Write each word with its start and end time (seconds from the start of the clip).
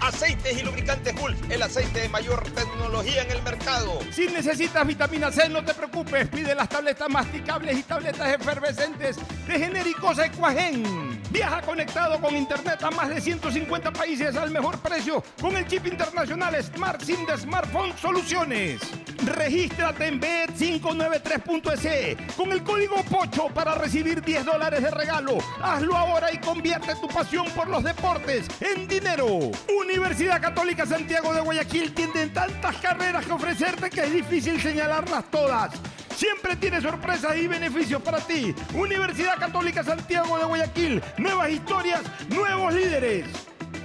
Aceites 0.00 0.58
y 0.58 0.64
lubricantes 0.64 1.14
Gulf, 1.14 1.38
el 1.50 1.62
aceite 1.62 2.00
de 2.00 2.08
mayor 2.08 2.42
tecnología 2.52 3.22
en 3.22 3.30
el 3.32 3.42
mercado. 3.42 3.98
Si 4.10 4.26
necesitas 4.28 4.86
vitamina 4.86 5.30
C, 5.30 5.48
no 5.48 5.62
te 5.62 5.74
preocupes. 5.74 6.26
Pide 6.28 6.54
las 6.54 6.68
tabletas 6.68 7.08
masticables 7.08 7.78
y 7.78 7.82
tabletas 7.82 8.34
efervescentes 8.34 9.16
de 9.46 9.58
genéricos 9.58 10.18
Equagen. 10.18 11.20
Viaja 11.30 11.62
conectado 11.62 12.20
con 12.20 12.36
internet 12.36 12.82
a 12.82 12.90
más 12.90 13.08
de 13.08 13.20
150 13.20 13.92
países 13.92 14.36
al 14.36 14.50
mejor 14.50 14.80
precio 14.80 15.22
con 15.40 15.56
el 15.56 15.64
chip 15.68 15.86
internacional 15.86 16.60
Smart 16.60 17.00
SIM 17.00 17.24
de 17.24 17.38
Smartphone 17.38 17.96
Soluciones. 17.96 18.80
Regístrate 19.24 20.08
en 20.08 20.20
bet593.es 20.20 22.34
con 22.34 22.50
el 22.50 22.64
código 22.64 22.96
POCHO 23.04 23.48
para 23.54 23.76
recibir 23.76 24.22
10 24.22 24.44
dólares 24.44 24.82
de 24.82 24.90
regalo. 24.90 25.38
Hazlo 25.62 25.96
ahora 25.96 26.32
y 26.32 26.38
convierte 26.38 26.96
tu 26.96 27.06
pasión 27.06 27.46
por 27.50 27.68
los 27.68 27.84
deportes 27.84 28.48
en 28.60 28.88
dinero. 28.88 29.52
Universidad 29.80 30.42
Católica 30.42 30.84
Santiago 30.84 31.32
de 31.32 31.42
Guayaquil 31.42 31.94
tiene 31.94 32.26
tantas 32.26 32.74
carreras 32.78 33.24
que 33.24 33.32
ofrecerte 33.32 33.88
que 33.88 34.00
es 34.00 34.12
difícil 34.12 34.60
señalarlas 34.60 35.30
todas. 35.30 35.70
Siempre 36.14 36.56
tiene 36.56 36.80
sorpresas 36.80 37.36
y 37.36 37.46
beneficios 37.46 38.02
para 38.02 38.20
ti. 38.20 38.54
Universidad 38.74 39.38
Católica 39.38 39.82
Santiago 39.82 40.38
de 40.38 40.44
Guayaquil. 40.44 41.02
Nuevas 41.18 41.50
historias, 41.50 42.02
nuevos 42.28 42.74
líderes. 42.74 43.26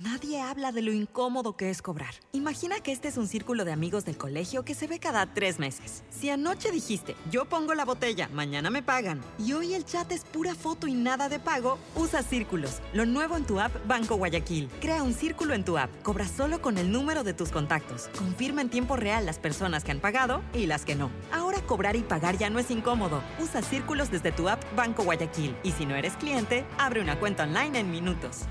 Nadie 0.00 0.40
habla 0.40 0.72
de 0.72 0.80
lo 0.80 0.94
incómodo 0.94 1.58
que 1.58 1.68
es 1.68 1.82
cobrar. 1.82 2.14
Imagina 2.32 2.80
que 2.80 2.90
este 2.90 3.08
es 3.08 3.18
un 3.18 3.28
círculo 3.28 3.66
de 3.66 3.72
amigos 3.72 4.06
del 4.06 4.16
colegio 4.16 4.64
que 4.64 4.74
se 4.74 4.86
ve 4.86 4.98
cada 4.98 5.26
tres 5.34 5.58
meses. 5.58 6.04
Si 6.08 6.30
anoche 6.30 6.72
dijiste, 6.72 7.14
yo 7.30 7.44
pongo 7.44 7.74
la 7.74 7.84
botella, 7.84 8.30
mañana 8.32 8.70
me 8.70 8.82
pagan, 8.82 9.20
y 9.38 9.52
hoy 9.52 9.74
el 9.74 9.84
chat 9.84 10.10
es 10.10 10.24
pura 10.24 10.54
foto 10.54 10.86
y 10.86 10.94
nada 10.94 11.28
de 11.28 11.38
pago, 11.38 11.78
usa 11.96 12.22
círculos. 12.22 12.80
Lo 12.94 13.04
nuevo 13.04 13.36
en 13.36 13.44
tu 13.44 13.60
app 13.60 13.72
Banco 13.86 14.16
Guayaquil. 14.16 14.70
Crea 14.80 15.02
un 15.02 15.12
círculo 15.12 15.52
en 15.52 15.66
tu 15.66 15.76
app. 15.76 15.90
Cobra 16.02 16.26
solo 16.26 16.62
con 16.62 16.78
el 16.78 16.90
número 16.90 17.22
de 17.22 17.34
tus 17.34 17.50
contactos. 17.50 18.08
Confirma 18.16 18.62
en 18.62 18.70
tiempo 18.70 18.96
real 18.96 19.26
las 19.26 19.38
personas 19.38 19.84
que 19.84 19.90
han 19.90 20.00
pagado 20.00 20.40
y 20.54 20.64
las 20.64 20.86
que 20.86 20.94
no. 20.94 21.10
Ahora 21.30 21.60
cobrar 21.66 21.94
y 21.94 22.00
pagar 22.00 22.38
ya 22.38 22.48
no 22.48 22.58
es 22.58 22.70
incómodo. 22.70 23.22
Usa 23.38 23.60
círculos 23.60 24.10
desde 24.10 24.32
tu 24.32 24.48
app 24.48 24.64
Banco 24.74 25.02
Guayaquil. 25.04 25.54
Y 25.62 25.72
si 25.72 25.84
no 25.84 25.94
eres 25.94 26.14
cliente, 26.14 26.64
abre 26.78 27.02
una 27.02 27.20
cuenta 27.20 27.42
online 27.42 27.80
en 27.80 27.90
minutos. 27.90 28.46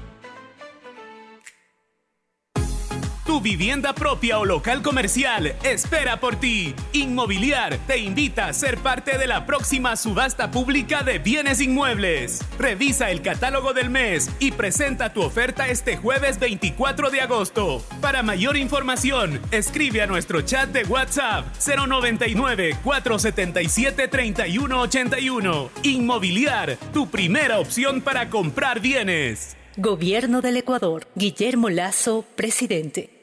Tu 3.30 3.40
vivienda 3.40 3.94
propia 3.94 4.40
o 4.40 4.44
local 4.44 4.82
comercial 4.82 5.54
espera 5.62 6.20
por 6.20 6.38
ti. 6.38 6.74
Inmobiliar 6.94 7.78
te 7.86 8.00
invita 8.00 8.48
a 8.48 8.54
ser 8.54 8.80
parte 8.80 9.20
de 9.20 9.28
la 9.28 9.46
próxima 9.46 9.96
subasta 9.98 10.50
pública 10.50 11.04
de 11.04 11.20
bienes 11.20 11.62
inmuebles. 11.62 12.44
Revisa 12.58 13.12
el 13.12 13.22
catálogo 13.22 13.74
del 13.74 13.92
mes 13.92 14.32
y 14.40 14.52
presenta 14.52 15.14
tu 15.14 15.22
oferta 15.22 15.68
este 15.68 15.96
jueves 15.96 16.40
24 16.40 17.12
de 17.12 17.22
agosto. 17.22 17.84
Para 18.02 18.24
mayor 18.24 18.58
información, 18.58 19.40
escribe 19.52 20.02
a 20.02 20.08
nuestro 20.08 20.42
chat 20.42 20.72
de 20.72 20.86
WhatsApp 20.86 21.46
099 21.64 22.78
477 22.84 24.08
3181. 24.08 25.70
Inmobiliar, 25.84 26.78
tu 26.92 27.12
primera 27.12 27.60
opción 27.60 28.02
para 28.02 28.32
comprar 28.32 28.80
bienes. 28.80 29.56
Gobierno 29.78 30.42
del 30.42 30.58
Ecuador. 30.58 31.06
Guillermo 31.14 31.70
Lazo, 31.70 32.26
presidente. 32.36 33.19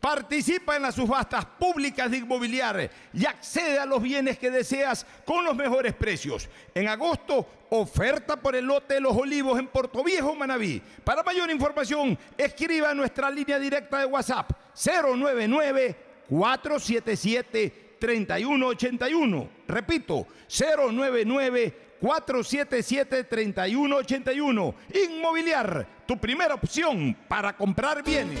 Participa 0.00 0.76
en 0.76 0.82
las 0.82 0.94
subastas 0.94 1.44
públicas 1.44 2.10
de 2.10 2.16
inmobiliar 2.16 2.90
y 3.12 3.26
accede 3.26 3.78
a 3.78 3.84
los 3.84 4.00
bienes 4.02 4.38
que 4.38 4.50
deseas 4.50 5.04
con 5.26 5.44
los 5.44 5.54
mejores 5.54 5.92
precios. 5.92 6.48
En 6.74 6.88
agosto, 6.88 7.46
oferta 7.68 8.36
por 8.36 8.56
el 8.56 8.64
lote 8.64 8.94
de 8.94 9.00
los 9.00 9.14
olivos 9.14 9.58
en 9.58 9.68
Puerto 9.68 10.02
Viejo, 10.02 10.34
Manabí. 10.34 10.80
Para 11.04 11.22
mayor 11.22 11.50
información, 11.50 12.18
escriba 12.38 12.90
a 12.90 12.94
nuestra 12.94 13.30
línea 13.30 13.58
directa 13.58 13.98
de 13.98 14.06
WhatsApp 14.06 14.50
099 14.74 15.96
477 16.30 17.96
3181. 18.00 19.48
Repito, 19.68 20.26
099 20.48 21.74
477 22.00 23.24
3181. 23.24 24.74
Inmobiliar, 24.94 25.86
tu 26.06 26.16
primera 26.16 26.54
opción 26.54 27.14
para 27.28 27.54
comprar 27.54 28.02
bienes. 28.02 28.40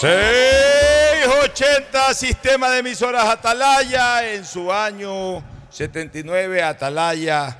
680 0.00 2.12
Sistema 2.12 2.68
de 2.68 2.80
Emisoras 2.80 3.24
Atalaya 3.24 4.30
en 4.30 4.44
su 4.44 4.70
año 4.70 5.42
79 5.70 6.62
Atalaya 6.62 7.56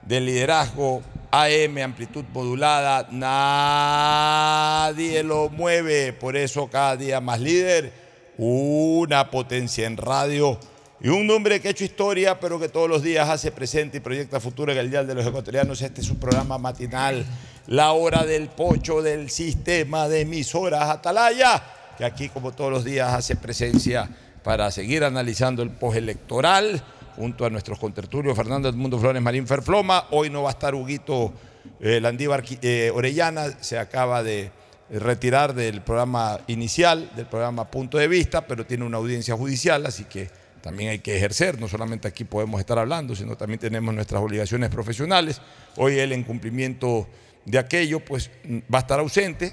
de 0.00 0.18
liderazgo 0.18 1.02
AM 1.30 1.76
amplitud 1.76 2.24
modulada 2.32 3.06
nadie 3.10 5.22
lo 5.22 5.50
mueve 5.50 6.14
por 6.14 6.38
eso 6.38 6.68
cada 6.68 6.96
día 6.96 7.20
más 7.20 7.38
líder 7.38 7.92
una 8.38 9.30
potencia 9.30 9.86
en 9.86 9.98
radio 9.98 10.58
y 11.00 11.08
un 11.08 11.26
nombre 11.26 11.60
que 11.60 11.68
ha 11.68 11.70
hecho 11.70 11.84
historia 11.84 12.40
pero 12.40 12.58
que 12.58 12.68
todos 12.68 12.88
los 12.88 13.02
días 13.02 13.28
hace 13.28 13.52
presente 13.52 13.98
y 13.98 14.00
proyecta 14.00 14.40
futuro 14.40 14.72
en 14.72 14.78
el 14.78 14.90
Dial 14.90 15.06
de 15.06 15.14
los 15.14 15.26
Ecuatorianos 15.26 15.80
este 15.80 16.00
es 16.00 16.06
su 16.06 16.18
programa 16.18 16.58
matinal 16.58 17.24
la 17.66 17.92
hora 17.92 18.24
del 18.24 18.48
pocho 18.48 19.02
del 19.02 19.30
sistema 19.30 20.08
de 20.08 20.22
emisoras 20.22 20.88
Atalaya 20.90 21.62
que 21.96 22.04
aquí 22.04 22.28
como 22.28 22.52
todos 22.52 22.70
los 22.70 22.84
días 22.84 23.12
hace 23.12 23.36
presencia 23.36 24.08
para 24.42 24.70
seguir 24.70 25.04
analizando 25.04 25.62
el 25.62 25.70
postelectoral 25.70 26.82
junto 27.16 27.44
a 27.44 27.50
nuestros 27.50 27.78
contertulios 27.78 28.36
Fernando 28.36 28.68
Edmundo 28.68 28.98
Flores 28.98 29.20
Marín 29.20 29.46
Ferfloma. 29.46 30.06
Hoy 30.12 30.30
no 30.30 30.44
va 30.44 30.50
a 30.50 30.52
estar 30.52 30.74
Huguito 30.74 31.32
eh, 31.80 32.00
Landívar 32.00 32.44
eh, 32.62 32.92
Orellana, 32.94 33.60
se 33.60 33.78
acaba 33.78 34.22
de 34.22 34.52
retirar 34.90 35.52
del 35.54 35.82
programa 35.82 36.38
inicial, 36.46 37.10
del 37.16 37.26
programa 37.26 37.70
Punto 37.70 37.98
de 37.98 38.08
Vista, 38.08 38.46
pero 38.46 38.64
tiene 38.64 38.84
una 38.84 38.96
audiencia 38.96 39.36
judicial, 39.36 39.84
así 39.84 40.04
que 40.04 40.30
también 40.60 40.90
hay 40.90 40.98
que 40.98 41.16
ejercer, 41.16 41.60
no 41.60 41.68
solamente 41.68 42.08
aquí 42.08 42.24
podemos 42.24 42.60
estar 42.60 42.78
hablando, 42.78 43.14
sino 43.14 43.36
también 43.36 43.60
tenemos 43.60 43.94
nuestras 43.94 44.22
obligaciones 44.22 44.70
profesionales. 44.70 45.40
Hoy 45.76 45.98
él 45.98 46.12
en 46.12 46.24
cumplimiento 46.24 47.08
de 47.44 47.58
aquello, 47.58 48.00
pues 48.00 48.30
va 48.72 48.78
a 48.78 48.80
estar 48.80 49.00
ausente. 49.00 49.52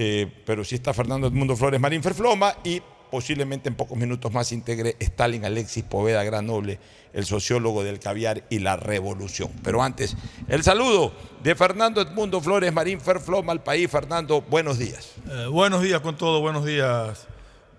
Eh, 0.00 0.30
pero 0.44 0.64
sí 0.64 0.76
está 0.76 0.94
Fernando 0.94 1.26
Edmundo 1.26 1.56
Flores 1.56 1.80
Marín 1.80 2.02
Ferfloma 2.02 2.54
y 2.62 2.80
posiblemente 3.10 3.68
en 3.68 3.74
pocos 3.74 3.96
minutos 3.96 4.32
más 4.32 4.52
integre 4.52 4.96
Stalin 5.00 5.44
Alexis 5.44 5.82
Poveda 5.82 6.22
Granoble, 6.22 6.78
el 7.12 7.24
sociólogo 7.24 7.82
del 7.82 7.98
caviar 7.98 8.44
y 8.50 8.58
la 8.58 8.76
revolución. 8.76 9.50
Pero 9.64 9.82
antes, 9.82 10.16
el 10.46 10.62
saludo 10.62 11.12
de 11.42 11.54
Fernando 11.54 12.00
Edmundo 12.00 12.40
Flores 12.40 12.72
Marín 12.72 13.00
Ferfloma 13.00 13.52
al 13.52 13.62
país. 13.62 13.90
Fernando, 13.90 14.42
buenos 14.42 14.78
días. 14.78 15.14
Eh, 15.28 15.46
buenos 15.50 15.82
días 15.82 16.00
con 16.00 16.16
todo, 16.16 16.40
buenos 16.40 16.64
días, 16.64 17.26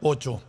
Ocho. 0.01 0.41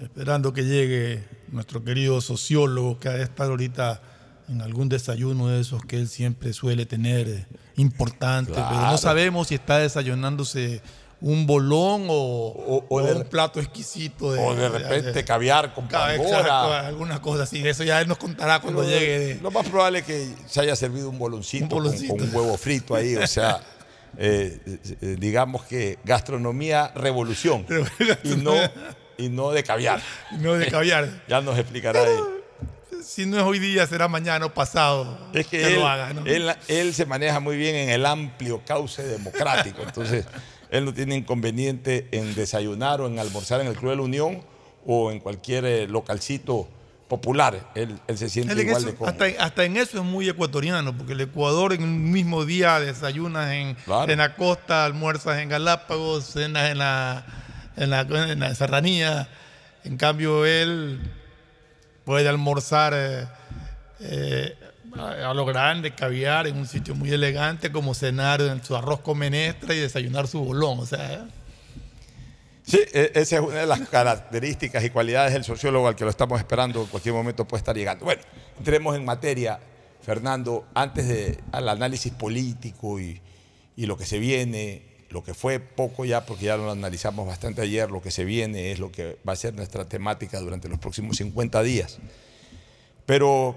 Esperando 0.00 0.52
que 0.52 0.62
llegue 0.62 1.22
nuestro 1.52 1.84
querido 1.84 2.20
sociólogo 2.20 2.98
que 2.98 3.08
ha 3.08 3.12
de 3.12 3.24
estar 3.24 3.48
ahorita 3.48 4.00
en 4.48 4.62
algún 4.62 4.88
desayuno 4.88 5.48
de 5.48 5.60
esos 5.60 5.84
que 5.84 5.96
él 5.96 6.08
siempre 6.08 6.52
suele 6.52 6.86
tener 6.86 7.46
importante, 7.76 8.52
pero 8.52 8.80
no 8.80 8.98
sabemos 8.98 9.48
si 9.48 9.54
está 9.54 9.78
desayunándose 9.78 10.82
un 11.20 11.46
bolón 11.46 12.06
o, 12.08 12.84
o 12.88 13.02
un 13.02 13.24
plato 13.24 13.60
exquisito. 13.60 14.32
De, 14.32 14.40
o 14.40 14.54
de 14.54 14.68
repente 14.68 15.24
caviar 15.24 15.74
con 15.74 15.86
pangora. 15.86 16.86
alguna 16.86 17.20
cosa 17.20 17.42
así. 17.44 17.66
Eso 17.66 17.84
ya 17.84 18.00
él 18.00 18.08
nos 18.08 18.18
contará 18.18 18.60
cuando 18.60 18.82
Pero, 18.82 18.90
llegue. 18.98 19.38
Lo 19.42 19.50
más 19.50 19.68
probable 19.68 20.00
es 20.00 20.04
que 20.06 20.34
se 20.46 20.60
haya 20.60 20.74
servido 20.74 21.10
un 21.10 21.18
boloncito, 21.18 21.68
con- 21.68 21.84
boloncito. 21.84 22.16
Con, 22.16 22.28
un 22.28 22.34
huevo 22.34 22.56
frito 22.56 22.94
ahí, 22.94 23.16
o 23.16 23.26
sea, 23.26 23.60
eh, 24.16 24.58
eh, 25.00 25.16
digamos 25.18 25.64
que 25.64 25.98
gastronomía 26.04 26.88
revolución 26.94 27.66
y 28.24 28.36
no, 28.36 28.54
y 29.20 29.28
no 29.28 29.50
de 29.50 29.62
caviar. 29.62 30.00
No 30.38 30.54
de 30.54 30.66
caviar. 30.68 31.08
ya 31.28 31.40
nos 31.40 31.58
explicará 31.58 32.02
él. 32.02 32.20
si 33.04 33.26
no 33.26 33.36
es 33.38 33.42
hoy 33.44 33.58
día, 33.58 33.86
será 33.86 34.08
mañana 34.08 34.46
o 34.46 34.54
pasado. 34.54 35.18
Es 35.32 35.46
que 35.46 35.58
que 35.60 35.66
él, 35.68 35.74
lo 35.76 35.88
haga, 35.88 36.12
¿no? 36.14 36.24
él, 36.26 36.50
él 36.68 36.94
se 36.94 37.06
maneja 37.06 37.40
muy 37.40 37.56
bien 37.56 37.74
en 37.76 37.88
el 37.90 38.06
amplio 38.06 38.62
cauce 38.66 39.02
democrático, 39.02 39.82
entonces 39.82 40.24
él 40.70 40.84
no 40.84 40.92
tiene 40.94 41.16
inconveniente 41.16 42.08
en 42.12 42.34
desayunar 42.34 43.00
o 43.00 43.06
en 43.06 43.18
almorzar 43.18 43.60
en 43.60 43.66
el 43.66 43.74
Club 43.74 43.90
de 43.90 43.96
la 43.96 44.02
Unión 44.02 44.42
o 44.86 45.10
en 45.10 45.20
cualquier 45.20 45.64
eh, 45.64 45.86
localcito 45.88 46.68
popular. 47.08 47.72
Él, 47.74 47.98
él 48.06 48.16
se 48.18 48.28
siente 48.30 48.52
Él 48.52 48.60
igual 48.60 48.76
eso- 48.82 48.86
de 48.86 48.94
cómodo. 48.94 49.10
hasta, 49.10 49.44
hasta 49.44 49.64
en 49.64 49.76
eso 49.76 49.98
es 49.98 50.04
muy 50.04 50.28
ecuatoriano, 50.28 50.96
porque 50.96 51.12
el 51.14 51.20
Ecuador 51.22 51.72
en 51.72 51.82
un 51.82 52.10
mismo 52.12 52.44
día 52.44 52.78
desayunas 52.78 53.50
en, 53.52 53.74
Claro. 53.84 54.12
en 54.12 54.18
la 54.18 54.36
costa, 54.36 54.84
almuerzas 54.84 55.38
en 55.40 55.48
Galápagos, 55.48 56.24
cenas 56.26 56.70
en 56.70 56.78
la, 56.78 57.26
en 57.84 57.90
la, 58.40 58.54
serranía. 58.54 59.28
En 59.84 59.96
cambio, 59.96 60.46
él 60.46 61.00
puede 62.04 62.28
almorzar 62.28 62.92
eh, 62.94 63.26
eh, 64.00 64.54
a 64.96 65.32
lo 65.34 65.44
grande, 65.46 65.94
caviar 65.94 66.46
en 66.46 66.56
un 66.56 66.66
sitio 66.66 66.94
muy 66.94 67.10
elegante, 67.12 67.72
como 67.72 67.94
cenar 67.94 68.40
en 68.40 68.62
su 68.62 68.76
arroz 68.76 69.00
con 69.00 69.18
menestra 69.18 69.74
y 69.74 69.78
desayunar 69.78 70.26
su 70.28 70.44
bolón. 70.44 70.80
O 70.80 70.86
sea, 70.86 71.26
Sí, 72.62 72.78
e- 72.92 73.10
esa 73.14 73.36
es 73.36 73.42
una 73.42 73.56
de 73.60 73.66
las 73.66 73.80
características 73.88 74.84
y 74.84 74.90
cualidades 74.90 75.32
del 75.32 75.42
sociólogo 75.42 75.88
al 75.88 75.96
que 75.96 76.04
lo 76.04 76.10
estamos 76.10 76.38
esperando. 76.38 76.82
En 76.82 76.86
cualquier 76.86 77.14
momento 77.14 77.44
puede 77.44 77.58
estar 77.60 77.76
llegando. 77.76 78.04
Bueno, 78.04 78.22
entremos 78.58 78.94
en 78.94 79.04
materia, 79.04 79.58
Fernando, 80.02 80.66
antes 80.74 81.08
de 81.08 81.40
al 81.50 81.68
análisis 81.68 82.12
político 82.12 83.00
y, 83.00 83.20
y 83.74 83.86
lo 83.86 83.96
que 83.96 84.06
se 84.06 84.18
viene, 84.18 84.82
lo 85.10 85.24
que 85.24 85.34
fue 85.34 85.58
poco 85.58 86.04
ya, 86.04 86.24
porque 86.24 86.46
ya 86.46 86.56
lo 86.56 86.70
analizamos 86.70 87.26
bastante 87.26 87.62
ayer, 87.62 87.90
lo 87.90 88.00
que 88.00 88.10
se 88.10 88.24
viene 88.24 88.70
es 88.70 88.78
lo 88.78 88.92
que 88.92 89.18
va 89.28 89.32
a 89.32 89.36
ser 89.36 89.54
nuestra 89.54 89.88
temática 89.88 90.38
durante 90.38 90.68
los 90.68 90.78
próximos 90.78 91.16
50 91.16 91.62
días. 91.62 91.98
Pero 93.06 93.56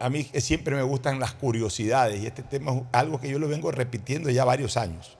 a 0.00 0.10
mí 0.10 0.24
siempre 0.40 0.74
me 0.74 0.82
gustan 0.82 1.20
las 1.20 1.34
curiosidades 1.34 2.20
y 2.20 2.26
este 2.26 2.42
tema 2.42 2.72
es 2.72 2.82
algo 2.92 3.20
que 3.20 3.30
yo 3.30 3.38
lo 3.38 3.48
vengo 3.48 3.70
repitiendo 3.70 4.28
ya 4.30 4.44
varios 4.44 4.76
años. 4.76 5.16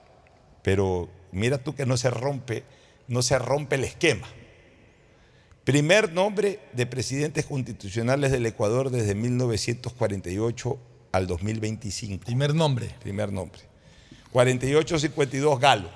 Pero 0.62 1.08
mira 1.30 1.58
tú 1.58 1.74
que 1.76 1.86
no 1.86 1.96
se 1.96 2.10
rompe, 2.10 2.64
no 3.06 3.22
se 3.22 3.38
rompe 3.38 3.76
el 3.76 3.84
esquema. 3.84 4.26
Primer 5.62 6.12
nombre 6.12 6.60
de 6.72 6.86
presidentes 6.86 7.46
constitucionales 7.46 8.32
del 8.32 8.46
Ecuador 8.46 8.90
desde 8.90 9.14
1948 9.14 10.78
al 11.12 11.26
2025. 11.26 12.24
primer 12.24 12.54
nombre. 12.54 12.94
Primer 13.00 13.32
nombre. 13.32 13.67
48-52 14.32 15.58
Galo. 15.58 15.90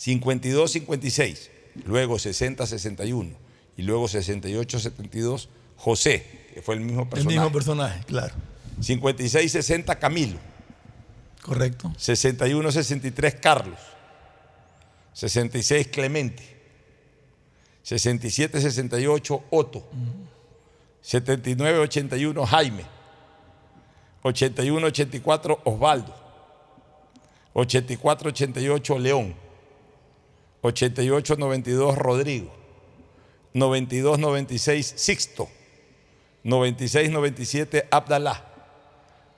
52-56. 0.00 1.48
Luego 1.84 2.16
60-61. 2.16 3.34
Y 3.76 3.82
luego 3.82 4.06
68-72 4.06 5.48
José, 5.76 6.48
que 6.52 6.62
fue 6.62 6.74
el 6.74 6.80
mismo 6.80 7.02
El 7.02 7.08
personaje. 7.08 7.36
mismo 7.36 7.52
personaje, 7.52 8.02
claro. 8.04 8.34
56-60 8.80 9.98
Camilo. 9.98 10.38
Correcto. 11.42 11.88
61-63 11.96 13.40
Carlos. 13.40 13.78
66 15.14 15.88
Clemente. 15.88 16.42
67-68 17.84 19.42
Otto. 19.50 19.88
79-81 21.04 22.44
Jaime. 22.44 22.84
81-84 24.22 25.58
Osvaldo. 25.64 26.27
84-88 27.58 28.98
León. 28.98 29.34
88-92 30.62 31.94
Rodrigo. 31.96 32.52
92-96 33.54 34.82
Sixto. 34.96 35.48
96-97 36.44 37.86
Abdalá. 37.90 38.44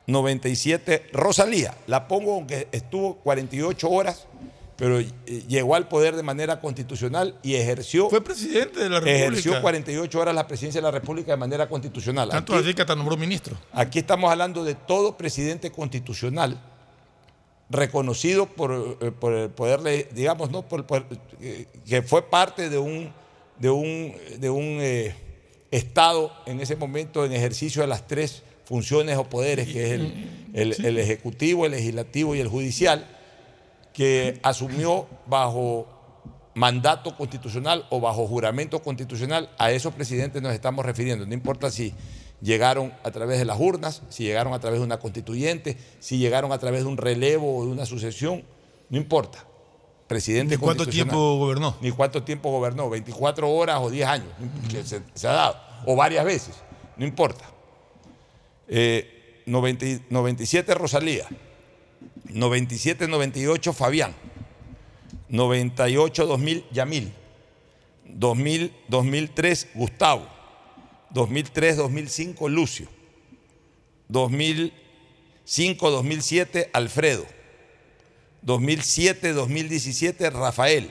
97 0.06 1.10
Rosalía. 1.12 1.74
La 1.86 2.08
pongo 2.08 2.34
aunque 2.34 2.68
estuvo 2.72 3.16
48 3.16 3.88
horas, 3.88 4.26
pero 4.76 4.98
eh, 4.98 5.12
llegó 5.46 5.74
al 5.76 5.88
poder 5.88 6.16
de 6.16 6.22
manera 6.22 6.60
constitucional 6.60 7.38
y 7.42 7.54
ejerció. 7.54 8.10
Fue 8.10 8.22
presidente 8.22 8.80
de 8.80 8.88
la 8.88 9.00
República. 9.00 9.26
Ejerció 9.28 9.60
48 9.62 10.18
horas 10.20 10.34
la 10.34 10.46
presidencia 10.46 10.80
de 10.80 10.84
la 10.86 10.90
República 10.90 11.30
de 11.32 11.36
manera 11.36 11.68
constitucional. 11.68 12.28
Tanto 12.30 12.54
Aquí- 12.54 12.64
así 12.64 12.74
que 12.74 12.82
hasta 12.82 12.96
nombró 12.96 13.16
ministro. 13.16 13.56
Aquí 13.72 14.00
estamos 14.00 14.30
hablando 14.30 14.64
de 14.64 14.74
todo 14.74 15.16
presidente 15.16 15.70
constitucional 15.70 16.60
reconocido 17.70 18.46
por, 18.46 18.98
eh, 19.00 19.10
por 19.12 19.32
el 19.32 19.48
poder, 19.50 20.08
digamos, 20.12 20.50
¿no? 20.50 20.62
Por, 20.62 20.84
que 21.86 22.02
fue 22.02 22.28
parte 22.28 22.68
de 22.68 22.78
un, 22.78 23.12
de 23.58 23.70
un, 23.70 24.12
de 24.38 24.50
un 24.50 24.78
eh, 24.80 25.14
Estado 25.70 26.32
en 26.46 26.60
ese 26.60 26.74
momento 26.74 27.24
en 27.24 27.32
ejercicio 27.32 27.80
de 27.82 27.86
las 27.88 28.06
tres 28.08 28.42
funciones 28.64 29.16
o 29.16 29.24
poderes, 29.24 29.68
que 29.68 29.86
es 29.86 29.92
el, 29.92 30.30
el- 30.52 30.84
el 30.84 30.98
Ejecutivo, 30.98 31.64
el 31.64 31.72
Legislativo 31.72 32.34
y 32.34 32.40
el 32.40 32.48
Judicial, 32.48 33.06
que 33.92 34.40
asumió 34.42 35.06
bajo 35.26 35.86
mandato 36.54 37.16
constitucional 37.16 37.86
o 37.90 38.00
bajo 38.00 38.26
juramento 38.26 38.82
constitucional, 38.82 39.48
a 39.58 39.70
esos 39.70 39.94
presidentes 39.94 40.42
nos 40.42 40.52
estamos 40.52 40.84
refiriendo. 40.84 41.24
No 41.24 41.34
importa 41.34 41.70
si 41.70 41.94
llegaron 42.42 42.92
a 43.04 43.10
través 43.10 43.38
de 43.38 43.44
las 43.44 43.58
urnas, 43.60 44.02
si 44.08 44.24
llegaron 44.24 44.52
a 44.54 44.58
través 44.60 44.80
de 44.80 44.84
una 44.86 44.98
constituyente, 44.98 45.76
si 45.98 46.18
llegaron 46.18 46.52
a 46.52 46.58
través 46.58 46.82
de 46.82 46.86
un 46.88 46.96
relevo 46.96 47.56
o 47.58 47.64
de 47.66 47.70
una 47.72 47.86
sucesión, 47.86 48.42
no 48.88 48.96
importa. 48.98 49.44
Presidente 50.06 50.56
¿Y 50.56 50.58
cuánto 50.58 50.86
tiempo 50.86 51.36
gobernó? 51.38 51.76
Ni 51.80 51.90
cuánto 51.92 52.22
tiempo 52.24 52.50
gobernó, 52.50 52.90
24 52.90 53.48
horas 53.48 53.78
o 53.80 53.90
10 53.90 54.08
años, 54.08 54.28
que 54.68 54.82
se, 54.84 55.02
se 55.14 55.28
ha 55.28 55.32
dado, 55.32 55.56
o 55.86 55.94
varias 55.94 56.24
veces, 56.24 56.56
no 56.96 57.04
importa. 57.06 57.44
Eh, 58.68 59.42
90 59.46 59.84
y- 59.86 60.02
97 60.10 60.74
Rosalía, 60.74 61.26
97-98 62.28 63.72
Fabián, 63.72 64.14
98-2000 65.30 66.64
Yamil, 66.72 67.12
2000-2003 68.18 69.68
Gustavo, 69.74 70.26
2003-2005 71.14 72.48
Lucio, 72.48 72.88
2005-2007 75.46 76.68
Alfredo, 76.72 77.26
2007-2017 78.44 80.30
Rafael, 80.32 80.90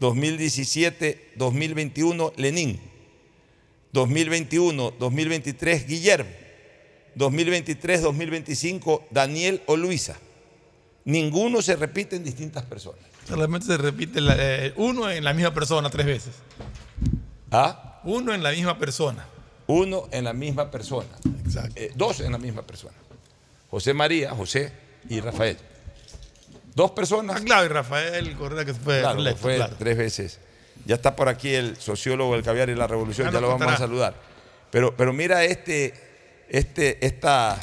2017-2021 0.00 2.32
Lenín, 2.36 2.80
2021-2023 3.92 5.86
Guillermo, 5.86 6.30
2023-2025 7.16 9.02
Daniel 9.10 9.62
o 9.66 9.76
Luisa. 9.76 10.16
Ninguno 11.04 11.60
se 11.62 11.76
repite 11.76 12.16
en 12.16 12.24
distintas 12.24 12.64
personas. 12.64 13.04
Solamente 13.28 13.66
se 13.66 13.76
repite 13.76 14.20
la- 14.20 14.36
eh, 14.38 14.72
uno 14.76 15.08
en 15.10 15.22
la 15.22 15.32
misma 15.34 15.52
persona 15.54 15.88
tres 15.90 16.06
veces. 16.06 16.34
¿Ah? 17.50 17.93
Uno 18.04 18.34
en 18.34 18.42
la 18.42 18.50
misma 18.50 18.78
persona. 18.78 19.26
Uno 19.66 20.08
en 20.10 20.24
la 20.24 20.32
misma 20.32 20.70
persona. 20.70 21.08
Eh, 21.74 21.92
dos 21.94 22.20
en 22.20 22.32
la 22.32 22.38
misma 22.38 22.62
persona. 22.62 22.94
José 23.70 23.94
María, 23.94 24.30
José 24.30 24.72
y 25.08 25.20
Rafael. 25.20 25.56
Dos 26.74 26.90
personas. 26.90 27.36
Ah, 27.40 27.44
claro, 27.44 27.64
y 27.64 27.68
Rafael 27.68 28.36
Correa 28.36 28.64
que 28.64 28.74
fue 28.74 29.00
Claro, 29.00 29.16
reelecto, 29.16 29.40
fue 29.40 29.56
claro. 29.56 29.76
tres 29.78 29.96
veces. 29.96 30.40
Ya 30.86 30.96
está 30.96 31.16
por 31.16 31.28
aquí 31.28 31.54
el 31.54 31.76
sociólogo 31.76 32.34
del 32.34 32.42
caviar 32.42 32.68
y 32.68 32.74
la 32.74 32.86
revolución, 32.86 33.32
Ya 33.32 33.40
lo 33.40 33.48
vamos 33.48 33.66
a 33.72 33.76
saludar. 33.76 34.14
Pero, 34.70 34.96
pero 34.96 35.12
mira 35.12 35.44
este, 35.44 35.94
este, 36.48 37.04
esta 37.06 37.58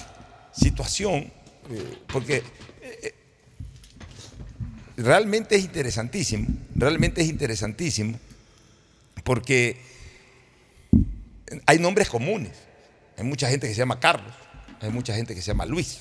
situación, 0.54 1.32
eh, 1.70 1.98
porque 2.12 2.42
eh, 2.82 3.14
realmente 4.98 5.56
es 5.56 5.64
interesantísimo, 5.64 6.48
realmente 6.76 7.22
es 7.22 7.28
interesantísimo, 7.28 8.18
porque 9.24 9.91
hay 11.66 11.80
nombres 11.80 12.10
comunes. 12.10 12.52
Hay 13.18 13.24
mucha 13.24 13.50
gente 13.50 13.68
que 13.68 13.74
se 13.74 13.80
llama 13.80 14.00
Carlos, 14.00 14.34
hay 14.80 14.90
mucha 14.90 15.14
gente 15.14 15.36
que 15.36 15.42
se 15.42 15.48
llama 15.48 15.66
Luis, 15.66 16.00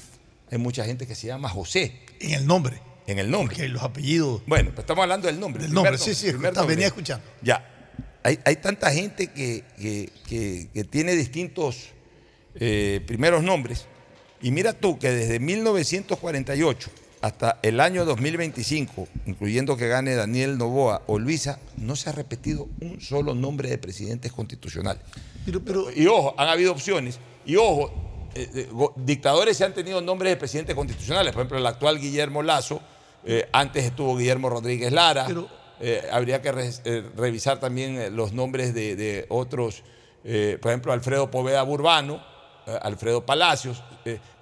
hay 0.51 0.59
mucha 0.59 0.85
gente 0.85 1.07
que 1.07 1.15
se 1.15 1.27
llama 1.27 1.49
José. 1.49 2.01
En 2.21 2.33
el 2.33 2.47
nombre. 2.47 2.81
En 3.07 3.19
el 3.19 3.31
nombre. 3.31 3.55
Porque 3.57 3.69
los 3.69 3.83
apellidos. 3.83 4.43
Bueno, 4.47 4.71
pues 4.71 4.81
estamos 4.81 5.03
hablando 5.03 5.27
del 5.27 5.41
nombre. 5.41 5.63
Del 5.65 5.73
nombre, 5.73 5.99
sí, 5.99 6.15
sí, 6.15 6.29
primer 6.31 6.55
nombre. 6.55 6.75
venía 6.77 6.87
escuchando. 6.87 7.25
Ya. 7.43 7.67
Hay, 8.23 8.39
hay 8.45 8.57
tanta 8.57 8.91
gente 8.93 9.29
que, 9.29 9.65
que- 9.79 10.11
que- 10.29 10.69
que 10.73 10.85
tiene 10.85 11.15
distintos 11.17 11.89
eh, 12.55 13.01
primeros 13.07 13.43
nombres. 13.43 13.87
Y 14.43 14.51
mira 14.53 14.73
tú 14.73 14.99
que 14.99 15.11
desde 15.11 15.39
1948 15.41 16.91
hasta 17.23 17.59
el 17.63 17.81
año 17.81 18.05
2025, 18.05 19.07
incluyendo 19.27 19.77
que 19.77 19.89
gane 19.89 20.15
Daniel 20.15 20.57
Novoa 20.57 21.03
o 21.07 21.19
Luisa, 21.19 21.59
no 21.77 21.95
se 21.97 22.09
ha 22.09 22.13
repetido 22.13 22.69
un 22.81 23.01
solo 23.01 23.35
nombre 23.35 23.69
de 23.69 23.79
presidentes 23.79 24.33
constitucionales. 24.33 25.03
Pero, 25.45 25.61
pero, 25.63 25.91
Y 25.95 26.07
ojo, 26.07 26.35
han 26.39 26.49
habido 26.49 26.73
opciones. 26.73 27.19
Y 27.45 27.57
ojo, 27.57 27.93
eh, 28.35 28.49
eh, 28.55 28.69
dictadores 28.97 29.57
se 29.57 29.65
han 29.65 29.75
tenido 29.75 30.01
nombres 30.01 30.31
de 30.33 30.37
presidentes 30.37 30.75
constitucionales. 30.75 31.33
Por 31.33 31.41
ejemplo, 31.43 31.59
el 31.59 31.67
actual 31.67 31.99
Guillermo 32.01 32.43
Lazo, 32.43 32.81
eh, 33.25 33.49
antes 33.53 33.85
estuvo 33.85 34.17
Guillermo 34.17 34.49
Rodríguez 34.49 34.93
Lara. 34.93 35.27
Habría 36.13 36.43
que 36.43 36.53
re- 36.53 36.71
revisar 37.17 37.59
también 37.59 38.15
los 38.15 38.33
nombres 38.33 38.75
de, 38.75 38.97
de 38.97 39.27
otros, 39.31 39.83
por 40.23 40.71
ejemplo, 40.71 40.93
Alfredo 40.93 41.31
Poveda 41.31 41.63
Burbano, 41.63 42.23
Alfredo 42.83 43.25
Palacios. 43.25 43.83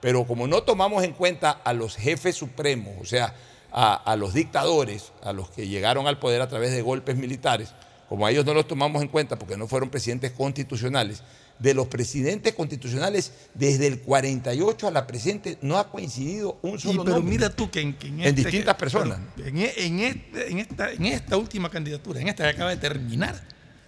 Pero 0.00 0.24
como 0.26 0.46
no 0.46 0.62
tomamos 0.62 1.04
en 1.04 1.12
cuenta 1.12 1.50
a 1.50 1.72
los 1.72 1.96
jefes 1.96 2.36
supremos, 2.36 2.94
o 3.00 3.04
sea, 3.04 3.34
a, 3.72 3.94
a 3.94 4.16
los 4.16 4.32
dictadores, 4.34 5.12
a 5.22 5.32
los 5.32 5.50
que 5.50 5.68
llegaron 5.68 6.06
al 6.06 6.18
poder 6.18 6.40
a 6.42 6.48
través 6.48 6.70
de 6.72 6.82
golpes 6.82 7.16
militares, 7.16 7.72
como 8.08 8.24
a 8.26 8.30
ellos 8.30 8.46
no 8.46 8.54
los 8.54 8.66
tomamos 8.66 9.02
en 9.02 9.08
cuenta 9.08 9.38
porque 9.38 9.56
no 9.56 9.66
fueron 9.68 9.90
presidentes 9.90 10.32
constitucionales, 10.32 11.22
de 11.58 11.74
los 11.74 11.88
presidentes 11.88 12.54
constitucionales 12.54 13.32
desde 13.54 13.88
el 13.88 14.00
48 14.00 14.86
a 14.86 14.90
la 14.92 15.08
presente 15.08 15.58
no 15.60 15.76
ha 15.76 15.90
coincidido 15.90 16.56
un 16.62 16.76
y, 16.76 16.78
solo 16.78 17.02
pero 17.04 17.16
nombre. 17.16 17.32
mira 17.36 17.50
tú 17.50 17.68
que 17.68 17.80
en, 17.80 17.94
que 17.98 18.06
En 18.06 18.20
este- 18.20 18.32
distintas 18.42 18.76
personas. 18.76 19.18
En, 19.44 19.58
e- 19.58 19.74
en 19.76 19.98
este- 19.98 20.52
en 20.52 20.58
esta, 20.60 20.92
en 20.92 21.04
esta 21.06 21.36
última 21.36 21.68
candidatura, 21.68 22.20
en 22.20 22.28
esta 22.28 22.44
que 22.44 22.50
acaba 22.50 22.70
de 22.70 22.76
terminar, 22.76 23.42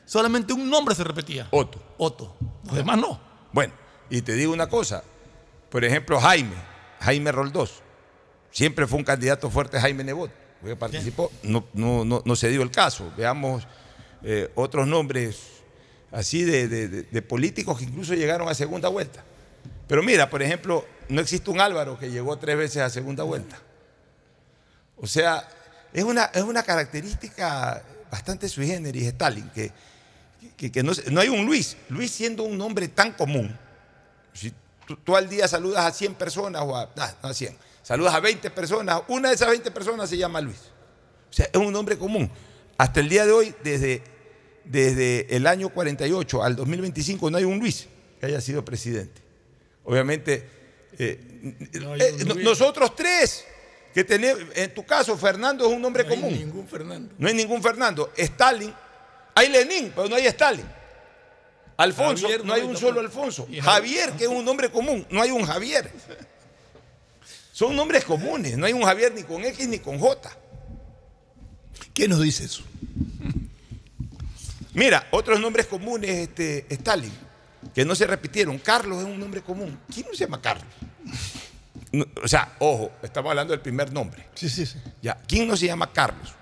solamente 0.05 0.52
un 0.52 0.69
nombre 0.69 0.95
se 0.97 1.05
repetía. 1.05 1.47
Otto. 1.52 1.81
Otto. 1.97 2.37
Los 2.64 2.75
demás 2.75 2.99
no. 2.99 3.21
Bueno, 3.52 3.73
y 4.11 4.21
te 4.23 4.33
digo 4.35 4.52
una 4.52 4.69
cosa, 4.69 5.05
por 5.71 5.85
ejemplo, 5.85 6.21
Jaime, 6.21 6.55
Jaime 7.00 7.33
Roldós, 7.33 7.83
siempre 8.50 8.87
fue 8.87 8.99
un 8.99 9.05
candidato 9.05 9.49
fuerte 9.50 9.81
Jaime 9.81 10.05
Nebot, 10.05 10.31
que 10.65 10.77
participó, 10.77 11.31
no, 11.43 11.67
no, 11.73 12.05
no, 12.05 12.23
no 12.25 12.37
se 12.37 12.49
dio 12.50 12.62
el 12.62 12.71
caso. 12.71 13.12
Veamos 13.17 13.67
eh, 14.23 14.50
otros 14.55 14.87
nombres 14.87 15.39
así 16.12 16.43
de, 16.45 16.69
de- 16.69 16.89
de- 16.89 17.03
de 17.05 17.23
políticos 17.23 17.79
que 17.79 17.85
incluso 17.85 18.15
llegaron 18.15 18.49
a 18.49 18.55
segunda 18.55 18.89
vuelta. 18.89 19.25
Pero 19.87 20.03
mira, 20.03 20.29
por 20.29 20.43
ejemplo, 20.43 20.85
no 21.09 21.21
existe 21.21 21.50
un 21.50 21.61
Álvaro 21.61 21.99
que 21.99 22.11
llegó 22.11 22.37
tres 22.39 22.57
veces 22.57 22.83
a 22.83 22.91
segunda 22.91 23.23
vuelta. 23.25 23.59
O 24.97 25.07
sea, 25.07 25.49
es 25.93 26.05
una, 26.05 26.25
es 26.27 26.43
una 26.43 26.62
característica 26.62 27.83
bastante 28.11 28.49
sui 28.49 28.67
generis 28.67 29.07
Stalin, 29.09 29.49
que, 29.55 29.73
que, 30.57 30.71
que 30.71 30.83
no, 30.83 30.93
no 31.11 31.21
hay 31.21 31.29
un 31.29 31.47
Luis. 31.47 31.77
Luis 31.89 32.11
siendo 32.11 32.43
un 32.45 32.59
nombre 32.59 32.89
tan 32.89 33.12
común. 33.12 33.57
Si 34.33 34.53
tú, 34.90 34.97
tú 34.97 35.16
al 35.16 35.28
día 35.28 35.47
saludas 35.47 35.85
a 35.87 35.92
100 35.92 36.14
personas 36.14 36.62
o 36.64 36.76
a, 36.76 36.90
nah, 36.97 37.11
no 37.23 37.28
a 37.28 37.35
100, 37.35 37.56
saludas 37.82 38.12
a 38.14 38.18
20 38.20 38.50
personas, 38.50 39.02
una 39.09 39.28
de 39.28 39.37
esas 39.37 39.49
20 39.49 39.70
personas 39.70 40.11
se 40.11 40.16
llama 40.16 40.40
Luis. 40.40 40.59
O 40.59 41.32
sea, 41.32 41.47
es 41.52 41.56
un 41.56 41.73
nombre 41.73 41.97
común. 41.97 42.28
Hasta 42.76 42.99
el 42.99 43.09
día 43.09 43.25
de 43.25 43.30
hoy, 43.30 43.54
desde, 43.62 44.02
desde 44.64 45.35
el 45.37 45.47
año 45.47 45.68
48 45.68 46.42
al 46.42 46.56
2025, 46.56 47.30
no 47.30 47.38
hay 47.38 47.44
un 47.44 47.61
Luis 47.61 47.87
que 48.18 48.26
haya 48.26 48.40
sido 48.40 48.64
presidente. 48.64 49.23
Obviamente, 49.85 50.49
eh, 50.99 51.20
eh, 51.73 52.25
no- 52.26 52.35
nosotros 52.35 52.97
tres, 52.97 53.44
que 53.94 54.02
tenemos, 54.02 54.42
en 54.56 54.75
tu 54.75 54.85
caso, 54.85 55.16
Fernando 55.16 55.66
es 55.68 55.73
un 55.73 55.80
nombre 55.82 56.02
No 56.04 56.11
hay 56.11 56.16
común. 56.20 56.35
ningún 56.37 56.66
Fernando. 56.66 57.14
No 57.16 57.28
hay 57.28 57.35
ningún 57.35 57.62
Fernando. 57.62 58.12
Stalin, 58.16 58.75
hay 59.37 59.49
Lenin, 59.49 59.92
pero 59.94 60.09
no 60.09 60.16
hay 60.16 60.26
Stalin. 60.26 60.66
Alfonso, 61.81 62.27
Javier, 62.27 62.45
no 62.45 62.53
hay 62.53 62.61
un 62.61 62.77
solo 62.77 63.01
Alfonso. 63.01 63.49
Javier, 63.63 64.13
que 64.13 64.25
es 64.25 64.31
un 64.31 64.45
nombre 64.45 64.71
común, 64.71 65.07
no 65.09 65.23
hay 65.23 65.31
un 65.31 65.47
Javier. 65.47 65.91
Son 67.53 67.75
nombres 67.75 68.05
comunes, 68.05 68.59
no 68.59 68.67
hay 68.67 68.75
un 68.75 68.83
Javier 68.83 69.15
ni 69.15 69.23
con 69.23 69.43
X 69.43 69.67
ni 69.67 69.79
con 69.79 69.99
J. 69.99 70.31
¿Qué 71.95 72.07
nos 72.07 72.21
dice 72.21 72.45
eso? 72.45 72.65
Mira, 74.75 75.09
otros 75.11 75.41
nombres 75.41 75.67
comunes, 75.67 76.11
este, 76.11 76.67
Stalin, 76.69 77.13
que 77.75 77.87
no 77.87 77.95
se 77.95 78.07
repitieron. 78.07 78.59
Carlos 78.59 78.99
es 78.99 79.07
un 79.07 79.19
nombre 79.19 79.41
común. 79.41 79.79
¿Quién 79.93 80.07
no 80.07 80.13
se 80.13 80.25
llama 80.25 80.41
Carlos? 80.43 80.73
No, 81.93 82.05
o 82.23 82.29
sea, 82.29 82.57
ojo, 82.59 82.93
estamos 83.03 83.31
hablando 83.31 83.53
del 83.53 83.61
primer 83.61 83.91
nombre. 83.91 84.29
Sí, 84.35 84.51
sí, 84.51 84.67
sí. 84.67 84.79
Ya, 85.01 85.17
¿quién 85.27 85.49
no 85.49 85.57
se 85.57 85.67
llama 85.67 85.91
Carlos? 85.91 86.35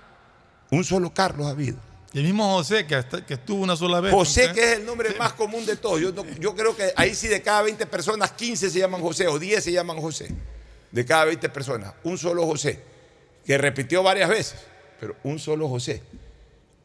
Un 0.69 0.83
solo 0.83 1.13
Carlos 1.13 1.47
ha 1.47 1.51
habido. 1.51 1.88
Y 2.13 2.19
el 2.19 2.23
mismo 2.25 2.55
José, 2.55 2.87
que, 2.87 2.95
hasta- 2.95 3.23
que 3.25 3.35
estuvo 3.35 3.61
una 3.61 3.75
sola 3.75 3.99
vez. 3.99 4.11
José, 4.13 4.47
¿no? 4.47 4.53
que 4.55 4.63
es 4.63 4.79
el 4.79 4.85
nombre 4.85 5.13
más 5.19 5.33
común 5.33 5.65
de 5.65 5.75
todos. 5.75 6.01
Yo, 6.01 6.11
no- 6.11 6.25
yo 6.39 6.55
creo 6.55 6.75
que 6.75 6.91
ahí 6.95 7.13
sí 7.13 7.27
de 7.27 7.41
cada 7.41 7.61
20 7.61 7.85
personas, 7.85 8.31
15 8.31 8.69
se 8.71 8.79
llaman 8.79 9.01
José 9.01 9.27
o 9.27 9.37
10 9.37 9.63
se 9.63 9.71
llaman 9.71 9.99
José. 10.01 10.29
De 10.91 11.05
cada 11.05 11.25
20 11.25 11.49
personas, 11.49 11.93
un 12.03 12.17
solo 12.17 12.45
José, 12.47 12.79
que 13.45 13.57
repitió 13.59 14.01
varias 14.01 14.27
veces, 14.27 14.55
pero 14.99 15.15
un 15.23 15.37
solo 15.37 15.67
José. 15.69 16.01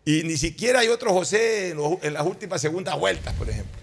Y 0.04 0.22
ni 0.24 0.36
siquiera 0.36 0.80
hay 0.80 0.88
otro 0.88 1.10
José 1.14 1.70
en, 1.70 1.78
los- 1.78 2.02
en 2.02 2.12
las 2.12 2.26
últimas 2.26 2.60
segundas 2.60 2.98
vueltas, 2.98 3.32
por 3.34 3.48
ejemplo. 3.48 3.80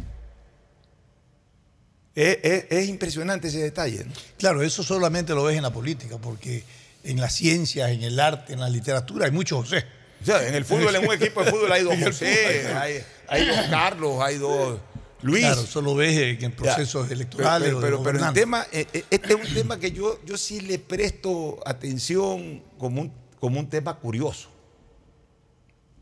Es, 2.14 2.38
es- 2.44 2.66
es 2.70 2.88
impresionante 2.90 3.48
ese 3.48 3.60
detalle. 3.60 4.04
¿no? 4.06 4.12
Claro, 4.38 4.62
eso 4.62 4.84
solamente 4.84 5.34
lo 5.34 5.44
ves 5.44 5.58
en 5.58 5.64
la 5.64 5.72
política, 5.74 6.18
porque 6.20 6.64
en 7.04 7.20
las 7.20 7.34
ciencias, 7.34 7.90
en 7.90 8.04
el 8.04 8.20
arte, 8.20 8.54
en 8.54 8.60
la 8.60 8.70
literatura 8.70 9.26
hay 9.26 9.32
muchos 9.32 9.60
José. 9.70 9.86
O 10.22 10.26
sea, 10.26 10.48
en 10.48 10.56
el 10.56 10.66
fútbol, 10.66 10.96
en 10.96 11.08
un 11.08 11.14
equipo 11.14 11.44
de 11.44 11.52
fútbol 11.52 11.72
hay 11.72 11.84
dos 11.84 11.94
En 11.98 12.04
José, 12.04 12.74
hay, 12.76 13.04
hay 13.28 13.46
dos 13.48 13.58
Carlos, 13.70 14.22
hay 14.22 14.38
dos 14.38 14.80
Luis. 15.22 15.46
Claro, 15.46 15.62
eso 15.62 15.82
lo 15.82 15.96
ves 15.96 16.18
en 16.18 16.40
Ya. 16.40 16.56
procesos 16.56 17.12
electorales. 17.12 17.76
Pero, 17.80 18.08
el 18.10 18.34
tema, 18.34 18.66
eh, 18.72 18.88
eh, 18.94 19.04
este 19.10 19.34
es 19.34 19.50
un 19.50 19.54
tema 19.54 19.80
que 19.80 19.92
yo, 19.92 20.20
yo 20.26 20.38
sí 20.38 20.62
le 20.62 20.80
presto 20.80 21.60
atención 21.66 22.64
como 22.78 23.02
un, 23.02 23.14
como 23.40 23.60
un 23.60 23.70
tema 23.70 23.96
curioso. 23.98 24.50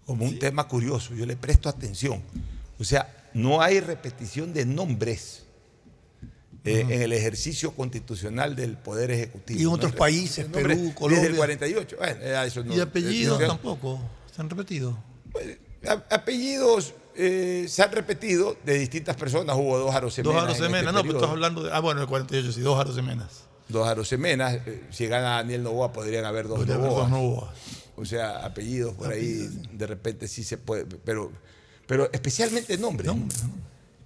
Como 0.05 0.25
un 0.25 0.39
tema 0.39 0.67
curioso, 0.67 1.13
yo 1.13 1.25
le 1.25 1.35
presto 1.35 1.69
atención. 1.69 2.21
O 2.79 2.83
sea, 2.83 3.13
no 3.33 3.61
hay 3.61 3.79
repetición 3.79 4.53
de 4.53 4.65
nombres 4.65 5.43
eh, 6.65 6.85
en 6.89 7.01
el 7.01 7.13
ejercicio 7.13 7.71
constitucional 7.71 8.55
del 8.55 8.77
Poder 8.77 9.11
Ejecutivo. 9.11 9.59
Y 9.59 9.63
en 9.63 9.67
No 9.69 9.73
otros 9.75 9.93
países, 9.93 10.49
nombres 10.49 10.77
Perú, 10.77 10.93
Colombia. 10.93 11.19
Desde 11.21 11.31
el 11.31 11.37
48. 11.37 11.95
Bueno, 11.97 12.19
ya 12.21 12.45
eso 12.45 12.63
no- 12.63 12.75
Y 12.75 12.79
apellidos 12.79 13.39
tampoco. 13.39 13.99
Se 14.35 14.41
han 14.41 14.49
repetido. 14.49 14.97
a- 15.87 16.15
Apellidos 16.15 16.93
eh, 17.15 17.65
se 17.67 17.81
han 17.83 17.91
repetido 17.91 18.55
de 18.65 18.77
distintas 18.79 19.15
personas. 19.15 19.55
Hubo 19.57 19.77
dos 19.77 19.93
arosemenas. 19.93 20.33
Dos 20.35 20.43
en 20.43 20.51
este 20.51 20.63
Arosemenas. 20.65 20.93
no, 20.93 21.01
pero 21.03 21.15
estás 21.17 21.29
hablando 21.31 21.63
de. 21.63 21.71
Ah, 21.73 21.79
bueno, 21.79 22.01
el 22.01 22.07
48, 22.07 22.51
sí, 22.51 22.61
dos 22.61 22.79
Arosemenas. 22.79 23.43
dos 23.67 23.87
Arosemenas. 23.87 24.59
eh, 24.65 24.83
Si 24.91 25.07
gana 25.07 25.31
Daniel 25.37 25.63
Novoa, 25.63 25.91
podrían 25.93 26.25
haber 26.25 26.47
dos 26.47 26.57
Podría 26.59 26.75
haber 26.75 26.87
Novoas. 26.87 27.09
dos 27.09 27.19
Novoas. 27.19 27.55
O 27.97 28.05
sea, 28.05 28.45
apellidos 28.45 28.93
por 28.95 29.11
ahí, 29.11 29.49
de 29.73 29.87
repente 29.87 30.27
sí 30.29 30.43
se 30.45 30.57
puede. 30.57 30.85
Pero, 30.85 31.31
pero 31.87 32.09
especialmente 32.13 32.77
nombres. 32.77 33.11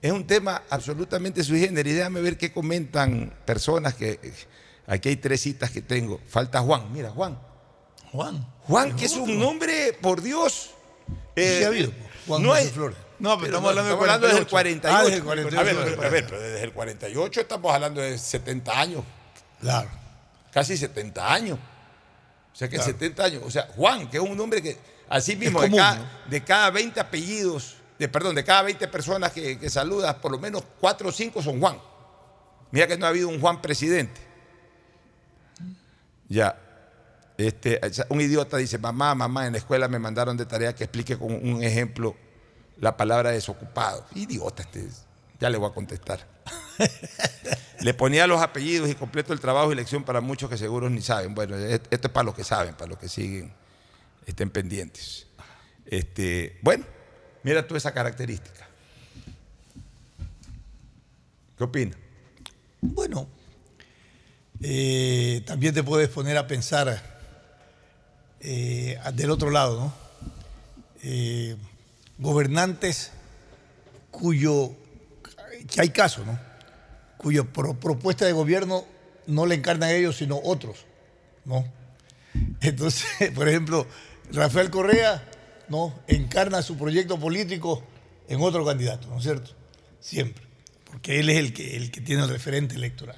Es 0.04 0.12
un 0.12 0.28
tema 0.28 0.64
absolutamente 0.70 1.42
sui 1.46 1.62
generis. 1.62 1.96
Déjame 1.96 2.20
ver 2.20 2.38
qué 2.38 2.52
comentan 2.52 3.34
personas 3.46 3.94
que. 3.94 4.20
Aquí 4.86 5.08
hay 5.08 5.16
tres 5.16 5.40
citas 5.40 5.72
que 5.72 5.82
tengo. 5.82 6.20
Falta 6.28 6.60
Juan. 6.60 6.92
Mira, 6.92 7.10
Juan. 7.10 7.40
Juan. 8.12 8.46
Juan, 8.68 8.96
que 8.98 9.06
es 9.06 9.14
un 9.14 9.40
nombre, 9.40 9.98
por 10.02 10.22
Dios. 10.22 10.72
eh, 11.38 11.56
Sí 11.60 11.64
ha 11.64 11.68
habido, 11.68 11.94
Juan 12.28 12.44
no 12.44 12.54
hay, 12.54 12.68
Flores. 12.68 12.98
No, 13.18 13.38
pero 13.40 13.48
estamos 13.48 13.70
hablando 13.70 13.88
del 13.88 13.94
estamos 13.94 14.02
hablando 14.04 14.28
desde 14.28 14.40
el 14.40 14.48
48. 14.48 14.84
48. 14.84 15.00
Ah, 15.00 15.04
desde 15.04 15.16
el 15.16 15.24
48, 15.24 15.60
A 15.60 15.64
ver, 15.64 15.76
pero, 15.96 16.02
a 16.04 16.10
ver, 16.10 16.26
pero 16.26 16.42
desde 16.42 16.64
el 16.64 16.74
48 16.74 17.42
estamos 17.42 17.74
hablando 17.74 18.02
de 18.02 18.18
70 18.18 18.80
años. 18.80 19.04
Claro. 19.62 19.90
Casi 20.52 20.76
70 20.76 21.34
años. 21.34 21.60
O 22.54 22.56
sea 22.56 22.68
que 22.68 22.78
70 22.78 23.24
años. 23.24 23.44
O 23.46 23.50
sea, 23.50 23.70
Juan, 23.76 24.10
que 24.10 24.18
es 24.18 24.24
un 24.24 24.36
nombre 24.36 24.62
que, 24.62 24.78
así 25.08 25.38
mismo, 25.38 25.60
común, 25.60 25.72
de, 25.72 25.78
cada, 25.78 25.96
¿no? 25.96 26.06
de 26.30 26.44
cada 26.44 26.70
20 26.72 27.00
apellidos, 27.00 27.78
de, 28.00 28.08
perdón, 28.10 28.36
de 28.36 28.44
cada 28.44 28.64
20 28.64 28.88
personas 28.88 29.32
que, 29.32 29.70
saludas, 29.70 30.16
por 30.16 30.32
lo 30.32 30.40
menos 30.40 30.64
4 30.80 31.10
o 31.10 31.12
5 31.12 31.42
son 31.42 31.60
Juan. 31.60 31.78
Mira 32.72 32.88
que 32.88 32.98
no 32.98 33.06
ha 33.06 33.10
habido 33.10 33.30
un 33.30 33.40
Juan 33.40 33.62
presidente. 33.62 34.20
Ya. 36.28 36.60
Este, 37.38 37.80
un 38.10 38.22
idiota 38.22 38.58
dice, 38.58 38.78
mamá, 38.78 39.16
mamá, 39.16 39.48
en 39.48 39.54
la 39.54 39.60
escuela 39.60 39.88
me 39.88 40.00
mandaron 40.00 40.38
de 40.38 40.46
tarea 40.46 40.74
que 40.76 40.84
explique 40.84 41.18
con 41.18 41.34
un 41.34 41.64
ejemplo 41.64 42.16
la 42.80 42.98
palabra 42.98 43.32
desocupado. 43.32 44.06
Idiota, 44.16 44.64
este, 44.64 44.88
ya 45.40 45.50
le 45.50 45.58
voy 45.58 45.70
a 45.70 45.74
contestar. 45.74 46.26
le 47.80 47.94
ponía 47.94 48.28
los 48.28 48.42
apellidos 48.42 48.90
y 48.90 48.96
completo 48.96 49.34
el 49.34 49.40
trabajo 49.40 49.72
y 49.72 49.76
lección 49.76 50.04
para 50.04 50.22
muchos 50.22 50.50
que 50.50 50.58
seguros 50.58 50.92
ni 50.92 51.02
saben. 51.02 51.36
Bueno, 51.36 51.58
e- 51.58 51.76
esto 51.76 52.08
es 52.08 52.14
para 52.14 52.26
los 52.26 52.36
que 52.36 52.44
saben, 52.44 52.76
para 52.76 52.90
los 52.90 52.98
que 52.98 53.10
siguen, 53.10 53.54
estén 54.26 54.50
pendientes. 54.50 55.28
Este, 55.86 56.60
bueno, 56.62 56.86
mira 57.44 57.68
tú 57.68 57.76
esa 57.76 57.94
característica. 57.94 58.68
¿Qué 61.58 61.64
opinas? 61.64 61.98
Bueno, 62.82 63.28
eh, 64.62 65.42
también 65.46 65.74
te 65.74 65.84
puedes 65.84 66.10
poner 66.10 66.38
a 66.38 66.48
pensar 66.48 67.02
eh, 68.40 69.00
del 69.14 69.30
otro 69.32 69.50
lado, 69.52 69.80
¿no? 69.80 69.94
Eh, 71.04 71.56
gobernantes 72.18 73.12
cuyo, 74.12 74.72
que 75.70 75.82
hay 75.82 75.90
casos, 75.90 76.26
¿no? 76.26 76.40
Cuya 77.18 77.44
pro- 77.44 77.80
propuesta 77.80 78.26
de 78.26 78.32
gobierno 78.32 78.86
no 79.28 79.46
le 79.46 79.56
encarnan 79.56 79.90
ellos, 79.92 80.18
sino 80.18 80.40
otros, 80.44 80.86
¿no? 81.46 81.66
Entonces, 82.62 83.32
por 83.36 83.48
ejemplo, 83.48 83.86
Rafael 84.32 84.70
Correa, 84.70 85.24
¿no? 85.70 85.94
Encarna 86.08 86.62
su 86.62 86.78
proyecto 86.78 87.20
político 87.20 87.84
en 88.28 88.42
otro 88.42 88.66
candidato, 88.66 89.08
¿no 89.08 89.18
es 89.18 89.24
cierto? 89.24 89.52
Siempre, 90.00 90.44
porque 90.90 91.20
él 91.20 91.30
es 91.30 91.38
el 91.38 91.54
que, 91.54 91.76
el 91.78 91.92
que 91.92 92.02
tiene 92.02 92.24
el 92.24 92.30
referente 92.30 92.76
electoral. 92.76 93.18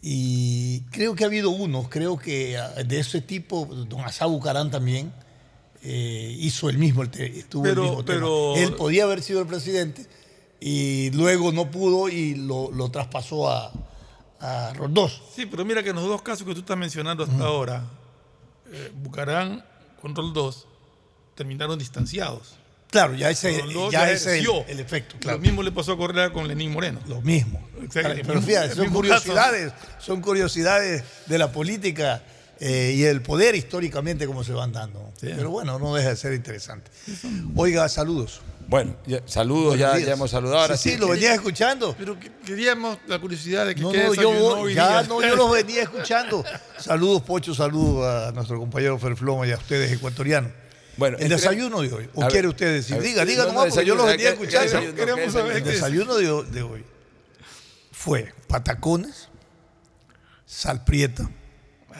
Y 0.00 0.80
creo 0.90 1.14
que 1.14 1.24
ha 1.24 1.28
habido 1.28 1.50
unos, 1.50 1.88
creo 1.88 2.18
que 2.18 2.56
ah, 2.58 2.70
de 2.82 2.98
ese 3.00 3.20
tipo, 3.20 3.66
don 3.66 4.00
Asá 4.00 4.26
Bucarán 4.26 4.70
también 4.70 5.12
eh, 5.82 6.36
hizo 6.40 6.68
el 6.68 6.78
mismo, 6.78 7.04
estuvo 7.04 7.62
Pero- 7.62 7.82
el 7.82 7.88
mismo 7.88 8.04
tema. 8.04 8.18
pero- 8.18 8.56
Él 8.56 8.74
podía 8.74 9.04
haber 9.04 9.22
sido 9.22 9.40
el 9.40 9.46
presidente 9.46 10.06
y 10.60 11.10
luego 11.10 11.52
no 11.52 11.70
pudo 11.70 12.08
y 12.08 12.34
lo, 12.34 12.70
lo 12.72 12.90
traspasó 12.90 13.48
a, 13.48 13.72
a 14.40 14.72
Rondós. 14.74 15.22
Sí, 15.36 15.46
pero 15.46 15.64
mira 15.64 15.82
que 15.84 15.90
en 15.90 15.96
los 15.96 16.06
dos 16.06 16.22
casos 16.22 16.46
que 16.46 16.54
tú 16.54 16.60
estás 16.60 16.76
mencionando 16.76 17.22
hasta 17.24 17.44
ahora, 17.44 17.84
eh, 18.72 18.90
Bucarán 19.02 19.64
con 20.00 20.14
Roldós 20.16 20.66
terminaron 21.34 21.78
distanciados. 21.78 22.54
Claro, 22.90 23.14
ya 23.14 23.30
ese, 23.30 23.58
Roldós 23.58 23.90
ya 23.90 24.10
ese 24.10 24.38
es 24.38 24.46
el, 24.68 24.78
efecto. 24.78 25.16
Claro. 25.18 25.38
Lo 25.38 25.42
mismo 25.42 25.62
le 25.62 25.72
pasó 25.72 25.92
a 25.92 25.96
Correa 25.96 26.30
con 26.30 26.46
Lenín 26.46 26.70
Moreno. 26.72 27.00
Lo 27.08 27.22
mismo. 27.22 27.66
Exacto. 27.82 28.20
Pero 28.26 28.42
fíjate, 28.42 28.74
son 28.74 28.90
curiosidades, 28.90 29.72
son 29.98 30.20
curiosidades 30.20 31.02
de 31.26 31.38
la 31.38 31.50
política 31.50 32.22
eh, 32.60 32.92
y 32.94 33.04
el 33.04 33.22
poder 33.22 33.54
históricamente 33.54 34.26
como 34.26 34.44
se 34.44 34.52
van 34.52 34.72
dando. 34.72 35.10
Pero 35.20 35.50
bueno, 35.50 35.78
no 35.78 35.94
deja 35.94 36.10
de 36.10 36.16
ser 36.16 36.34
interesante. 36.34 36.90
Oiga, 37.56 37.88
saludos. 37.88 38.42
Bueno, 38.68 38.94
ya- 39.06 39.22
saludos, 39.26 39.78
ya, 39.78 39.98
ya 39.98 40.12
hemos 40.12 40.30
saludado. 40.30 40.60
Ahora 40.60 40.76
sí, 40.76 40.90
sí. 40.90 40.94
sí, 40.94 41.00
lo 41.00 41.08
venía 41.08 41.34
escuchando. 41.34 41.94
Pero 41.98 42.20
que- 42.20 42.30
queríamos 42.44 42.98
la 43.06 43.18
curiosidad 43.18 43.66
de 43.66 43.74
que 43.74 43.80
No, 43.80 43.90
no, 43.90 44.14
yo 44.14 44.68
ya 44.68 45.02
no, 45.04 45.22
yo 45.22 45.34
los 45.34 45.50
venía 45.50 45.82
escuchando. 45.82 46.44
Saludos, 46.78 47.22
Pocho, 47.22 47.54
saludos 47.54 48.04
a 48.28 48.32
nuestro 48.32 48.58
compañero 48.58 48.98
Ferfloma 48.98 49.46
y 49.46 49.52
a 49.52 49.56
ustedes 49.56 49.90
ecuatorianos. 49.92 50.52
Bueno, 50.96 51.16
el 51.18 51.28
desayuno 51.28 51.80
de 51.80 51.92
hoy. 51.92 52.08
¿O 52.14 52.24
A 52.24 52.28
quiere 52.28 52.48
usted 52.48 52.74
decir? 52.74 52.94
a 52.94 52.98
ver, 52.98 53.06
Diga, 53.08 53.24
diga 53.24 53.42
no, 53.44 53.48
no, 53.48 53.54
nomás, 53.54 53.70
porque 53.74 53.86
yo 53.86 53.94
los 53.94 54.06
desayuno, 54.06 54.12
venía 54.12 54.16
¿qué- 54.16 54.36
qué 54.36 54.42
escuchando. 54.44 54.64
desayuno? 54.72 54.94
Queremos 54.96 55.24
¿Qué 55.24 55.30
saber 55.30 55.56
El 55.56 55.64
desayuno 55.64 56.14
de, 56.16 56.50
de 56.50 56.62
hoy 56.62 56.84
fue 57.92 58.34
patacones, 58.48 59.28
sal 60.46 60.84
prieta. 60.84 61.28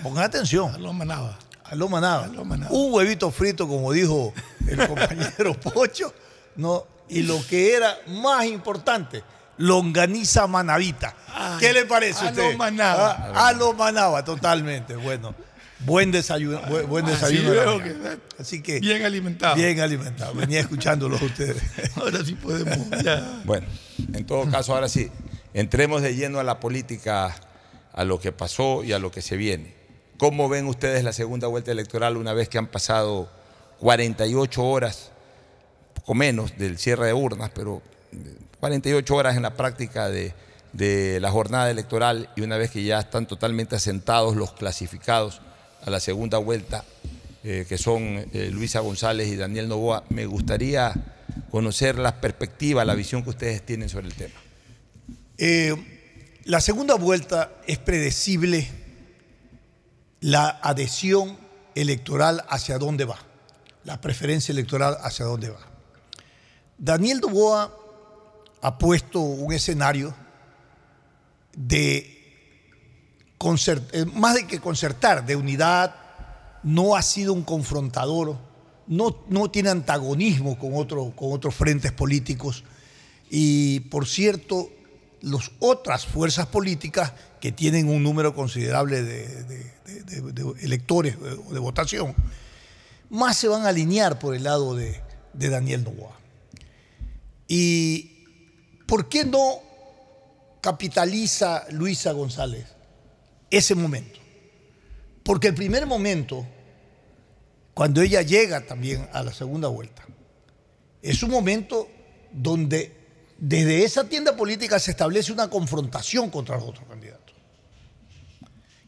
Pongan 0.02 0.24
atención. 0.24 0.82
Lo 0.82 0.92
manaba. 0.92 1.38
A 1.64 1.74
lo 1.74 1.88
manaba. 1.88 2.26
lo 2.26 2.44
manaba. 2.44 2.70
Un 2.74 2.92
huevito 2.92 3.30
frito, 3.30 3.66
como 3.68 3.92
dijo 3.92 4.34
el 4.68 4.76
compañero 4.88 5.54
Pocho, 5.58 6.12
¿no? 6.56 6.86
y 7.08 7.22
lo 7.22 7.44
que 7.46 7.74
era 7.74 7.96
más 8.08 8.44
importante, 8.46 9.22
longaniza 9.58 10.46
manavita. 10.46 11.14
¿Qué 11.60 11.72
le 11.72 11.84
parece 11.86 12.24
a 12.24 12.28
a 12.28 12.30
usted? 12.30 12.52
lo 12.52 12.58
manaba. 12.58 13.32
Ah, 13.34 13.48
a 13.48 13.52
lo 13.52 13.72
manaba, 13.74 14.24
totalmente. 14.24 14.96
Bueno, 14.96 15.34
buen 15.84 16.10
desayuno. 16.10 16.60
Buen, 16.88 17.06
desayuno. 17.06 17.52
Así 18.38 18.62
que 18.62 18.80
Bien 18.80 19.04
alimentado. 19.04 19.56
bien 19.56 19.80
alimentado. 19.80 20.34
Venía 20.34 20.60
escuchándolos 20.60 21.20
a 21.22 21.24
ustedes. 21.24 21.62
Ahora 21.96 22.24
sí 22.24 22.34
podemos. 22.34 22.78
Ya. 23.02 23.42
Bueno, 23.44 23.66
en 24.12 24.24
todo 24.26 24.50
caso, 24.50 24.74
ahora 24.74 24.88
sí, 24.88 25.10
entremos 25.54 26.02
de 26.02 26.14
lleno 26.14 26.38
a 26.40 26.44
la 26.44 26.60
política, 26.60 27.34
a 27.92 28.04
lo 28.04 28.20
que 28.20 28.32
pasó 28.32 28.84
y 28.84 28.92
a 28.92 28.98
lo 28.98 29.10
que 29.10 29.22
se 29.22 29.36
viene. 29.36 29.74
¿Cómo 30.18 30.48
ven 30.48 30.66
ustedes 30.66 31.04
la 31.04 31.12
segunda 31.12 31.48
vuelta 31.48 31.72
electoral 31.72 32.16
una 32.16 32.32
vez 32.32 32.48
que 32.48 32.58
han 32.58 32.68
pasado 32.68 33.28
48 33.80 34.64
horas, 34.64 35.10
poco 35.94 36.14
menos, 36.14 36.56
del 36.58 36.78
cierre 36.78 37.06
de 37.06 37.12
urnas, 37.12 37.50
pero 37.54 37.82
48 38.60 39.14
horas 39.14 39.36
en 39.36 39.42
la 39.42 39.54
práctica 39.54 40.08
de, 40.08 40.32
de 40.72 41.18
la 41.20 41.30
jornada 41.30 41.70
electoral 41.70 42.30
y 42.36 42.42
una 42.42 42.56
vez 42.56 42.70
que 42.70 42.84
ya 42.84 43.00
están 43.00 43.26
totalmente 43.26 43.74
asentados 43.76 44.36
los 44.36 44.52
clasificados 44.52 45.40
a 45.84 45.90
la 45.90 46.00
segunda 46.00 46.38
vuelta, 46.38 46.84
eh, 47.44 47.66
que 47.68 47.76
son 47.76 48.02
eh, 48.32 48.50
Luisa 48.52 48.80
González 48.80 49.28
y 49.28 49.36
Daniel 49.36 49.68
Novoa, 49.68 50.04
me 50.10 50.26
gustaría 50.26 50.92
conocer 51.50 51.98
la 51.98 52.20
perspectiva, 52.20 52.84
la 52.84 52.94
visión 52.94 53.22
que 53.22 53.30
ustedes 53.30 53.62
tienen 53.64 53.88
sobre 53.88 54.06
el 54.06 54.14
tema. 54.14 54.34
Eh, 55.38 55.74
la 56.44 56.60
segunda 56.60 56.94
vuelta 56.94 57.52
es 57.66 57.78
predecible 57.78 58.68
la 60.20 60.60
adhesión 60.62 61.36
electoral 61.74 62.44
hacia 62.48 62.78
dónde 62.78 63.04
va, 63.04 63.18
la 63.84 64.00
preferencia 64.00 64.52
electoral 64.52 64.96
hacia 65.02 65.24
dónde 65.24 65.50
va. 65.50 65.60
Daniel 66.78 67.20
Novoa 67.20 67.76
ha 68.60 68.78
puesto 68.78 69.20
un 69.20 69.52
escenario 69.52 70.14
de 71.56 72.11
más 74.14 74.34
de 74.34 74.46
que 74.46 74.60
concertar, 74.60 75.24
de 75.26 75.36
unidad, 75.36 75.94
no 76.62 76.94
ha 76.96 77.02
sido 77.02 77.32
un 77.32 77.42
confrontador, 77.42 78.36
no, 78.86 79.16
no 79.28 79.50
tiene 79.50 79.70
antagonismo 79.70 80.58
con, 80.58 80.74
otro- 80.74 81.12
con 81.16 81.32
otros 81.32 81.54
frentes 81.54 81.92
políticos. 81.92 82.64
Y 83.30 83.80
por 83.80 84.06
cierto, 84.06 84.70
las 85.22 85.50
otras 85.60 86.06
fuerzas 86.06 86.46
políticas 86.46 87.12
que 87.40 87.52
tienen 87.52 87.88
un 87.88 88.02
número 88.02 88.34
considerable 88.34 89.02
de, 89.02 89.44
de- 89.44 89.72
de- 90.32 90.54
electores 90.62 91.14
eh, 91.16 91.36
de 91.52 91.58
votación, 91.58 92.14
más 93.10 93.36
se 93.36 93.48
van 93.48 93.62
a 93.64 93.68
alinear 93.68 94.18
por 94.18 94.34
el 94.34 94.44
lado 94.44 94.74
de 94.74 95.00
Daniel 95.34 95.84
Novoa. 95.84 96.18
¿Y 97.48 98.24
por 98.86 99.08
qué 99.08 99.24
no 99.24 99.58
capitaliza 100.60 101.64
Luisa 101.70 102.12
González 102.12 102.66
ese 103.52 103.74
momento? 103.74 104.18
Porque 105.22 105.48
el 105.48 105.54
primer 105.54 105.86
momento, 105.86 106.44
cuando 107.74 108.02
ella 108.02 108.22
llega 108.22 108.66
también 108.66 109.08
a 109.12 109.22
la 109.22 109.32
segunda 109.32 109.68
vuelta, 109.68 110.04
es 111.00 111.22
un 111.22 111.30
momento 111.30 111.88
donde 112.32 112.96
desde 113.38 113.84
esa 113.84 114.04
tienda 114.08 114.36
política 114.36 114.78
se 114.78 114.92
establece 114.92 115.32
una 115.32 115.48
confrontación 115.48 116.30
contra 116.30 116.56
los 116.56 116.68
otros 116.68 116.88
candidatos. 116.88 117.36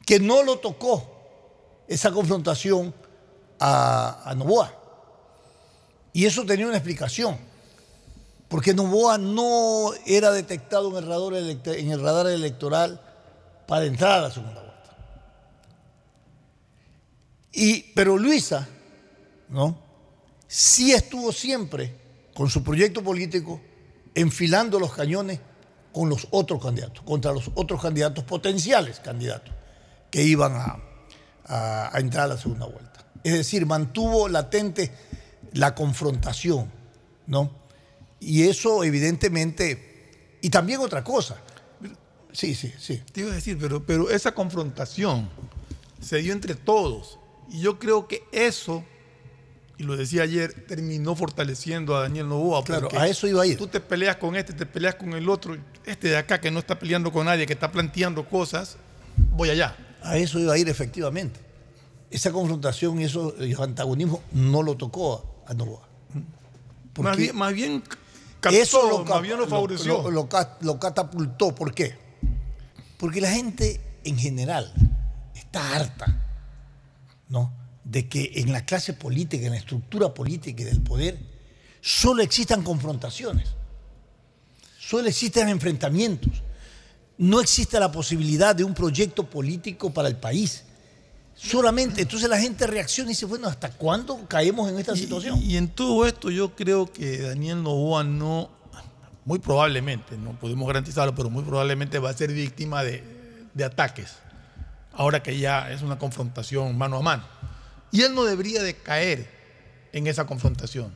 Que 0.07 0.18
no 0.20 0.42
lo 0.42 0.59
tocó 0.59 1.11
esa 1.88 2.11
confrontación 2.11 2.94
a, 3.59 4.31
a 4.31 4.35
Novoa. 4.35 4.81
Y 6.12 6.24
eso 6.27 6.44
tenía 6.46 6.66
una 6.66 6.77
explicación. 6.77 7.37
Porque 8.48 8.74
Novoa 8.74 9.18
no 9.18 9.90
era 10.07 10.31
detectado 10.31 10.90
en 10.90 11.05
el 11.05 11.09
radar, 11.09 11.33
electe- 11.33 11.79
en 11.81 11.90
el 11.90 12.00
radar 12.00 12.29
electoral 12.29 13.00
para 13.66 13.85
entrar 13.87 14.18
a 14.18 14.20
la 14.22 14.31
segunda 14.31 14.61
vuelta. 14.61 14.96
Y, 17.53 17.92
pero 17.94 18.18
Luisa, 18.18 18.68
¿no? 19.48 19.79
Sí 20.46 20.92
estuvo 20.92 21.33
siempre 21.33 21.94
con 22.35 22.48
su 22.50 22.62
proyecto 22.62 23.03
político 23.03 23.61
enfilando 24.14 24.79
los 24.79 24.92
cañones 24.92 25.40
con 25.92 26.09
los 26.09 26.27
otros 26.33 26.61
candidatos, 26.62 27.05
contra 27.05 27.33
los 27.33 27.50
otros 27.55 27.81
candidatos, 27.81 28.24
potenciales 28.24 28.98
candidatos, 29.00 29.55
que 30.11 30.22
iban 30.24 30.53
a, 30.57 30.79
a- 31.46 31.96
a 31.96 32.00
entrar 32.00 32.24
a 32.24 32.35
la 32.35 32.37
segunda 32.38 32.66
vuelta. 32.66 33.05
Es 33.22 33.33
decir, 33.35 33.64
mantuvo 33.66 34.29
latente 34.29 34.90
la 35.53 35.74
confrontación, 35.74 36.70
¿no? 37.27 37.50
Y 38.18 38.48
eso 38.48 38.83
evidentemente, 38.83 40.38
y 40.42 40.50
también 40.50 40.81
otra 40.81 41.05
cosa. 41.05 41.37
Sí, 42.35 42.55
sí, 42.55 42.75
sí. 42.79 43.01
Te 43.12 43.20
iba 43.23 43.31
a 43.31 43.35
decir, 43.35 43.57
pero, 43.59 43.83
pero 43.87 44.11
esa 44.11 44.33
confrontación 44.35 45.29
se 46.01 46.18
dio 46.18 46.33
entre 46.35 46.55
todos. 46.55 47.18
Y 47.49 47.61
yo 47.61 47.79
creo 47.79 48.09
que 48.09 48.25
eso, 48.33 48.85
y 49.79 49.85
lo 49.85 49.97
decía 49.97 50.23
ayer, 50.25 50.66
terminó 50.66 51.14
fortaleciendo 51.14 51.97
a 51.97 52.03
Daniel 52.03 52.29
Novoa. 52.29 52.64
Claro, 52.64 52.83
porque 52.88 52.99
a 52.99 53.07
eso 53.07 53.27
iba 53.29 53.42
a 53.42 53.47
ir. 53.47 53.57
Tú 53.57 53.68
te 53.68 53.79
peleas 53.81 54.16
con 54.16 54.35
este, 54.35 54.53
te 54.53 54.66
peleas 54.66 54.97
con 54.97 55.12
el 55.14 55.29
otro. 55.29 55.57
Este 55.87 56.09
de 56.09 56.16
acá 56.16 56.40
que 56.40 56.51
no 56.51 56.59
está 56.59 56.79
peleando 56.79 57.12
con 57.12 57.25
nadie, 57.27 57.47
que 57.47 57.53
está 57.53 57.70
planteando 57.70 58.29
cosas, 58.29 58.77
voy 59.16 59.51
allá. 59.51 59.77
A 60.03 60.16
eso 60.18 60.38
iba 60.40 60.53
a 60.53 60.59
ir 60.59 60.68
efectivamente. 60.68 61.38
Esa 62.11 62.33
confrontación 62.33 63.01
y 63.01 63.05
esos 63.05 63.35
antagonismos 63.61 64.20
no 64.33 64.62
lo 64.62 64.77
tocó 64.77 65.44
a, 65.47 65.55
Novoa. 65.55 65.88
Más 66.99 67.16
bien, 67.16 67.37
más 67.37 67.53
bien 67.53 67.83
captó, 68.40 68.59
eso 68.59 68.88
lo, 68.88 69.05
más 69.05 69.23
bien 69.23 69.38
lo 69.38 69.47
favoreció. 69.49 70.03
Lo, 70.03 70.11
lo 70.11 70.29
ca- 70.29 70.59
lo 70.61 70.79
catapultó. 70.79 71.55
¿Por 71.55 71.73
qué? 71.75 72.03
Porque 72.96 73.20
la 73.20 73.30
gente 73.30 73.80
en 74.04 74.18
general 74.18 74.72
está 75.35 75.74
harta 75.74 76.22
¿no? 77.28 77.52
de 77.85 78.09
que 78.09 78.33
en 78.37 78.52
la 78.52 78.64
clase 78.64 78.92
política, 78.92 79.46
en 79.46 79.52
la 79.52 79.59
estructura 79.59 80.12
política 80.14 80.62
y 80.62 80.64
del 80.64 80.83
poder, 80.83 81.18
solo 81.80 82.22
existan 82.22 82.62
confrontaciones, 82.62 83.48
solo 84.78 85.09
existan 85.09 85.48
enfrentamientos, 85.48 86.33
no 87.18 87.40
existe 87.40 87.78
la 87.78 87.92
posibilidad 87.92 88.57
de 88.57 88.64
un 88.64 88.74
proyecto 88.74 89.28
político 89.28 89.92
para 89.92 90.09
el 90.09 90.16
país. 90.16 90.64
Solamente, 91.37 92.02
entonces 92.02 92.28
la 92.28 92.38
gente 92.38 92.66
reacciona 92.66 93.11
y 93.11 93.14
dice, 93.14 93.26
bueno, 93.26 93.48
¿hasta 93.48 93.70
cuándo 93.70 94.26
caemos 94.28 94.70
en 94.70 94.78
esta 94.78 94.96
situación? 94.96 95.42
Y 95.42 95.57
en 95.57 95.68
todo 95.68 96.07
esto 96.07 96.30
yo 96.30 96.54
creo 96.54 96.92
que 96.92 97.18
Daniel 97.18 97.62
Novoa 97.62 98.04
no, 98.04 98.50
muy 99.24 99.38
probablemente, 99.38 100.16
no 100.18 100.32
podemos 100.38 100.66
garantizarlo, 100.66 101.14
pero 101.14 101.30
muy 101.30 101.42
probablemente 101.44 101.98
va 101.98 102.10
a 102.10 102.12
ser 102.14 102.32
víctima 102.32 102.82
de, 102.84 103.02
de 103.54 103.64
ataques, 103.64 104.16
ahora 104.92 105.22
que 105.22 105.38
ya 105.38 105.70
es 105.72 105.82
una 105.82 105.98
confrontación 105.98 106.76
mano 106.76 106.98
a 106.98 107.02
mano. 107.02 107.24
Y 107.90 108.02
él 108.02 108.14
no 108.14 108.24
debería 108.24 108.62
de 108.62 108.74
caer 108.76 109.30
en 109.92 110.06
esa 110.06 110.26
confrontación. 110.26 110.92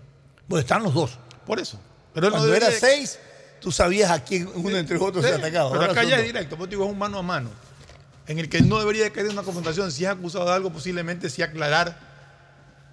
Bueno, 0.48 0.60
están 0.60 0.82
los 0.82 0.92
dos. 0.94 1.18
Por 1.46 1.58
eso. 1.60 1.78
Pero 2.12 2.26
él 2.26 2.32
no 2.32 2.38
Cuando 2.38 2.46
debería 2.52 2.68
era 2.68 2.74
de- 2.74 2.80
seis, 2.80 3.18
tú 3.60 3.70
sabías 3.72 4.10
a 4.10 4.22
quién 4.24 4.48
uno 4.54 4.76
entre 4.76 4.96
otros 4.98 5.24
se 5.24 5.32
Sí, 5.32 5.38
atacaba. 5.38 5.70
Pero 5.70 5.84
acá 5.84 6.02
ya 6.04 6.18
es 6.18 6.24
directo, 6.26 6.56
pues 6.56 6.68
digo, 6.70 6.84
es 6.84 6.90
un 6.90 6.98
mano 6.98 7.18
a 7.18 7.22
mano. 7.22 7.50
En 8.26 8.38
el 8.38 8.48
que 8.48 8.60
no 8.60 8.78
debería 8.78 9.04
de 9.04 9.12
caer 9.12 9.26
en 9.26 9.32
una 9.32 9.42
confrontación. 9.42 9.90
Si 9.92 10.04
es 10.04 10.10
acusado 10.10 10.44
de 10.46 10.52
algo, 10.52 10.70
posiblemente 10.70 11.30
sí 11.30 11.40
aclarar 11.42 11.98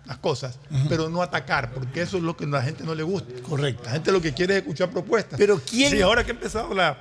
las 0.06 0.18
cosas, 0.20 0.60
pero 0.88 1.10
no 1.10 1.22
atacar, 1.22 1.72
porque 1.74 2.02
eso 2.02 2.18
es 2.18 2.24
lo 2.24 2.38
que 2.38 2.44
a 2.44 2.48
la 2.48 2.62
gente 2.62 2.84
no 2.84 2.94
le 2.94 3.04
gusta. 3.04 3.34
Correcto. 3.41 3.84
La 3.86 3.91
gente 3.91 4.12
lo 4.12 4.22
que 4.22 4.34
quiere 4.34 4.56
es 4.56 4.60
escuchar 4.62 4.89
propuestas. 4.91 5.38
Pero 5.38 5.60
¿quién- 5.68 5.91
Sí, 5.91 6.02
ahora 6.02 6.24
que 6.24 6.32
ha 6.32 6.36
empezado 6.36 6.74
la, 6.74 6.98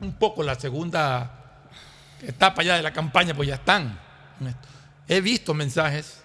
un 0.00 0.12
poco 0.14 0.42
la 0.42 0.54
segunda 0.54 1.64
etapa 2.22 2.62
ya 2.62 2.76
de 2.76 2.82
la 2.82 2.92
campaña, 2.92 3.34
pues 3.34 3.48
ya 3.48 3.56
están. 3.56 3.98
en 4.40 4.46
esto. 4.48 4.68
He 5.08 5.20
visto 5.20 5.54
mensajes, 5.54 6.18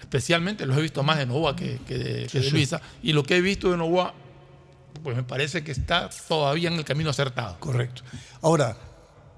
especialmente 0.00 0.66
los 0.66 0.76
he 0.76 0.82
visto 0.82 1.02
más 1.02 1.18
de 1.18 1.26
Novoa 1.26 1.56
que, 1.56 1.78
que 1.86 1.98
de, 1.98 2.26
que 2.26 2.38
de 2.38 2.44
sí. 2.44 2.50
Luisa, 2.50 2.80
y 3.02 3.12
lo 3.12 3.22
que 3.22 3.36
he 3.36 3.40
visto 3.40 3.70
de 3.70 3.76
Novoa, 3.76 4.14
pues 5.02 5.16
me 5.16 5.22
parece 5.24 5.64
que 5.64 5.72
está 5.72 6.08
todavía 6.28 6.68
en 6.68 6.74
el 6.74 6.84
camino 6.84 7.10
acertado. 7.10 7.58
Correcto. 7.58 8.02
Ahora, 8.40 8.76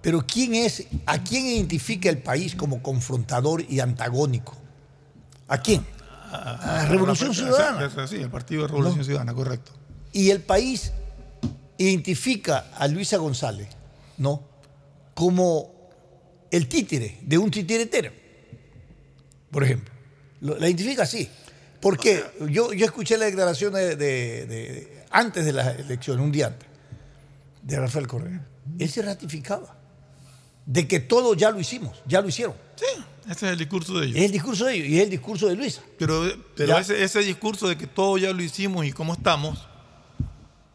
pero 0.02 0.24
¿quién 0.26 0.54
es, 0.54 0.86
a 1.06 1.18
quién 1.22 1.46
identifica 1.46 2.10
el 2.10 2.18
país 2.18 2.54
como 2.54 2.82
confrontador 2.82 3.64
y 3.66 3.80
antagónico? 3.80 4.56
¿A 5.48 5.60
quién? 5.60 5.84
A 6.32 6.82
la 6.82 6.86
Revolución 6.86 7.28
la- 7.30 7.34
Ciudadana. 7.34 8.06
Sí, 8.08 8.16
el 8.16 8.30
Partido 8.30 8.62
de 8.62 8.68
Revolución 8.68 8.98
No. 8.98 9.04
Ciudadana, 9.04 9.34
correcto. 9.34 9.72
Y 10.12 10.30
el 10.30 10.40
país 10.40 10.92
identifica 11.78 12.66
a 12.76 12.86
Luisa 12.88 13.16
González, 13.18 13.68
¿no? 14.18 14.42
Como 15.14 15.90
el 16.50 16.68
títere 16.68 17.18
de 17.22 17.38
un 17.38 17.50
titiretero, 17.50 18.12
por 19.50 19.64
ejemplo. 19.64 19.92
Lo- 20.40 20.56
la 20.58 20.66
identifica 20.68 21.02
así. 21.04 21.28
Porque 21.80 22.24
yo, 22.50 22.72
yo 22.72 22.86
escuché 22.86 23.18
la 23.18 23.26
declaración 23.26 23.74
de, 23.74 23.96
de- 23.96 24.46
de- 24.46 25.04
antes 25.10 25.44
de 25.44 25.52
las 25.52 25.78
elecciones, 25.78 26.24
un 26.24 26.32
día 26.32 26.46
antes, 26.46 26.68
de 27.62 27.78
Rafael 27.78 28.06
Correa. 28.06 28.46
Él 28.78 28.88
se 28.88 29.02
ratificaba 29.02 29.76
de 30.66 30.88
que 30.88 31.00
todo 31.00 31.34
ya 31.34 31.50
lo 31.50 31.60
hicimos, 31.60 32.02
ya 32.06 32.20
lo 32.20 32.28
hicieron. 32.28 32.54
Sí, 32.76 32.86
ese 33.30 33.46
es 33.46 33.52
el 33.52 33.58
discurso 33.58 33.98
de 33.98 34.06
ellos. 34.06 34.16
Es 34.18 34.24
el 34.24 34.32
discurso 34.32 34.64
de 34.66 34.74
ellos 34.74 34.88
y 34.88 34.96
es 34.98 35.04
el 35.04 35.10
discurso 35.10 35.46
de 35.48 35.56
Luisa. 35.56 35.82
Pero, 35.98 36.26
ese, 36.78 37.02
ese 37.02 37.20
discurso 37.20 37.68
de 37.68 37.76
que 37.76 37.86
todo 37.86 38.18
ya 38.18 38.32
lo 38.32 38.42
hicimos 38.42 38.84
y 38.86 38.92
cómo 38.92 39.12
estamos, 39.14 39.66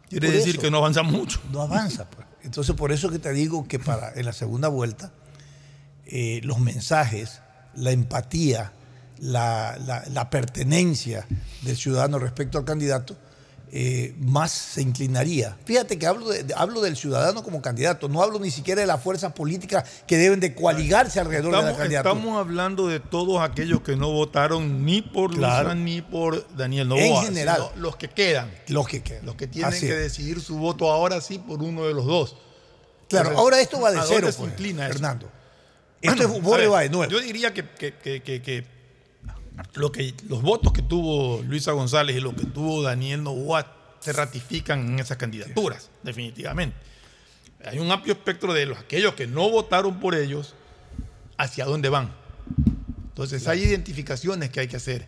quiere 0.09 0.27
Por 0.27 0.35
decir 0.35 0.53
eso. 0.55 0.61
que 0.61 0.71
no 0.71 0.77
avanzamos 0.77 1.11
mucho. 1.11 1.39
no 1.51 1.61
avanza. 1.61 2.09
pues. 2.09 2.25
Entonces, 2.43 2.75
por 2.75 2.91
eso 2.91 3.09
que 3.09 3.19
te 3.19 3.31
digo 3.33 3.67
que 3.67 3.79
para 3.79 4.13
en 4.15 4.25
la 4.25 4.33
segunda 4.33 4.67
vuelta, 4.69 5.11
eh, 6.05 6.41
los 6.43 6.59
mensajes, 6.59 7.41
la 7.75 7.91
empatía, 7.91 8.71
la, 9.19 9.77
la- 9.85 10.03
la 10.09 10.29
pertenencia 10.29 11.27
del 11.61 11.75
ciudadano 11.77 12.17
respecto 12.19 12.57
al 12.57 12.65
candidato 12.65 13.17
eh, 13.71 14.15
más 14.19 14.51
se 14.51 14.81
inclinaría. 14.81 15.57
Fíjate 15.65 15.99
que 15.99 16.07
hablo, 16.07 16.29
de- 16.29 16.53
hablo 16.55 16.81
del 16.81 16.95
ciudadano 16.97 17.43
como 17.43 17.61
candidato, 17.61 18.09
no 18.09 18.21
hablo 18.23 18.39
ni 18.39 18.49
siquiera 18.51 18.81
de 18.81 18.87
las 18.87 19.01
fuerzas 19.03 19.33
políticas 19.33 19.83
que 20.07 20.17
deben 20.17 20.39
de 20.39 20.55
coaligarse 20.55 21.19
alrededor 21.19 21.45
de 21.51 21.51
la 21.51 21.57
Estamos, 21.59 21.77
candidatura. 21.79 22.13
estamos 22.13 22.39
hablando 22.39 22.87
de 22.87 22.99
todos 22.99 23.41
aquellos 23.41 23.81
que 23.81 23.95
no 23.95 24.11
votaron 24.11 24.85
ni 24.85 25.01
por 25.01 25.35
Claro. 25.35 25.69
Luisa 25.69 25.75
ni 25.75 26.01
por 26.01 26.47
Daniel 26.55 26.91
En 26.93 27.07
Novoa. 27.09 27.23
general. 27.23 27.63
sino 27.73 27.81
los 27.81 27.95
que 27.95 28.07
quedan. 28.09 28.51
Los 28.67 28.87
que 28.87 29.03
quedan. 29.03 29.25
Los 29.25 29.35
que 29.35 29.47
tienen 29.47 29.71
Así 29.71 29.85
que 29.87 29.93
es. 29.93 29.99
decidir 29.99 30.41
su 30.41 30.57
voto 30.57 30.89
ahora 30.91 31.21
sí 31.21 31.37
por 31.39 31.61
uno 31.61 31.85
de 31.85 31.93
los 31.93 32.05
dos. 32.05 32.35
Claro, 33.07 33.29
Entonces, 33.29 33.37
ahora 33.39 33.59
esto 33.61 33.79
va 33.81 33.91
de 33.91 33.99
¿a 33.99 34.03
cero, 34.03 34.13
dónde 34.21 34.31
se 34.31 34.37
pues, 34.39 34.51
inclina? 34.51 34.87
Fernando. 34.87 35.29
Esto 36.01 36.15
Bueno, 36.15 36.35
es 36.37 36.41
borre 36.43 36.67
va 36.67 36.79
de 36.81 36.89
nuevo. 36.89 37.11
Yo 37.11 37.19
diría 37.19 37.53
que- 37.53 37.67
que- 37.69 37.93
que- 37.93 38.21
que 38.21 38.78
lo 39.75 39.91
que 39.91 40.13
los 40.27 40.41
votos 40.41 40.73
que 40.73 40.81
tuvo 40.81 41.41
Luisa 41.43 41.71
González 41.73 42.15
y 42.15 42.19
los 42.19 42.33
que 42.33 42.45
tuvo 42.45 42.81
Daniel 42.83 43.23
Novoa 43.23 43.75
se 43.99 44.13
ratifican 44.13 44.87
en 44.93 44.99
esas 44.99 45.17
candidaturas, 45.17 45.89
definitivamente. 46.03 46.75
Hay 47.65 47.79
un 47.79 47.91
amplio 47.91 48.13
espectro 48.13 48.53
de 48.53 48.65
los 48.65 48.77
aquellos 48.77 49.13
que 49.15 49.27
no 49.27 49.49
votaron 49.49 49.99
por 49.99 50.15
ellos, 50.15 50.55
hacia 51.37 51.65
dónde 51.65 51.89
van. 51.89 52.11
Entonces 53.09 53.47
hay 53.47 53.63
identificaciones 53.63 54.49
que 54.49 54.61
hay 54.61 54.67
que 54.67 54.77
hacer. 54.77 55.07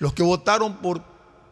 Los 0.00 0.12
que 0.12 0.24
votaron 0.24 0.78
por, 0.78 1.04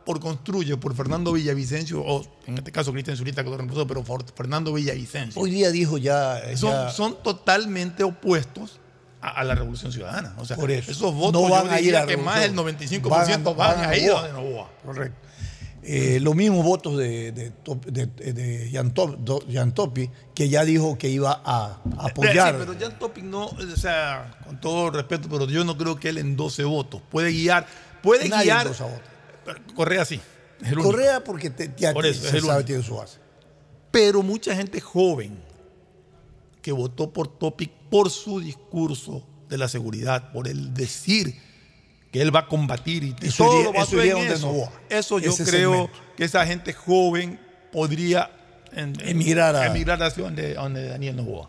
por 0.04 0.18
Construye, 0.18 0.76
por 0.76 0.96
Fernando 0.96 1.32
Villavicencio, 1.32 2.00
o 2.04 2.26
en 2.46 2.58
este 2.58 2.72
caso 2.72 2.92
Cristian 2.92 3.16
Zurita, 3.16 3.44
que 3.44 3.50
lo 3.50 3.56
reemplazó, 3.56 3.86
pero 3.86 4.02
por 4.02 4.24
Fernando 4.34 4.72
Villavicencio. 4.72 5.40
Hoy 5.40 5.50
día 5.52 5.70
dijo 5.70 5.98
ya. 5.98 6.40
Son, 6.56 6.70
ya- 6.72 6.90
son 6.90 7.22
totalmente 7.22 8.02
opuestos 8.02 8.80
a, 9.22 9.28
a 9.40 9.44
la 9.44 9.54
Revolución 9.54 9.92
Ciudadana. 9.92 10.34
O 10.38 10.44
sea, 10.44 10.56
Por 10.56 10.70
eso. 10.70 10.90
esos 10.90 11.14
votos 11.14 11.42
No 11.42 11.48
van 11.48 11.66
yo 11.66 11.72
a 11.72 11.80
ir 11.80 11.96
a 11.96 12.06
que 12.06 12.16
más 12.16 12.40
del 12.40 12.50
revolución. 12.54 13.02
95% 13.02 13.54
van, 13.54 13.76
Van 13.76 13.84
a- 13.84 13.88
a 13.90 13.96
ir 13.96 14.08
Novoa. 14.08 14.28
donde 14.28 14.42
Novoa. 14.50 14.70
Correcto. 14.84 15.16
Eh, 15.82 16.18
los 16.20 16.34
mismos 16.36 16.62
votos 16.62 16.98
de, 16.98 17.32
de, 17.32 17.52
de, 17.86 18.32
de 18.34 18.70
Jan, 18.70 18.92
Top- 18.92 19.16
Do- 19.18 19.42
Jan 19.50 19.72
Topi, 19.72 20.10
que 20.34 20.50
ya 20.50 20.64
dijo 20.66 20.98
que 20.98 21.08
iba 21.08 21.40
a 21.42 21.80
apoyar. 21.98 22.54
Sí, 22.54 22.64
pero 22.66 22.78
Jan 22.78 22.98
Topic 22.98 23.24
no, 23.24 23.46
o 23.46 23.76
sea, 23.76 24.30
con 24.46 24.60
todo 24.60 24.90
respeto, 24.90 25.28
pero 25.30 25.46
yo 25.48 25.64
no 25.64 25.78
creo 25.78 25.98
que 25.98 26.10
él 26.10 26.18
endose 26.18 26.64
votos. 26.64 27.00
Puede 27.10 27.32
guiar, 27.32 27.66
puede 28.02 28.28
Nadie 28.28 28.44
guiar. 28.44 28.70
Correa 29.74 30.04
sí. 30.04 30.20
Correa 30.82 31.24
porque 31.24 31.48
te- 31.48 31.70
Por 31.92 32.02
te- 32.04 32.10
eso, 32.10 32.24
es 32.26 32.30
se 32.30 32.36
el 32.38 32.44
sabe 32.44 32.64
tiene 32.64 32.82
su 32.82 32.96
base. 32.96 33.18
Pero 33.90 34.22
mucha 34.22 34.54
gente 34.54 34.80
joven 34.82 35.42
que 36.62 36.72
votó 36.72 37.12
por 37.12 37.28
Topic 37.28 37.70
por 37.90 38.10
su 38.10 38.40
discurso 38.40 39.24
de 39.48 39.58
la 39.58 39.68
seguridad, 39.68 40.32
por 40.32 40.46
el 40.48 40.72
decir 40.74 41.34
que 42.12 42.20
él 42.22 42.34
va 42.34 42.40
a 42.40 42.46
combatir 42.48 43.04
y, 43.04 43.14
Eso 43.22 43.44
todo 43.44 43.60
iría- 43.60 43.72
lo 43.72 43.82
eso 43.82 43.96
iría 43.98 44.12
en 44.12 44.18
donde 44.18 44.34
eso. 44.34 44.46
Novoa. 44.46 44.72
Eso 44.88 45.18
yo 45.18 45.30
Ese 45.30 45.44
creo 45.44 45.72
segmento. 45.72 45.98
que 46.16 46.24
esa 46.24 46.44
gente 46.46 46.72
joven 46.72 47.40
podría 47.72 48.30
en- 48.72 49.00
en- 49.00 49.08
Emigrar 49.08 49.54
a- 49.56 49.66
emigrar 49.66 50.02
hacia 50.02 50.22
donde, 50.24 50.54
donde 50.54 50.88
Daniel 50.88 51.16
Novoa. 51.16 51.48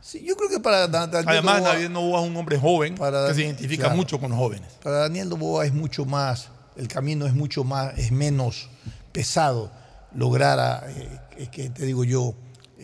Sí, 0.00 0.24
yo 0.26 0.34
creo 0.36 0.48
que 0.50 0.58
para 0.60 0.88
Da- 0.88 1.06
Daniel 1.06 1.28
Además, 1.28 1.60
Noboa- 1.62 1.72
Daniel 1.74 1.92
Novoa 1.92 2.22
es 2.22 2.28
un 2.28 2.36
hombre 2.36 2.58
joven 2.58 2.94
Para- 2.96 3.28
que 3.28 3.34
se 3.34 3.42
identifica 3.42 3.82
claro. 3.84 3.96
mucho 3.96 4.18
con 4.18 4.30
los 4.30 4.38
jóvenes. 4.38 4.68
Para 4.82 4.98
Daniel 4.98 5.28
Noboa 5.28 5.64
es 5.66 5.72
mucho 5.72 6.04
más, 6.04 6.48
el 6.76 6.88
camino 6.88 7.26
es 7.26 7.34
mucho 7.34 7.62
más, 7.62 7.96
es 7.98 8.10
menos 8.10 8.68
pesado 9.12 9.70
lograr, 10.14 10.58
a, 10.58 10.90
eh, 10.90 11.48
que 11.52 11.70
te 11.70 11.86
digo 11.86 12.02
yo, 12.04 12.34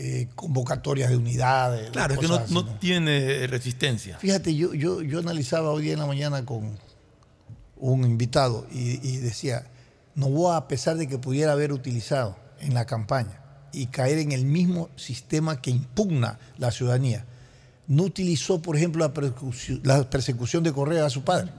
eh, 0.01 0.29
convocatorias 0.37 1.11
de 1.11 1.17
unidades. 1.17 1.91
Claro, 1.91 2.15
es 2.15 2.21
que 2.21 2.29
no, 2.29 2.35
cosas 2.35 2.45
así, 2.45 2.55
no 2.55 2.65
tiene 2.79 3.47
resistencia. 3.49 4.17
Fíjate, 4.19 4.55
yo, 4.55 4.73
yo, 4.73 5.03
yo 5.03 5.19
analizaba 5.19 5.73
hoy 5.73 5.83
día 5.83 5.95
en 5.95 5.99
la 5.99 6.07
mañana 6.07 6.47
con 6.47 6.79
un 7.77 8.05
invitado 8.05 8.65
y, 8.71 9.01
y 9.03 9.17
decía, 9.17 9.67
Novoa, 10.15 10.57
a 10.57 10.69
pesar 10.69 10.97
de 10.97 11.09
que 11.09 11.19
pudiera 11.19 11.51
haber 11.51 11.73
utilizado 11.73 12.37
en 12.61 12.75
la 12.75 12.87
campaña 12.87 13.41
y 13.73 13.87
caer 13.87 14.19
en 14.19 14.31
el 14.31 14.45
mismo 14.45 14.89
sistema 14.95 15.61
que 15.61 15.71
impugna 15.71 16.39
la 16.59 16.71
ciudadanía, 16.71 17.25
no 17.89 18.05
utilizó, 18.05 18.63
por 18.63 18.77
ejemplo, 18.77 19.05
la 19.05 19.13
persecución, 19.13 19.81
la 19.83 20.09
persecución 20.09 20.63
de 20.63 20.73
Correa 20.73 21.07
a 21.07 21.11
su 21.11 21.23
padre. 21.23 21.51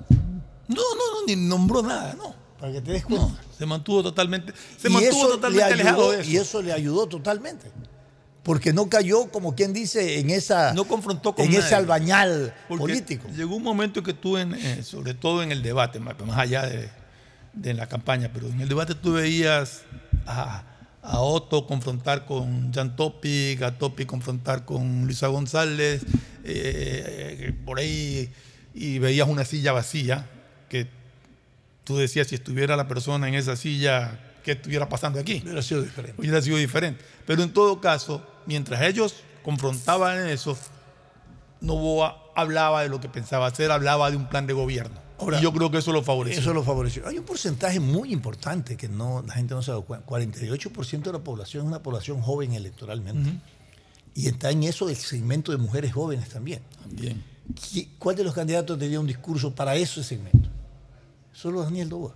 No, 0.70 0.76
no, 0.76 1.14
no, 1.14 1.26
ni 1.28 1.36
nombró 1.36 1.82
nada, 1.82 2.14
no. 2.14 2.36
Para 2.60 2.72
que 2.72 2.82
te 2.82 2.92
des 2.92 3.04
cuenta. 3.04 3.26
No, 3.26 3.38
se 3.58 3.66
mantuvo 3.66 4.04
totalmente, 4.04 4.54
se 4.78 4.90
Y 4.90 4.92
mantuvo 4.92 5.28
totalmente 5.28 5.76
le 5.76 5.82
alejado 5.82 6.12
de 6.12 6.22
eso. 6.22 6.30
Y 6.30 6.38
eso 6.38 6.62
le 6.62 6.72
ayudó 6.72 7.08
totalmente. 7.08 7.72
Porque 8.44 8.74
no 8.74 8.90
cayó, 8.90 9.30
como 9.30 9.54
quien 9.54 9.74
dice, 9.74 10.20
en 10.20 10.30
esa 10.30 10.74
no 10.74 10.86
confrontó 10.86 11.36
con 11.36 11.46
en 11.46 11.56
ese 11.56 11.76
albañal 11.76 12.54
político. 12.68 13.28
Llegó 13.36 13.56
un 13.56 13.64
momento 13.64 14.02
que 14.02 14.14
tú, 14.14 14.38
en, 14.38 14.54
eh, 14.54 14.82
sobre 14.84 15.14
todo 15.14 15.44
en 15.44 15.52
el 15.52 15.62
debate, 15.62 16.00
más, 16.00 16.16
más 16.26 16.38
allá 16.38 16.66
de, 16.66 16.90
de 17.54 17.74
la 17.74 17.88
campaña, 17.88 18.32
pero 18.34 18.48
en 18.48 18.62
el 18.62 18.70
debate 18.70 18.96
tú 18.96 19.14
veías 19.14 19.82
a, 20.26 20.64
a 21.02 21.20
Otto 21.20 21.66
confrontar 21.68 22.26
con 22.26 22.74
Jan 22.74 22.96
Topic, 22.96 23.62
a 23.62 23.78
Topic 23.78 24.08
confrontar 24.08 24.66
con 24.66 25.06
Luisa 25.06 25.28
González, 25.28 26.04
eh, 26.44 27.38
eh, 27.40 27.54
por 27.66 27.80
ahí, 27.80 28.32
y 28.74 29.00
veías 29.00 29.28
una 29.28 29.46
silla 29.46 29.72
vacía, 29.72 30.30
que 30.70 30.88
tú 31.84 31.98
decías 31.98 32.28
si 32.28 32.36
estuviera 32.36 32.78
la 32.78 32.88
persona 32.88 33.28
en 33.28 33.34
esa 33.34 33.56
silla, 33.56 34.20
¿qué 34.44 34.52
estuviera 34.52 34.88
pasando 34.88 35.20
aquí? 35.20 35.42
Hubiera 35.44 35.62
sido 35.62 35.82
diferente. 35.82 36.22
Hubiera 36.22 36.42
sido 36.42 36.58
diferente. 36.58 37.04
Pero 37.30 37.44
en 37.44 37.54
todo 37.54 37.80
caso, 37.80 38.24
mientras 38.48 38.82
ellos 38.82 39.14
confrontaban 39.44 40.28
eso, 40.30 40.58
Novoa 41.62 42.24
hablaba 42.36 42.82
de 42.82 42.90
lo 42.90 43.00
que 43.00 43.08
pensaba 43.08 43.46
hacer, 43.46 43.70
hablaba 43.70 44.10
de 44.10 44.18
un 44.18 44.28
plan 44.28 44.48
de 44.48 44.54
gobierno. 44.54 45.00
Ahora, 45.20 45.38
y 45.38 45.44
yo 45.44 45.54
creo 45.54 45.70
que 45.70 45.78
eso 45.78 45.92
lo 45.92 46.02
favoreció. 46.02 46.42
Eso 46.42 46.54
lo 46.56 46.64
favoreció. 46.64 47.06
Hay 47.08 47.20
un 47.20 47.26
porcentaje 47.26 47.80
muy 47.80 48.12
importante 48.14 48.76
que 48.78 48.90
no, 48.90 49.22
la 49.28 49.36
gente 49.36 49.54
no 49.54 49.62
se 49.62 49.72
da 49.72 49.80
cuenta. 49.82 50.08
48% 50.08 51.04
de 51.04 51.12
la 51.12 51.20
población 51.20 51.66
es 51.66 51.68
una 51.68 51.84
población 51.84 52.20
joven 52.20 52.54
electoralmente. 52.54 53.34
Y 54.16 54.28
está 54.28 54.50
en 54.50 54.64
eso 54.64 54.90
el 54.90 54.96
segmento 54.96 55.52
de 55.52 55.60
mujeres 55.60 55.94
jóvenes 55.94 56.30
también. 56.30 56.62
También. 56.82 57.24
¿Qui- 57.54 57.90
¿Cuál 58.00 58.16
de 58.16 58.24
los 58.24 58.34
candidatos 58.34 58.80
tenía 58.80 59.00
un 59.00 59.06
discurso 59.06 59.54
para 59.54 59.76
ese 59.76 60.04
segmento? 60.04 60.50
Solo 61.32 61.62
Daniel 61.62 61.90
Novoa. 61.90 62.16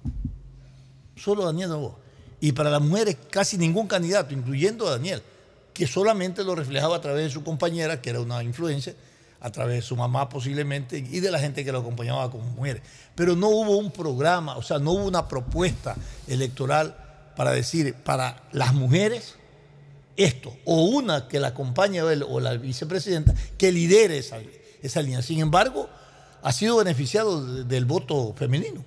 Solo 1.15 1.45
Daniel 1.45 1.69
Novoa. 1.69 1.99
Y 2.43 2.51
para 2.51 2.69
las 2.69 2.82
mujeres 2.82 3.15
casi 3.29 3.58
ningún 3.58 3.88
candidato, 3.88 4.34
incluyendo 4.34 4.86
a 4.86 4.91
Daniel, 4.91 5.21
que 5.73 5.88
solamente 5.88 6.43
lo 6.43 6.56
reflejaba 6.56 6.97
a 6.97 6.99
través 6.99 7.23
de 7.23 7.29
su 7.29 7.41
compañera, 7.41 8.01
que 8.01 8.10
era 8.10 8.19
una 8.19 8.43
influencia, 8.43 8.93
a 9.39 9.49
través 9.49 9.75
de 9.77 9.82
su 9.82 9.95
mamá 9.95 10.27
posiblemente, 10.27 10.97
y 10.97 11.21
de 11.21 11.32
la 11.32 11.39
gente 11.39 11.63
que 11.63 11.71
lo 11.71 11.79
acompañaba 11.79 12.29
como 12.29 12.43
mujeres. 12.43 12.82
Pero 13.15 13.38
no 13.38 13.47
hubo 13.47 13.77
un 13.77 13.91
programa, 13.91 14.58
o 14.58 14.62
sea, 14.62 14.77
no 14.77 14.91
hubo 14.91 15.06
una 15.06 15.25
propuesta 15.29 15.95
electoral 16.27 16.97
para 17.38 17.51
decir, 17.51 17.93
para 17.93 18.43
las 18.51 18.73
mujeres, 18.73 19.36
esto, 20.17 20.53
o 20.65 20.84
una 20.84 21.29
que 21.29 21.39
la 21.39 21.47
acompañe 21.47 21.99
él, 21.99 22.25
o 22.27 22.41
la 22.41 22.58
vicepresidenta, 22.58 23.34
que 23.58 23.71
lidere 23.71 24.17
esa, 24.17 24.39
esa 24.82 25.01
línea. 25.01 25.21
Sin 25.21 25.39
embargo, 25.39 25.88
ha 26.41 26.51
sido 26.51 26.75
beneficiado 26.75 27.41
de- 27.41 27.63
del 27.63 27.86
voto 27.86 28.34
femenino. 28.38 28.84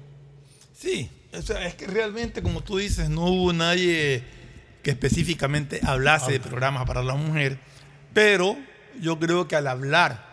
Sí, 0.78 1.08
o 1.36 1.42
sea, 1.42 1.66
es 1.66 1.74
que 1.74 1.86
realmente, 1.86 2.42
como 2.42 2.62
tú 2.62 2.78
dices, 2.78 3.08
no 3.08 3.26
hubo 3.26 3.52
nadie 3.52 4.24
que 4.82 4.90
específicamente 4.90 5.80
hablase 5.84 6.32
de 6.32 6.40
programas 6.40 6.86
para 6.86 7.02
la 7.02 7.14
mujer, 7.14 7.58
pero 8.12 8.56
yo 9.00 9.18
creo 9.18 9.48
que 9.48 9.56
al 9.56 9.66
hablar 9.66 10.24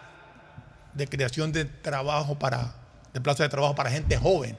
de 0.93 1.07
creación 1.07 1.51
de 1.51 1.65
trabajo 1.65 2.37
para, 2.37 2.75
de 3.13 3.21
plazas 3.21 3.45
de 3.45 3.49
trabajo 3.49 3.75
para 3.75 3.89
gente 3.89 4.17
joven, 4.17 4.57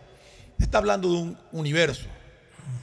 está 0.58 0.78
hablando 0.78 1.10
de 1.10 1.16
un 1.16 1.38
universo. 1.52 2.06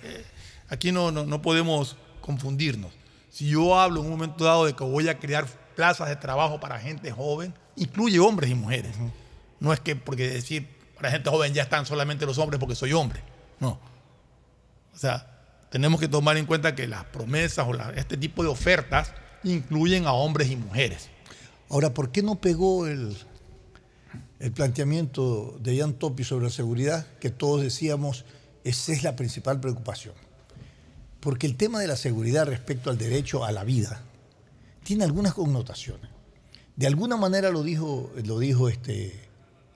Eh, 0.03 0.25
aquí 0.69 0.91
no, 0.91 1.11
no, 1.11 1.25
no 1.25 1.41
podemos 1.41 1.97
confundirnos. 2.21 2.91
Si 3.29 3.49
yo 3.49 3.79
hablo 3.79 4.01
en 4.01 4.07
un 4.07 4.11
momento 4.11 4.43
dado 4.43 4.65
de 4.65 4.73
que 4.73 4.83
voy 4.83 5.09
a 5.09 5.19
crear 5.19 5.45
plazas 5.75 6.09
de 6.09 6.15
trabajo 6.15 6.59
para 6.59 6.79
gente 6.79 7.11
joven, 7.11 7.53
incluye 7.75 8.19
hombres 8.19 8.49
y 8.49 8.55
mujeres. 8.55 8.95
No 9.59 9.73
es 9.73 9.79
que 9.79 9.95
porque 9.95 10.29
decir 10.29 10.67
para 10.95 11.11
gente 11.11 11.29
joven 11.29 11.53
ya 11.53 11.63
están 11.63 11.85
solamente 11.85 12.25
los 12.25 12.37
hombres 12.37 12.59
porque 12.59 12.75
soy 12.75 12.93
hombre. 12.93 13.21
No. 13.61 13.79
O 14.93 14.97
sea, 14.97 15.25
tenemos 15.71 15.99
que 16.01 16.09
tomar 16.09 16.35
en 16.35 16.45
cuenta 16.45 16.75
que 16.75 16.85
las 16.87 17.05
promesas 17.05 17.65
o 17.67 17.71
la- 17.73 17.91
este 17.91 18.17
tipo 18.17 18.43
de 18.43 18.49
ofertas 18.49 19.13
incluyen 19.43 20.05
a 20.05 20.11
hombres 20.13 20.51
y 20.51 20.57
mujeres. 20.57 21.09
Ahora, 21.69 21.93
¿por 21.93 22.11
qué 22.11 22.21
no 22.21 22.35
pegó 22.41 22.85
el, 22.87 23.15
el 24.39 24.51
planteamiento 24.51 25.57
de 25.61 25.77
Jan 25.79 25.93
Topi 25.93 26.25
sobre 26.25 26.45
la 26.45 26.51
seguridad? 26.51 27.07
Que 27.21 27.29
todos 27.29 27.61
decíamos, 27.61 28.25
esa 28.65 28.91
es 28.91 29.03
la 29.03 29.15
principal 29.15 29.61
preocupación. 29.61 30.13
Porque 31.21 31.47
el 31.47 31.55
tema 31.55 31.79
de 31.79 31.87
la 31.87 31.95
seguridad 31.95 32.45
respecto 32.47 32.89
al 32.89 32.97
derecho 32.97 33.45
a 33.45 33.51
la 33.51 33.63
vida 33.63 34.01
tiene 34.83 35.03
algunas 35.05 35.33
connotaciones. 35.33 36.09
De 36.75 36.87
alguna 36.87 37.15
manera 37.15 37.49
lo 37.51 37.63
dijo, 37.63 38.11
lo 38.25 38.39
dijo 38.39 38.67
este 38.67 39.29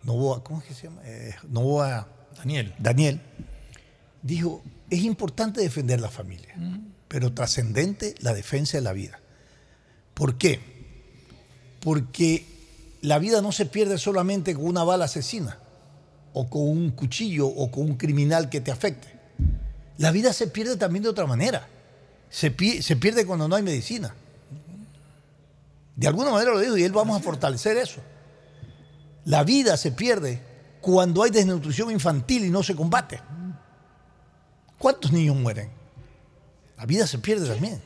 Novoa, 0.03 0.43
¿cómo 0.43 0.59
es 0.59 0.65
que 0.65 0.73
se 0.73 0.83
llama? 0.87 1.01
Eh, 1.05 1.35
Novoa 1.49 2.07
Daniel. 2.37 2.73
Daniel. 2.79 3.21
Dijo, 4.25 4.63
es 4.89 5.03
importante 5.03 5.61
defender 5.61 6.01
la 6.01 6.09
familia, 6.09 6.55
pero 7.07 7.31
trascendente 7.33 8.15
la 8.21 8.33
defensa 8.33 8.77
de 8.77 8.81
la 8.81 8.91
vida. 8.91 9.19
¿Por 10.15 10.39
qué? 10.39 10.59
Porque 11.79 12.43
la 13.01 13.19
vida 13.19 13.41
no 13.43 13.51
se 13.51 13.67
pierde 13.67 13.99
solamente 13.99 14.55
con 14.55 14.65
una 14.65 14.83
bala 14.83 15.05
asesina, 15.05 15.59
o 16.33 16.49
con 16.49 16.63
un 16.67 16.89
cuchillo, 16.89 17.45
o 17.47 17.69
con 17.69 17.83
un 17.83 17.97
criminal 17.97 18.49
que 18.49 18.61
te 18.61 18.71
afecte. 18.71 19.07
La 19.99 20.09
vida 20.11 20.33
se 20.33 20.47
pierde 20.47 20.75
también 20.75 21.03
de 21.03 21.09
otra 21.09 21.27
manera. 21.27 21.67
Se, 22.31 22.49
pi- 22.49 22.81
se 22.81 22.95
pierde 22.95 23.25
cuando 23.27 23.47
no 23.47 23.55
hay 23.55 23.61
medicina. 23.63 24.15
De 25.95 26.07
alguna 26.07 26.31
manera 26.31 26.51
lo 26.51 26.59
digo 26.59 26.75
y 26.77 26.83
él 26.83 26.91
vamos 26.91 27.17
a 27.17 27.23
fortalecer 27.23 27.77
eso. 27.77 28.01
La 29.25 29.43
vida 29.43 29.77
se 29.77 29.91
pierde 29.91 30.41
cuando 30.81 31.21
hay 31.23 31.29
desnutrición 31.31 31.91
infantil 31.91 32.43
y 32.45 32.49
no 32.49 32.63
se 32.63 32.75
combate. 32.75 33.21
¿Cuántos 34.77 35.11
niños 35.11 35.35
mueren? 35.35 35.69
La 36.77 36.85
vida 36.85 37.07
se 37.07 37.17
pierde 37.19 37.47
también. 37.47 37.81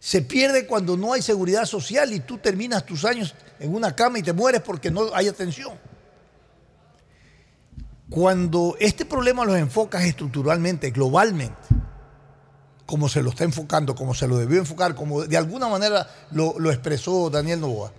Se 0.00 0.22
pierde 0.22 0.66
cuando 0.66 0.96
no 0.96 1.12
hay 1.12 1.22
seguridad 1.22 1.64
social 1.64 2.12
y 2.12 2.20
tú 2.20 2.38
terminas 2.38 2.84
tus 2.84 3.04
años 3.04 3.34
en 3.58 3.74
una 3.74 3.94
cama 3.94 4.18
y 4.18 4.22
te 4.22 4.32
mueres 4.32 4.60
porque 4.60 4.90
no 4.90 5.14
hay 5.14 5.28
atención. 5.28 5.78
Cuando 8.10 8.76
este 8.80 9.04
problema 9.04 9.44
lo 9.44 9.56
enfocas 9.56 10.04
estructuralmente, 10.04 10.90
globalmente, 10.90 11.56
como 12.86 13.08
se 13.08 13.22
lo 13.22 13.30
está 13.30 13.44
enfocando, 13.44 13.94
como 13.94 14.14
se 14.14 14.28
lo 14.28 14.36
debió 14.36 14.58
enfocar, 14.58 14.94
como 14.94 15.24
de 15.24 15.36
alguna 15.36 15.68
manera 15.68 16.08
lo, 16.32 16.54
lo 16.58 16.70
expresó 16.70 17.30
Daniel 17.30 17.60
Novoa, 17.60 17.92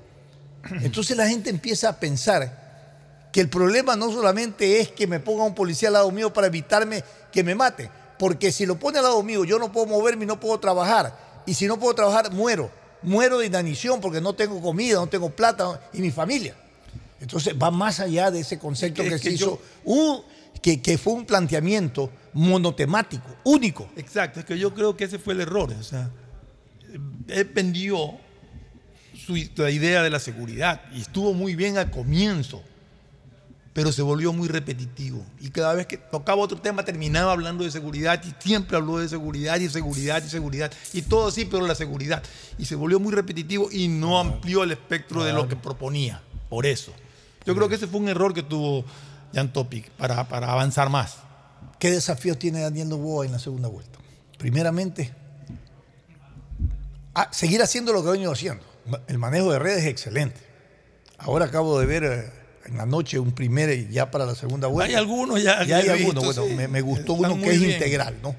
entonces 0.81 1.17
la 1.17 1.27
gente 1.27 1.49
empieza 1.49 1.89
a 1.89 1.99
pensar 1.99 2.65
que 3.31 3.41
el 3.41 3.49
problema 3.49 3.95
no 3.95 4.11
solamente 4.11 4.79
es 4.79 4.89
que 4.89 5.07
me 5.07 5.19
ponga 5.19 5.43
un 5.43 5.55
policía 5.55 5.89
al 5.89 5.93
lado 5.93 6.11
mío 6.11 6.31
para 6.31 6.47
evitarme 6.47 7.03
que 7.31 7.43
me 7.43 7.55
mate, 7.55 7.89
porque 8.19 8.51
si 8.51 8.65
lo 8.65 8.77
pone 8.79 8.97
al 8.99 9.03
lado 9.05 9.21
mío 9.23 9.43
yo 9.45 9.59
no 9.59 9.71
puedo 9.71 9.85
moverme 9.87 10.23
y 10.23 10.27
no 10.27 10.39
puedo 10.39 10.59
trabajar, 10.59 11.43
y 11.45 11.53
si 11.53 11.67
no 11.67 11.77
puedo 11.79 11.93
trabajar 11.93 12.31
muero, 12.31 12.71
muero 13.01 13.37
de 13.39 13.45
inanición 13.47 14.01
porque 14.01 14.21
no 14.21 14.33
tengo 14.33 14.61
comida, 14.61 14.95
no 14.95 15.07
tengo 15.07 15.29
plata 15.29 15.89
y 15.93 15.99
mi 16.01 16.11
familia. 16.11 16.55
Entonces 17.19 17.55
va 17.61 17.71
más 17.71 17.99
allá 17.99 18.29
de 18.31 18.39
ese 18.41 18.59
concepto 18.59 19.01
Es 19.01 19.09
que, 19.09 19.15
que 19.15 19.21
se 19.21 19.31
hizo, 19.31 19.61
un- 19.83 20.21
que, 20.61 20.81
que 20.81 20.97
fue 20.97 21.13
un 21.13 21.25
planteamiento 21.25 22.09
monotemático, 22.33 23.27
único. 23.43 23.87
Exacto, 23.95 24.39
es 24.39 24.45
que 24.45 24.57
yo 24.57 24.73
creo 24.73 24.97
que 24.97 25.03
ese 25.05 25.19
fue 25.19 25.33
el 25.33 25.41
error. 25.41 25.71
O 25.79 25.83
sea, 25.83 26.09
él 27.27 27.45
vendió 27.53 28.11
su, 29.25 29.35
la 29.55 29.69
idea 29.71 30.03
de 30.03 30.09
la 30.09 30.19
seguridad 30.19 30.81
y 30.93 31.01
estuvo 31.01 31.33
muy 31.33 31.55
bien 31.55 31.77
al 31.77 31.91
comienzo, 31.91 32.61
pero 33.75 33.91
se 33.91 34.01
volvió 34.01 34.31
muy 34.31 34.47
repetitivo. 34.47 35.21
Y 35.41 35.49
cada 35.49 35.73
vez 35.73 35.85
que 35.85 35.97
tocaba 35.97 36.41
otro 36.41 36.61
tema 36.61 36.85
terminaba 36.85 37.33
hablando 37.33 37.65
de 37.65 37.71
seguridad 37.71 38.23
y 38.23 38.33
siempre 38.41 38.77
habló 38.77 38.99
de 38.99 39.09
seguridad 39.09 39.59
y 39.59 39.67
seguridad 39.67 40.23
y 40.23 40.29
seguridad. 40.29 40.71
Y 40.93 41.01
todo 41.01 41.27
así, 41.27 41.43
pero 41.43 41.67
la 41.67 41.75
seguridad. 41.75 42.23
Y 42.57 42.63
se 42.63 42.75
volvió 42.75 43.01
muy 43.01 43.11
repetitivo 43.11 43.67
y 43.69 43.89
no 43.89 44.17
amplió 44.17 44.63
el 44.63 44.71
espectro 44.71 45.25
de 45.25 45.33
lo 45.33 45.49
que 45.49 45.57
proponía. 45.57 46.23
Por 46.47 46.65
eso. 46.65 46.93
Yo 47.45 47.53
creo 47.53 47.67
que 47.67 47.75
ese 47.75 47.87
fue 47.87 47.99
un 47.99 48.07
error 48.07 48.33
que 48.33 48.43
tuvo 48.43 48.85
Jan 49.33 49.51
Topic 49.51 49.89
para, 49.91 50.25
para 50.29 50.53
avanzar 50.53 50.89
más. 50.89 51.17
¿Qué 51.77 51.91
desafíos 51.91 52.39
tiene 52.39 52.61
Daniel 52.61 52.87
Novoa 52.87 53.25
en 53.25 53.33
la 53.33 53.39
segunda 53.39 53.67
vuelta? 53.67 53.99
Primeramente, 54.37 55.13
a 57.13 57.27
seguir 57.33 57.61
haciendo 57.61 57.91
lo 57.91 58.01
que 58.01 58.07
ha 58.07 58.13
venido 58.13 58.31
haciendo. 58.31 58.63
El 59.07 59.17
manejo 59.17 59.51
de 59.51 59.59
redes 59.59 59.79
es 59.79 59.87
excelente. 59.87 60.39
Ahora 61.17 61.47
acabo 61.47 61.77
de 61.77 61.85
ver 61.85 62.03
eh, 62.05 62.44
en 62.65 62.77
la 62.77 62.85
noche 62.85 63.19
un 63.19 63.31
primer 63.31 63.69
eh, 63.69 63.87
ya 63.89 64.11
para 64.11 64.25
la 64.25 64.35
segunda 64.35 64.67
vuelta. 64.67 64.89
Hay 64.89 64.95
algunos 64.95 65.41
ya 65.41 65.63
Ya 65.63 65.77
hay 65.77 65.89
algunos. 65.89 66.23
Bueno, 66.23 66.45
sí. 66.47 66.53
me, 66.55 66.67
me 66.67 66.81
gustó 66.81 67.13
uno 67.13 67.39
que 67.39 67.51
es 67.51 67.59
bien. 67.59 67.71
integral, 67.71 68.15
¿no? 68.21 68.35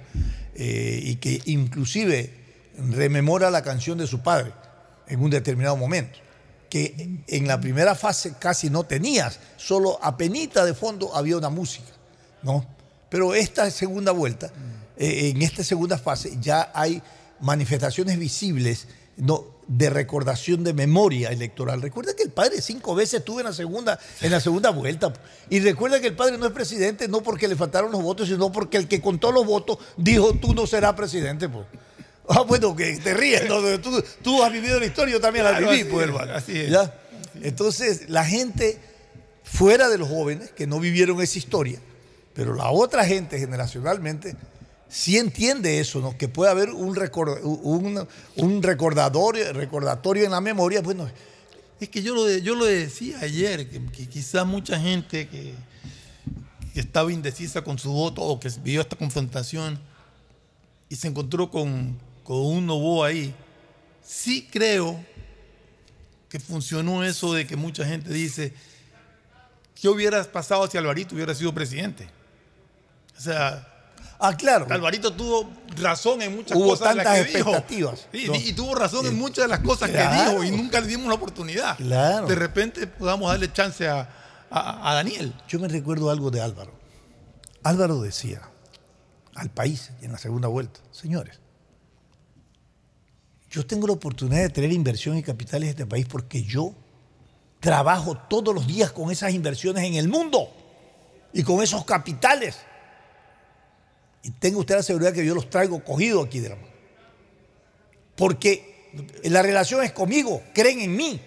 Eh, 0.54 1.00
y 1.02 1.16
que 1.16 1.40
inclusive 1.46 2.30
rememora 2.90 3.50
la 3.50 3.62
canción 3.62 3.98
de 3.98 4.06
su 4.06 4.20
padre 4.20 4.52
en 5.06 5.22
un 5.22 5.30
determinado 5.30 5.76
momento. 5.76 6.18
Que 6.70 7.22
en 7.28 7.46
la 7.46 7.60
primera 7.60 7.94
fase 7.94 8.34
casi 8.38 8.70
no 8.70 8.84
tenías, 8.84 9.38
solo 9.56 9.98
apenita 10.02 10.64
de 10.64 10.74
fondo 10.74 11.14
había 11.14 11.36
una 11.36 11.48
música, 11.48 11.92
¿no? 12.42 12.66
Pero 13.08 13.34
esta 13.34 13.70
segunda 13.70 14.10
vuelta, 14.10 14.50
eh, 14.96 15.30
en 15.32 15.42
esta 15.42 15.62
segunda 15.62 15.96
fase, 15.96 16.36
ya 16.40 16.72
hay 16.74 17.00
manifestaciones 17.40 18.18
visibles 18.18 18.88
no, 19.16 19.44
de 19.68 19.90
recordación 19.90 20.62
de 20.64 20.72
memoria 20.72 21.30
electoral. 21.30 21.82
Recuerda 21.82 22.14
que 22.14 22.22
el 22.22 22.30
padre 22.30 22.60
cinco 22.60 22.94
veces 22.94 23.20
estuvo 23.20 23.40
en 23.40 23.46
la 23.46 23.52
segunda, 23.52 23.98
en 24.20 24.30
la 24.30 24.40
segunda 24.40 24.70
vuelta. 24.70 25.12
Y 25.50 25.60
recuerda 25.60 26.00
que 26.00 26.08
el 26.08 26.16
padre 26.16 26.38
no 26.38 26.46
es 26.46 26.52
presidente 26.52 27.08
no 27.08 27.22
porque 27.22 27.48
le 27.48 27.56
faltaron 27.56 27.90
los 27.90 28.02
votos, 28.02 28.28
sino 28.28 28.52
porque 28.52 28.76
el 28.76 28.88
que 28.88 29.00
contó 29.00 29.32
los 29.32 29.44
votos 29.44 29.78
dijo 29.96 30.34
tú 30.34 30.54
no 30.54 30.66
serás 30.66 30.94
presidente. 30.94 31.48
Ah, 32.28 32.42
bueno, 32.42 32.74
que 32.74 32.96
te 32.98 33.14
ríes. 33.14 33.48
¿no? 33.48 33.60
Tú, 33.80 34.02
tú 34.22 34.42
has 34.42 34.52
vivido 34.52 34.78
la 34.78 34.86
historia, 34.86 35.14
yo 35.14 35.20
también 35.20 35.44
la 35.44 35.58
viví, 35.58 35.80
así 35.80 35.84
pues, 35.84 36.04
es, 36.04 36.08
hermano. 36.08 36.34
así 36.34 36.60
es. 36.60 36.70
¿Ya? 36.70 36.94
Entonces, 37.42 38.08
la 38.08 38.24
gente 38.24 38.78
fuera 39.42 39.88
de 39.88 39.98
los 39.98 40.08
jóvenes 40.08 40.50
que 40.50 40.66
no 40.66 40.80
vivieron 40.80 41.20
esa 41.20 41.38
historia, 41.38 41.78
pero 42.34 42.54
la 42.54 42.70
otra 42.70 43.04
gente 43.04 43.38
generacionalmente 43.38 44.36
sí 44.88 45.18
entiende 45.18 45.80
eso, 45.80 46.00
¿no? 46.00 46.16
Que 46.16 46.28
puede 46.28 46.50
haber 46.50 46.70
un, 46.70 46.94
recor- 46.94 47.40
un, 47.42 48.06
un 48.36 48.62
recordatorio, 48.62 50.24
en 50.24 50.30
la 50.30 50.40
memoria, 50.40 50.80
bueno, 50.80 51.08
Es 51.80 51.88
que 51.88 52.02
yo 52.02 52.14
lo, 52.14 52.30
yo 52.38 52.54
lo 52.54 52.64
decía 52.64 53.18
ayer, 53.20 53.68
que, 53.68 54.08
quizás 54.08 54.46
mucha 54.46 54.78
gente 54.78 55.28
que, 55.28 55.54
estaba 56.74 57.10
indecisa 57.10 57.62
con 57.62 57.78
su 57.78 57.90
voto 57.90 58.20
o 58.22 58.38
que 58.38 58.50
vivió 58.62 58.82
esta 58.82 58.96
confrontación 58.96 59.78
y 60.90 60.96
se 60.96 61.08
encontró 61.08 61.50
con, 61.50 61.98
con 62.22 62.36
un 62.36 62.66
Novoa 62.66 63.08
ahí, 63.08 63.34
sí 64.04 64.46
creo 64.50 65.02
que 66.28 66.38
funcionó 66.38 67.02
eso 67.02 67.32
de 67.32 67.46
que 67.46 67.56
mucha 67.56 67.84
gente 67.86 68.12
dice, 68.12 68.52
¿qué 69.80 69.88
hubiera 69.88 70.22
pasado 70.24 70.66
si 70.70 70.76
Alvarito 70.76 71.14
hubiera 71.14 71.34
sido 71.34 71.54
presidente? 71.54 72.08
O 73.16 73.20
sea, 73.22 73.66
ah, 74.18 74.36
claro. 74.36 74.66
Alvarito 74.70 75.12
tuvo 75.12 75.48
razón 75.76 76.22
en 76.22 76.34
muchas 76.36 76.56
Hubo 76.56 76.68
cosas 76.70 76.90
de 76.90 76.94
las 76.96 77.04
tantas 77.04 77.26
que 77.26 77.36
dijo. 77.38 77.50
expectativas, 77.50 78.06
Sí, 78.12 78.24
¿no? 78.26 78.34
y 78.34 78.52
tuvo 78.52 78.74
razón 78.74 79.06
en 79.06 79.18
muchas 79.18 79.44
de 79.44 79.48
las 79.48 79.60
cosas 79.60 79.90
Claro. 79.90 80.10
que 80.10 80.30
dijo 80.30 80.44
y 80.44 80.50
nunca 80.56 80.80
le 80.80 80.86
dimos 80.86 81.08
la 81.08 81.14
oportunidad. 81.14 81.76
Claro. 81.76 82.26
De 82.26 82.34
repente 82.34 82.86
podamos 82.86 83.30
darle 83.30 83.52
chance 83.52 83.86
a, 83.88 84.08
a- 84.50 84.90
a 84.90 84.94
Daniel. 84.94 85.32
Yo 85.48 85.58
me 85.58 85.68
recuerdo 85.68 86.10
algo 86.10 86.30
de 86.30 86.40
Álvaro. 86.40 86.72
Álvaro 87.62 88.00
decía 88.00 88.42
al 89.34 89.50
país 89.50 89.90
en 90.02 90.12
la 90.12 90.18
segunda 90.18 90.48
vuelta, 90.48 90.80
señores, 90.92 91.40
yo 93.50 93.66
tengo 93.66 93.86
la 93.86 93.92
oportunidad 93.94 94.42
de 94.42 94.48
tener 94.50 94.72
inversión 94.72 95.16
y 95.16 95.22
capitales 95.22 95.64
en 95.66 95.70
este 95.70 95.86
país 95.86 96.06
porque 96.08 96.42
yo 96.42 96.72
trabajo 97.60 98.16
todos 98.28 98.54
los 98.54 98.66
días 98.66 98.92
con 98.92 99.10
esas 99.10 99.32
inversiones 99.32 99.84
en 99.84 99.94
el 99.94 100.08
mundo 100.08 100.48
y 101.32 101.42
con 101.42 101.62
esos 101.62 101.84
capitales. 101.84 102.58
Y 104.26 104.30
tenga 104.32 104.58
usted 104.58 104.74
la 104.74 104.82
seguridad 104.82 105.12
que 105.12 105.24
yo 105.24 105.34
los 105.34 105.48
traigo 105.48 105.82
cogidos 105.84 106.26
aquí 106.26 106.40
de 106.40 106.48
la 106.48 106.56
mano. 106.56 106.68
Porque 108.16 108.90
la 109.24 109.42
relación 109.42 109.82
es 109.84 109.92
conmigo, 109.92 110.42
creen 110.54 110.80
en 110.80 110.96
mí. 110.96 111.20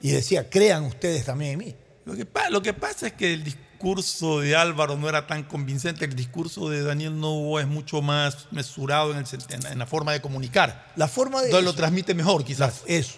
Y 0.00 0.10
decía, 0.10 0.50
crean 0.50 0.84
ustedes 0.84 1.24
también 1.24 1.52
en 1.52 1.58
mí. 1.58 1.74
Lo 2.04 2.14
que, 2.14 2.26
pa- 2.26 2.50
lo 2.50 2.60
que 2.60 2.74
pasa 2.74 3.06
es 3.06 3.12
que 3.14 3.32
el 3.32 3.42
discurso 3.44 4.40
de 4.40 4.54
Álvaro 4.54 4.96
no 4.98 5.08
era 5.08 5.26
tan 5.26 5.44
convincente. 5.44 6.04
El 6.04 6.14
discurso 6.14 6.68
de 6.68 6.82
Daniel 6.82 7.18
Novoa 7.18 7.62
es 7.62 7.66
mucho 7.68 8.02
más 8.02 8.48
mesurado 8.50 9.12
en, 9.12 9.18
el 9.18 9.24
sen- 9.24 9.54
en 9.54 9.62
la- 9.62 9.74
la 9.74 9.86
forma 9.86 10.12
de 10.12 10.20
comunicar. 10.20 10.92
La 10.96 11.08
forma 11.08 11.40
de. 11.40 11.46
Entonces 11.46 11.64
lo 11.64 11.74
transmite 11.74 12.12
mejor, 12.14 12.44
quizás. 12.44 12.82
Eso. 12.86 13.14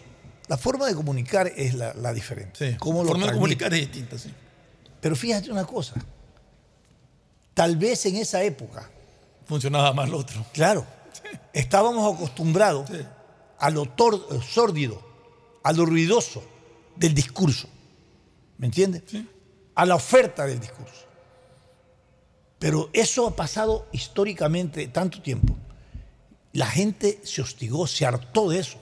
La 0.46 0.56
forma 0.56 0.86
de 0.86 0.94
comunicar 0.94 1.50
es 1.56 1.74
la, 1.74 1.92
la 1.94 2.12
diferente. 2.12 2.52
Sí. 2.56 2.64
La 2.66 3.02
lo 3.02 3.08
forma 3.08 3.26
de 3.26 3.32
comunicar 3.32 3.74
es 3.74 3.80
distinta, 3.80 4.16
sí. 4.16 4.30
Pero 5.00 5.16
fíjate 5.16 5.50
una 5.50 5.64
cosa. 5.64 5.94
Tal 7.56 7.76
vez 7.76 8.04
en 8.04 8.16
esa 8.16 8.42
época, 8.42 8.90
Funcionaba 9.46 9.94
más 9.94 10.10
lo 10.10 10.18
otro. 10.18 10.44
claro, 10.52 10.84
estábamos 11.54 12.14
acostumbrados 12.14 12.90
a 13.58 13.70
lo 13.70 13.86
tor- 13.86 14.42
sórdido, 14.44 15.00
a 15.62 15.72
lo 15.72 15.86
ruidoso 15.86 16.44
del 16.96 17.14
discurso. 17.14 17.66
¿Me 18.58 18.66
entiendes? 18.66 19.04
A 19.74 19.86
la 19.86 19.94
oferta 19.94 20.44
del 20.44 20.60
discurso. 20.60 21.06
Pero 22.58 22.90
eso 22.92 23.26
ha 23.26 23.34
pasado 23.34 23.86
históricamente 23.90 24.88
tanto 24.88 25.22
tiempo. 25.22 25.56
La 26.52 26.66
gente 26.66 27.20
se 27.24 27.40
hostigó, 27.40 27.86
se 27.86 28.04
hartó 28.04 28.50
de 28.50 28.58
eso. 28.58 28.76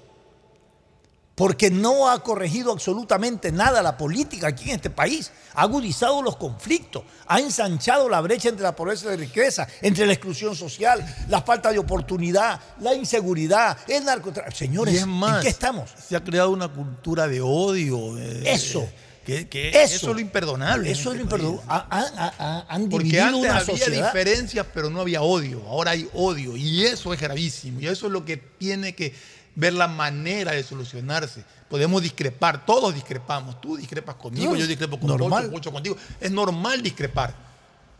Porque 1.34 1.68
no 1.68 2.08
ha 2.10 2.22
corregido 2.22 2.70
absolutamente 2.70 3.50
nada 3.50 3.82
la 3.82 3.96
política 3.96 4.46
aquí 4.46 4.70
en 4.70 4.76
este 4.76 4.88
país. 4.88 5.32
Ha 5.54 5.62
agudizado 5.62 6.22
los 6.22 6.36
conflictos, 6.36 7.02
ha 7.26 7.40
ensanchado 7.40 8.08
la 8.08 8.20
brecha 8.20 8.48
entre 8.50 8.62
la 8.62 8.76
pobreza 8.76 9.06
y 9.06 9.08
la 9.10 9.16
riqueza, 9.16 9.66
entre 9.82 10.06
la 10.06 10.12
exclusión 10.12 10.54
social, 10.54 11.04
la 11.28 11.42
falta 11.42 11.72
de 11.72 11.80
oportunidad, 11.80 12.60
la 12.80 12.94
inseguridad, 12.94 13.76
el 13.88 14.04
narcotráfico. 14.04 14.56
Señores, 14.56 14.94
Y 14.94 14.98
es 14.98 15.06
más, 15.08 15.38
¿en 15.38 15.42
qué 15.42 15.48
estamos? 15.48 15.90
Se 16.08 16.14
ha 16.14 16.22
creado 16.22 16.50
una 16.50 16.68
cultura 16.68 17.26
de 17.26 17.40
odio. 17.40 18.14
de- 18.14 18.52
Eso. 18.52 18.88
Que, 19.24 19.48
que 19.48 19.70
Eso. 19.70 19.96
eso 19.96 20.08
es 20.10 20.14
lo 20.16 20.20
imperdonable. 20.20 20.90
Eso 20.90 21.00
es 21.00 21.04
lo 21.06 21.12
este 21.12 21.22
imperdonable. 21.22 21.62
Ha- 21.66 21.86
ha- 21.90 22.34
ha- 22.38 22.66
han 22.68 22.90
Porque 22.90 23.18
antes 23.18 23.40
una 23.40 23.56
había 23.56 23.64
sociedad. 23.64 24.06
diferencias, 24.12 24.66
pero 24.74 24.90
no 24.90 25.00
había 25.00 25.22
odio. 25.22 25.62
Ahora 25.66 25.92
hay 25.92 26.06
odio. 26.12 26.56
Y 26.58 26.84
eso 26.84 27.12
es 27.14 27.20
gravísimo. 27.20 27.80
Y 27.80 27.86
eso 27.86 28.06
es 28.06 28.12
lo 28.12 28.24
que 28.26 28.36
tiene 28.36 28.94
que 28.94 29.14
ver 29.56 29.72
la 29.72 29.88
manera 29.88 30.52
de 30.52 30.62
solucionarse. 30.62 31.44
Podemos 31.68 32.02
discrepar, 32.02 32.64
todos 32.66 32.94
discrepamos. 32.94 33.60
Tú 33.60 33.76
discrepas 33.76 34.16
conmigo, 34.16 34.54
yo 34.56 34.66
discrepo 34.66 34.98
con 34.98 35.08
normal. 35.08 35.44
Pocho, 35.44 35.52
Pocho 35.54 35.72
contigo. 35.72 35.96
Es 36.20 36.30
normal 36.30 36.82
discrepar. 36.82 37.34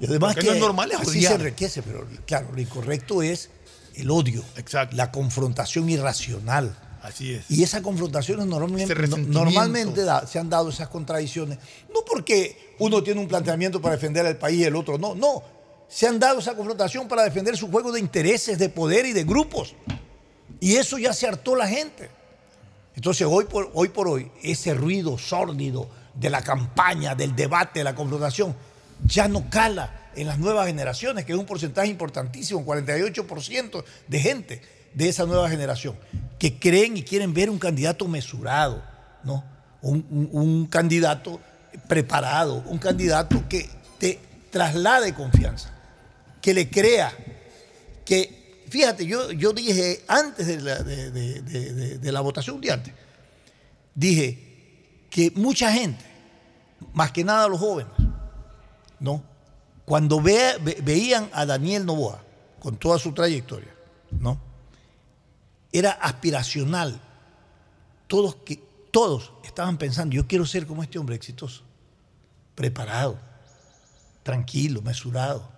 Y 0.00 0.06
además 0.06 0.34
que 0.34 0.42
lo 0.46 0.54
normal 0.56 0.90
es 0.92 1.00
así 1.00 1.18
odiar. 1.18 1.32
se 1.32 1.34
enriquece, 1.36 1.82
pero 1.82 2.06
claro, 2.26 2.48
lo 2.52 2.60
incorrecto 2.60 3.22
es 3.22 3.50
el 3.94 4.10
odio, 4.10 4.42
la 4.92 5.10
confrontación 5.12 5.88
irracional. 5.88 6.76
Así 7.02 7.34
es. 7.34 7.44
Y 7.50 7.62
esas 7.62 7.82
confrontaciones 7.82 8.46
normalmente, 8.46 8.94
normalmente 9.28 10.04
da- 10.04 10.26
se 10.26 10.38
han 10.38 10.48
dado 10.48 10.70
esas 10.70 10.88
contradicciones, 10.88 11.58
no 11.92 12.00
porque 12.06 12.74
uno 12.78 13.02
tiene 13.02 13.20
un 13.20 13.28
planteamiento 13.28 13.80
para 13.80 13.94
defender 13.96 14.24
al 14.26 14.36
país 14.38 14.60
y 14.60 14.64
el 14.64 14.74
otro 14.74 14.96
no, 14.98 15.14
no. 15.14 15.42
Se 15.86 16.08
han 16.08 16.18
dado 16.18 16.38
esa 16.40 16.56
confrontación 16.56 17.06
para 17.06 17.22
defender 17.22 17.56
su 17.56 17.70
juego 17.70 17.92
de 17.92 18.00
intereses, 18.00 18.58
de 18.58 18.68
poder 18.70 19.04
y 19.06 19.12
de 19.12 19.22
grupos. 19.24 19.74
Y 20.64 20.76
eso 20.76 20.96
ya 20.96 21.12
se 21.12 21.26
hartó 21.26 21.54
la 21.56 21.68
gente. 21.68 22.08
Entonces, 22.96 23.26
hoy 23.30 23.44
por, 23.44 23.70
hoy 23.74 23.90
por 23.90 24.08
hoy, 24.08 24.30
ese 24.42 24.72
ruido 24.72 25.18
sórdido 25.18 25.90
de 26.14 26.30
la 26.30 26.40
campaña, 26.40 27.14
del 27.14 27.36
debate, 27.36 27.80
de 27.80 27.84
la 27.84 27.94
confrontación, 27.94 28.56
ya 29.04 29.28
no 29.28 29.50
cala 29.50 30.08
en 30.16 30.26
las 30.26 30.38
nuevas 30.38 30.66
generaciones, 30.66 31.26
que 31.26 31.32
es 31.32 31.38
un 31.38 31.44
porcentaje 31.44 31.88
importantísimo, 31.88 32.60
un 32.60 32.64
48% 32.66 33.84
de 34.08 34.20
gente 34.20 34.62
de 34.94 35.08
esa 35.10 35.26
nueva 35.26 35.50
generación, 35.50 35.96
que 36.38 36.58
creen 36.58 36.96
y 36.96 37.02
quieren 37.02 37.34
ver 37.34 37.50
un 37.50 37.58
candidato 37.58 38.08
mesurado, 38.08 38.82
¿no? 39.22 39.44
Un- 39.82 40.30
un 40.32 40.66
candidato 40.66 41.40
preparado, 41.88 42.62
un 42.68 42.78
candidato 42.78 43.42
que 43.50 43.68
te 43.98 44.18
traslade 44.50 45.12
confianza, 45.12 45.74
que 46.40 46.54
le 46.54 46.70
crea, 46.70 47.12
que, 48.06 48.43
fíjate, 48.74 49.06
yo, 49.06 49.30
yo 49.30 49.52
dije 49.52 50.02
antes 50.08 50.48
de 50.48 50.60
la, 50.60 50.82
de- 50.82 51.12
de- 52.00 52.10
la 52.12 52.20
votación, 52.20 52.56
un 52.56 52.68
antes, 52.68 52.92
dije 53.94 55.06
que 55.10 55.30
mucha 55.36 55.70
gente, 55.72 56.04
más 56.92 57.12
que 57.12 57.22
nada 57.22 57.46
los 57.46 57.60
jóvenes, 57.60 57.92
¿no? 58.98 59.22
Cuando 59.84 60.20
ve- 60.20 60.58
veían 60.82 61.30
a 61.32 61.46
Daniel 61.46 61.86
Novoa, 61.86 62.20
con 62.58 62.76
toda 62.76 62.98
su 62.98 63.12
trayectoria, 63.12 63.72
¿no? 64.10 64.40
Era 65.70 65.92
aspiracional. 65.92 67.00
Todos, 68.08 68.34
que, 68.44 68.60
todos 68.90 69.32
estaban 69.44 69.78
pensando, 69.78 70.16
yo 70.16 70.26
quiero 70.26 70.46
ser 70.46 70.66
como 70.66 70.82
este 70.82 70.98
hombre 70.98 71.14
exitoso, 71.14 71.62
preparado, 72.56 73.20
tranquilo, 74.24 74.82
mesurado. 74.82 75.48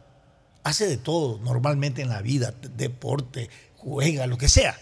Hace 0.67 0.89
de 0.89 0.97
todo 0.97 1.39
normalmente 1.39 2.03
en 2.03 2.09
la 2.09 2.21
vida, 2.23 2.53
deporte, 2.77 3.49
juega, 3.77 4.27
lo 4.27 4.37
que 4.37 4.49
sea. 4.49 4.77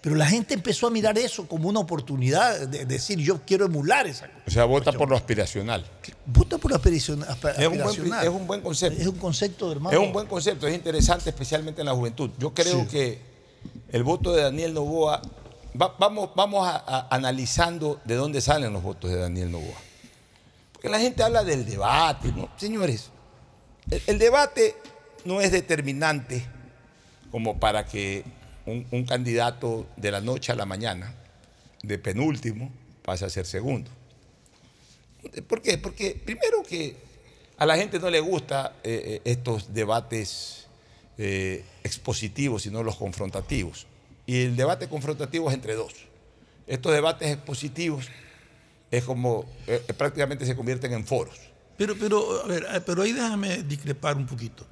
Pero 0.00 0.16
la 0.16 0.26
gente 0.26 0.54
empezó 0.54 0.88
a 0.88 0.90
mirar 0.90 1.16
eso 1.16 1.46
como 1.46 1.68
una 1.68 1.78
oportunidad 1.78 2.66
de 2.66 2.84
decir, 2.84 3.18
yo 3.20 3.40
quiero 3.46 3.64
emular 3.66 4.06
esa 4.08 4.26
cosa. 4.26 4.42
O 4.46 4.50
sea, 4.50 4.64
vota 4.64 4.90
por 4.92 5.08
lo 5.08 5.14
aspiracional. 5.16 5.86
Vota 6.26 6.58
por 6.58 6.72
Es 6.72 6.78
un, 6.78 7.22
buen, 7.22 7.30
aspiracional. 7.80 8.24
es 8.26 8.30
un 8.30 8.46
buen 8.46 8.60
concepto. 8.60 9.00
Es 9.00 9.06
un 9.06 9.16
concepto, 9.18 9.70
hermano. 9.70 9.96
Es 9.98 10.04
un 10.04 10.12
buen 10.12 10.26
concepto, 10.26 10.66
es 10.66 10.74
interesante, 10.74 11.30
especialmente 11.30 11.80
en 11.80 11.86
la 11.86 11.94
juventud. 11.94 12.30
Yo 12.38 12.52
creo 12.52 12.80
Sí. 12.80 12.86
que 12.88 13.18
el 13.92 14.02
voto 14.02 14.32
de 14.34 14.42
Daniel 14.42 14.74
Novoa, 14.74 15.22
va- 15.80 15.94
vamos, 15.98 16.30
vamos 16.34 16.66
a, 16.66 16.76
a- 16.86 17.06
analizando 17.14 18.00
de 18.04 18.16
dónde 18.16 18.40
salen 18.40 18.72
los 18.72 18.82
votos 18.82 19.10
de 19.10 19.16
Daniel 19.18 19.52
Novoa. 19.52 19.78
Porque 20.72 20.88
la 20.88 20.98
gente 20.98 21.22
habla 21.22 21.44
del 21.44 21.64
debate, 21.64 22.32
¿no? 22.32 22.50
Señores, 22.58 23.10
el, 23.90 24.02
el 24.08 24.18
debate 24.18 24.74
no 25.24 25.40
es 25.40 25.52
determinante 25.52 26.44
como 27.30 27.58
para 27.58 27.84
que 27.86 28.24
un, 28.66 29.04
candidato 29.04 29.86
de 29.96 30.10
la 30.10 30.20
noche 30.20 30.52
a 30.52 30.54
la 30.54 30.66
mañana, 30.66 31.12
de 31.82 31.98
penúltimo, 31.98 32.70
pase 33.02 33.24
a 33.24 33.30
ser 33.30 33.46
segundo. 33.46 33.90
¿Por 35.46 35.60
qué? 35.60 35.78
Porque 35.78 36.20
primero 36.24 36.62
que 36.62 36.96
a 37.56 37.66
la 37.66 37.76
gente 37.76 37.98
no 37.98 38.10
le 38.10 38.20
gusta 38.20 38.74
eh, 38.82 39.20
eh, 39.24 39.30
estos 39.30 39.72
debates 39.74 40.66
eh, 41.18 41.64
expositivos, 41.82 42.62
sino 42.62 42.82
los 42.82 42.96
confrontativos. 42.96 43.86
Y 44.26 44.42
el 44.44 44.56
debate 44.56 44.88
confrontativo 44.88 45.48
es 45.48 45.54
entre 45.54 45.74
dos. 45.74 45.92
Estos 46.66 46.92
debates 46.92 47.30
expositivos 47.30 48.08
es 48.90 49.04
como 49.04 49.44
prácticamente 49.98 50.46
se 50.46 50.56
convierten 50.56 50.92
en 50.92 51.06
foros. 51.06 51.38
Pero, 51.76 51.96
pero, 51.98 52.42
a 52.42 52.46
ver, 52.46 52.82
pero 52.86 53.02
ahí 53.02 53.12
déjame 53.12 53.62
discrepar 53.64 54.16
un 54.16 54.26
poquito. 54.26 54.66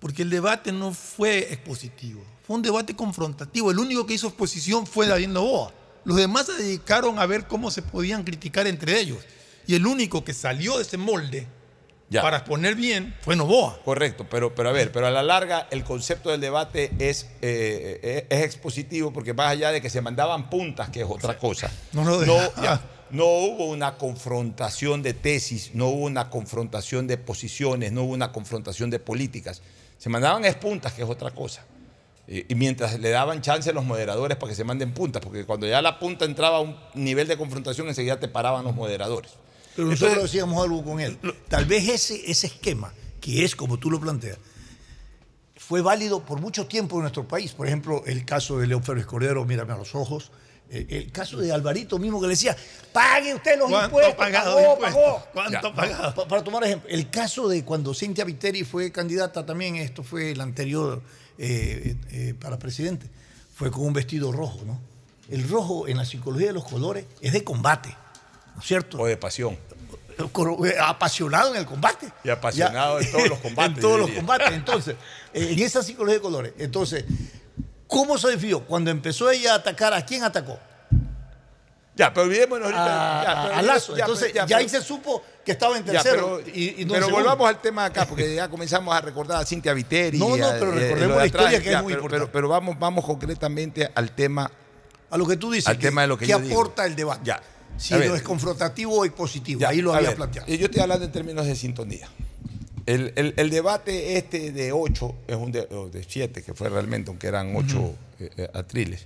Porque 0.00 0.22
el 0.22 0.30
debate 0.30 0.72
no 0.72 0.92
fue 0.92 1.52
expositivo, 1.52 2.22
fue 2.46 2.56
un 2.56 2.62
debate 2.62 2.94
confrontativo. 2.94 3.70
El 3.70 3.78
único 3.78 4.06
que 4.06 4.14
hizo 4.14 4.28
exposición 4.28 4.86
fue 4.86 5.06
David 5.06 5.28
Novoa. 5.28 5.72
Los 6.04 6.16
demás 6.16 6.46
se 6.46 6.54
dedicaron 6.54 7.18
a 7.18 7.26
ver 7.26 7.46
cómo 7.46 7.70
se 7.70 7.82
podían 7.82 8.22
criticar 8.22 8.66
entre 8.66 8.98
ellos. 8.98 9.18
Y 9.66 9.74
el 9.74 9.86
único 9.86 10.24
que 10.24 10.32
salió 10.32 10.76
de 10.76 10.82
ese 10.82 10.96
molde 10.96 11.46
para 12.10 12.38
exponer 12.38 12.74
bien 12.74 13.14
fue 13.20 13.36
Novoa. 13.36 13.78
Correcto, 13.84 14.26
pero, 14.30 14.54
pero 14.54 14.70
a 14.70 14.72
ver, 14.72 14.92
pero 14.92 15.06
a 15.06 15.10
la 15.10 15.22
larga 15.22 15.68
el 15.70 15.84
concepto 15.84 16.30
del 16.30 16.40
debate 16.40 16.90
es, 16.98 17.24
eh, 17.42 18.00
eh, 18.02 18.26
es 18.30 18.44
expositivo 18.44 19.12
porque 19.12 19.34
más 19.34 19.48
allá 19.48 19.70
de 19.70 19.82
que 19.82 19.90
se 19.90 20.00
mandaban 20.00 20.48
puntas, 20.48 20.88
que 20.90 21.00
es 21.00 21.06
otra 21.08 21.36
cosa, 21.36 21.70
No 21.92 22.04
no, 22.04 22.24
ya, 22.62 22.80
no 23.10 23.24
hubo 23.26 23.66
una 23.66 23.96
confrontación 23.96 25.02
de 25.02 25.14
tesis, 25.14 25.72
no 25.74 25.88
hubo 25.88 26.04
una 26.06 26.30
confrontación 26.30 27.06
de 27.06 27.18
posiciones, 27.18 27.92
no 27.92 28.04
hubo 28.04 28.14
una 28.14 28.32
confrontación 28.32 28.90
de 28.90 28.98
políticas. 28.98 29.62
Se 29.98 30.08
mandaban 30.08 30.44
es 30.44 30.54
puntas, 30.54 30.92
que 30.94 31.02
es 31.02 31.08
otra 31.08 31.30
cosa. 31.32 31.64
Y, 32.26 32.50
y 32.52 32.54
mientras 32.54 32.98
le 32.98 33.10
daban 33.10 33.42
chance 33.42 33.68
a 33.70 33.72
los 33.72 33.84
moderadores 33.84 34.36
para 34.38 34.50
que 34.50 34.56
se 34.56 34.64
manden 34.64 34.92
puntas, 34.94 35.22
porque 35.22 35.44
cuando 35.44 35.66
ya 35.66 35.82
la 35.82 35.98
punta 35.98 36.24
entraba 36.24 36.58
a 36.58 36.60
un 36.60 36.76
nivel 36.94 37.26
de 37.28 37.36
confrontación, 37.36 37.88
enseguida 37.88 38.18
te 38.20 38.28
paraban 38.28 38.64
los 38.64 38.74
moderadores. 38.74 39.32
Pero 39.74 39.88
Entonces- 39.90 40.00
nosotros 40.08 40.30
decíamos 40.32 40.62
algo 40.62 40.84
con 40.84 41.00
él. 41.00 41.18
Tal 41.48 41.64
vez 41.66 41.88
ese, 41.88 42.30
ese 42.30 42.46
esquema, 42.48 42.92
que 43.20 43.44
es 43.44 43.54
como 43.56 43.78
tú 43.78 43.90
lo 43.90 44.00
planteas, 44.00 44.38
fue 45.56 45.80
válido 45.82 46.20
por 46.24 46.40
mucho 46.40 46.66
tiempo 46.66 46.96
en 46.96 47.02
nuestro 47.02 47.26
país. 47.26 47.52
Por 47.52 47.66
ejemplo, 47.66 48.02
el 48.06 48.24
caso 48.24 48.58
de 48.58 48.66
León 48.66 48.82
Férez 48.82 49.06
Cordero, 49.06 49.44
mírame 49.44 49.72
a 49.72 49.76
los 49.76 49.94
ojos. 49.94 50.30
El, 50.70 50.86
el 50.90 51.10
caso 51.12 51.38
de 51.38 51.50
Alvarito 51.50 51.98
mismo 51.98 52.20
que 52.20 52.26
le 52.26 52.32
decía, 52.34 52.54
pague 52.92 53.34
usted 53.34 53.58
los 53.58 53.68
¿Cuánto 53.70 53.86
impuestos. 53.86 54.14
pagado 54.16 54.54
pagó, 54.56 54.72
impuestos? 54.74 55.02
pagó". 55.02 55.26
¿Cuánto 55.32 55.74
pagado? 55.74 56.14
Pa- 56.14 56.28
Para 56.28 56.44
tomar 56.44 56.64
ejemplo, 56.64 56.90
el 56.90 57.08
caso 57.10 57.48
de 57.48 57.64
cuando 57.64 57.94
Cintia 57.94 58.24
Viteri 58.24 58.64
fue 58.64 58.92
candidata 58.92 59.46
también, 59.46 59.76
esto 59.76 60.02
fue 60.02 60.32
el 60.32 60.40
anterior 60.42 61.00
eh, 61.38 61.96
eh, 62.10 62.34
para 62.38 62.58
presidente, 62.58 63.06
fue 63.54 63.70
con 63.70 63.86
un 63.86 63.92
vestido 63.94 64.30
rojo, 64.30 64.60
¿no? 64.66 64.78
El 65.30 65.48
rojo 65.48 65.88
en 65.88 65.96
la 65.96 66.04
psicología 66.04 66.48
de 66.48 66.52
los 66.54 66.64
colores 66.64 67.04
es 67.20 67.32
de 67.32 67.44
combate, 67.44 67.94
¿no 68.54 68.60
es 68.60 68.66
cierto? 68.66 68.98
O 68.98 69.06
de 69.06 69.16
pasión. 69.16 69.56
Apasionado 70.80 71.54
en 71.54 71.60
el 71.60 71.66
combate. 71.66 72.08
Y 72.24 72.30
apasionado 72.30 73.00
en 73.00 73.10
todos 73.10 73.28
los 73.28 73.38
combates, 73.38 73.74
en 73.76 73.80
todos 73.80 74.00
los 74.00 74.10
combates. 74.10 74.52
Entonces, 74.52 74.96
eh, 75.32 75.50
en 75.52 75.58
esa 75.60 75.82
psicología 75.82 76.16
de 76.16 76.20
colores. 76.22 76.52
Entonces, 76.58 77.04
¿cómo 77.88 78.16
se 78.16 78.28
definió? 78.28 78.60
Cuando 78.60 78.90
empezó 78.92 79.28
ella 79.30 79.54
a 79.54 79.56
atacar, 79.56 79.92
¿a 79.92 80.04
quién 80.06 80.22
atacó? 80.22 80.56
Ya, 81.96 82.12
pero 82.14 82.26
olvidémonos 82.26 82.66
ahorita. 82.66 83.20
A, 83.20 83.24
ya, 83.24 83.42
pero 83.42 83.54
a 83.56 83.62
Lazo. 83.62 83.96
ya, 83.96 84.04
Entonces, 84.04 84.30
pero- 84.32 84.46
ya, 84.46 84.56
ahí 84.58 84.68
se 84.68 84.80
supo 84.80 85.20
que 85.44 85.50
estaba 85.50 85.76
en 85.76 85.84
Ya, 85.84 85.94
tercero. 85.94 86.40
pero, 86.44 86.56
y, 86.56 86.68
y 86.68 86.72
no 86.74 86.80
en 86.80 86.88
pero 86.90 87.06
segundo. 87.06 87.16
volvamos 87.16 87.48
al 87.48 87.60
tema 87.60 87.86
acá, 87.86 88.06
porque 88.06 88.36
ya 88.36 88.48
comenzamos 88.48 88.94
a 88.94 89.00
recordar 89.00 89.42
a 89.42 89.44
Cintia 89.44 89.74
Viteri. 89.74 90.16
No, 90.20 90.36
no, 90.36 90.48
pero 90.60 90.70
a- 90.70 90.74
recordemos 90.76 91.16
la 91.16 91.26
historia 91.26 91.60
que 91.60 91.72
es 91.72 91.82
muy 91.82 91.92
importante. 91.94 92.28
Pero, 92.32 92.48
vamos, 92.48 92.78
vamos 92.78 93.04
concretamente 93.04 93.90
al 93.92 94.12
tema. 94.12 94.48
A 95.10 95.16
lo 95.16 95.26
que 95.26 95.36
tú 95.36 95.50
dices, 95.50 95.66
Al 95.66 95.76
que- 95.78 95.88
tema 95.88 96.02
de 96.02 96.06
lo 96.06 96.16
que 96.16 96.26
¿qué 96.26 96.32
yo 96.32 96.38
digo. 96.38 96.54
aporta 96.54 96.86
el 96.86 96.94
debate? 96.94 97.22
Ya. 97.24 97.42
Si 97.76 97.94
lo 97.94 98.14
es 98.14 98.22
confrontativo 98.22 98.92
o 98.98 99.04
expositivo. 99.04 99.66
Ahí 99.66 99.80
lo 99.80 99.92
había 99.94 100.08
ver, 100.10 100.16
planteado. 100.16 100.46
Yo 100.48 100.66
estoy 100.66 100.80
hablando 100.82 101.04
en 101.04 101.10
términos 101.12 101.46
de 101.46 101.56
sintonía. 101.56 102.08
El, 102.88 103.12
el- 103.16 103.34
el 103.36 103.50
debate 103.50 104.16
este 104.16 104.50
de 104.50 104.72
ocho, 104.72 105.14
es 105.26 105.36
un 105.36 105.52
de, 105.52 105.60
o 105.72 105.90
de 105.90 106.02
siete, 106.08 106.42
que 106.42 106.54
fue 106.54 106.70
realmente, 106.70 107.10
aunque 107.10 107.26
eran 107.26 107.54
ocho 107.54 107.94
eh, 108.18 108.30
eh, 108.36 108.48
atriles. 108.54 109.04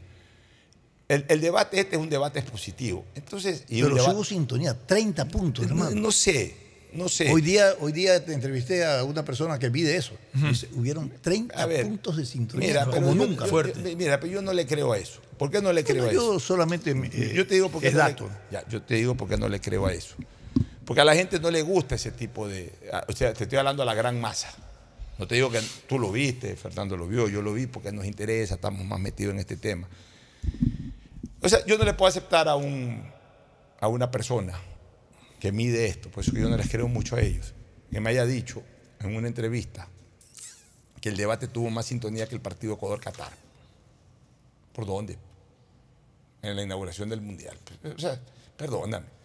El, 1.08 1.24
el 1.28 1.40
debate 1.40 1.80
este 1.80 1.96
es 1.96 2.00
un 2.02 2.08
debate 2.08 2.38
expositivo. 2.38 3.04
Entonces, 3.16 3.64
y 3.68 3.82
Pero 3.82 3.96
hubo 4.12 4.22
sintonía, 4.24 4.78
30 4.86 5.24
puntos, 5.26 5.64
no, 5.66 5.70
hermano. 5.72 6.00
no 6.00 6.12
sé, 6.12 6.54
no 6.92 7.08
sé. 7.08 7.30
Hoy 7.32 7.42
día, 7.42 7.74
hoy 7.80 7.90
día 7.92 8.24
te 8.24 8.32
entrevisté 8.32 8.84
a 8.84 9.02
una 9.02 9.24
persona 9.24 9.58
que 9.58 9.68
mide 9.68 9.96
eso. 9.96 10.12
Dice, 10.32 10.68
hubieron 10.76 11.10
30 11.20 11.60
A 11.60 11.66
ver, 11.66 11.84
puntos 11.84 12.16
de 12.16 12.24
sintonía, 12.24 12.68
Mira, 12.68 12.86
como 12.86 13.08
yo- 13.08 13.14
nunca. 13.26 13.46
yo- 13.46 13.62
yo- 13.66 13.96
mira, 13.96 14.20
pero 14.20 14.32
yo 14.32 14.42
no 14.42 14.52
le 14.52 14.64
creo 14.64 14.92
a 14.92 14.98
eso. 14.98 15.20
¿Por 15.36 15.50
qué 15.50 15.60
no 15.60 15.72
le 15.72 15.82
creo 15.82 16.04
Bueno, 16.04 16.10
a 16.10 16.22
yo 16.22 16.36
eso? 16.36 16.40
solamente 16.40 16.92
eh, 16.92 17.32
yo 17.34 17.46
te 17.48 17.54
digo 17.54 17.68
porque 17.68 17.88
es 17.88 17.94
no 17.94 17.98
le- 18.04 18.10
dato. 18.10 18.30
ya, 18.52 18.64
yo 18.68 18.80
te 18.80 18.94
digo 18.94 19.16
porque 19.16 19.36
no 19.36 19.48
le 19.48 19.60
creo 19.60 19.86
a 19.86 19.92
eso. 19.92 20.14
Porque 20.92 21.00
a 21.00 21.06
la 21.06 21.14
gente 21.14 21.40
no 21.40 21.50
le 21.50 21.62
gusta 21.62 21.94
ese 21.94 22.10
tipo 22.10 22.46
de. 22.46 22.70
O 23.08 23.12
sea, 23.12 23.32
te 23.32 23.44
estoy 23.44 23.56
hablando 23.56 23.82
a 23.82 23.86
la 23.86 23.94
gran 23.94 24.20
masa. 24.20 24.52
No 25.16 25.26
te 25.26 25.36
digo 25.36 25.50
que 25.50 25.62
tú 25.88 25.98
lo 25.98 26.12
viste, 26.12 26.54
Fernando 26.54 26.98
lo 26.98 27.08
vio, 27.08 27.28
yo 27.28 27.40
lo 27.40 27.54
vi 27.54 27.66
porque 27.66 27.90
nos 27.92 28.04
interesa, 28.04 28.56
estamos 28.56 28.84
más 28.84 29.00
metidos 29.00 29.32
en 29.32 29.40
este 29.40 29.56
tema. 29.56 29.88
O 31.40 31.48
sea, 31.48 31.64
yo 31.64 31.78
no 31.78 31.84
le 31.84 31.94
puedo 31.94 32.10
aceptar 32.10 32.46
a, 32.46 32.56
un, 32.56 33.10
a 33.80 33.88
una 33.88 34.10
persona 34.10 34.52
que 35.40 35.50
mide 35.50 35.86
esto, 35.86 36.10
por 36.10 36.24
eso 36.24 36.32
yo 36.32 36.50
no 36.50 36.58
les 36.58 36.68
creo 36.68 36.88
mucho 36.88 37.16
a 37.16 37.22
ellos, 37.22 37.54
que 37.90 37.98
me 37.98 38.10
haya 38.10 38.26
dicho 38.26 38.62
en 39.00 39.16
una 39.16 39.28
entrevista 39.28 39.88
que 41.00 41.08
el 41.08 41.16
debate 41.16 41.48
tuvo 41.48 41.70
más 41.70 41.86
sintonía 41.86 42.26
que 42.26 42.34
el 42.34 42.42
partido 42.42 42.74
Ecuador-Qatar. 42.74 43.32
¿Por 44.74 44.84
dónde? 44.84 45.16
En 46.42 46.54
la 46.54 46.62
inauguración 46.62 47.08
del 47.08 47.22
Mundial. 47.22 47.56
O 47.82 47.98
sea, 47.98 48.20
perdóname. 48.58 49.21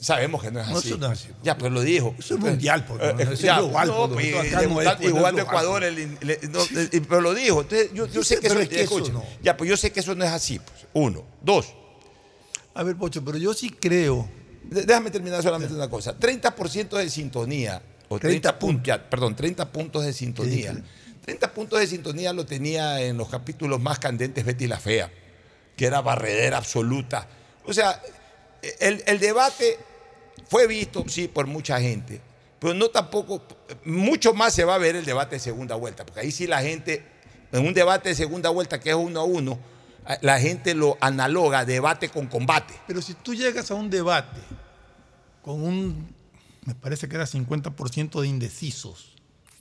Sabemos 0.00 0.42
que 0.42 0.50
no 0.50 0.60
es 0.60 0.68
No, 0.68 0.78
así. 0.78 0.88
eso 0.88 0.96
no 0.98 1.12
es 1.12 1.20
así. 1.20 1.28
Ya, 1.42 1.58
pues 1.58 1.70
lo 1.70 1.82
dijo. 1.82 2.14
Eso 2.18 2.34
es 2.34 2.40
mundial, 2.40 2.86
pues, 2.86 3.02
Eh, 3.02 3.14
no, 3.24 3.32
es 3.32 3.42
global, 3.42 3.88
no, 3.88 4.20
y 4.20 4.32
acá 4.32 4.62
no 4.62 4.80
es, 4.80 4.86
no 4.86 4.96
jugando 4.96 5.10
global, 5.12 5.38
Ecuador, 5.40 5.84
el- 5.84 6.18
le- 6.22 6.40
no, 6.50 6.60
eh, 6.62 7.02
pero 7.06 7.20
lo 7.20 7.34
dijo. 7.34 7.60
Entonces, 7.60 7.90
yo, 7.92 8.06
yo 8.06 8.22
Sí, 8.22 8.34
sé 8.36 8.40
que 8.40 8.46
eso, 8.46 8.58
es 8.60 8.68
que 8.70 8.82
eso 8.82 8.98
no. 9.12 9.22
Ya, 9.42 9.54
pues 9.56 9.68
yo 9.68 9.76
sé 9.76 9.92
que 9.92 10.00
eso 10.00 10.14
no 10.14 10.24
es 10.24 10.30
así. 10.30 10.58
Pues. 10.58 10.86
Uno. 10.94 11.24
Dos. 11.42 11.74
A 12.74 12.82
ver, 12.82 12.96
Pocho, 12.96 13.22
pero 13.22 13.36
yo 13.36 13.52
sí 13.52 13.68
creo. 13.70 14.26
De- 14.64 14.84
Déjame 14.86 15.10
terminar 15.10 15.42
solamente 15.42 15.74
una 15.74 15.90
cosa. 15.90 16.18
30% 16.18 16.96
de 16.96 17.10
sintonía, 17.10 17.82
o 18.08 18.18
30, 18.18 18.58
puntos, 18.58 18.86
ya, 18.86 19.10
perdón, 19.10 19.36
30 19.36 19.70
puntos 19.70 20.02
de 20.04 20.14
sintonía. 20.14 20.82
30 21.26 21.52
puntos 21.52 21.78
de 21.78 21.86
sintonía 21.86 22.32
lo 22.32 22.46
tenía 22.46 23.02
en 23.02 23.18
los 23.18 23.28
capítulos 23.28 23.80
más 23.82 23.98
candentes 23.98 24.44
Betty 24.46 24.66
la 24.66 24.78
Fea, 24.80 25.10
que 25.76 25.84
era 25.84 26.00
barredera 26.00 26.56
absoluta. 26.56 27.28
O 27.66 27.72
sea, 27.74 28.00
el, 28.80 29.02
el 29.06 29.18
debate 29.18 29.78
fue 30.48 30.66
visto, 30.66 31.04
sí, 31.08 31.28
por 31.28 31.46
mucha 31.46 31.80
gente, 31.80 32.20
pero 32.58 32.74
no 32.74 32.88
tampoco, 32.88 33.42
mucho 33.84 34.34
más 34.34 34.54
se 34.54 34.64
va 34.64 34.74
a 34.76 34.78
ver 34.78 34.96
el 34.96 35.04
debate 35.04 35.36
de 35.36 35.40
segunda 35.40 35.74
vuelta, 35.74 36.04
porque 36.06 36.20
ahí 36.20 36.30
sí 36.30 36.46
la 36.46 36.62
gente, 36.62 37.04
en 37.50 37.66
un 37.66 37.74
debate 37.74 38.10
de 38.10 38.14
segunda 38.14 38.50
vuelta 38.50 38.78
que 38.80 38.90
es 38.90 38.96
uno 38.96 39.20
a 39.20 39.24
uno, 39.24 39.58
la 40.20 40.38
gente 40.40 40.74
lo 40.74 40.98
analoga 41.00 41.64
debate 41.64 42.08
con 42.08 42.26
combate. 42.26 42.74
Pero 42.86 43.00
si 43.00 43.14
tú 43.14 43.34
llegas 43.34 43.70
a 43.70 43.74
un 43.74 43.88
debate 43.88 44.40
con 45.42 45.62
un, 45.62 46.14
me 46.64 46.74
parece 46.74 47.08
que 47.08 47.14
era 47.16 47.24
50% 47.24 48.20
de 48.20 48.26
indecisos. 48.26 49.12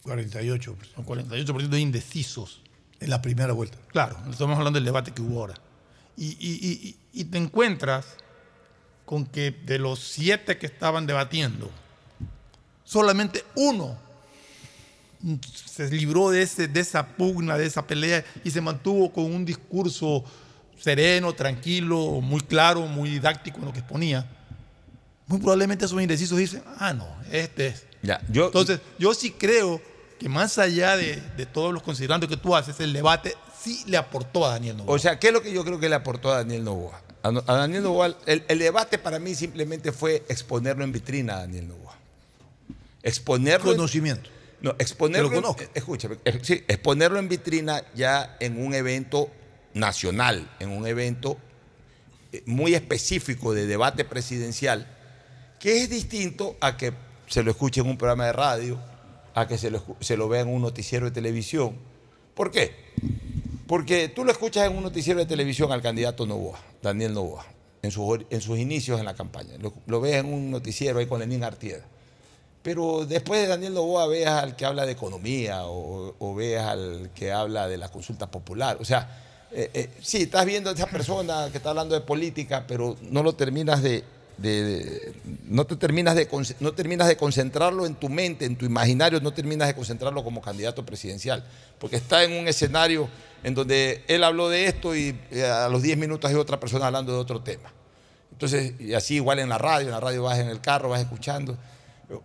48. 0.03 0.75
O 0.97 1.01
48% 1.03 1.69
de 1.69 1.79
indecisos. 1.79 2.61
En 2.99 3.09
la 3.11 3.21
primera 3.21 3.53
vuelta. 3.53 3.77
Claro, 3.87 4.17
estamos 4.31 4.57
hablando 4.57 4.77
del 4.77 4.85
debate 4.85 5.11
que 5.11 5.21
hubo 5.21 5.39
ahora. 5.41 5.55
Y, 6.17 6.25
y- 6.39 6.59
y- 6.61 6.87
y- 7.13 7.21
y 7.21 7.25
te 7.25 7.37
encuentras 7.37 8.05
con 9.11 9.25
que 9.25 9.51
de 9.51 9.77
los 9.77 9.99
siete 9.99 10.57
que 10.57 10.65
estaban 10.65 11.05
debatiendo, 11.05 11.69
solamente 12.85 13.43
uno 13.57 13.97
se 15.65 15.89
libró 15.89 16.29
de, 16.29 16.43
ese, 16.43 16.69
de 16.69 16.79
esa 16.79 17.05
pugna, 17.05 17.57
de 17.57 17.65
esa 17.65 17.85
pelea 17.85 18.23
y 18.45 18.51
se 18.51 18.61
mantuvo 18.61 19.11
con 19.11 19.25
un 19.25 19.43
discurso 19.43 20.23
sereno, 20.79 21.33
tranquilo, 21.33 22.21
muy 22.21 22.39
claro, 22.39 22.83
muy 22.83 23.09
didáctico 23.09 23.59
en 23.59 23.65
lo 23.65 23.73
que 23.73 23.79
exponía. 23.79 24.25
Muy 25.27 25.39
probablemente 25.39 25.83
esos 25.83 26.01
indecisos 26.01 26.37
dicen, 26.37 26.63
ah, 26.77 26.93
no, 26.93 27.05
este 27.33 27.67
es. 27.67 27.83
Ya, 28.01 28.21
yo, 28.29 28.45
Entonces, 28.45 28.79
yo 28.97 29.13
sí 29.13 29.31
creo 29.31 29.81
que 30.19 30.29
más 30.29 30.57
allá 30.57 30.95
de, 30.95 31.21
de 31.35 31.45
todos 31.45 31.73
los 31.73 31.83
considerandos 31.83 32.29
que 32.29 32.37
tú 32.37 32.55
haces, 32.55 32.79
el 32.79 32.93
debate 32.93 33.35
sí 33.61 33.83
le 33.87 33.97
aportó 33.97 34.45
a 34.45 34.51
Daniel 34.51 34.77
Noboa. 34.77 34.95
O 34.95 34.99
sea, 34.99 35.19
¿qué 35.19 35.27
es 35.27 35.33
lo 35.33 35.41
que 35.41 35.51
yo 35.51 35.65
creo 35.65 35.81
que 35.81 35.89
le 35.89 35.95
aportó 35.95 36.31
a 36.31 36.37
Daniel 36.37 36.63
Novoa? 36.63 37.10
A, 37.23 37.31
Daniel 37.31 37.83
Novoa, 37.83 38.17
el, 38.25 38.43
el 38.47 38.59
debate 38.59 38.97
para 38.97 39.19
mí 39.19 39.35
simplemente 39.35 39.91
fue 39.91 40.23
exponerlo 40.27 40.83
en 40.83 40.91
vitrina 40.91 41.35
a 41.35 41.39
Daniel 41.41 41.67
Novoa. 41.67 41.97
Exponerlo. 43.03 43.71
Conocimiento. 43.71 44.29
no, 44.61 44.75
exponerlo. 44.77 45.29
Que 45.29 45.41
lo 45.41 45.55
escúchame, 45.73 46.17
eh, 46.25 46.39
sí, 46.41 46.63
exponerlo 46.67 47.19
en 47.19 47.29
vitrina 47.29 47.83
ya 47.95 48.37
en 48.39 48.63
un 48.63 48.73
evento 48.73 49.29
nacional, 49.73 50.49
en 50.59 50.69
un 50.69 50.85
evento 50.87 51.37
eh, 52.31 52.43
muy 52.45 52.75
específico 52.75 53.53
de 53.53 53.65
debate 53.65 54.05
presidencial, 54.05 54.87
que 55.59 55.81
es 55.81 55.89
distinto 55.89 56.57
a 56.59 56.77
que 56.77 56.93
se 57.27 57.43
lo 57.43 57.51
escuche 57.51 57.81
en 57.81 57.87
un 57.87 57.97
programa 57.97 58.25
de 58.25 58.33
radio, 58.33 58.79
a 59.33 59.47
que 59.47 59.57
se 59.57 59.71
lo, 59.71 59.83
se 59.99 60.17
lo 60.17 60.27
vea 60.27 60.41
en 60.41 60.49
un 60.49 60.61
noticiero 60.61 61.05
de 61.05 61.11
televisión. 61.11 61.75
¿Por 62.33 62.51
qué? 62.51 62.75
Porque 63.71 64.09
tú 64.09 64.25
lo 64.25 64.33
escuchas 64.33 64.69
en 64.69 64.75
un 64.75 64.83
noticiero 64.83 65.21
de 65.21 65.25
televisión 65.25 65.71
al 65.71 65.81
candidato 65.81 66.25
Novoa, 66.25 66.59
Daniel 66.81 67.13
Novoa, 67.13 67.45
en 67.81 67.89
sus, 67.89 68.19
en 68.29 68.41
sus 68.41 68.59
inicios 68.59 68.99
en 68.99 69.05
la 69.05 69.13
campaña. 69.13 69.53
Lo, 69.59 69.73
lo 69.85 70.01
ves 70.01 70.15
en 70.15 70.25
un 70.25 70.51
noticiero 70.51 70.99
ahí 70.99 71.05
con 71.05 71.21
Lenín 71.21 71.41
Artieda. 71.41 71.85
Pero 72.63 73.05
después 73.05 73.39
de 73.39 73.47
Daniel 73.47 73.73
Novoa 73.73 74.07
veas 74.07 74.43
al 74.43 74.57
que 74.57 74.65
habla 74.65 74.85
de 74.85 74.91
economía 74.91 75.67
o, 75.67 76.13
o 76.19 76.35
veas 76.35 76.67
al 76.67 77.11
que 77.15 77.31
habla 77.31 77.69
de 77.69 77.77
la 77.77 77.87
consulta 77.87 78.29
popular. 78.29 78.75
O 78.81 78.83
sea, 78.83 79.47
eh, 79.53 79.71
eh, 79.73 79.89
sí, 80.01 80.23
estás 80.23 80.45
viendo 80.45 80.69
a 80.69 80.73
esa 80.73 80.87
persona 80.87 81.47
que 81.49 81.55
está 81.55 81.69
hablando 81.69 81.95
de 81.95 82.01
política, 82.01 82.65
pero 82.67 82.97
no 83.03 83.23
lo 83.23 83.35
terminas 83.35 83.81
de, 83.81 84.03
no 85.47 85.65
te 85.65 85.75
terminas 85.75 86.15
de 86.15 86.27
no 86.59 86.73
terminas 86.73 87.07
de 87.07 87.17
concentrarlo 87.17 87.85
en 87.85 87.95
tu 87.95 88.09
mente, 88.09 88.45
en 88.45 88.55
tu 88.55 88.65
imaginario, 88.65 89.19
no 89.19 89.33
terminas 89.33 89.67
de 89.67 89.75
concentrarlo 89.75 90.23
como 90.23 90.41
candidato 90.41 90.85
presidencial, 90.85 91.43
porque 91.79 91.97
está 91.97 92.23
en 92.23 92.33
un 92.33 92.47
escenario 92.47 93.09
en 93.43 93.53
donde 93.53 94.03
él 94.07 94.23
habló 94.23 94.49
de 94.49 94.65
esto 94.65 94.95
y 94.95 95.17
eh, 95.31 95.45
a 95.45 95.67
los 95.69 95.81
10 95.81 95.97
minutos 95.97 96.29
hay 96.29 96.35
otra 96.35 96.59
persona 96.59 96.87
hablando 96.87 97.11
de 97.13 97.19
otro 97.19 97.41
tema. 97.41 97.71
Entonces, 98.31 98.73
y 98.79 98.93
así 98.93 99.15
igual 99.15 99.39
en 99.39 99.49
la 99.49 99.57
radio, 99.57 99.87
en 99.87 99.91
la 99.91 99.99
radio 99.99 100.23
vas 100.23 100.39
en 100.39 100.47
el 100.47 100.61
carro, 100.61 100.89
vas 100.89 101.01
escuchando. 101.01 101.57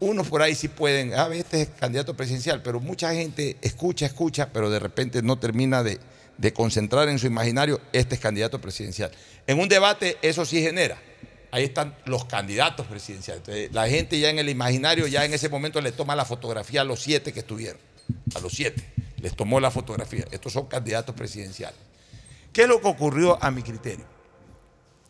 Unos 0.00 0.28
por 0.28 0.42
ahí 0.42 0.54
sí 0.54 0.68
pueden, 0.68 1.14
ah, 1.14 1.28
este 1.32 1.62
es 1.62 1.68
candidato 1.68 2.16
presidencial, 2.16 2.62
pero 2.62 2.80
mucha 2.80 3.12
gente 3.14 3.56
escucha, 3.60 4.06
escucha, 4.06 4.50
pero 4.52 4.68
de 4.70 4.78
repente 4.78 5.22
no 5.22 5.38
termina 5.38 5.82
de, 5.82 6.00
de 6.38 6.52
concentrar 6.52 7.08
en 7.08 7.18
su 7.18 7.26
imaginario, 7.26 7.80
este 7.92 8.16
es 8.16 8.20
candidato 8.20 8.60
presidencial. 8.60 9.10
En 9.46 9.58
un 9.58 9.68
debate 9.68 10.16
eso 10.22 10.44
sí 10.44 10.60
genera. 10.60 10.98
Ahí 11.56 11.64
están 11.64 11.96
los 12.04 12.26
candidatos 12.26 12.86
presidenciales. 12.86 13.72
La 13.72 13.88
gente 13.88 14.20
ya 14.20 14.28
en 14.28 14.38
el 14.38 14.50
imaginario, 14.50 15.06
ya 15.06 15.24
en 15.24 15.32
ese 15.32 15.48
momento 15.48 15.80
le 15.80 15.90
toma 15.90 16.14
la 16.14 16.26
fotografía 16.26 16.82
a 16.82 16.84
los 16.84 17.00
siete 17.00 17.32
que 17.32 17.40
estuvieron. 17.40 17.80
A 18.34 18.40
los 18.40 18.52
siete. 18.52 18.86
Les 19.22 19.34
tomó 19.34 19.58
la 19.58 19.70
fotografía. 19.70 20.26
Estos 20.30 20.52
son 20.52 20.66
candidatos 20.66 21.14
presidenciales. 21.14 21.78
¿Qué 22.52 22.64
es 22.64 22.68
lo 22.68 22.82
que 22.82 22.88
ocurrió 22.88 23.42
a 23.42 23.50
mi 23.50 23.62
criterio? 23.62 24.04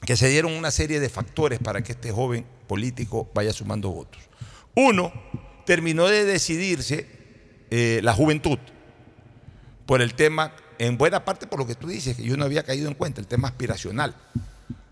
que 0.04 0.16
se 0.16 0.28
dieron 0.28 0.52
una 0.52 0.70
serie 0.70 1.00
de 1.00 1.08
factores 1.08 1.58
para 1.58 1.82
que 1.82 1.90
este 1.90 2.12
joven 2.12 2.46
político 2.68 3.28
vaya 3.34 3.52
sumando 3.52 3.90
votos. 3.90 4.22
Uno, 4.76 5.12
terminó 5.64 6.06
de 6.06 6.24
decidirse 6.24 7.08
eh, 7.72 7.98
la 8.04 8.12
juventud 8.12 8.60
por 9.84 10.00
el 10.00 10.14
tema, 10.14 10.54
en 10.78 10.96
buena 10.96 11.24
parte 11.24 11.48
por 11.48 11.58
lo 11.58 11.66
que 11.66 11.74
tú 11.74 11.88
dices, 11.88 12.16
que 12.16 12.22
yo 12.22 12.36
no 12.36 12.44
había 12.44 12.62
caído 12.62 12.86
en 12.86 12.94
cuenta, 12.94 13.20
el 13.20 13.26
tema 13.26 13.48
aspiracional. 13.48 14.14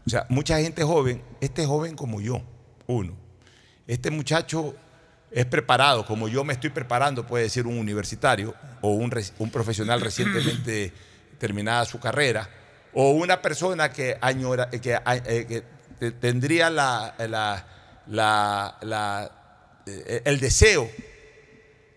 O 0.06 0.10
sea, 0.10 0.26
mucha 0.28 0.58
gente 0.60 0.82
joven, 0.84 1.22
este 1.40 1.64
joven 1.66 1.96
como 1.96 2.20
yo, 2.20 2.42
uno, 2.86 3.14
este 3.86 4.10
muchacho 4.10 4.74
es 5.30 5.46
preparado, 5.46 6.04
como 6.06 6.28
yo 6.28 6.44
me 6.44 6.52
estoy 6.52 6.70
preparando, 6.70 7.26
puede 7.26 7.48
ser 7.48 7.66
un 7.66 7.78
universitario 7.78 8.54
o 8.82 8.90
un, 8.92 9.10
profesional 9.50 10.00
recientemente 10.00 10.92
terminada 11.38 11.84
su 11.84 11.98
carrera, 11.98 12.48
o 12.92 13.10
una 13.12 13.40
persona 13.42 13.90
que, 13.90 14.16
añora, 14.20 14.70
que, 14.70 14.98
eh, 15.26 15.64
que 15.98 16.10
tendría 16.12 16.70
la, 16.70 17.14
la- 17.18 17.66
la- 18.06 18.78
la- 18.82 19.32
eh, 19.86 20.22
el 20.24 20.38
deseo, 20.38 20.88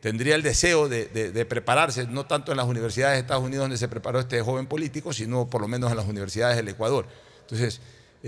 tendría 0.02 0.36
el 0.36 0.42
deseo 0.44 0.88
de, 0.90 1.06
de- 1.08 1.32
de 1.32 1.46
prepararse, 1.46 2.08
no 2.08 2.26
tanto 2.26 2.52
en 2.52 2.58
las 2.58 2.66
universidades 2.68 3.16
de 3.16 3.22
Estados 3.22 3.44
Unidos 3.44 3.66
donde 3.66 3.78
se 3.78 3.88
preparó 3.88 4.20
este 4.20 4.42
joven 4.42 4.66
político, 4.66 5.14
sino 5.14 5.50
por 5.50 5.62
lo 5.62 5.68
menos 5.68 5.92
en 5.92 5.98
las 5.98 6.06
universidades 6.08 6.56
del 6.56 6.70
Ecuador. 6.70 7.06
Entonces, 7.42 7.80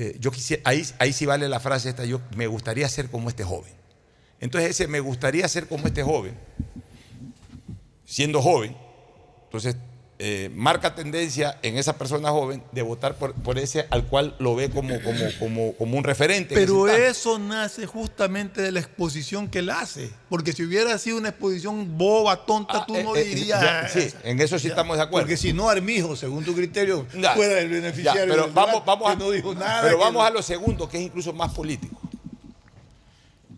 eh, 0.02 0.16
yo 0.18 0.32
quisiera, 0.32 0.62
ahí, 0.64 0.82
ahí 0.98 1.12
sí 1.12 1.26
vale 1.26 1.50
la 1.50 1.60
frase 1.60 1.90
esta, 1.90 2.06
yo 2.06 2.22
me 2.38 2.48
gustaría 2.48 2.88
ser 2.88 3.10
como 3.10 3.28
este 3.28 3.44
joven. 3.44 3.74
Entonces 4.40 4.70
ese 4.70 4.88
me 4.88 5.02
gustaría 5.02 5.46
ser 5.50 5.68
como 5.68 5.88
este 5.88 6.04
joven, 6.04 6.40
siendo 8.06 8.42
joven, 8.42 8.78
entonces 9.44 9.76
eh, 10.22 10.52
marca 10.54 10.96
tendencia 10.96 11.58
en 11.62 11.78
esa 11.78 11.98
persona 11.98 12.30
joven 12.32 12.62
de 12.74 12.82
votar 12.82 13.16
por, 13.16 13.34
por 13.36 13.58
ese 13.58 13.88
al 13.90 14.06
cual 14.06 14.36
lo 14.40 14.54
ve 14.54 14.70
como, 14.70 15.02
como, 15.02 15.22
como, 15.40 15.74
como 15.76 15.98
un 15.98 16.04
referente. 16.04 16.56
en 16.56 16.60
Pero 16.60 16.90
eso 16.90 17.40
nace 17.40 17.86
justamente 17.86 18.62
de 18.62 18.74
la 18.74 18.82
exposición 18.82 19.48
que 19.48 19.60
él 19.60 19.70
hace. 19.70 20.10
Porque 20.28 20.52
si 20.52 20.64
hubiera 20.64 20.98
sido 20.98 21.18
una 21.18 21.30
exposición 21.30 21.98
boba, 21.98 22.46
tonta, 22.46 22.86
tú 22.86 23.02
no 23.02 23.16
eh, 23.16 23.24
dirías. 23.24 23.62
ya, 23.62 23.88
sí, 23.88 24.14
en 24.24 24.42
eso 24.42 24.60
sí 24.60 24.68
estamos 24.68 24.98
de 24.98 25.04
acuerdo. 25.04 25.26
Porque 25.26 25.38
si 25.38 25.54
no, 25.54 25.70
Armijo, 25.70 26.16
según 26.18 26.44
tu 26.44 26.54
criterio, 26.54 27.08
Ya, 27.18 27.34
fuera 27.36 27.58
el 27.60 27.70
beneficiario. 27.70 28.26
pero 28.28 28.44
del 28.44 28.52
vamos, 28.54 28.84
vamos, 28.86 29.10
a, 29.10 29.16
no 29.16 29.32
dijo 29.32 29.56
nada. 29.56 29.82
pero 29.84 29.98
vamos 30.00 30.16
no- 30.22 30.24
a 30.26 30.30
lo 30.32 30.42
segundo, 30.42 30.90
que 30.90 30.98
es 30.98 31.04
incluso 31.04 31.32
más 31.32 31.54
político. 31.54 31.98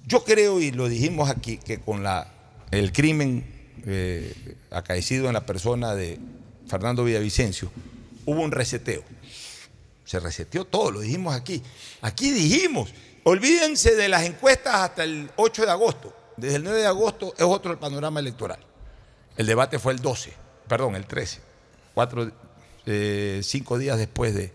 Yo 0.05 0.24
creo, 0.24 0.59
y 0.62 0.72
lo 0.72 0.89
dijimos 0.89 1.30
aquí, 1.30 1.57
que 1.57 1.80
con 1.80 2.03
la, 2.03 2.28
el 2.70 2.91
crimen 2.91 3.45
eh, 3.86 4.55
acaecido 4.70 5.28
en 5.28 5.34
la 5.34 5.45
persona 5.45 5.95
de 5.95 6.20
Fernando 6.72 7.03
Villavicencio, 7.03 7.69
hubo 8.26 8.41
un 8.41 8.49
reseteo. 8.49 9.03
Se 10.05 10.22
reseteó 10.22 10.63
todo, 10.63 10.89
lo 10.89 11.01
dijimos 11.01 11.36
aquí. 11.36 11.61
Aquí 11.99 12.32
dijimos, 12.32 12.93
olvídense 13.26 13.93
de 13.97 14.07
las 14.07 14.24
encuestas 14.24 14.76
hasta 14.76 15.03
el 15.03 15.30
8 15.36 15.65
de 15.65 15.72
agosto. 15.72 16.15
Desde 16.38 16.55
el 16.55 16.63
9 16.63 16.80
de 16.80 16.88
agosto 16.88 17.34
es 17.38 17.43
otro 17.43 17.74
el 17.74 17.78
panorama 17.78 18.22
electoral. 18.22 18.59
El 19.36 19.47
debate 19.47 19.80
fue 19.80 19.91
el 19.91 19.99
12, 19.99 20.34
perdón, 20.69 20.95
el 20.95 21.05
13, 21.05 21.41
cuatro, 21.93 22.32
eh, 22.86 23.41
cinco 23.43 23.78
días 23.78 23.97
después 23.97 24.34
de, 24.34 24.53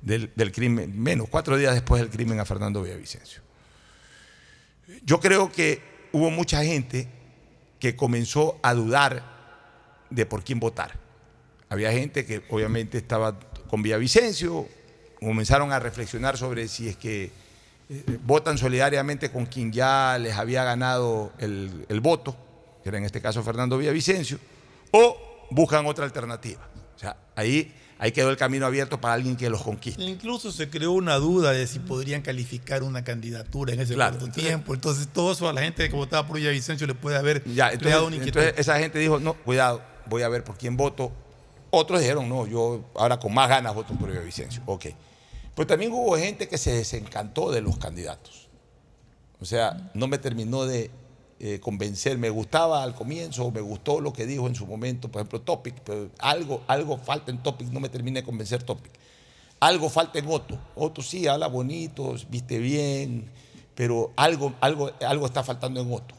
del, 0.00 0.32
del 0.34 0.52
crimen, 0.52 0.98
menos, 0.98 1.28
cuatro 1.28 1.58
días 1.58 1.74
después 1.74 2.00
del 2.00 2.10
crimen 2.10 2.40
a 2.40 2.46
Fernando 2.46 2.82
Villavicencio. 2.82 3.42
Yo 5.04 5.20
creo 5.20 5.52
que 5.52 5.82
hubo 6.12 6.30
mucha 6.30 6.64
gente 6.64 7.08
que 7.78 7.94
comenzó 7.94 8.58
a 8.62 8.72
dudar 8.72 9.22
de 10.08 10.24
por 10.24 10.42
quién 10.44 10.58
votar. 10.58 11.02
Había 11.72 11.90
gente 11.90 12.26
que 12.26 12.42
obviamente 12.50 12.98
estaba 12.98 13.34
con 13.68 13.82
Villavicencio, 13.82 14.68
comenzaron 15.18 15.72
a 15.72 15.78
reflexionar 15.78 16.36
sobre 16.36 16.68
si 16.68 16.86
es 16.88 16.96
que 16.98 17.30
eh, 17.88 18.18
votan 18.26 18.58
solidariamente 18.58 19.30
con 19.30 19.46
quien 19.46 19.72
ya 19.72 20.18
les 20.20 20.34
había 20.36 20.64
ganado 20.64 21.32
el, 21.38 21.86
el 21.88 22.00
voto, 22.02 22.36
que 22.82 22.90
era 22.90 22.98
en 22.98 23.04
este 23.04 23.22
caso 23.22 23.42
Fernando 23.42 23.78
Villavicencio, 23.78 24.38
o 24.90 25.16
buscan 25.50 25.86
otra 25.86 26.04
alternativa. 26.04 26.60
O 26.94 26.98
sea, 26.98 27.16
ahí, 27.36 27.72
ahí 27.98 28.12
quedó 28.12 28.28
el 28.28 28.36
camino 28.36 28.66
abierto 28.66 29.00
para 29.00 29.14
alguien 29.14 29.34
que 29.34 29.48
los 29.48 29.62
conquiste. 29.62 30.02
Incluso 30.02 30.52
se 30.52 30.68
creó 30.68 30.92
una 30.92 31.14
duda 31.16 31.52
de 31.52 31.66
si 31.66 31.78
podrían 31.78 32.20
calificar 32.20 32.82
una 32.82 33.02
candidatura 33.02 33.72
en 33.72 33.80
ese 33.80 33.94
Claro, 33.94 34.12
corto 34.12 34.26
entonces- 34.26 34.44
tiempo. 34.46 34.74
Entonces, 34.74 35.08
todo 35.10 35.32
eso 35.32 35.48
a 35.48 35.54
la 35.54 35.62
gente 35.62 35.88
que 35.88 35.96
votaba 35.96 36.26
por 36.28 36.36
Villavicencio 36.36 36.86
le 36.86 36.94
puede 36.94 37.16
haber 37.16 37.42
Ya, 37.44 37.70
creado 37.70 37.72
entonces, 37.78 38.02
una 38.08 38.16
inquietud. 38.16 38.40
entonces 38.40 38.60
esa 38.60 38.78
gente 38.78 38.98
dijo, 38.98 39.18
no, 39.20 39.32
cuidado, 39.32 39.80
voy 40.04 40.20
a 40.20 40.28
ver 40.28 40.44
por 40.44 40.58
quién 40.58 40.76
voto. 40.76 41.12
Otros 41.74 42.00
dijeron, 42.00 42.28
no, 42.28 42.46
yo 42.46 42.84
ahora 42.94 43.18
con 43.18 43.32
más 43.32 43.48
ganas 43.48 43.74
voto 43.74 43.94
por 43.94 44.10
Villavicencio. 44.10 44.62
Ok. 44.66 44.88
Pero 45.54 45.66
también 45.66 45.90
hubo 45.90 46.18
gente 46.18 46.46
que 46.46 46.58
se 46.58 46.70
desencantó 46.72 47.50
de 47.50 47.62
los 47.62 47.78
candidatos. 47.78 48.50
O 49.40 49.46
sea, 49.46 49.90
no 49.94 50.06
me 50.06 50.18
terminó 50.18 50.66
de 50.66 50.90
eh, 51.40 51.60
convencer. 51.60 52.18
Me 52.18 52.28
gustaba 52.28 52.82
al 52.82 52.94
comienzo, 52.94 53.50
me 53.50 53.62
gustó 53.62 54.00
lo 54.00 54.12
que 54.12 54.26
dijo 54.26 54.46
en 54.46 54.54
su 54.54 54.66
momento, 54.66 55.10
por 55.10 55.22
ejemplo, 55.22 55.40
Topic, 55.40 55.74
algo, 56.18 56.62
algo 56.66 56.98
falta 56.98 57.30
en 57.30 57.42
Topic, 57.42 57.68
no 57.68 57.80
me 57.80 57.88
termina 57.88 58.20
de 58.20 58.24
convencer 58.24 58.62
Topic. 58.62 58.92
Algo 59.58 59.88
falta 59.88 60.18
en 60.18 60.28
Otto. 60.28 60.58
Otto 60.76 61.00
sí, 61.00 61.26
habla 61.26 61.46
bonito, 61.46 62.16
viste 62.28 62.58
bien, 62.58 63.30
pero 63.74 64.12
algo, 64.14 64.52
algo, 64.60 64.92
algo 65.00 65.24
está 65.24 65.42
faltando 65.42 65.80
en 65.80 65.90
Otto. 65.90 66.14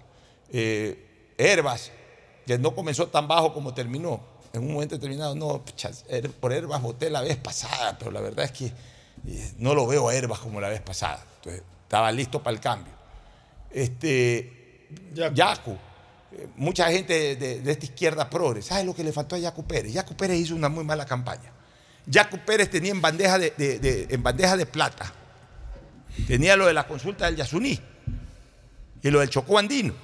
Eh, 0.49 1.33
Herbas, 1.37 1.91
que 2.47 2.57
no 2.57 2.73
comenzó 2.73 3.07
tan 3.07 3.27
bajo 3.27 3.53
como 3.53 3.73
terminó. 3.75 4.32
En 4.55 4.61
un 4.61 4.73
momento 4.73 4.93
determinado, 4.95 5.33
no, 5.33 5.65
Her- 5.65 6.29
por 6.29 6.53
Herbas 6.53 6.79
voté 6.79 7.09
la 7.09 7.21
vez 7.21 7.37
pasada, 7.37 7.97
pero 7.97 8.11
la 8.11 8.21
verdad 8.21 8.45
es 8.45 8.51
que 8.51 8.65
eh, 8.67 9.51
no 9.57 9.73
lo 9.73 9.87
veo 9.87 10.07
a 10.09 10.13
Herbas 10.15 10.37
como 10.37 10.61
la 10.61 10.69
vez 10.69 10.79
pasada. 10.79 11.25
Entonces, 11.37 11.63
estaba 11.81 12.11
listo 12.11 12.43
para 12.43 12.53
el 12.53 12.59
cambio. 12.61 12.93
Este, 13.71 14.89
Yacu. 15.33 15.71
eh, 16.33 16.47
Mucha 16.55 16.91
gente 16.91 17.35
de, 17.35 17.61
de 17.61 17.71
esta 17.71 17.85
izquierda 17.85 18.29
progre. 18.29 18.61
¿Sabes 18.61 18.85
lo 18.85 18.93
que 18.93 19.03
le 19.03 19.11
faltó 19.11 19.35
a 19.35 19.39
Yacu 19.39 19.65
Pérez? 19.65 19.91
Yacu 19.91 20.13
Pérez 20.15 20.37
hizo 20.37 20.53
una 20.53 20.69
muy 20.69 20.83
mala 20.83 21.07
campaña. 21.07 21.51
Yacu 22.05 22.37
Pérez 22.45 22.69
tenía 22.69 22.91
en 22.91 23.01
bandeja 23.01 23.39
de, 23.39 23.55
de- 23.57 23.79
de- 23.79 24.07
en 24.07 24.21
bandeja 24.21 24.55
de 24.55 24.67
plata. 24.67 25.11
Tenía 26.27 26.55
lo 26.55 26.67
de 26.67 26.75
la 26.75 26.87
consulta 26.87 27.25
del 27.25 27.37
Yasuní 27.37 27.79
y 29.01 29.09
lo 29.09 29.19
del 29.19 29.31
Chocó 29.31 29.57
Andino. 29.57 29.95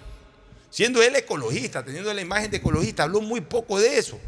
Siendo 0.72 1.04
él 1.04 1.16
ecologista, 1.16 1.86
teniendo 1.86 2.12
la 2.12 2.22
imagen 2.22 2.50
de 2.50 2.58
ecologista, 2.58 3.04
habló 3.04 3.22
muy 3.22 3.42
poco 3.42 3.80
de 3.80 4.00
eso. 4.00 4.20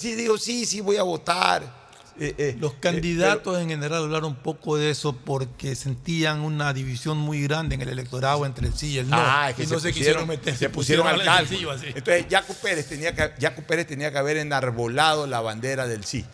Sí, 0.00 0.14
digo, 0.14 0.38
sí, 0.38 0.66
sí, 0.66 0.80
voy 0.80 0.96
a 0.96 1.02
votar. 1.02 1.80
Eh, 2.18 2.34
eh, 2.36 2.56
Los 2.58 2.74
candidatos 2.74 3.58
en 3.60 3.68
general 3.70 4.02
hablaron 4.04 4.30
un 4.32 4.36
poco 4.42 4.76
de 4.76 4.90
eso 4.90 5.16
porque 5.16 5.74
sentían 5.74 6.40
una 6.40 6.72
división 6.74 7.16
muy 7.16 7.42
grande 7.42 7.76
en 7.76 7.82
el 7.82 7.88
electorado 7.88 8.44
entre 8.44 8.66
el 8.66 8.74
sí 8.74 8.88
y 8.90 8.98
el 8.98 9.08
no. 9.08 9.16
Ah, 9.18 9.48
es 9.50 9.56
que 9.56 9.62
y 9.62 9.66
se 9.66 9.74
no 9.74 9.80
se, 9.80 9.88
pusieron, 9.88 9.94
quisieron 10.26 10.28
meter. 10.28 10.56
se 10.56 10.68
pusieron 10.68 11.06
al 11.06 11.24
cálculo. 11.24 11.70
así. 11.70 11.86
Entonces, 11.86 12.26
Yacu 12.28 12.54
Pérez, 12.54 12.86
tenía 12.88 13.14
que, 13.14 13.32
Yacu 13.38 13.62
Pérez 13.62 13.86
tenía 13.86 14.10
que 14.12 14.18
haber 14.18 14.36
enarbolado 14.36 15.26
la 15.26 15.40
bandera 15.40 15.86
del 15.86 16.04
sí. 16.04 16.26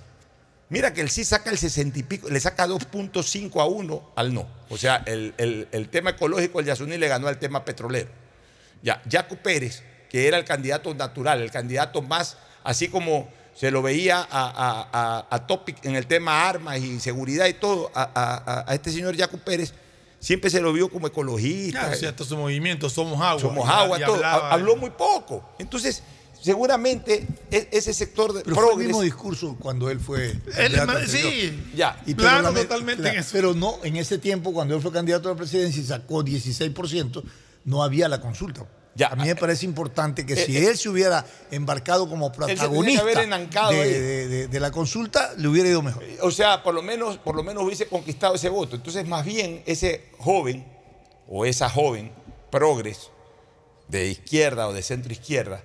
Mira 0.70 0.92
que 0.92 1.00
el 1.02 1.10
sí 1.10 1.24
saca 1.24 1.50
el 1.50 1.58
60 1.58 1.96
y 2.00 2.02
pico, 2.02 2.28
le 2.28 2.40
saca 2.40 2.66
2.5 2.66 3.60
a 3.60 3.66
1 3.66 4.12
al 4.16 4.34
no. 4.34 4.48
O 4.68 4.76
sea, 4.76 5.04
el, 5.06 5.34
el- 5.38 5.68
el 5.70 5.88
tema 5.88 6.10
ecológico 6.10 6.58
del 6.58 6.66
Yasuní 6.66 6.98
le 6.98 7.06
ganó 7.06 7.28
al 7.28 7.38
tema 7.38 7.64
petrolero. 7.64 8.08
Ya, 8.82 9.00
Yacu 9.08 9.36
Pérez, 9.36 9.84
que 10.10 10.26
era 10.26 10.36
el 10.36 10.44
candidato 10.44 10.92
natural, 10.94 11.40
el 11.40 11.52
candidato 11.52 12.02
más, 12.02 12.36
así 12.64 12.88
como 12.88 13.28
se 13.56 13.70
lo 13.70 13.80
veía 13.82 14.18
a, 14.18 14.26
a- 14.30 14.88
a- 14.92 15.26
a 15.30 15.46
Topic 15.46 15.84
en 15.84 15.96
el 15.96 16.06
tema 16.06 16.48
armas 16.48 16.78
y 16.78 17.00
seguridad 17.00 17.46
y 17.46 17.54
todo, 17.54 17.90
a, 17.94 18.02
a- 18.02 18.36
a- 18.60 18.64
a 18.70 18.74
este 18.74 18.90
señor 18.92 19.16
Yacu 19.16 19.38
Pérez 19.38 19.72
siempre 20.20 20.50
se 20.50 20.60
lo 20.60 20.72
vio 20.72 20.88
como 20.90 21.06
ecologista. 21.06 21.80
Claro, 21.80 21.94
o 21.94 21.98
sea, 21.98 22.14
todo 22.14 22.26
su 22.28 22.36
movimiento, 22.36 22.90
somos 22.90 23.20
agua. 23.20 23.40
Somos 23.40 23.68
agua, 23.68 23.98
y 24.00 24.04
todo. 24.04 24.16
hablaba- 24.16 24.52
Habló 24.52 24.76
muy 24.76 24.90
poco. 24.90 25.48
Entonces, 25.58 26.02
seguramente 26.42 27.26
e- 27.50 27.68
ese 27.72 27.92
sector 27.94 28.32
de 28.32 28.42
Pero 28.42 28.56
fue 28.56 28.72
el 28.72 28.78
mismo 28.78 29.02
discurso 29.02 29.56
cuando 29.58 29.88
él 29.90 30.00
fue. 30.00 30.38
Él, 30.56 30.76
sí, 31.08 31.70
Ya. 31.74 32.00
Y 32.06 32.14
Claro, 32.14 32.42
la 32.42 32.50
me- 32.52 32.62
totalmente 32.62 33.02
la- 33.02 33.12
en 33.12 33.18
eso. 33.20 33.30
Pero 33.32 33.54
no, 33.54 33.78
en 33.82 33.96
ese 33.96 34.18
tiempo, 34.18 34.52
cuando 34.52 34.74
él 34.76 34.82
fue 34.82 34.92
candidato 34.92 35.28
a 35.28 35.32
la 35.32 35.36
presidencia 35.38 35.80
y 35.80 35.84
sacó 35.84 36.22
16%, 36.22 37.22
no 37.64 37.82
había 37.82 38.08
la 38.08 38.20
consulta. 38.20 38.66
Ya. 38.96 39.08
A 39.08 39.16
mí 39.16 39.24
me 39.26 39.36
parece 39.36 39.66
importante 39.66 40.24
que 40.24 40.32
Eh, 40.32 40.46
si 40.46 40.56
eh, 40.56 40.68
él 40.70 40.78
se 40.78 40.88
hubiera 40.88 41.24
embarcado 41.50 42.08
como 42.08 42.32
protagonista 42.32 43.02
haber 43.02 43.18
enancado 43.18 43.72
de, 43.72 44.00
de- 44.00 44.28
de- 44.28 44.48
de 44.48 44.60
la 44.60 44.70
consulta, 44.70 45.34
le 45.36 45.46
hubiera 45.48 45.68
ido 45.68 45.82
mejor. 45.82 46.02
O 46.22 46.30
sea, 46.30 46.62
por 46.62 46.72
lo 46.74 46.80
menos, 46.82 47.18
por 47.18 47.36
lo 47.36 47.42
menos 47.42 47.62
hubiese 47.62 47.86
conquistado 47.88 48.34
ese 48.36 48.48
voto. 48.48 48.74
Entonces, 48.76 49.06
más 49.06 49.24
bien, 49.24 49.62
ese 49.66 50.06
joven 50.18 50.64
o 51.28 51.44
esa 51.44 51.68
joven 51.68 52.10
progres 52.50 53.10
de 53.88 54.06
izquierda 54.08 54.66
o 54.66 54.72
de 54.72 54.82
centro 54.82 55.12
izquierda, 55.12 55.62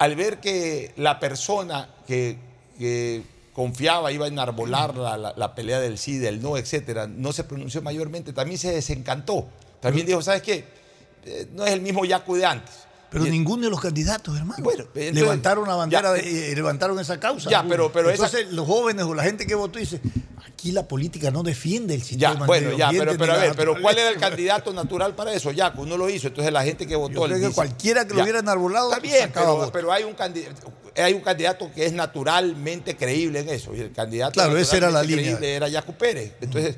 al 0.00 0.16
ver 0.16 0.40
que 0.40 0.92
la 0.96 1.20
persona 1.20 1.94
que, 2.06 2.38
que 2.78 3.22
confiaba 3.52 4.10
iba 4.12 4.24
a 4.24 4.28
enarbolar 4.28 4.96
la, 4.96 5.16
la- 5.16 5.34
la 5.36 5.54
pelea 5.54 5.78
del 5.78 5.96
sí, 5.96 6.18
del 6.18 6.42
no, 6.42 6.56
etcétera, 6.56 7.06
no 7.06 7.32
se 7.32 7.44
pronunció 7.44 7.82
mayormente, 7.82 8.32
también 8.32 8.58
se 8.58 8.72
desencantó. 8.72 9.48
También 9.80 10.06
dijo, 10.06 10.20
¿sabes 10.22 10.42
qué? 10.42 10.81
Eh, 11.24 11.46
no 11.52 11.64
es 11.64 11.72
el 11.72 11.80
mismo 11.80 12.04
Yacu 12.04 12.36
de 12.36 12.44
antes. 12.46 12.74
Pero 13.10 13.26
Y- 13.26 13.30
ningundo 13.30 13.66
de 13.66 13.70
los 13.70 13.80
candidatos, 13.80 14.34
hermano. 14.36 14.64
Bueno, 14.64 14.84
entonces- 14.84 15.14
levantaron 15.14 15.68
la 15.68 15.74
bandera 15.74 16.16
ya, 16.16 16.22
de- 16.22 16.52
eh, 16.52 16.54
levantaron 16.54 16.98
esa 16.98 17.20
causa. 17.20 17.50
Ya, 17.50 17.62
pero- 17.68 17.92
pero 17.92 18.08
esa- 18.08 18.24
Entonces, 18.24 18.52
los 18.52 18.66
jóvenes 18.66 19.04
o 19.04 19.12
la 19.14 19.22
gente 19.22 19.46
que 19.46 19.54
votó 19.54 19.78
dice, 19.78 20.00
aquí 20.46 20.72
la 20.72 20.88
política 20.88 21.30
no 21.30 21.42
defiende 21.42 21.94
el 21.94 22.00
Ya, 22.00 22.06
sistema. 22.06 22.40
ni 22.40 22.46
bueno, 22.46 22.76
ya, 22.76 22.88
pero, 22.90 23.18
pero 23.18 23.32
a 23.34 23.36
ver, 23.36 23.52
pero 23.54 23.72
¿cuál 23.82 23.98
era 23.98 24.08
el 24.08 24.14
naturaleza". 24.14 24.20
candidato 24.30 24.72
natural 24.72 25.14
para 25.14 25.34
eso? 25.34 25.50
Yacu 25.50 25.84
no 25.84 25.98
lo 25.98 26.08
hizo, 26.08 26.28
entonces 26.28 26.50
la 26.54 26.64
gente 26.64 26.86
que 26.86 26.96
votó 26.96 27.12
Yo 27.14 27.20
le 27.26 27.34
creo 27.34 27.36
que 27.40 27.46
dice- 27.48 27.54
cualquiera 27.54 28.04
que 28.06 28.10
lo 28.14 28.16
Ya. 28.16 28.22
hubiera 28.22 28.38
enarbolado 28.38 28.88
Está 28.90 29.00
bien, 29.02 29.30
pero, 29.34 29.70
pero 29.70 29.92
hay, 29.92 30.04
un 30.04 30.14
candidato, 30.14 30.72
hay 30.96 31.12
un 31.12 31.20
candidato 31.20 31.70
que 31.74 31.84
es 31.84 31.92
naturalmente 31.92 32.96
creíble 32.96 33.40
en 33.40 33.50
eso, 33.50 33.74
y 33.74 33.80
el 33.80 33.92
candidato 33.92 34.32
Claro, 34.32 34.56
esa 34.56 34.78
era 34.78 34.90
la 34.90 35.02
línea. 35.02 35.22
creíble 35.36 35.54
era 35.54 35.68
Yacu 35.68 35.92
Pérez. 35.92 36.32
Entonces, 36.40 36.76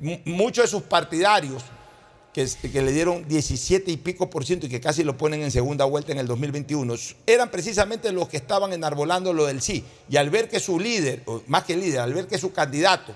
mu- 0.00 0.18
muchos 0.24 0.64
de 0.64 0.68
sus 0.68 0.82
partidarios 0.84 1.62
que, 2.34 2.82
le 2.82 2.92
dieron 2.92 3.26
17 3.28 3.90
y 3.92 3.96
pico 3.96 4.28
por 4.28 4.44
ciento 4.44 4.66
y 4.66 4.68
que 4.68 4.80
casi 4.80 5.04
lo 5.04 5.16
ponen 5.16 5.42
en 5.42 5.50
segunda 5.52 5.84
vuelta 5.84 6.10
en 6.12 6.18
el 6.18 6.26
2021, 6.26 6.94
eran 7.26 7.50
precisamente 7.50 8.10
los 8.10 8.28
que 8.28 8.36
estaban 8.36 8.72
enarbolando 8.72 9.32
lo 9.32 9.46
del 9.46 9.62
sí. 9.62 9.84
Y 10.10 10.16
al 10.16 10.30
ver 10.30 10.48
que 10.48 10.58
su 10.58 10.80
líder, 10.80 11.22
más 11.46 11.62
que 11.62 11.76
líder, 11.76 12.00
al 12.00 12.12
ver 12.12 12.26
que 12.26 12.36
su 12.36 12.52
candidato 12.52 13.14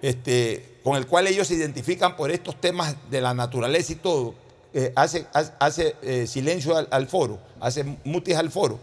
este, 0.00 0.78
con 0.84 0.96
el 0.96 1.06
cual 1.06 1.26
ellos 1.26 1.48
se 1.48 1.54
identifican 1.54 2.16
por 2.16 2.30
estos 2.30 2.60
temas 2.60 2.94
de 3.10 3.20
la 3.20 3.34
naturaleza 3.34 3.92
y 3.92 3.96
todo, 3.96 4.34
eh, 4.72 4.92
hace, 4.94 5.26
hace- 5.32 5.52
hace, 5.58 5.96
eh, 6.02 6.26
silencio 6.26 6.76
al, 6.76 6.86
al 6.90 7.08
foro, 7.08 7.40
hace 7.58 7.84
mutis 8.04 8.36
al 8.36 8.50
foro, 8.50 8.78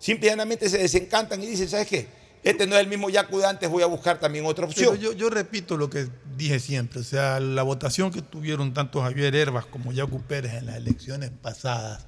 simplemente 0.00 0.68
se 0.68 0.78
desencantan 0.78 1.40
y 1.42 1.46
dicen, 1.46 1.68
¿sabes 1.68 1.86
qué? 1.86 2.17
Este 2.44 2.66
no 2.66 2.74
es 2.76 2.80
el 2.82 2.86
mismo 2.88 3.10
Yacu 3.10 3.38
de 3.38 3.46
antes, 3.46 3.68
voy 3.68 3.82
a 3.82 3.86
buscar 3.86 4.18
también 4.20 4.46
otra 4.46 4.64
opción. 4.66 4.90
Pero 4.96 5.12
yo, 5.12 5.12
yo 5.12 5.28
repito 5.30 5.76
lo 5.76 5.90
que 5.90 6.08
dije 6.36 6.60
siempre, 6.60 7.00
o 7.00 7.04
sea, 7.04 7.40
la 7.40 7.62
votación 7.62 8.10
que 8.12 8.22
tuvieron 8.22 8.72
tanto 8.74 9.02
Javier 9.02 9.34
Herbas 9.34 9.66
como 9.66 9.92
Yacu 9.92 10.22
Pérez 10.22 10.54
en 10.54 10.66
las 10.66 10.76
elecciones 10.76 11.30
pasadas 11.42 12.06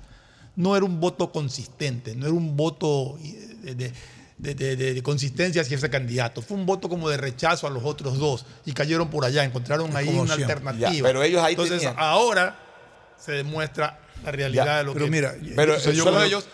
no 0.57 0.76
era 0.76 0.85
un 0.85 1.01
voto 1.01 1.33
consistente, 1.33 2.14
no 2.14 2.26
era 2.26 2.35
un 2.35 2.57
voto 2.57 3.18
de, 3.62 3.74
de- 3.74 3.93
de- 4.39 4.55
de- 4.55 4.76
de- 4.76 4.95
de 4.95 5.03
consistencia 5.03 5.62
hacia 5.62 5.76
ese 5.76 5.91
candidato, 5.91 6.41
fue 6.43 6.57
un 6.57 6.64
voto 6.64 6.89
como 6.89 7.09
de 7.11 7.16
rechazo 7.16 7.66
a 7.66 7.70
los 7.70 7.85
otros 7.85 8.18
dos 8.18 8.47
y 8.64 8.72
cayeron 8.72 9.11
por 9.11 9.24
allá, 9.24 9.45
encontraron 9.45 9.95
ahí 9.97 10.09
una 10.09 10.35
siempre. 10.35 10.55
alternativa. 10.55 10.91
Ya, 10.93 11.03
pero 11.03 11.22
ellos 11.22 11.43
ahí 11.43 11.53
Entonces 11.53 11.78
tenían- 11.81 11.97
ahora 11.99 12.59
se 13.18 13.33
demuestra 13.33 13.99
la 14.24 14.31
realidad 14.33 14.64
Ya, 14.64 14.78
de 14.78 14.85
lo 14.85 14.93
pero 14.95 15.05
que 15.07 15.11
mira, 15.11 15.35
pero 15.57 15.74
con 16.05 16.22
ellos. 16.22 16.47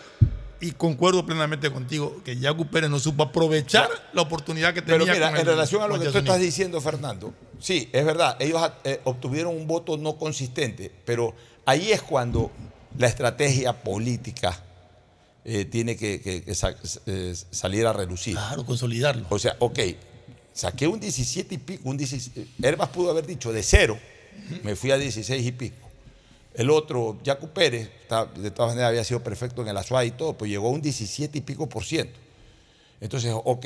Y 0.59 0.71
concuerdo 0.71 1.25
plenamente 1.25 1.71
contigo 1.71 2.21
que 2.25 2.35
Yacu 2.37 2.65
Pérez 2.67 2.89
no 2.89 2.99
supo 2.99 3.23
aprovechar 3.23 3.89
la 4.13 4.23
oportunidad 4.23 4.73
que 4.73 4.81
tenía 4.81 4.99
Pero 4.99 5.13
mira, 5.13 5.27
con 5.27 5.35
el- 5.35 5.41
en 5.41 5.47
relación 5.47 5.81
a 5.83 5.87
lo 5.87 5.99
que 5.99 6.05
tú 6.09 6.17
estás 6.17 6.39
diciendo, 6.39 6.81
Fernando, 6.81 7.33
sí, 7.59 7.89
es 7.93 8.03
verdad, 8.03 8.35
ellos 8.39 8.61
eh, 8.83 8.99
obtuvieron 9.03 9.55
un 9.55 9.67
voto 9.67 9.97
no 9.97 10.17
consistente, 10.17 10.91
pero 11.05 11.35
ahí 11.65 11.91
es 11.91 12.01
cuando 12.01 12.51
la 12.97 13.07
estrategia 13.07 13.73
política 13.83 14.63
eh, 15.49 15.63
tiene 15.65 15.95
que, 15.95 16.19
que- 16.21 16.43
que 16.43 16.55
sa- 16.55 16.75
eh, 17.05 17.33
salir 17.51 17.85
a 17.85 17.93
relucir. 17.93 18.33
Claro, 18.33 18.65
consolidarlo. 18.65 19.25
O 19.29 19.39
sea, 19.39 19.55
ok, 19.59 19.79
saqué 20.53 20.87
un 20.87 20.99
17 20.99 21.55
y 21.55 21.57
pico, 21.59 21.87
un 21.87 21.95
16, 21.97 22.31
Herbas 22.61 22.89
pudo 22.89 23.11
haber 23.11 23.25
dicho 23.27 23.53
de 23.53 23.63
cero, 23.63 23.97
me 24.63 24.75
fui 24.75 24.91
a 24.91 24.97
16 24.97 25.45
y 25.45 25.51
pico. 25.53 25.86
El 26.57 26.69
otro, 26.71 27.17
Jaco 27.25 27.47
Pérez, 27.47 27.89
está- 28.01 28.25
de 28.25 28.51
todas 28.51 28.71
maneras 28.71 28.89
había 28.89 29.03
sido 29.03 29.21
perfecto 29.23 29.61
en 29.61 29.69
el 29.69 29.77
Azuay 29.77 30.07
y 30.09 30.11
todo, 30.11 30.33
pues 30.37 30.49
llegó 30.51 30.67
a 30.67 30.71
un 30.71 30.81
17 30.81 31.37
y 31.37 31.41
pico 31.41 31.69
por 31.69 31.83
ciento. 31.85 32.19
Entonces, 32.99 33.31
ok, 33.33 33.65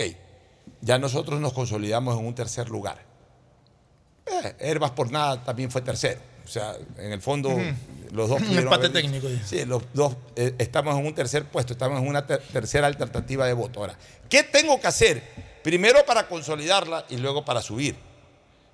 ya 0.82 1.00
nosotros 1.00 1.40
nos 1.40 1.54
consolidamos 1.54 2.20
en 2.20 2.26
un 2.26 2.36
tercer 2.36 2.70
lugar. 2.70 3.04
Eh, 4.26 4.56
Herbas 4.60 4.92
por 4.92 5.12
nada 5.12 5.44
también 5.44 5.72
fue 5.72 5.82
tercero. 5.82 6.20
O 6.44 6.48
sea, 6.48 6.76
en 6.98 7.12
el 7.14 7.22
fondo, 7.22 7.56
los 8.12 8.28
dos 8.30 8.42
Un 8.50 8.58
empate 8.58 8.88
haber- 8.88 8.92
técnico, 8.94 9.30
ya. 9.30 9.42
Sí, 9.46 9.64
los 9.66 9.84
dos 9.94 10.18
eh, 10.36 10.54
estamos 10.58 10.98
en 11.00 11.06
un 11.06 11.16
tercer 11.16 11.46
puesto, 11.46 11.74
estamos 11.74 12.02
en 12.02 12.08
una 12.08 12.28
ter- 12.28 12.42
tercera 12.52 12.88
alternativa 12.88 13.48
de 13.48 13.54
voto. 13.54 13.80
Ahora, 13.80 13.98
¿qué 14.30 14.44
tengo 14.44 14.80
que 14.82 14.88
hacer? 14.88 15.24
Primero 15.64 16.00
para 16.06 16.28
consolidarla 16.28 17.06
y 17.10 17.18
luego 17.18 17.46
para 17.46 17.62
subir. 17.62 17.96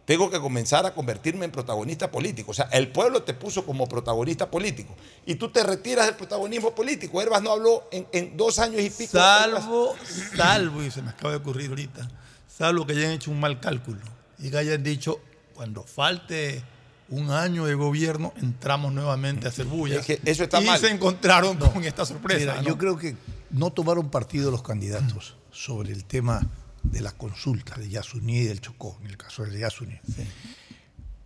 Tengo 0.08 0.30
que 0.30 0.40
comenzar 0.40 0.86
a 0.86 0.94
convertirme 0.94 1.44
en 1.44 1.52
protagonista 1.52 2.10
político. 2.10 2.52
O 2.52 2.54
sea, 2.54 2.70
el 2.72 2.88
pueblo 2.94 3.24
te 3.24 3.34
puso 3.34 3.66
como 3.66 3.90
protagonista 3.90 4.50
político 4.50 4.96
y 5.26 5.36
tú 5.36 5.50
te 5.50 5.62
retiras 5.64 6.06
del 6.06 6.16
protagonismo 6.16 6.74
político. 6.74 7.22
Herbas 7.22 7.44
no 7.44 7.52
habló 7.52 7.90
en, 7.92 8.08
en 8.14 8.38
dos 8.38 8.58
años 8.60 8.82
y 8.82 8.90
pico. 8.90 9.12
Salvo, 9.12 9.96
salvo, 10.38 10.82
y 10.82 10.92
se 10.92 11.02
me 11.02 11.10
acaba 11.10 11.32
de 11.32 11.38
ocurrir 11.40 11.72
ahorita, 11.72 12.10
salvo 12.48 12.88
que 12.88 12.94
hayan 12.94 13.12
hecho 13.12 13.32
un 13.32 13.42
mal 13.42 13.60
cálculo 13.60 14.00
y 14.40 14.50
que 14.50 14.58
hayan 14.58 14.82
dicho, 14.82 15.20
cuando 15.54 15.84
falte 15.84 16.64
un 17.10 17.30
año 17.30 17.66
de 17.66 17.74
gobierno, 17.74 18.32
entramos 18.38 18.94
nuevamente 18.94 19.48
a 19.48 19.50
hacer 19.50 19.66
bulla. 19.66 20.00
Es 20.00 20.06
que 20.06 20.22
eso 20.24 20.46
está 20.46 20.62
y 20.62 20.68
mal. 20.68 20.80
se 20.80 20.90
encontraron 20.90 21.58
con 21.58 21.84
esta 21.84 22.06
sorpresa. 22.06 22.40
Mira, 22.40 22.56
¿no? 22.62 22.64
yo 22.64 22.78
creo 22.78 22.98
que 22.98 23.18
no 23.52 23.74
tomaron 23.74 24.10
partido 24.10 24.52
los 24.52 24.64
candidatos 24.64 25.36
sobre 25.52 25.92
el 25.92 26.06
tema 26.06 26.48
de 26.92 27.02
la 27.02 27.12
consulta 27.12 27.76
de 27.78 27.90
Yasuní 27.90 28.40
y 28.40 28.44
del 28.46 28.62
Chocó, 28.62 28.98
en 29.02 29.08
el 29.08 29.18
caso 29.18 29.44
de 29.44 29.60
Yasuní. 29.60 30.00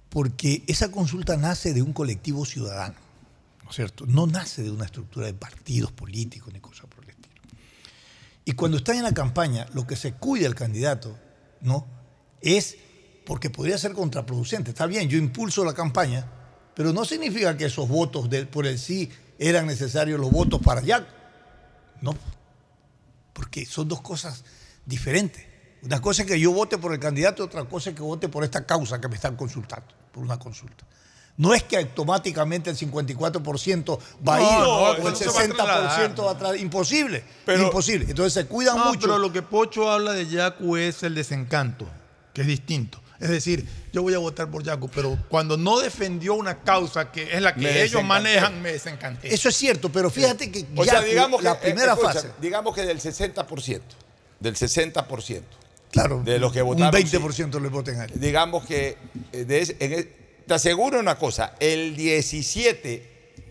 Porque 0.09 0.64
esa 0.68 0.91
consulta 0.91 1.38
nace 1.38 1.74
de 1.74 1.82
un 1.82 1.93
colectivo 1.93 2.45
ciudadano, 2.45 2.95
¿no 3.64 3.70
es 3.70 3.76
cierto? 3.76 4.05
No 4.05 4.28
nace 4.28 4.64
de 4.64 4.72
una 4.72 4.86
estructura 4.86 5.28
de 5.28 5.34
partidos 5.34 5.91
políticos 5.91 6.51
ni 6.53 6.59
cosas 6.59 6.88
por 6.88 7.03
el 7.03 7.12
estilo. 7.12 7.36
Y 8.43 8.53
cuando 8.53 8.78
están 8.78 8.97
en 8.97 9.03
la 9.03 9.14
campaña, 9.14 9.68
lo 9.74 9.88
que 9.88 9.95
se 9.95 10.14
cuida 10.14 10.47
el 10.47 10.55
candidato, 10.55 11.18
¿no? 11.62 11.86
Es 12.41 12.76
porque 13.26 13.49
podría 13.49 13.78
ser 13.78 13.93
contraproducente. 13.93 14.72
Está 14.72 14.88
bien, 14.88 15.07
yo 15.07 15.18
impulso 15.18 15.64
la 15.64 15.74
campaña, 15.74 16.26
pero 16.76 16.91
no 16.91 17.05
significa 17.05 17.55
que 17.55 17.66
esos 17.66 17.88
votos 17.88 18.30
del- 18.30 18.47
por 18.47 18.66
el 18.68 18.80
sí 18.80 19.09
eran 19.39 19.68
necesarios 19.68 20.20
los 20.20 20.32
votos 20.32 20.59
para 20.62 20.82
Yaco. 20.82 21.07
No, 22.01 22.16
porque 23.34 23.66
son 23.66 23.88
dos 23.88 24.01
cosas 24.01 24.43
diferentes. 24.86 25.45
Una 25.84 25.99
cosa 26.01 26.21
es 26.23 26.27
que 26.27 26.39
yo 26.39 26.51
vote 26.51 26.77
por 26.77 26.93
el 26.93 26.99
candidato, 26.99 27.43
otra 27.43 27.63
cosa 27.65 27.89
es 27.89 27.95
que 27.95 28.03
vote 28.03 28.29
por 28.29 28.43
esta 28.43 28.65
causa 28.65 29.01
que 29.01 29.07
me 29.07 29.15
están 29.15 29.36
consultando, 29.36 29.88
por 30.11 30.23
una 30.23 30.38
consulta. 30.38 30.86
No 31.38 31.53
es 31.55 31.63
que 31.63 31.77
automáticamente 31.77 32.69
el 32.69 32.77
54% 32.77 33.99
va 34.27 34.36
a 34.36 34.41
ir 34.41 34.47
no, 34.59 34.73
o 34.75 35.07
el 35.07 35.15
se 35.15 35.25
va 35.25 35.39
a 35.39 35.45
60% 35.45 36.25
va 36.25 36.32
a 36.32 36.38
traer. 36.38 36.59
Imposible. 36.59 37.23
imposible. 37.47 38.05
Entonces 38.09 38.34
se 38.34 38.45
cuidan 38.45 38.77
No, 38.77 38.86
mucho. 38.86 39.01
Pero 39.01 39.17
lo 39.17 39.32
que 39.32 39.41
Pocho 39.41 39.89
habla 39.89 40.11
de 40.11 40.27
Yacu 40.27 40.77
es 40.77 41.01
el 41.03 41.15
desencanto, 41.15 41.88
que 42.34 42.41
es 42.41 42.47
distinto. 42.47 43.01
Es 43.19 43.29
decir, 43.29 43.67
yo 43.93 44.01
voy 44.03 44.13
a 44.13 44.17
votar 44.17 44.49
por 44.51 44.63
Yacu, 44.63 44.89
pero 44.89 45.17
cuando 45.29 45.55
no 45.55 45.79
defendió 45.79 46.34
una 46.34 46.59
causa 46.59 47.11
que 47.11 47.36
es 47.36 47.41
la 47.41 47.53
que 47.55 47.61
Me 47.61 47.69
ellos 47.69 47.93
desencanté. 47.93 48.07
manejan, 48.07 48.61
me 48.61 48.71
desencanté. 48.73 49.34
Eso 49.34 49.49
es 49.49 49.55
cierto, 49.55 49.91
pero 49.91 50.09
fíjate 50.09 50.51
que 50.51 50.67
O 50.75 50.84
sea, 50.84 51.01
digamos 51.01 51.41
la 51.41 51.59
que, 51.59 51.69
eh, 51.69 51.71
primera 51.71 51.95
fase, 51.95 52.32
Digamos 52.41 52.75
que 52.75 52.82
del 52.84 52.99
60%, 52.99 53.82
del 54.39 54.55
60%. 54.55 55.41
Claro, 55.91 56.21
de 56.23 56.39
los 56.39 56.51
que 56.51 56.61
un 56.61 56.69
votaron, 56.69 56.99
20% 57.01 57.59
le 57.61 57.69
voten 57.69 57.99
a 57.99 58.05
él. 58.05 58.11
digamos 58.15 58.65
que 58.65 58.97
eh, 59.31 59.45
de 59.45 59.59
ese- 59.61 59.75
en 59.79 59.93
e- 59.93 60.07
te 60.47 60.53
aseguro 60.53 60.99
una 60.99 61.15
cosa, 61.17 61.55
el 61.59 61.95
17, 61.95 63.09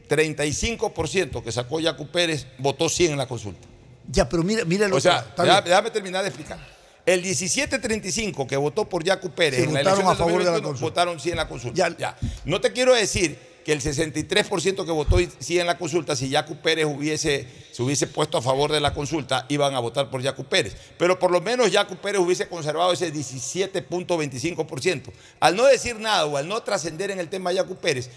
35% 0.09 1.43
que 1.43 1.53
sacó 1.53 1.81
Yacu 1.81 2.09
Pérez 2.09 2.47
votó 2.59 2.89
100 2.89 3.13
en 3.13 3.19
la 3.19 3.27
consulta. 3.27 3.67
Ya, 4.11 4.29
pero 4.29 4.43
mira, 4.43 4.65
mira 4.65 4.89
lo 4.89 4.97
O 4.97 5.01
sea, 5.01 5.21
está 5.21 5.45
déjame, 5.45 5.69
déjame 5.69 5.91
terminar 5.91 6.23
de 6.23 6.29
explicar. 6.29 6.59
El 7.07 7.23
17-35 7.25 8.47
que 8.47 8.57
votó 8.57 8.89
por 8.89 9.03
Yacu 9.05 9.31
Pérez 9.31 9.61
Sí, 9.61 9.67
en 9.67 9.73
la 9.75 9.81
elección 9.81 10.07
a 10.09 10.15
favor 10.15 10.39
de 10.39 10.45
la 10.45 10.51
2021, 10.53 10.69
consulta. 10.69 10.85
votaron 10.91 11.21
sí 11.21 11.31
en 11.31 11.37
la 11.37 11.49
consulta. 11.49 11.89
Ya. 11.97 12.17
No 12.45 12.61
te 12.61 12.73
quiero 12.73 12.95
decir 12.95 13.39
que 13.65 13.73
el 13.73 13.81
63% 13.81 14.85
que 14.85 14.91
votó 14.91 15.19
sí 15.39 15.59
en 15.59 15.67
la 15.67 15.77
consulta, 15.77 16.17
si 16.17 16.29
Yacu 16.29 16.57
Pérez 16.57 16.87
hubiese, 16.87 17.47
se 17.73 17.83
hubiese 17.83 18.07
puesto 18.07 18.39
a 18.39 18.43
favor 18.43 18.73
de 18.73 18.81
la 18.81 18.95
consulta, 18.95 19.47
iban 19.49 19.75
a 19.75 19.81
votar 19.81 20.11
por 20.11 20.23
Yacu 20.23 20.45
Pérez. 20.45 20.75
Pero 20.99 21.19
por 21.19 21.31
lo 21.31 21.41
menos 21.41 21.71
Yacu 21.71 21.97
Pérez 21.97 22.21
hubiese 22.21 22.49
conservado 22.49 22.93
ese 22.93 23.13
17.25%. 23.13 25.13
Al 25.41 25.57
no 25.57 25.67
decir 25.67 25.99
nada 25.99 26.27
o 26.27 26.37
al 26.37 26.49
no 26.49 26.63
trascender 26.63 27.11
en 27.11 27.21
el 27.21 27.29
tema 27.29 27.51
de 27.51 27.57
Yacu 27.57 27.77
Pérez, 27.77 28.11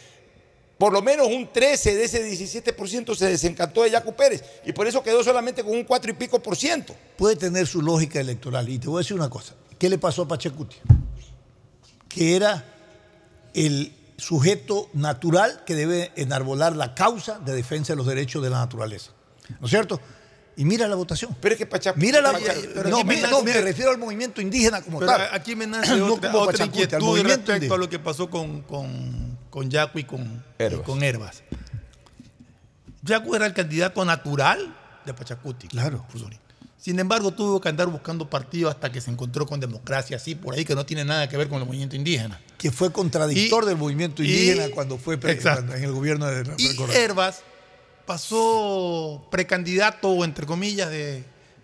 por 0.77 0.91
lo 0.91 1.01
menos 1.01 1.27
un 1.27 1.51
13 1.51 1.95
de 1.95 2.03
ese 2.03 2.29
17% 2.29 3.15
se 3.15 3.27
desencantó 3.27 3.83
de 3.83 3.91
Yacu 3.91 4.15
Pérez. 4.15 4.43
Y 4.65 4.73
por 4.73 4.87
eso 4.87 5.03
quedó 5.03 5.23
solamente 5.23 5.63
con 5.63 5.73
un 5.73 5.83
4 5.83 6.11
y 6.11 6.13
pico 6.13 6.41
por 6.41 6.55
ciento. 6.55 6.95
puede 7.17 7.35
tener 7.35 7.67
su 7.67 7.81
lógica 7.81 8.19
electoral. 8.19 8.67
Y 8.69 8.79
te 8.79 8.87
voy 8.87 8.97
a 8.97 9.03
decir 9.03 9.15
una 9.15 9.29
cosa. 9.29 9.53
¿Qué 9.77 9.89
le 9.89 9.97
pasó 9.97 10.23
a 10.23 10.27
Pachacuti? 10.27 10.77
Que 12.09 12.35
era 12.35 12.65
el 13.53 13.93
sujeto 14.17 14.89
natural 14.93 15.63
que 15.65 15.75
debe 15.75 16.11
enarbolar 16.15 16.75
la 16.75 16.93
causa 16.95 17.39
de 17.39 17.53
defensa 17.53 17.93
de 17.93 17.97
los 17.97 18.05
derechos 18.07 18.43
de 18.43 18.49
la 18.49 18.59
naturaleza. 18.59 19.11
¿No 19.59 19.65
es 19.65 19.69
cierto? 19.71 19.99
Y 20.55 20.65
mira 20.65 20.87
la 20.87 20.95
votación. 20.95 21.35
Pero 21.41 21.53
es 21.53 21.57
que 21.59 21.65
Pachacuti... 21.65 22.05
Mira 22.05 22.21
la 22.21 22.31
Pacha- 22.31 22.53
pero 22.75 22.89
no, 22.89 23.03
me 23.03 23.19
no, 23.21 23.41
me 23.41 23.53
refiero 23.61 23.89
al 23.91 23.97
movimiento 23.97 24.39
indígena 24.39 24.81
como 24.83 24.99
Pero 24.99 25.11
tal. 25.11 25.29
aquí 25.33 25.55
me 25.55 25.65
nace 25.65 25.95
No 25.97 26.13
otra, 26.13 26.31
como 26.31 26.43
otra 26.43 26.51
Pachacuti, 26.53 26.79
al 26.79 26.85
inquietud 26.85 27.05
movimiento 27.05 27.51
respecto 27.51 27.73
a 27.73 27.77
lo 27.77 27.89
que 27.89 27.99
pasó 27.99 28.29
con, 28.29 28.61
con, 28.61 29.37
con 29.49 29.69
Yacu 29.69 29.99
y 29.99 30.03
con 30.03 30.43
Herbas. 30.59 30.79
y 30.79 30.83
con 30.83 31.03
Herbas. 31.03 31.43
Yacu 33.01 33.35
era 33.35 33.45
el 33.47 33.53
candidato 33.53 34.05
natural 34.05 34.75
de 35.05 35.13
Pachacuti. 35.13 35.67
Claro. 35.67 36.05
Sin 36.83 36.99
embargo, 36.99 37.31
tuvo 37.31 37.61
que 37.61 37.69
andar 37.69 37.87
buscando 37.87 38.29
partido 38.29 38.67
hasta 38.69 38.91
que 38.91 38.99
se 38.99 39.09
encontró 39.09 39.45
con 39.45 39.57
democracia, 39.57 40.17
así 40.17 40.35
por 40.35 40.53
ahí, 40.53 40.65
que 40.65 40.75
no 40.75 40.85
tiene 40.85 41.05
nada 41.05 41.29
que 41.29 41.37
ver 41.37 41.47
con 41.47 41.61
el 41.61 41.65
movimiento 41.65 41.95
indígena. 41.95 42.41
Que 42.57 42.71
fue 42.73 42.91
contradictor 42.91 43.63
Y- 43.63 43.67
del 43.67 43.77
movimiento 43.77 44.21
y- 44.21 44.25
indígena 44.29 44.67
cuando 44.75 44.97
fue 44.97 45.17
cuando- 45.17 45.77
en 45.77 45.81
el 45.85 45.93
gobierno 45.93 46.25
de 46.25 46.43
Y. 46.57 46.75
Herbas 46.93 47.41
pasó 48.05 49.25
precandidato, 49.31 50.25
entre 50.25 50.45
comillas, 50.45 50.89
de, 50.89 51.23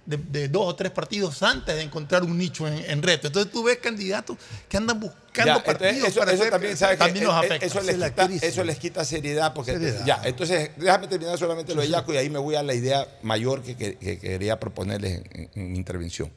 de- 0.10 0.18
de 0.18 0.47
dos 0.49 0.64
o 0.66 0.76
tres 0.76 0.91
partidos 0.91 1.41
antes 1.43 1.76
de 1.76 1.82
encontrar 1.82 2.24
un 2.24 2.38
nicho 2.38 2.68
en, 2.68 2.78
en 2.89 3.01
reto. 3.03 3.28
Entonces 3.28 3.51
tú 3.51 3.64
ves 3.64 3.78
candidatos 3.78 4.38
que 4.68 4.78
andan 4.78 4.99
buscando 4.99 5.20
Ya, 5.36 5.43
entonces, 5.57 5.64
partidos 5.66 6.07
eso, 6.10 6.20
para 6.20 6.32
eso 6.34 6.43
también, 6.49 6.78
¿sabes 6.78 6.97
también 6.99 7.26
nos 7.26 7.34
Eh, 7.34 7.38
eh, 7.38 7.45
afecta. 7.45 7.66
Eso 7.68 7.80
les, 7.82 7.89
Es 7.89 7.97
la 7.99 8.10
quita, 8.10 8.45
eso 8.45 8.64
les 8.64 8.78
quita 8.80 9.05
seriedad. 9.05 9.53
Porque, 9.53 9.74
Seriedad. 9.74 10.05
Ya, 10.05 10.22
entonces, 10.26 10.72
déjame 10.78 11.07
terminar 11.07 11.38
solamente 11.38 11.74
lo 11.76 11.82
de 11.82 11.89
Yaco 11.89 12.14
y 12.14 12.18
ahí 12.18 12.30
me 12.30 12.39
voy 12.39 12.55
a 12.55 12.64
la 12.64 12.74
idea 12.74 13.07
mayor 13.22 13.62
que, 13.62 13.76
que- 13.78 13.95
que 13.97 14.18
quería 14.20 14.60
proponerles 14.60 15.22
en, 15.34 15.49
en 15.53 15.72
mi 15.72 15.78
intervención. 15.78 16.32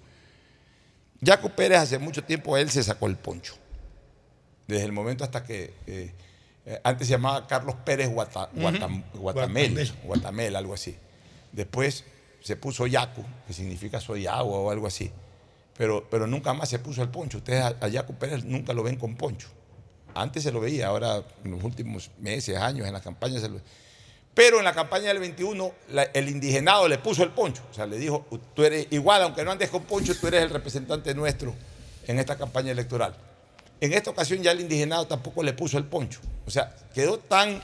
Yaco 1.21 1.49
Pérez 1.51 1.79
hace 1.79 1.99
mucho 1.99 2.23
tiempo 2.25 2.57
él 2.57 2.71
se 2.71 2.83
sacó 2.83 3.07
el 3.07 3.17
poncho. 3.17 3.55
Desde 4.67 4.85
el 4.85 4.93
momento 4.93 5.25
hasta 5.25 5.43
que 5.45 5.73
eh, 5.87 6.13
eh, 6.67 6.81
antes 6.85 7.07
se 7.07 7.13
llamaba 7.13 7.47
Carlos 7.47 7.77
Pérez 7.85 8.09
Guata- 8.11 8.51
Guatam- 8.53 9.03
Guatamel, 9.15 9.71
Guatamel. 9.73 9.93
Guatamel, 10.05 10.57
algo 10.57 10.75
así. 10.75 10.97
Después 11.53 12.05
se 12.43 12.57
puso 12.57 12.87
Yacu, 12.87 13.25
que 13.47 13.53
significa 13.53 14.01
soy 14.01 14.27
agua 14.27 14.59
o 14.59 14.71
algo 14.71 14.87
así. 14.87 15.11
Pero, 15.77 16.07
pero 16.11 16.27
nunca 16.27 16.53
más 16.53 16.69
se 16.69 16.79
puso 16.79 17.03
el 17.03 17.09
poncho. 17.09 17.39
Ustedes 17.39 17.63
a, 17.63 17.69
a 17.81 18.07
Pérez 18.07 18.45
nunca 18.45 18.73
lo 18.73 18.83
ven 18.83 18.97
con 18.97 19.17
poncho. 19.17 19.49
Antes 20.15 20.43
se 20.43 20.53
lo 20.53 20.61
veía, 20.61 20.89
ahora 20.89 21.23
en 21.45 21.51
los 21.53 21.65
últimos 21.65 22.11
meses, 22.19 22.57
años, 22.59 22.87
en 22.87 22.93
la 22.93 23.01
campaña 23.01 23.41
se 23.41 23.49
lo 23.49 23.61
Pero 24.35 24.59
en 24.59 24.65
la 24.65 24.75
campaña 24.75 25.09
del 25.09 25.19
21, 25.21 25.73
la- 25.91 26.03
el 26.05 26.29
indigenado 26.29 26.87
le 26.89 26.99
puso 26.99 27.23
el 27.23 27.31
poncho. 27.31 27.63
O 27.71 27.75
sea, 27.75 27.87
le 27.87 27.97
dijo, 27.99 28.27
tú 28.55 28.65
eres 28.65 28.87
igual, 28.91 29.23
aunque 29.23 29.45
no 29.45 29.51
andes 29.53 29.71
con 29.71 29.85
poncho, 29.85 30.15
tú 30.19 30.27
eres 30.27 30.43
el 30.43 30.51
representante 30.51 31.15
nuestro 31.15 31.55
en 32.07 32.19
esta 32.19 32.37
campaña 32.37 32.73
electoral. 32.73 33.15
En 33.81 33.93
esta 33.95 34.11
ocasión 34.11 34.43
ya 34.43 34.53
el 34.53 34.61
indigenado 34.61 35.07
tampoco 35.07 35.43
le 35.43 35.55
puso 35.55 35.79
el 35.79 35.85
poncho. 35.85 36.21
O 36.47 36.51
sea, 36.51 36.75
quedó 36.95 37.19
tan 37.19 37.61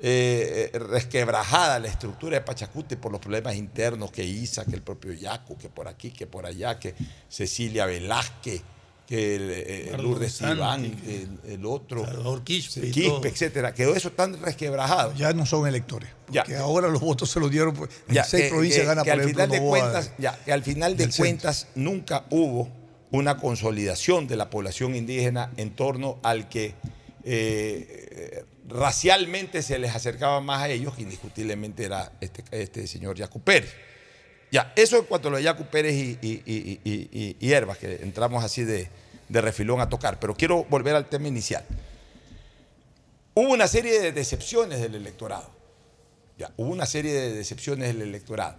eh, 0.00 0.70
eh, 0.72 0.78
resquebrajada 0.78 1.78
la 1.80 1.88
estructura 1.88 2.36
de 2.36 2.40
Pachacuti 2.42 2.96
por 2.96 3.10
los 3.12 3.20
problemas 3.20 3.56
internos 3.56 4.10
que 4.12 4.24
Isa, 4.24 4.64
que 4.64 4.76
el 4.76 4.82
propio 4.82 5.12
Yacu, 5.12 5.56
que 5.58 5.68
por 5.68 5.88
aquí, 5.88 6.10
que 6.10 6.26
por 6.26 6.46
allá, 6.46 6.78
que 6.78 6.94
Cecilia 7.28 7.84
Velázquez, 7.86 8.62
que 9.06 9.36
el, 9.36 9.50
eh, 9.50 9.96
Lourdes 9.98 10.40
Iván, 10.42 10.90
que- 10.96 11.22
el, 11.22 11.40
el 11.52 11.66
otro, 11.66 12.04
Salvador 12.04 12.44
Quispe 12.44 12.90
Quispe, 12.90 13.28
etcétera. 13.28 13.72
Quedó 13.72 13.96
eso 13.96 14.12
tan 14.12 14.38
resquebrajado. 14.40 15.14
Ya 15.14 15.32
no 15.32 15.46
son 15.46 15.66
electores. 15.66 16.10
Ya. 16.30 16.42
Porque 16.42 16.56
ahora 16.56 16.88
los 16.88 17.00
votos 17.00 17.30
se 17.30 17.40
los 17.40 17.50
dieron. 17.50 17.74
Pues, 17.74 17.88
en 18.06 18.14
Ya, 18.16 18.24
seis 18.24 18.44
que- 18.44 18.48
provincias 18.50 18.82
que- 18.82 18.86
gana, 18.86 19.02
que 19.02 19.10
por 19.10 19.14
al 19.14 19.20
ejemplo, 19.24 19.44
final 19.46 19.60
de 19.62 19.66
cuentas, 19.68 20.12
ya, 20.18 20.38
que 20.44 20.52
al 20.52 20.62
final 20.62 20.96
de 20.96 21.04
centro. 21.04 21.22
cuentas 21.24 21.66
nunca 21.74 22.26
hubo 22.30 22.68
una 23.10 23.38
consolidación 23.38 24.28
de 24.28 24.36
la 24.36 24.50
población 24.50 24.94
indígena 24.94 25.52
en 25.56 25.70
torno 25.74 26.18
al 26.22 26.50
que 26.50 26.74
eh, 27.24 28.44
racialmente 28.68 29.62
se 29.62 29.78
les 29.78 29.94
acercaba 29.94 30.40
más 30.40 30.62
a 30.62 30.68
ellos, 30.68 30.94
indiscutiblemente 30.98 31.84
era 31.84 32.12
este, 32.20 32.44
este 32.50 32.86
señor 32.86 33.16
Yacu 33.16 33.40
Pérez. 33.40 33.72
Ya, 34.50 34.72
eso 34.76 34.96
en 34.98 35.04
cuanto 35.04 35.28
a 35.28 35.30
lo 35.32 35.36
de 35.36 35.42
Yacu 35.42 35.64
Pérez 35.66 35.94
y- 35.94 36.18
y- 36.22 36.80
y- 36.84 37.36
y 37.38 37.52
Herbas, 37.52 37.78
que 37.78 37.96
entramos 38.02 38.42
así 38.44 38.64
de, 38.64 38.88
de 39.28 39.40
refilón 39.40 39.80
a 39.80 39.88
tocar. 39.88 40.18
Pero 40.18 40.34
quiero 40.34 40.64
volver 40.64 40.94
al 40.94 41.06
tema 41.06 41.28
inicial. 41.28 41.64
Hubo 43.34 43.52
una 43.52 43.68
serie 43.68 44.00
de 44.00 44.12
decepciones 44.12 44.80
del 44.80 44.94
electorado. 44.94 45.50
Ya, 46.38 46.50
hubo 46.56 46.70
una 46.70 46.86
serie 46.86 47.12
de 47.12 47.34
decepciones 47.34 47.88
del 47.88 48.02
electorado. 48.02 48.56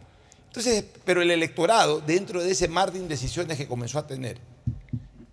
Entonces, 0.47 0.84
pero 1.05 1.22
el 1.22 1.32
electorado, 1.32 2.01
dentro 2.01 2.41
de 2.43 2.51
ese 2.51 2.68
mar 2.68 2.91
de 2.91 2.99
indecisiones 2.99 3.57
que 3.57 3.68
comenzó 3.68 3.99
a 3.99 4.07
tener, 4.07 4.38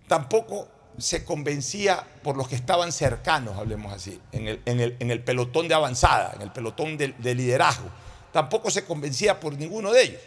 tampoco 0.07 0.67
se 0.97 1.23
convencía 1.23 2.03
por 2.23 2.35
los 2.37 2.47
que 2.47 2.55
estaban 2.55 2.91
cercanos, 2.91 3.57
hablemos 3.57 3.93
así, 3.93 4.19
en 4.31 4.47
el, 4.47 4.61
en 4.65 4.79
el- 4.79 4.95
en 4.99 5.11
el 5.11 5.23
pelotón 5.23 5.67
de 5.67 5.75
avanzada, 5.75 6.33
en 6.35 6.41
el 6.41 6.51
pelotón 6.51 6.97
de, 6.97 7.13
de 7.17 7.35
liderazgo. 7.35 7.89
Tampoco 8.33 8.71
se 8.71 8.83
convencía 8.83 9.39
por 9.39 9.53
ninguno 9.57 9.91
de 9.91 10.03
ellos. 10.03 10.21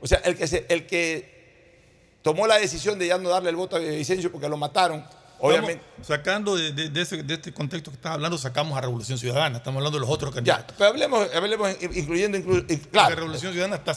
O 0.00 0.06
sea, 0.06 0.18
el 0.18 0.36
que, 0.36 0.46
se- 0.46 0.66
el 0.68 0.86
que 0.86 2.18
tomó 2.22 2.46
la 2.46 2.56
decisión 2.58 2.98
de 2.98 3.06
ya 3.06 3.18
no 3.18 3.28
darle 3.30 3.50
el 3.50 3.56
voto 3.56 3.76
a 3.76 3.78
Vicencio 3.78 4.30
porque 4.30 4.48
lo 4.48 4.56
mataron, 4.56 5.04
Obviamente. 5.40 5.82
Estamos 6.00 6.06
sacando 6.06 6.56
de, 6.56 6.72
de- 6.72 6.88
de 6.90 7.02
ese- 7.02 7.22
de 7.22 7.34
este 7.34 7.52
contexto 7.52 7.90
que 7.90 7.96
estás 7.96 8.12
hablando, 8.12 8.38
sacamos 8.38 8.78
a 8.78 8.80
Revolución 8.80 9.18
Ciudadana. 9.18 9.58
Estamos 9.58 9.78
hablando 9.78 9.98
de 9.98 10.00
los 10.02 10.08
otros 10.10 10.30
Ya, 10.30 10.36
candidatos. 10.36 10.76
pero 10.78 10.90
hablemos, 10.90 11.28
hablemos 11.34 11.70
incluyendo, 11.94 12.38
inclu- 12.38 12.64
in- 12.70 12.80
La 12.84 12.90
claro. 12.90 13.16
Revolución 13.16 13.52
Ciudadana 13.52 13.76
está 13.76 13.94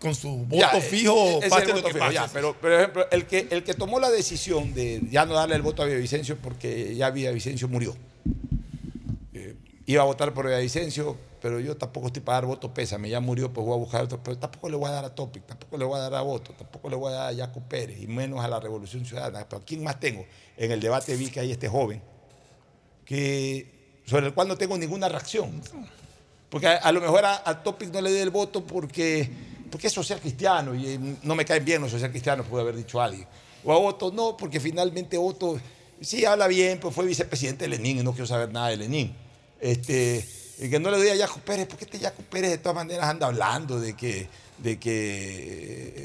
con 0.00 0.14
su 0.14 0.28
voto 0.46 0.56
Ya, 0.56 0.70
eh, 0.76 0.80
fijo, 0.80 1.40
es 1.42 1.52
el 1.52 1.72
voto 1.72 1.74
que 1.84 1.92
fijo, 1.92 1.98
pase. 1.98 2.14
ya, 2.14 2.28
pero, 2.32 2.54
por 2.58 2.72
ejemplo, 2.72 3.06
el 3.10 3.26
que, 3.26 3.46
el 3.50 3.62
que 3.62 3.74
tomó 3.74 4.00
la 4.00 4.10
decisión 4.10 4.72
de 4.74 5.02
ya 5.10 5.26
no 5.26 5.34
darle 5.34 5.54
el 5.56 5.62
voto 5.62 5.82
a 5.82 5.86
Villavicencio 5.86 6.36
porque 6.38 6.96
ya 6.96 7.10
Villavicencio 7.10 7.68
murió. 7.68 7.94
Eh, 9.34 9.54
iba 9.86 10.02
a 10.02 10.06
votar 10.06 10.32
por 10.32 10.46
Villavicencio, 10.46 11.16
pero 11.42 11.60
yo 11.60 11.76
tampoco 11.76 12.08
estoy 12.08 12.22
para 12.22 12.36
dar 12.36 12.46
voto 12.46 12.72
pésame, 12.72 13.08
ya 13.10 13.20
murió, 13.20 13.52
pues 13.52 13.66
voy 13.66 13.74
a 13.74 13.78
buscar 13.78 14.02
otro, 14.04 14.20
pero 14.22 14.38
tampoco 14.38 14.68
le 14.68 14.76
voy 14.76 14.88
a 14.88 14.92
dar 14.92 15.04
a 15.04 15.14
Topic, 15.14 15.44
tampoco 15.46 15.76
le 15.78 15.84
voy 15.84 15.98
a 15.98 16.02
dar 16.02 16.14
a 16.14 16.22
voto, 16.22 16.52
tampoco 16.52 16.88
le 16.88 16.96
voy 16.96 17.12
a 17.12 17.16
dar 17.16 17.34
a 17.34 17.36
Jaco 17.36 17.60
Pérez, 17.60 18.00
y 18.00 18.06
menos 18.06 18.44
a 18.44 18.48
la 18.48 18.58
Revolución 18.58 19.04
Ciudadana. 19.04 19.46
Pero 19.48 19.62
¿a 19.62 19.64
quién 19.64 19.82
más 19.84 20.00
tengo? 20.00 20.24
En 20.56 20.70
el 20.72 20.80
debate 20.80 21.14
vi 21.16 21.28
que 21.28 21.40
hay 21.40 21.52
este 21.52 21.68
joven, 21.68 22.02
que, 23.04 24.00
sobre 24.06 24.26
el 24.26 24.34
cual 24.34 24.48
no 24.48 24.56
tengo 24.56 24.76
ninguna 24.78 25.08
reacción. 25.08 25.60
Porque 26.48 26.66
a, 26.66 26.76
a 26.76 26.92
lo 26.92 27.00
mejor 27.00 27.24
a, 27.24 27.42
a 27.48 27.62
Topic 27.62 27.92
no 27.92 28.00
le 28.00 28.10
doy 28.10 28.20
el 28.20 28.30
voto 28.30 28.66
porque, 28.66 29.30
porque 29.70 29.86
es 29.86 29.92
social 29.92 30.20
cristiano 30.20 30.74
y 30.74 30.86
eh, 30.86 30.98
no 31.22 31.34
me 31.34 31.44
caen 31.44 31.64
bien 31.64 31.80
los 31.82 31.90
social 31.90 32.10
cristianos, 32.10 32.46
puede 32.46 32.62
haber 32.62 32.76
dicho 32.76 33.00
alguien. 33.00 33.26
O 33.64 33.72
a 33.72 33.78
Otto 33.78 34.10
no, 34.10 34.36
porque 34.36 34.60
finalmente 34.60 35.16
Otto 35.16 35.60
sí 36.00 36.24
habla 36.24 36.48
bien, 36.48 36.80
pues 36.80 36.94
fue 36.94 37.06
vicepresidente 37.06 37.64
de 37.64 37.68
Lenín 37.68 37.98
y 37.98 38.02
no 38.02 38.12
quiero 38.12 38.26
saber 38.26 38.52
nada 38.52 38.68
de 38.68 38.76
Lenín. 38.76 39.14
Este, 39.60 40.26
que 40.58 40.78
no 40.80 40.90
le 40.90 40.98
doy 40.98 41.08
a 41.08 41.26
Jaco 41.26 41.40
Pérez, 41.40 41.66
porque 41.66 41.84
este 41.84 41.98
Jaco 41.98 42.22
Pérez 42.22 42.50
de 42.50 42.58
todas 42.58 42.74
maneras 42.74 43.06
anda 43.06 43.26
hablando 43.26 43.78
de 43.78 43.94
que, 43.94 44.28
de 44.58 44.78
que 44.78 44.92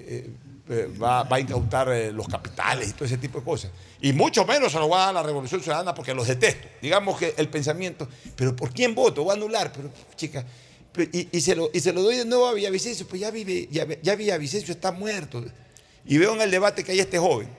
eh, 0.07 0.29
eh, 0.69 0.89
va, 1.01 1.23
va 1.23 1.37
a 1.37 1.39
incautar 1.39 1.87
los 2.13 2.27
capitales 2.27 2.89
y 2.89 2.93
todo 2.93 3.05
ese 3.05 3.17
tipo 3.17 3.39
de 3.39 3.45
cosas. 3.45 3.71
Y 4.01 4.13
mucho 4.13 4.45
menos 4.45 4.71
se 4.71 4.79
lo 4.79 4.89
va 4.89 5.09
a 5.09 5.13
la 5.13 5.23
Revolución 5.23 5.61
Ciudadana 5.61 5.95
porque 5.95 6.13
los 6.13 6.27
detesto. 6.27 6.67
Digamos 6.81 7.17
que 7.17 7.33
el 7.37 7.47
pensamiento, 7.49 8.07
pero 8.35 8.55
¿por 8.55 8.71
quién 8.71 8.93
voto? 8.93 9.23
Voy 9.23 9.31
a 9.31 9.33
anular, 9.35 9.71
pero 9.71 9.89
chica, 10.15 10.45
y, 11.11 11.41
se 11.41 11.55
lo, 11.55 11.69
y 11.73 11.79
se 11.79 11.93
lo 11.93 12.01
doy 12.01 12.17
de 12.17 12.25
nuevo 12.25 12.47
a 12.47 12.53
Villavicencio, 12.53 13.07
pues 13.07 13.21
ya, 13.21 13.31
vive, 13.31 13.67
ya, 13.71 14.15
Villavicencio 14.15 14.73
está 14.73 14.91
muerto. 14.91 15.43
Y 16.05 16.17
veo 16.17 16.33
en 16.35 16.41
el 16.41 16.51
debate 16.51 16.83
que 16.83 16.91
hay 16.91 16.99
este 16.99 17.17
joven, 17.17 17.49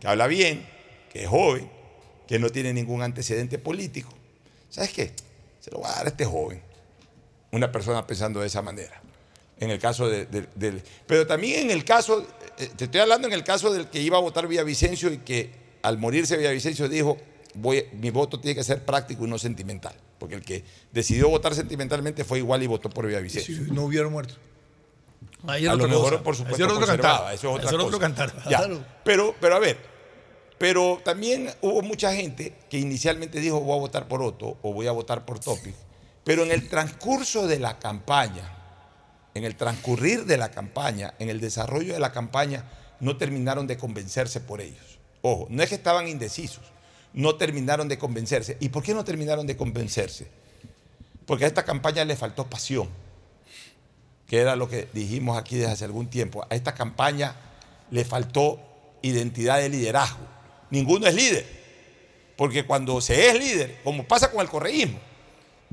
que 0.00 0.06
habla 0.06 0.26
bien, 0.26 0.66
que 1.12 1.22
es 1.22 1.28
joven, 1.28 1.70
que 2.26 2.38
no 2.38 2.50
tiene 2.50 2.72
ningún 2.72 3.02
antecedente 3.02 3.58
político. 3.58 4.12
¿Sabes 4.68 4.92
qué? 4.92 5.12
Se 5.60 5.70
lo 5.70 5.80
va 5.80 5.92
a 5.92 5.96
dar 5.96 6.06
a 6.06 6.08
este 6.10 6.24
joven. 6.24 6.62
Una 7.52 7.72
persona 7.72 8.06
pensando 8.06 8.40
de 8.40 8.46
esa 8.46 8.62
manera. 8.62 9.00
En 9.58 9.70
el 9.70 9.78
caso 9.78 10.08
de-. 10.08 10.26
Pero 11.06 11.26
también 11.26 11.62
en 11.62 11.70
el 11.70 11.84
caso, 11.84 12.26
eh, 12.58 12.70
te 12.76 12.84
estoy 12.84 13.00
hablando 13.00 13.26
en 13.26 13.34
el 13.34 13.42
caso 13.42 13.72
del 13.72 13.88
que 13.88 14.00
iba 14.00 14.18
a 14.18 14.20
votar 14.20 14.46
Villavicencio 14.46 15.12
y 15.12 15.18
que 15.18 15.50
al 15.82 15.98
morirse 15.98 16.36
Villavicencio 16.36 16.88
dijo, 16.88 17.16
mi 17.54 18.10
voto 18.10 18.38
tiene 18.38 18.54
que 18.54 18.64
ser 18.64 18.84
práctico 18.84 19.26
y 19.26 19.30
no 19.30 19.38
sentimental. 19.38 19.94
Porque 20.18 20.34
el 20.34 20.42
que 20.42 20.64
decidió 20.92 21.28
votar 21.28 21.54
sentimentalmente 21.54 22.24
fue 22.24 22.38
igual 22.38 22.62
y 22.62 22.66
votó 22.66 22.90
por 22.90 23.06
Villavicencio. 23.06 23.56
Si 23.56 23.70
no 23.70 23.84
hubiera 23.84 24.08
muerto. 24.08 24.34
Ahí 25.46 25.66
a 25.66 25.74
lo 25.74 25.84
otra 25.84 25.88
mejor, 25.88 26.10
cosa. 26.10 26.22
por 26.22 26.36
supuesto, 26.36 26.64
otro 26.64 26.76
conservaba, 26.76 27.18
cantar. 27.18 27.34
Eso 27.34 27.50
es 27.50 27.56
otra 27.56 27.70
cosa. 27.70 27.86
otro 27.86 27.98
cantar. 27.98 28.48
Ya. 28.48 28.68
Pero, 29.04 29.34
pero 29.40 29.54
a 29.54 29.58
ver, 29.58 29.78
pero 30.58 31.00
también 31.04 31.50
hubo 31.62 31.82
mucha 31.82 32.12
gente 32.12 32.54
que 32.68 32.78
inicialmente 32.78 33.40
dijo 33.40 33.60
voy 33.60 33.76
a 33.76 33.80
votar 33.80 34.08
por 34.08 34.22
Otto 34.22 34.58
o 34.62 34.72
voy 34.72 34.88
a 34.88 34.92
votar 34.92 35.24
por 35.24 35.38
Topic, 35.38 35.74
pero 36.24 36.42
en 36.42 36.50
el 36.50 36.68
transcurso 36.68 37.46
de 37.46 37.60
la 37.60 37.78
campaña, 37.78 38.52
en 39.34 39.44
el 39.44 39.54
transcurrir 39.54 40.24
de 40.24 40.36
la 40.36 40.50
campaña, 40.50 41.14
en 41.20 41.28
el 41.30 41.40
desarrollo 41.40 41.94
de 41.94 42.00
la 42.00 42.10
campaña, 42.10 42.64
no 42.98 43.16
terminaron 43.16 43.68
de 43.68 43.78
convencerse 43.78 44.40
por 44.40 44.60
ellos. 44.60 44.98
Ojo, 45.22 45.46
no 45.50 45.62
es 45.62 45.68
que 45.68 45.76
estaban 45.76 46.08
indecisos, 46.08 46.64
no 47.12 47.36
terminaron 47.36 47.88
de 47.88 47.98
convencerse. 47.98 48.56
¿Y 48.60 48.68
por 48.68 48.82
qué 48.82 48.94
no 48.94 49.04
terminaron 49.04 49.46
de 49.46 49.56
convencerse? 49.56 50.28
Porque 51.26 51.44
a 51.44 51.48
esta 51.48 51.64
campaña 51.64 52.04
le 52.04 52.16
faltó 52.16 52.46
pasión, 52.46 52.88
que 54.26 54.38
era 54.38 54.56
lo 54.56 54.68
que 54.68 54.88
dijimos 54.92 55.36
aquí 55.38 55.56
desde 55.56 55.72
hace 55.72 55.84
algún 55.84 56.08
tiempo. 56.08 56.46
A 56.48 56.54
esta 56.54 56.74
campaña 56.74 57.34
le 57.90 58.04
faltó 58.04 58.60
identidad 59.02 59.58
de 59.58 59.68
liderazgo. 59.68 60.26
Ninguno 60.70 61.06
es 61.06 61.14
líder, 61.14 61.46
porque 62.36 62.64
cuando 62.64 63.00
se 63.00 63.28
es 63.28 63.38
líder, 63.38 63.80
como 63.84 64.04
pasa 64.04 64.30
con 64.30 64.40
el 64.40 64.48
correísmo, 64.48 64.98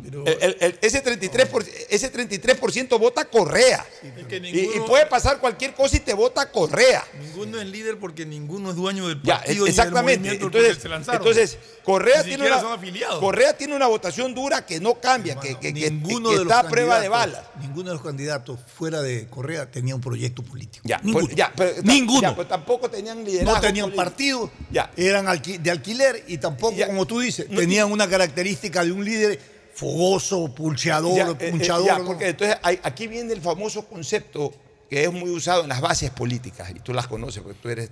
el- 0.04 0.38
el- 0.42 0.58
el- 0.60 0.80
ese 0.82 1.02
33%, 1.02 1.72
ese 1.90 2.10
33% 2.12 3.00
vota 3.00 3.26
Correa. 3.26 3.86
Que 4.28 4.38
Y- 4.38 4.80
puede 4.88 5.06
pasar 5.06 5.40
cualquier 5.40 5.74
cosa 5.74 5.96
y 5.98 6.00
te 6.02 6.14
vota 6.14 6.52
Correa. 6.52 7.04
Ninguno 7.20 7.60
es 7.62 7.68
líder 7.68 7.98
porque 7.98 8.26
ninguno 8.26 8.72
es 8.72 8.76
dueño 8.76 9.08
del 9.08 9.22
Ya, 9.24 9.38
partido. 9.38 9.64
del 9.66 9.70
exactamente. 9.72 10.20
movimiento 10.20 10.46
por 10.52 10.56
el 10.56 10.62
Entonces, 10.66 10.76
que 10.78 10.82
se 10.82 10.90
lanzaron. 10.90 11.22
entonces, 11.22 11.58
Correa, 11.84 12.18
Ni 12.18 12.24
tiene 12.24 12.36
siquiera 12.46 12.56
una, 12.58 12.64
son 12.70 12.80
afiliados. 12.80 13.20
Correa 13.20 13.58
tiene 13.58 13.76
una 13.76 13.88
votación 13.88 14.34
dura 14.34 14.66
que 14.66 14.80
no 14.80 14.96
cambia, 15.00 15.40
que, 15.40 15.58
que- 15.60 15.74
que- 15.74 15.92
Ninguno 15.92 16.30
que 16.30 16.38
de 16.40 16.44
los 16.46 16.52
está 16.52 16.60
a 16.60 16.70
prueba 16.70 17.00
de 17.00 17.10
candidatos- 17.10 17.34
balas. 17.34 17.62
Ninguno 17.62 17.90
de 17.90 17.94
los 17.96 18.04
candidatos 18.04 18.60
fuera 18.76 19.02
de 19.02 19.28
Correa 19.30 19.70
tenía 19.72 19.96
un 19.96 20.02
proyecto 20.02 20.44
político. 20.44 20.84
Ya, 20.88 21.00
Ninguno. 21.04 21.26
pues, 21.26 21.36
ya, 21.38 21.54
pero- 21.56 21.82
Ninguno. 21.84 22.22
ya, 22.22 22.36
pues 22.36 22.48
tampoco 22.48 22.90
tenían 22.90 23.24
liderazgo. 23.24 23.54
no 23.56 23.62
tenían 23.62 23.86
político. 23.86 24.04
partido, 24.04 24.52
Ya. 24.72 24.92
eran 24.98 25.28
alqui- 25.28 25.60
de 25.60 25.72
alquiler 25.72 26.24
y 26.28 26.38
tampoco, 26.38 26.76
Ya. 26.76 26.88
como 26.88 27.06
tú 27.06 27.20
dices, 27.20 27.50
No, 27.50 27.60
tenían 27.60 27.92
una 27.92 28.10
característica 28.10 28.84
de 28.84 28.92
un 28.92 29.06
líder 29.06 29.55
fogoso, 29.76 30.54
pulcheador, 30.56 31.16
Ya, 31.18 31.28
eh, 31.28 31.36
eh, 31.40 31.52
punchador. 31.52 31.86
ya, 31.86 31.98
porque 32.04 32.30
entonces 32.30 32.58
hay- 32.64 32.80
aquí 32.84 33.08
viene 33.08 33.34
el 33.34 33.42
famoso 33.42 33.86
concepto 33.88 34.54
que 34.90 35.04
es 35.04 35.12
muy 35.12 35.30
usado 35.30 35.64
en 35.64 35.70
las 35.70 35.82
bases 35.82 36.10
políticas, 36.12 36.70
y 36.72 36.80
tú 36.80 36.94
las 36.94 37.08
conoces 37.08 37.44
porque 37.44 37.60
tú, 37.62 37.70
eres, 37.70 37.90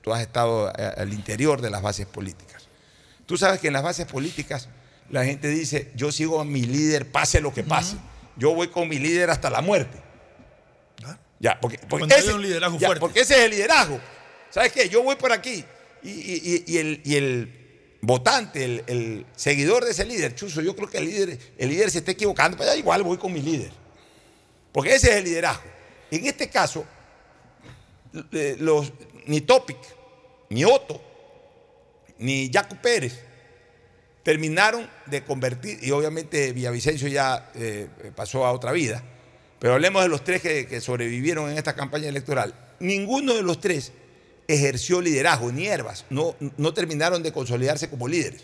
tú 0.00 0.12
has 0.12 0.20
estado 0.22 0.70
eh, 0.78 0.92
al 0.96 1.12
interior 1.12 1.60
de 1.60 1.70
las 1.70 1.82
bases 1.82 2.06
políticas. 2.06 2.68
Tú 3.26 3.36
sabes 3.36 3.58
que 3.60 3.66
en 3.68 3.72
las 3.72 3.82
bases 3.82 4.06
políticas 4.06 4.68
la 5.10 5.24
gente 5.24 5.48
dice, 5.48 5.90
yo 5.96 6.12
sigo 6.12 6.40
a 6.40 6.44
mi 6.44 6.62
líder, 6.62 7.10
pase 7.10 7.40
lo 7.40 7.52
que 7.52 7.62
pase. 7.64 7.96
Yo 8.36 8.54
voy 8.54 8.68
con 8.68 8.88
mi 8.88 8.98
líder 8.98 9.30
hasta 9.30 9.50
la 9.50 9.60
muerte. 9.60 10.02
Ya, 11.40 11.58
porque, 11.60 11.78
porque 11.88 12.14
hay 12.14 12.20
ese, 12.20 12.32
un 12.32 12.40
liderazgo 12.42 12.78
ya, 12.78 12.86
fuerte. 12.88 13.00
porque 13.00 13.20
ese 13.20 13.34
es 13.34 13.40
el 13.40 13.50
liderazgo. 13.50 14.00
¿Sabes 14.50 14.72
qué? 14.72 14.88
Yo 14.88 15.02
voy 15.02 15.16
por 15.16 15.32
aquí 15.32 15.64
y, 16.02 16.08
y- 16.10 16.64
y- 16.66 16.72
y 16.74 16.78
el, 16.78 17.00
y 17.04 17.16
el 17.16 17.63
votante, 18.06 18.64
el, 18.64 19.26
seguidor 19.36 19.84
de 19.84 19.92
ese 19.92 20.04
líder, 20.04 20.34
Chuzo, 20.34 20.60
yo 20.60 20.74
creo 20.76 20.88
que 20.88 20.98
el 20.98 21.06
líder, 21.06 21.38
el 21.58 21.68
líder 21.68 21.90
se 21.90 21.98
está 21.98 22.10
equivocando, 22.10 22.56
pero 22.56 22.70
ya 22.70 22.76
igual 22.76 23.02
voy 23.02 23.16
con 23.16 23.32
mi 23.32 23.40
líder. 23.40 23.70
Porque 24.72 24.94
ese 24.94 25.10
es 25.10 25.16
el 25.16 25.24
liderazgo. 25.24 25.64
En 26.10 26.26
este 26.26 26.48
caso, 26.48 26.84
los, 28.58 28.92
ni 29.26 29.40
Topic, 29.40 29.78
ni 30.50 30.64
Otto, 30.64 31.00
ni 32.18 32.50
Jaco 32.52 32.76
Pérez 32.76 33.20
terminaron 34.22 34.88
de 35.06 35.22
convertir, 35.22 35.78
y 35.82 35.90
obviamente 35.90 36.52
Villavicencio 36.52 37.08
ya 37.08 37.50
eh, 37.54 37.88
pasó 38.14 38.46
a 38.46 38.52
otra 38.52 38.72
vida, 38.72 39.02
pero 39.58 39.74
hablemos 39.74 40.02
de 40.02 40.08
los 40.08 40.24
tres 40.24 40.42
que 40.42 40.80
sobrevivieron 40.80 41.50
en 41.50 41.58
esta 41.58 41.74
campaña 41.74 42.08
electoral. 42.08 42.54
Ninguno 42.80 43.34
de 43.34 43.42
los 43.42 43.60
tres 43.60 43.92
ejerció 44.48 45.00
liderazgo, 45.00 45.50
ni 45.52 45.62
hierbas, 45.62 46.04
no, 46.10 46.34
no 46.56 46.74
terminaron 46.74 47.22
de 47.22 47.32
consolidarse 47.32 47.88
como 47.88 48.08
líderes. 48.08 48.42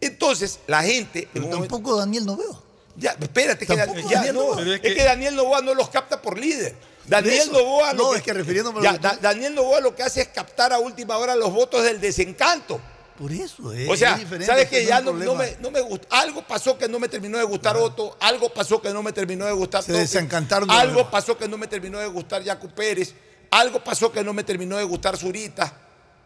Entonces, 0.00 0.60
la 0.66 0.82
gente... 0.82 1.28
en 1.34 1.42
un 1.44 1.50
momento- 1.50 1.74
tampoco 1.76 1.96
Daniel 1.96 2.24
no 2.26 2.36
veo. 2.36 2.62
ya, 2.96 3.16
espérate, 3.20 3.66
que, 3.66 3.76
Tampoco 3.76 4.08
ya, 4.08 4.16
Daniel 4.18 4.34
no, 4.34 4.40
Novoa. 4.42 4.62
Es, 4.62 4.80
es 4.82 4.94
que, 4.94 5.04
Daniel 5.04 5.36
Novoa 5.36 5.60
no 5.62 5.74
los 5.74 5.90
capta 5.90 6.20
por 6.22 6.38
líder. 6.38 6.74
Daniel. 7.06 7.50
Novoa 7.52 7.92
lo 7.92 8.02
No, 8.04 8.10
que, 8.12 8.16
es 8.18 8.22
que 8.22 8.32
refiriéndome 8.32 8.80
a 8.80 8.82
ya, 8.82 8.92
lo 8.92 8.98
que 8.98 9.02
Da- 9.02 9.18
Daniel 9.20 9.54
Novoa 9.54 9.80
lo 9.80 9.94
que 9.94 10.02
hace 10.02 10.22
es 10.22 10.28
captar 10.28 10.72
a 10.72 10.78
última 10.78 11.18
hora 11.18 11.34
los 11.36 11.52
votos 11.52 11.82
del 11.84 12.00
desencanto. 12.00 12.80
Por 13.18 13.30
eso, 13.32 13.72
eh, 13.74 13.86
O 13.90 13.96
sea, 13.96 14.12
es 14.14 14.20
diferente, 14.20 14.46
¿sabes 14.46 14.64
es 14.64 14.70
que 14.70 14.86
Ya 14.86 14.98
es 14.98 15.04
no, 15.04 15.12
me, 15.12 15.56
no 15.60 15.70
me 15.70 15.80
gustó. 15.82 16.06
Algo 16.10 16.42
pasó 16.46 16.78
que 16.78 16.88
no 16.88 16.98
me 16.98 17.06
terminó 17.08 17.36
de 17.36 17.44
gustar 17.44 17.76
Otto, 17.76 18.16
algo 18.20 18.48
pasó 18.54 18.80
que 18.80 18.90
no 18.94 19.02
me 19.02 19.12
terminó 19.12 19.44
de 19.44 19.52
gustar 19.52 19.82
Se 19.82 19.92
desencantaron 19.92 20.70
Algo 20.70 21.10
pasó 21.10 21.36
que 21.36 21.46
no 21.46 21.58
me 21.58 21.66
terminó 21.66 21.98
de 21.98 22.06
gustar 22.06 22.42
Jaco 22.42 22.68
Pérez, 22.68 23.12
algo 23.50 23.82
pasó 23.82 24.12
que 24.12 24.22
no 24.24 24.32
me 24.32 24.44
terminó 24.44 24.76
de 24.76 24.84
gustar 24.84 25.16
Zurita, 25.16 25.72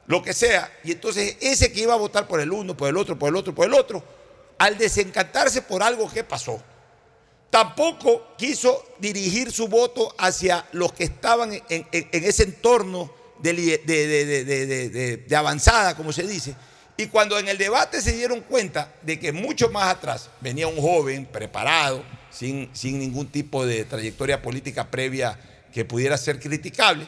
lo 0.07 0.22
que 0.22 0.33
sea. 0.33 0.70
Y 0.85 0.93
entonces 0.93 1.37
ese 1.41 1.72
que 1.72 1.81
iba 1.81 1.95
a 1.95 1.99
votar 1.99 2.27
por 2.29 2.41
el 2.41 2.53
uno, 2.53 2.77
por 2.77 2.89
el 2.89 2.97
otro, 2.97 3.18
por 3.18 3.29
el 3.31 3.37
otro, 3.37 3.55
por 3.55 3.66
el 3.66 3.75
otro, 3.75 4.05
al 4.59 4.77
desencantarse 4.79 5.62
por 5.62 5.83
algo 5.83 6.11
que 6.11 6.22
pasó, 6.25 6.62
tampoco 7.51 8.35
quiso 8.37 8.85
dirigir 8.99 9.51
su 9.53 9.68
voto 9.68 10.14
hacia 10.18 10.66
los 10.72 10.93
que 10.93 11.05
estaban 11.05 11.53
en, 11.68 11.87
ese 12.12 12.43
entorno 12.45 13.11
de- 13.41 15.22
de 15.27 15.37
avanzada, 15.37 15.97
como 15.97 16.12
se 16.12 16.25
dice. 16.27 16.55
Y 16.97 17.07
cuando 17.09 17.39
en 17.39 17.49
el 17.49 17.59
debate 17.59 18.01
se 18.01 18.12
dieron 18.12 18.41
cuenta 18.43 18.93
de 19.03 19.18
que 19.18 19.33
mucho 19.33 19.68
más 19.70 19.89
atrás 19.89 20.31
venía 20.41 20.68
un 20.68 20.81
joven 20.81 21.27
preparado, 21.27 22.05
sin, 22.31 22.70
sin 22.72 22.99
ningún 22.99 23.29
tipo 23.29 23.64
de 23.66 23.85
trayectoria 23.85 24.41
política 24.43 24.91
previa 24.91 25.39
que 25.75 25.85
pudiera 25.85 26.16
ser 26.16 26.39
criticable, 26.41 27.07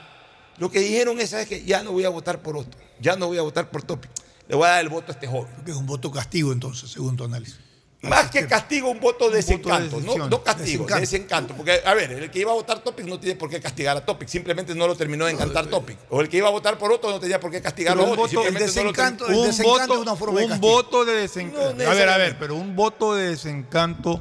lo 0.58 0.70
que 0.70 0.80
dijeron 0.80 1.18
es, 1.20 1.30
¿sabes 1.30 1.46
qué? 1.48 1.64
Ya 1.64 1.82
no 1.82 1.92
voy 1.92 2.04
a 2.04 2.08
votar 2.10 2.40
por 2.42 2.56
otro, 2.56 2.78
ya 3.00 3.16
no 3.16 3.28
voy 3.28 3.38
a 3.38 3.42
votar 3.42 3.70
por 3.70 3.82
Topi, 3.82 4.08
le 4.48 4.56
voy 4.56 4.66
a 4.66 4.70
dar 4.72 4.80
el 4.80 4.88
voto 4.88 5.12
a 5.12 5.14
este 5.14 5.26
joven. 5.28 5.52
Que 5.64 5.70
es 5.70 5.76
un 5.76 5.86
voto 5.86 6.10
castigo 6.10 6.52
entonces, 6.52 6.90
según 6.90 7.16
tu 7.16 7.24
análisis. 7.24 7.60
Más 8.02 8.30
que 8.30 8.46
castigo, 8.46 8.90
un 8.90 9.00
voto 9.00 9.30
de 9.30 9.36
desencanto. 9.36 10.00
no, 10.00 10.28
no 10.28 10.42
castigo, 10.42 10.84
Desencanto. 10.84 11.00
desencanto. 11.00 11.54
Porque, 11.56 11.80
a 11.84 11.94
ver, 11.94 12.12
el 12.12 12.30
que 12.30 12.40
iba 12.40 12.52
a 12.52 12.54
votar 12.54 12.80
Topic 12.80 13.06
no 13.06 13.18
tiene 13.18 13.36
por 13.36 13.48
qué 13.50 13.58
castigar 13.60 13.96
a 13.96 14.04
Topic. 14.04 14.28
Simplemente 14.28 14.74
no 14.76 14.86
lo 14.86 14.94
terminó 14.94 15.24
de 15.24 15.32
encantar 15.32 15.66
Topic. 15.66 15.98
O 16.10 16.20
el 16.20 16.28
que 16.28 16.36
iba 16.36 16.46
a 16.46 16.50
votar 16.52 16.78
por 16.78 16.92
otro 16.92 17.10
no 17.10 17.18
tenía 17.18 17.40
por 17.40 17.50
qué 17.50 17.60
castigar 17.60 17.96
a 17.96 18.00
otro. 18.00 18.14
voto- 18.14 18.28
simplemente 18.28 18.66
no 18.76 18.84
lo 18.84 18.92
terminó- 18.92 19.26
un 19.40 19.46
desencanto 19.46 19.86
voto, 19.86 19.94
es 19.94 20.00
una 20.00 20.14
forma 20.16 20.40
de 20.40 20.46
un 20.46 20.60
voto 20.60 21.04
de 21.04 21.12
desencanto. 21.14 21.74
No 21.84 21.90
a 21.90 21.94
ver, 21.94 22.08
a 22.08 22.16
ver, 22.18 22.36
pero 22.38 22.54
un 22.54 22.76
voto 22.76 23.14
de 23.14 23.30
desencanto 23.30 24.20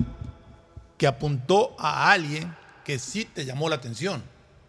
que 0.98 1.06
apuntó 1.06 1.76
a 1.78 2.12
alguien 2.12 2.56
que 2.84 2.98
sí 2.98 3.26
te 3.26 3.46
llamó 3.46 3.70
la 3.70 3.76
atención. 3.76 4.24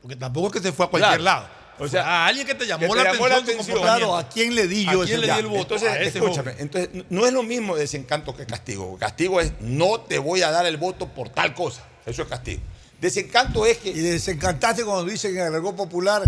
Porque 0.06 0.14
tampoco 0.20 0.46
es 0.46 0.52
que 0.52 0.60
se 0.60 0.72
fue 0.72 0.86
a 0.86 0.88
cualquier 0.88 1.18
Claro. 1.18 1.40
lado. 1.40 1.56
O 1.80 1.88
sea, 1.88 2.04
a 2.06 2.26
alguien 2.28 2.46
que 2.46 2.54
te 2.54 2.64
llamó, 2.64 2.82
que 2.82 2.88
te 2.90 2.94
la, 3.04 3.12
llamó 3.12 3.26
atención, 3.26 3.28
la 3.28 3.36
tu 3.38 3.42
atención. 3.42 3.66
comportamiento. 3.66 4.06
Claro, 4.06 4.16
¿a 4.16 4.28
quién 4.28 4.54
le 4.54 4.68
di 4.68 4.86
¿A 4.86 4.92
yo 4.92 5.00
quién 5.02 5.18
ese 5.18 5.26
le 5.26 5.32
di 5.32 5.38
el 5.40 5.46
voto? 5.48 5.60
Entonces, 5.74 5.88
a 5.88 6.00
ese 6.00 6.18
escúchame, 6.18 6.52
joven. 6.52 6.56
entonces 6.60 6.90
no 7.10 7.26
es 7.26 7.32
lo 7.32 7.42
mismo 7.42 7.74
desencanto 7.76 8.36
que 8.36 8.46
castigo. 8.46 8.96
Castigo 8.98 9.40
es 9.40 9.52
no 9.60 10.00
te 10.02 10.20
voy 10.20 10.42
a 10.42 10.52
dar 10.52 10.64
el 10.64 10.76
voto 10.76 11.08
por 11.08 11.28
tal 11.28 11.54
cosa. 11.54 11.82
Eso 12.06 12.22
es 12.22 12.28
castigo. 12.28 12.62
Desencanto 13.00 13.66
es 13.66 13.78
que. 13.78 13.88
Y 13.90 13.98
desencantaste 13.98 14.84
cuando 14.84 15.04
dicen 15.04 15.36
en 15.36 15.46
el 15.48 15.54
argot 15.56 15.74
popular, 15.74 16.22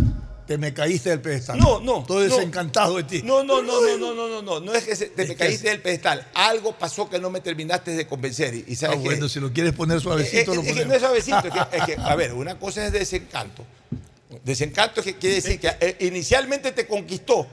te 0.49 0.57
me 0.59 0.73
caíste 0.73 1.11
del 1.11 1.21
pedestal. 1.21 1.59
No, 1.59 1.79
no. 1.79 2.01
Estoy 2.01 2.27
no. 2.29 2.35
desencantado 2.37 2.97
de 2.97 3.03
ti. 3.05 3.23
No, 3.23 3.45
no, 3.45 3.61
no, 3.63 3.81
no, 3.83 3.99
no, 3.99 4.15
no, 4.15 4.29
no, 4.29 4.43
no. 4.43 4.61
No 4.61 4.73
es 4.75 4.85
que 4.85 4.97
se- 4.97 5.07
te 5.11 5.23
Es 5.25 5.29
me 5.29 5.35
que 5.37 5.45
caíste 5.45 5.67
es- 5.69 5.73
del 5.75 5.83
pedestal. 5.83 6.27
Algo 6.35 6.73
pasó 6.77 7.09
que 7.11 7.19
no 7.19 7.29
me 7.29 7.41
terminaste 7.43 7.91
de 7.91 8.07
convencer. 8.07 8.55
Y, 8.55 8.65
y 8.67 8.73
Ah, 8.73 8.77
sabes 8.77 8.97
qué? 8.97 9.05
bueno, 9.05 9.29
si 9.29 9.39
lo 9.41 9.53
quieres 9.53 9.75
poner 9.75 10.01
suavecito, 10.01 10.53
Eh, 10.53 10.57
lo 10.57 10.63
eh, 10.63 10.69
es 10.71 10.75
que 10.75 10.85
no 10.87 10.95
es 10.95 11.01
suavecito, 11.01 11.37
es 11.39 11.53
que, 11.53 11.77
es 11.77 11.85
que, 11.85 11.97
a 12.01 12.15
ver, 12.17 12.33
una 12.33 12.59
cosa 12.59 12.87
es 12.87 12.93
desencanto. 12.93 13.63
Desencanto 14.43 15.01
es 15.01 15.07
que 15.07 15.17
quiere 15.17 15.37
decir 15.37 15.61
que 15.61 15.69
eh, 15.81 15.97
inicialmente 16.01 16.73
te 16.73 16.87
conquistó 16.87 17.47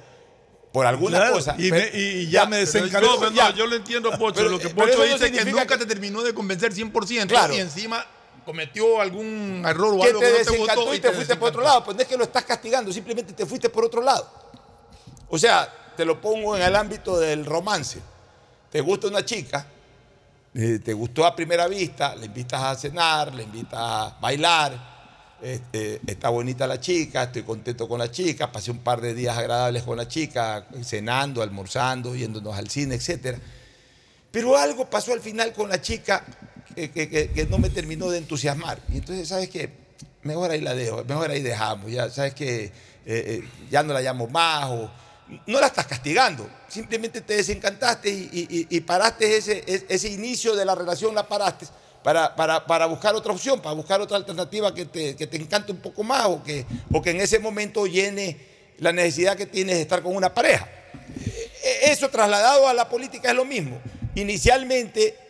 por 0.71 0.85
alguna 0.85 1.17
Claro, 1.19 1.33
cosa. 1.35 1.55
y 1.57 1.69
pero- 1.69 1.85
me- 1.93 1.99
y 1.99 2.29
ya 2.29 2.45
me 2.45 2.57
desencantó. 2.57 3.17
no, 3.29 3.31
ya. 3.33 3.53
yo 3.53 3.65
lo 3.67 3.75
entiendo, 3.75 4.11
Pocho. 4.17 4.35
Pero- 4.37 4.49
lo 4.49 4.59
que 4.59 4.69
Pocho 4.69 4.97
no 4.97 5.03
dice 5.03 5.25
es 5.27 5.31
que 5.31 5.45
nunca 5.45 5.65
que- 5.67 5.77
te 5.79 5.85
terminó 5.85 6.21
de 6.23 6.33
convencer 6.33 6.73
100%. 6.73 7.27
Claro. 7.27 7.53
Y 7.55 7.59
encima 7.59 8.05
cometió 8.45 9.01
algún 9.01 9.63
error 9.65 9.95
o 9.95 10.01
que 10.01 10.07
algo 10.07 10.19
te 10.19 10.25
que 10.25 10.37
no 10.37 10.51
te 10.51 10.57
gustó 10.57 10.93
y 10.93 10.99
te 10.99 11.11
fuiste 11.11 11.35
por 11.35 11.49
otro 11.49 11.61
lado. 11.61 11.83
Pues 11.83 11.97
no 11.97 12.03
es 12.03 12.07
que 12.07 12.17
lo 12.17 12.23
estás 12.23 12.45
castigando, 12.45 12.93
simplemente 12.93 13.33
te 13.33 13.45
fuiste 13.45 13.69
por 13.69 13.83
otro 13.83 14.01
lado. 14.01 14.29
O 15.29 15.37
sea, 15.37 15.67
te 15.97 16.05
lo 16.05 16.21
pongo 16.21 16.55
en 16.55 16.61
el 16.61 16.75
ámbito 16.75 17.19
del 17.19 17.45
romance. 17.45 17.99
Te 18.71 18.81
gusta 18.81 19.07
una 19.07 19.25
chica, 19.25 19.65
eh, 20.53 20.79
te 20.83 20.93
gustó 20.93 21.25
a 21.25 21.35
primera 21.35 21.67
vista, 21.67 22.15
le 22.15 22.27
invitas 22.27 22.61
a 22.61 22.75
cenar, 22.75 23.33
le 23.33 23.43
invitas 23.43 23.79
a 23.79 24.17
bailar, 24.21 24.95
este, 25.41 26.01
está 26.07 26.29
bonita 26.29 26.65
la 26.65 26.79
chica, 26.79 27.23
estoy 27.23 27.43
contento 27.43 27.87
con 27.87 27.99
la 27.99 28.09
chica, 28.09 28.51
pasé 28.51 28.71
un 28.71 28.79
par 28.79 29.01
de 29.01 29.13
días 29.13 29.37
agradables 29.37 29.83
con 29.83 29.97
la 29.97 30.07
chica, 30.07 30.65
cenando, 30.83 31.41
almorzando, 31.41 32.15
yéndonos 32.15 32.57
al 32.57 32.69
cine, 32.69 32.95
etc. 32.95 33.37
Pero 34.31 34.57
algo 34.57 34.89
pasó 34.89 35.13
al 35.13 35.21
final 35.21 35.53
con 35.53 35.69
la 35.69 35.81
chica 35.81 36.23
que, 36.75 36.91
que- 36.91 37.09
que- 37.09 37.29
que 37.31 37.45
no 37.45 37.57
me 37.57 37.69
terminó 37.69 38.09
de 38.09 38.17
entusiasmar. 38.19 38.79
Y 38.89 38.97
entonces, 38.97 39.27
¿sabes 39.27 39.49
qué? 39.49 39.69
Mejor 40.23 40.51
ahí 40.51 40.61
la 40.61 40.73
dejo, 40.75 41.03
mejor 41.05 41.29
ahí 41.31 41.41
dejamos, 41.41 41.91
ya, 41.91 42.09
¿sabes 42.09 42.33
qué? 42.33 42.65
Eh, 42.65 42.71
eh, 43.05 43.43
ya 43.69 43.83
no 43.83 43.93
la 43.93 44.01
llamo 44.01 44.27
más 44.27 44.65
o... 44.69 44.91
No 45.47 45.59
la 45.59 45.67
estás 45.67 45.87
castigando, 45.87 46.47
simplemente 46.67 47.21
te 47.21 47.35
desencantaste 47.37 48.09
y, 48.09 48.29
y- 48.49 48.67
y- 48.77 48.79
paraste 48.81 49.37
ese, 49.37 49.63
ese- 49.89 50.09
inicio 50.09 50.55
de 50.55 50.65
la 50.65 50.75
relación, 50.75 51.15
la 51.15 51.27
paraste 51.27 51.65
para, 52.03 52.35
para- 52.35 52.63
para 52.67 52.85
buscar 52.85 53.15
otra 53.15 53.33
opción, 53.33 53.59
para 53.59 53.73
buscar 53.73 53.99
otra 54.01 54.17
alternativa 54.17 54.73
que 54.75 54.85
te, 54.85 55.15
que 55.15 55.25
te 55.25 55.37
encante 55.37 55.71
un 55.71 55.79
poco 55.79 56.03
más 56.03 56.25
o 56.25 56.43
que, 56.43 56.65
o 56.91 57.01
que 57.01 57.09
en 57.11 57.21
ese 57.21 57.39
momento 57.39 57.87
llene 57.87 58.37
la 58.77 58.91
necesidad 58.91 59.35
que 59.35 59.47
tienes 59.47 59.75
de 59.77 59.81
estar 59.81 60.03
con 60.03 60.15
una 60.15 60.31
pareja. 60.33 60.69
Eh, 61.63 61.79
Eso 61.91 62.09
trasladado 62.09 62.67
a 62.67 62.73
la 62.75 62.87
política 62.87 63.29
es 63.29 63.35
lo 63.35 63.45
mismo. 63.45 63.79
Inicialmente 64.13 65.15
me, 65.15 65.24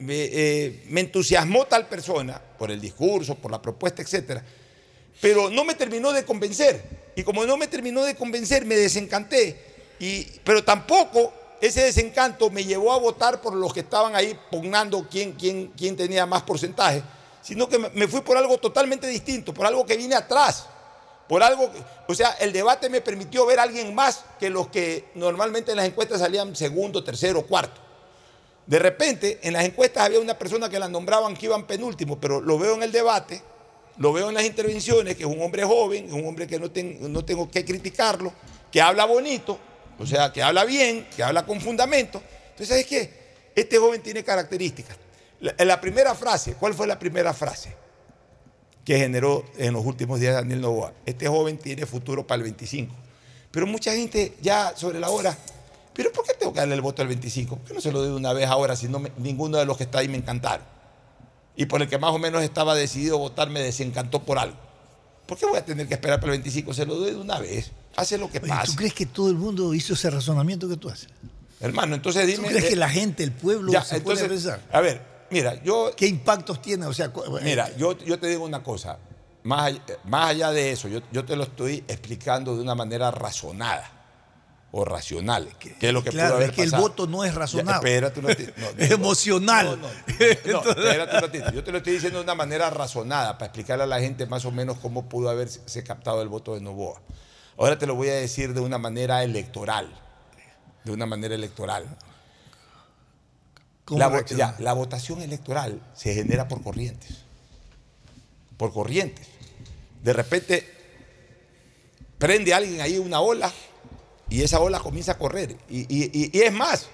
eh, 0.00 0.84
me 0.88 1.00
entusiasmó 1.00 1.64
tal 1.66 1.86
persona 1.88 2.40
por 2.58 2.70
el 2.70 2.80
discurso, 2.80 3.34
por 3.34 3.50
la 3.50 3.60
propuesta, 3.60 4.02
etcétera, 4.02 4.44
pero 5.20 5.50
no 5.50 5.64
me 5.64 5.74
terminó 5.74 6.12
de 6.12 6.24
convencer. 6.24 6.82
Y 7.16 7.22
como 7.24 7.44
no 7.44 7.56
me 7.56 7.66
terminó 7.66 8.04
de 8.04 8.14
convencer, 8.14 8.64
me 8.64 8.76
desencanté. 8.76 9.60
Y, 9.98 10.24
pero 10.44 10.62
tampoco 10.62 11.32
ese 11.60 11.82
desencanto 11.82 12.50
me 12.50 12.64
llevó 12.64 12.92
a 12.92 12.98
votar 12.98 13.40
por 13.40 13.54
los 13.54 13.74
que 13.74 13.80
estaban 13.80 14.14
ahí 14.14 14.38
pugnando 14.50 15.08
quién, 15.10 15.32
quién, 15.32 15.72
quién 15.76 15.96
tenía 15.96 16.24
más 16.24 16.42
porcentaje, 16.42 17.02
sino 17.42 17.68
que 17.68 17.78
me- 17.78 18.06
fui 18.06 18.20
por 18.20 18.36
algo 18.36 18.58
totalmente 18.58 19.08
distinto, 19.08 19.52
por 19.52 19.66
algo 19.66 19.84
que 19.84 19.96
vine 19.96 20.14
atrás. 20.14 20.66
Por 21.28 21.42
algo, 21.42 21.70
o 22.06 22.14
sea, 22.14 22.30
el 22.40 22.52
debate 22.52 22.88
me 22.88 23.00
permitió 23.02 23.44
ver 23.44 23.58
a 23.58 23.64
alguien 23.64 23.94
más 23.94 24.24
que 24.38 24.48
los 24.48 24.68
que 24.68 25.06
normalmente 25.14 25.72
en 25.72 25.76
las 25.76 25.86
encuestas 25.86 26.20
salían 26.20 26.54
segundo, 26.56 27.02
tercero, 27.04 27.42
cuarto. 27.44 27.80
De 28.68 28.78
repente, 28.78 29.38
en 29.42 29.54
las 29.54 29.64
encuestas 29.64 30.04
había 30.04 30.20
una 30.20 30.38
persona 30.38 30.68
que 30.68 30.78
la 30.78 30.88
nombraban 30.88 31.34
que 31.34 31.46
iban 31.46 31.66
penúltimo, 31.66 32.20
pero 32.20 32.40
lo 32.40 32.58
veo 32.58 32.74
en 32.74 32.82
el 32.82 32.92
debate, 32.92 33.42
lo 33.96 34.12
veo 34.12 34.28
en 34.28 34.34
las 34.34 34.44
intervenciones, 34.44 35.16
que 35.16 35.22
es 35.24 35.28
un 35.28 35.40
hombre 35.42 35.64
joven, 35.64 36.12
un 36.12 36.26
hombre 36.28 36.46
que 36.46 36.58
no, 36.58 36.70
ten- 36.70 37.10
no 37.12 37.24
tengo 37.24 37.50
que 37.50 37.64
criticarlo, 37.64 38.30
que 38.70 38.80
habla 38.82 39.06
bonito, 39.06 39.58
o 39.98 40.04
sea, 40.06 40.30
que 40.32 40.42
habla 40.42 40.64
bien, 40.66 41.08
que 41.16 41.22
habla 41.22 41.46
con 41.46 41.60
fundamento. 41.62 42.22
Entonces, 42.50 42.68
¿sabes 42.68 42.86
qué? 42.86 43.10
Este 43.56 43.78
joven 43.78 44.02
tiene 44.02 44.22
características. 44.22 44.96
La, 45.40 45.54
en 45.56 45.66
la 45.66 45.80
primera 45.80 46.14
frase, 46.14 46.52
¿cuál 46.54 46.74
fue 46.74 46.86
la 46.86 46.98
primera 46.98 47.32
frase 47.32 47.74
que 48.84 48.98
generó 48.98 49.44
en 49.56 49.72
los 49.72 49.84
últimos 49.84 50.20
días 50.20 50.34
Daniel 50.34 50.60
Novoa? 50.60 50.92
Este 51.06 51.26
joven 51.26 51.56
tiene 51.56 51.86
futuro 51.86 52.26
para 52.26 52.36
el 52.36 52.42
25. 52.44 52.94
Pero 53.50 53.66
mucha 53.66 53.92
gente 53.94 54.34
ya 54.42 54.74
sobre 54.76 55.00
la 55.00 55.08
hora, 55.08 55.36
¿pero 55.98 56.12
por 56.12 56.24
qué 56.24 56.32
tengo 56.34 56.52
que 56.52 56.60
darle 56.60 56.76
el 56.76 56.80
voto 56.80 57.02
al 57.02 57.08
25? 57.08 57.56
¿Por 57.56 57.66
qué 57.66 57.74
no 57.74 57.80
se 57.80 57.90
lo 57.90 57.98
doy 57.98 58.10
de 58.10 58.14
una 58.14 58.32
vez 58.32 58.46
ahora 58.48 58.76
si 58.76 58.86
no 58.86 59.00
me- 59.00 59.10
ninguno 59.18 59.58
de 59.58 59.64
los 59.66 59.76
que 59.76 59.82
está 59.82 59.98
ahí 59.98 60.06
me 60.08 60.16
encantaron? 60.16 60.64
Y 61.56 61.66
por 61.66 61.82
el 61.82 61.88
que 61.88 61.98
más 61.98 62.12
o 62.12 62.18
menos 62.20 62.42
estaba 62.44 62.76
decidido 62.76 63.16
a 63.16 63.18
votar 63.18 63.50
me 63.50 63.60
desencantó 63.60 64.22
por 64.22 64.38
algo. 64.38 64.56
¿Por 65.26 65.36
qué 65.36 65.44
voy 65.46 65.58
a 65.58 65.64
tener 65.64 65.88
que 65.88 65.94
esperar 65.94 66.20
para 66.20 66.32
el 66.32 66.38
25? 66.38 66.72
Se 66.72 66.86
lo 66.86 66.94
doy 66.94 67.10
de 67.10 67.16
una 67.16 67.40
vez. 67.40 67.72
Hace 67.96 68.16
lo 68.16 68.30
que 68.30 68.38
Oye, 68.38 68.48
pase. 68.48 68.70
¿Tú 68.70 68.76
crees 68.76 68.94
que 68.94 69.06
todo 69.06 69.28
el 69.28 69.34
mundo 69.34 69.74
hizo 69.74 69.94
ese 69.94 70.08
razonamiento 70.08 70.68
que 70.68 70.76
tú 70.76 70.88
haces? 70.88 71.08
Hermano, 71.58 71.96
entonces 71.96 72.24
dime. 72.28 72.44
¿Tú 72.44 72.48
crees 72.50 72.64
eh, 72.66 72.68
que 72.68 72.76
la 72.76 72.88
gente, 72.88 73.24
el 73.24 73.32
pueblo, 73.32 73.72
ya, 73.72 73.82
se 73.82 73.96
entonces, 73.96 74.28
pensar? 74.28 74.60
A 74.70 74.80
ver, 74.80 75.02
mira, 75.32 75.60
yo. 75.64 75.90
¿Qué 75.96 76.06
impactos 76.06 76.62
tiene? 76.62 76.86
O 76.86 76.94
sea, 76.94 77.12
cu- 77.12 77.24
Mira, 77.42 77.76
yo, 77.76 77.98
yo 77.98 78.20
te 78.20 78.28
digo 78.28 78.44
una 78.44 78.62
cosa. 78.62 78.98
Más 79.42 79.62
allá, 79.64 79.82
más 80.04 80.30
allá 80.30 80.52
de 80.52 80.70
eso, 80.70 80.86
yo, 80.86 81.00
yo 81.10 81.24
te 81.24 81.34
lo 81.34 81.42
estoy 81.42 81.82
explicando 81.88 82.54
de 82.54 82.62
una 82.62 82.76
manera 82.76 83.10
razonada 83.10 83.97
o 84.70 84.84
racional. 84.84 85.48
Que, 85.58 85.74
es 85.80 85.92
lo 85.92 86.02
que 86.02 86.10
claro, 86.10 86.28
pudo 86.30 86.36
haber 86.36 86.50
es 86.50 86.56
que 86.56 86.62
el 86.62 86.70
voto 86.72 87.06
no 87.06 87.24
es 87.24 87.32
Ya, 87.32 87.38
razonado. 87.38 87.78
espérate 87.78 88.20
un 88.20 88.26
ratito. 88.26 88.52
No, 88.58 88.66
Es 88.76 88.90
emocional. 88.90 89.80
No, 89.80 89.88
no, 90.52 90.70
espérate 90.70 91.16
un 91.16 91.22
ratito. 91.22 91.52
Yo 91.52 91.64
te 91.64 91.72
lo 91.72 91.78
estoy 91.78 91.94
diciendo 91.94 92.18
de 92.18 92.24
una 92.24 92.34
manera 92.34 92.68
razonada 92.70 93.38
para 93.38 93.46
explicarle 93.46 93.84
a 93.84 93.86
la 93.86 94.00
gente 94.00 94.26
más 94.26 94.44
o 94.44 94.50
menos 94.50 94.78
cómo 94.78 95.08
pudo 95.08 95.30
haberse 95.30 95.82
captado 95.84 96.20
el 96.22 96.28
voto 96.28 96.54
de 96.54 96.60
Novoa. 96.60 97.00
Ahora 97.56 97.78
te 97.78 97.86
lo 97.86 97.94
voy 97.94 98.08
a 98.08 98.14
decir 98.14 98.52
de 98.54 98.60
una 98.60 98.78
manera 98.78 99.22
electoral. 99.24 99.88
De 100.84 100.92
una 100.92 101.06
manera 101.06 101.34
electoral. 101.34 101.84
¿Cómo 103.84 103.98
La, 104.00 104.24
ya, 104.26 104.54
la 104.58 104.74
votación 104.74 105.22
electoral 105.22 105.80
se 105.94 106.14
genera 106.14 106.46
por 106.46 106.62
corrientes. 106.62 107.24
Por 108.58 108.72
corrientes. 108.72 109.26
De 110.02 110.12
repente 110.12 110.74
prende 112.18 112.52
alguien 112.52 112.80
ahí 112.80 112.98
una 112.98 113.20
ola 113.20 113.50
y 114.30 114.42
esa 114.42 114.60
ola 114.60 114.78
comienza 114.80 115.12
a 115.12 115.18
correr. 115.18 115.56
Y, 115.70 115.80
y- 115.80 116.10
y- 116.12 116.30
y 116.38 116.40
es 116.42 116.52
más, 116.52 116.86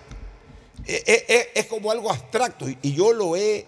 e- 0.87 1.03
e- 1.07 1.25
e- 1.35 1.51
es, 1.61 1.67
como 1.67 1.91
algo 1.91 2.11
abstracto 2.11 2.67
y, 2.69 2.93
yo 2.93 3.13
lo 3.13 3.37
he, 3.37 3.67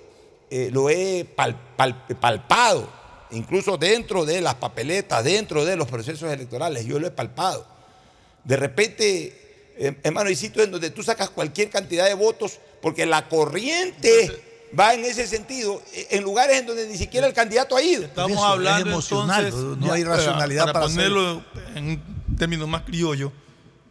eh, 0.50 0.70
lo 0.72 0.88
he 0.90 1.24
pal- 1.36 1.56
pal- 1.76 2.06
palpado, 2.20 2.88
incluso 3.30 3.76
dentro 3.76 4.24
de 4.24 4.40
las 4.40 4.54
papeletas, 4.56 5.24
dentro 5.24 5.64
de 5.64 5.76
los 5.76 5.88
procesos 5.88 6.30
electorales, 6.32 6.84
yo 6.84 6.98
lo 6.98 7.06
he 7.06 7.10
palpado. 7.10 7.66
De 8.44 8.56
repente, 8.56 9.72
eh, 9.78 9.96
hermano, 10.04 10.28
hay 10.28 10.36
sitios 10.36 10.64
en 10.66 10.70
donde 10.70 10.90
tú 10.90 11.02
sacas 11.02 11.30
cualquier 11.30 11.68
cantidad 11.70 12.06
de 12.06 12.14
votos 12.14 12.58
porque 12.80 13.04
la 13.06 13.28
corriente 13.28 14.30
va 14.78 14.94
en 14.94 15.04
ese 15.04 15.26
sentido, 15.26 15.82
eh, 15.94 16.06
en 16.10 16.22
lugares 16.22 16.60
en 16.60 16.66
donde 16.66 16.86
ni 16.86 16.96
siquiera 16.96 17.26
el 17.26 17.32
candidato 17.32 17.76
ha 17.76 17.82
ido. 17.82 18.04
Estamos 18.04 18.32
Eso, 18.32 18.40
es 18.46 18.52
hablando 18.52 18.90
emocional, 18.90 19.44
entonces, 19.46 19.78
no 19.86 19.92
hay 19.92 20.04
racionalidad 20.04 20.72
para 20.72 20.86
ponerlo 20.86 21.42
en 21.74 21.88
un 21.88 22.36
término 22.38 22.66
más 22.68 22.82
criollo. 22.82 23.32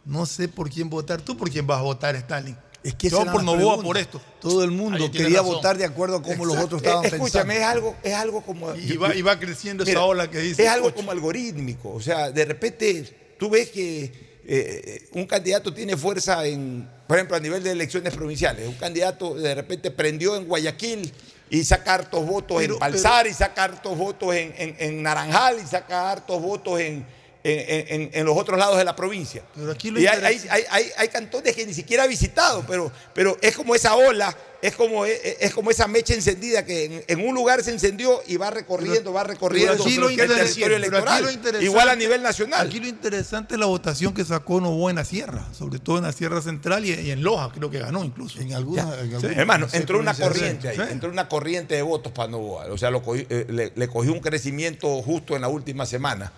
No 0.06 0.24
sé 0.24 0.48
por 0.48 0.70
quién 0.70 0.88
votar. 0.88 1.20
¿Tú 1.20 1.36
por 1.36 1.50
quién 1.50 1.66
vas 1.66 1.78
a 1.78 1.82
votar, 1.82 2.14
Stalin? 2.16 2.56
Es 2.82 2.94
que 2.94 3.10
Yo 3.10 3.24
por 3.24 3.42
Novoa 3.42 3.56
pregunta. 3.58 3.82
por 3.82 3.98
esto. 3.98 4.20
Todo 4.40 4.62
el 4.62 4.70
mundo 4.70 5.10
quería 5.10 5.38
razón. 5.40 5.54
votar 5.54 5.76
de 5.76 5.84
acuerdo 5.84 6.16
a 6.18 6.22
cómo 6.22 6.44
los 6.44 6.56
otros 6.56 6.80
estaban 6.80 7.04
Eh, 7.04 7.08
Escúchame, 7.08 7.56
es 7.58 7.64
algo, 7.64 7.96
es 8.04 8.14
algo 8.14 8.42
como. 8.42 8.72
Y 8.76 8.96
va, 8.96 9.12
y 9.14 9.22
va 9.22 9.38
creciendo 9.40 9.82
esa 9.82 10.04
ola 10.04 10.30
que 10.30 10.38
dice. 10.38 10.62
Es 10.62 10.68
algo 10.70 10.86
"Ocho". 10.88 10.96
como 10.96 11.10
algorítmico. 11.10 11.92
O 11.92 12.00
sea, 12.00 12.30
de 12.30 12.44
repente 12.44 13.34
tú 13.38 13.50
ves 13.50 13.70
que 13.70 14.36
eh, 14.48 15.08
un 15.14 15.26
candidato 15.26 15.74
tiene 15.74 15.96
fuerza 15.96 16.46
en, 16.46 16.88
por 17.08 17.16
ejemplo, 17.16 17.36
a 17.36 17.40
nivel 17.40 17.64
de 17.64 17.72
elecciones 17.72 18.14
provinciales. 18.14 18.68
Un 18.68 18.74
candidato 18.76 19.34
de 19.34 19.56
repente 19.56 19.90
prendió 19.90 20.36
en 20.36 20.46
Guayaquil 20.46 21.12
y 21.50 21.64
saca 21.64 21.94
hartos 21.94 22.24
votos 22.24 22.58
Pero- 22.58 22.74
en 22.74 22.78
Palzar 22.78 23.26
y 23.26 23.34
saca 23.34 23.64
hartos 23.64 23.98
votos 23.98 24.32
en, 24.36 24.54
en- 24.56 24.76
en 24.78 25.02
Naranjal 25.02 25.58
y 25.60 25.66
saca 25.66 26.12
hartos 26.12 26.40
votos 26.40 26.78
en, 26.78 27.04
en- 27.50 28.02
en- 28.02 28.10
en 28.12 28.26
los 28.26 28.36
otros 28.36 28.58
lados 28.58 28.76
de 28.78 28.84
la 28.84 28.96
provincia. 28.96 29.42
Pero 29.54 29.70
aquí 29.72 29.90
lo 29.90 30.00
y 30.00 30.06
hay, 30.06 30.20
hay, 30.24 30.34
interesa- 30.36 30.52
hay- 30.54 30.64
hay- 30.70 30.90
hay 30.96 31.08
cantones 31.08 31.54
que 31.54 31.66
ni 31.66 31.74
siquiera 31.74 32.04
ha 32.04 32.06
visitado, 32.06 32.64
pero, 32.66 32.90
pero 33.14 33.36
es 33.40 33.56
como 33.56 33.74
esa 33.74 33.94
ola 33.94 34.36
es 34.62 34.74
como, 34.74 35.04
es, 35.04 35.20
es 35.38 35.52
como 35.54 35.70
esa 35.70 35.86
mecha 35.86 36.14
encendida 36.14 36.64
que 36.64 36.86
en, 36.86 37.04
en 37.06 37.28
un 37.28 37.34
lugar 37.34 37.62
se 37.62 37.70
encendió 37.70 38.22
y 38.26 38.36
va 38.36 38.50
recorriendo, 38.50 39.12
va 39.12 39.22
recorriendo 39.22 39.72
Pero 39.74 39.84
aquí 39.84 39.96
lo 39.96 40.06
el 40.08 40.12
interesante- 40.14 40.42
territorio 40.54 40.90
pero 40.90 40.98
aquí 41.10 41.26
electoral. 41.28 41.62
Igual 41.62 41.88
a 41.90 41.94
nivel 41.94 42.22
nacional. 42.22 42.66
Aquí 42.66 42.80
lo 42.80 42.88
interesante 42.88 43.54
es 43.54 43.60
la 43.60 43.66
votación 43.66 44.12
que 44.14 44.24
sacó 44.24 44.60
Novoa 44.60 44.90
en 44.90 44.96
la 44.96 45.04
sierra, 45.04 45.46
sobre 45.52 45.78
todo 45.78 45.98
en 45.98 46.04
la 46.04 46.12
sierra 46.12 46.40
central 46.40 46.84
y, 46.84 46.94
y 46.94 47.10
en 47.10 47.22
Loja, 47.22 47.52
creo 47.54 47.70
que 47.70 47.78
ganó 47.78 48.02
incluso. 48.02 48.40
En 48.40 48.54
alguna, 48.54 48.90
Sí, 49.20 49.26
Hermano, 49.36 49.68
entró 49.72 49.98
una 50.00 50.14
corriente 50.14 50.70
ahí, 50.70 50.78
entró 50.90 51.10
una 51.10 51.28
corriente 51.28 51.74
de 51.74 51.82
votos 51.82 52.10
para 52.12 52.28
Novoa. 52.30 52.66
O 52.72 52.78
sea, 52.78 52.90
lo 52.90 53.02
eh, 53.14 53.46
le, 53.48 53.72
le 53.76 53.88
cogió 53.88 54.12
un 54.12 54.20
crecimiento 54.20 54.88
justo 55.02 55.36
en 55.36 55.42
la 55.42 55.48
última 55.48 55.84
semana. 55.86 56.32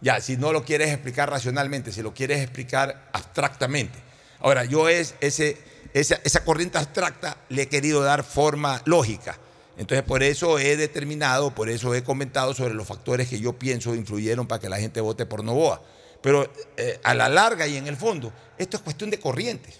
Ya, 0.00 0.20
si 0.20 0.36
no 0.36 0.52
lo 0.52 0.64
quieres 0.64 0.90
explicar 0.90 1.30
racionalmente, 1.30 1.92
si 1.92 2.02
lo 2.02 2.14
quieres 2.14 2.40
explicar 2.40 3.08
abstractamente. 3.12 3.98
Ahora, 4.40 4.64
yo 4.64 4.88
es 4.88 5.14
ese, 5.20 5.58
esa, 5.92 6.18
esa 6.24 6.44
corriente 6.44 6.78
abstracta 6.78 7.36
le 7.50 7.62
he 7.62 7.68
querido 7.68 8.02
dar 8.02 8.24
forma 8.24 8.80
lógica. 8.86 9.38
Entonces, 9.76 10.04
por 10.04 10.22
eso 10.22 10.58
he 10.58 10.76
determinado, 10.76 11.54
por 11.54 11.68
eso 11.68 11.94
he 11.94 12.02
comentado 12.02 12.54
sobre 12.54 12.74
los 12.74 12.86
factores 12.86 13.28
que 13.28 13.40
yo 13.40 13.54
pienso 13.54 13.94
influyeron 13.94 14.46
para 14.46 14.60
que 14.60 14.68
la 14.68 14.78
gente 14.78 15.00
vote 15.00 15.26
por 15.26 15.44
Novoa. 15.44 15.82
Pero 16.22 16.50
eh, 16.76 17.00
a 17.02 17.14
la 17.14 17.28
larga 17.28 17.66
y 17.66 17.76
en 17.76 17.86
el 17.86 17.96
fondo, 17.96 18.32
esto 18.58 18.76
es 18.76 18.82
cuestión 18.82 19.10
de 19.10 19.18
corrientes. 19.18 19.76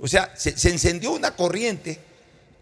O 0.00 0.08
sea, 0.08 0.32
se, 0.36 0.56
se 0.58 0.70
encendió 0.70 1.12
una 1.12 1.36
corriente 1.36 2.00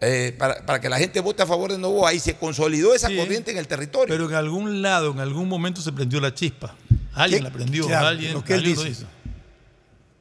eh, 0.01 0.35
para, 0.37 0.65
para 0.65 0.81
que 0.81 0.89
la 0.89 0.97
gente 0.97 1.19
vote 1.21 1.43
a 1.43 1.47
favor 1.47 1.71
de 1.71 1.77
Novoa 1.77 2.13
y 2.13 2.19
se 2.19 2.35
consolidó 2.35 2.93
esa 2.93 3.07
Sí, 3.07 3.15
corriente 3.15 3.51
en 3.51 3.57
el 3.57 3.67
territorio. 3.67 4.13
Pero 4.13 4.29
en 4.29 4.35
algún 4.35 4.81
lado, 4.81 5.11
en 5.11 5.19
algún 5.19 5.47
momento 5.47 5.81
se 5.81 5.93
prendió 5.93 6.19
la 6.19 6.33
chispa. 6.33 6.75
Alguien 7.13 7.43
la 7.43 7.51
prendió, 7.51 7.87
Claro, 7.87 8.07
alguien, 8.07 8.33
lo 8.33 8.43
que 8.43 8.53
él 8.53 8.59
alguien 8.59 8.75
lo 8.75 8.83
dice. 8.83 9.01
hizo. 9.01 9.07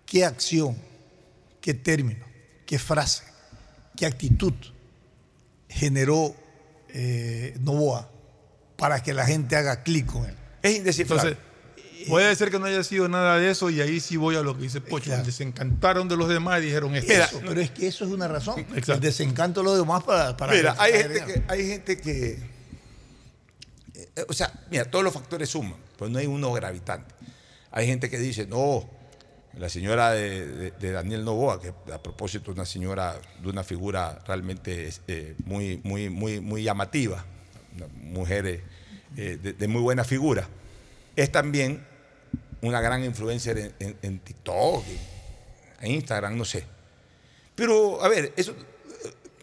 ¿Qué 0.06 0.24
acción, 0.24 0.76
qué 1.60 1.72
término, 1.74 2.24
qué 2.66 2.78
frase, 2.78 3.24
qué 3.96 4.04
actitud 4.06 4.52
generó 5.68 6.34
eh, 6.88 7.56
Novoa 7.60 8.10
para 8.76 9.02
que 9.02 9.14
la 9.14 9.24
gente 9.26 9.56
haga 9.56 9.82
clic 9.82 10.06
con 10.06 10.26
él? 10.26 10.34
Es 10.62 10.76
indescifrable. 10.76 11.30
Entonces, 11.30 12.08
puede 12.08 12.34
ser 12.36 12.50
que 12.50 12.58
no 12.58 12.66
haya 12.66 12.82
sido 12.84 13.08
nada 13.08 13.38
de 13.38 13.50
eso 13.50 13.70
y 13.70 13.80
ahí 13.80 14.00
sí 14.00 14.16
voy 14.16 14.36
a 14.36 14.42
lo 14.42 14.54
que 14.56 14.64
dice 14.64 14.80
Pocho. 14.80 15.12
Se 15.30 15.42
encantaron 15.44 16.08
de 16.08 16.16
los 16.16 16.28
demás 16.28 16.60
y 16.60 16.66
dijeron 16.66 16.94
esto. 16.94 17.12
Eso, 17.12 17.40
pero 17.46 17.60
es 17.60 17.70
que 17.70 17.86
eso 17.86 18.04
es 18.04 18.10
una 18.10 18.28
razón. 18.28 18.60
Exacto. 18.60 18.92
El 18.94 19.00
desencanto 19.00 19.60
de 19.60 19.64
los 19.64 19.78
demás 19.78 20.02
para... 20.04 20.36
para 20.36 20.52
Mira, 20.52 20.76
hay 20.78 20.92
gente, 20.92 21.24
que, 21.24 21.42
hay 21.48 21.66
gente 21.68 21.96
que. 22.00 22.38
eh, 23.94 24.24
O 24.28 24.32
sea, 24.34 24.52
mira, 24.70 24.84
todos 24.84 25.04
los 25.04 25.14
factores 25.14 25.48
suman, 25.48 25.76
pero 26.02 26.12
no 26.12 26.18
hay 26.18 26.26
uno 26.26 26.52
gravitante. 26.52 27.14
Hay 27.70 27.86
gente 27.86 28.10
que 28.10 28.18
dice, 28.18 28.46
no, 28.46 28.88
la 29.58 29.68
señora 29.68 30.10
de, 30.12 30.72
Daniel 30.80 31.24
Novoa, 31.24 31.60
que 31.60 31.72
a 31.92 32.02
propósito 32.02 32.50
es 32.50 32.56
una 32.56 32.66
señora 32.66 33.20
de 33.40 33.48
una 33.48 33.62
figura 33.64 34.20
realmente 34.26 34.90
eh, 35.08 35.34
muy, 35.44 35.80
muy, 35.84 36.10
muy, 36.10 36.40
muy 36.40 36.62
llamativa, 36.62 37.24
una 37.76 37.86
mujer 37.86 38.46
eh, 38.46 38.64
eh, 39.16 39.54
de, 39.58 39.68
muy 39.68 39.80
buena 39.80 40.04
figura, 40.04 40.48
es 41.16 41.30
también 41.30 41.84
una 42.62 42.80
gran 42.80 43.04
influencer 43.04 43.58
en, 43.58 43.74
en- 43.78 43.96
en 44.02 44.18
TikTok, 44.20 44.84
en 45.80 45.90
Instagram, 45.92 46.36
no 46.36 46.44
sé. 46.44 46.64
Pero, 47.54 48.02
a 48.02 48.08
ver, 48.08 48.32
eso, 48.36 48.54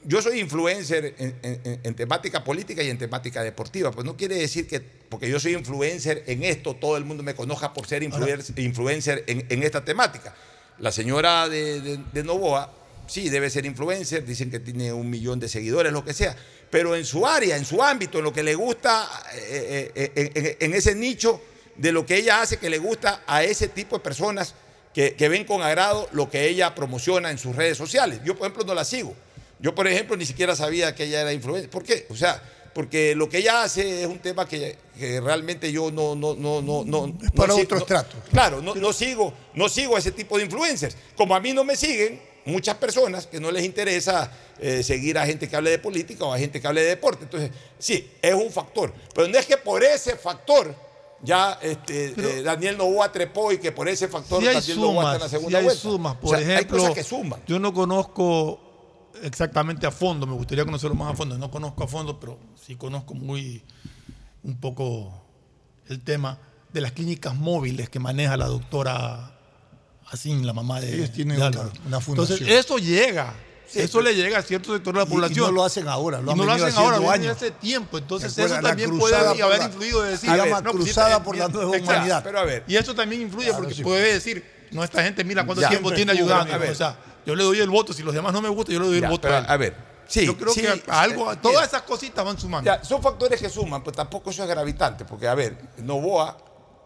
yo 0.03 0.21
soy 0.21 0.39
influencer 0.39 1.15
en, 1.17 1.35
en- 1.43 1.79
en 1.83 1.95
temática 1.95 2.43
política 2.43 2.81
y 2.83 2.89
en 2.89 2.97
temática 2.97 3.43
deportiva. 3.43 3.91
Pues 3.91 4.05
no 4.05 4.15
quiere 4.17 4.35
decir 4.35 4.67
que 4.67 4.79
porque 4.79 5.29
yo 5.29 5.39
soy 5.39 5.53
influencer 5.53 6.23
en 6.27 6.43
esto, 6.43 6.75
todo 6.75 6.97
el 6.97 7.05
mundo 7.05 7.23
me 7.23 7.35
conozca 7.35 7.73
por 7.73 7.87
ser 7.87 8.03
influencer, 8.03 8.59
influencer 8.59 9.23
en, 9.27 9.45
en 9.49 9.63
esta 9.63 9.83
temática. 9.83 10.33
La 10.79 10.91
señora 10.91 11.49
de, 11.49 11.81
de- 11.81 11.99
de 12.13 12.23
Novoa, 12.23 12.73
sí, 13.07 13.29
debe 13.29 13.49
ser 13.49 13.65
influencer, 13.65 14.25
dicen 14.25 14.49
que 14.51 14.59
tiene 14.59 14.93
un 14.93 15.09
millón 15.09 15.39
de 15.39 15.49
seguidores, 15.49 15.91
lo 15.91 16.05
que 16.05 16.13
sea. 16.13 16.35
Pero 16.69 16.95
en 16.95 17.03
su 17.05 17.25
área, 17.25 17.57
en 17.57 17.65
su 17.65 17.81
ámbito, 17.81 18.19
en 18.19 18.23
lo 18.23 18.31
que 18.31 18.43
le 18.43 18.55
gusta, 18.55 19.09
eh, 19.33 19.91
eh, 19.95 20.11
eh, 20.15 20.57
en, 20.59 20.71
en 20.71 20.77
ese 20.77 20.93
nicho 20.95 21.41
de 21.75 21.91
lo 21.91 22.05
que 22.05 22.17
ella 22.17 22.41
hace, 22.41 22.57
que 22.57 22.69
le 22.69 22.77
gusta 22.77 23.23
a 23.25 23.43
ese 23.43 23.67
tipo 23.69 23.97
de 23.97 24.03
personas 24.03 24.53
que, 24.93 25.15
que 25.15 25.29
ven 25.29 25.45
con 25.45 25.61
agrado 25.63 26.07
lo 26.11 26.29
que 26.29 26.47
ella 26.47 26.75
promociona 26.75 27.31
en 27.31 27.37
sus 27.39 27.55
redes 27.55 27.77
sociales. 27.77 28.19
Yo, 28.23 28.35
por 28.37 28.45
ejemplo, 28.47 28.63
no 28.65 28.73
la 28.75 28.85
sigo. 28.85 29.15
Yo, 29.59 29.75
por 29.75 29.87
ejemplo, 29.87 30.15
ni 30.15 30.25
siquiera 30.25 30.55
sabía 30.55 30.95
que 30.95 31.03
ella 31.05 31.21
era 31.21 31.33
influencer. 31.33 31.69
¿Por 31.69 31.83
qué? 31.83 32.07
O 32.09 32.15
sea, 32.15 32.41
porque 32.73 33.13
lo 33.15 33.27
que 33.27 33.39
ella 33.39 33.63
hace 33.63 34.01
es 34.01 34.07
un 34.07 34.19
tema 34.19 34.47
que, 34.47 34.77
que 34.97 35.19
realmente 35.19 35.71
yo 35.71 35.91
no, 35.91 36.15
no, 36.15 36.35
no, 36.35 36.61
no, 36.61 36.83
no. 36.85 37.13
Es 37.21 37.31
para 37.31 37.49
no 37.49 37.55
otro 37.59 37.77
no- 37.77 37.81
estrato. 37.81 38.15
Claro, 38.31 38.61
no, 38.61 38.75
no 38.75 38.93
sigo, 38.93 39.33
no 39.55 39.67
sigo 39.67 39.95
a 39.95 39.99
ese 39.99 40.11
tipo 40.11 40.37
de 40.37 40.45
influencers. 40.45 40.95
Como 41.17 41.35
a 41.35 41.39
mí 41.39 41.51
no 41.53 41.63
me 41.63 41.75
siguen 41.75 42.21
muchas 42.45 42.75
personas 42.77 43.27
que 43.27 43.39
no 43.39 43.51
les 43.51 43.65
interesa 43.65 44.31
eh, 44.59 44.81
seguir 44.81 45.17
a 45.17 45.25
gente 45.25 45.49
que 45.49 45.55
hable 45.55 45.71
de 45.71 45.79
política 45.79 46.23
o 46.25 46.33
a 46.33 46.37
gente 46.39 46.61
que 46.61 46.67
hable 46.67 46.81
de 46.81 46.87
deporte. 46.89 47.25
Entonces, 47.25 47.51
sí, 47.77 48.09
es 48.21 48.33
un 48.33 48.49
factor. 48.51 48.93
Pero 49.13 49.27
no 49.27 49.37
es 49.37 49.45
que 49.45 49.57
por 49.57 49.83
ese 49.83 50.15
factor 50.15 50.73
ya 51.21 51.59
este, 51.61 52.13
eh, 52.17 52.41
Daniel 52.43 52.77
Novoa 52.77 53.11
trepó 53.11 53.51
y 53.51 53.57
que 53.57 53.73
por 53.73 53.89
ese 53.89 54.07
factor 54.07 54.41
Si 54.41 54.47
hay 54.47 54.55
Daniel 54.55 54.79
Novoa 54.79 55.03
está 55.03 55.15
en 55.15 55.19
la 55.19 55.27
sumas, 55.27 55.29
si 55.31 55.35
segunda 55.35 55.57
hay 55.57 55.63
vuelta. 55.65 55.81
sumas, 55.81 56.15
O 56.15 56.19
por 56.21 56.29
sea, 56.29 56.39
ejemplo, 56.39 56.77
hay 56.77 56.81
cosas 56.83 56.95
que 56.95 57.03
suman. 57.03 57.41
yo 57.45 57.59
no 57.59 57.73
conozco 57.73 58.68
exactamente 59.23 59.85
a 59.87 59.91
fondo, 59.91 60.25
me 60.27 60.33
gustaría 60.33 60.65
conocerlo 60.65 60.95
más 60.95 61.13
a 61.13 61.15
fondo, 61.15 61.37
no 61.37 61.49
conozco 61.51 61.83
a 61.83 61.87
fondo, 61.87 62.19
pero 62.19 62.37
sí 62.61 62.75
conozco 62.75 63.13
muy 63.13 63.63
un 64.43 64.57
poco 64.59 65.25
el 65.87 66.01
tema 66.01 66.37
de 66.71 66.81
las 66.81 66.91
clínicas 66.91 67.35
móviles 67.35 67.89
que 67.89 67.99
maneja 67.99 68.37
la 68.37 68.45
doctora 68.47 69.35
Asín, 70.11 70.45
la 70.45 70.53
mamá 70.53 70.79
de 70.81 70.95
Ellos 70.95 71.11
tienen 71.11 71.37
de 71.39 71.47
una- 71.47 71.99
fundación. 71.99 72.17
Entonces, 72.37 72.41
eso 72.47 72.77
llega. 72.77 73.33
Sí, 73.67 73.79
eso 73.81 73.99
pero- 73.99 74.09
le 74.09 74.15
llega 74.15 74.39
a 74.39 74.41
cierto 74.41 74.73
sector 74.73 74.93
de 74.95 74.99
la 75.01 75.05
Y- 75.05 75.07
y 75.07 75.11
población. 75.11 75.45
no 75.47 75.51
lo 75.51 75.63
hacen 75.63 75.87
ahora, 75.87 76.19
lo 76.19 76.29
Y 76.29 76.31
han 76.31 76.37
no 76.39 76.45
lo 76.45 76.51
hacen 76.53 76.73
ahora, 76.75 76.97
lo 76.97 77.11
hace 77.11 77.51
tiempo. 77.51 77.99
Entonces, 77.99 78.35
eso 78.35 78.59
también 78.61 78.97
puede 78.97 79.15
haber 79.15 79.59
la- 79.59 79.65
influido 79.65 80.01
de 80.01 80.11
decir. 80.11 80.29
se 80.31 80.35
llama 80.37 80.61
no, 80.61 80.71
pues, 80.71 80.85
cruzada 80.85 81.21
por 81.21 81.37
la 81.37 81.47
nueva 81.47 81.77
humanidad. 81.77 82.23
Pero 82.23 82.39
a 82.39 82.43
ver, 82.45 82.63
Y 82.67 82.75
eso 82.75 82.95
también 82.95 83.21
influye 83.21 83.47
Claro, 83.49 83.59
porque 83.61 83.75
sí. 83.75 83.83
puede 83.83 84.13
decir, 84.13 84.43
no, 84.71 84.83
esta 84.83 85.03
gente, 85.03 85.23
mira 85.23 85.45
cuánto 85.45 85.61
Ya. 85.61 85.69
tiempo 85.69 85.91
tiene 85.93 86.11
ayudando. 86.13 86.51
a 86.53 86.57
ver. 86.57 86.71
O 86.71 86.75
sea, 86.75 86.97
yo 87.25 87.35
le 87.35 87.43
doy 87.43 87.59
el 87.59 87.69
voto. 87.69 87.93
Si 87.93 88.03
los 88.03 88.13
demás 88.13 88.33
no 88.33 88.41
me 88.41 88.49
gustan, 88.49 88.73
yo 88.73 88.81
le 88.81 88.87
doy 88.87 88.97
el 88.97 89.07
voto 89.07 89.23
pero, 89.23 89.35
a 89.35 89.39
él. 89.39 89.45
a 89.47 89.57
ver, 89.57 89.75
sí, 90.07 90.25
yo 90.25 90.37
creo 90.37 90.53
sí, 90.53 90.61
que 90.61 90.81
algo, 90.87 91.35
todas 91.37 91.67
esas 91.67 91.83
cositas 91.83 92.23
van 92.23 92.39
sumando. 92.39 92.69
Ya, 92.69 92.83
son 92.83 93.01
factores 93.01 93.39
que 93.41 93.49
suman, 93.49 93.83
pues 93.83 93.95
tampoco 93.95 94.29
eso 94.29 94.43
es 94.43 94.49
gravitante, 94.49 95.05
porque 95.05 95.27
a 95.27 95.35
ver, 95.35 95.57
Novoa, 95.77 96.37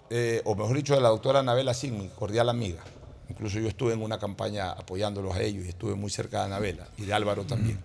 eh, 0.10 0.42
o 0.46 0.56
mejor 0.56 0.76
dicho, 0.76 0.96
de 0.96 1.02
la 1.02 1.10
doctora 1.10 1.40
Anabela 1.40 1.74
Sin, 1.74 1.98
mi 1.98 2.08
cordial 2.10 2.50
amiga, 2.50 2.84
incluso 3.30 3.60
yo 3.60 3.68
estuve 3.68 3.94
en 3.94 4.02
una 4.02 4.20
campaña 4.20 4.72
apoyándolos 4.72 5.36
a 5.36 5.42
ellos 5.42 5.66
y 5.66 5.70
estuve 5.70 5.96
muy 5.96 6.10
cerca 6.10 6.40
de 6.40 6.46
Anabela 6.46 6.88
y 6.98 7.06
de 7.06 7.14
Álvaro 7.14 7.46
también. 7.46 7.80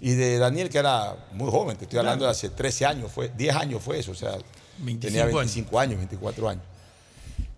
Y 0.00 0.14
de 0.14 0.38
Daniel, 0.38 0.68
que 0.68 0.78
era 0.78 1.14
muy 1.32 1.48
joven, 1.48 1.76
te 1.76 1.84
estoy 1.84 2.00
hablando 2.00 2.24
de 2.24 2.32
hace 2.32 2.48
13 2.48 2.86
años, 2.86 3.12
fue, 3.12 3.28
10 3.28 3.54
años 3.54 3.82
fue 3.82 4.00
eso, 4.00 4.10
o 4.10 4.16
sea, 4.16 4.32
25 4.78 5.00
tenía 5.00 5.26
25 5.26 5.78
años. 5.78 5.98
24 5.98 6.48
años. 6.48 6.64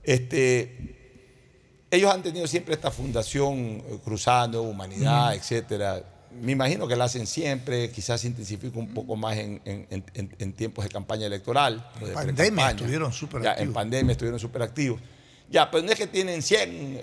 Este, 0.02 1.03
ellos 1.94 2.12
han 2.12 2.22
tenido 2.22 2.46
siempre 2.46 2.74
esta 2.74 2.90
fundación 2.90 3.58
eh, 3.58 3.98
Cruzando, 4.04 4.62
Humanidad, 4.62 5.34
etcétera. 5.34 6.02
Me 6.40 6.52
imagino 6.52 6.88
que 6.88 6.96
la 6.96 7.04
hacen 7.04 7.26
siempre, 7.26 7.90
quizás 7.90 8.20
se 8.20 8.26
intensifica 8.26 8.76
un 8.78 8.92
poco 8.92 9.14
más 9.14 9.36
en, 9.38 9.60
en- 9.64 9.86
en- 9.90 10.04
en- 10.14 10.36
en 10.38 10.52
tiempos 10.52 10.84
de 10.84 10.90
campaña 10.90 11.26
electoral. 11.26 11.88
de 12.00 12.08
pandemia 12.12 12.70
estuvieron 12.70 13.12
súper 13.12 13.42
Ya, 13.42 13.50
activos. 13.52 13.68
En 13.68 13.72
pandemia 13.72 14.12
estuvieron 14.12 14.40
súper 14.40 14.62
activos. 14.62 15.00
Ya, 15.50 15.70
pero 15.70 15.84
no 15.84 15.92
es 15.92 15.98
que 15.98 16.06
tienen 16.08 16.42
100 16.42 16.70
eh, 16.70 17.00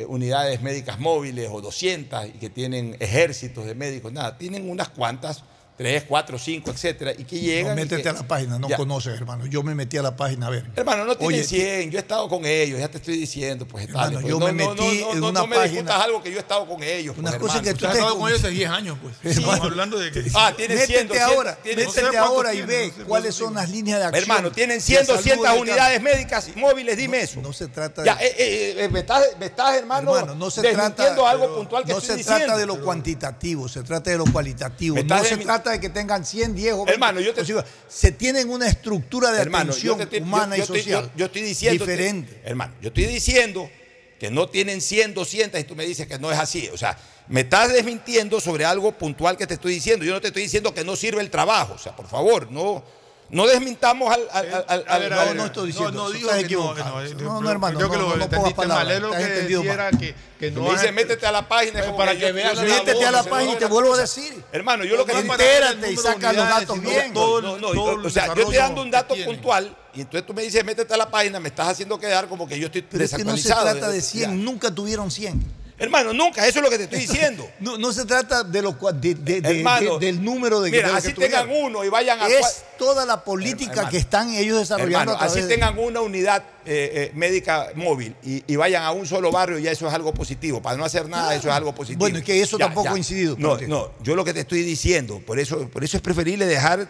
eh, 0.00 0.06
unidades 0.08 0.62
médicas 0.62 0.98
móviles 0.98 1.50
o 1.52 1.60
200 1.60 2.26
y 2.26 2.30
que 2.38 2.48
tienen 2.48 2.96
ejércitos 3.00 3.66
de 3.66 3.74
médicos, 3.74 4.12
nada. 4.12 4.38
Tienen 4.38 4.70
unas 4.70 4.88
cuantas, 4.88 5.42
3, 5.78 6.04
4, 6.08 6.38
5, 6.38 6.70
etcétera, 6.72 7.12
y 7.16 7.22
que 7.24 7.38
llegan. 7.38 7.76
No, 7.76 7.82
métete 7.82 8.02
que- 8.02 8.08
a 8.08 8.12
la 8.12 8.26
página, 8.26 8.58
no 8.58 8.68
Ya. 8.68 8.76
conoces, 8.76 9.14
hermano. 9.14 9.46
Yo 9.46 9.62
me 9.62 9.76
metí 9.76 9.96
a 9.96 10.02
la 10.02 10.16
página 10.16 10.48
a 10.48 10.50
ver. 10.50 10.66
Hermano, 10.74 11.04
no 11.04 11.16
tienen 11.16 11.38
Oye, 11.38 11.44
100, 11.46 11.90
yo 11.92 11.98
he 11.98 12.02
estado 12.02 12.28
con 12.28 12.44
ellos, 12.44 12.80
ya 12.80 12.88
te 12.90 12.98
estoy 12.98 13.16
diciendo, 13.16 13.64
pues 13.66 13.84
Hermano, 13.84 14.04
dale, 14.06 14.14
pues, 14.16 14.26
yo 14.26 14.40
no, 14.40 14.46
me 14.46 14.52
no, 14.64 14.70
metí 14.74 15.00
no, 15.00 15.12
en 15.12 15.20
no, 15.20 15.28
una 15.28 15.40
no 15.40 15.46
me 15.46 15.56
página- 15.56 16.02
algo 16.02 16.20
que 16.22 16.30
yo 16.32 16.36
he 16.36 16.40
estado 16.40 16.66
con 16.66 16.82
ellos. 16.82 17.16
Unas 17.16 17.36
pues, 17.36 17.42
cosas 17.52 17.62
que 17.62 17.70
tú 17.70 17.74
Usted 17.76 17.86
ha 17.86 17.92
te- 17.92 17.98
estado 17.98 18.18
con 18.18 18.28
ellos 18.28 18.40
hace 18.44 18.50
10 18.50 18.70
años, 18.70 18.98
pues. 19.00 19.14
Estamos 19.36 19.60
hablando 19.60 19.98
de 20.00 20.10
que. 20.10 20.24
Ah, 20.34 20.52
tienen 20.56 20.78
100, 20.78 20.88
Métete 20.88 21.04
200, 21.20 21.36
ahora, 21.36 21.54
tienen- 21.62 21.84
no 21.86 21.92
sé 21.92 22.00
métete 22.02 22.18
ahora 22.18 22.54
y 22.54 22.62
ve 22.62 22.88
no 22.88 22.94
sé 22.96 23.02
cuáles 23.04 23.34
son 23.36 23.54
las 23.54 23.70
líneas 23.70 24.00
de 24.00 24.04
acción. 24.06 24.22
Hermano, 24.22 24.50
tienen 24.50 24.78
de 24.78 24.82
100, 24.82 25.06
salud 25.06 25.16
200 25.18 25.42
de 25.44 25.48
cada- 25.48 25.60
unidades 25.60 26.02
médicas 26.02 26.48
móviles, 26.56 26.96
dime 26.96 27.20
eso. 27.20 27.40
No 27.40 27.52
se 27.52 27.68
trata 27.68 28.04
Ya, 28.04 28.16
de... 28.16 28.26
eh, 28.26 28.34
eh, 28.36 28.74
eh, 28.84 28.88
me, 28.88 28.98
estás, 29.00 29.76
hermano, 29.76 30.34
no 30.34 30.50
se 30.50 30.60
trata, 30.62 31.04
algo 31.30 31.44
pero 31.44 31.54
puntual 31.56 31.84
que 31.84 31.92
no 31.92 32.00
se 32.00 32.16
trata 32.24 32.56
de 32.56 32.66
lo 32.66 32.80
cuantitativo, 32.82 33.68
se 33.68 33.82
trata 33.84 34.10
de 34.10 34.18
lo 34.18 34.24
cualitativo. 34.26 34.96
No 35.02 35.24
se 35.24 35.36
desmin- 35.36 35.46
trata 35.68 35.72
de 35.72 35.80
que 35.80 35.88
tengan 35.90 36.24
100, 36.24 36.54
10 36.54 36.72
o 36.74 36.76
20. 36.78 36.92
Hermano, 36.92 37.20
yo 37.20 37.34
te- 37.34 37.44
se 37.88 38.12
tienen 38.12 38.48
una 38.50 38.66
estructura 38.66 39.30
de 39.30 39.40
Hermano, 39.40 39.70
atención 39.70 40.00
estoy- 40.00 40.20
humana 40.20 40.56
yo- 40.56 40.64
yo 40.66 40.74
y 40.74 40.78
social 40.78 41.04
yo- 41.04 41.10
yo 41.16 41.26
estoy 41.26 41.42
diciendo. 41.42 41.84
diferente. 41.84 42.40
Hermano, 42.44 42.74
yo 42.80 42.88
estoy 42.88 43.04
diciendo 43.06 43.70
que 44.18 44.30
no 44.30 44.48
tienen 44.48 44.80
100, 44.80 45.14
200 45.14 45.60
y 45.60 45.64
tú 45.64 45.76
me 45.76 45.84
dices 45.86 46.06
que 46.06 46.18
no 46.18 46.30
es 46.32 46.38
así. 46.38 46.68
O 46.72 46.76
sea, 46.76 46.98
me 47.28 47.42
estás 47.42 47.72
desmintiendo 47.72 48.40
sobre 48.40 48.64
algo 48.64 48.92
puntual 48.92 49.36
que 49.36 49.46
te 49.46 49.54
estoy 49.54 49.74
diciendo. 49.74 50.04
Yo 50.04 50.12
no 50.12 50.20
te 50.20 50.28
estoy 50.28 50.42
diciendo 50.42 50.74
que 50.74 50.82
no 50.84 50.96
sirve 50.96 51.20
el 51.20 51.30
trabajo. 51.30 51.74
O 51.74 51.78
sea, 51.78 51.94
por 51.94 52.08
favor, 52.08 52.50
no, 52.50 52.82
no 53.30 53.46
desmintamos 53.46 54.12
al... 54.14 54.20
al, 54.32 54.64
al- 54.68 54.84
al- 54.88 55.00
ver, 55.00 55.12
al- 55.12 55.26
ver, 55.28 55.36
no 55.36 55.46
estoy 55.46 55.66
diciendo 55.68 55.92
No, 55.92 56.04
no 56.04 56.10
digo 56.10 56.30
que 56.30 56.54
no, 56.54 56.74
no, 56.74 57.02
No, 57.20 57.40
no, 57.42 57.50
hermano, 57.50 57.78
Yo 57.80 57.90
que 57.90 57.96
no, 57.96 58.02
lo 58.02 58.08
no, 58.10 58.16
no 58.16 58.24
entendiste 58.24 58.66
mal, 58.66 58.90
es 58.90 59.00
lo 59.00 59.10
que 59.10 59.16
decía 59.18 59.90
que, 59.90 60.14
que 60.38 60.50
no 60.50 60.62
me 60.62 60.70
dice, 60.70 60.92
métete 60.92 61.26
a 61.26 61.32
la 61.32 61.46
página. 61.48 61.84
como 61.84 61.96
para 61.96 62.16
que 62.16 62.32
veas 62.32 62.58
Métete 62.60 63.04
a 63.06 63.10
la 63.10 63.22
página 63.24 63.50
y 63.50 63.54
no, 63.54 63.58
te 63.58 63.64
no, 63.64 63.70
vuelvo 63.70 63.92
a 63.92 63.96
no, 63.96 64.00
decir. 64.02 64.42
Hermano, 64.52 64.84
yo 64.84 64.96
lo 64.96 65.04
que 65.04 65.12
No 65.12 65.22
digo- 65.22 65.34
Entérate 65.34 65.92
y 65.92 65.96
saca 65.96 66.32
los 66.32 66.48
datos 66.48 66.80
bien. 66.80 67.12
No, 67.12 67.40
no, 67.40 67.68
o 68.04 68.10
sea, 68.10 68.26
yo 68.34 68.42
estoy 68.42 68.56
dando 68.56 68.82
un 68.82 68.90
dato 68.90 69.14
puntual 69.24 69.76
y 69.94 70.02
entonces 70.02 70.26
tú 70.26 70.32
me 70.34 70.42
dices, 70.42 70.64
métete 70.64 70.94
a 70.94 70.96
la 70.96 71.10
página, 71.10 71.40
me 71.40 71.48
estás 71.48 71.68
haciendo 71.68 71.98
quedar 71.98 72.28
como 72.28 72.46
que 72.46 72.58
yo 72.58 72.66
estoy 72.66 72.82
Pero 72.82 73.02
es 73.04 73.10
que 73.10 73.24
no 73.24 73.36
se 73.36 73.42
desactualizado. 73.42 73.78
trata 73.78 73.92
de 73.92 74.00
100, 74.00 74.44
nunca 74.44 74.70
tuvieron 74.72 75.10
100. 75.10 75.57
Hermano, 75.80 76.12
nunca, 76.12 76.46
eso 76.46 76.58
es 76.58 76.64
lo 76.64 76.70
que 76.70 76.78
te 76.78 76.84
estoy 76.84 76.98
diciendo. 77.06 77.48
No, 77.60 77.78
no 77.78 77.92
se 77.92 78.04
trata 78.04 78.42
de 78.42 78.62
lo, 78.62 78.72
de- 78.72 79.14
de- 79.14 79.40
de- 79.40 79.58
Hermano, 79.58 79.98
de- 79.98 80.06
del 80.06 80.22
número 80.24 80.60
de 80.60 80.70
Mira, 80.72 80.88
de 80.90 80.94
así 80.96 81.12
que 81.12 81.20
tengan 81.28 81.48
uno 81.50 81.84
y 81.84 81.88
vayan 81.88 82.20
a... 82.20 82.26
Es 82.28 82.64
toda 82.78 83.04
la 83.06 83.22
política 83.24 83.70
Hermano, 83.72 83.90
que 83.90 83.96
están 83.98 84.34
ellos 84.34 84.58
desarrollando 84.58 85.12
Hermano, 85.12 85.12
a 85.12 85.26
través 85.26 85.44
así 85.44 85.48
tengan 85.48 85.78
una 85.78 86.00
unidad 86.00 86.42
eh, 86.66 87.10
eh, 87.10 87.10
médica 87.14 87.68
móvil 87.74 88.14
y, 88.22 88.42
y 88.46 88.56
vayan 88.56 88.82
a 88.84 88.90
un 88.92 89.06
solo 89.06 89.30
barrio, 89.32 89.58
ya 89.58 89.70
eso 89.72 89.86
es 89.88 89.94
algo 89.94 90.12
positivo. 90.12 90.60
Para 90.62 90.76
no 90.76 90.84
hacer 90.84 91.08
nada, 91.08 91.34
eso 91.34 91.48
es 91.48 91.54
algo 91.54 91.74
positivo. 91.74 92.00
Bueno, 92.00 92.18
es 92.18 92.24
que 92.24 92.40
eso 92.42 92.58
Ya, 92.58 92.66
tampoco 92.66 92.84
ya. 92.84 92.90
ha 92.90 92.92
coincidido. 92.92 93.36
No, 93.38 93.56
no, 93.56 93.90
yo 94.02 94.14
lo 94.16 94.24
que 94.24 94.34
te 94.34 94.40
estoy 94.40 94.62
diciendo, 94.62 95.20
por 95.26 95.38
eso, 95.38 95.68
por 95.68 95.82
eso 95.84 95.96
es 95.96 96.02
preferible 96.02 96.46
dejar 96.46 96.88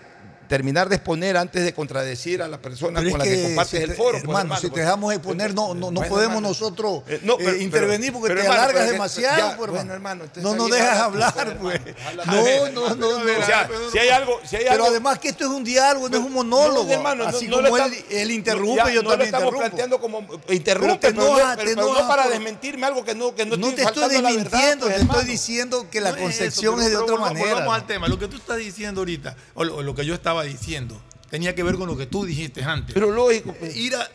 terminar 0.48 0.88
de 0.88 0.96
exponer 0.96 1.36
antes 1.36 1.64
de 1.64 1.72
contradecir 1.74 2.42
a 2.42 2.48
la 2.48 2.58
persona 2.58 3.00
Pero 3.00 3.10
con 3.10 3.18
la 3.18 3.24
que, 3.24 3.36
que 3.36 3.42
compartes 3.44 3.78
si 3.78 3.84
el 3.84 3.94
foro. 3.94 4.12
pues, 4.12 4.22
hermano, 4.24 4.56
si 4.56 4.70
te 4.70 4.80
dejamos 4.80 5.12
exponer, 5.14 5.54
no, 5.54 5.74
no, 5.74 5.90
no 5.90 6.00
podemos 6.02 6.22
hermano. 6.22 6.40
nosotros 6.48 7.02
Eh, 7.06 7.20
no, 7.22 7.36
pero- 7.36 7.50
eh, 7.52 7.62
intervenir 7.62 8.12
porque 8.12 8.28
pero, 8.28 8.40
te 8.40 8.46
hermano, 8.46 8.62
alargas 8.62 8.82
pero 8.82 8.92
demasiado, 8.92 9.36
ya, 9.50 9.56
pues, 9.56 9.70
bueno, 9.70 9.92
hermano. 9.92 10.24
hermano, 10.24 10.42
no 10.42 10.56
nos 10.56 10.70
dejas 10.70 10.98
habla, 10.98 11.28
hablar, 11.28 11.58
pues. 11.58 11.80
No, 12.26 12.68
no, 12.72 12.94
no, 12.94 12.94
no. 12.94 13.08
O 13.38 13.44
sea, 13.46 13.68
si 13.92 13.98
hay 13.98 14.08
algo, 14.08 14.40
si 14.44 14.56
hay 14.56 14.62
Pero 14.64 14.74
algo, 14.74 14.86
además 14.88 15.18
que 15.18 15.28
esto 15.28 15.44
es 15.44 15.50
un 15.50 15.64
diálogo, 15.64 16.08
no 16.08 16.18
es 16.18 16.24
un 16.24 16.32
monólogo. 16.32 16.84
No, 16.84 16.90
hermano, 16.92 17.24
no- 17.24 17.28
Así 17.30 17.46
no 17.46 17.56
como 17.62 17.76
él, 17.76 18.30
interrumpe, 18.30 18.92
yo 18.94 19.02
no 19.02 19.10
también 19.10 19.26
estamos 19.34 19.52
interrumpo. 19.54 19.58
planteando 19.58 20.00
como 20.00 20.26
interrumpe, 20.48 20.98
Pero 21.00 21.14
pero, 21.14 21.30
no- 21.38 21.56
pero- 21.56 21.74
pero 21.76 21.94
no 21.94 22.08
para 22.08 22.28
desmentirme 22.28 22.86
algo 22.86 23.04
que 23.04 23.14
no 23.14 23.34
que 23.34 23.44
no, 23.46 23.56
No 23.56 23.72
te 23.74 23.82
estoy 23.82 24.08
desmintiendo, 24.08 24.86
pues, 24.86 24.94
te 24.94 25.00
estoy 25.00 25.00
hermano. 25.02 25.22
diciendo 25.22 25.86
que 25.90 26.00
la 26.00 26.10
No 26.10 26.16
es 26.16 26.20
eso, 26.22 26.24
concepción 26.38 26.74
pero- 26.76 26.86
es 26.86 26.90
de 26.92 26.96
pero 27.04 27.14
otra 27.14 27.26
manera. 27.28 27.48
Volvamos 27.54 27.74
al 27.74 27.86
tema. 27.86 28.08
Lo 28.08 28.18
que 28.18 28.28
tú 28.28 28.36
estás 28.36 28.56
diciendo 28.56 29.00
ahorita, 29.00 29.36
o 29.54 29.64
lo, 29.64 29.76
o 29.76 29.82
lo 29.82 29.94
que 29.94 30.04
yo 30.06 30.14
estaba 30.14 30.37
diciendo, 30.44 31.00
tenía 31.30 31.54
que 31.54 31.62
ver 31.62 31.76
con 31.76 31.88
lo 31.88 31.96
que 31.96 32.06
tú 32.06 32.24
dijiste 32.24 32.62
antes. 32.64 32.94
Pero 32.94 33.10
lógico. 33.10 33.54
pues. 33.58 33.76
Ir 33.76 33.94
a 33.96 34.08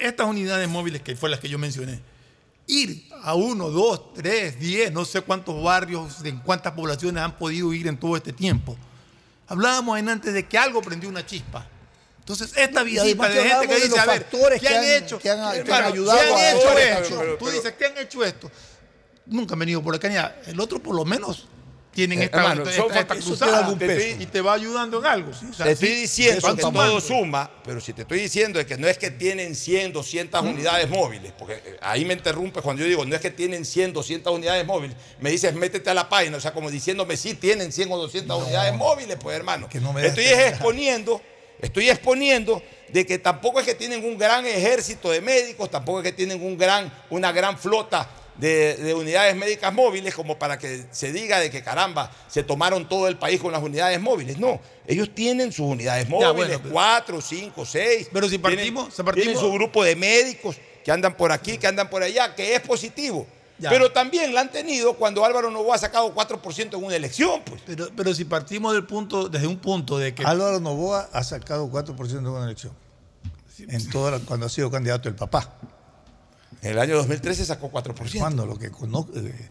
estas 0.00 0.26
unidades 0.26 0.68
móviles, 0.68 1.02
que 1.02 1.14
fue 1.16 1.28
las 1.30 1.40
que 1.40 1.48
yo 1.48 1.58
mencioné, 1.58 2.00
ir 2.66 3.06
a 3.22 3.34
uno, 3.34 3.68
dos, 3.70 4.14
tres, 4.14 4.58
diez, 4.58 4.92
no 4.92 5.04
sé 5.04 5.20
cuántos 5.22 5.62
barrios, 5.62 6.24
en 6.24 6.38
cuántas 6.38 6.72
poblaciones 6.72 7.22
han 7.22 7.36
podido 7.36 7.72
ir 7.74 7.86
en 7.86 7.96
todo 7.98 8.16
este 8.16 8.32
tiempo. 8.32 8.76
Hablábamos 9.48 9.98
en 9.98 10.08
antes 10.08 10.32
de 10.32 10.46
que 10.46 10.56
algo 10.56 10.80
prendió 10.80 11.08
una 11.08 11.26
chispa. 11.26 11.66
Entonces, 12.20 12.52
esta 12.56 12.84
visita 12.84 13.28
que 13.28 13.34
de 13.34 13.48
gente 13.48 13.66
que 13.68 13.74
dice, 13.80 13.98
a 13.98 14.06
ver, 14.06 14.26
¿qué 14.60 14.68
han, 14.68 14.74
han- 14.76 14.84
hecho? 14.84 15.18
que 15.18 15.30
han- 15.30 15.64
que 15.64 15.72
han 15.72 15.84
ayudado 15.84 16.18
¿qué 16.20 16.34
han 16.46 16.56
hecho 16.56 16.78
esto? 16.78 17.36
Tú 17.38 17.50
dices, 17.50 17.74
¿qué 17.76 17.86
han 17.86 17.98
hecho 17.98 18.24
esto? 18.24 18.50
Nunca 19.26 19.54
han 19.54 19.58
venido 19.58 19.82
por 19.82 19.94
acá 19.94 20.36
El 20.46 20.60
otro, 20.60 20.80
por 20.80 20.94
lo 20.94 21.04
menos, 21.04 21.48
tienen 21.92 22.20
Eh, 22.20 22.24
esta, 22.26 22.36
hermano, 22.38 22.62
esta- 22.62 23.00
esta 23.00 23.14
eso 23.14 23.24
cruzada 23.26 23.76
te 23.76 24.16
y 24.20 24.26
te 24.26 24.40
va 24.40 24.52
ayudando 24.54 24.98
en 25.00 25.06
algo. 25.06 25.32
¿sí? 25.32 25.46
O 25.50 25.52
sea, 25.52 25.66
te 25.66 25.72
estoy 25.72 25.88
diciendo 25.90 26.54
que 26.54 26.62
sumando. 26.62 26.90
todo 26.92 27.00
suma, 27.00 27.50
pero 27.64 27.80
si 27.80 27.92
te 27.92 28.02
estoy 28.02 28.20
diciendo 28.20 28.60
es 28.60 28.66
que 28.66 28.76
no 28.76 28.86
es 28.86 28.96
que 28.96 29.10
tienen 29.10 29.54
100, 29.54 29.92
200 29.92 30.40
unidades 30.42 30.88
móviles, 30.88 31.32
porque 31.38 31.54
eh, 31.54 31.76
ahí 31.80 32.04
me 32.04 32.14
interrumpes 32.14 32.62
cuando 32.62 32.82
yo 32.82 32.88
digo, 32.88 33.04
no 33.04 33.14
es 33.14 33.20
que 33.20 33.30
tienen 33.30 33.64
100, 33.64 33.92
200 33.92 34.32
unidades 34.32 34.64
móviles, 34.64 34.96
me 35.20 35.30
dices, 35.30 35.52
métete 35.54 35.90
a 35.90 35.94
la 35.94 36.08
página, 36.08 36.36
o 36.36 36.40
sea, 36.40 36.52
como 36.52 36.70
diciéndome, 36.70 37.16
sí, 37.16 37.34
tienen 37.34 37.72
100 37.72 37.90
o 37.90 37.96
200 37.98 38.42
unidades 38.44 38.74
móviles, 38.74 39.16
pues 39.20 39.36
hermano. 39.36 39.68
no 39.80 39.92
me 39.92 40.02
dejas 40.02 40.16
estoy 40.18 40.32
exponiendo, 40.38 41.20
estoy 41.60 41.90
exponiendo 41.90 42.62
de 42.88 43.04
que 43.06 43.18
tampoco 43.18 43.60
es 43.60 43.66
que 43.66 43.74
tienen 43.74 44.04
un 44.04 44.16
gran 44.16 44.46
ejército 44.46 45.10
de 45.10 45.20
médicos, 45.20 45.70
tampoco 45.70 45.98
es 46.00 46.04
que 46.04 46.12
tienen 46.12 46.42
un 46.42 46.56
gran, 46.56 46.92
una 47.10 47.32
gran 47.32 47.58
flota 47.58 48.08
de, 48.40 48.76
de 48.76 48.94
unidades 48.94 49.36
médicas 49.36 49.72
móviles 49.72 50.14
como 50.14 50.38
para 50.38 50.58
que 50.58 50.86
se 50.90 51.12
diga 51.12 51.38
de 51.38 51.50
que 51.50 51.62
caramba, 51.62 52.10
se 52.28 52.42
tomaron 52.42 52.88
todo 52.88 53.06
el 53.08 53.16
país 53.18 53.40
con 53.40 53.52
las 53.52 53.62
unidades 53.62 54.00
móviles. 54.00 54.38
No, 54.38 54.60
ellos 54.86 55.10
tienen 55.14 55.52
sus 55.52 55.66
unidades 55.66 56.08
móviles, 56.08 56.34
bueno, 56.34 56.58
pero- 56.62 56.72
cuatro, 56.72 57.20
cinco, 57.20 57.64
seis. 57.64 58.08
Pero 58.12 58.28
si 58.28 58.38
Tienen- 58.38 58.42
partimos- 58.74 58.94
si 58.94 59.02
partimos- 59.02 59.14
Tienen 59.14 59.38
su 59.38 59.52
grupo 59.52 59.84
de 59.84 59.94
médicos 59.96 60.56
que 60.84 60.90
andan 60.90 61.16
por 61.16 61.30
aquí, 61.32 61.58
que 61.58 61.66
andan 61.66 61.88
por 61.90 62.02
allá, 62.02 62.34
que 62.34 62.54
es 62.54 62.60
positivo. 62.60 63.26
Ya. 63.58 63.68
Pero 63.68 63.92
también 63.92 64.32
la 64.32 64.40
han 64.40 64.50
tenido 64.50 64.94
cuando 64.94 65.22
Álvaro 65.22 65.50
Novoa 65.50 65.74
ha 65.74 65.78
sacado 65.78 66.14
4% 66.14 66.78
en 66.78 66.84
una 66.84 66.96
elección, 66.96 67.42
pues. 67.44 67.60
Pero, 67.66 67.88
pero 67.94 68.14
si 68.14 68.24
partimos 68.24 68.72
del 68.72 68.86
punto, 68.86 69.28
desde 69.28 69.46
un 69.46 69.58
punto 69.58 69.98
de 69.98 70.14
que 70.14 70.24
Álvaro 70.24 70.60
Novoa 70.60 71.10
ha 71.12 71.22
sacado 71.22 71.68
4% 71.70 72.30
de 72.30 72.36
una 72.36 72.46
elección. 72.46 72.72
En 73.68 73.90
toda 73.90 74.12
la- 74.12 74.18
cuando 74.20 74.46
ha 74.46 74.48
sido 74.48 74.70
candidato 74.70 75.10
el 75.10 75.14
papá. 75.14 75.52
En 76.62 76.72
el 76.72 76.78
año 76.78 76.96
2013 76.96 77.44
sacó 77.44 77.70
4%. 77.70 78.18
Cuando 78.18 78.46
lo 78.46 78.58
que 78.58 78.70
conozco. 78.70 79.12
eh, 79.16 79.48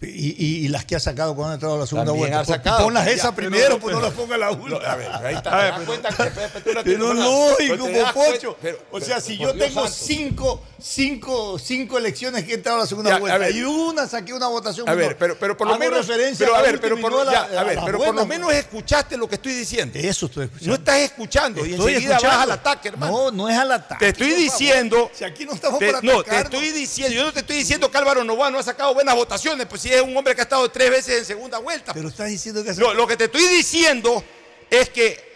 y, 0.00 0.06
y- 0.06 0.64
y 0.64 0.68
las 0.68 0.84
que 0.84 0.94
ha 0.94 1.00
sacado 1.00 1.34
cuando 1.34 1.50
ha 1.50 1.54
entrado 1.54 1.74
a 1.74 1.78
la 1.78 1.86
segunda 1.86 2.12
También 2.12 2.30
vuelta. 2.32 2.52
sacado. 2.54 2.84
Ponlas 2.84 3.06
esas 3.08 3.32
primero, 3.34 3.80
pues 3.80 3.94
no 3.96 4.00
las 4.00 4.12
ponga 4.12 4.36
la 4.38 4.46
No, 4.46 4.52
última. 4.52 4.78
a 4.92 4.96
ver, 4.96 5.10
ahí 5.12 5.34
está. 5.34 5.50
A 5.50 5.56
ver, 5.56 5.64
¿Te 5.64 5.70
das 5.70 5.78
pero- 5.78 5.86
cuenta 5.86 6.08
que 6.10 6.30
Pepe, 6.40 6.60
tú 6.60 6.74
no 6.74 6.82
Pero 6.84 7.14
lógico, 7.14 7.78
cuenta- 7.78 8.12
Pocho. 8.14 8.56
pero- 8.62 8.78
o 8.92 9.00
sea, 9.00 9.16
pero, 9.16 9.20
si 9.26 9.38
yo 9.38 9.52
Dios 9.52 9.66
tengo 9.68 9.80
santo. 9.88 9.98
cinco, 10.06 10.62
cinco, 10.80 11.58
cinco 11.58 11.98
elecciones 11.98 12.44
que 12.44 12.52
he 12.52 12.54
entrado 12.54 12.78
a 12.78 12.80
la 12.82 12.86
segunda 12.86 13.10
Ya, 13.10 13.16
a 13.16 13.18
vuelta 13.18 13.38
ver. 13.38 13.54
y 13.56 13.62
una 13.64 14.06
saqué 14.06 14.32
una 14.32 14.46
votación 14.46 14.88
A 14.88 14.94
ver, 14.94 15.16
pero, 15.18 15.36
pero 15.38 15.56
por 15.56 15.66
lo 15.66 15.74
hago 15.74 15.80
menos. 15.80 16.06
Pero 16.38 16.54
a 16.54 16.62
ver, 16.62 16.80
pero 16.80 17.00
por, 17.00 17.10
no 17.12 17.20
a 17.22 17.24
ya, 17.32 17.48
la- 17.48 17.60
a 17.60 17.64
ver, 17.64 17.78
pero 17.84 17.98
por 17.98 18.14
lo 18.14 18.24
menos 18.26 18.52
escuchaste 18.52 19.16
lo 19.16 19.28
que 19.28 19.34
estoy 19.34 19.52
diciendo. 19.54 19.98
Eso 19.98 20.26
estoy 20.26 20.44
escuchando. 20.44 20.68
No 20.68 20.74
estás 20.74 20.96
escuchando 20.98 21.66
y 21.66 21.74
enseguida 21.74 22.10
vas 22.14 22.22
escuchando. 22.22 22.40
al 22.42 22.50
ataque, 22.52 22.88
hermano. 22.88 23.12
No, 23.12 23.30
no 23.32 23.48
es 23.48 23.58
al 23.58 23.72
ataque. 23.72 24.04
Te 24.04 24.08
estoy 24.10 24.34
diciendo. 24.34 25.10
Si 25.12 25.24
aquí 25.24 25.44
no 25.44 25.54
estamos 25.54 25.80
para 25.80 26.00
no, 26.02 26.22
te 26.22 26.38
estoy 26.38 26.70
diciendo. 26.70 27.14
Yo 27.14 27.24
no 27.24 27.32
te 27.32 27.40
estoy 27.40 27.56
diciendo 27.56 27.90
que 27.90 27.98
Álvaro 27.98 28.22
Novoa 28.22 28.50
no 28.50 28.58
ha 28.58 28.62
sacado 28.62 28.94
buenas 28.94 29.14
votaciones, 29.14 29.66
pues 29.66 29.82
si 29.88 29.94
es 29.94 30.02
un 30.02 30.14
hombre 30.16 30.34
que 30.34 30.42
ha 30.42 30.44
estado 30.44 30.70
tres 30.70 30.90
veces 30.90 31.18
en 31.20 31.24
segunda 31.24 31.58
vuelta. 31.58 31.94
Pero 31.94 32.08
estás 32.08 32.28
diciendo 32.28 32.62
que... 32.62 32.74
Lo, 32.74 32.92
lo 32.94 33.06
que 33.06 33.16
te 33.16 33.24
estoy 33.24 33.46
diciendo 33.46 34.22
es 34.70 34.90
que 34.90 35.27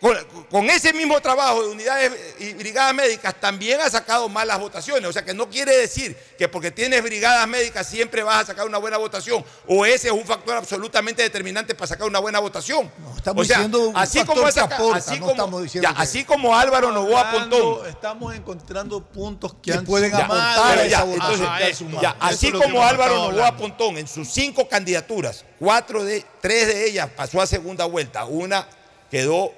con, 0.00 0.16
con 0.50 0.70
ese 0.70 0.92
mismo 0.92 1.20
trabajo 1.20 1.62
de 1.62 1.68
unidades 1.68 2.12
y 2.38 2.52
brigadas 2.54 2.94
médicas 2.94 3.34
también 3.40 3.80
ha 3.80 3.90
sacado 3.90 4.28
malas 4.28 4.58
votaciones. 4.58 5.04
O 5.08 5.12
sea 5.12 5.24
que 5.24 5.34
no 5.34 5.48
quiere 5.50 5.76
decir 5.76 6.16
que 6.38 6.48
porque 6.48 6.70
tienes 6.70 7.02
brigadas 7.02 7.46
médicas 7.46 7.86
siempre 7.86 8.22
vas 8.22 8.42
a 8.42 8.46
sacar 8.46 8.66
una 8.66 8.78
buena 8.78 8.96
votación 8.96 9.44
o 9.66 9.84
ese 9.84 10.08
es 10.08 10.12
un 10.14 10.24
factor 10.24 10.56
absolutamente 10.56 11.22
determinante 11.22 11.74
para 11.74 11.86
sacar 11.88 12.06
una 12.06 12.18
buena 12.18 12.38
votación. 12.38 12.90
estamos 13.16 13.42
o 13.42 13.44
sea, 13.44 13.58
diciendo 13.58 13.88
un 13.88 13.96
así 13.96 14.18
factor 14.18 14.36
como, 14.36 14.50
saca- 14.52 14.74
aporta, 14.76 14.96
así 14.98 15.14
no 15.14 15.20
como- 15.20 15.30
estamos 15.32 15.62
diciendo 15.62 15.88
ya, 15.90 15.94
que- 15.96 16.02
así 16.02 16.24
como 16.24 16.56
Álvaro 16.56 16.90
Novoa 16.92 17.30
Pontón. 17.30 17.86
estamos 17.88 18.34
encontrando 18.34 19.00
puntos 19.04 19.54
que, 19.54 19.72
Que 19.72 19.78
han 19.78 19.84
pueden 19.84 20.10
sumado 20.10 20.32
aportar 20.34 20.78
a 20.78 20.84
esa 20.84 20.88
ya, 20.88 21.04
votación 21.04 21.46
Ajá, 21.46 21.60
ya, 21.60 21.68
eso, 21.68 21.84
ya, 22.00 22.16
así 22.20 22.52
como 22.52 22.82
Álvaro 22.84 23.14
Novoa. 23.30 23.56
Pontón 23.56 23.98
en 23.98 24.08
sus 24.08 24.28
cinco 24.28 24.68
candidaturas, 24.68 25.44
cuatro 25.58 26.04
de, 26.04 26.24
tres 26.40 26.66
de 26.68 26.88
ellas 26.88 27.08
pasó 27.14 27.40
a 27.40 27.46
segunda 27.46 27.84
vuelta, 27.84 28.24
una 28.24 28.66
quedó, 29.10 29.52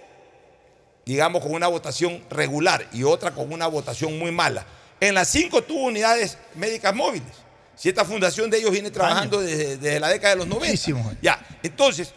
digamos, 1.07 1.41
con 1.43 1.53
una 1.53 1.69
votación 1.69 2.23
regular 2.29 2.87
y 2.93 3.05
otra 3.05 3.31
con 3.31 3.51
una 3.53 3.69
votación 3.69 4.19
muy 4.19 4.33
mala. 4.33 4.67
En 5.01 5.15
las 5.15 5.29
cinco 5.29 5.63
tuvo 5.63 5.85
unidades 5.85 6.37
médicas 6.57 6.95
móviles. 6.95 7.33
Si 7.77 7.89
esta 7.89 8.05
fundación 8.05 8.51
de 8.51 8.59
ellos 8.59 8.73
viene 8.73 8.91
trabajando 8.91 9.41
desde, 9.41 9.77
desde 9.77 10.01
la 10.01 10.09
década 10.09 10.35
de 10.35 10.39
los 10.39 10.49
90. 10.49 10.67
Muchísimos 10.67 11.07
años. 11.07 11.19
Ya, 11.23 11.47
entonces, 11.63 12.13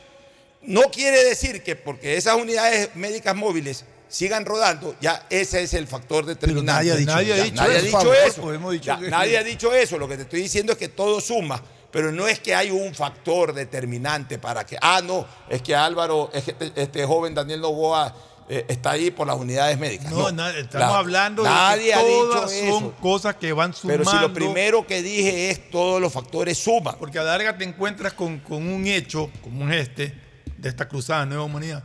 no 0.63 0.83
quiere 0.83 1.23
decir 1.23 1.61
que 1.61 1.75
porque 1.75 2.17
esas 2.17 2.35
unidades 2.35 2.95
médicas 2.95 3.35
móviles 3.35 3.85
sigan 4.07 4.43
rodando, 4.45 4.95
ya 4.99 5.23
ese 5.29 5.61
es 5.61 5.73
el 5.75 5.85
factor 5.85 6.25
determinante. 6.25 6.71
nadie 6.71 6.91
ha 6.93 6.95
dicho 6.95 7.11
Nadie 7.11 7.33
ha 7.33 7.37
Ya, 7.37 7.43
dicho 7.43 7.55
nadie 7.61 7.73
ha 7.75 7.79
eso. 8.25 8.71
dicho 8.71 8.97
Nadie 9.09 9.37
ha 9.37 9.43
dicho 9.43 9.73
eso. 9.73 9.97
Lo 9.99 10.07
que 10.07 10.15
te 10.15 10.23
estoy 10.23 10.41
diciendo 10.41 10.71
es 10.71 10.79
que 10.79 10.87
todo 10.87 11.21
suma, 11.21 11.61
pero 11.91 12.11
no 12.11 12.27
es 12.27 12.39
que 12.39 12.55
hay 12.55 12.71
un 12.71 12.95
factor 12.95 13.53
determinante 13.53 14.39
para 14.39 14.65
que, 14.65 14.77
ah, 14.81 15.01
no, 15.03 15.27
es 15.49 15.61
que 15.61 15.75
Álvaro, 15.75 16.31
es 16.33 16.43
que 16.45 16.51
este, 16.51 16.71
este 16.81 17.05
joven 17.05 17.35
Daniel 17.35 17.61
Novoa 17.61 18.15
eh, 18.49 18.65
está 18.67 18.91
ahí 18.91 19.11
por 19.11 19.27
las 19.27 19.37
unidades 19.37 19.77
médicas. 19.77 20.11
No, 20.11 20.31
No, 20.31 20.47
estamos 20.49 20.91
La- 20.91 20.97
hablando 20.97 21.43
nadie 21.43 21.83
de 21.85 21.87
que 21.89 21.93
ha 21.93 22.03
dicho 22.03 22.25
todas 22.31 22.51
son 22.69 22.91
cosas 23.01 23.35
que 23.35 23.53
van 23.53 23.73
sumando. 23.73 24.03
Pero 24.03 24.11
si 24.11 24.17
lo 24.19 24.33
primero 24.33 24.87
que 24.87 25.01
dije 25.03 25.51
es 25.51 25.69
todos 25.69 26.01
los 26.01 26.11
factores 26.11 26.57
suman. 26.57 26.95
Porque 26.99 27.19
a 27.19 27.23
la 27.23 27.31
larga 27.37 27.57
te 27.57 27.63
encuentras 27.63 28.13
con, 28.13 28.39
con 28.39 28.67
un 28.67 28.87
hecho 28.87 29.29
como 29.43 29.69
este, 29.69 30.13
de 30.57 30.67
esta 30.69 30.87
cruzada 30.89 31.25
Nueva 31.25 31.43
Humanidad, 31.43 31.83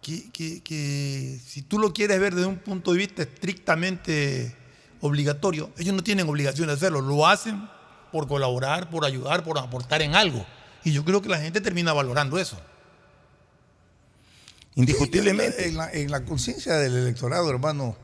que, 0.00 0.30
que- 0.30 0.62
que 0.62 1.38
si 1.44 1.62
tú 1.62 1.78
lo 1.78 1.92
quieres 1.92 2.18
ver 2.20 2.34
desde 2.34 2.46
un 2.48 2.58
punto 2.58 2.92
de 2.92 2.98
vista 2.98 3.22
estrictamente 3.22 4.54
obligatorio, 5.00 5.70
ellos 5.78 5.94
no 5.94 6.02
tienen 6.02 6.28
obligación 6.28 6.68
de 6.68 6.74
hacerlo, 6.74 7.00
lo 7.00 7.26
hacen 7.26 7.68
por 8.12 8.26
colaborar, 8.26 8.88
por 8.90 9.04
ayudar, 9.04 9.44
por 9.44 9.58
aportar 9.58 10.02
en 10.02 10.14
algo. 10.14 10.44
Y 10.84 10.92
yo 10.92 11.04
creo 11.04 11.20
que 11.20 11.28
la 11.28 11.38
gente 11.38 11.60
termina 11.60 11.92
valorando 11.92 12.38
eso. 12.38 12.56
Indiscutiblemente. 14.78 15.68
En 15.68 15.76
la, 15.76 15.90
en 15.92 16.10
la 16.10 16.24
conciencia 16.24 16.74
del 16.76 16.96
electorado, 16.96 17.50
hermano, 17.50 17.96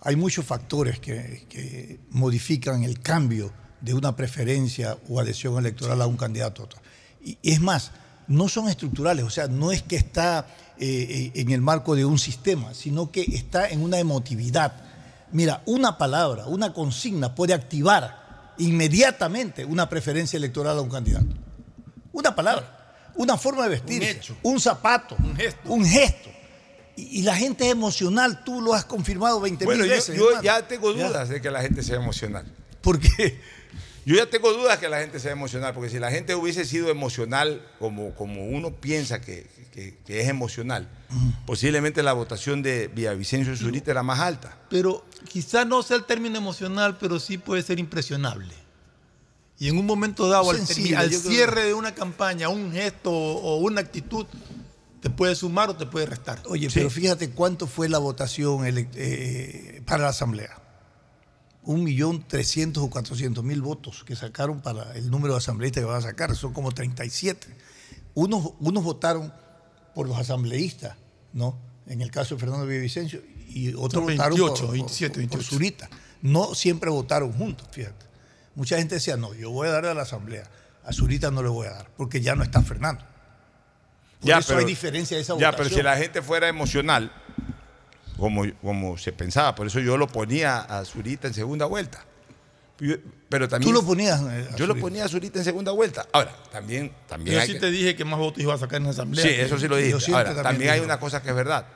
hay 0.00 0.16
muchos 0.16 0.44
factores 0.44 0.98
que, 0.98 2.00
modifican 2.10 2.82
el 2.84 3.00
cambio 3.00 3.52
de 3.80 3.92
una 3.92 4.16
preferencia 4.16 4.96
o 5.08 5.20
adhesión 5.20 5.58
electoral 5.58 6.00
a 6.00 6.06
un 6.06 6.16
candidato 6.16 6.62
a 6.62 6.64
otro. 6.64 6.80
Y, 7.22 7.38
y 7.42 7.52
es 7.52 7.60
más, 7.60 7.92
no 8.28 8.48
son 8.48 8.68
estructurales, 8.68 9.24
o 9.24 9.30
sea, 9.30 9.46
no 9.46 9.72
es 9.72 9.82
que 9.82 9.96
está 9.96 10.46
eh, 10.78 11.32
eh, 11.34 11.40
en 11.40 11.50
el 11.50 11.60
marco 11.60 11.94
de 11.94 12.04
un 12.04 12.18
sistema, 12.18 12.74
sino 12.74 13.10
que 13.10 13.22
está 13.22 13.68
en 13.68 13.82
una 13.82 13.98
emotividad. 13.98 14.72
Mira, 15.32 15.62
una 15.66 15.98
palabra, 15.98 16.46
una 16.46 16.72
consigna 16.72 17.34
puede 17.34 17.54
activar 17.54 18.54
inmediatamente 18.58 19.64
una 19.64 19.88
preferencia 19.88 20.38
electoral 20.38 20.78
a 20.78 20.80
un 20.80 20.88
candidato. 20.88 21.34
Una 22.12 22.34
palabra, 22.34 22.85
una 23.16 23.36
forma 23.36 23.64
de 23.64 23.70
vestirse, 23.70 24.34
un, 24.42 24.60
zapato, 24.60 25.16
un 25.64 25.84
gesto. 25.84 26.30
Y, 26.96 27.20
y 27.20 27.22
la 27.22 27.36
gente 27.36 27.66
es 27.66 27.72
emocional, 27.72 28.42
tú 28.44 28.60
lo 28.62 28.72
has 28.74 28.84
confirmado 28.84 29.40
20 29.40 29.64
Bueno, 29.64 29.82
mil 29.82 29.90
yo, 29.90 29.96
veces. 29.96 30.16
yo 30.16 30.26
hermano. 30.28 30.42
ya 30.44 30.66
tengo 30.66 30.94
Ya. 30.94 31.08
dudas 31.08 31.28
de 31.28 31.40
que 31.40 31.50
la 31.50 31.60
gente 31.62 31.82
sea 31.82 31.96
emocional. 31.96 32.46
¿Por 32.80 32.98
qué? 33.00 33.38
Yo 34.06 34.14
ya 34.14 34.26
tengo 34.26 34.52
dudas 34.52 34.78
que 34.78 34.88
la 34.88 35.00
gente 35.00 35.18
sea 35.18 35.32
emocional, 35.32 35.74
porque 35.74 35.90
si 35.90 35.98
la 35.98 36.10
gente 36.12 36.34
hubiese 36.36 36.64
sido 36.64 36.88
emocional 36.90 37.66
como, 37.80 38.14
como 38.14 38.46
uno 38.46 38.70
piensa 38.76 39.20
que, 39.20 39.46
que- 39.72 39.98
que 40.06 40.20
es 40.20 40.28
emocional, 40.28 40.88
posiblemente 41.44 42.02
la 42.02 42.12
votación 42.12 42.62
de 42.62 42.86
Villavicencio 42.88 43.56
Zurita 43.56 43.90
era 43.90 44.02
más 44.04 44.20
alta. 44.20 44.56
Pero 44.70 45.04
quizá 45.28 45.64
no 45.64 45.82
sea 45.82 45.96
el 45.96 46.04
término 46.04 46.38
emocional, 46.38 46.96
pero 46.98 47.18
sí 47.20 47.36
puede 47.36 47.62
ser 47.62 47.78
impresionable. 47.80 48.54
Y 49.58 49.68
en 49.68 49.78
un 49.78 49.86
momento 49.86 50.28
dado, 50.28 50.50
al, 50.50 50.66
cierre 50.66 51.64
de 51.64 51.74
una 51.74 51.94
campaña, 51.94 52.48
un 52.50 52.72
gesto 52.72 53.10
o, 53.10 53.56
una 53.58 53.80
actitud, 53.80 54.26
te 55.00 55.08
puede 55.08 55.34
sumar 55.34 55.70
o 55.70 55.76
te 55.76 55.86
puede 55.86 56.06
restar. 56.06 56.42
Oye, 56.46 56.68
pero 56.72 56.90
fíjate 56.90 57.30
cuánto 57.30 57.66
fue 57.66 57.88
la 57.88 57.98
votación 57.98 58.64
eh, 58.66 59.82
para 59.86 60.02
la 60.04 60.08
Asamblea. 60.10 60.60
Un 61.62 61.82
millón 61.84 62.22
trescientos 62.28 62.82
o 62.82 62.90
cuatrocientos 62.90 63.42
mil 63.42 63.62
votos 63.62 64.04
que 64.04 64.14
sacaron 64.14 64.60
para 64.60 64.92
el 64.94 65.10
número 65.10 65.34
de 65.34 65.38
asambleístas 65.38 65.82
que 65.82 65.86
van 65.86 65.96
a 65.96 66.02
sacar, 66.02 66.36
son 66.36 66.52
como 66.52 66.70
37. 66.72 67.46
Unos, 68.14 68.52
unos 68.60 68.84
votaron 68.84 69.32
por 69.94 70.06
los 70.06 70.18
asambleístas, 70.18 70.96
¿no? 71.32 71.58
En 71.86 72.02
el 72.02 72.10
caso 72.10 72.34
de 72.34 72.40
Fernando 72.40 72.66
Villavicencio, 72.66 73.22
y 73.48 73.70
otros 73.74 74.04
votaron 74.04 74.38
28, 74.38 74.62
por, 74.66 74.72
27, 74.72 75.08
por- 75.08 75.28
por 75.28 75.30
28. 75.38 75.48
Zurita. 75.50 75.90
No 76.22 76.54
siempre 76.54 76.90
votaron 76.90 77.32
juntos, 77.32 77.66
fíjate. 77.70 78.05
Mucha 78.56 78.76
gente 78.78 78.96
decía, 78.96 79.16
no, 79.16 79.32
yo 79.34 79.50
voy 79.50 79.68
a 79.68 79.70
darle 79.70 79.90
a 79.90 79.94
la 79.94 80.02
Asamblea, 80.02 80.42
a 80.84 80.92
Zurita 80.92 81.30
no 81.30 81.42
le 81.42 81.48
voy 81.48 81.68
a 81.68 81.70
dar, 81.70 81.88
porque 81.96 82.20
ya 82.20 82.34
no 82.34 82.42
está 82.42 82.60
Fernando. 82.62 83.04
Por 84.20 84.30
eso 84.30 84.56
hay 84.58 84.64
diferencia 84.64 85.16
de 85.16 85.22
esa 85.22 85.34
ya, 85.38 85.50
votación. 85.50 85.56
pero 85.68 85.76
si 85.76 85.82
la 85.82 85.96
gente 85.96 86.22
fuera 86.22 86.48
emocional, 86.48 87.12
como, 88.16 88.44
como 88.62 88.96
se 88.98 89.12
pensaba, 89.12 89.54
por 89.54 89.66
eso 89.66 89.78
yo 89.80 89.96
lo 89.96 90.08
ponía 90.08 90.58
a 90.60 90.84
Zurita 90.84 91.28
en 91.28 91.34
segunda 91.34 91.66
vuelta. 91.66 92.04
Yo- 92.80 92.96
pero 93.28 93.48
también, 93.48 93.72
Tú 93.72 93.78
lo 93.80 93.86
ponías. 93.86 94.20
eh, 94.22 94.48
Yo 94.56 94.66
lo 94.66 94.76
ponía 94.76 95.04
a 95.04 95.08
Zurita 95.08 95.38
en 95.38 95.44
segunda 95.44 95.72
vuelta. 95.72 96.06
Ahora, 96.12 96.32
también, 96.50 96.92
también 97.08 97.34
Yo 97.36 97.40
hay 97.40 97.46
sí 97.46 97.52
que- 97.54 97.60
te 97.60 97.70
dije 97.70 97.94
que 97.96 98.04
más 98.04 98.18
votos 98.18 98.42
iba 98.42 98.54
a 98.54 98.58
sacar 98.58 98.78
en 98.78 98.84
la 98.84 98.90
asamblea. 98.90 99.24
Sí, 99.24 99.30
eso 99.32 99.58
sí 99.58 99.68
lo 99.68 99.76
dije. 99.76 99.90
Yo 99.90 100.00
siempre 100.00 100.28
Ahora, 100.28 100.42
también, 100.42 100.52
también 100.52 100.70
hay 100.72 100.80
una 100.80 100.98
cosa 101.00 101.22
que 101.22 101.28
es 101.30 101.34
verdad. 101.34 101.66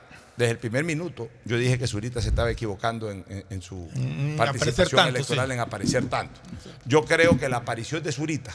Desde 0.41 0.53
el 0.53 0.57
primer 0.57 0.83
minuto, 0.83 1.29
yo 1.45 1.55
dije 1.55 1.77
que 1.77 1.85
Zurita 1.85 2.19
se 2.19 2.29
estaba 2.29 2.49
equivocando 2.49 3.11
en, 3.11 3.23
en- 3.29 3.45
en 3.47 3.61
su 3.61 3.87
En 3.93 4.33
participación 4.35 4.89
tanto, 4.89 5.09
electoral, 5.17 5.47
sí. 5.49 5.53
en 5.53 5.59
aparecer 5.59 6.05
tanto. 6.09 6.41
Yo 6.85 7.05
creo 7.05 7.37
que 7.37 7.47
la 7.47 7.57
aparición 7.57 8.01
de 8.01 8.11
Zurita 8.11 8.51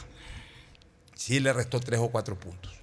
sí 1.15 1.39
le 1.39 1.53
restó 1.53 1.79
tres 1.79 2.01
o 2.01 2.09
cuatro 2.09 2.37
puntos, 2.37 2.73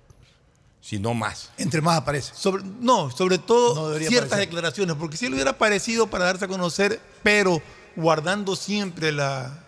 si 0.81 0.99
no 0.99 1.13
más. 1.13 1.51
Entre 1.59 1.83
más 1.83 1.99
aparece. 1.99 2.33
Sobre, 2.35 2.63
no, 2.81 3.11
sobre 3.11 3.37
todo 3.37 3.99
ciertas 3.99 4.29
aparecer. 4.29 4.39
declaraciones, 4.49 4.97
porque 4.97 5.19
si 5.19 5.27
él 5.27 5.35
hubiera 5.35 5.51
aparecido 5.51 6.07
para 6.07 6.25
darse 6.25 6.47
a 6.47 6.49
conocer, 6.49 6.99
pero 7.23 7.61
guardando 7.97 8.57
siempre 8.57 9.13
la- 9.13 9.65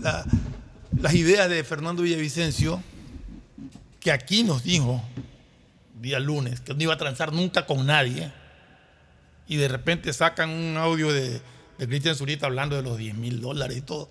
la- 0.00 0.24
las 0.98 1.12
ideas 1.12 1.50
de 1.50 1.62
Fernando 1.62 2.02
Villavicencio, 2.04 2.82
que 4.00 4.12
aquí 4.12 4.44
nos 4.44 4.62
dijo, 4.64 5.02
día 6.00 6.18
lunes, 6.20 6.60
que 6.60 6.72
no 6.72 6.82
iba 6.82 6.94
a 6.94 6.96
transar 6.96 7.34
nunca 7.34 7.66
con 7.66 7.84
nadie, 7.84 8.32
y 9.48 9.56
de 9.56 9.66
repente 9.68 10.12
sacan 10.12 10.50
un 10.50 10.76
audio 10.76 11.12
de, 11.12 11.40
de 11.78 11.88
Cristian 11.88 12.14
Zurita 12.14 12.46
hablando 12.46 12.76
de 12.76 12.82
los 12.82 12.98
10 12.98 13.14
mil 13.16 13.40
dólares 13.40 13.78
y 13.78 13.80
todo. 13.80 14.08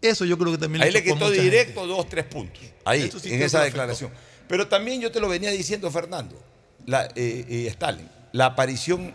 Eso 0.00 0.24
yo 0.24 0.38
creo 0.38 0.52
que 0.52 0.58
también 0.58 0.82
Ahí 0.82 0.92
le 0.92 1.02
quitó 1.02 1.30
directo 1.30 1.86
dos, 1.86 2.08
tres 2.08 2.24
puntos. 2.24 2.62
Ahí, 2.84 3.10
sí 3.10 3.32
en 3.32 3.42
esa 3.42 3.62
declaración. 3.62 4.10
Pero 4.48 4.68
también 4.68 5.00
yo 5.00 5.10
te 5.10 5.20
lo 5.20 5.28
venía 5.28 5.50
diciendo, 5.50 5.90
Fernando, 5.90 6.40
la, 6.86 7.06
eh, 7.16 7.44
eh, 7.48 7.66
Stalin, 7.68 8.08
la 8.32 8.46
aparición 8.46 9.12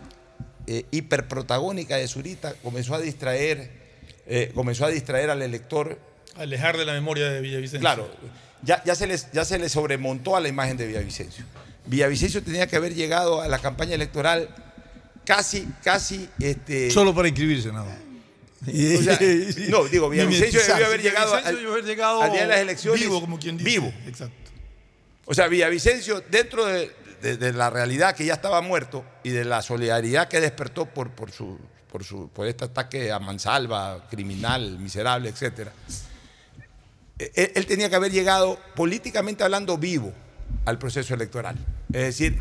eh, 0.66 0.84
hiperprotagónica 0.90 1.96
de 1.96 2.06
Zurita 2.06 2.54
comenzó 2.62 2.94
a 2.94 3.00
distraer, 3.00 3.70
comenzó 4.54 4.86
a 4.86 4.88
distraer 4.88 5.30
al 5.30 5.42
elector 5.42 5.88
gente. 5.88 6.42
Alejar 6.42 6.76
de 6.76 6.84
la 6.84 6.92
memoria 6.92 7.30
de 7.30 7.40
Villavicencio. 7.40 7.80
Claro, 7.80 8.10
ya, 8.62 8.82
ya, 8.84 8.94
se 8.94 9.06
les, 9.06 9.30
ya 9.32 9.44
se 9.44 9.58
le 9.58 9.68
sobremontó 9.68 10.36
a 10.36 10.40
la 10.40 10.48
imagen 10.48 10.76
de 10.76 10.86
Villavicencio. 10.86 11.44
Villavicencio 11.86 12.42
tenía 12.42 12.66
que 12.66 12.76
haber 12.76 12.94
llegado 12.94 13.40
a 13.40 13.48
la 13.48 13.58
campaña 13.58 13.94
electoral 13.94 14.48
casi, 15.24 15.68
casi... 15.82 16.28
Este, 16.38 16.90
Solo 16.90 17.14
para 17.14 17.28
inscribirse, 17.28 17.68
nada 17.72 17.84
más. 17.84 17.98
o 18.66 19.02
sea, 19.02 19.18
no, 19.68 19.84
digo, 19.84 20.08
Villavicencio 20.08 20.60
debió 20.60 20.86
haber 20.86 21.02
llegado, 21.02 21.34
al, 21.34 21.42
Villavicencio 21.42 21.56
debió 21.56 21.72
haber 21.72 21.84
llegado 21.84 22.22
al 22.22 22.32
día 22.32 22.40
de 22.42 22.46
las 22.48 22.58
elecciones 22.60 23.00
vivo, 23.00 23.20
como 23.20 23.38
quien 23.38 23.56
dice. 23.56 23.70
Vivo. 23.70 23.92
Exacto. 24.06 24.50
O 25.26 25.34
sea, 25.34 25.48
Villavicencio, 25.48 26.22
dentro 26.30 26.64
de, 26.66 26.90
de- 27.22 27.36
de 27.36 27.52
la 27.52 27.70
realidad 27.70 28.14
que 28.14 28.24
ya 28.26 28.34
estaba 28.34 28.60
muerto 28.60 29.04
y 29.22 29.30
de 29.30 29.44
la 29.44 29.62
solidaridad 29.62 30.28
que 30.28 30.40
despertó 30.40 30.86
por, 30.86 31.10
por, 31.10 31.30
su, 31.30 31.58
por, 31.90 32.04
su, 32.04 32.28
por 32.28 32.46
este 32.46 32.66
ataque 32.66 33.10
a 33.10 33.18
mansalva, 33.18 34.06
criminal, 34.10 34.78
miserable, 34.78 35.30
etc. 35.30 35.68
Él, 37.18 37.52
él 37.54 37.66
tenía 37.66 37.88
que 37.88 37.96
haber 37.96 38.12
llegado, 38.12 38.58
políticamente 38.74 39.44
hablando, 39.44 39.78
vivo 39.78 40.12
al 40.66 40.78
proceso 40.78 41.14
electoral. 41.14 41.56
Es 41.92 42.02
decir, 42.02 42.38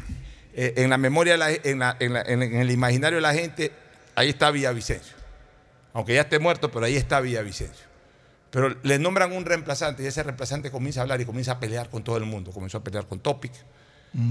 eh, 0.53 0.73
en 0.77 0.89
la 0.89 0.97
memoria, 0.97 1.33
de 1.33 1.37
la- 1.39 1.51
en, 1.51 1.79
la- 1.79 1.97
en 1.99 2.13
la- 2.13 2.21
en- 2.21 2.41
el 2.43 2.71
imaginario 2.71 3.17
de 3.17 3.21
la 3.21 3.33
gente, 3.33 3.71
ahí 4.15 4.29
está 4.29 4.51
Villavicencio. 4.51 5.15
Aunque 5.93 6.13
ya 6.15 6.21
esté 6.21 6.39
muerto, 6.39 6.71
pero 6.71 6.85
ahí 6.85 6.95
está 6.95 7.19
Villavicencio. 7.19 7.85
Pero 8.51 8.75
le 8.83 8.99
nombran 8.99 9.31
un 9.31 9.45
reemplazante 9.45 10.03
y 10.03 10.05
ese 10.05 10.21
reemplazante 10.23 10.69
comienza 10.71 10.99
a 10.99 11.03
hablar 11.03 11.19
y 11.21 11.25
comienza 11.25 11.53
a 11.53 11.59
pelear 11.59 11.89
con 11.89 12.03
todo 12.03 12.17
el 12.17 12.25
mundo. 12.25 12.51
Comenzó 12.51 12.77
a 12.77 12.83
pelear 12.83 13.07
con 13.07 13.19
Topic, 13.19 13.51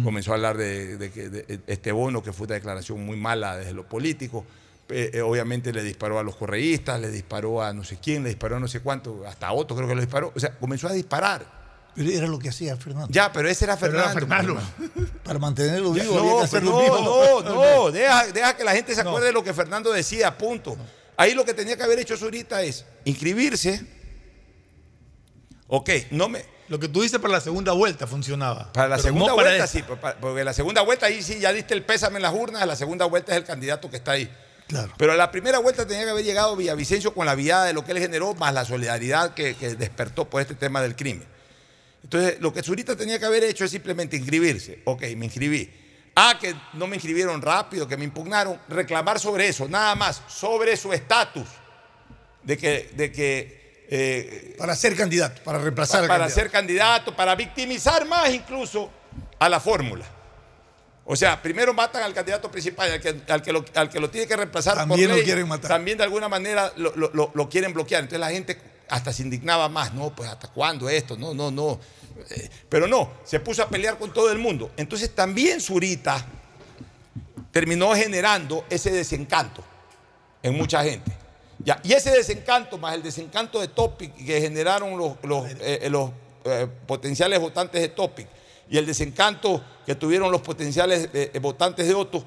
comenzó 0.05 0.31
a 0.31 0.35
hablar 0.36 0.57
de, 0.57 0.97
de 0.97 1.61
este 1.66 1.90
bono, 1.90 2.23
que 2.23 2.32
fue 2.32 2.47
una 2.47 2.55
declaración 2.55 3.05
muy 3.05 3.16
mala 3.16 3.57
desde 3.57 3.73
lo 3.73 3.85
político. 3.89 4.44
Eh, 4.89 5.11
eh, 5.15 5.20
obviamente 5.23 5.73
le 5.73 5.82
disparó 5.82 6.19
a 6.20 6.23
los 6.23 6.36
correístas, 6.36 7.01
le 7.01 7.11
disparó 7.11 7.62
a 7.62 7.73
no 7.73 7.82
sé 7.82 7.99
quién, 8.01 8.23
le 8.23 8.28
disparó 8.28 8.57
a 8.57 8.61
no 8.61 8.69
sé 8.69 8.78
cuánto, 8.81 9.24
hasta 9.27 9.49
a 9.49 9.53
otro 9.53 9.74
creo 9.77 9.89
que 9.89 9.94
lo 9.97 10.01
disparó. 10.01 10.32
O 10.36 10.39
sea, 10.39 10.51
comenzó 10.59 10.86
a 10.89 10.93
disparar. 10.93 11.62
Pero 11.94 12.10
era 12.10 12.27
lo 12.27 12.39
que 12.39 12.48
hacía 12.48 12.77
Fernando. 12.77 13.09
Ya, 13.10 13.32
pero 13.32 13.48
ese 13.48 13.64
era 13.64 13.77
Fernando. 13.77 14.10
era 14.10 14.12
Fernando. 14.12 14.60
pues, 14.94 15.10
Para 15.23 15.39
mantenerlo 15.39 15.93
vivo 15.93 16.19
había 16.19 16.31
que 16.31 16.36
no, 16.36 16.43
hacerlo 16.43 16.81
vivo. 16.81 16.98
no, 17.43 17.43
no, 17.43 17.55
no, 17.55 17.90
deja, 17.90 18.27
deja 18.28 18.56
que 18.56 18.64
la 18.64 18.73
gente 18.73 18.94
se 18.94 19.02
acuerde 19.02 19.27
de 19.27 19.32
lo 19.32 19.44
que 19.44 19.52
Fernando 19.52 19.93
decía, 19.93 20.36
punto. 20.39 20.77
Ahí 21.16 21.35
lo 21.35 21.44
que 21.44 21.55
tenía 21.55 21.77
que 21.77 21.82
haber 21.82 21.98
hecho 21.98 22.16
Zurita 22.16 22.62
es 22.62 22.85
inscribirse. 23.05 23.85
Ok, 25.69 25.90
no 26.10 26.28
me. 26.28 26.44
Lo 26.69 26.78
que 26.78 26.89
tú 26.89 27.02
dices 27.02 27.19
para 27.19 27.35
la 27.35 27.40
segunda 27.40 27.73
vuelta 27.73 28.06
funcionaba. 28.06 28.73
Para 28.73 28.89
la 28.89 28.98
segunda 28.98 29.28
no 29.28 29.36
para 29.36 29.51
vuelta 29.51 29.64
esta. 29.64 29.78
sí, 29.78 29.85
porque 30.20 30.44
la 30.44 30.55
segunda 30.55 30.81
vuelta 30.81 31.06
ahí 31.06 31.23
sí 31.23 31.39
ya 31.39 31.52
diste 31.52 31.74
el 31.74 31.85
pésame 31.85 32.16
en 32.16 32.23
las 32.23 32.32
urnas, 32.32 32.66
la 32.66 32.77
segunda 32.77 33.05
vuelta 33.05 33.32
es 33.32 33.39
el 33.39 33.44
candidato 33.44 33.90
que 33.90 33.97
está 33.97 34.12
ahí. 34.12 34.31
Claro. 34.69 34.90
Pero 34.97 35.12
a 35.12 35.16
la 35.16 35.31
primera 35.31 35.59
vuelta 35.59 35.86
tenía 35.86 36.05
que 36.05 36.10
haber 36.10 36.24
llegado 36.24 36.56
Villavicencio 36.56 37.12
con 37.12 37.27
la 37.27 37.35
viada 37.35 37.66
de 37.66 37.74
lo 37.74 37.85
que 37.85 37.93
él 37.93 37.98
generó, 37.98 38.32
más 38.35 38.55
la 38.55 38.64
solidaridad 38.64 39.35
que, 39.35 39.55
que 39.55 39.74
despertó 39.74 40.31
por 40.31 40.40
este 40.40 40.55
tema 40.55 40.81
del 40.81 40.97
crimen. 40.97 41.27
Entonces, 42.05 42.41
lo 42.41 42.53
que 42.53 42.62
Zurita 42.62 42.97
tenía 42.97 43.19
que 43.19 43.24
haber 43.24 43.45
hecho 43.45 43.65
es 43.65 43.70
simplemente 43.70 44.16
inscribirse. 44.16 44.81
Ok, 44.85 45.03
me 45.16 45.27
inscribí. 45.27 45.70
Ah, 46.15 46.37
que 46.41 46.55
no 46.74 46.87
me 46.87 46.97
inscribieron 46.97 47.41
rápido, 47.41 47.89
que 47.89 47.97
me 47.97 48.05
impugnaron. 48.05 48.59
Reclamar 48.69 49.19
sobre 49.19 49.49
eso, 49.49 49.69
nada 49.69 49.95
más, 49.95 50.20
sobre 50.29 50.77
su 50.77 50.93
estatus. 50.93 51.49
De 52.43 52.59
que, 52.59 52.91
de 52.97 53.12
que 53.12 53.85
eh, 53.89 54.55
Para 54.59 54.74
ser 54.74 54.97
candidato, 54.97 55.43
para 55.45 55.59
reemplazar 55.59 56.01
para 56.01 56.24
candidato. 56.24 56.35
ser 56.35 56.51
candidato, 56.51 57.16
para 57.16 57.35
victimizar 57.37 58.05
más 58.07 58.31
incluso 58.31 58.91
a 59.39 59.49
la 59.49 59.61
fórmula. 59.61 60.05
O 61.05 61.16
sea, 61.16 61.41
primero 61.41 61.73
matan 61.73 62.03
al 62.03 62.12
candidato 62.15 62.51
principal, 62.51 62.91
al 62.93 63.01
que, 63.01 63.20
al 63.29 63.43
que, 63.43 63.53
lo, 63.53 63.65
al 63.74 63.89
que 63.91 64.01
lo 64.01 64.09
tiene 64.11 64.27
que 64.27 64.37
reemplazar 64.37 64.74
También 64.77 65.09
por 65.09 65.19
lo 65.19 65.24
quieren 65.24 65.49
matar. 65.49 65.69
También 65.69 65.99
de 65.99 66.05
alguna 66.05 66.29
manera 66.29 66.73
lo- 66.77 66.93
lo 67.35 67.49
quieren 67.49 67.73
bloquear. 67.73 68.03
Entonces 68.03 68.20
la 68.20 68.31
gente 68.31 68.59
hasta 68.93 69.12
se 69.12 69.23
indignaba 69.23 69.69
más. 69.69 69.94
No, 69.94 70.14
pues 70.14 70.28
hasta 70.28 70.48
cuándo 70.48 70.89
esto, 70.89 71.16
no, 71.16 71.32
no, 71.35 71.51
no. 71.51 71.81
Eh, 72.31 72.48
Pero 72.69 72.86
no, 72.86 73.10
se 73.24 73.40
puso 73.40 73.62
a 73.62 73.69
pelear 73.69 73.98
con 73.98 74.12
todo 74.12 74.31
el 74.31 74.39
mundo. 74.39 74.70
Entonces 74.77 75.14
también 75.14 75.60
Zurita 75.60 76.24
terminó 77.51 77.94
generando 77.94 78.64
ese 78.70 78.90
desencanto 78.90 79.64
en 80.43 80.55
mucha 80.56 80.85
gente. 80.85 81.10
Ya, 81.64 81.81
y 81.85 81.93
ese 81.93 82.10
desencanto, 82.10 82.77
más 82.77 82.94
el 82.94 83.02
desencanto 83.02 83.60
de 83.60 83.69
Topic 83.69 84.14
que 84.27 84.40
generaron 84.40 84.98
los, 84.98 85.16
los, 85.23 85.47
eh, 85.60 85.89
los, 85.90 86.10
eh, 86.44 86.66
potenciales 86.86 87.39
votantes 87.40 87.81
de 87.81 87.89
Topic 87.89 88.27
y 88.69 88.77
el 88.78 88.85
desencanto 88.85 89.62
que 89.86 89.94
tuvieron 89.94 90.31
los 90.32 90.40
potenciales 90.43 91.09
eh, 91.14 91.39
votantes 91.40 91.86
de 91.86 91.94
Otto, 91.94 92.24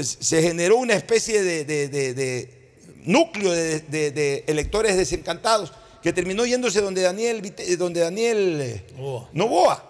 se 0.00 0.42
generó 0.42 0.76
una 0.76 0.94
especie 0.94 1.42
de, 1.42 1.64
de- 1.64 1.88
de- 1.88 2.14
de 2.14 2.72
núcleo 3.04 3.50
de 3.52 4.44
electores 4.46 4.96
desencantados 4.96 5.72
que 6.02 6.12
terminó 6.12 6.46
yéndose 6.46 6.80
donde 6.80 7.02
Daniel, 7.02 7.42
Vite- 7.42 7.76
donde 7.76 8.00
Daniel 8.00 8.58
eh, 8.60 8.86
Novoa. 9.32 9.86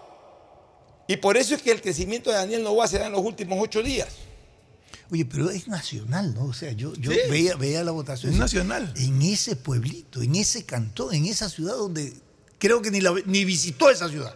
Y 1.06 1.16
por 1.16 1.36
eso 1.36 1.54
es 1.54 1.62
que 1.62 1.70
el 1.72 1.80
crecimiento 1.82 2.30
de 2.30 2.36
Daniel 2.36 2.62
Novoa 2.62 2.86
se 2.88 2.98
da 2.98 3.06
en 3.06 3.12
los 3.12 3.24
últimos 3.24 3.58
ocho 3.60 3.82
días. 3.82 4.08
Oye, 5.12 5.24
pero 5.24 5.50
es 5.50 5.66
nacional, 5.66 6.34
¿no? 6.34 6.44
O 6.44 6.52
sea, 6.52 6.70
yo, 6.72 6.94
yo 6.94 7.10
Sí. 7.10 7.18
veía, 7.28 7.56
veía 7.56 7.82
la 7.82 7.90
votación. 7.90 8.32
Es 8.32 8.38
nacional. 8.38 8.92
En 8.96 9.20
ese 9.22 9.56
pueblito, 9.56 10.22
en 10.22 10.36
ese 10.36 10.64
cantón, 10.64 11.12
en 11.14 11.26
esa 11.26 11.48
ciudad 11.48 11.74
donde 11.76 12.12
creo 12.58 12.80
que 12.80 12.92
ni, 12.92 13.00
la, 13.00 13.12
ni 13.26 13.44
visitó 13.44 13.90
esa 13.90 14.08
ciudad. 14.08 14.34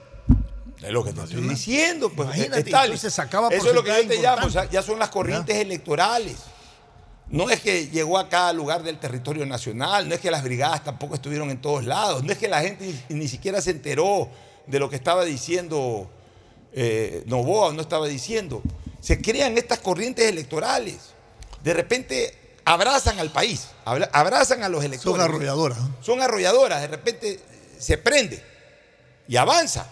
Es 0.82 0.90
lo 0.90 1.04
que 1.04 1.12
te 1.12 1.22
estoy 1.22 1.42
diciendo, 1.48 2.10
pues 2.10 2.26
Imagínate, 2.26 2.60
Stalin. 2.62 2.84
entonces 2.92 3.14
sacaba 3.14 3.48
Eso 3.48 3.68
es 3.68 3.74
lo 3.74 3.84
que 3.84 3.90
yo 3.90 4.08
te 4.08 4.20
llamo, 4.20 4.46
o 4.48 4.50
sea, 4.50 4.68
ya 4.68 4.82
son 4.82 4.98
las 4.98 5.08
corrientes 5.10 5.56
electorales. 5.56 6.36
No 7.28 7.48
es 7.50 7.60
que 7.60 7.88
llegó 7.88 8.18
a 8.18 8.28
cada 8.28 8.52
lugar 8.52 8.82
del 8.82 8.98
territorio 8.98 9.46
nacional, 9.46 10.08
no 10.08 10.14
es 10.14 10.20
que 10.20 10.30
las 10.30 10.42
brigadas 10.44 10.84
tampoco 10.84 11.14
estuvieron 11.14 11.50
en 11.50 11.60
todos 11.60 11.84
lados, 11.84 12.22
no 12.22 12.30
es 12.32 12.38
que 12.38 12.48
la 12.48 12.60
gente 12.60 12.94
ni, 13.08 13.16
ni 13.16 13.28
siquiera 13.28 13.60
se 13.62 13.70
enteró 13.70 14.28
de 14.66 14.78
lo 14.78 14.88
que 14.90 14.96
estaba 14.96 15.24
diciendo 15.24 16.10
eh, 16.72 17.22
Novoa 17.26 17.68
o 17.68 17.72
no 17.72 17.80
estaba 17.82 18.06
diciendo. 18.06 18.62
Se 19.00 19.20
crean 19.20 19.56
estas 19.58 19.78
corrientes 19.80 20.26
electorales. 20.26 21.12
De 21.62 21.72
repente 21.74 22.38
abrazan 22.64 23.18
al 23.18 23.30
país, 23.30 23.68
abra- 23.84 24.10
abrazan 24.12 24.62
a 24.62 24.68
los 24.68 24.84
electores. 24.84 25.20
Son 25.20 25.20
arrolladoras. 25.20 25.78
Son 26.02 26.20
arrolladoras, 26.22 26.80
de 26.82 26.88
repente 26.88 27.40
se 27.78 27.98
prende 27.98 28.42
y 29.28 29.36
avanza. 29.36 29.86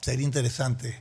Sería 0.00 0.24
interesante 0.24 1.00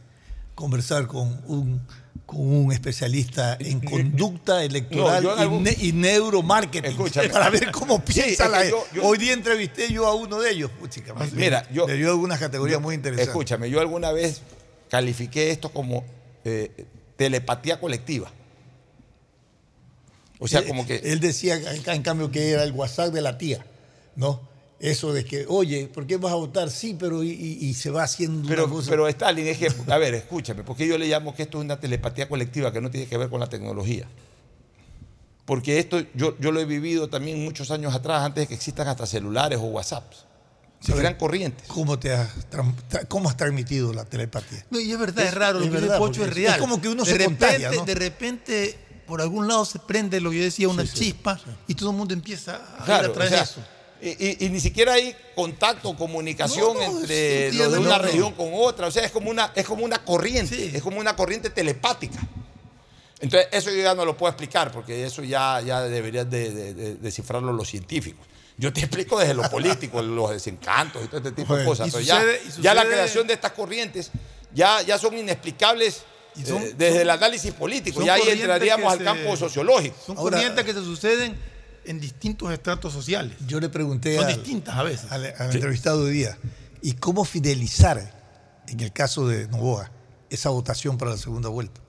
conversar 0.55 1.07
con 1.07 1.41
un, 1.47 1.85
con 2.27 2.41
un 2.41 2.71
especialista 2.73 3.55
en 3.59 3.79
conducta 3.79 4.61
electoral 4.63 5.23
No, 5.23 5.35
y 5.35 5.39
algún- 5.39 5.63
ne- 5.63 5.75
y, 5.79 5.93
neuromarketing 5.93 6.91
Escúchame. 6.91 7.29
para 7.29 7.49
ver 7.49 7.71
cómo 7.71 8.03
piensa 8.03 8.47
la 8.49 8.69
yo- 8.69 8.85
yo- 8.93 9.03
Hoy 9.05 9.17
día 9.17 9.31
entrevisté 9.33 9.91
yo 9.91 10.05
a 10.05 10.13
uno 10.13 10.37
de 10.39 10.51
ellos. 10.51 10.69
Puchica, 10.77 11.15
Mira, 11.33 11.65
yo- 11.71 11.87
le 11.87 11.95
dio 11.95 12.09
algunas 12.09 12.37
categorías 12.37 12.81
muy 12.81 12.95
interesantes. 12.95 13.29
Escúchame, 13.29 13.69
yo 13.69 13.79
alguna 13.79 14.11
vez 14.11 14.41
califiqué 14.89 15.51
esto 15.51 15.69
como 15.71 16.03
eh, 16.43 16.85
telepatía 17.15 17.79
colectiva. 17.79 18.31
O 20.39 20.47
sea, 20.47 20.59
Él- 20.59 20.67
como 20.67 20.85
que. 20.85 20.97
Él 20.97 21.19
decía 21.19 21.57
en 21.93 22.03
cambio 22.03 22.29
que 22.29 22.51
era 22.51 22.63
el 22.63 22.71
WhatsApp 22.73 23.13
de 23.13 23.21
la 23.21 23.37
tía, 23.37 23.65
¿no? 24.15 24.41
Eso 24.79 25.11
de 25.11 25.25
que, 25.25 25.45
oye, 25.47 25.87
¿por 25.87 26.05
qué 26.05 26.17
vas 26.17 26.31
a 26.31 26.35
votar? 26.35 26.69
Sí, 26.69 26.95
pero 26.99 27.23
y, 27.23 27.29
y- 27.31 27.65
y 27.67 27.73
se 27.73 27.89
va 27.89 28.03
haciendo 28.03 28.47
Pero, 28.47 28.65
una 28.65 28.73
cosa. 28.73 28.89
pero 28.91 29.07
Stalin, 29.07 29.47
es 29.47 29.57
que, 29.57 29.71
a 29.91 29.97
ver, 29.97 30.13
escúchame, 30.13 30.63
porque 30.63 30.87
yo 30.87 30.97
le 30.99 31.07
llamo 31.07 31.33
que 31.33 31.43
esto 31.43 31.57
es 31.57 31.65
una 31.65 31.79
telepatía 31.79 32.29
colectiva 32.29 32.71
que 32.71 32.79
no 32.79 32.91
tiene 32.91 33.07
que 33.07 33.17
ver 33.17 33.29
con 33.29 33.39
la 33.39 33.47
tecnología. 33.49 34.07
Porque 35.45 35.79
esto 35.79 36.01
yo, 36.13 36.37
yo 36.39 36.51
lo 36.51 36.59
he 36.59 36.65
vivido 36.65 37.07
también 37.09 37.43
muchos 37.43 37.71
años 37.71 37.95
atrás, 37.95 38.23
antes 38.23 38.43
de 38.43 38.47
que 38.47 38.53
existan 38.53 38.87
hasta 38.87 39.05
celulares 39.07 39.57
o 39.59 39.63
WhatsApps. 39.63 40.25
Se 40.79 40.93
crean 40.93 41.15
corrientes. 41.15 41.67
¿Cómo, 41.69 41.97
te 41.97 42.13
has, 42.13 42.29
¿Cómo 43.07 43.29
has 43.29 43.37
transmitido 43.37 43.93
la 43.93 44.05
telepatía? 44.05 44.63
No, 44.69 44.79
y 44.79 44.91
es 44.91 44.99
verdad, 44.99 45.23
es, 45.23 45.29
Es- 45.31 45.35
raro, 45.35 45.59
es 45.59 45.65
lo 45.65 45.71
que 45.71 45.77
dice 45.77 45.81
verdad, 45.87 45.97
Pocho 45.97 46.23
es 46.23 46.33
real. 46.35 46.53
es 46.53 46.59
como 46.59 46.79
que 46.79 46.87
uno 46.89 47.03
de 47.03 47.09
se 47.11 47.17
repente, 47.17 47.45
contagia, 47.47 47.71
¿no? 47.71 47.83
De 47.85 47.95
repente, 47.95 48.77
por 49.07 49.21
algún 49.21 49.47
lado 49.47 49.65
se 49.65 49.79
prende 49.79 50.21
lo 50.21 50.29
que 50.29 50.37
yo 50.37 50.43
decía, 50.43 50.67
una 50.69 50.85
chispa, 50.85 51.39
y 51.67 51.73
todo 51.73 51.89
el 51.89 51.95
mundo 51.97 52.13
empieza 52.13 52.61
a 52.79 52.85
Claro, 52.85 53.05
ir 53.05 53.09
a 53.09 53.13
través 53.13 53.31
o 53.31 53.35
sea, 53.35 53.37
de 53.39 53.43
eso. 53.43 53.61
Y, 54.01 54.09
y- 54.09 54.37
y 54.45 54.49
ni 54.49 54.59
siquiera 54.59 54.93
hay 54.93 55.15
contacto, 55.35 55.95
comunicación 55.95 56.77
No, 56.77 56.91
no, 56.91 56.99
entre 57.01 57.51
de 57.51 57.67
una 57.79 57.97
no. 57.97 57.99
región 57.99 58.33
con 58.33 58.49
otra. 58.53 58.87
O 58.87 58.91
sea, 58.91 59.03
es 59.03 59.11
como 59.11 59.29
una, 59.29 59.51
es 59.55 59.65
como 59.65 59.83
una 59.83 60.03
corriente, 60.05 60.75
es 60.77 60.81
como 60.83 60.99
una 60.99 61.15
corriente 61.15 61.49
telepática. 61.49 62.19
Entonces, 63.19 63.49
eso 63.51 63.71
yo 63.71 63.81
ya 63.81 63.95
no 63.95 64.05
lo 64.05 64.15
puedo 64.15 64.29
explicar, 64.31 64.71
porque 64.71 65.03
eso 65.05 65.23
ya, 65.23 65.59
ya 65.61 65.81
deberían 65.81 66.29
de, 66.29 66.51
de- 66.51 66.73
de- 66.73 66.95
descifrarlo 66.95 67.51
los 67.51 67.67
científicos. 67.67 68.25
Yo 68.59 68.71
te 68.71 68.81
explico 68.81 69.19
desde 69.19 69.33
lo 69.33 69.49
político, 69.49 70.01
los 70.03 70.29
desencantos 70.29 71.03
y 71.03 71.07
todo 71.07 71.17
este 71.17 71.31
tipo 71.31 71.55
de 71.55 71.65
cosas. 71.65 71.91
ya, 72.05 72.19
sucede- 72.21 72.41
y 72.59 72.61
ya 72.61 72.73
la 72.75 72.85
creación 72.85 73.25
de 73.25 73.33
estas 73.33 73.53
corrientes 73.53 74.11
ya, 74.53 74.81
ya 74.83 74.97
son 74.99 75.17
inexplicables 75.17 76.03
son- 76.45 76.61
eh, 76.61 76.73
desde 76.77 76.91
son- 76.93 77.01
el 77.01 77.09
análisis 77.09 77.51
político. 77.53 78.03
Ya 78.03 78.13
ahí 78.13 78.21
entraríamos 78.29 78.93
al 78.93 79.03
campo 79.03 79.35
sociológico. 79.35 79.95
Son 80.05 80.15
corrientes 80.15 80.63
que 80.63 80.73
se 80.73 80.81
suceden 80.83 81.35
en 81.87 81.99
distintos 81.99 82.51
estratos 82.51 82.93
sociales. 82.93 83.35
Yo 83.47 83.59
le 83.59 83.69
pregunté 83.69 84.15
Son 84.15 84.25
al- 84.25 84.35
distintas 84.35 84.75
a 84.75 84.83
veces. 84.83 85.11
al, 85.11 85.25
al 85.37 85.55
entrevistado 85.55 86.05
de 86.05 86.11
día, 86.11 86.37
¿y 86.81 86.93
cómo 86.93 87.25
fidelizar, 87.25 88.61
en 88.67 88.79
el 88.81 88.91
caso 88.93 89.27
de 89.27 89.47
Novoa, 89.47 89.91
esa 90.29 90.49
votación 90.49 90.97
para 90.97 91.11
la 91.11 91.17
segunda 91.17 91.49
vuelta? 91.49 91.81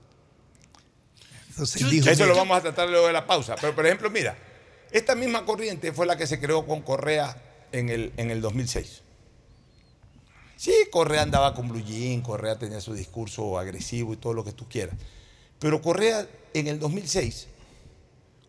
Entonces 1.49 1.81
él 1.81 1.89
dijo, 1.89 2.09
Eso 2.09 2.25
lo 2.25 2.35
vamos 2.35 2.57
a 2.57 2.61
tratar 2.61 2.89
luego 2.89 3.07
de 3.07 3.13
la 3.13 3.27
pausa. 3.27 3.55
Pero, 3.59 3.75
por 3.75 3.85
ejemplo, 3.85 4.09
mira, 4.09 4.37
esta 4.91 5.13
misma 5.15 5.45
corriente 5.45 5.91
fue 5.91 6.05
la 6.05 6.15
que 6.17 6.25
se 6.25 6.39
creó 6.39 6.65
con 6.65 6.81
Correa 6.81 7.35
en 7.73 7.89
el, 7.89 8.13
en 8.17 8.31
el 8.31 8.39
2006. 8.41 9.01
Sí, 10.55 10.73
Correa 10.91 11.21
andaba 11.21 11.53
con 11.53 11.67
Blue 11.69 11.83
Jean, 11.83 12.21
Correa 12.21 12.57
tenía 12.57 12.79
su 12.81 12.93
discurso 12.93 13.59
agresivo 13.59 14.13
y 14.13 14.17
todo 14.17 14.33
lo 14.33 14.43
que 14.45 14.51
tú 14.53 14.67
quieras. 14.69 14.95
Pero 15.59 15.81
Correa 15.81 16.25
en 16.53 16.67
el 16.67 16.79
2006, 16.79 17.48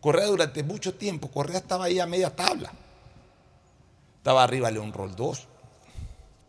Correa 0.01 0.25
durante 0.25 0.63
mucho 0.63 0.95
tiempo, 0.95 1.29
Correa 1.29 1.59
estaba 1.59 1.85
ahí 1.85 1.99
a 1.99 2.05
media 2.05 2.35
tabla. 2.35 2.71
Estaba 4.17 4.43
arriba 4.43 4.69
León 4.69 4.91
Roldós, 4.91 5.47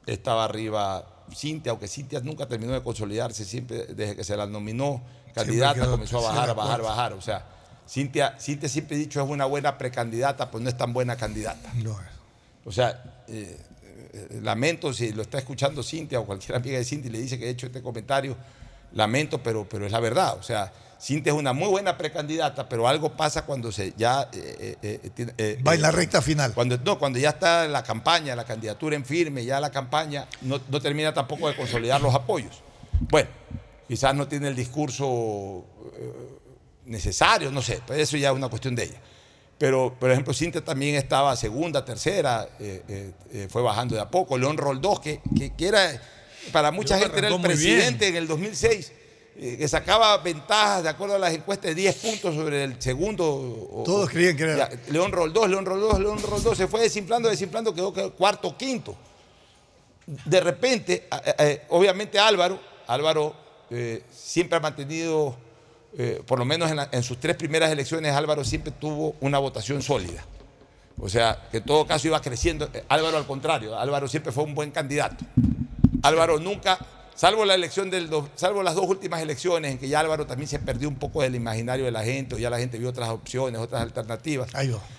estaba 0.07 0.45
arriba 0.45 1.07
Cintia, 1.35 1.71
aunque 1.71 1.89
Cintia 1.89 2.21
nunca 2.21 2.47
terminó 2.47 2.73
de 2.73 2.83
consolidarse, 2.83 3.45
siempre 3.45 3.87
desde 3.87 4.17
que 4.17 4.25
se 4.25 4.37
la 4.37 4.47
nominó 4.47 5.03
candidata 5.35 5.87
comenzó 5.87 6.19
a 6.19 6.33
bajar, 6.33 6.51
a 6.51 6.55
bajar, 6.55 6.81
cuarta. 6.81 6.89
bajar. 6.89 7.13
O 7.15 7.21
sea, 7.21 7.47
Cintia, 7.89 8.37
Cintia 8.39 8.69
siempre 8.69 8.97
he 8.97 8.99
dicho 8.99 9.23
es 9.23 9.29
una 9.29 9.45
buena 9.45 9.79
precandidata, 9.79 10.51
pues 10.51 10.63
no 10.63 10.69
es 10.69 10.77
tan 10.77 10.93
buena 10.93 11.17
candidata. 11.17 11.73
no, 11.75 11.99
O 12.65 12.73
sea, 12.73 13.23
eh, 13.29 13.59
eh, 14.13 14.41
lamento 14.43 14.93
si 14.93 15.13
lo 15.13 15.23
está 15.23 15.39
escuchando 15.39 15.83
Cintia 15.83 16.21
o 16.21 16.27
cualquier 16.27 16.57
amiga 16.57 16.79
de 16.79 16.85
Cintia 16.85 17.09
y 17.09 17.13
le 17.13 17.21
dice 17.21 17.39
que 17.39 17.47
he 17.47 17.51
hecho 17.51 17.67
este 17.67 17.83
comentario, 17.83 18.37
lamento, 18.93 19.43
pero, 19.43 19.67
pero 19.69 19.87
es 19.87 19.93
la 19.93 20.01
verdad. 20.01 20.37
O 20.39 20.43
sea, 20.43 20.73
Cintia 21.03 21.33
es 21.33 21.39
una 21.39 21.53
muy 21.53 21.69
buena 21.69 21.99
precandidata, 21.99 22.69
pero 22.69 22.87
algo 22.87 23.17
pasa 23.17 23.45
cuando 23.45 23.73
se 23.73 23.93
ya... 23.97 24.29
eh, 24.33 24.77
eh, 24.83 25.11
eh, 25.37 25.59
va 25.67 25.75
en 25.75 25.83
la 25.83 25.91
recta 25.91 26.23
final. 26.23 26.55
cuando, 26.55 26.79
no, 26.79 26.99
cuando 26.99 27.19
ya 27.19 27.31
está 27.31 27.67
la 27.67 27.83
campaña, 27.83 28.37
la 28.37 28.45
candidatura 28.45 28.95
en 28.95 29.05
firme, 29.05 29.45
ya 29.45 29.59
la 29.59 29.71
campaña 29.71 30.29
no, 30.43 30.61
no 30.69 30.81
termina 30.81 31.13
tampoco 31.13 31.49
de 31.49 31.57
consolidar 31.57 32.01
los 32.01 32.15
apoyos. 32.15 32.63
Bueno, 33.11 33.29
quizás 33.89 34.15
no 34.15 34.29
tiene 34.29 34.49
el 34.49 34.55
discurso 34.55 35.65
necesario, 36.87 37.51
no 37.51 37.63
sé, 37.63 37.81
pues 37.87 37.99
eso 37.99 38.17
ya 38.17 38.31
es 38.31 38.35
una 38.35 38.49
cuestión 38.49 38.75
de 38.75 38.85
ella. 38.85 39.01
Pero, 39.59 39.95
por 39.99 40.11
ejemplo, 40.11 40.35
Cintia 40.35 40.65
también 40.65 40.97
estaba 40.97 41.37
segunda, 41.37 41.85
tercera, 41.85 42.49
eh, 42.59 42.83
eh, 42.89 43.13
eh, 43.33 43.49
fue 43.49 43.63
bajando 43.63 43.95
de 43.95 44.01
a 44.01 44.11
poco. 44.11 44.37
León 44.37 44.57
Roldós, 44.57 44.99
que, 44.99 45.21
que, 45.39 45.55
que 45.55 45.69
era, 45.69 46.01
para 46.51 46.73
mucha 46.73 46.99
gente 46.99 47.19
era 47.19 47.29
el 47.29 47.41
presidente 47.41 48.09
en 48.09 48.17
el 48.17 48.27
2006, 48.27 48.91
eh, 48.91 49.02
que 49.39 49.67
sacaba 49.69 50.17
ventajas 50.19 50.83
de 50.83 50.89
acuerdo 50.91 51.15
a 51.15 51.19
las 51.19 51.33
encuestas 51.33 51.71
de 51.71 51.75
10 51.75 51.97
puntos 51.97 52.35
sobre 52.35 52.65
el 52.65 52.81
segundo. 52.83 53.25
o- 53.27 53.83
Todos 53.85 54.11
creían 54.11 54.37
que 54.37 54.43
era- 54.45 54.69
León 54.91 55.11
Roldós, 55.13 55.49
León 55.49 55.65
Roldós, 55.65 55.99
León 55.99 56.19
Roldós, 56.23 56.57
se 56.57 56.67
fue 56.69 56.83
desinflando, 56.83 57.29
desinflando, 57.29 57.75
quedó 57.75 57.93
que- 57.93 58.11
cuarto 58.11 58.57
quinto. 58.57 58.95
De 60.07 60.41
repente, 60.41 61.09
eh, 61.39 61.63
obviamente 61.71 62.19
Álvaro, 62.19 62.59
Álvaro 62.89 63.35
eh, 63.71 64.03
siempre 64.13 64.59
ha 64.59 64.61
mantenido, 64.61 65.35
eh, 65.97 66.21
por 66.27 66.39
lo 66.39 66.45
menos 66.45 66.71
en, 66.71 66.77
la- 66.77 66.89
en 66.93 67.03
sus 67.03 67.19
tres 67.19 67.37
primeras 67.37 67.71
elecciones, 67.71 68.15
Álvaro 68.15 68.45
siempre 68.45 68.73
tuvo 68.73 69.15
una 69.21 69.39
votación 69.39 69.81
sólida. 69.81 70.25
O 71.01 71.09
sea, 71.09 71.49
que 71.51 71.57
en 71.59 71.65
todo 71.65 71.87
caso 71.87 72.07
iba 72.07 72.21
creciendo. 72.21 72.69
Eh, 72.75 72.85
Álvaro 72.89 73.17
al 73.17 73.27
contrario, 73.27 73.79
Álvaro 73.79 74.09
siempre 74.09 74.31
fue 74.31 74.45
un 74.45 74.55
buen 74.55 74.71
candidato. 74.73 75.25
Álvaro 76.03 76.39
nunca, 76.39 76.79
salvo 77.23 77.45
la 77.45 77.55
elección 77.55 77.89
del, 77.89 78.11
salvo 78.35 78.65
las 78.65 78.75
dos 78.75 78.87
últimas 78.89 79.23
elecciones 79.23 79.71
en 79.71 79.79
que 79.79 79.87
ya 79.89 80.01
Álvaro 80.01 80.27
también 80.27 80.49
se 80.49 80.59
perdió 80.59 80.89
un 80.89 80.97
poco 80.97 81.23
del 81.23 81.37
imaginario 81.37 81.85
de 81.85 81.93
la 81.93 82.03
gente, 82.03 82.35
o 82.35 82.39
ya 82.39 82.51
la 82.51 82.59
gente 82.59 82.79
vio 82.79 82.89
otras 82.89 83.11
opciones, 83.11 83.61
otras 83.61 83.81
alternativas. 83.81 84.53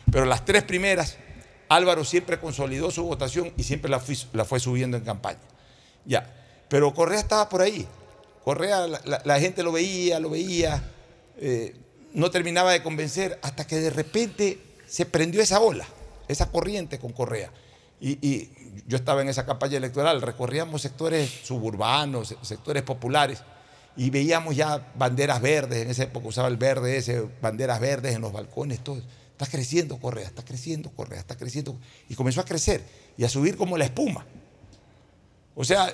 Pero 0.10 0.24
las 0.24 0.46
tres 0.46 0.64
primeras, 0.64 1.18
Álvaro 1.68 2.06
siempre 2.06 2.40
consolidó 2.40 2.92
su 2.92 3.04
votación 3.04 3.52
y 3.58 3.64
siempre 3.64 3.92
la, 3.92 4.00
fui- 4.00 4.26
la 4.32 4.46
fue 4.46 4.62
subiendo 4.62 4.96
en 4.96 5.04
campaña. 5.04 5.42
Ya. 6.06 6.34
Pero 6.70 6.94
Correa 6.94 7.20
estaba 7.20 7.50
por 7.50 7.62
ahí. 7.62 7.86
Correa, 8.46 8.88
la, 8.88 9.02
la- 9.04 9.22
la 9.26 9.40
gente 9.42 9.62
lo 9.62 9.74
veía, 9.74 10.22
lo 10.22 10.30
veía, 10.30 10.82
eh, 11.40 11.76
no 12.14 12.32
terminaba 12.32 12.72
de 12.72 12.82
convencer 12.82 13.38
hasta 13.42 13.68
que 13.68 13.76
de 13.76 13.90
repente 13.90 14.60
se 14.88 15.06
prendió 15.06 15.42
esa 15.42 15.60
ola, 15.60 15.86
esa 16.30 16.50
corriente 16.50 17.00
con 17.00 17.12
Correa. 17.12 17.52
Y, 18.00 18.12
y 18.26 18.53
yo 18.88 18.98
estaba 18.98 19.22
en 19.22 19.30
esa 19.30 19.46
campaña 19.46 19.78
electoral, 19.78 20.22
recorríamos 20.22 20.82
sectores 20.82 21.30
suburbanos, 21.44 22.30
se- 22.30 22.38
sectores 22.42 22.84
populares, 22.84 23.42
y 23.96 24.10
veíamos 24.10 24.56
ya 24.56 24.92
banderas 24.96 25.42
verdes, 25.42 25.84
en 25.84 25.92
esa 25.92 26.04
época 26.04 26.28
usaba 26.28 26.48
el 26.48 26.58
verde 26.58 26.98
ese, 26.98 27.28
banderas 27.42 27.80
verdes 27.80 28.16
en 28.16 28.22
los 28.22 28.34
balcones, 28.34 28.80
todo. 28.84 29.02
Está 29.32 29.46
creciendo 29.46 29.98
Correa, 29.98 30.28
está 30.28 30.44
creciendo 30.44 30.90
Correa, 30.92 31.20
está 31.20 31.36
creciendo. 31.36 31.76
Y 32.08 32.16
comenzó 32.16 32.42
a 32.42 32.46
crecer 32.46 32.84
y 33.18 33.24
a 33.24 33.30
subir 33.30 33.58
como 33.58 33.78
la 33.78 33.86
espuma. 33.86 34.26
O 35.56 35.64
sea, 35.64 35.94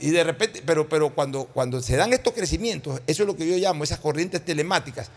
y 0.00 0.10
de 0.10 0.24
repente, 0.24 0.62
pero, 0.64 0.88
pero 0.88 1.14
cuando, 1.14 1.44
cuando 1.46 1.80
se 1.80 1.96
dan 1.96 2.12
estos 2.12 2.32
crecimientos, 2.34 3.00
eso 3.06 3.22
es 3.22 3.26
lo 3.26 3.36
que 3.36 3.46
yo 3.46 3.56
llamo 3.56 3.84
esas 3.84 4.00
corrientes 4.00 4.44
telemáticas, 4.44 5.10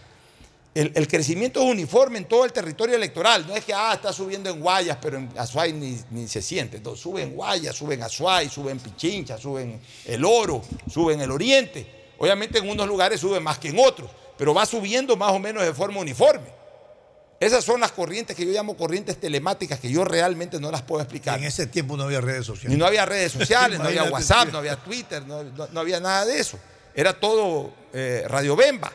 el, 0.74 0.92
el 0.96 1.08
crecimiento 1.08 1.62
es 1.62 1.66
uniforme 1.70 2.18
en 2.18 2.26
todo 2.26 2.46
el 2.46 2.54
territorio 2.54 2.96
electoral. 2.96 3.46
No 3.48 3.56
es 3.56 3.66
que 3.66 3.74
ah, 3.74 3.94
está 3.94 4.14
subiendo 4.14 4.50
en 4.50 4.60
Guayas, 4.62 4.98
pero 5.02 5.18
en 5.18 5.30
Azuay 5.38 5.74
ni, 5.74 6.00
ni 6.12 6.28
se 6.28 6.42
siente. 6.42 6.78
Entonces, 6.78 7.02
sube 7.04 7.22
en 7.24 7.34
Guayas, 7.34 7.76
sube 7.76 7.96
en 7.96 8.04
Azuay, 8.04 8.48
sube 8.50 8.72
en 8.72 8.80
Pichincha, 8.80 9.38
sube 9.38 9.64
en 9.64 9.82
El 10.06 10.24
Oro, 10.24 10.62
sube 10.90 11.14
en 11.14 11.22
el 11.22 11.32
Oriente. 11.32 12.14
Obviamente 12.18 12.60
en 12.60 12.70
unos 12.70 12.88
lugares 12.88 13.20
sube 13.20 13.40
más 13.40 13.58
que 13.58 13.70
en 13.70 13.80
otros, 13.80 14.10
pero 14.38 14.54
va 14.54 14.66
subiendo 14.66 15.18
más 15.18 15.32
o 15.32 15.40
menos 15.40 15.64
de 15.64 15.74
forma 15.74 16.00
uniforme. 16.00 16.62
Esas 17.40 17.66
son 17.66 17.82
las 17.82 17.92
corrientes 17.92 18.36
que 18.36 18.46
yo 18.46 18.52
llamo 18.52 18.78
corrientes 18.78 19.20
telemáticas 19.20 19.80
que 19.80 19.90
yo 19.90 20.06
realmente 20.06 20.60
no 20.60 20.70
las 20.70 20.84
puedo 20.84 21.02
explicar. 21.02 21.40
En 21.40 21.46
ese 21.46 21.66
tiempo 21.66 21.98
no 21.98 22.04
había 22.04 22.22
redes 22.22 22.46
sociales. 22.46 22.76
Y 22.76 22.80
no 22.80 22.86
había 22.86 23.04
redes 23.08 23.32
sociales, 23.32 23.80
no 23.80 23.86
había 23.86 24.04
WhatsApp, 24.04 24.50
no 24.52 24.60
había 24.60 24.76
Twitter, 24.76 25.26
no, 25.26 25.44
no- 25.44 25.68
no 25.68 25.80
había 25.80 26.00
nada 26.00 26.24
de 26.26 26.40
eso. 26.40 26.60
Era 26.94 27.20
todo 27.20 27.74
eh, 27.94 28.24
Radio 28.28 28.56
Bemba 28.56 28.94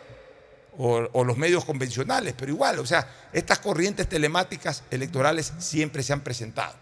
o, 0.78 1.08
o 1.12 1.24
los 1.24 1.36
medios 1.36 1.64
convencionales, 1.64 2.34
pero 2.36 2.52
igual, 2.52 2.78
o 2.78 2.86
sea, 2.86 3.08
estas 3.32 3.58
corrientes 3.60 4.08
telemáticas 4.08 4.82
electorales 4.90 5.52
siempre 5.58 6.02
se 6.02 6.12
han 6.12 6.20
presentado. 6.20 6.74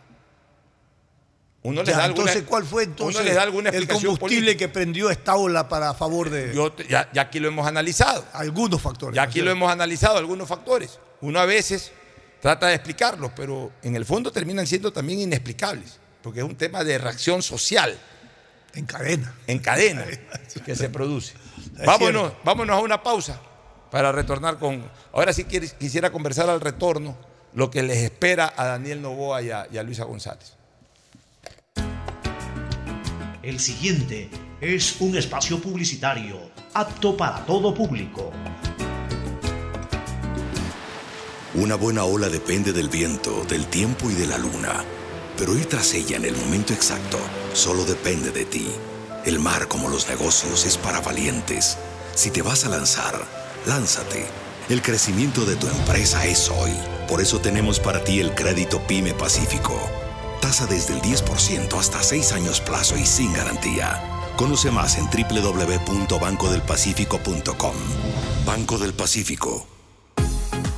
Uno 1.63 1.83
les 1.83 1.89
Ya, 1.95 1.99
da 1.99 2.05
alguna, 2.05 2.23
entonces, 2.31 2.45
¿cuál 2.47 2.65
fue 2.65 2.83
entonces 2.85 3.17
uno 3.17 3.25
les 3.25 3.35
da 3.35 3.43
alguna 3.43 3.71
el 3.71 3.89
combustible 3.89 4.19
política. 4.19 4.59
que 4.59 4.69
prendió 4.69 5.09
esta 5.11 5.37
ola 5.37 5.67
para 5.67 5.91
a 5.91 5.95
favor 5.95 6.29
de 6.29 6.55
Yo 6.55 6.77
ya, 6.77 7.09
ya 7.13 7.23
aquí 7.23 7.41
lo 7.41 7.49
hemos 7.49 7.67
analizado. 7.67 8.23
algunos 8.35 8.83
factores? 8.83 9.17
Ya 9.17 9.23
aquí 9.23 9.41
lo 9.41 9.51
hemos 9.51 9.73
analizado, 9.73 10.19
algunos 10.19 10.47
factores. 10.47 10.99
Uno 11.23 11.41
a 11.41 11.47
veces 11.47 11.91
trata 12.43 12.67
de 12.67 12.75
explicarlos, 12.75 13.31
pero 13.35 13.73
en 13.83 13.97
el 13.97 14.05
fondo 14.05 14.31
terminan 14.31 14.67
siendo 14.67 14.93
también 14.93 15.21
inexplicables, 15.21 15.99
porque 16.23 16.41
es 16.41 16.45
un 16.45 16.55
tema 16.57 16.85
de 16.85 16.99
reacción 16.99 17.43
social. 17.43 17.99
En 18.75 18.85
cadena. 18.85 19.33
En 19.47 19.59
cadena 19.61 20.05
que 20.67 20.77
se 20.77 20.91
produce. 20.91 21.33
Es 21.79 21.87
Vámonos, 21.87 22.23
cierto. 22.25 22.41
vámonos 22.45 22.77
a 22.77 22.81
una 22.81 23.03
pausa 23.03 23.41
para 23.95 24.11
retornar 24.11 24.59
con. 24.59 24.83
Ahora 25.13 25.33
sí 25.33 25.45
quisiera 25.45 26.11
conversar 26.11 26.51
al 26.51 26.61
retorno 26.61 27.17
lo 27.53 27.71
que 27.71 27.81
les 27.85 27.99
espera 27.99 28.53
a 28.57 28.65
Daniel 28.65 29.01
Novoa 29.01 29.41
y 29.41 29.53
a, 29.53 29.69
y 29.71 29.79
a 29.79 29.85
Luisa 29.85 30.03
González. 30.03 30.55
El 33.41 33.61
siguiente 33.61 34.31
es 34.61 35.01
un 35.01 35.17
espacio 35.17 35.61
publicitario 35.61 36.41
apto 36.73 37.17
para 37.17 37.47
todo 37.47 37.73
público. 37.73 38.33
Una 41.55 41.77
buena 41.77 42.03
ola 42.03 42.29
depende 42.29 42.73
del 42.73 42.89
viento, 42.89 43.45
del 43.45 43.67
tiempo 43.67 44.11
y 44.11 44.15
de 44.15 44.27
la 44.27 44.39
luna. 44.39 44.73
Pero 45.39 45.57
ir 45.57 45.67
tras 45.67 45.95
ella 45.95 46.17
en 46.17 46.25
el 46.25 46.37
momento 46.37 46.73
exacto 46.73 47.21
solo 47.53 47.85
depende 47.85 48.33
de 48.33 48.45
ti. 48.45 48.67
El 49.25 49.39
mar, 49.39 49.69
como 49.69 49.89
los 49.89 50.09
negocios, 50.09 50.67
es 50.67 50.79
para 50.79 51.01
valientes. 51.01 51.79
Si 52.17 52.33
te 52.33 52.43
vas 52.43 52.65
a 52.65 52.71
lanzar, 52.71 53.44
lánzate. 53.67 54.27
El 54.69 54.83
crecimiento 54.83 55.45
de 55.45 55.57
tu 55.57 55.67
empresa 55.69 56.25
es 56.27 56.51
hoy. 56.51 56.73
Por 57.09 57.21
eso 57.21 57.41
tenemos 57.41 57.81
para 57.81 58.03
ti 58.03 58.19
el 58.21 58.35
crédito 58.35 58.81
Pyme 58.87 59.13
Pacífico. 59.15 59.79
Tasa 60.41 60.67
desde 60.67 60.95
el 60.95 61.03
10% 61.03 61.79
hasta 61.79 62.03
6 62.03 62.33
años 62.33 62.61
plazo 62.61 62.97
y 62.97 63.05
sin 63.05 63.33
garantía. 63.33 64.03
Conoce 64.37 64.71
más 64.71 64.97
en 64.99 65.07
www.bancodelpacifico.com. 65.07 67.75
Banco 68.47 68.79
del 68.79 68.95
Pacífico. 68.95 69.74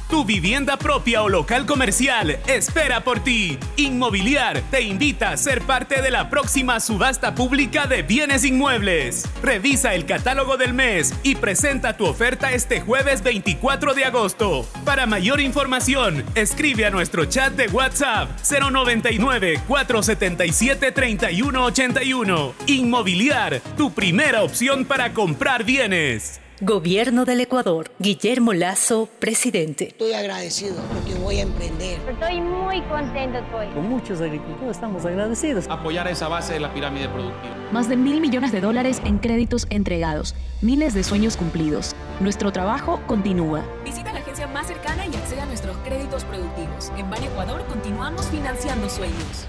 Tu 0.09 0.24
vivienda 0.24 0.77
propia 0.77 1.24
o 1.24 1.28
local 1.28 1.66
comercial 1.66 2.39
espera 2.47 3.03
por 3.03 3.24
ti. 3.24 3.59
Inmobiliar 3.77 4.62
te 4.70 4.83
invita 4.83 5.31
a 5.31 5.37
ser 5.37 5.62
parte 5.62 6.01
de 6.01 6.12
la 6.12 6.31
próxima 6.31 6.78
subasta 6.78 7.35
pública 7.35 7.89
de 7.89 8.03
bienes 8.03 8.45
inmuebles. 8.45 9.24
Revisa 9.43 9.95
el 9.95 10.07
catálogo 10.07 10.57
del 10.57 10.74
mes 10.74 11.12
y 11.24 11.35
presenta 11.35 11.97
tu 11.97 12.07
oferta 12.07 12.53
este 12.53 12.81
jueves 12.81 13.24
24 13.24 13.95
de 13.95 14.05
agosto. 14.05 14.65
Para 14.85 15.07
mayor 15.07 15.41
información, 15.41 16.24
escribe 16.37 16.87
a 16.87 16.91
nuestro 16.91 17.24
chat 17.24 17.55
de 17.55 17.66
WhatsApp 17.66 18.31
099 18.49 19.61
477 19.66 20.93
3181. 20.93 22.55
Inmobiliar, 22.69 23.61
tu 23.77 23.93
primera 23.93 24.45
opción 24.45 24.85
para 24.85 25.12
comprar 25.12 25.65
bienes. 25.65 26.41
Gobierno 26.62 27.27
del 27.27 27.43
Ecuador. 27.43 27.91
Guillermo 27.99 28.55
Lazo, 28.55 29.11
presidente. 29.19 29.89
Estoy 29.89 30.15
agradecido 30.15 30.77
porque 30.91 31.12
voy 31.20 31.37
a 31.37 31.43
emprender. 31.43 32.01
Estoy 32.09 32.41
muy 32.41 32.81
contento 32.85 33.41
estoy. 33.41 33.66
Con 33.74 33.91
muchos 33.91 34.23
agricultores 34.23 34.77
estamos 34.77 35.05
agradecidos. 35.05 35.66
Apoyar 35.69 36.09
esa 36.09 36.28
base 36.28 36.55
de 36.55 36.61
la 36.61 36.73
pirámide 36.73 37.11
productiva. 37.11 37.55
Más 37.73 37.91
de 37.91 37.99
mil 37.99 38.23
millones 38.23 38.53
de 38.53 38.62
dólares 38.62 39.03
en 39.05 39.19
créditos 39.19 39.66
entregados, 39.69 40.35
miles 40.62 40.95
de 40.95 41.05
sueños 41.05 41.37
cumplidos. 41.37 41.95
Nuestro 42.20 42.51
trabajo 42.53 43.03
continúa. 43.07 43.62
Visita 43.85 44.15
la 44.15 44.20
agencia 44.20 44.47
más 44.47 44.66
cercana 44.66 45.05
y 45.05 45.15
accede 45.15 45.43
a 45.43 45.47
nuestros 45.47 45.77
créditos 45.85 46.24
productivos. 46.24 46.91
En 46.97 47.11
Ban 47.11 47.23
Ecuador 47.23 47.66
continuamos 47.66 48.28
financiando 48.28 48.89
sueños. 48.89 49.47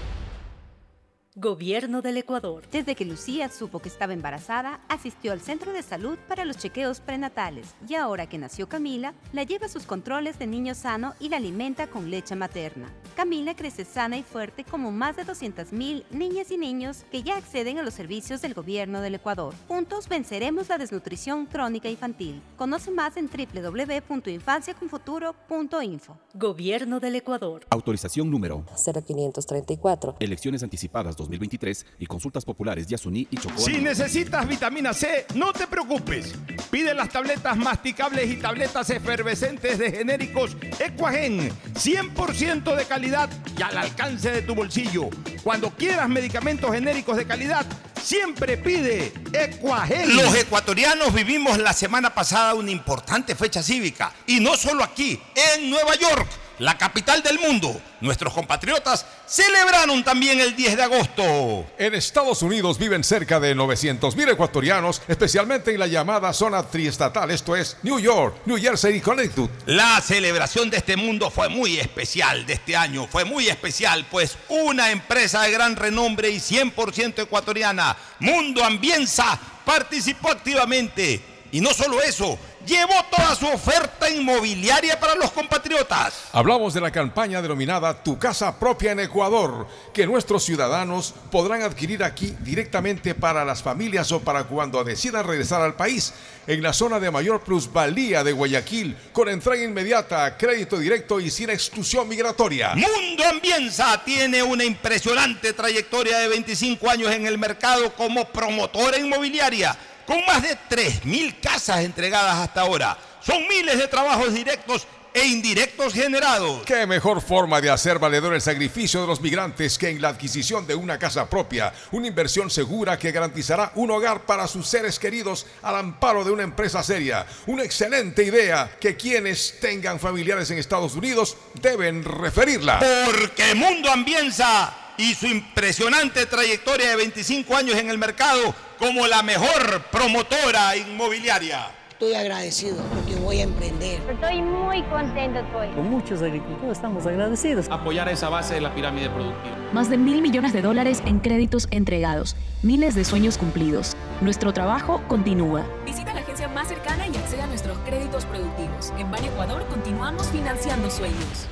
Gobierno 1.40 2.02
del 2.02 2.16
Ecuador. 2.16 2.64
Desde 2.72 2.96
que 2.96 3.04
Lucía 3.04 3.48
supo 3.48 3.78
que 3.78 3.88
estaba 3.88 4.12
embarazada, 4.12 4.80
asistió 4.88 5.30
al 5.30 5.40
centro 5.40 5.72
de 5.72 5.84
salud 5.84 6.18
para 6.26 6.44
los 6.44 6.56
chequeos 6.56 6.98
prenatales 6.98 7.76
y 7.88 7.94
ahora 7.94 8.28
que 8.28 8.38
nació 8.38 8.68
Camila, 8.68 9.14
la 9.32 9.44
lleva 9.44 9.66
a 9.66 9.68
sus 9.68 9.84
controles 9.84 10.40
de 10.40 10.48
niño 10.48 10.74
sano 10.74 11.14
y 11.20 11.28
la 11.28 11.36
alimenta 11.36 11.86
con 11.86 12.10
leche 12.10 12.34
materna. 12.34 12.92
Camila 13.14 13.54
crece 13.54 13.84
sana 13.84 14.18
y 14.18 14.24
fuerte 14.24 14.64
como 14.64 14.90
más 14.90 15.14
de 15.14 15.24
200.000 15.24 16.06
niñas 16.10 16.50
y 16.50 16.56
niños 16.56 17.04
que 17.12 17.22
ya 17.22 17.36
acceden 17.36 17.78
a 17.78 17.84
los 17.84 17.94
servicios 17.94 18.42
del 18.42 18.54
Gobierno 18.54 19.00
del 19.00 19.14
Ecuador. 19.14 19.54
Juntos 19.68 20.08
venceremos 20.08 20.68
la 20.68 20.78
desnutrición 20.78 21.46
crónica 21.46 21.88
infantil. 21.88 22.42
Conoce 22.56 22.90
más 22.90 23.16
en 23.16 23.30
www.infanciaconfuturo.info. 23.30 26.18
Gobierno 26.34 26.98
del 26.98 27.14
Ecuador. 27.14 27.64
Autorización 27.70 28.28
número 28.28 28.64
0534. 28.84 30.16
Elecciones 30.18 30.64
anticipadas 30.64 31.16
2023 31.28 31.86
y 32.00 32.06
consultas 32.06 32.44
populares 32.44 32.86
Yasuní 32.86 33.28
y 33.30 33.36
Chocó. 33.36 33.58
Si 33.58 33.78
necesitas 33.78 34.48
vitamina 34.48 34.92
C, 34.92 35.26
no 35.34 35.52
te 35.52 35.66
preocupes. 35.66 36.34
Pide 36.70 36.94
las 36.94 37.10
tabletas 37.10 37.56
masticables 37.56 38.30
y 38.30 38.36
tabletas 38.36 38.90
efervescentes 38.90 39.78
de 39.78 39.92
genéricos 39.92 40.56
Equagen, 40.78 41.50
100% 41.74 42.74
de 42.74 42.84
calidad 42.84 43.28
y 43.56 43.62
al 43.62 43.76
alcance 43.76 44.30
de 44.30 44.42
tu 44.42 44.54
bolsillo. 44.54 45.10
Cuando 45.42 45.70
quieras 45.70 46.08
medicamentos 46.08 46.72
genéricos 46.72 47.16
de 47.16 47.26
calidad, 47.26 47.66
siempre 48.02 48.56
pide 48.56 49.12
Equagen. 49.32 50.16
Los 50.16 50.34
ecuatorianos 50.34 51.12
vivimos 51.12 51.58
la 51.58 51.72
semana 51.72 52.14
pasada 52.14 52.54
una 52.54 52.70
importante 52.70 53.34
fecha 53.34 53.62
cívica 53.62 54.12
y 54.26 54.40
no 54.40 54.56
solo 54.56 54.82
aquí, 54.82 55.20
en 55.54 55.70
Nueva 55.70 55.94
York, 55.96 56.26
la 56.58 56.76
capital 56.76 57.22
del 57.22 57.38
mundo. 57.38 57.80
Nuestros 58.00 58.32
compatriotas 58.32 59.04
celebraron 59.26 60.04
también 60.04 60.40
el 60.40 60.54
10 60.54 60.76
de 60.76 60.82
agosto. 60.82 61.66
En 61.78 61.94
Estados 61.94 62.42
Unidos 62.42 62.78
viven 62.78 63.02
cerca 63.02 63.40
de 63.40 63.56
900.000 63.56 64.32
ecuatorianos, 64.32 65.02
especialmente 65.08 65.72
en 65.72 65.80
la 65.80 65.86
llamada 65.86 66.32
zona 66.32 66.62
triestatal, 66.62 67.30
esto 67.30 67.56
es 67.56 67.76
New 67.82 67.98
York, 67.98 68.36
New 68.46 68.58
Jersey 68.58 68.96
y 68.96 69.00
Connecticut. 69.00 69.50
La 69.66 70.00
celebración 70.00 70.70
de 70.70 70.78
este 70.78 70.96
mundo 70.96 71.30
fue 71.30 71.48
muy 71.48 71.78
especial 71.78 72.46
de 72.46 72.54
este 72.54 72.76
año, 72.76 73.06
fue 73.06 73.24
muy 73.24 73.48
especial, 73.48 74.06
pues 74.10 74.38
una 74.48 74.90
empresa 74.90 75.42
de 75.42 75.50
gran 75.50 75.76
renombre 75.76 76.30
y 76.30 76.38
100% 76.38 77.22
ecuatoriana, 77.22 77.96
Mundo 78.20 78.64
Ambienza, 78.64 79.38
participó 79.64 80.30
activamente. 80.30 81.20
Y 81.50 81.60
no 81.60 81.72
solo 81.72 82.02
eso, 82.02 82.38
llevó 82.68 82.94
toda 83.10 83.34
su 83.34 83.46
oferta 83.46 84.10
inmobiliaria 84.10 85.00
para 85.00 85.14
los 85.14 85.32
compatriotas. 85.32 86.28
Hablamos 86.32 86.74
de 86.74 86.82
la 86.82 86.90
campaña 86.90 87.40
denominada 87.40 88.02
Tu 88.02 88.18
casa 88.18 88.58
propia 88.58 88.92
en 88.92 89.00
Ecuador, 89.00 89.66
que 89.94 90.06
nuestros 90.06 90.44
ciudadanos 90.44 91.14
podrán 91.30 91.62
adquirir 91.62 92.04
aquí 92.04 92.36
directamente 92.40 93.14
para 93.14 93.44
las 93.44 93.62
familias 93.62 94.12
o 94.12 94.20
para 94.20 94.44
cuando 94.44 94.84
decidan 94.84 95.26
regresar 95.26 95.62
al 95.62 95.74
país, 95.74 96.12
en 96.46 96.62
la 96.62 96.72
zona 96.72 97.00
de 97.00 97.10
mayor 97.10 97.40
plusvalía 97.40 98.22
de 98.22 98.32
Guayaquil, 98.32 98.96
con 99.12 99.28
entrega 99.28 99.64
inmediata, 99.64 100.36
crédito 100.36 100.78
directo 100.78 101.20
y 101.20 101.30
sin 101.30 101.50
exclusión 101.50 102.06
migratoria. 102.08 102.74
Mundo 102.74 103.24
Ambienza 103.24 104.02
tiene 104.04 104.42
una 104.42 104.64
impresionante 104.64 105.52
trayectoria 105.52 106.18
de 106.18 106.28
25 106.28 106.90
años 106.90 107.12
en 107.12 107.26
el 107.26 107.38
mercado 107.38 107.94
como 107.94 108.26
promotora 108.26 108.98
inmobiliaria, 108.98 109.76
con 110.08 110.24
más 110.24 110.42
de 110.42 110.56
3.000 110.70 111.38
casas 111.38 111.80
entregadas 111.80 112.36
hasta 112.36 112.62
ahora. 112.62 112.96
Son 113.20 113.46
miles 113.46 113.76
de 113.76 113.86
trabajos 113.88 114.32
directos 114.32 114.86
e 115.12 115.26
indirectos 115.26 115.92
generados. 115.92 116.62
¿Qué 116.64 116.86
mejor 116.86 117.20
forma 117.20 117.60
de 117.60 117.68
hacer 117.68 117.98
valedor 117.98 118.32
el 118.32 118.40
sacrificio 118.40 119.02
de 119.02 119.06
los 119.06 119.20
migrantes 119.20 119.76
que 119.76 119.90
en 119.90 120.00
la 120.00 120.08
adquisición 120.08 120.66
de 120.66 120.74
una 120.74 120.98
casa 120.98 121.28
propia, 121.28 121.74
una 121.90 122.06
inversión 122.06 122.48
segura 122.48 122.98
que 122.98 123.12
garantizará 123.12 123.72
un 123.74 123.90
hogar 123.90 124.24
para 124.24 124.46
sus 124.46 124.66
seres 124.66 124.98
queridos 124.98 125.44
al 125.60 125.76
amparo 125.76 126.24
de 126.24 126.30
una 126.30 126.42
empresa 126.42 126.82
seria? 126.82 127.26
Una 127.46 127.64
excelente 127.64 128.24
idea 128.24 128.78
que 128.80 128.96
quienes 128.96 129.60
tengan 129.60 130.00
familiares 130.00 130.50
en 130.50 130.56
Estados 130.56 130.94
Unidos 130.94 131.36
deben 131.60 132.02
referirla. 132.02 132.80
Porque 133.04 133.54
Mundo 133.54 133.90
Ambienza 133.90 134.74
y 134.96 135.14
su 135.14 135.26
impresionante 135.26 136.24
trayectoria 136.24 136.88
de 136.88 136.96
25 136.96 137.54
años 137.54 137.76
en 137.76 137.90
el 137.90 137.98
mercado 137.98 138.54
como 138.78 139.06
la 139.06 139.22
mejor 139.22 139.82
promotora 139.90 140.76
inmobiliaria. 140.76 141.70
Estoy 141.90 142.14
agradecido 142.14 142.76
porque 142.94 143.16
voy 143.16 143.40
a 143.40 143.42
emprender. 143.42 144.00
Estoy 144.08 144.40
muy 144.40 144.84
contento, 144.84 145.40
estoy. 145.40 145.68
Con 145.70 145.90
muchos 145.90 146.22
agricultores 146.22 146.76
estamos 146.76 147.04
agradecidos. 147.04 147.68
Apoyar 147.70 148.08
esa 148.08 148.28
base 148.28 148.54
de 148.54 148.60
la 148.60 148.72
pirámide 148.72 149.10
productiva. 149.10 149.56
Más 149.72 149.90
de 149.90 149.98
mil 149.98 150.22
millones 150.22 150.52
de 150.52 150.62
dólares 150.62 151.02
en 151.06 151.18
créditos 151.18 151.66
entregados, 151.72 152.36
miles 152.62 152.94
de 152.94 153.04
sueños 153.04 153.36
cumplidos. 153.36 153.96
Nuestro 154.20 154.52
trabajo 154.52 155.02
continúa. 155.08 155.66
Visita 155.84 156.14
la 156.14 156.20
agencia 156.20 156.46
más 156.46 156.68
cercana 156.68 157.08
y 157.08 157.16
accede 157.16 157.42
a 157.42 157.46
nuestros 157.48 157.76
créditos 157.78 158.24
productivos. 158.26 158.92
En 158.96 159.10
Ban 159.10 159.24
Ecuador 159.24 159.66
continuamos 159.66 160.28
financiando 160.28 160.88
sueños. 160.90 161.48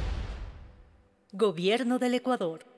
Gobierno 1.32 1.98
del 1.98 2.14
Ecuador. 2.14 2.75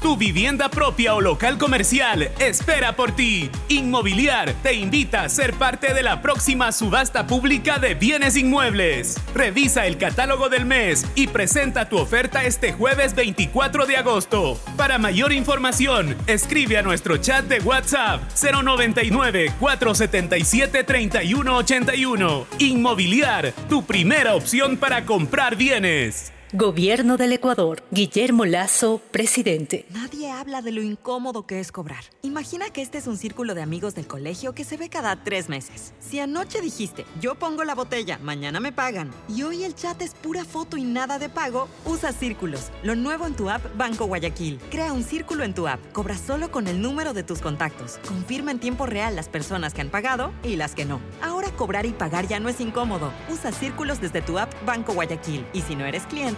Tu 0.00 0.16
vivienda 0.16 0.68
propia 0.68 1.16
o 1.16 1.20
local 1.20 1.58
comercial 1.58 2.30
espera 2.38 2.94
por 2.94 3.16
ti. 3.16 3.50
Inmobiliar 3.68 4.54
te 4.62 4.74
invita 4.74 5.22
a 5.22 5.28
ser 5.28 5.54
parte 5.54 5.92
de 5.92 6.04
la 6.04 6.22
próxima 6.22 6.70
subasta 6.70 7.26
pública 7.26 7.80
de 7.80 7.94
bienes 7.94 8.36
inmuebles. 8.36 9.16
Revisa 9.34 9.86
el 9.86 9.98
catálogo 9.98 10.48
del 10.48 10.66
mes 10.66 11.04
y 11.16 11.26
presenta 11.26 11.88
tu 11.88 11.98
oferta 11.98 12.44
este 12.44 12.72
jueves 12.72 13.16
24 13.16 13.86
de 13.86 13.96
agosto. 13.96 14.60
Para 14.76 14.98
mayor 14.98 15.32
información, 15.32 16.16
escribe 16.28 16.78
a 16.78 16.82
nuestro 16.82 17.16
chat 17.16 17.44
de 17.46 17.58
WhatsApp 17.58 18.22
099 18.40 19.52
477 19.58 20.84
3181. 20.84 22.46
Inmobiliar, 22.60 23.52
tu 23.68 23.84
primera 23.84 24.36
opción 24.36 24.76
para 24.76 25.04
comprar 25.04 25.56
bienes. 25.56 26.32
Gobierno 26.54 27.18
del 27.18 27.34
Ecuador. 27.34 27.82
Guillermo 27.90 28.46
Lazo, 28.46 29.02
presidente. 29.10 29.84
Nadie 29.90 30.30
habla 30.30 30.62
de 30.62 30.72
lo 30.72 30.80
incómodo 30.80 31.46
que 31.46 31.60
es 31.60 31.70
cobrar. 31.70 32.04
Imagina 32.22 32.70
que 32.70 32.80
este 32.80 32.96
es 32.96 33.06
un 33.06 33.18
círculo 33.18 33.54
de 33.54 33.60
amigos 33.60 33.94
del 33.94 34.06
colegio 34.06 34.54
que 34.54 34.64
se 34.64 34.78
ve 34.78 34.88
cada 34.88 35.22
tres 35.22 35.50
meses. 35.50 35.92
Si 36.00 36.20
anoche 36.20 36.62
dijiste, 36.62 37.04
yo 37.20 37.34
pongo 37.34 37.64
la 37.64 37.74
botella, 37.74 38.18
mañana 38.22 38.60
me 38.60 38.72
pagan, 38.72 39.10
y 39.28 39.42
hoy 39.42 39.62
el 39.62 39.74
chat 39.74 40.00
es 40.00 40.14
pura 40.14 40.46
foto 40.46 40.78
y 40.78 40.84
nada 40.84 41.18
de 41.18 41.28
pago, 41.28 41.68
usa 41.84 42.12
círculos. 42.12 42.70
Lo 42.82 42.96
nuevo 42.96 43.26
en 43.26 43.34
tu 43.34 43.50
app 43.50 43.76
Banco 43.76 44.06
Guayaquil. 44.06 44.58
Crea 44.70 44.94
un 44.94 45.04
círculo 45.04 45.44
en 45.44 45.52
tu 45.52 45.68
app. 45.68 45.80
Cobra 45.92 46.16
solo 46.16 46.50
con 46.50 46.66
el 46.66 46.80
número 46.80 47.12
de 47.12 47.24
tus 47.24 47.40
contactos. 47.40 47.98
Confirma 48.08 48.52
en 48.52 48.58
tiempo 48.58 48.86
real 48.86 49.14
las 49.16 49.28
personas 49.28 49.74
que 49.74 49.82
han 49.82 49.90
pagado 49.90 50.32
y 50.42 50.56
las 50.56 50.74
que 50.74 50.86
no. 50.86 50.98
Ahora 51.20 51.50
cobrar 51.50 51.84
y 51.84 51.92
pagar 51.92 52.26
ya 52.26 52.40
no 52.40 52.48
es 52.48 52.58
incómodo. 52.58 53.12
Usa 53.30 53.52
círculos 53.52 54.00
desde 54.00 54.22
tu 54.22 54.38
app 54.38 54.50
Banco 54.64 54.94
Guayaquil. 54.94 55.44
Y 55.52 55.60
si 55.60 55.76
no 55.76 55.84
eres 55.84 56.06
cliente, 56.06 56.37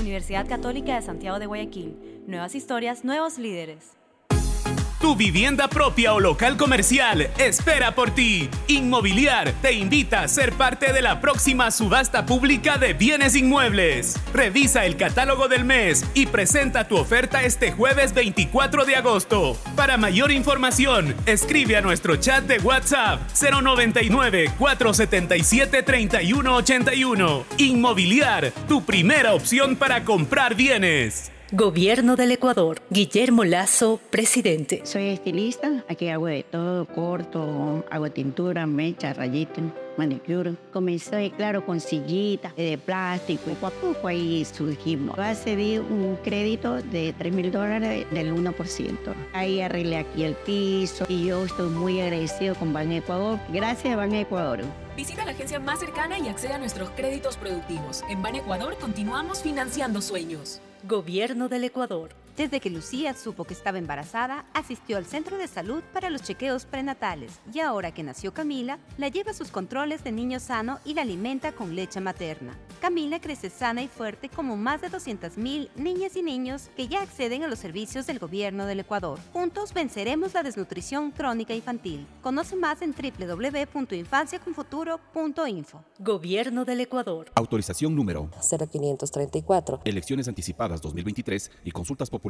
Universidad 0.00 0.48
Católica 0.48 0.94
de 0.94 1.02
Santiago 1.02 1.38
de 1.38 1.46
Guayaquil. 1.46 2.22
Nuevas 2.26 2.54
historias, 2.54 3.04
nuevos 3.04 3.38
líderes. 3.38 3.99
Tu 5.00 5.16
vivienda 5.16 5.66
propia 5.66 6.12
o 6.12 6.20
local 6.20 6.58
comercial 6.58 7.30
espera 7.38 7.94
por 7.94 8.10
ti. 8.10 8.50
Inmobiliar 8.68 9.50
te 9.62 9.72
invita 9.72 10.22
a 10.22 10.28
ser 10.28 10.52
parte 10.52 10.92
de 10.92 11.00
la 11.00 11.22
próxima 11.22 11.70
subasta 11.70 12.26
pública 12.26 12.76
de 12.76 12.92
bienes 12.92 13.34
inmuebles. 13.34 14.20
Revisa 14.34 14.84
el 14.84 14.98
catálogo 14.98 15.48
del 15.48 15.64
mes 15.64 16.04
y 16.12 16.26
presenta 16.26 16.86
tu 16.86 16.98
oferta 16.98 17.42
este 17.44 17.72
jueves 17.72 18.12
24 18.12 18.84
de 18.84 18.96
agosto. 18.96 19.56
Para 19.74 19.96
mayor 19.96 20.30
información, 20.30 21.16
escribe 21.24 21.78
a 21.78 21.80
nuestro 21.80 22.16
chat 22.16 22.44
de 22.44 22.58
WhatsApp 22.58 23.22
099 23.40 24.52
477 24.58 25.82
3181. 25.82 27.46
Inmobiliar, 27.56 28.52
tu 28.68 28.84
primera 28.84 29.32
opción 29.32 29.76
para 29.76 30.04
comprar 30.04 30.54
bienes. 30.54 31.32
Gobierno 31.52 32.14
del 32.14 32.30
Ecuador. 32.30 32.80
Guillermo 32.90 33.42
Lazo, 33.42 33.98
presidente. 34.10 34.82
Soy 34.84 35.08
estilista, 35.08 35.84
aquí 35.88 36.08
hago 36.08 36.26
de 36.26 36.44
todo, 36.44 36.86
corto, 36.86 37.84
hago 37.90 38.08
tintura, 38.12 38.66
mecha, 38.66 39.12
rayita, 39.14 39.60
manicure. 39.96 40.54
Comencé, 40.72 41.32
claro, 41.36 41.66
con 41.66 41.80
sillitas 41.80 42.54
de 42.54 42.78
plástico 42.78 43.50
y 43.50 43.54
poco 43.54 43.66
a 43.66 43.70
poco 43.70 44.06
ahí 44.06 44.44
surgimos. 44.44 45.16
Yo 45.16 45.22
accedí 45.24 45.78
un 45.78 46.16
crédito 46.22 46.74
de 46.82 47.12
3 47.18 47.32
mil 47.32 47.50
dólares 47.50 48.06
del 48.12 48.32
1%. 48.32 48.96
Ahí 49.32 49.60
arreglé 49.60 49.96
aquí 49.96 50.22
el 50.22 50.34
piso 50.34 51.04
y 51.08 51.26
yo 51.26 51.44
estoy 51.44 51.68
muy 51.68 52.00
agradecido 52.00 52.54
con 52.54 52.72
Ban 52.72 52.92
Ecuador. 52.92 53.40
Gracias, 53.52 53.96
Ban 53.96 54.14
Ecuador. 54.14 54.60
Visita 54.96 55.24
la 55.24 55.32
agencia 55.32 55.58
más 55.58 55.80
cercana 55.80 56.16
y 56.16 56.28
accede 56.28 56.52
a 56.52 56.58
nuestros 56.58 56.90
créditos 56.90 57.36
productivos. 57.36 58.04
En 58.08 58.22
Ban 58.22 58.36
Ecuador 58.36 58.76
continuamos 58.78 59.42
financiando 59.42 60.00
sueños. 60.00 60.60
Gobierno 60.84 61.50
del 61.50 61.64
Ecuador. 61.64 62.10
Desde 62.40 62.58
que 62.58 62.70
Lucía 62.70 63.12
supo 63.12 63.44
que 63.44 63.52
estaba 63.52 63.76
embarazada, 63.76 64.46
asistió 64.54 64.96
al 64.96 65.04
centro 65.04 65.36
de 65.36 65.46
salud 65.46 65.82
para 65.92 66.08
los 66.08 66.22
chequeos 66.22 66.64
prenatales 66.64 67.38
y 67.52 67.60
ahora 67.60 67.92
que 67.92 68.02
nació 68.02 68.32
Camila, 68.32 68.78
la 68.96 69.08
lleva 69.08 69.32
a 69.32 69.34
sus 69.34 69.50
controles 69.50 70.02
de 70.04 70.10
niño 70.10 70.40
sano 70.40 70.78
y 70.86 70.94
la 70.94 71.02
alimenta 71.02 71.52
con 71.52 71.76
leche 71.76 72.00
materna. 72.00 72.56
Camila 72.80 73.20
crece 73.20 73.50
sana 73.50 73.82
y 73.82 73.88
fuerte 73.88 74.30
como 74.30 74.56
más 74.56 74.80
de 74.80 74.90
200.000 74.90 75.68
niñas 75.76 76.16
y 76.16 76.22
niños 76.22 76.70
que 76.78 76.88
ya 76.88 77.02
acceden 77.02 77.42
a 77.42 77.46
los 77.46 77.58
servicios 77.58 78.06
del 78.06 78.18
gobierno 78.18 78.64
del 78.64 78.80
Ecuador. 78.80 79.18
Juntos 79.34 79.74
venceremos 79.74 80.32
la 80.32 80.42
desnutrición 80.42 81.10
crónica 81.10 81.54
infantil. 81.54 82.06
Conoce 82.22 82.56
más 82.56 82.80
en 82.80 82.94
www.infanciaconfuturo.info. 82.94 85.84
Gobierno 85.98 86.64
del 86.64 86.80
Ecuador. 86.80 87.30
Autorización 87.34 87.94
número 87.94 88.30
0534. 88.40 89.82
Elecciones 89.84 90.26
anticipadas 90.26 90.80
2023 90.80 91.50
y 91.64 91.72
consultas 91.72 92.08
populares 92.08 92.29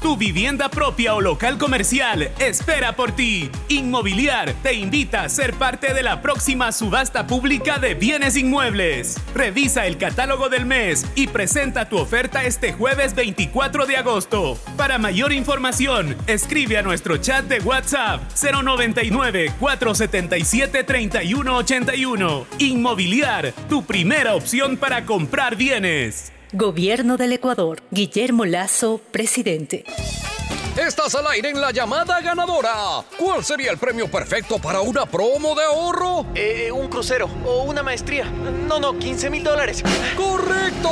Tu 0.00 0.16
vivienda 0.16 0.68
propia 0.68 1.14
o 1.14 1.20
local 1.20 1.58
comercial 1.58 2.30
espera 2.38 2.94
por 2.94 3.12
ti. 3.12 3.50
Inmobiliar 3.68 4.52
te 4.62 4.74
invita 4.74 5.22
a 5.22 5.28
ser 5.28 5.54
parte 5.54 5.94
de 5.94 6.02
la 6.02 6.20
próxima 6.20 6.70
subasta 6.70 7.26
pública 7.26 7.78
de 7.78 7.94
bienes 7.94 8.36
inmuebles. 8.36 9.16
Revisa 9.34 9.86
el 9.86 9.96
catálogo 9.96 10.48
del 10.48 10.66
mes 10.66 11.06
y 11.14 11.28
presenta 11.28 11.88
tu 11.88 11.96
oferta 11.96 12.44
este 12.44 12.72
jueves 12.72 13.14
24 13.14 13.86
de 13.86 13.96
agosto. 13.96 14.58
Para 14.76 14.98
mayor 14.98 15.32
información, 15.32 16.16
escribe 16.26 16.76
a 16.78 16.82
nuestro 16.82 17.16
chat 17.16 17.46
de 17.46 17.60
WhatsApp 17.60 18.20
099 18.40 19.52
477 19.58 20.84
3181. 20.84 22.46
Inmobiliar, 22.58 23.52
tu 23.68 23.84
primera 23.84 24.34
opción 24.34 24.76
para 24.76 25.04
comprar 25.04 25.56
bienes. 25.56 26.35
Gobierno 26.52 27.16
del 27.16 27.32
Ecuador. 27.32 27.82
Guillermo 27.90 28.44
Lazo, 28.44 29.00
presidente. 29.10 29.84
Estás 30.76 31.14
al 31.14 31.26
aire 31.28 31.48
en 31.48 31.58
la 31.58 31.70
llamada 31.70 32.20
ganadora. 32.20 33.02
¿Cuál 33.18 33.42
sería 33.42 33.70
el 33.70 33.78
premio 33.78 34.10
perfecto 34.10 34.58
para 34.58 34.82
una 34.82 35.06
promo 35.06 35.54
de 35.54 35.64
ahorro? 35.64 36.26
Eh, 36.34 36.70
un 36.70 36.88
crucero 36.88 37.30
o 37.46 37.62
una 37.62 37.82
maestría. 37.82 38.26
No, 38.26 38.78
no, 38.78 38.98
15 38.98 39.30
mil 39.30 39.42
dólares. 39.42 39.82
¡Correcto! 40.14 40.90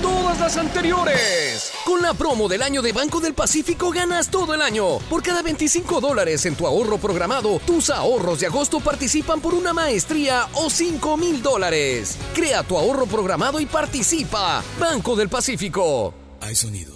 Todas 0.00 0.40
las 0.40 0.56
anteriores. 0.56 1.70
Con 1.84 2.00
la 2.00 2.14
promo 2.14 2.48
del 2.48 2.62
año 2.62 2.80
de 2.80 2.92
Banco 2.92 3.20
del 3.20 3.34
Pacífico 3.34 3.90
ganas 3.90 4.30
todo 4.30 4.54
el 4.54 4.62
año. 4.62 5.00
Por 5.10 5.22
cada 5.22 5.42
25 5.42 6.00
dólares 6.00 6.46
en 6.46 6.56
tu 6.56 6.66
ahorro 6.66 6.96
programado, 6.96 7.60
tus 7.66 7.90
ahorros 7.90 8.40
de 8.40 8.46
agosto 8.46 8.80
participan 8.80 9.42
por 9.42 9.52
una 9.52 9.74
maestría 9.74 10.48
o 10.54 10.70
5 10.70 11.14
mil 11.18 11.42
dólares. 11.42 12.16
Crea 12.34 12.62
tu 12.62 12.78
ahorro 12.78 13.04
programado 13.04 13.60
y 13.60 13.66
participa. 13.66 14.64
Banco 14.80 15.14
del 15.14 15.28
Pacífico. 15.28 16.14
Hay 16.40 16.54
sonidos 16.54 16.95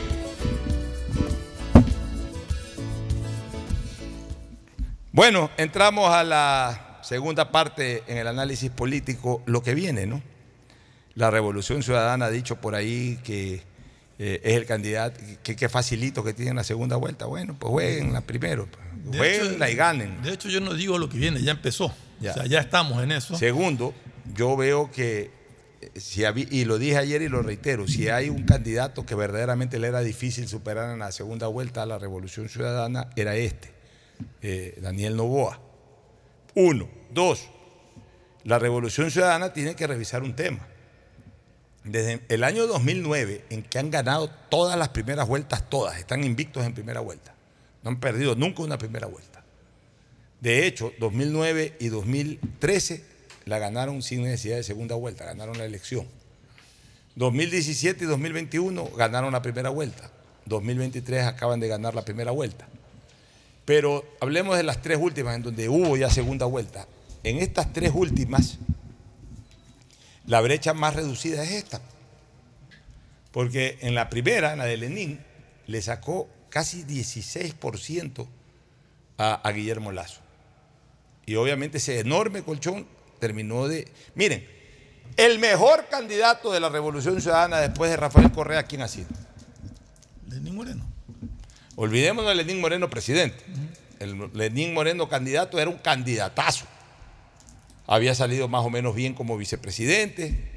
Bueno, 5.13 5.51
entramos 5.57 6.09
a 6.13 6.23
la 6.23 6.99
segunda 7.03 7.51
parte 7.51 8.03
en 8.07 8.17
el 8.17 8.27
análisis 8.27 8.71
político, 8.71 9.43
lo 9.45 9.61
que 9.61 9.75
viene, 9.75 10.05
¿no? 10.05 10.23
La 11.15 11.29
Revolución 11.29 11.83
Ciudadana 11.83 12.27
ha 12.27 12.29
dicho 12.29 12.61
por 12.61 12.75
ahí 12.75 13.19
que 13.21 13.61
eh, 14.19 14.39
es 14.41 14.55
el 14.55 14.65
candidato, 14.65 15.19
que, 15.43 15.67
facilito 15.67 16.23
que 16.23 16.33
tiene 16.33 16.53
la 16.53 16.63
segunda 16.63 16.95
vuelta. 16.95 17.25
Bueno, 17.25 17.57
pues 17.59 17.71
jueguen 17.71 18.13
la 18.13 18.21
primero, 18.21 18.69
pues, 19.03 19.17
jueguen 19.17 19.69
y 19.69 19.75
ganen. 19.75 20.21
De 20.21 20.31
hecho, 20.31 20.47
yo 20.47 20.61
no 20.61 20.73
digo 20.73 20.97
lo 20.97 21.09
que 21.09 21.17
viene, 21.17 21.41
ya 21.41 21.51
empezó. 21.51 21.93
Ya. 22.21 22.31
O 22.31 22.33
sea, 22.35 22.45
ya 22.45 22.59
estamos 22.61 23.03
en 23.03 23.11
eso. 23.11 23.35
Segundo, 23.35 23.93
yo 24.33 24.55
veo 24.55 24.91
que, 24.91 25.29
eh, 25.81 25.99
si 25.99 26.23
y 26.23 26.63
lo 26.63 26.77
dije 26.77 26.97
ayer 26.97 27.21
y 27.21 27.27
lo 27.27 27.41
reitero, 27.41 27.85
si 27.85 28.07
hay 28.07 28.29
un 28.29 28.43
candidato 28.43 29.05
que 29.05 29.15
verdaderamente 29.15 29.77
le 29.77 29.87
era 29.87 29.99
difícil 29.99 30.47
superar 30.47 30.93
en 30.93 30.99
la 30.99 31.11
segunda 31.11 31.47
vuelta 31.47 31.83
a 31.83 31.85
la 31.85 31.99
Revolución 31.99 32.47
Ciudadana, 32.47 33.09
era 33.17 33.35
este 33.35 33.80
eh, 34.41 34.77
Daniel 34.81 35.15
Novoa. 35.15 35.59
Uno. 36.55 36.87
Dos. 37.11 37.47
La 38.43 38.59
Revolución 38.59 39.11
Ciudadana 39.11 39.53
tiene 39.53 39.75
que 39.75 39.87
revisar 39.87 40.23
un 40.23 40.35
tema. 40.35 40.67
desde 41.83 42.21
el 42.29 42.43
año 42.43 42.67
2009, 42.67 43.45
en 43.49 43.63
que 43.63 43.79
han 43.79 43.89
ganado 43.89 44.29
todas 44.49 44.77
las 44.77 44.89
primeras 44.89 45.27
vueltas, 45.27 45.67
todas, 45.67 45.97
están 45.97 46.23
invictos 46.23 46.63
en 46.63 46.73
primera 46.73 46.99
vuelta. 46.99 47.33
No 47.83 47.89
han 47.89 47.99
perdido 47.99 48.35
nunca 48.35 48.61
una 48.61 48.77
primera 48.77 49.07
vuelta. 49.07 49.43
De 50.39 50.67
hecho, 50.67 50.91
2009 50.99 51.77
y 51.79 51.89
2013 51.89 53.03
la 53.45 53.59
ganaron 53.59 54.01
sin 54.01 54.23
necesidad 54.23 54.57
de 54.57 54.63
segunda 54.63 54.95
vuelta, 54.95 55.25
ganaron 55.25 55.57
la 55.57 55.65
elección. 55.65 56.07
2017 57.15 58.05
y 58.05 58.07
2021 58.07 58.89
ganaron 58.95 59.33
la 59.33 59.41
primera 59.41 59.69
vuelta. 59.69 60.11
2023 60.45 61.25
acaban 61.25 61.59
de 61.59 61.67
ganar 61.67 61.93
la 61.93 62.03
primera 62.03 62.31
vuelta. 62.31 62.67
Pero 63.71 64.03
hablemos 64.19 64.57
de 64.57 64.63
las 64.63 64.81
tres 64.81 64.97
últimas 64.99 65.33
en 65.33 65.43
donde 65.43 65.69
hubo 65.69 65.95
ya 65.95 66.09
segunda 66.09 66.45
vuelta. 66.45 66.89
En 67.23 67.37
estas 67.37 67.71
tres 67.71 67.93
últimas, 67.95 68.57
la 70.25 70.41
brecha 70.41 70.73
más 70.73 70.93
reducida 70.93 71.41
es 71.41 71.51
esta. 71.51 71.79
Porque 73.31 73.77
en 73.79 73.95
la 73.95 74.09
primera, 74.09 74.51
en 74.51 74.57
la 74.57 74.65
de 74.65 74.75
Lenin, 74.75 75.21
le 75.67 75.81
sacó 75.81 76.27
casi 76.49 76.83
16% 76.83 78.27
a, 79.17 79.35
a 79.35 79.51
Guillermo 79.53 79.93
Lazo. 79.93 80.19
Y 81.25 81.35
obviamente 81.35 81.77
ese 81.77 82.01
enorme 82.01 82.43
colchón 82.43 82.85
terminó 83.21 83.69
de... 83.69 83.89
Miren, 84.15 84.45
el 85.15 85.39
mejor 85.39 85.87
candidato 85.89 86.51
de 86.51 86.59
la 86.59 86.67
Revolución 86.67 87.21
Ciudadana 87.21 87.61
después 87.61 87.89
de 87.89 87.95
Rafael 87.95 88.33
Correa, 88.33 88.63
¿quién 88.63 88.81
ha 88.81 88.89
sido? 88.89 89.07
Lenín 90.27 90.57
Moreno. 90.57 90.90
Olvidémonos 91.75 92.29
de 92.29 92.35
Lenín 92.35 92.59
Moreno 92.61 92.89
presidente. 92.89 93.43
El 93.99 94.29
Lenín 94.33 94.73
Moreno 94.73 95.07
candidato 95.07 95.59
era 95.59 95.69
un 95.69 95.77
candidatazo. 95.77 96.65
Había 97.87 98.15
salido 98.15 98.47
más 98.47 98.65
o 98.65 98.69
menos 98.69 98.95
bien 98.95 99.13
como 99.13 99.37
vicepresidente. 99.37 100.49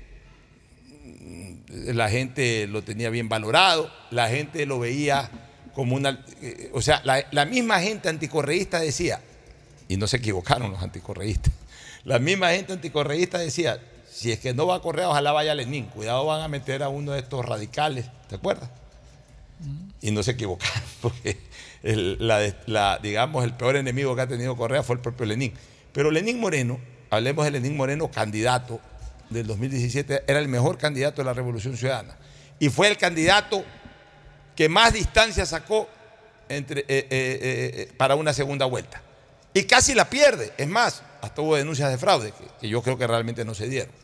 La 1.68 2.08
gente 2.08 2.66
lo 2.66 2.82
tenía 2.82 3.10
bien 3.10 3.28
valorado. 3.28 3.90
La 4.10 4.28
gente 4.28 4.66
lo 4.66 4.78
veía 4.78 5.30
como 5.74 5.96
una... 5.96 6.24
eh, 6.40 6.70
O 6.72 6.80
sea, 6.82 7.00
la, 7.04 7.24
la 7.32 7.44
misma 7.44 7.80
gente 7.80 8.08
anticorreísta 8.08 8.80
decía, 8.80 9.20
y 9.88 9.96
no 9.96 10.06
se 10.06 10.18
equivocaron 10.18 10.70
los 10.70 10.82
anticorreístas, 10.82 11.52
la 12.04 12.18
misma 12.18 12.50
gente 12.50 12.72
anticorreísta 12.72 13.38
decía, 13.38 13.80
si 14.10 14.30
es 14.30 14.38
que 14.38 14.54
no 14.54 14.66
va 14.66 14.76
a 14.76 14.80
Correa, 14.80 15.08
ojalá 15.08 15.32
vaya 15.32 15.54
Lenín. 15.54 15.86
Cuidado, 15.86 16.24
van 16.26 16.42
a 16.42 16.48
meter 16.48 16.82
a 16.82 16.88
uno 16.88 17.12
de 17.12 17.18
estos 17.20 17.44
radicales. 17.44 18.06
¿Te 18.28 18.36
acuerdas? 18.36 18.70
Y 20.00 20.10
no 20.10 20.22
se 20.22 20.32
equivocaron, 20.32 20.82
porque 21.00 21.38
el, 21.82 22.16
la 22.26 22.98
digamos, 23.02 23.44
el 23.44 23.54
peor 23.54 23.76
enemigo 23.76 24.14
que 24.16 24.22
ha 24.22 24.26
tenido 24.26 24.56
Correa 24.56 24.82
fue 24.82 24.96
el 24.96 25.02
propio 25.02 25.26
Lenín. 25.26 25.52
Pero 25.92 26.10
Lenín 26.10 26.40
Moreno, 26.40 26.80
hablemos 27.10 27.44
de 27.44 27.52
Lenín 27.52 27.76
Moreno, 27.76 28.10
candidato 28.10 28.80
del 29.30 29.46
2017, 29.46 30.24
era 30.26 30.38
el 30.38 30.48
mejor 30.48 30.78
candidato 30.78 31.22
de 31.22 31.26
la 31.26 31.32
Revolución 31.32 31.76
Ciudadana. 31.76 32.16
Y 32.58 32.68
fue 32.68 32.88
el 32.88 32.96
candidato 32.96 33.64
que 34.56 34.68
más 34.68 34.92
distancia 34.92 35.46
sacó 35.46 35.88
entre, 36.48 36.80
eh, 36.80 36.86
eh, 36.88 37.08
eh, 37.10 37.92
para 37.96 38.14
una 38.16 38.32
segunda 38.32 38.66
vuelta. 38.66 39.02
Y 39.52 39.64
casi 39.64 39.94
la 39.94 40.10
pierde. 40.10 40.52
Es 40.56 40.68
más, 40.68 41.02
hasta 41.20 41.42
hubo 41.42 41.56
denuncias 41.56 41.90
de 41.90 41.98
fraude, 41.98 42.32
que, 42.60 42.68
yo 42.68 42.82
creo 42.82 42.98
que 42.98 43.06
realmente 43.06 43.44
no 43.44 43.54
se 43.54 43.68
dieron. 43.68 43.94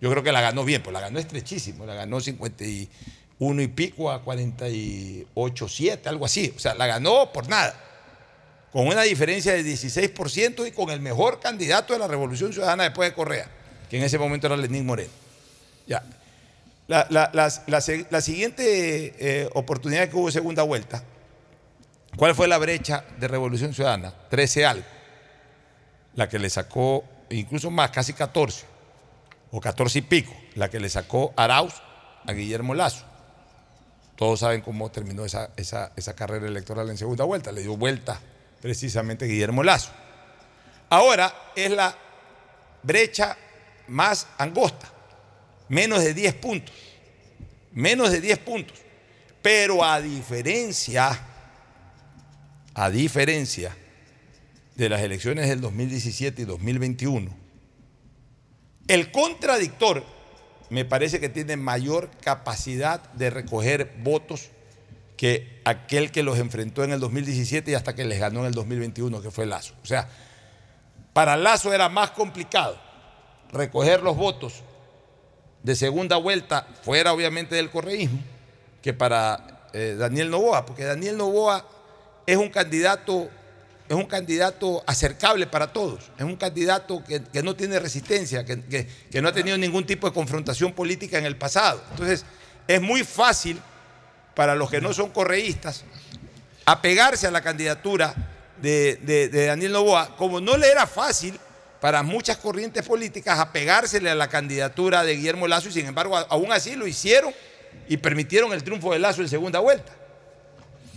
Yo 0.00 0.10
creo 0.10 0.22
que 0.22 0.32
la 0.32 0.40
ganó 0.40 0.64
bien, 0.64 0.82
pues 0.82 0.92
la 0.94 1.00
ganó 1.00 1.18
estrechísimo, 1.18 1.84
la 1.84 1.94
ganó 1.94 2.20
51 3.40 3.62
y 3.62 3.68
pico 3.68 4.10
a 4.10 4.22
48, 4.22 5.68
7, 5.68 6.08
algo 6.10 6.26
así. 6.26 6.52
O 6.54 6.58
sea, 6.58 6.74
la 6.74 6.86
ganó 6.86 7.32
por 7.32 7.48
nada. 7.48 7.74
Con 8.70 8.86
una 8.86 9.02
diferencia 9.02 9.52
de 9.54 9.62
16% 9.64 10.68
y 10.68 10.72
con 10.72 10.90
el 10.90 11.00
mejor 11.00 11.40
candidato 11.40 11.92
de 11.94 11.98
la 11.98 12.06
Revolución 12.06 12.52
Ciudadana 12.52 12.84
después 12.84 13.08
de 13.10 13.14
Correa, 13.14 13.48
que 13.88 13.96
en 13.96 14.04
ese 14.04 14.18
momento 14.18 14.46
era 14.46 14.56
Lenín 14.56 14.84
Moreno. 14.86 15.10
Ya. 15.86 16.04
La, 16.86 17.06
la- 17.10 17.30
la 17.32 17.50
la 18.10 18.20
siguiente 18.20 19.14
eh, 19.18 19.48
oportunidad 19.54 20.08
que 20.08 20.16
hubo 20.16 20.30
segunda 20.30 20.62
vuelta, 20.62 21.02
¿cuál 22.16 22.34
fue 22.34 22.46
la 22.46 22.58
brecha 22.58 23.04
de 23.18 23.26
Revolución 23.26 23.72
Ciudadana? 23.74 24.12
13 24.28 24.66
algo. 24.66 24.84
La 26.14 26.28
que 26.28 26.38
le 26.38 26.50
sacó, 26.50 27.04
incluso 27.30 27.70
más, 27.70 27.90
casi 27.90 28.12
14, 28.12 28.64
o 29.52 29.60
14 29.60 29.98
y 30.00 30.02
pico, 30.02 30.32
la 30.56 30.68
que 30.68 30.78
le 30.78 30.88
sacó 30.90 31.32
Arauz 31.36 31.74
a 32.26 32.32
Guillermo 32.32 32.74
Lazo. 32.74 33.06
Todos 34.20 34.40
saben 34.40 34.60
cómo 34.60 34.90
terminó 34.90 35.24
esa, 35.24 35.48
esa- 35.56 35.92
esa 35.96 36.14
carrera 36.14 36.46
electoral 36.46 36.90
en 36.90 36.98
segunda 36.98 37.24
vuelta. 37.24 37.52
Le 37.52 37.62
dio 37.62 37.74
vuelta 37.78 38.20
precisamente 38.60 39.24
Guillermo 39.24 39.62
Lazo. 39.62 39.92
Ahora 40.90 41.32
es 41.56 41.70
la 41.70 41.96
brecha 42.82 43.34
más 43.88 44.26
angosta, 44.36 44.92
menos 45.70 46.04
de 46.04 46.12
10 46.12 46.34
puntos. 46.34 46.74
Menos 47.72 48.10
de 48.10 48.20
10 48.20 48.38
puntos. 48.40 48.76
Pero 49.40 49.82
a 49.82 50.02
diferencia, 50.02 51.18
a 52.74 52.90
diferencia 52.90 53.74
de 54.76 54.88
las 54.90 55.00
elecciones 55.00 55.48
del 55.48 55.62
2017 55.62 56.42
y 56.42 56.44
2021, 56.44 57.30
el 58.86 59.10
contradictor 59.12 60.04
me 60.70 60.84
parece 60.84 61.20
que 61.20 61.28
tiene 61.28 61.56
mayor 61.56 62.10
capacidad 62.22 63.02
de 63.12 63.30
recoger 63.30 63.92
votos 64.02 64.50
que 65.16 65.60
aquel 65.64 66.10
que 66.10 66.22
los 66.22 66.38
enfrentó 66.38 66.82
en 66.82 66.92
el 66.92 67.00
2017 67.00 67.72
y 67.72 67.74
hasta 67.74 67.94
que 67.94 68.04
les 68.04 68.18
ganó 68.18 68.40
en 68.40 68.46
el 68.46 68.54
2021, 68.54 69.20
que 69.20 69.30
fue 69.30 69.44
Lazo. 69.44 69.74
O 69.82 69.86
sea, 69.86 70.08
para 71.12 71.36
Lazo 71.36 71.74
era 71.74 71.88
más 71.88 72.12
complicado 72.12 72.78
recoger 73.52 74.02
los 74.02 74.16
votos 74.16 74.62
de 75.62 75.76
segunda 75.76 76.16
vuelta, 76.16 76.66
fuera 76.82 77.12
obviamente 77.12 77.54
del 77.54 77.70
correísmo, 77.70 78.20
que 78.80 78.94
para 78.94 79.68
eh, 79.72 79.96
Daniel 79.98 80.30
Novoa, 80.30 80.64
porque 80.64 80.84
Daniel 80.84 81.18
Novoa 81.18 81.66
es 82.26 82.36
un 82.36 82.48
candidato, 82.48 83.28
es 83.90 83.96
un 83.96 84.06
candidato 84.06 84.84
acercable 84.86 85.48
para 85.48 85.72
todos, 85.72 86.12
es 86.16 86.22
un 86.22 86.36
candidato 86.36 87.02
que, 87.02 87.42
no 87.42 87.56
tiene 87.56 87.80
resistencia, 87.80 88.44
que, 88.44 88.86
no 89.20 89.28
ha 89.28 89.32
tenido 89.32 89.58
ningún 89.58 89.84
tipo 89.84 90.06
de 90.06 90.12
confrontación 90.12 90.72
política 90.72 91.18
en 91.18 91.26
el 91.26 91.36
pasado. 91.36 91.82
Entonces, 91.90 92.24
es 92.68 92.80
muy 92.80 93.02
fácil 93.02 93.60
para 94.36 94.54
los 94.54 94.70
que 94.70 94.80
no 94.80 94.92
son 94.92 95.10
correístas 95.10 95.82
apegarse 96.66 97.26
a 97.26 97.32
la 97.32 97.40
candidatura 97.40 98.14
de, 98.62 98.94
de- 99.02 99.46
Daniel 99.46 99.72
Novoa, 99.72 100.14
como 100.16 100.40
no 100.40 100.56
le 100.56 100.70
era 100.70 100.86
fácil 100.86 101.36
para 101.80 102.04
muchas 102.04 102.36
corrientes 102.36 102.86
políticas 102.86 103.40
apegársele 103.40 104.08
a 104.08 104.14
la 104.14 104.28
candidatura 104.28 105.02
de 105.02 105.16
Guillermo 105.16 105.48
Lazo 105.48 105.68
y 105.68 105.72
sin 105.72 105.86
embargo 105.86 106.16
aún 106.16 106.52
así 106.52 106.76
lo 106.76 106.86
hicieron 106.86 107.34
y 107.88 107.96
permitieron 107.96 108.52
el 108.52 108.62
triunfo 108.62 108.92
de 108.92 109.00
Lazo 109.00 109.20
en 109.22 109.28
segunda 109.28 109.58
vuelta. 109.58 109.92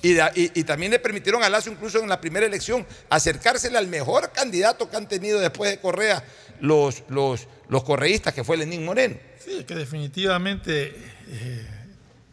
Y, 0.05 0.63
también 0.65 0.91
le 0.91 0.99
permitieron 0.99 1.43
a 1.43 1.49
Lazo 1.49 1.71
incluso 1.71 1.97
en 1.99 2.09
la 2.09 2.19
primera 2.19 2.45
elección 2.45 2.85
acercársele 3.09 3.77
al 3.77 3.87
mejor 3.87 4.33
candidato 4.33 4.89
que 4.89 4.97
han 4.97 5.07
tenido 5.07 5.39
después 5.39 5.71
de 5.71 5.79
Correa 5.79 6.21
los, 6.59 7.03
los, 7.07 7.47
los 7.69 7.83
correístas, 7.85 8.33
que 8.33 8.43
fue 8.43 8.57
Lenín 8.57 8.83
Moreno. 8.83 9.15
Sí, 9.39 9.59
es 9.59 9.65
que 9.65 9.75
definitivamente 9.75 10.93
eh, 11.29 11.67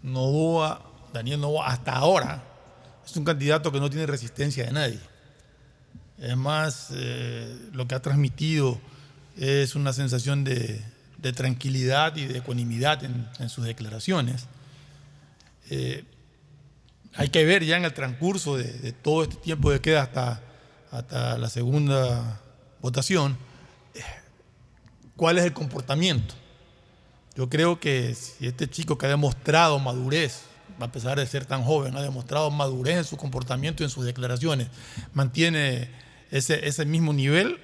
Novoa, 0.03 0.83
Daniel 1.13 1.41
Novoa, 1.41 1.69
hasta 1.69 1.93
ahora 1.93 2.43
es 3.07 3.17
un 3.17 3.25
candidato 3.25 3.71
que 3.71 3.79
no 3.79 3.89
tiene 3.89 4.05
resistencia 4.05 4.67
de 4.67 4.73
nadie. 4.73 5.01
Es 6.19 6.37
más, 6.37 6.89
eh, 6.93 7.57
lo 7.73 7.87
que 7.87 7.95
ha 7.95 8.03
transmitido 8.03 8.81
es 9.37 9.77
una 9.77 9.93
sensación 9.93 10.43
de, 10.43 10.83
de 11.19 11.33
tranquilidad 11.33 12.17
y 12.17 12.27
de 12.27 12.39
ecuanimidad 12.39 13.05
en, 13.05 13.29
en 13.39 13.49
sus 13.49 13.65
declaraciones. 13.65 14.47
Eh, 15.71 16.03
hay 17.15 17.29
que 17.29 17.45
ver 17.45 17.65
ya 17.65 17.77
en 17.77 17.85
el 17.85 17.93
transcurso 17.93 18.57
de, 18.57 18.65
de 18.65 18.93
todo 18.93 19.23
este 19.23 19.37
tiempo 19.37 19.71
que 19.71 19.81
queda 19.81 20.03
hasta, 20.03 20.43
hasta 20.91 21.39
la 21.39 21.49
segunda 21.49 22.41
votación, 22.81 23.37
eh, 23.95 24.01
cuál 25.17 25.39
es 25.39 25.45
el 25.45 25.53
comportamiento. 25.53 26.35
Yo 27.37 27.49
creo 27.49 27.81
que 27.81 28.15
si 28.15 28.47
este 28.47 28.69
chico 28.69 28.99
que 28.99 29.07
ha 29.07 29.11
demostrado 29.11 29.79
madurez, 29.79 30.43
a 30.79 30.91
pesar 30.91 31.19
de 31.19 31.27
ser 31.27 31.47
tan 31.47 31.63
joven, 31.63 31.97
ha 31.97 32.03
demostrado 32.03 32.51
madurez 32.51 32.97
en 32.99 33.05
su 33.05 33.17
comportamiento 33.17 33.83
y 33.83 33.85
en 33.85 33.91
sus 33.91 34.05
declaraciones, 34.05 34.69
mantiene 35.13 35.91
ese, 36.31 36.67
ese 36.67 36.85
mismo 36.85 37.13
nivel, 37.13 37.59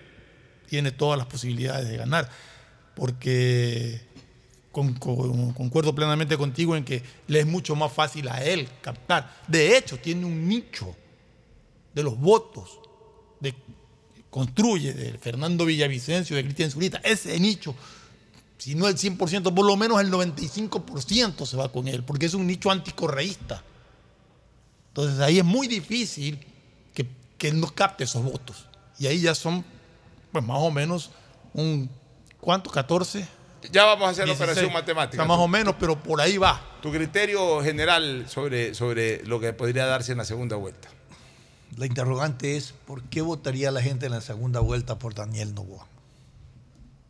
tiene 0.68 0.90
todas 0.90 1.18
las 1.18 1.26
posibilidades 1.26 1.88
de 1.88 1.96
ganar. 1.96 2.28
Porque 2.94 4.00
con- 4.76 4.92
con- 4.92 5.54
concuerdo 5.54 5.94
plenamente 5.94 6.36
contigo 6.36 6.76
en 6.76 6.84
que 6.84 7.02
le 7.28 7.40
es 7.40 7.46
mucho 7.46 7.74
más 7.74 7.90
fácil 7.90 8.28
a 8.28 8.44
él 8.44 8.68
captar. 8.82 9.34
De 9.48 9.78
hecho, 9.78 9.98
tiene 9.98 10.26
un 10.26 10.46
nicho 10.46 10.94
de 11.94 12.02
los 12.02 12.18
votos 12.20 12.78
de, 13.40 13.54
construye 14.28 14.92
de 14.92 15.16
Fernando 15.16 15.64
Villavicencio, 15.64 16.36
de 16.36 16.44
Cristian 16.44 16.70
Zurita, 16.70 16.98
ese 17.04 17.40
nicho 17.40 17.74
si 18.58 18.74
no 18.74 18.86
el 18.86 18.96
100%, 18.96 19.54
por 19.54 19.64
lo 19.66 19.76
menos 19.76 19.98
el 20.00 20.10
95% 20.10 21.46
se 21.46 21.56
va 21.56 21.70
con 21.72 21.88
él, 21.88 22.04
porque 22.04 22.26
es 22.26 22.34
un 22.34 22.46
nicho 22.46 22.70
anticorreísta. 22.70 23.62
Entonces 24.88 25.20
ahí 25.20 25.38
es 25.38 25.44
muy 25.44 25.68
difícil 25.68 26.38
que, 26.94 27.06
que 27.38 27.48
él 27.48 27.60
no 27.60 27.68
capte 27.68 28.04
esos 28.04 28.22
votos. 28.22 28.66
Y 28.98 29.06
ahí 29.06 29.20
ya 29.22 29.34
son, 29.34 29.64
pues 30.32 30.44
más 30.44 30.58
o 30.60 30.70
menos, 30.70 31.10
un, 31.54 31.88
¿cuánto? 32.40 32.70
14. 32.70 33.26
Ya 33.72 33.84
vamos 33.84 34.08
a 34.08 34.10
hacer 34.10 34.26
la 34.26 34.34
16. 34.34 34.50
operación 34.50 34.72
matemática. 34.72 35.22
Está 35.22 35.28
más 35.28 35.38
o 35.38 35.48
menos, 35.48 35.74
pero 35.78 36.02
por 36.02 36.20
ahí 36.20 36.38
va. 36.38 36.60
Tu 36.82 36.90
criterio 36.92 37.62
general 37.62 38.26
sobre, 38.28 38.74
sobre 38.74 39.24
lo 39.24 39.40
que 39.40 39.52
podría 39.52 39.86
darse 39.86 40.12
en 40.12 40.18
la 40.18 40.24
segunda 40.24 40.56
vuelta. 40.56 40.88
La 41.76 41.86
interrogante 41.86 42.56
es, 42.56 42.72
¿por 42.86 43.02
qué 43.04 43.20
votaría 43.22 43.70
la 43.70 43.82
gente 43.82 44.06
en 44.06 44.12
la 44.12 44.20
segunda 44.20 44.60
vuelta 44.60 44.98
por 44.98 45.14
Daniel 45.14 45.54
Novoa? 45.54 45.86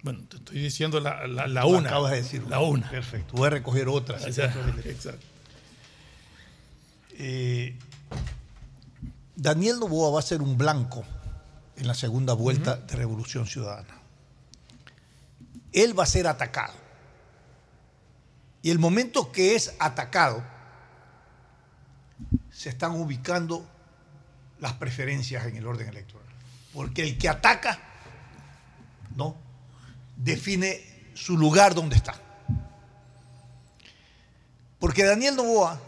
Bueno, 0.02 0.20
te 0.28 0.36
estoy 0.36 0.60
diciendo 0.60 1.00
la, 1.00 1.26
la, 1.26 1.66
una. 1.66 1.88
Acabas 1.88 2.12
de 2.12 2.18
decir 2.18 2.44
La 2.48 2.60
una. 2.60 2.88
Perfecto. 2.90 3.34
Voy 3.36 3.48
a 3.48 3.50
recoger 3.50 3.88
otra. 3.88 4.16
O 4.16 4.32
sea, 4.32 4.54
exacto. 4.84 5.26
Eh, 7.18 7.76
Daniel 9.34 9.78
Novoa 9.80 10.12
va 10.12 10.20
a 10.20 10.22
ser 10.22 10.42
un 10.42 10.56
blanco 10.56 11.04
en 11.76 11.86
la 11.86 11.94
segunda 11.94 12.34
vuelta 12.34 12.76
de 12.76 12.96
Revolución 12.96 13.46
Ciudadana. 13.46 14.00
Él 15.77 15.97
va 15.97 16.05
a 16.05 16.07
ser 16.07 16.27
atacado. 16.27 16.73
Y 18.62 18.70
el 18.70 18.78
momento 18.78 19.31
que 19.31 19.55
es 19.55 19.74
atacado, 19.78 20.43
se 22.51 22.70
están 22.70 22.93
ubicando 22.93 23.65
las 24.59 24.73
preferencias 24.73 25.44
en 25.44 25.57
el 25.57 25.66
orden 25.66 25.89
electoral. 25.89 26.27
Porque 26.73 27.03
el 27.03 27.19
que 27.19 27.28
ataca, 27.28 27.78
¿no? 29.15 29.36
Define 30.16 30.81
su 31.15 31.36
lugar 31.36 31.74
donde 31.74 31.97
está. 31.97 32.15
Porque 34.78 35.05
Daniel 35.05 35.36
Novoa, 35.36 35.78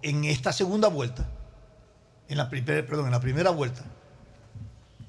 en 0.00 0.24
esta 0.24 0.54
segunda 0.54 0.88
vuelta, 0.88 1.28
en 2.28 2.38
la 2.38 2.48
primera, 2.48 2.86
perdón, 2.86 3.06
en 3.06 3.12
la 3.12 3.20
primera 3.20 3.50
vuelta, 3.50 3.84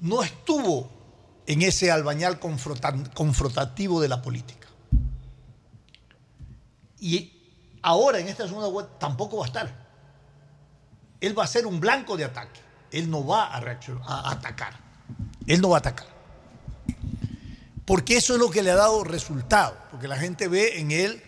no 0.00 0.22
estuvo 0.22 0.97
en 1.48 1.62
ese 1.62 1.90
albañal 1.90 2.38
confronta- 2.38 3.10
confrontativo 3.14 4.02
de 4.02 4.08
la 4.08 4.20
política. 4.20 4.68
Y 7.00 7.32
ahora 7.80 8.18
en 8.18 8.28
esta 8.28 8.46
segunda 8.46 8.68
vuelta 8.68 8.98
tampoco 8.98 9.38
va 9.38 9.44
a 9.44 9.46
estar. 9.46 9.88
Él 11.22 11.36
va 11.36 11.44
a 11.44 11.46
ser 11.46 11.66
un 11.66 11.80
blanco 11.80 12.18
de 12.18 12.24
ataque. 12.26 12.60
Él 12.92 13.10
no 13.10 13.26
va 13.26 13.46
a, 13.46 13.56
a 13.56 14.30
atacar. 14.30 14.74
Él 15.46 15.62
no 15.62 15.70
va 15.70 15.78
a 15.78 15.80
atacar. 15.80 16.06
Porque 17.86 18.18
eso 18.18 18.34
es 18.34 18.40
lo 18.40 18.50
que 18.50 18.62
le 18.62 18.70
ha 18.70 18.76
dado 18.76 19.02
resultado. 19.02 19.74
Porque 19.90 20.06
la 20.06 20.18
gente 20.18 20.48
ve 20.48 20.78
en 20.78 20.90
él 20.90 21.22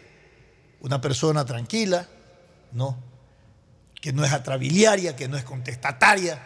una 0.82 1.00
persona 1.00 1.46
tranquila, 1.46 2.06
¿no? 2.72 2.98
Que 4.02 4.12
no 4.12 4.22
es 4.22 4.32
atrabiliaria, 4.34 5.16
que 5.16 5.28
no 5.28 5.38
es 5.38 5.44
contestataria, 5.44 6.42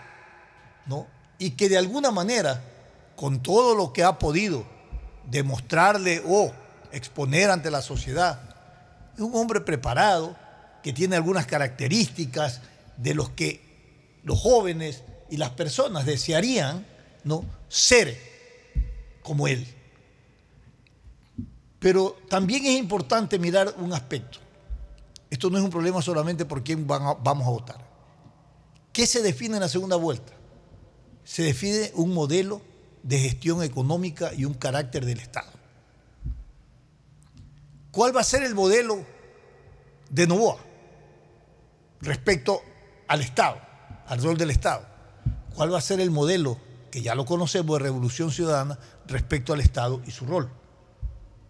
¿no? 0.86 1.08
Y 1.38 1.50
que 1.52 1.68
de 1.68 1.76
alguna 1.78 2.12
manera, 2.12 2.62
con 3.16 3.42
todo 3.42 3.74
lo 3.74 3.92
que 3.92 4.02
ha 4.02 4.18
podido 4.18 4.64
demostrarle 5.30 6.22
o 6.26 6.52
exponer 6.92 7.50
ante 7.50 7.70
la 7.70 7.82
sociedad, 7.82 8.40
es 9.14 9.20
un 9.20 9.34
hombre 9.34 9.60
preparado, 9.60 10.36
que 10.82 10.92
tiene 10.92 11.16
algunas 11.16 11.46
características 11.46 12.60
de 12.98 13.14
los 13.14 13.30
que 13.30 14.20
los 14.22 14.38
jóvenes 14.38 15.02
y 15.30 15.38
las 15.38 15.50
personas 15.50 16.04
desearían 16.04 16.86
¿no? 17.24 17.42
ser 17.68 18.18
como 19.22 19.48
él. 19.48 19.66
Pero 21.78 22.16
también 22.28 22.66
es 22.66 22.78
importante 22.78 23.38
mirar 23.38 23.74
un 23.78 23.94
aspecto. 23.94 24.38
Esto 25.30 25.48
no 25.48 25.56
es 25.56 25.64
un 25.64 25.70
problema 25.70 26.02
solamente 26.02 26.44
por 26.44 26.62
quién 26.62 26.86
van 26.86 27.16
vamos 27.22 27.46
a 27.46 27.50
votar. 27.50 27.78
¿Qué 28.92 29.06
se 29.06 29.22
define 29.22 29.56
en 29.56 29.62
la 29.62 29.68
segunda 29.68 29.96
vuelta? 29.96 30.34
Se 31.24 31.42
define 31.42 31.92
un 31.94 32.12
modelo 32.12 32.60
de 33.04 33.18
gestión 33.18 33.62
económica 33.62 34.32
y 34.34 34.46
un 34.46 34.54
carácter 34.54 35.04
del 35.04 35.20
Estado. 35.20 35.52
¿Cuál 37.90 38.16
va 38.16 38.22
a 38.22 38.24
ser 38.24 38.42
el 38.42 38.54
modelo 38.54 39.04
de 40.10 40.26
Novoa 40.26 40.56
respecto 42.00 42.62
al 43.06 43.20
Estado, 43.20 43.60
al 44.06 44.22
rol 44.22 44.38
del 44.38 44.50
Estado? 44.50 44.86
¿Cuál 45.54 45.72
va 45.72 45.78
a 45.78 45.82
ser 45.82 46.00
el 46.00 46.10
modelo, 46.10 46.58
que 46.90 47.02
ya 47.02 47.14
lo 47.14 47.26
conocemos, 47.26 47.78
de 47.78 47.84
Revolución 47.84 48.32
Ciudadana 48.32 48.78
respecto 49.06 49.52
al 49.52 49.60
Estado 49.60 50.02
y 50.06 50.10
su 50.10 50.24
rol? 50.24 50.50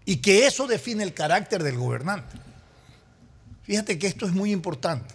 Y 0.04 0.16
que 0.16 0.46
eso 0.46 0.66
define 0.66 1.04
el 1.04 1.14
carácter 1.14 1.62
del 1.62 1.78
gobernante. 1.78 2.36
Fíjate 3.62 3.98
que 3.98 4.08
esto 4.08 4.26
es 4.26 4.32
muy 4.32 4.50
importante. 4.50 5.14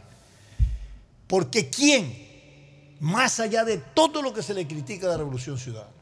Porque 1.28 1.70
¿quién, 1.70 2.98
más 3.02 3.40
allá 3.42 3.66
de 3.66 3.78
todo 3.78 4.22
lo 4.22 4.34
que 4.34 4.42
se 4.42 4.54
le 4.54 4.66
critica 4.66 5.06
a 5.06 5.12
la 5.12 5.18
Revolución 5.18 5.60
Ciudadana, 5.60 5.99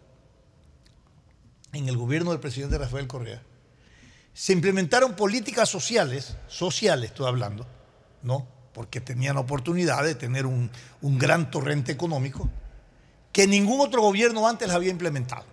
en 1.74 1.88
el 1.88 1.98
gobierno 1.98 2.32
del 2.32 2.40
presidente 2.40 2.78
Rafael 2.78 3.08
Correa, 3.08 3.42
se 4.34 4.54
implementaron 4.54 5.16
políticas 5.16 5.68
sociales, 5.70 6.36
sociales 6.48 7.10
estoy 7.12 7.28
hablando, 7.28 7.66
¿no? 8.22 8.48
Porque 8.74 9.02
tenían 9.02 9.36
la 9.36 9.42
oportunidad 9.42 10.04
de 10.04 10.14
tener 10.16 10.46
un, 10.46 10.70
un 11.02 11.18
gran 11.18 11.50
torrente 11.50 11.92
económico 11.92 12.50
que 13.32 13.48
ningún 13.48 13.82
otro 13.82 14.02
gobierno 14.02 14.48
antes 14.48 14.70
había 14.70 14.92
implementado. 14.92 15.46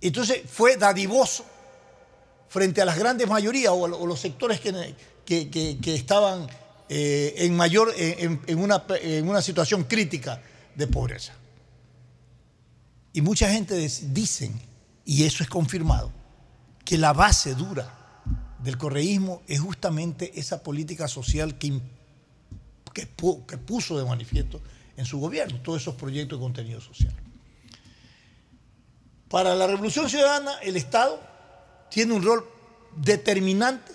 Entonces 0.00 0.42
fue 0.50 0.76
dadivoso 0.76 1.44
frente 2.48 2.82
a 2.82 2.84
las 2.84 2.98
grandes 2.98 3.28
mayorías 3.28 3.72
o, 3.72 3.82
o 3.82 4.06
los 4.06 4.20
sectores 4.20 4.60
que, 4.60 4.94
que- 5.50 5.94
estaban 5.94 6.46
eh, 6.88 7.34
en 7.38 7.56
mayor, 7.56 7.92
en 7.96 8.58
una, 8.58 8.84
en 9.00 9.28
una 9.28 9.40
situación 9.40 9.84
crítica 9.84 10.42
de 10.74 10.86
pobreza. 10.86 11.32
Y 13.14 13.22
mucha 13.22 13.48
gente 13.48 13.76
dicen, 13.76 14.60
y 15.04 15.22
eso 15.22 15.44
es 15.44 15.48
confirmado, 15.48 16.10
que 16.84 16.98
la 16.98 17.12
base 17.12 17.54
dura 17.54 18.22
del 18.58 18.76
correísmo 18.76 19.40
es 19.46 19.60
justamente 19.60 20.32
esa 20.38 20.64
política 20.64 21.06
social 21.06 21.56
que, 21.56 21.80
que, 22.92 23.08
que 23.46 23.58
puso 23.58 23.96
de 23.96 24.04
manifiesto 24.04 24.60
en 24.96 25.06
su 25.06 25.20
gobierno, 25.20 25.60
todos 25.62 25.82
esos 25.82 25.94
proyectos 25.94 26.40
de 26.40 26.42
contenido 26.42 26.80
social. 26.80 27.14
Para 29.28 29.54
la 29.54 29.68
Revolución 29.68 30.10
Ciudadana, 30.10 30.58
el 30.64 30.76
Estado 30.76 31.20
tiene 31.90 32.14
un 32.14 32.22
rol 32.24 32.44
determinante 32.96 33.92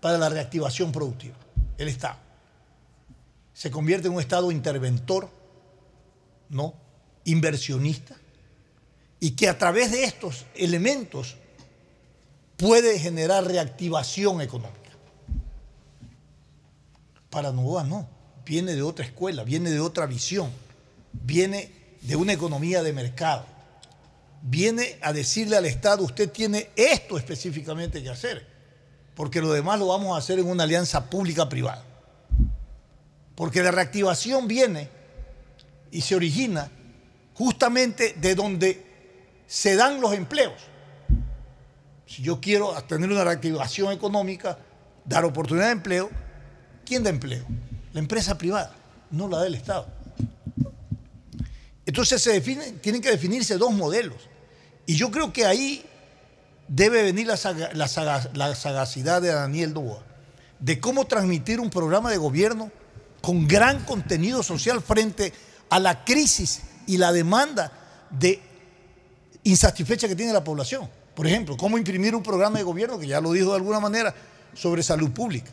para 0.00 0.18
la 0.18 0.28
reactivación 0.28 0.90
productiva. 0.90 1.36
El 1.76 1.86
Estado 1.86 2.16
se 3.54 3.70
convierte 3.70 4.08
en 4.08 4.14
un 4.14 4.20
Estado 4.20 4.50
interventor, 4.50 5.30
¿no? 6.48 6.87
Inversionista, 7.28 8.16
y 9.20 9.32
que 9.32 9.48
a 9.48 9.58
través 9.58 9.90
de 9.90 10.04
estos 10.04 10.46
elementos 10.54 11.36
puede 12.56 12.98
generar 12.98 13.44
reactivación 13.44 14.40
económica. 14.40 14.78
Para 17.30 17.52
Novoa 17.52 17.84
no, 17.84 18.08
viene 18.46 18.74
de 18.74 18.82
otra 18.82 19.04
escuela, 19.04 19.44
viene 19.44 19.70
de 19.70 19.80
otra 19.80 20.06
visión, 20.06 20.50
viene 21.12 21.70
de 22.00 22.16
una 22.16 22.32
economía 22.32 22.82
de 22.82 22.92
mercado, 22.92 23.44
viene 24.42 24.98
a 25.02 25.12
decirle 25.12 25.56
al 25.56 25.66
Estado, 25.66 26.04
usted 26.04 26.30
tiene 26.30 26.70
esto 26.76 27.18
específicamente 27.18 28.02
que 28.02 28.08
hacer, 28.08 28.46
porque 29.14 29.40
lo 29.40 29.52
demás 29.52 29.78
lo 29.78 29.88
vamos 29.88 30.14
a 30.14 30.18
hacer 30.18 30.38
en 30.38 30.46
una 30.46 30.64
alianza 30.64 31.10
pública-privada. 31.10 31.84
Porque 33.34 33.62
la 33.62 33.70
reactivación 33.70 34.48
viene 34.48 34.88
y 35.90 36.00
se 36.00 36.16
origina 36.16 36.70
justamente 37.38 38.14
de 38.20 38.34
donde 38.34 38.84
se 39.46 39.76
dan 39.76 40.00
los 40.00 40.12
empleos. 40.12 40.60
Si 42.04 42.22
yo 42.22 42.40
quiero 42.40 42.72
tener 42.82 43.08
una 43.10 43.22
reactivación 43.22 43.92
económica, 43.92 44.58
dar 45.04 45.24
oportunidad 45.24 45.66
de 45.66 45.72
empleo, 45.72 46.10
¿quién 46.84 47.04
da 47.04 47.10
empleo? 47.10 47.44
La 47.92 48.00
empresa 48.00 48.36
privada, 48.36 48.74
no 49.10 49.28
la 49.28 49.40
del 49.42 49.54
Estado. 49.54 49.86
Entonces 51.86 52.22
se 52.22 52.40
tienen 52.40 53.00
que 53.00 53.10
definirse 53.10 53.56
dos 53.56 53.72
modelos. 53.72 54.28
Y 54.84 54.96
yo 54.96 55.10
creo 55.10 55.32
que 55.32 55.46
ahí 55.46 55.84
debe 56.66 57.02
venir 57.02 57.26
la, 57.26 57.38
la 57.74 57.88
saga- 57.88 58.30
la 58.34 58.54
sagacidad 58.54 59.22
de 59.22 59.28
Daniel 59.28 59.72
Novoa, 59.74 60.02
de 60.58 60.80
cómo 60.80 61.06
transmitir 61.06 61.60
un 61.60 61.70
programa 61.70 62.10
de 62.10 62.16
gobierno 62.16 62.72
con 63.22 63.46
gran 63.46 63.84
contenido 63.84 64.42
social 64.42 64.82
frente 64.82 65.32
a 65.70 65.78
la 65.78 66.04
crisis 66.04 66.62
y 66.88 66.96
la 66.96 67.12
demanda 67.12 67.70
de 68.10 68.40
insatisfecha 69.44 70.08
que 70.08 70.16
tiene 70.16 70.32
la 70.32 70.42
población. 70.42 70.88
Por 71.14 71.26
ejemplo, 71.26 71.56
cómo 71.56 71.78
imprimir 71.78 72.14
un 72.14 72.22
programa 72.22 72.58
de 72.58 72.64
gobierno, 72.64 72.98
que 72.98 73.06
ya 73.06 73.20
lo 73.20 73.30
dijo 73.32 73.50
de 73.50 73.56
alguna 73.56 73.78
manera, 73.78 74.14
sobre 74.54 74.82
salud 74.82 75.10
pública, 75.12 75.52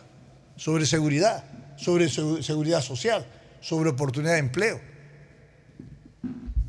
sobre 0.55 0.85
seguridad, 0.85 1.43
sobre 1.77 2.07
segu- 2.07 2.41
seguridad 2.41 2.81
social, 2.81 3.25
sobre 3.61 3.89
oportunidad 3.89 4.33
de 4.33 4.39
empleo. 4.39 4.79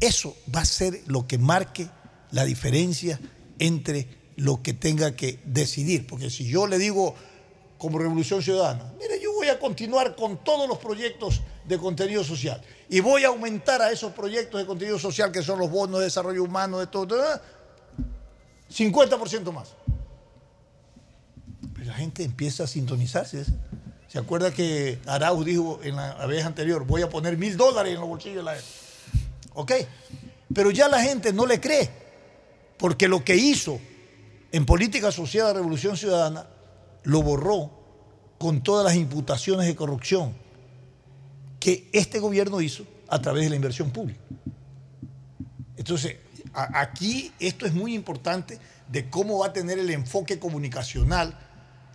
Eso 0.00 0.36
va 0.54 0.60
a 0.60 0.64
ser 0.66 1.00
lo 1.06 1.26
que 1.26 1.38
marque 1.38 1.88
la 2.30 2.44
diferencia 2.44 3.18
entre 3.58 4.08
lo 4.36 4.62
que 4.62 4.74
tenga 4.74 5.14
que 5.16 5.38
decidir. 5.44 6.06
Porque 6.06 6.28
si 6.28 6.46
yo 6.46 6.66
le 6.66 6.78
digo 6.78 7.14
como 7.78 7.98
Revolución 7.98 8.42
Ciudadana, 8.42 8.92
mire, 9.00 9.20
yo 9.22 9.32
voy 9.32 9.48
a 9.48 9.58
continuar 9.58 10.16
con 10.16 10.42
todos 10.44 10.68
los 10.68 10.78
proyectos 10.78 11.40
de 11.66 11.78
contenido 11.78 12.22
social 12.22 12.62
y 12.88 13.00
voy 13.00 13.24
a 13.24 13.28
aumentar 13.28 13.82
a 13.82 13.90
esos 13.90 14.12
proyectos 14.12 14.60
de 14.60 14.66
contenido 14.66 14.98
social 14.98 15.32
que 15.32 15.42
son 15.42 15.58
los 15.58 15.70
bonos 15.70 15.98
de 15.98 16.06
desarrollo 16.06 16.44
humano, 16.44 16.78
de 16.78 16.86
todo, 16.86 17.08
todo, 17.08 17.40
50% 18.72 19.52
más. 19.52 19.74
Pero 21.74 21.86
la 21.86 21.94
gente 21.94 22.22
empieza 22.24 22.64
a 22.64 22.66
sintonizarse. 22.66 23.44
¿Se 24.08 24.18
acuerda 24.18 24.52
que 24.52 24.98
Arauz 25.06 25.44
dijo 25.44 25.80
en 25.82 25.96
la 25.96 26.26
vez 26.26 26.44
anterior, 26.44 26.84
voy 26.86 27.02
a 27.02 27.08
poner 27.08 27.36
mil 27.36 27.56
dólares 27.56 27.94
en 27.94 28.00
los 28.00 28.08
bolsillos 28.08 28.38
de 28.38 28.42
la 28.44 28.54
gente? 28.54 28.68
Ok, 29.54 29.72
pero 30.54 30.70
ya 30.70 30.88
la 30.88 31.02
gente 31.02 31.32
no 31.32 31.46
le 31.46 31.60
cree, 31.60 31.90
porque 32.78 33.08
lo 33.08 33.24
que 33.24 33.34
hizo 33.34 33.80
en 34.52 34.64
política 34.64 35.08
asociada 35.08 35.50
a 35.50 35.54
Revolución 35.54 35.96
Ciudadana 35.96 36.46
lo 37.02 37.22
borró 37.22 37.70
con 38.38 38.62
todas 38.62 38.84
las 38.84 38.94
imputaciones 38.94 39.66
de 39.66 39.74
corrupción 39.74 40.45
que 41.60 41.88
este 41.92 42.18
gobierno 42.18 42.60
hizo 42.60 42.86
a 43.08 43.20
través 43.20 43.44
de 43.44 43.50
la 43.50 43.56
inversión 43.56 43.90
pública. 43.90 44.20
Entonces, 45.76 46.16
aquí 46.52 47.32
esto 47.38 47.66
es 47.66 47.74
muy 47.74 47.94
importante 47.94 48.58
de 48.88 49.08
cómo 49.10 49.38
va 49.38 49.46
a 49.46 49.52
tener 49.52 49.78
el 49.78 49.90
enfoque 49.90 50.38
comunicacional, 50.38 51.38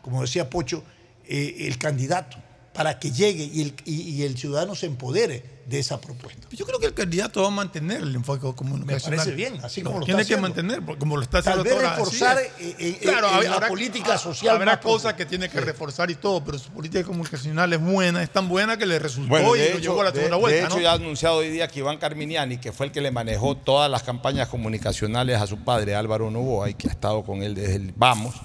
como 0.02 0.22
decía 0.22 0.50
Pocho, 0.50 0.84
eh, 1.26 1.68
el 1.68 1.78
candidato, 1.78 2.38
para 2.74 3.00
que 3.00 3.12
llegue 3.12 3.44
y 3.44 3.62
el, 3.62 3.76
y 3.86 4.24
el 4.24 4.38
ciudadano 4.38 4.76
se 4.76 4.86
empodere 4.86 5.44
de 5.66 5.80
esa 5.80 6.00
propuesta. 6.02 6.48
Yo 6.52 6.66
creo 6.66 6.80
que 6.80 6.88
el 6.88 6.94
candidato 6.94 7.42
va 7.42 7.48
a 7.48 7.52
mantener 7.52 8.02
el 8.02 8.16
enfoque 8.16 8.42
comunicacional. 8.56 9.20
parece 9.20 9.36
bien, 9.36 9.60
así 9.64 9.82
como 9.82 10.00
lo 10.00 10.06
Tiene 10.06 10.22
está 10.22 10.28
que 10.30 10.34
haciendo. 10.36 10.48
mantener, 10.64 10.86
porque 10.86 11.00
como 11.00 11.16
lo 11.18 11.24
está 11.24 11.42
Tal 11.42 11.60
haciendo 11.60 11.64
vez 11.64 11.74
ahora, 11.74 11.88
así 11.94 12.00
reforzar 12.00 12.38
es. 12.40 12.46
eh, 12.60 12.76
eh, 12.80 12.98
Claro, 13.02 13.28
en 13.30 13.34
habrá- 13.36 13.60
la 13.62 13.68
política 13.68 14.18
social. 14.18 14.56
Habrá 14.56 14.80
cosas 14.80 15.14
que 15.14 15.26
tiene 15.26 15.50
que 15.50 15.62
reforzar 15.62 16.12
y 16.12 16.16
todo, 16.16 16.44
pero 16.44 16.58
su 16.60 16.70
política 16.72 17.04
comunicacional 17.06 17.72
es 17.74 17.82
buena, 17.82 18.22
es 18.24 18.30
tan 18.32 18.50
buena 18.50 18.78
que 18.78 18.86
le 18.86 19.00
resultó 19.00 19.30
Bueno, 19.30 19.56
y 19.56 19.60
de 19.60 19.66
lo 19.66 19.72
hecho, 19.78 19.80
llevó 19.82 20.02
a 20.02 20.04
la 20.06 20.12
de- 20.12 20.16
segunda 20.18 20.36
de 20.38 20.42
vuelta. 20.42 20.66
hecho, 20.66 20.76
¿no? 20.76 20.82
ya 20.82 20.92
ha 20.92 20.96
anunciado 20.96 21.36
hoy 21.38 21.50
día 21.50 21.68
que 21.68 21.80
Iván 21.80 21.98
Carminiani, 21.98 22.58
que 22.58 22.72
fue 22.72 22.88
el 22.88 22.92
que 22.92 23.02
le 23.02 23.12
manejó 23.12 23.56
todas 23.56 23.90
las 23.90 24.04
campañas 24.04 24.48
comunicacionales 24.50 25.42
a 25.42 25.48
su 25.48 25.58
padre, 25.64 25.96
Álvaro 25.96 26.30
Novoa, 26.32 26.70
y 26.70 26.74
que 26.74 26.88
ha 26.88 26.92
estado 26.92 27.24
con 27.24 27.44
él 27.44 27.56
desde 27.56 27.76
el 27.76 27.94
Vamos, 27.96 28.36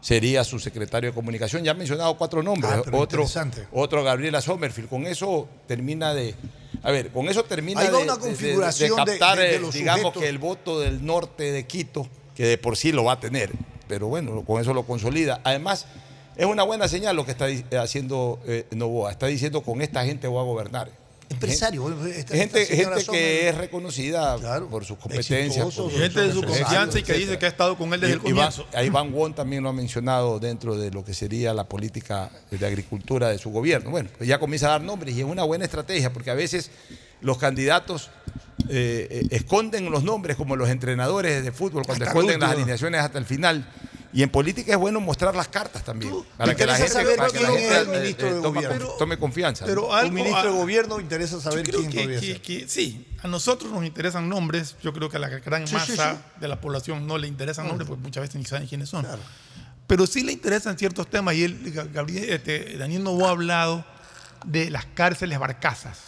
sería 0.00 0.44
su 0.44 0.58
secretario 0.58 1.10
de 1.10 1.14
comunicación. 1.14 1.62
Ya 1.64 1.72
ha 1.72 1.74
mencionado 1.74 2.16
cuatro 2.16 2.42
nombres. 2.42 2.72
Ah, 2.72 2.82
otro, 2.92 3.26
otro 3.72 4.02
Gabriela 4.04 4.40
Sommerfield. 4.40 4.88
Con 4.88 5.06
eso 5.06 5.48
termina 5.66 6.14
de. 6.14 6.34
A 6.82 6.90
ver, 6.90 7.10
con 7.10 7.28
eso 7.28 7.44
termina 7.44 7.82
de, 7.82 7.88
una 7.94 8.14
de- 8.14 8.20
configuración 8.20 9.04
de 9.04 9.12
de- 9.12 9.18
captar, 9.18 9.40
eh, 9.40 9.58
los 9.58 9.74
digamos 9.74 10.00
sujetos. 10.00 10.22
que 10.22 10.28
el 10.28 10.38
voto 10.38 10.80
del 10.80 11.04
norte 11.04 11.52
de 11.52 11.66
Quito, 11.66 12.08
que 12.34 12.44
de 12.46 12.58
por 12.58 12.76
sí 12.76 12.92
lo 12.92 13.04
va 13.04 13.12
a 13.14 13.20
tener. 13.20 13.50
Pero 13.88 14.06
bueno, 14.08 14.44
con 14.44 14.60
eso 14.60 14.72
lo 14.72 14.84
consolida. 14.86 15.40
Además, 15.44 15.86
es 16.36 16.46
una 16.46 16.62
buena 16.62 16.88
señal 16.88 17.16
lo 17.16 17.26
que 17.26 17.32
está 17.32 17.46
haciendo 17.82 18.40
eh, 18.46 18.66
Novoa. 18.70 19.10
Está 19.10 19.26
diciendo 19.26 19.62
con 19.62 19.82
esta 19.82 20.04
gente 20.04 20.26
voy 20.28 20.40
a 20.40 20.44
gobernar. 20.44 20.90
Empresario. 21.30 21.88
esta- 22.08 22.34
Gente, 22.36 22.62
esta 22.62 22.74
señora 22.76 22.96
gente 22.96 23.12
que 23.12 23.48
es 23.48 23.56
reconocida 23.56 24.36
por 24.68 24.84
sus 24.84 24.98
competencias. 24.98 25.40
exitoso, 25.46 25.84
por 25.84 25.92
Y 25.92 25.96
gente 25.98 26.20
de 26.20 26.32
su 26.32 26.42
confianza 26.42 26.98
y 26.98 27.02
que 27.02 27.12
dice 27.14 27.38
que 27.38 27.46
ha 27.46 27.48
estado 27.48 27.78
con 27.78 27.94
él 27.94 28.00
desde 28.00 28.14
Y- 28.14 28.16
el 28.16 28.22
Iván- 28.22 28.52
comienzo. 28.52 28.66
a 28.74 28.82
Iván 28.82 29.12
Wong 29.12 29.34
también 29.34 29.62
lo 29.62 29.68
ha 29.68 29.72
mencionado 29.72 30.38
dentro 30.40 30.76
de 30.76 30.90
lo 30.90 31.04
que 31.04 31.14
sería 31.14 31.54
la 31.54 31.64
política 31.64 32.30
de 32.50 32.66
agricultura 32.66 33.28
de 33.28 33.38
su 33.38 33.50
gobierno. 33.50 33.90
Bueno, 33.90 34.10
pues 34.18 34.28
ya 34.28 34.38
comienza 34.40 34.66
a 34.66 34.70
dar 34.70 34.82
nombres 34.82 35.14
y 35.16 35.20
es 35.20 35.24
una 35.26 35.44
buena 35.44 35.64
estrategia 35.64 36.12
porque 36.12 36.30
a 36.30 36.34
veces 36.34 36.70
los 37.20 37.38
candidatos 37.38 38.10
eh, 38.68 39.08
eh, 39.10 39.22
esconden 39.30 39.90
los 39.90 40.04
nombres 40.04 40.36
como 40.36 40.54
los 40.54 40.68
entrenadores 40.68 41.42
de 41.44 41.50
fútbol 41.52 41.84
cuando 41.86 42.04
Hasta 42.04 42.12
esconden 42.18 42.38
las 42.40 42.50
alineaciones 42.52 43.00
hasta 43.00 43.18
el 43.18 43.24
final. 43.24 43.66
Y 44.12 44.24
en 44.24 44.30
política 44.30 44.72
es 44.72 44.78
bueno 44.78 44.98
mostrar 45.00 45.36
las 45.36 45.46
cartas 45.46 45.84
también. 45.84 46.12
Para 46.36 46.56
que 46.56 46.66
gente, 46.66 46.88
saber 46.88 47.16
para 47.16 47.30
que 47.30 47.40
la 47.40 47.48
gente, 47.48 47.68
es 47.68 47.78
el 47.78 47.88
ministro 47.88 48.26
eh, 48.28 48.34
de 48.34 48.40
toma- 48.42 48.60
gobierno. 48.62 48.88
tome 48.98 49.18
confianza. 49.18 49.64
Pero 49.66 49.88
Un 49.88 50.12
ministro 50.12 50.42
de 50.52 50.58
gobierno 50.58 50.98
interesa 51.00 51.40
saber 51.40 51.62
quién 51.64 51.88
que, 51.90 52.00
podría 52.00 52.20
que- 52.20 52.26
ser. 52.26 52.42
que 52.42 52.68
sí, 52.68 53.06
a 53.22 53.28
nosotros 53.28 53.70
nos 53.72 53.84
interesan 53.84 54.28
nombres. 54.28 54.74
Yo 54.82 54.92
creo 54.92 55.08
que 55.08 55.16
a 55.18 55.20
la 55.20 55.28
gran 55.28 55.66
Sí, 55.68 55.74
masa 55.74 56.14
sí. 56.14 56.18
de 56.40 56.48
la 56.48 56.60
población 56.60 57.06
no 57.06 57.18
le 57.18 57.28
interesan 57.28 57.68
nombres 57.68 57.86
porque 57.88 58.02
muchas 58.02 58.22
veces 58.22 58.34
ni 58.36 58.44
saben 58.44 58.66
quiénes 58.66 58.88
son. 58.88 59.06
Pero 59.86 60.06
sí 60.08 60.22
le 60.24 60.32
interesan 60.32 60.76
ciertos 60.76 61.08
temas 61.08 61.34
y 61.36 61.44
él, 61.44 61.72
Gabriel, 61.92 62.30
este, 62.30 62.76
Daniel 62.78 63.04
Novoa 63.04 63.28
ha 63.28 63.30
hablado 63.32 63.84
de 64.44 64.70
las 64.70 64.86
cárceles 64.86 65.38
barcazas. 65.38 65.98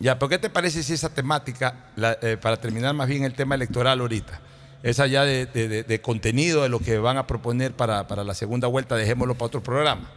Ya, 0.00 0.18
pero 0.18 0.28
¿qué 0.28 0.38
te 0.38 0.50
parece 0.50 0.82
si 0.82 0.92
esa 0.94 1.08
temática, 1.08 1.90
la- 1.94 2.18
eh, 2.20 2.36
para 2.36 2.56
terminar 2.60 2.94
más 2.94 3.06
bien 3.08 3.22
el 3.22 3.34
tema 3.34 3.54
electoral 3.54 4.00
ahorita, 4.00 4.40
esa 4.82 5.06
ya 5.06 5.24
de, 5.24 5.46
de- 5.46 5.68
de- 5.68 5.82
de 5.84 6.00
contenido 6.00 6.62
de 6.62 6.68
lo 6.68 6.78
que 6.80 6.98
van 6.98 7.16
a 7.18 7.26
proponer 7.26 7.72
para, 7.72 8.06
para 8.08 8.24
la 8.24 8.34
segunda 8.34 8.66
vuelta, 8.68 8.96
dejémoslo 8.96 9.34
para 9.34 9.46
otro 9.46 9.62
programa, 9.62 10.10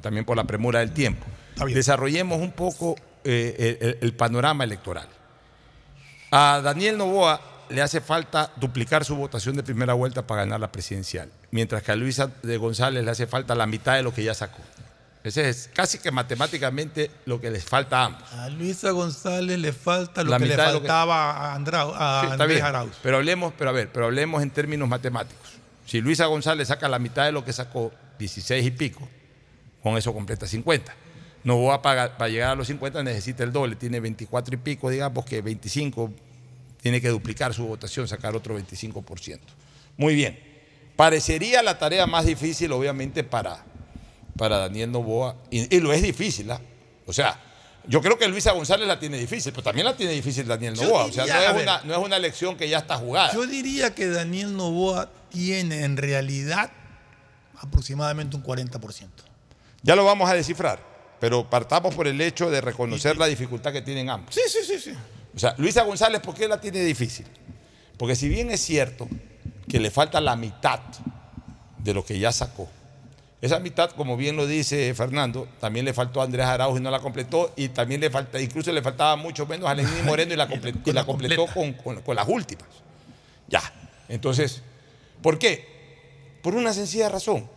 también 0.00 0.24
por 0.24 0.36
la 0.36 0.44
premura 0.44 0.80
del 0.80 0.92
tiempo. 0.92 1.26
Desarrollemos 1.74 2.40
un 2.40 2.52
poco 2.52 2.96
eh, 3.24 3.78
el, 3.80 3.98
el 4.00 4.14
panorama 4.14 4.64
electoral. 4.64 5.08
A 6.30 6.60
Daniel 6.62 6.96
Novoa 6.96 7.40
le 7.68 7.82
hace 7.82 8.00
falta 8.00 8.50
duplicar 8.56 9.04
su 9.04 9.16
votación 9.16 9.56
de 9.56 9.62
primera 9.62 9.94
vuelta 9.94 10.26
para 10.26 10.42
ganar 10.42 10.60
la 10.60 10.72
presidencial, 10.72 11.28
mientras 11.50 11.82
que 11.82 11.92
a 11.92 11.96
Luisa 11.96 12.30
de 12.42 12.56
González 12.56 13.04
le 13.04 13.10
hace 13.10 13.26
falta 13.26 13.54
la 13.54 13.66
mitad 13.66 13.94
de 13.96 14.02
lo 14.02 14.14
que 14.14 14.22
ya 14.24 14.34
sacó. 14.34 14.58
Ese 15.22 15.48
es 15.50 15.68
casi 15.74 15.98
que 15.98 16.10
matemáticamente 16.10 17.10
lo 17.26 17.40
que 17.40 17.50
les 17.50 17.62
falta 17.64 17.98
a 18.00 18.04
ambos. 18.06 18.32
A 18.32 18.48
Luisa 18.48 18.90
González 18.92 19.58
le 19.58 19.72
falta 19.74 20.24
lo 20.24 20.30
La 20.30 20.38
que 20.38 20.46
le 20.46 20.56
que- 20.56 20.62
faltaba 20.62 21.52
a, 21.52 21.58
Andrau- 21.58 21.92
a 21.94 22.22
Sí, 22.26 22.32
Andrés 22.32 22.62
Arauz. 22.62 22.96
Pero 23.02 23.16
hablemos, 23.18 23.52
pero 23.58 23.68
a 23.70 23.72
ver, 23.74 23.92
pero 23.92 24.06
hablemos 24.06 24.42
en 24.42 24.50
términos 24.50 24.88
matemáticos. 24.88 25.50
Si 25.86 26.00
Luisa 26.00 26.24
González 26.26 26.68
saca 26.68 26.88
la 26.88 26.98
mitad 26.98 27.26
de 27.26 27.32
lo 27.32 27.44
que 27.44 27.52
sacó, 27.52 27.92
16 28.18 28.64
y 28.64 28.70
pico, 28.70 29.06
con 29.82 29.98
eso 29.98 30.14
completa 30.14 30.46
50. 30.46 30.94
Novoa 31.44 31.82
para, 31.82 32.16
para 32.16 32.30
llegar 32.30 32.50
a 32.50 32.54
los 32.54 32.66
50 32.68 33.02
necesita 33.02 33.42
el 33.44 33.52
doble, 33.52 33.76
tiene 33.76 34.00
24 34.00 34.54
y 34.54 34.58
pico, 34.58 34.88
digamos 34.88 35.24
que 35.26 35.42
25 35.42 36.12
tiene 36.80 37.00
que 37.00 37.08
duplicar 37.08 37.52
su 37.52 37.66
votación, 37.66 38.08
sacar 38.08 38.34
otro 38.36 38.58
25%. 38.58 39.38
Muy 39.98 40.14
bien. 40.14 40.38
Parecería 40.96 41.62
la 41.62 41.78
tarea 41.78 42.06
más 42.06 42.24
difícil, 42.26 42.72
obviamente, 42.72 43.24
para, 43.24 43.64
para 44.36 44.58
Daniel 44.58 44.92
Novoa, 44.92 45.36
y, 45.50 45.74
y 45.74 45.80
lo 45.80 45.92
es 45.92 46.02
difícil, 46.02 46.50
¿ah? 46.50 46.60
O 47.06 47.12
sea, 47.12 47.38
yo 47.86 48.00
creo 48.00 48.18
que 48.18 48.28
Luisa 48.28 48.52
González 48.52 48.86
la 48.86 48.98
tiene 48.98 49.18
difícil, 49.18 49.52
pero 49.52 49.64
también 49.64 49.86
la 49.86 49.96
tiene 49.96 50.12
difícil 50.12 50.46
Daniel 50.46 50.74
Yo 50.74 50.84
Novoa. 50.84 51.04
O 51.06 51.12
sea, 51.12 51.24
diría, 51.24 51.40
no 51.40 51.46
a 51.46 51.50
es, 51.50 51.54
ver. 51.54 51.62
una, 51.62 51.80
no 51.84 51.92
es 51.94 52.06
una 52.06 52.16
elección 52.16 52.56
que 52.56 52.68
ya 52.68 52.78
está 52.78 52.96
jugada. 52.96 53.32
Yo 53.32 53.46
diría 53.46 53.94
que 53.94 54.08
Daniel 54.08 54.56
Novoa 54.56 55.10
tiene 55.30 55.84
en 55.84 55.96
realidad 55.96 56.70
aproximadamente 57.58 58.36
un 58.36 58.44
40%. 58.44 59.08
Ya 59.82 59.96
lo 59.96 60.04
vamos 60.04 60.28
a 60.30 60.34
descifrar, 60.34 60.78
pero 61.20 61.48
partamos 61.48 61.94
por 61.94 62.06
el 62.06 62.20
hecho 62.20 62.50
de 62.50 62.60
reconocer 62.60 63.16
la 63.16 63.26
dificultad 63.26 63.72
que 63.72 63.82
tienen 63.82 64.10
ambos. 64.10 64.34
Sí, 64.34 64.42
sí, 64.46 64.58
sí, 64.64 64.78
sí. 64.78 64.94
O 65.34 65.38
sea, 65.38 65.54
Luisa 65.58 65.82
González, 65.82 66.20
¿por 66.20 66.34
qué 66.34 66.48
la 66.48 66.60
tiene 66.60 66.80
difícil? 66.80 67.26
Porque 67.96 68.16
si 68.16 68.28
bien 68.28 68.50
es 68.50 68.60
cierto 68.60 69.08
que 69.68 69.78
le 69.78 69.90
falta 69.90 70.20
la 70.20 70.36
mitad 70.36 70.80
de 71.78 71.94
lo 71.94 72.04
que 72.04 72.18
ya 72.18 72.32
sacó, 72.32 72.68
esa 73.42 73.58
mitad, 73.58 73.90
como 73.92 74.16
bien 74.16 74.36
lo 74.36 74.46
dice 74.46 74.92
Fernando, 74.94 75.48
también 75.60 75.84
le 75.86 75.94
faltó 75.94 76.20
a 76.20 76.24
Andrés 76.24 76.44
Arauz 76.46 76.78
y 76.78 76.82
no 76.82 76.90
la 76.90 77.00
completó, 77.00 77.52
y 77.56 77.68
también 77.70 78.00
le 78.00 78.10
falta, 78.10 78.40
incluso 78.40 78.70
le 78.72 78.82
faltaba 78.82 79.16
mucho 79.16 79.46
menos 79.46 79.68
a 79.68 79.74
Lenín 79.74 80.04
Moreno 80.04 80.34
y 80.34 80.36
la, 80.36 80.48
comple- 80.50 80.74
y 80.84 80.92
la 80.92 81.04
completó 81.06 81.46
con, 81.46 81.72
con- 81.72 82.02
con 82.02 82.16
las 82.16 82.28
últimas. 82.28 82.66
Ya. 83.48 83.62
Entonces, 84.08 84.62
¿por 85.22 85.38
qué? 85.38 85.66
Por 86.42 86.54
una 86.54 86.72
sencilla 86.72 87.08
razón. 87.08 87.48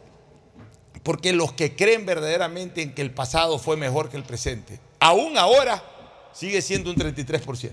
Porque 1.04 1.34
los 1.34 1.52
que 1.52 1.76
creen 1.76 2.06
verdaderamente 2.06 2.82
en 2.82 2.94
que 2.94 3.02
el 3.02 3.12
pasado 3.12 3.60
fue 3.60 3.76
mejor 3.76 4.10
que 4.10 4.16
el 4.16 4.24
presente, 4.24 4.80
aún 5.00 5.38
ahora 5.38 5.84
sigue 6.32 6.62
siendo 6.62 6.90
un 6.92 6.96
33%. 6.96 7.72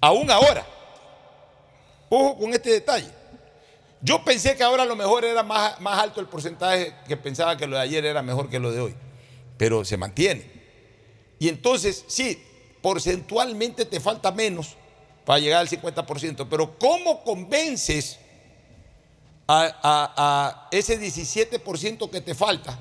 Aún 0.00 0.28
ahora. 0.30 0.66
Ojo 2.08 2.36
con 2.38 2.52
este 2.52 2.70
detalle. 2.70 3.08
Yo 4.04 4.22
pensé 4.22 4.54
que 4.54 4.62
ahora 4.62 4.82
a 4.82 4.86
lo 4.86 4.96
mejor 4.96 5.24
era 5.24 5.42
más, 5.42 5.80
más 5.80 5.98
alto 5.98 6.20
el 6.20 6.26
porcentaje 6.26 6.94
que 7.08 7.16
pensaba 7.16 7.56
que 7.56 7.66
lo 7.66 7.76
de 7.76 7.82
ayer 7.82 8.04
era 8.04 8.20
mejor 8.22 8.50
que 8.50 8.58
lo 8.58 8.70
de 8.70 8.78
hoy, 8.80 8.94
pero 9.56 9.82
se 9.82 9.96
mantiene. 9.96 10.44
Y 11.38 11.48
entonces, 11.48 12.04
sí, 12.06 12.38
porcentualmente 12.82 13.86
te 13.86 14.00
falta 14.00 14.30
menos 14.30 14.76
para 15.24 15.38
llegar 15.38 15.60
al 15.60 15.68
50%, 15.70 16.46
pero 16.50 16.78
¿cómo 16.78 17.24
convences 17.24 18.18
a, 19.48 19.72
a- 19.82 20.68
ese 20.70 21.00
17% 21.00 22.10
que 22.10 22.20
te 22.20 22.34
falta 22.34 22.78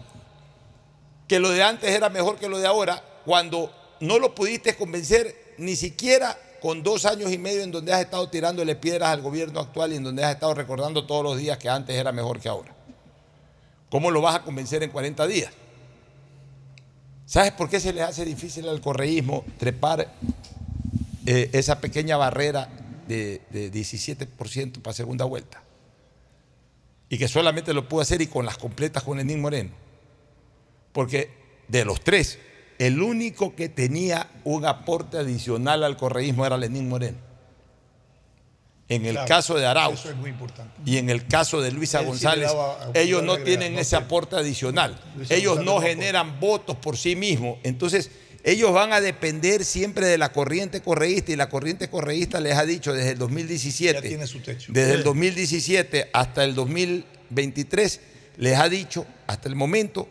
que 1.28 1.40
lo 1.40 1.50
de 1.52 1.64
antes 1.64 1.90
era 1.90 2.10
mejor 2.10 2.38
que 2.38 2.50
lo 2.50 2.60
de 2.60 2.68
ahora 2.68 3.02
cuando 3.26 3.74
no 4.02 4.20
lo 4.20 4.36
pudiste 4.36 4.76
convencer 4.76 5.56
ni 5.58 5.78
siquiera 5.78 6.38
con 6.64 6.82
dos 6.82 7.04
años 7.04 7.30
y 7.30 7.38
medio 7.38 7.62
en 7.62 7.72
donde 7.72 7.92
has 7.92 8.00
estado 8.00 8.30
tirándole 8.30 8.78
piedras 8.78 9.10
al 9.10 9.22
gobierno 9.22 9.60
actual 9.60 9.92
y 9.92 9.98
en 9.98 10.04
donde 10.06 10.24
has 10.24 10.34
estado 10.34 10.54
recordando 10.54 11.06
todos 11.06 11.22
los 11.22 11.38
días 11.38 11.58
que 11.58 11.68
antes 11.68 11.94
era 11.94 12.14
mejor 12.14 12.40
que 12.40 12.48
ahora. 12.48 12.74
¿Cómo 13.90 14.10
lo 14.10 14.22
vas 14.22 14.36
a 14.36 14.44
convencer 14.44 14.82
en 14.82 14.90
40 14.90 15.28
días? 15.28 15.52
¿Sabes 17.26 17.52
por 17.52 17.70
qué 17.70 17.82
se 17.82 17.92
le 17.92 18.02
hace 18.02 18.24
difícil 18.24 18.70
al 18.70 18.80
correísmo 18.80 19.44
trepar 19.58 20.10
eh, 21.26 21.50
esa 21.52 21.82
pequeña 21.82 22.16
barrera 22.16 22.70
de, 23.10 23.42
de 23.50 23.70
17% 23.70 24.82
para 24.82 24.94
segunda 24.94 25.26
vuelta? 25.26 25.62
Y 27.10 27.18
que 27.18 27.28
solamente 27.28 27.74
lo 27.74 27.90
pudo 27.90 28.04
hacer 28.04 28.22
y 28.22 28.28
con 28.28 28.46
las 28.46 28.58
completas 28.58 29.04
con 29.04 29.18
Lenín 29.18 29.42
Moreno. 29.42 29.72
Porque 30.94 31.30
de 31.68 31.84
los 31.84 32.00
tres, 32.00 32.40
el 32.80 33.02
único 33.02 33.56
que 33.56 33.70
tenía 33.70 34.30
un 34.44 34.66
aporte 34.66 35.18
adicional 35.18 35.84
al 35.84 35.98
correísmo 35.98 36.46
era 36.46 36.58
Lenín 36.58 36.90
Moreno. 36.90 37.18
En 38.90 39.06
el 39.06 39.14
Claro, 39.14 39.28
caso 39.28 39.56
de 39.58 39.66
Arauz 39.66 40.00
Eso 40.02 40.10
es 40.10 40.16
muy 40.18 40.30
importante. 40.30 40.74
y 40.86 40.98
en 40.98 41.10
el 41.10 41.26
caso 41.26 41.62
de 41.62 41.72
Luisa 41.72 42.02
Él 42.02 42.06
González, 42.08 42.52
a 42.52 42.92
ellos 43.00 43.24
no 43.24 43.38
tienen 43.38 43.74
no 43.76 43.80
ese 43.80 43.96
aporte 43.96 44.36
adicional. 44.36 45.00
Luisa 45.16 45.34
Ellos 45.34 45.56
González 45.58 45.74
no 45.76 45.82
generan 45.82 46.40
votos 46.40 46.76
por 46.78 46.98
sí 46.98 47.16
mismos. 47.16 47.58
Entonces, 47.64 48.12
ellos 48.44 48.74
van 48.74 48.92
a 48.92 49.00
depender 49.00 49.64
siempre 49.64 50.06
de 50.06 50.18
la 50.18 50.34
corriente 50.34 50.82
correísta 50.82 51.32
y 51.32 51.38
la 51.38 51.48
corriente 51.48 51.90
correísta 51.90 52.42
les 52.42 52.56
ha 52.58 52.66
dicho 52.66 52.92
desde 52.94 53.12
el 53.12 53.18
2017, 53.18 53.94
Ya 53.94 54.02
tiene 54.02 54.28
su 54.28 54.42
techo. 54.42 54.72
desde 54.74 54.92
el 54.96 54.98
Sí. 55.00 55.04
2017 55.06 56.10
hasta 56.12 56.44
el 56.44 56.54
2023, 56.54 58.02
les 58.38 58.60
ha 58.60 58.68
dicho 58.68 59.06
hasta 59.28 59.48
el 59.48 59.56
momento 59.56 60.10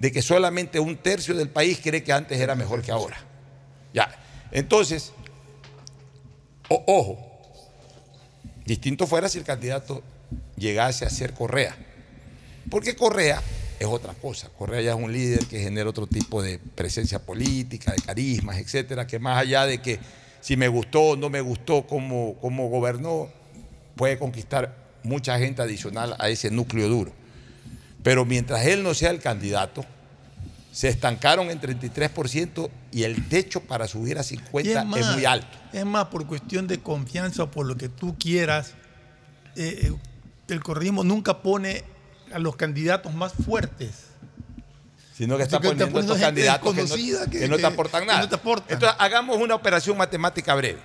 de 0.00 0.10
que 0.10 0.22
solamente 0.22 0.80
un 0.80 0.96
tercio 0.96 1.34
del 1.34 1.50
país 1.50 1.78
cree 1.82 2.02
que 2.02 2.10
antes 2.10 2.40
era 2.40 2.54
mejor 2.54 2.80
que 2.80 2.90
ahora. 2.90 3.18
Ya. 3.92 4.10
Entonces, 4.50 5.12
ojo, 6.70 7.18
distinto 8.64 9.06
fuera 9.06 9.28
si 9.28 9.36
el 9.36 9.44
candidato 9.44 10.02
llegase 10.56 11.04
a 11.04 11.10
ser 11.10 11.34
Correa. 11.34 11.76
Porque 12.70 12.96
Correa 12.96 13.42
es 13.78 13.86
otra 13.86 14.14
cosa. 14.14 14.48
Correa 14.48 14.80
ya 14.80 14.92
es 14.92 14.96
un 14.96 15.12
líder 15.12 15.44
que 15.44 15.60
genera 15.60 15.90
otro 15.90 16.06
tipo 16.06 16.42
de 16.42 16.58
presencia 16.58 17.18
política, 17.18 17.92
de 17.92 18.00
carismas, 18.00 18.56
etcétera, 18.56 19.06
que 19.06 19.18
más 19.18 19.36
allá 19.36 19.66
de 19.66 19.82
que 19.82 20.00
si 20.40 20.56
me 20.56 20.68
gustó 20.68 21.10
o 21.10 21.16
no 21.16 21.28
me 21.28 21.42
gustó 21.42 21.86
cómo, 21.86 22.36
cómo 22.40 22.70
gobernó, 22.70 23.28
puede 23.96 24.18
conquistar 24.18 24.74
mucha 25.02 25.38
gente 25.38 25.60
adicional 25.60 26.16
a 26.18 26.30
ese 26.30 26.50
núcleo 26.50 26.88
duro. 26.88 27.20
Pero 28.02 28.24
mientras 28.24 28.64
él 28.66 28.82
no 28.82 28.94
sea 28.94 29.10
el 29.10 29.20
candidato, 29.20 29.84
se 30.72 30.88
estancaron 30.88 31.50
en 31.50 31.60
33% 31.60 32.70
y 32.92 33.02
el 33.02 33.28
techo 33.28 33.60
para 33.60 33.86
subir 33.88 34.18
a 34.18 34.22
50 34.22 34.68
Y 34.68 34.72
es, 34.72 34.84
más, 34.86 35.14
muy 35.14 35.24
alto. 35.24 35.58
Es 35.72 35.84
más, 35.84 36.06
por 36.06 36.26
cuestión 36.26 36.66
de 36.66 36.78
confianza 36.80 37.42
o 37.44 37.50
por 37.50 37.66
lo 37.66 37.76
que 37.76 37.88
tú 37.88 38.16
quieras, 38.18 38.74
eh, 39.56 39.90
eh, 39.90 39.92
el 40.48 40.62
correísmo 40.62 41.04
nunca 41.04 41.42
pone 41.42 41.84
a 42.32 42.38
los 42.38 42.56
candidatos 42.56 43.12
más 43.14 43.32
fuertes. 43.32 44.06
sino 45.12 45.36
que 45.36 45.42
está 45.42 45.58
que 45.60 45.68
poniendo 45.68 45.92
poniendo 45.92 46.14
estos 46.14 46.26
candidatos 46.26 46.74
que 46.74 46.82
no, 46.84 47.30
que- 47.30 47.38
que 47.40 47.48
no 47.48 47.56
te 47.58 47.66
aportan 47.66 48.06
nada. 48.06 48.20
no 48.20 48.28
te 48.28 48.36
aportan. 48.36 48.72
Entonces, 48.72 48.96
hagamos 48.98 49.36
una 49.36 49.54
operación 49.54 49.98
matemática 49.98 50.54
breve. 50.54 50.78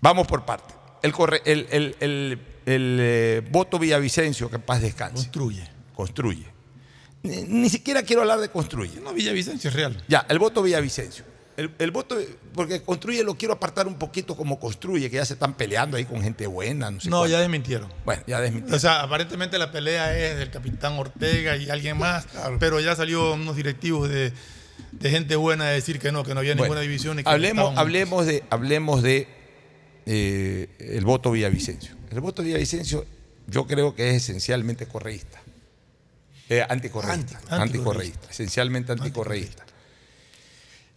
Vamos 0.00 0.26
por 0.26 0.44
parte. 0.44 0.72
El, 1.02 1.12
corre- 1.12 1.42
el, 1.46 1.66
el- 1.70 1.96
el- 2.00 2.38
el, 2.66 2.98
eh, 3.00 3.42
voto 3.50 3.78
Villavicencio, 3.78 4.48
que 4.50 4.56
en 4.56 4.62
paz 4.62 4.80
descanse. 4.82 5.14
Construye. 5.16 5.68
Construye. 5.94 6.46
Ni, 7.22 7.42
ni 7.42 7.68
siquiera 7.70 8.02
quiero 8.02 8.22
hablar 8.22 8.40
de 8.40 8.48
construye. 8.50 9.00
No, 9.00 9.12
Villavicencio 9.14 9.70
es 9.70 9.76
real. 9.76 10.02
Ya, 10.08 10.26
el 10.28 10.38
voto 10.38 10.62
Villavicencio. 10.62 11.24
El, 11.56 11.70
el 11.78 11.92
voto, 11.92 12.16
porque 12.52 12.82
construye 12.82 13.22
lo 13.22 13.36
quiero 13.36 13.54
apartar 13.54 13.86
un 13.86 13.94
poquito 13.94 14.36
como 14.36 14.58
construye, 14.58 15.08
que 15.08 15.16
ya 15.16 15.24
se 15.24 15.34
están 15.34 15.54
peleando 15.54 15.96
ahí 15.96 16.04
con 16.04 16.20
gente 16.20 16.48
buena. 16.48 16.90
No, 16.90 17.00
sé 17.00 17.08
No, 17.08 17.18
cuánto. 17.18 17.32
ya 17.32 17.40
desmintieron. 17.40 17.92
Bueno, 18.04 18.22
ya 18.26 18.40
desmintieron. 18.40 18.74
O 18.76 18.80
sea, 18.80 19.02
aparentemente 19.02 19.56
la 19.56 19.70
pelea 19.70 20.18
es 20.18 20.36
del 20.36 20.50
capitán 20.50 20.94
Ortega 20.94 21.56
y 21.56 21.70
alguien 21.70 21.96
más, 21.96 22.26
pero 22.58 22.80
ya 22.80 22.96
salió 22.96 23.34
unos 23.34 23.54
directivos 23.54 24.08
de, 24.08 24.32
de 24.90 25.10
gente 25.10 25.36
buena 25.36 25.66
a 25.66 25.70
decir 25.70 26.00
que 26.00 26.10
no, 26.10 26.24
que 26.24 26.34
no 26.34 26.40
había 26.40 26.54
Bueno, 26.54 26.64
ninguna 26.64 26.80
división. 26.80 27.20
Y 27.20 27.22
que 27.22 27.30
hablemos, 27.30 27.78
hablemos 27.78 28.26
de, 28.26 28.42
hablemos 28.50 29.02
de 29.04 29.28
eh, 30.06 30.68
el 30.80 31.04
voto 31.04 31.30
Villavicencio. 31.30 31.94
El 32.14 32.20
voto 32.20 32.42
Villavicencio 32.42 33.04
yo 33.46 33.66
creo 33.66 33.94
que 33.94 34.10
es 34.10 34.16
esencialmente 34.22 34.86
correísta. 34.86 35.42
Eh, 36.48 36.64
anticorreísta. 36.68 37.38
Anti- 37.48 37.54
anticorreísta. 37.54 38.30
Esencialmente 38.30 38.92
anticorreísta. 38.92 39.64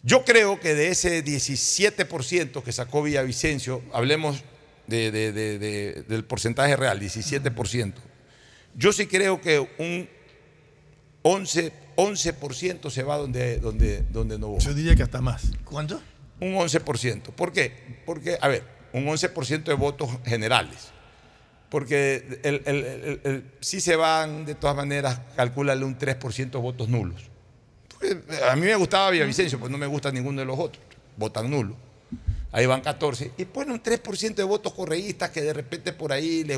Yo 0.03 0.23
creo 0.23 0.59
que 0.59 0.73
de 0.75 0.89
ese 0.89 1.23
17% 1.23 2.63
que 2.63 2.71
sacó 2.71 3.01
Villavicencio, 3.03 3.81
hablemos 3.93 4.43
de- 4.87 5.11
de- 5.11 5.31
de- 5.33 5.59
de- 5.59 6.03
del 6.07 6.23
porcentaje 6.23 6.75
real, 6.75 6.99
17%. 6.99 8.01
Yo 8.75 8.93
sí 8.93 9.07
creo 9.07 9.41
que 9.41 9.59
un 9.79 10.07
11, 11.23 11.73
11% 11.95 12.89
se 12.89 13.03
va 13.03 13.17
donde, 13.17 13.57
donde, 13.59 14.03
donde 14.03 14.37
no 14.37 14.57
Yo 14.59 14.73
diría 14.73 14.95
que 14.95 15.03
hasta 15.03 15.19
más. 15.19 15.51
¿Cuánto? 15.65 16.01
un 16.39 16.53
11%. 16.55 17.31
¿Por 17.31 17.51
qué? 17.51 17.73
Porque, 18.05 18.37
a 18.39 18.47
ver, 18.47 18.63
un 18.93 19.07
11% 19.07 19.63
de 19.71 19.73
votos 19.73 20.09
generales. 20.23 20.91
Porque 21.69 22.39
el, 22.43 22.61
el- 22.65 23.43
sí 23.59 23.81
se 23.81 23.95
van, 23.95 24.45
de 24.45 24.55
todas 24.55 24.75
maneras, 24.75 25.19
calcúlale 25.35 25.83
un 25.83 25.97
3% 25.97 26.51
de 26.51 26.57
votos 26.59 26.87
nulos. 26.87 27.29
Porque 27.89 28.17
a 28.49 28.55
mí 28.55 28.61
me 28.61 28.75
gustaba 28.75 29.09
Villavicencio, 29.09 29.59
pues 29.59 29.71
no 29.71 29.77
me 29.77 29.87
gusta 29.87 30.11
ninguno 30.11 30.39
de 30.39 30.45
los 30.45 30.57
otros. 30.57 30.81
Votan 31.17 31.49
nulo. 31.49 31.75
Ahí 32.51 32.65
van 32.65 32.79
14. 32.81 33.31
Y 33.37 33.45
pone 33.45 33.73
un 33.73 33.83
3% 33.83 34.35
de 34.35 34.43
votos 34.43 34.73
correístas 34.73 35.29
que 35.31 35.41
de 35.41 35.51
repente 35.53 35.91
por 35.91 36.13
ahí 36.13 36.45
les 36.45 36.57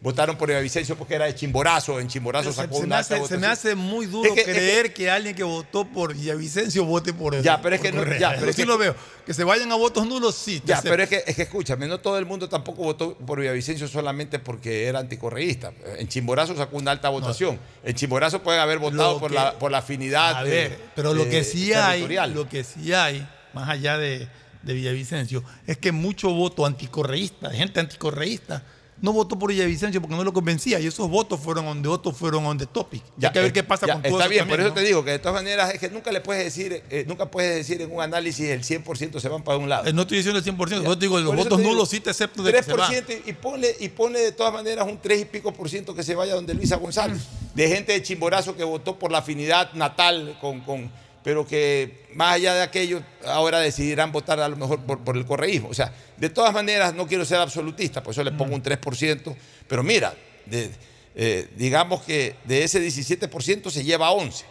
votaron 0.00 0.36
por 0.36 0.48
Villavicencio 0.48 0.96
porque 0.96 1.14
era 1.14 1.24
de 1.24 1.34
Chimborazo. 1.34 1.98
En 2.00 2.08
Chimborazo 2.08 2.50
Se, 2.50 2.56
sacó 2.56 2.74
se 2.76 2.80
una 2.84 2.96
me 2.96 3.00
alta 3.00 3.16
hace, 3.16 3.26
se 3.28 3.38
me 3.38 3.46
hace 3.46 3.74
muy 3.74 4.04
duro 4.06 4.28
Es 4.28 4.34
que- 4.34 4.40
es 4.42 4.46
que- 4.46 4.52
creer 4.52 4.92
que, 4.92 5.10
alguien 5.10 5.34
que 5.34 5.42
votó 5.42 5.86
por 5.86 6.14
Villavicencio 6.14 6.84
vote 6.84 7.14
por 7.14 7.40
Ya, 7.42 7.60
pero 7.62 7.74
es 7.76 7.80
que 7.80 7.92
no- 7.92 8.04
ya, 8.18 8.34
pero 8.38 8.50
es 8.50 8.56
sí 8.56 8.62
que- 8.62 8.66
lo 8.66 8.76
veo. 8.76 8.94
Que 9.24 9.32
se 9.32 9.42
vayan 9.42 9.72
a 9.72 9.74
votos 9.76 10.06
nulos, 10.06 10.34
sí. 10.34 10.60
Ya, 10.66 10.76
acepto. 10.76 10.90
pero 10.90 11.02
es 11.04 11.08
que, 11.08 11.24
es 11.26 11.34
que 11.34 11.42
escúchame, 11.42 11.86
no 11.88 11.98
todo 11.98 12.18
el 12.18 12.26
mundo 12.26 12.48
tampoco 12.48 12.82
votó 12.82 13.16
por 13.16 13.40
Villavicencio 13.40 13.88
solamente 13.88 14.38
porque 14.38 14.84
era 14.86 14.98
anticorreísta. 14.98 15.72
En 15.96 16.08
Chimborazo 16.08 16.54
sacó 16.56 16.76
una 16.76 16.90
alta 16.90 17.08
votación. 17.08 17.58
En 17.82 17.94
Chimborazo 17.94 18.42
pueden 18.42 18.60
haber 18.60 18.78
votado 18.78 19.18
por 19.18 19.30
la, 19.32 19.58
por 19.58 19.70
la 19.72 19.78
afinidad. 19.78 20.36
A 20.36 20.44
de- 20.44 20.50
ver, 20.50 20.78
pero 20.94 21.14
lo 21.14 21.24
de- 21.24 21.30
que 21.30 21.44
sí 21.44 21.72
hay, 21.72 22.06
lo 22.34 22.46
que 22.48 22.64
sí 22.64 22.92
hay, 22.92 23.26
más 23.54 23.68
allá 23.70 23.96
de, 23.96 24.28
de 24.62 24.74
Villavicencio, 24.74 25.42
es 25.66 25.78
que 25.78 25.92
mucho 25.92 26.30
voto 26.32 26.64
anticorreísta, 26.66 27.48
de 27.48 27.56
gente 27.56 27.80
anticorreísta, 27.80 28.62
no 29.00 29.12
votó 29.12 29.36
por 29.36 29.50
Villavicencio 29.50 30.00
porque 30.00 30.14
no 30.14 30.22
lo 30.22 30.32
convencía. 30.32 30.78
Y 30.78 30.86
esos 30.86 31.10
votos 31.10 31.40
fueron 31.40 31.64
donde 31.64 31.88
otros 31.88 32.16
fueron 32.16 32.46
on 32.46 32.56
the 32.56 32.66
topic. 32.66 33.02
Ya, 33.16 33.28
hay 33.28 33.32
que 33.32 33.38
ver 33.40 33.48
eh, 33.48 33.52
qué 33.52 33.64
pasa 33.64 33.84
ya, 33.84 33.94
con 33.94 34.02
todo 34.02 34.12
Está 34.12 34.24
eso 34.26 34.30
bien, 34.30 34.44
por 34.44 34.50
también, 34.50 34.60
eso 34.60 34.68
¿no? 34.68 34.74
te 34.80 34.86
digo 34.86 35.04
que 35.04 35.10
de 35.10 35.18
todas 35.18 35.34
maneras 35.34 35.74
es 35.74 35.80
que 35.80 35.90
nunca 35.90 36.12
le 36.12 36.20
puedes 36.20 36.44
decir, 36.44 36.84
eh, 36.88 37.04
nunca 37.08 37.28
puedes 37.28 37.56
decir 37.56 37.82
en 37.82 37.92
un 37.92 38.00
análisis 38.00 38.48
el 38.48 38.62
100% 38.62 39.18
se 39.18 39.28
van 39.28 39.42
para 39.42 39.58
un 39.58 39.68
lado. 39.68 39.86
Eh, 39.88 39.92
No 39.92 40.02
estoy 40.02 40.18
diciendo 40.18 40.38
el 40.38 40.44
100%, 40.44 40.84
yo 40.84 40.96
te 40.96 41.06
digo, 41.06 41.18
los 41.18 41.30
Por 41.30 41.34
eso 41.40 41.48
votos 41.48 41.60
nulos 41.60 41.88
sí 41.88 41.98
te 41.98 42.10
acepto 42.10 42.44
de 42.44 42.52
que 42.52 42.62
se 42.62 42.72
van. 42.74 42.92
3% 42.92 43.22
y 43.26 43.32
ponle, 43.32 43.74
y 43.80 43.88
ponle 43.88 44.20
de 44.20 44.30
todas 44.30 44.52
maneras 44.52 44.86
un 44.86 44.96
3 45.00 45.22
y 45.22 45.24
pico 45.24 45.52
por 45.52 45.68
ciento 45.68 45.96
que 45.96 46.04
se 46.04 46.14
vaya 46.14 46.34
donde 46.36 46.54
Luisa 46.54 46.76
González. 46.76 47.22
De 47.56 47.68
gente 47.68 47.92
de 47.92 48.02
Chimborazo 48.02 48.56
que 48.56 48.64
votó 48.64 48.98
por 48.98 49.12
la 49.12 49.18
afinidad 49.18 49.74
natal, 49.74 50.38
con, 50.40 50.60
con, 50.60 50.90
pero 51.24 51.46
que 51.46 52.04
más 52.14 52.34
allá 52.34 52.54
de 52.54 52.62
aquello, 52.62 53.02
ahora 53.24 53.60
decidirán 53.60 54.10
votar 54.12 54.40
a 54.40 54.48
lo 54.48 54.56
mejor 54.56 54.80
por, 54.80 54.98
por 55.04 55.16
el 55.16 55.24
correísmo. 55.24 55.68
O 55.68 55.74
sea, 55.74 55.92
de 56.16 56.28
todas 56.30 56.52
maneras, 56.52 56.94
no 56.94 57.06
quiero 57.06 57.24
ser 57.24 57.38
absolutista, 57.38 58.02
por 58.02 58.12
eso 58.12 58.22
le 58.24 58.32
pongo 58.32 58.54
un 58.54 58.62
3%, 58.62 59.36
pero 59.68 59.82
mira, 59.82 60.14
de- 60.46 60.70
eh, 61.14 61.48
digamos 61.56 62.02
que 62.02 62.36
de 62.44 62.64
ese 62.64 62.80
17% 62.80 63.70
se 63.70 63.84
lleva 63.84 64.10
11%. 64.12 64.44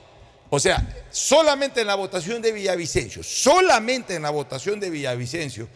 O 0.54 0.60
sea, 0.60 0.86
solamente 1.12 1.82
en 1.82 1.88
la 1.88 1.96
votación 1.96 2.42
de 2.42 2.52
Villavicencio, 2.52 3.24
solamente 3.24 4.16
en 4.16 4.22
la 4.24 4.30
votación 4.32 4.80
de 4.80 4.90
Villavicencio, 4.90 5.68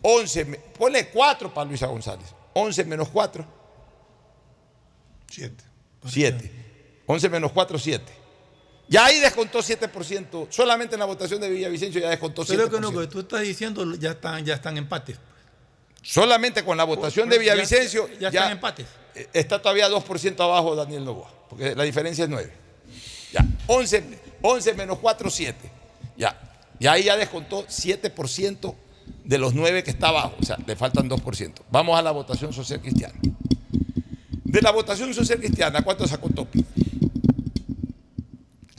11, 0.00 0.44
me- 0.46 0.56
ponle 0.58 1.08
4 1.08 1.52
para 1.52 1.68
Luisa 1.68 1.86
González. 1.86 2.26
11 2.54 2.84
menos 2.84 3.08
4, 3.10 3.46
7. 5.30 5.64
7. 6.06 6.50
11 7.06 7.28
menos 7.28 7.52
4, 7.52 7.78
7. 7.78 8.12
Ya 8.92 9.06
ahí 9.06 9.20
descontó 9.20 9.60
7%, 9.60 10.48
solamente 10.50 10.96
en 10.96 10.98
la 11.00 11.06
votación 11.06 11.40
de 11.40 11.48
Villavicencio 11.48 11.98
ya 11.98 12.10
descontó 12.10 12.42
7%. 12.44 12.46
Pero 12.48 12.70
que 12.70 12.78
no, 12.78 12.92
que 12.92 13.06
tú 13.06 13.20
estás 13.20 13.40
diciendo 13.40 13.94
ya 13.96 14.10
están, 14.10 14.44
ya 14.44 14.52
están 14.54 14.76
empates. 14.76 15.16
Solamente 16.02 16.62
con 16.62 16.76
la 16.76 16.84
votación 16.84 17.26
de 17.30 17.36
Ya- 17.36 17.40
Villavicencio 17.40 18.06
ya, 18.14 18.18
ya, 18.18 18.28
están 18.28 18.52
empates. 18.52 18.86
eh, 19.14 19.28
está 19.32 19.62
todavía 19.62 19.88
2% 19.88 20.38
abajo 20.44 20.76
Daniel 20.76 21.06
Novoa, 21.06 21.30
porque 21.48 21.74
la 21.74 21.84
diferencia 21.84 22.24
es 22.24 22.30
9. 22.30 22.52
Ya, 23.32 23.46
11, 23.66 24.04
11 24.42 24.74
menos 24.74 24.98
4, 24.98 25.30
7. 25.30 25.56
Ya, 26.18 26.38
y 26.78 26.86
ahí 26.86 27.04
ya 27.04 27.16
descontó 27.16 27.64
7% 27.66 28.74
de 29.24 29.38
los 29.38 29.54
9 29.54 29.82
que 29.82 29.90
está 29.90 30.08
abajo, 30.08 30.34
o 30.38 30.44
sea, 30.44 30.58
le 30.66 30.76
faltan 30.76 31.08
2%. 31.08 31.62
Vamos 31.70 31.98
a 31.98 32.02
la 32.02 32.10
votación 32.10 32.52
social 32.52 32.80
cristiana. 32.82 33.14
De 34.44 34.60
la 34.60 34.70
votación 34.70 35.14
social 35.14 35.38
cristiana, 35.38 35.80
¿cuánto 35.80 36.06
sacó 36.06 36.28
Topi? 36.28 36.62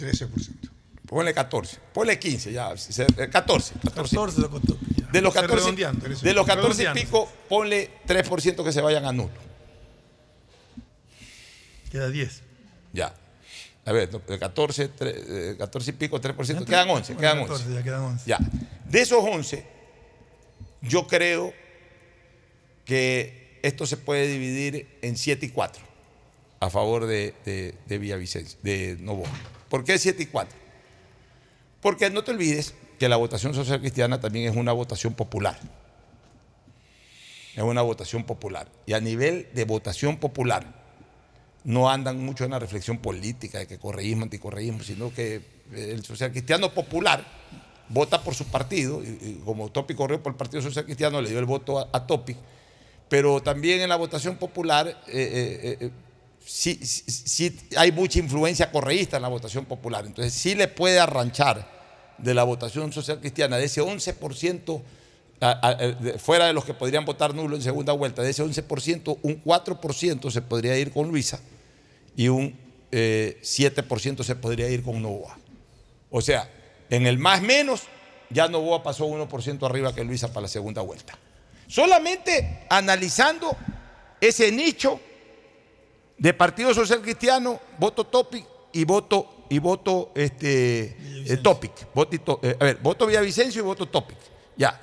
13%. 0.08 0.70
Ponle 1.08 1.34
14, 1.34 1.78
ponle 1.94 2.18
15, 2.18 2.52
ya, 2.52 2.76
se- 2.76 3.04
eh, 3.04 3.30
14. 3.30 3.74
14. 3.84 4.16
14 4.16 4.42
lo 4.42 4.50
contó. 4.50 4.78
ya. 4.96 5.08
De 5.12 5.22
los 5.22 5.36
Estoy 5.36 5.48
14, 5.48 5.56
redondeando. 5.56 6.08
de 6.22 6.34
los 6.34 6.48
14 6.48 6.84
y 6.84 6.94
pico, 6.94 7.30
ponle 7.48 7.92
3% 8.08 8.64
que 8.64 8.72
se 8.72 8.82
vayan 8.82 9.06
a 9.06 9.12
nulo. 9.12 9.30
Queda 11.92 12.10
10. 12.10 12.42
Ya. 12.94 13.14
A 13.86 13.92
ver, 13.92 14.10
de 14.10 14.40
14, 14.40 14.90
tre- 14.96 15.14
eh, 15.52 15.56
14 15.58 15.90
y 15.92 15.94
pico, 15.94 16.20
3%, 16.22 16.66
quedan 16.66 16.90
11, 16.90 17.16
quedan 17.16 17.40
11. 17.40 17.48
14, 17.54 17.74
ya 17.74 17.84
quedan 17.84 18.02
11. 18.02 18.24
Ya. 18.30 18.40
De 18.90 19.02
esos 19.02 19.24
11, 19.24 19.66
yo 20.82 21.06
creo 21.06 21.54
que 22.86 23.60
esto 23.62 23.86
se 23.86 23.98
puede 23.98 24.28
dividir 24.28 24.88
en 25.02 25.18
7 25.18 25.46
y 25.46 25.50
4 25.50 25.84
a 26.62 26.70
favor 26.70 27.06
de, 27.06 27.34
de, 27.46 27.76
de 27.86 27.98
Villavicencio, 27.98 28.58
de 28.64 28.98
Novoa. 29.02 29.30
¿Por 29.74 29.84
qué 29.84 29.98
7 29.98 30.22
y 30.22 30.26
4? 30.28 30.56
Porque 31.82 32.08
no 32.12 32.24
te 32.24 32.30
olvides 32.30 32.76
que 33.00 33.10
la 33.10 33.16
votación 33.16 33.56
social 33.56 33.80
cristiana 33.80 34.20
también 34.20 34.48
es 34.48 34.56
una 34.56 34.72
votación 34.72 35.16
popular. 35.16 35.60
es 37.56 37.64
una 37.64 37.82
votación 37.82 38.24
popular. 38.24 38.68
Y 38.86 38.94
a 38.94 39.00
nivel 39.00 39.48
de 39.56 39.66
votación 39.66 40.18
popular, 40.18 40.76
no 41.64 41.90
andan 41.90 42.24
mucho 42.24 42.46
en 42.46 42.52
la 42.52 42.60
reflexión 42.60 43.00
política 43.00 43.58
de 43.58 43.66
que 43.66 43.80
correísmo, 43.80 44.22
anticorreísmo, 44.22 44.84
sino 44.84 45.12
que 45.12 45.42
el 45.72 46.06
social 46.06 46.30
cristiano 46.30 46.72
popular 46.72 47.26
vota 47.90 48.22
por 48.24 48.36
su 48.36 48.46
partido, 48.46 49.02
y, 49.04 49.42
como 49.44 49.72
Topic 49.72 49.98
corrió 49.98 50.22
por 50.22 50.34
el 50.34 50.38
Partido 50.38 50.62
Social 50.62 50.86
Cristiano, 50.86 51.20
le 51.20 51.32
dio 51.32 51.40
el 51.40 51.46
voto 51.46 51.80
a, 51.80 51.90
a 51.92 52.06
Topic, 52.06 52.38
pero 53.10 53.42
también 53.42 53.82
en 53.82 53.90
la 53.90 53.96
votación 53.96 54.38
popular 54.38 54.88
eh, 54.88 54.96
eh, 55.08 55.78
eh, 55.82 55.92
sí, 56.46 56.80
sí- 56.84 57.58
hay 57.76 57.92
mucha 57.92 58.20
influencia 58.20 58.72
correísta 58.72 59.18
en 59.18 59.24
la 59.24 59.30
votación 59.30 59.66
popular, 59.66 60.06
entonces 60.06 60.34
sí 60.34 60.56
le 60.56 60.68
puede 60.68 61.00
arranchar 61.00 61.68
de 62.18 62.34
la 62.34 62.44
votación 62.44 62.92
social 62.94 63.20
cristiana 63.20 63.58
de 63.58 63.66
ese 63.66 63.82
11%, 63.82 64.82
a- 65.42 65.76
de- 65.76 66.18
fuera 66.20 66.46
de 66.48 66.54
los 66.54 66.64
que 66.64 66.74
podrían 66.74 67.04
votar 67.06 67.34
nulo 67.36 67.56
en 67.56 67.62
segunda 67.62 67.92
vuelta, 67.94 68.22
de 68.22 68.30
ese 68.30 68.44
11%, 68.44 69.18
un 69.24 69.42
4% 69.44 70.32
se 70.32 70.42
podría 70.42 70.78
ir 70.78 70.92
con 70.92 71.08
Luisa 71.10 71.40
y 72.16 72.28
un 72.30 72.58
eh, 72.96 73.40
7% 73.42 74.24
se 74.24 74.36
podría 74.36 74.70
ir 74.70 74.84
con 74.84 75.02
Novoa. 75.02 75.38
O 76.12 76.22
sea, 76.22 76.48
en 76.92 77.08
el 77.08 77.18
más 77.18 77.42
menos, 77.42 77.82
ya 78.30 78.48
Novoa 78.48 78.84
pasó 78.84 79.08
1% 79.08 79.66
arriba 79.66 79.96
que 79.96 80.04
Luisa 80.04 80.28
para 80.28 80.42
la 80.44 80.48
segunda 80.48 80.82
vuelta. 80.84 81.18
Solamente 81.68 82.66
analizando 82.70 83.58
ese 84.22 84.52
nicho 84.52 85.00
de 86.24 86.34
Partido 86.34 86.74
Social 86.74 87.02
Cristiano, 87.02 87.60
voto 87.78 88.06
Topic 88.06 88.46
y 88.72 88.86
voto, 88.86 89.44
y 89.50 89.60
voto 89.60 90.14
este, 90.16 90.96
eh, 91.28 91.38
Topic. 91.44 91.74
Voto, 91.94 92.40
eh, 92.42 92.56
a 92.58 92.64
ver, 92.64 92.78
voto 92.78 93.06
Villavicencio 93.06 93.62
y 93.62 93.66
voto 93.66 93.86
Topic. 93.90 94.16
Ya. 94.56 94.80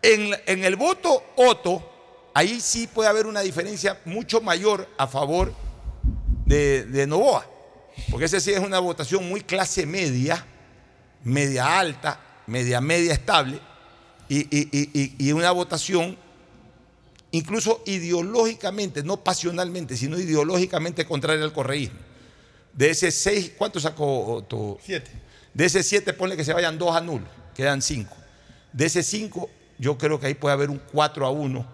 En, 0.00 0.30
en 0.46 0.64
el 0.64 0.76
voto 0.76 1.22
Otto, 1.36 1.86
ahí 2.32 2.62
sí 2.62 2.86
puede 2.86 3.10
haber 3.10 3.26
una 3.26 3.42
diferencia 3.42 4.00
mucho 4.06 4.40
mayor 4.40 4.88
a 4.96 5.06
favor 5.06 5.52
de, 6.46 6.84
de 6.86 7.06
Novoa. 7.06 7.44
Porque 8.10 8.24
esa 8.24 8.40
sí 8.40 8.50
es 8.50 8.60
una 8.60 8.78
votación 8.78 9.28
muy 9.28 9.42
clase 9.42 9.84
media, 9.84 10.46
media 11.24 11.78
alta, 11.78 12.18
media 12.46 12.80
media 12.80 13.12
estable, 13.12 13.60
y- 14.30 14.46
y- 14.50 14.70
y- 14.72 15.14
y 15.28 15.32
una 15.32 15.50
votación 15.50 16.16
incluso 17.32 17.82
ideológicamente, 17.86 19.02
no 19.02 19.18
pasionalmente, 19.18 19.96
sino 19.96 20.18
ideológicamente 20.18 21.04
contraria 21.06 21.44
al 21.44 21.52
correísmo. 21.52 21.98
De 22.72 22.90
ese 22.90 23.10
seis, 23.10 23.52
¿cuánto 23.56 23.80
sacó 23.80 24.44
tu? 24.48 24.78
Siete. 24.84 25.10
De 25.54 25.64
ese 25.66 25.82
siete, 25.82 26.12
ponle 26.12 26.36
que 26.36 26.44
se 26.44 26.52
vayan 26.52 26.78
dos 26.78 26.94
a 26.94 27.00
nulo, 27.00 27.26
quedan 27.54 27.82
cinco. 27.82 28.16
De 28.72 28.86
ese 28.86 29.02
cinco, 29.02 29.50
yo 29.78 29.98
creo 29.98 30.20
que 30.20 30.26
ahí 30.28 30.34
puede 30.34 30.52
haber 30.54 30.70
un 30.70 30.80
4 30.92 31.26
a 31.26 31.30
1 31.30 31.66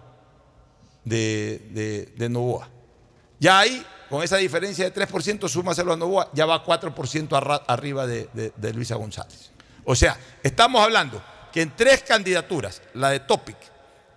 de, 1.05 1.61
de, 1.71 2.13
de 2.17 2.29
Novoa. 2.29 2.69
Ya 3.39 3.59
ahí, 3.59 3.85
con 4.09 4.23
esa 4.23 4.37
diferencia 4.37 4.89
de 4.89 4.93
3%, 5.07 5.47
súmaselo 5.47 5.93
a 5.93 5.97
Novoa, 5.97 6.29
ya 6.33 6.45
va 6.45 6.63
4% 6.65 7.27
arra- 7.37 7.63
arriba 7.67 8.07
de, 8.07 8.29
de- 8.33 8.51
de 8.55 8.73
Luisa 8.73 8.95
González. 8.95 9.51
O 9.85 9.95
sea, 9.95 10.17
estamos 10.43 10.81
hablando 10.81 11.21
que 11.53 11.61
en 11.61 11.75
tres 11.75 12.01
candidaturas, 12.03 12.81
la 12.93 13.11
de 13.11 13.19
Topic, 13.21 13.57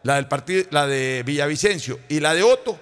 la 0.02 0.16
del 0.16 0.28
partido, 0.28 0.64
la 0.70 0.86
de 0.86 1.22
Villavicencio 1.24 2.00
y 2.08 2.20
la 2.20 2.34
de 2.34 2.42
Otto, 2.42 2.78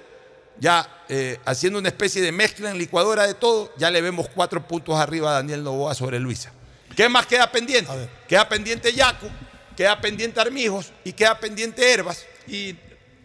ya 0.61 1.05
eh, 1.09 1.39
haciendo 1.45 1.79
una 1.79 1.89
especie 1.89 2.23
de 2.23 2.33
mezcla 2.33 2.71
en 2.71 2.79
licuadora 2.79 3.27
de 3.27 3.35
todo, 3.35 3.73
ya 3.77 3.91
le 3.91 4.01
vemos 4.01 4.29
cuatro 4.29 4.67
puntos 4.67 4.97
arriba 4.97 5.31
a 5.31 5.35
Daniel 5.35 5.63
Novoa 5.63 5.95
sobre 5.95 6.19
Luisa. 6.19 6.53
¿Qué 6.97 7.09
más 7.09 7.27
queda 7.27 7.51
pendiente? 7.51 7.91
Queda 8.27 8.49
pendiente 8.49 8.93
Yacu, 8.93 9.29
queda 9.77 10.01
pendiente 10.01 10.41
Armijos 10.41 10.93
y 11.05 11.13
queda 11.13 11.39
pendiente 11.39 11.93
Herbas. 11.93 12.25
Y 12.47 12.77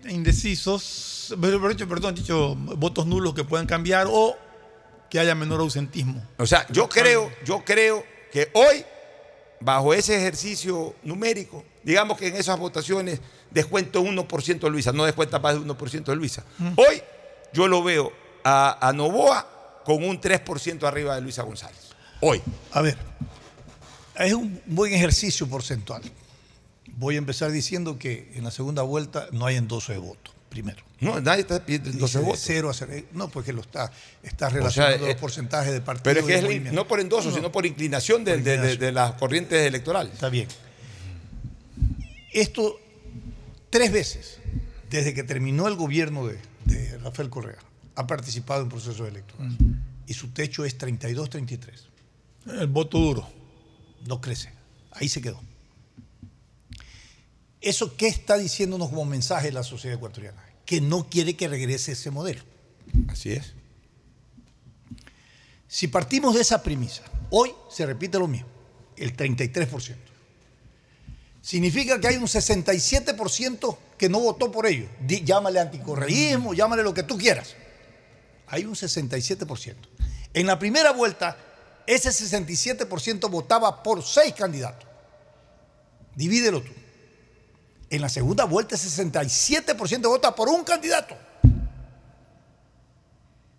indecisos, 0.08 1.36
perdón, 1.40 2.16
dicho, 2.16 2.56
votos 2.56 3.06
nulos 3.06 3.34
que 3.34 3.44
puedan 3.44 3.66
cambiar 3.66 4.08
o 4.10 4.38
que 5.10 5.20
haya 5.20 5.36
menor 5.36 5.62
ausentismo. 5.62 6.24
O 6.38 6.46
sea, 6.46 6.66
yo 6.70 6.90
creo, 6.90 7.32
yo 7.46 7.64
creo 7.64 8.04
que 8.32 8.50
hoy, 8.54 8.86
bajo 9.60 9.94
ese 9.94 10.18
ejercicio 10.18 10.96
numérico, 11.04 11.64
digamos 11.84 12.18
que 12.18 12.28
en 12.28 12.36
esas 12.36 12.58
votaciones 12.58 13.20
descuento 13.54 14.02
1% 14.04 14.60
de 14.60 14.70
Luisa, 14.70 14.92
no 14.92 15.06
descuenta 15.06 15.40
más 15.40 15.54
de 15.56 15.62
1% 15.62 16.04
de 16.04 16.16
Luisa. 16.16 16.44
Hoy 16.76 17.02
yo 17.54 17.68
lo 17.68 17.84
veo 17.84 18.12
a, 18.44 18.88
a 18.88 18.94
Novoa 18.94 19.82
con 19.86 20.04
un 20.04 20.20
3% 20.20 20.84
arriba 20.88 21.16
de 21.16 21.22
Luisa 21.22 21.44
González. 21.44 21.90
Hoy. 22.22 22.42
A 22.72 22.82
ver, 22.82 22.98
es 24.16 24.34
un 24.34 24.62
buen 24.66 24.94
ejercicio 24.94 25.48
porcentual. 25.48 26.02
Voy 26.96 27.16
a 27.16 27.18
empezar 27.18 27.52
diciendo 27.52 27.98
que 27.98 28.32
en 28.36 28.44
la 28.44 28.52
segunda 28.52 28.82
vuelta 28.84 29.28
no 29.32 29.46
hay 29.46 29.56
endoso 29.58 29.92
de 29.92 29.98
voto, 29.98 30.32
primero. 30.50 30.84
No, 31.00 31.20
nadie 31.20 31.42
está 31.42 31.66
pidiendo 31.66 31.90
endoso 31.90 32.20
Dice 32.20 32.20
de 32.20 32.24
de 32.24 32.30
voto. 32.32 32.42
cero 32.42 32.70
a 32.70 32.74
cero. 32.74 33.08
No, 33.12 33.28
porque 33.30 33.52
lo 33.52 33.62
está, 33.62 33.92
está 34.22 34.48
O 34.48 34.50
sea, 34.52 34.58
relacionando 34.60 35.08
los 35.08 35.16
porcentajes 35.16 35.74
de 35.74 35.82
partidos. 35.82 36.04
Pero 36.04 36.20
es 36.22 36.26
que 36.46 36.56
es 36.68 36.72
no 36.74 36.88
por 36.88 37.00
endoso, 37.02 37.30
No, 37.30 37.36
sino 37.36 37.52
por 37.52 37.66
inclinación 37.66 38.24
de, 38.24 38.38
de- 38.38 38.58
de- 38.58 38.78
de 38.78 38.92
las 38.92 39.14
corrientes 39.14 39.60
electorales. 39.66 40.14
Está 40.14 40.30
bien. 40.30 40.48
Esto, 42.32 42.80
tres 43.74 43.92
veces, 43.92 44.38
desde 44.92 45.16
que 45.16 45.24
terminó 45.24 45.68
el 45.68 45.74
gobierno 45.74 46.28
de, 46.28 46.38
de 46.66 46.96
Rafael 47.00 47.32
Correa, 47.32 47.58
ha 47.96 48.06
participado 48.06 48.62
en 48.62 48.70
procesos 48.70 49.08
electorales. 49.08 49.58
Y 50.06 50.14
su 50.14 50.28
techo 50.30 50.64
es 50.64 50.78
32-33. 50.78 51.72
El 52.60 52.68
voto 52.68 53.00
duro. 53.00 53.28
No 54.06 54.22
crece. 54.22 54.52
Ahí 54.92 55.10
se 55.10 55.24
quedó. 55.24 55.42
¿Eso 57.62 57.98
qué 57.98 58.08
está 58.08 58.38
diciéndonos 58.38 58.90
como 58.90 59.06
mensaje 59.06 59.52
la 59.52 59.64
sociedad 59.64 59.98
ecuatoriana? 59.98 60.46
Que 60.68 60.80
no 60.80 61.10
quiere 61.10 61.36
que 61.36 61.48
regrese 61.48 61.94
ese 61.94 62.12
modelo. 62.12 62.44
Así 63.08 63.32
es. 63.32 63.56
Si 65.68 65.88
partimos 65.88 66.36
de 66.36 66.42
esa 66.42 66.62
premisa, 66.62 67.02
hoy 67.32 67.52
se 67.72 67.88
repite 67.88 68.20
lo 68.20 68.28
mismo, 68.28 68.50
el 68.98 69.18
33%. 69.18 70.13
Significa 71.44 72.00
que 72.00 72.08
hay 72.08 72.16
un 72.16 72.24
67% 72.24 73.78
que 73.98 74.08
no 74.08 74.22
votó 74.22 74.50
por 74.50 74.66
ello. 74.66 74.88
Di- 75.02 75.26
llámale 75.26 75.60
anticorreísmo, 75.60 76.54
llámale 76.54 76.84
lo 76.84 76.94
que 76.94 77.04
tú 77.04 77.18
quieras. 77.18 77.56
Hay 78.48 78.64
un 78.64 78.76
67%. 78.76 79.76
En 80.34 80.48
la 80.48 80.58
primera 80.58 80.92
vuelta, 80.94 81.36
ese 81.86 82.10
67% 82.12 83.30
votaba 83.30 83.84
por 83.84 84.02
seis 84.04 84.34
candidatos. 84.34 84.88
Divídelo 86.16 86.62
tú. 86.62 86.72
En 87.90 88.00
la 88.02 88.08
segunda 88.08 88.46
vuelta, 88.46 88.76
ese 88.76 88.88
67% 89.04 90.02
vota 90.04 90.34
por 90.34 90.48
un 90.48 90.64
candidato. 90.64 91.18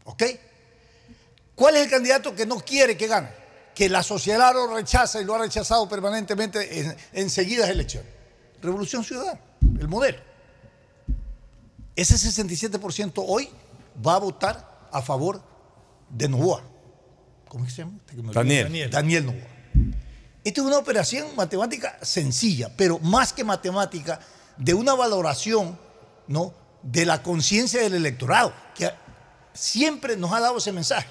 ¿Ok? 0.05 0.23
¿Cuál 1.55 1.77
es 1.77 1.82
el 1.82 1.90
candidato 1.90 2.35
que 2.35 2.47
no 2.47 2.56
quiere 2.61 2.97
que 2.97 3.06
gane? 3.09 3.28
Que 3.74 3.88
la 3.88 4.02
sociedad 4.02 4.55
lo 4.55 4.74
rechaza 4.74 5.20
y 5.20 5.24
lo 5.24 5.34
ha 5.34 5.38
rechazado 5.38 5.88
permanentemente 5.88 6.80
en, 6.80 6.96
en 7.12 7.30
seguidas 7.30 7.68
elecciones. 7.68 8.10
Revolución 8.62 9.05
Ciudadana, 9.05 9.40
el 9.80 9.88
modelo. 9.88 10.18
Ese 11.96 12.14
67% 12.14 13.24
hoy 13.26 13.48
va 14.05 14.16
a 14.16 14.18
votar 14.18 14.88
a 14.90 15.02
favor 15.02 15.42
de 16.09 16.28
Novoa. 16.28 16.62
¿Cómo 17.48 17.64
es 17.64 17.70
que 17.70 17.76
se 17.76 17.82
llama? 17.82 17.98
Este 17.98 18.16
que 18.16 18.22
me 18.22 18.28
olvidé. 18.28 18.34
Daniel. 18.34 18.64
Daniel. 18.64 18.90
Daniel 18.90 19.26
Novoa. 19.26 19.55
Esta 20.44 20.60
es 20.60 20.66
una 20.66 20.78
operación 20.78 21.34
matemática 21.36 21.98
sencilla, 22.02 22.70
pero 22.76 22.98
más 22.98 23.32
que 23.32 23.44
matemática, 23.44 24.20
de 24.59 24.74
una 24.74 24.94
valoración 24.94 25.78
¿no? 26.28 26.52
de 26.82 27.06
la 27.06 27.22
conciencia 27.22 27.80
del 27.80 27.94
electorado, 27.94 28.52
que 28.74 28.90
siempre 29.55 30.16
nos 30.16 30.32
ha 30.32 30.40
dado 30.40 30.59
ese 30.59 30.70
mensaje. 30.70 31.09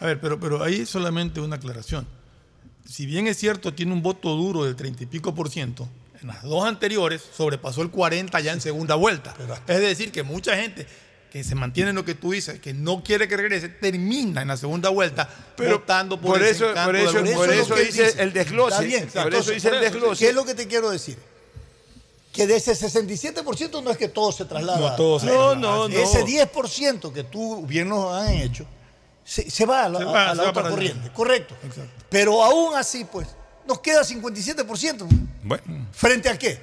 A 0.00 0.06
ver, 0.06 0.20
pero, 0.20 0.38
pero 0.40 0.62
ahí 0.62 0.84
solamente 0.86 1.40
una 1.40 1.56
aclaración. 1.56 2.06
Si 2.88 3.06
bien 3.06 3.26
es 3.26 3.38
cierto, 3.38 3.72
tiene 3.72 3.92
un 3.92 4.02
voto 4.02 4.30
duro 4.36 4.64
del 4.64 4.76
30 4.76 5.04
y 5.04 5.06
pico 5.06 5.34
por 5.34 5.48
ciento, 5.48 5.88
en 6.20 6.28
las 6.28 6.42
dos 6.42 6.64
anteriores 6.66 7.22
sobrepasó 7.36 7.82
el 7.82 7.90
40 7.90 8.38
ya 8.40 8.52
en 8.52 8.60
segunda 8.60 8.94
vuelta. 8.94 9.34
Es 9.66 9.80
decir, 9.80 10.12
que 10.12 10.22
mucha 10.22 10.56
gente 10.56 10.86
que 11.30 11.42
se 11.42 11.54
mantiene 11.56 11.90
en 11.90 11.96
lo 11.96 12.04
que 12.04 12.14
tú 12.14 12.30
dices, 12.32 12.60
que 12.60 12.72
no 12.74 13.02
quiere 13.02 13.26
que 13.26 13.36
regrese, 13.36 13.68
termina 13.68 14.42
en 14.42 14.48
la 14.48 14.56
segunda 14.56 14.88
vuelta 14.90 15.28
Pero 15.56 15.78
votando 15.80 16.20
por, 16.20 16.32
por 16.34 16.42
ese 16.42 16.66
eso- 16.66 16.74
por 16.84 16.94
eso- 16.94 17.12
por 17.68 17.78
dice 17.84 18.14
el 18.18 18.32
desglose. 18.32 18.74
Está 18.74 18.82
bien, 18.86 19.04
Por 19.08 19.10
eso 19.10 19.22
entonces, 19.26 19.54
dice 19.54 19.68
el 19.70 19.80
desglose. 19.80 20.24
¿Qué 20.24 20.28
es 20.28 20.34
lo 20.34 20.44
que 20.44 20.54
te 20.54 20.68
quiero 20.68 20.90
decir? 20.90 21.16
Que 22.32 22.46
de 22.46 22.56
ese 22.56 22.72
67% 22.74 23.80
no 23.82 23.90
es 23.90 23.96
que 23.96 24.08
todo 24.08 24.30
se 24.32 24.44
traslada. 24.44 24.90
No, 24.90 24.96
todo 24.96 25.18
se. 25.20 25.26
No, 25.26 25.54
no, 25.54 25.88
no. 25.88 25.94
Ese 25.96 26.24
10% 26.24 27.12
que 27.12 27.24
tú 27.24 27.64
bien 27.66 27.88
nos 27.88 28.12
han 28.12 28.34
hecho, 28.34 28.66
se, 29.24 29.50
se 29.50 29.64
va 29.66 29.84
a 29.84 29.88
la, 29.88 29.98
Se 29.98 30.04
va, 30.04 30.22
a 30.30 30.34
la 30.34 30.34
se 30.34 30.42
va 30.42 30.48
otra 30.50 30.62
allá. 30.62 30.70
corriente. 30.70 31.10
Correcto. 31.12 31.56
Pero 32.10 32.42
aún 32.44 32.74
así, 32.76 33.04
pues, 33.04 33.26
nos 33.66 33.80
queda 33.80 34.02
57%. 34.02 35.06
Bueno. 35.42 35.86
¿Frente 35.92 36.28
a 36.28 36.38
qué? 36.38 36.58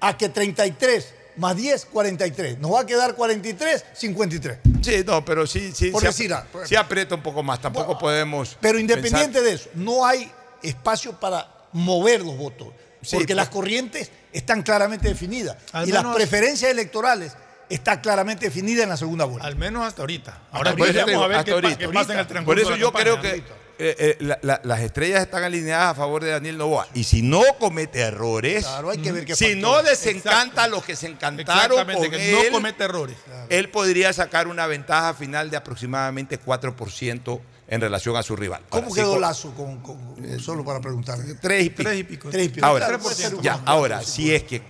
A 0.00 0.16
que 0.16 0.28
33 0.28 1.14
más 1.36 1.54
10, 1.56 1.86
43. 1.86 2.58
Nos 2.58 2.72
va 2.72 2.80
a 2.80 2.86
quedar 2.86 3.14
43, 3.14 3.84
53. 3.92 4.58
Sí, 4.82 5.02
no, 5.04 5.24
pero 5.24 5.46
sí, 5.46 5.72
sí, 5.74 5.90
Por 5.90 6.00
sí, 6.00 6.06
decir 6.06 6.32
ap- 6.32 6.46
aprieta 6.78 7.14
un 7.14 7.22
poco 7.22 7.42
más. 7.42 7.60
Tampoco 7.60 7.98
podemos. 7.98 8.56
Pero 8.60 8.78
independiente 8.78 9.40
pensar- 9.40 9.42
de 9.42 9.52
eso, 9.52 9.68
no 9.74 10.06
hay 10.06 10.30
espacio 10.62 11.18
para 11.18 11.46
mover 11.72 12.22
los 12.22 12.36
votos. 12.36 12.68
Sí, 13.02 13.16
porque 13.16 13.34
las 13.34 13.48
corrientes 13.50 14.10
están 14.32 14.62
claramente 14.62 15.08
definidas. 15.08 15.56
Y 15.84 15.92
las 15.92 16.04
preferencias 16.14 16.70
electorales 16.70 17.32
está 17.68 18.00
claramente 18.00 18.46
definida 18.46 18.82
en 18.82 18.88
la 18.88 18.96
segunda 18.96 19.24
vuelta. 19.24 19.46
Al 19.46 19.56
menos 19.56 19.84
hasta 19.86 20.02
ahorita. 20.02 20.38
Ahora 20.52 20.72
Por 20.76 20.80
eso 20.88 20.92
veremos 20.92 21.08
digo, 21.10 21.22
a 21.24 21.26
ver 21.28 21.36
hasta 21.38 21.44
qué, 21.46 21.52
ahorita. 21.52 21.78
qué 21.78 21.88
pasa 21.88 22.12
en 22.14 22.18
el 22.20 22.26
transcurso 22.26 22.46
Por 22.46 22.58
eso 22.58 22.70
de 22.70 22.76
la 22.76 22.80
yo 22.80 22.92
campaña. 22.92 23.20
creo 23.20 23.20
que 23.20 23.66
eh, 23.78 23.94
eh, 23.98 24.16
la- 24.20 24.38
la- 24.40 24.60
las 24.64 24.80
estrellas 24.80 25.20
están 25.20 25.44
alineadas 25.44 25.88
a 25.90 25.94
favor 25.94 26.24
de 26.24 26.30
Daniel 26.30 26.56
Novoa. 26.56 26.88
Y 26.94 27.04
si 27.04 27.20
no 27.20 27.42
comete 27.58 28.00
errores, 28.00 28.64
Claro, 28.64 28.88
hay 28.90 28.96
que 28.98 29.12
ver 29.12 29.26
qué 29.26 29.36
si 29.36 29.54
no 29.54 29.82
desencanta 29.82 30.64
a 30.64 30.68
los 30.68 30.82
que 30.82 30.96
se 30.96 31.08
encantaron 31.08 31.84
con 31.84 32.10
que 32.10 32.32
no 32.32 32.52
comete 32.52 32.84
errores. 32.84 33.16
él 33.50 33.68
podría 33.68 34.12
sacar 34.14 34.48
una 34.48 34.66
ventaja 34.66 35.12
final 35.12 35.50
de 35.50 35.58
aproximadamente 35.58 36.40
4% 36.40 37.40
en 37.68 37.80
relación 37.82 38.16
a 38.16 38.22
su 38.22 38.34
rival. 38.36 38.62
¿Cómo 38.70 38.84
Ahora, 38.88 38.94
quedó 38.94 39.12
con- 39.12 39.20
Lazo? 39.20 39.52
Con, 39.54 39.80
con- 39.80 40.40
solo 40.40 40.64
para 40.64 40.80
preguntar. 40.80 41.18
Tres 41.42 41.66
y 41.66 41.68
pico. 41.70 41.82
Tres 41.82 41.98
y 42.00 42.04
pico. 42.04 42.30
Tres 42.30 42.46
y 42.46 43.42
ya, 43.42 43.60
ahora, 43.66 44.00
si 44.02 44.34
es 44.34 44.44
que 44.44 44.62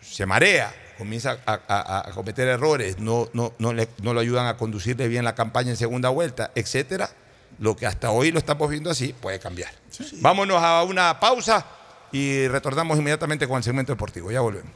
se 0.00 0.26
marea, 0.26 0.72
comienza 1.02 1.38
a, 1.46 1.60
a- 1.68 2.08
a 2.08 2.12
cometer 2.12 2.46
errores, 2.46 2.98
no, 3.00 3.28
no, 3.32 3.52
no, 3.58 3.72
le, 3.72 3.88
no 4.02 4.14
lo 4.14 4.20
ayudan 4.20 4.46
a 4.46 4.56
conducirle 4.56 5.08
bien 5.08 5.24
la 5.24 5.34
campaña 5.34 5.70
en 5.70 5.76
segunda 5.76 6.10
vuelta, 6.10 6.52
etcétera, 6.54 7.10
lo 7.58 7.74
que 7.76 7.86
hasta 7.86 8.10
hoy 8.12 8.30
lo 8.30 8.38
estamos 8.38 8.70
viendo 8.70 8.88
así 8.88 9.12
puede 9.12 9.40
cambiar. 9.40 9.72
Vámonos 10.20 10.62
a 10.62 10.84
una 10.84 11.18
pausa 11.18 11.66
y 12.12 12.46
retornamos 12.46 12.98
inmediatamente 12.98 13.48
con 13.48 13.56
el 13.56 13.64
segmento 13.64 13.92
deportivo. 13.92 14.30
Ya 14.30 14.40
volvemos. 14.40 14.70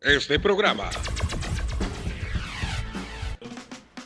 Este 0.00 0.38
programa 0.40 0.88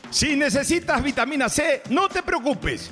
Si 0.09 0.35
necesitas 0.35 1.01
vitamina 1.01 1.47
C, 1.49 1.81
no 1.89 2.07
te 2.09 2.21
preocupes. 2.21 2.91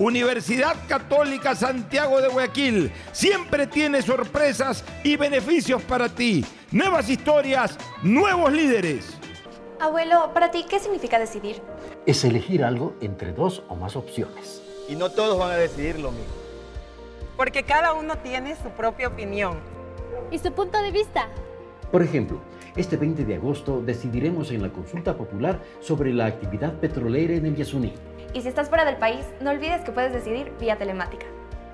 Universidad 0.00 0.76
Católica 0.88 1.54
Santiago 1.54 2.22
de 2.22 2.28
Guayaquil 2.28 2.90
siempre 3.12 3.66
tiene 3.66 4.00
sorpresas 4.00 4.82
y 5.04 5.18
beneficios 5.18 5.82
para 5.82 6.08
ti. 6.08 6.42
Nuevas 6.72 7.10
historias, 7.10 7.76
nuevos 8.02 8.50
líderes. 8.50 9.18
Abuelo, 9.78 10.30
para 10.32 10.50
ti, 10.50 10.64
¿qué 10.66 10.78
significa 10.78 11.18
decidir? 11.18 11.60
Es 12.06 12.24
elegir 12.24 12.64
algo 12.64 12.94
entre 13.02 13.34
dos 13.34 13.62
o 13.68 13.76
más 13.76 13.94
opciones. 13.94 14.62
Y 14.88 14.96
no 14.96 15.10
todos 15.10 15.38
van 15.38 15.50
a 15.50 15.56
decidir 15.56 15.98
lo 15.98 16.12
mismo. 16.12 16.32
Porque 17.36 17.64
cada 17.64 17.92
uno 17.92 18.16
tiene 18.16 18.56
su 18.56 18.70
propia 18.70 19.08
opinión. 19.08 19.58
¿Y 20.30 20.38
su 20.38 20.50
punto 20.50 20.80
de 20.80 20.92
vista? 20.92 21.28
Por 21.92 22.02
ejemplo, 22.02 22.40
este 22.74 22.96
20 22.96 23.26
de 23.26 23.34
agosto 23.34 23.82
decidiremos 23.82 24.50
en 24.50 24.62
la 24.62 24.70
consulta 24.70 25.14
popular 25.14 25.60
sobre 25.80 26.14
la 26.14 26.24
actividad 26.24 26.72
petrolera 26.80 27.34
en 27.34 27.44
el 27.44 27.56
Yasuní. 27.56 27.92
Y 28.32 28.42
si 28.42 28.48
estás 28.48 28.68
fuera 28.68 28.84
del 28.84 28.96
país, 28.96 29.24
no 29.40 29.50
olvides 29.50 29.82
que 29.82 29.92
puedes 29.92 30.12
decidir 30.12 30.52
vía 30.60 30.78
telemática. 30.78 31.26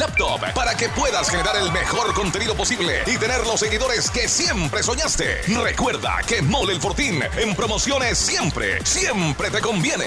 laptop 0.00 0.40
para 0.54 0.74
que 0.74 0.88
puedas 0.88 1.28
generar 1.28 1.56
el 1.56 1.70
mejor 1.72 2.14
contenido 2.14 2.54
posible 2.54 3.02
y 3.06 3.18
tener 3.18 3.40
los 3.46 3.60
seguidores 3.60 4.10
que 4.10 4.28
siempre 4.28 4.82
soñaste. 4.82 5.42
Recuerda 5.62 6.20
que 6.26 6.40
Mole 6.40 6.72
el 6.72 6.80
Fortín 6.80 7.22
en 7.36 7.54
promociones 7.54 8.16
siempre, 8.16 8.84
siempre 8.84 9.50
te 9.50 9.60
conviene. 9.60 10.06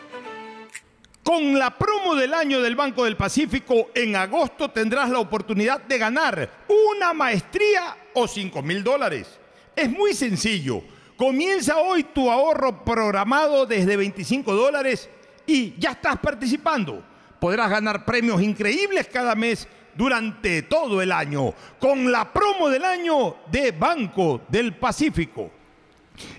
Con 1.31 1.57
la 1.57 1.69
promo 1.69 2.13
del 2.13 2.33
año 2.33 2.61
del 2.61 2.75
Banco 2.75 3.05
del 3.05 3.15
Pacífico, 3.15 3.91
en 3.95 4.17
agosto 4.17 4.69
tendrás 4.69 5.09
la 5.09 5.19
oportunidad 5.19 5.79
de 5.79 5.97
ganar 5.97 6.49
una 6.67 7.13
maestría 7.13 7.95
o 8.13 8.27
5 8.27 8.61
mil 8.61 8.83
dólares. 8.83 9.39
Es 9.73 9.89
muy 9.89 10.13
sencillo. 10.13 10.83
Comienza 11.15 11.77
hoy 11.77 12.03
tu 12.03 12.29
ahorro 12.29 12.83
programado 12.83 13.65
desde 13.65 13.95
25 13.95 14.53
dólares 14.53 15.09
y 15.47 15.73
ya 15.79 15.91
estás 15.91 16.17
participando. 16.19 17.01
Podrás 17.39 17.69
ganar 17.69 18.03
premios 18.03 18.41
increíbles 18.41 19.07
cada 19.07 19.33
mes 19.33 19.69
durante 19.95 20.63
todo 20.63 21.01
el 21.01 21.13
año 21.13 21.53
con 21.79 22.11
la 22.11 22.33
promo 22.33 22.67
del 22.67 22.83
año 22.83 23.37
de 23.49 23.71
Banco 23.71 24.41
del 24.49 24.75
Pacífico. 24.75 25.60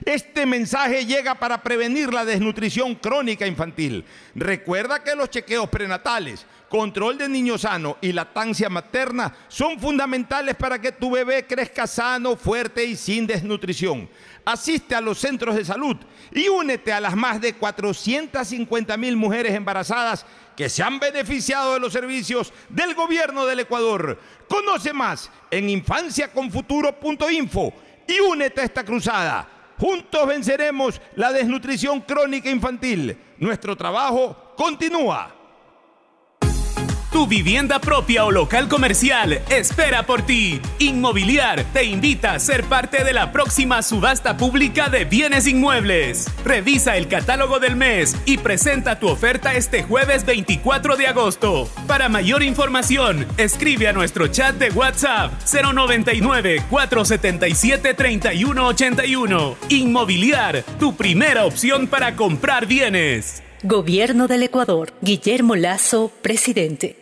Este 0.04 0.46
mensaje 0.46 1.06
llega 1.06 1.36
para 1.36 1.62
prevenir 1.62 2.12
la 2.12 2.24
desnutrición 2.24 2.94
crónica 2.96 3.46
infantil. 3.46 4.04
Recuerda 4.34 5.02
que 5.02 5.14
los 5.14 5.30
chequeos 5.30 5.68
prenatales, 5.68 6.46
control 6.68 7.18
de 7.18 7.28
niño 7.28 7.58
sano 7.58 7.96
y 8.00 8.12
lactancia 8.12 8.68
materna 8.68 9.34
son 9.48 9.78
fundamentales 9.78 10.56
para 10.56 10.80
que 10.80 10.92
tu 10.92 11.10
bebé 11.10 11.46
crezca 11.46 11.86
sano, 11.86 12.36
fuerte 12.36 12.84
y 12.84 12.96
sin 12.96 13.26
desnutrición. 13.26 14.08
Asiste 14.44 14.94
a 14.94 15.00
los 15.00 15.18
centros 15.18 15.54
de 15.54 15.64
salud 15.64 15.96
y 16.32 16.48
únete 16.48 16.92
a 16.92 17.00
las 17.00 17.14
más 17.14 17.40
de 17.40 17.54
450 17.54 18.96
mil 18.96 19.16
mujeres 19.16 19.54
embarazadas 19.54 20.26
que 20.56 20.68
se 20.68 20.82
han 20.82 20.98
beneficiado 20.98 21.74
de 21.74 21.80
los 21.80 21.92
servicios 21.92 22.52
del 22.68 22.94
gobierno 22.94 23.46
del 23.46 23.60
Ecuador. 23.60 24.18
Conoce 24.48 24.92
más 24.92 25.30
en 25.50 25.70
infanciaconfuturo.info 25.70 27.72
y 28.06 28.20
únete 28.20 28.60
a 28.60 28.64
esta 28.64 28.84
cruzada. 28.84 29.61
Juntos 29.82 30.28
venceremos 30.28 31.00
la 31.16 31.32
desnutrición 31.32 32.02
crónica 32.02 32.48
infantil. 32.48 33.18
Nuestro 33.38 33.74
trabajo 33.74 34.54
continúa. 34.56 35.34
Tu 37.12 37.26
vivienda 37.26 37.78
propia 37.78 38.24
o 38.24 38.30
local 38.30 38.68
comercial 38.68 39.42
espera 39.50 40.06
por 40.06 40.22
ti. 40.22 40.62
Inmobiliar 40.78 41.62
te 41.74 41.84
invita 41.84 42.32
a 42.32 42.38
ser 42.38 42.64
parte 42.64 43.04
de 43.04 43.12
la 43.12 43.32
próxima 43.32 43.82
subasta 43.82 44.38
pública 44.38 44.88
de 44.88 45.04
bienes 45.04 45.46
inmuebles. 45.46 46.26
Revisa 46.42 46.96
el 46.96 47.08
catálogo 47.08 47.60
del 47.60 47.76
mes 47.76 48.16
y 48.24 48.38
presenta 48.38 48.98
tu 48.98 49.08
oferta 49.08 49.52
este 49.52 49.82
jueves 49.82 50.24
24 50.24 50.96
de 50.96 51.06
agosto. 51.06 51.68
Para 51.86 52.08
mayor 52.08 52.42
información, 52.42 53.26
escribe 53.36 53.88
a 53.88 53.92
nuestro 53.92 54.28
chat 54.28 54.54
de 54.56 54.70
WhatsApp 54.70 55.32
099 55.52 56.62
477 56.70 57.92
3181. 57.92 59.56
Inmobiliar, 59.68 60.64
tu 60.78 60.96
primera 60.96 61.44
opción 61.44 61.88
para 61.88 62.16
comprar 62.16 62.64
bienes. 62.64 63.42
Gobierno 63.62 64.28
del 64.28 64.44
Ecuador. 64.44 64.94
Guillermo 65.02 65.56
Lazo, 65.56 66.10
presidente. 66.22 67.01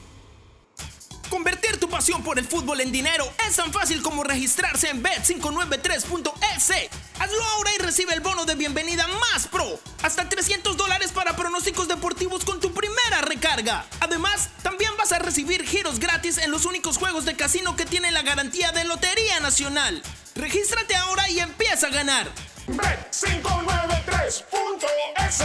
Convertir 1.31 1.79
tu 1.79 1.89
pasión 1.89 2.21
por 2.23 2.37
el 2.37 2.45
fútbol 2.45 2.81
en 2.81 2.91
dinero 2.91 3.25
es 3.47 3.55
tan 3.55 3.71
fácil 3.71 4.01
como 4.01 4.21
registrarse 4.21 4.89
en 4.89 5.01
bet593.es. 5.01 6.89
Hazlo 7.19 7.43
ahora 7.55 7.71
y 7.73 7.77
recibe 7.81 8.13
el 8.13 8.19
bono 8.19 8.43
de 8.43 8.55
bienvenida 8.55 9.07
más 9.07 9.47
pro. 9.47 9.79
Hasta 10.03 10.27
300 10.27 10.75
dólares 10.75 11.13
para 11.13 11.37
pronósticos 11.37 11.87
deportivos 11.87 12.43
con 12.43 12.59
tu 12.59 12.73
primera 12.73 13.21
recarga. 13.21 13.85
Además, 14.01 14.49
también 14.61 14.91
vas 14.97 15.13
a 15.13 15.19
recibir 15.19 15.65
giros 15.65 15.99
gratis 15.99 16.37
en 16.37 16.51
los 16.51 16.65
únicos 16.65 16.97
juegos 16.97 17.23
de 17.23 17.37
casino 17.37 17.77
que 17.77 17.85
tienen 17.85 18.13
la 18.13 18.23
garantía 18.23 18.73
de 18.73 18.83
Lotería 18.83 19.39
Nacional. 19.39 20.03
Regístrate 20.35 20.97
ahora 20.97 21.29
y 21.29 21.39
empieza 21.39 21.87
a 21.87 21.91
ganar. 21.91 22.29
Bet593.es 22.67 25.43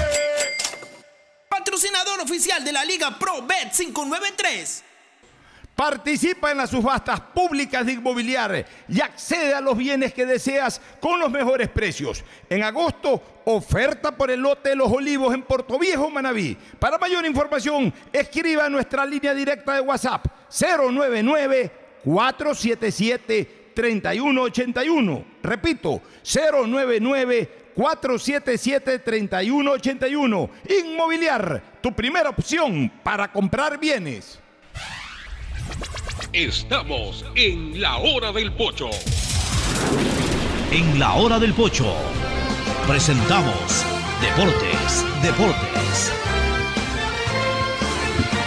Patrocinador 1.48 2.22
oficial 2.22 2.64
de 2.64 2.72
la 2.72 2.84
Liga 2.84 3.20
Pro 3.20 3.46
Bet593. 3.46 4.82
Participa 5.76 6.50
en 6.50 6.56
las 6.56 6.70
subastas 6.70 7.20
públicas 7.20 7.84
de 7.84 7.92
inmobiliaria 7.92 8.64
y 8.88 8.98
accede 9.02 9.52
a 9.52 9.60
los 9.60 9.76
bienes 9.76 10.14
que 10.14 10.24
deseas 10.24 10.80
con 11.00 11.20
los 11.20 11.30
mejores 11.30 11.68
precios. 11.68 12.24
En 12.48 12.62
agosto, 12.62 13.42
oferta 13.44 14.16
por 14.16 14.30
el 14.30 14.40
lote 14.40 14.70
de 14.70 14.76
los 14.76 14.90
olivos 14.90 15.34
en 15.34 15.42
Puerto 15.42 15.78
Viejo, 15.78 16.08
Manabí. 16.08 16.56
Para 16.78 16.96
mayor 16.96 17.26
información, 17.26 17.92
escriba 18.10 18.64
a 18.64 18.70
nuestra 18.70 19.04
línea 19.04 19.34
directa 19.34 19.74
de 19.74 19.82
WhatsApp 19.82 20.24
099 20.48 21.70
477 22.02 23.70
3181. 23.74 25.24
Repito, 25.42 26.00
099 26.24 27.66
477-3181. 27.76 30.50
Inmobiliar, 30.82 31.62
tu 31.82 31.92
primera 31.92 32.30
opción 32.30 32.90
para 33.04 33.30
comprar 33.30 33.78
bienes. 33.78 34.40
Estamos 36.32 37.24
en 37.34 37.80
la 37.80 37.96
hora 37.96 38.32
del 38.32 38.52
pocho. 38.52 38.90
En 40.70 40.98
la 40.98 41.14
hora 41.14 41.38
del 41.38 41.54
pocho 41.54 41.94
presentamos 42.86 43.84
Deportes, 44.20 45.04
Deportes. 45.22 46.12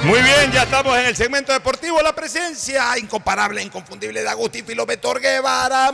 Muy 0.05 0.21
bien, 0.21 0.51
ya 0.53 0.63
estamos 0.63 0.97
en 0.97 1.07
el 1.07 1.15
segmento 1.15 1.51
deportivo. 1.51 2.01
La 2.01 2.15
presencia 2.15 2.97
incomparable, 2.97 3.61
inconfundible 3.61 4.21
de 4.21 4.29
Agustín 4.29 4.65
Filometor 4.65 5.19
Guevara 5.19 5.91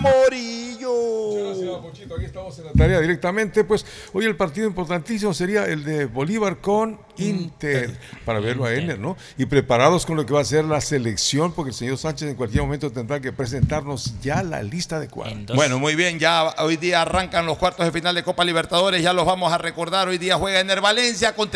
Morillo. 0.86 1.46
Gracias, 1.46 1.78
Pochito. 1.82 2.16
Aquí 2.16 2.26
estamos 2.26 2.58
en 2.60 2.66
la 2.66 2.74
tarea 2.74 3.00
directamente. 3.00 3.64
Pues 3.64 3.86
hoy 4.14 4.26
el 4.26 4.36
partido 4.36 4.68
importantísimo 4.68 5.34
sería 5.34 5.66
el 5.66 5.84
de 5.84 6.06
Bolívar 6.06 6.58
con 6.58 7.00
Inter, 7.18 7.98
para 8.26 8.40
verlo 8.40 8.66
a 8.66 8.74
Ener, 8.74 9.00
¿no? 9.00 9.16
Y 9.38 9.46
preparados 9.46 10.06
con 10.06 10.18
lo 10.18 10.26
que 10.26 10.34
va 10.34 10.42
a 10.42 10.46
ser 10.46 10.66
la 10.66 10.82
selección, 10.82 11.54
porque 11.54 11.70
el 11.70 11.76
señor 11.76 11.98
Sánchez 11.98 12.30
en 12.30 12.36
cualquier 12.36 12.64
momento 12.64 12.92
tendrá 12.92 13.20
que 13.20 13.32
presentarnos 13.32 14.20
ya 14.22 14.44
la 14.44 14.62
lista 14.62 15.00
de 15.00 15.08
cuadros. 15.08 15.56
Bueno, 15.56 15.80
muy 15.80 15.96
bien, 15.96 16.20
ya 16.20 16.54
hoy 16.60 16.78
día 16.78 17.02
arrancan 17.02 17.46
los 17.46 17.58
cuartos 17.58 17.86
de 17.86 17.92
final 17.92 18.14
de 18.16 18.24
Copa 18.24 18.44
Libertadores, 18.44 19.02
ya 19.02 19.14
los 19.14 19.26
vamos 19.26 19.52
a 19.54 19.58
recordar. 19.58 20.08
Hoy 20.08 20.18
día 20.18 20.36
juega 20.36 20.60
Ener 20.60 20.82
Valencia 20.82 21.34
con 21.34 21.50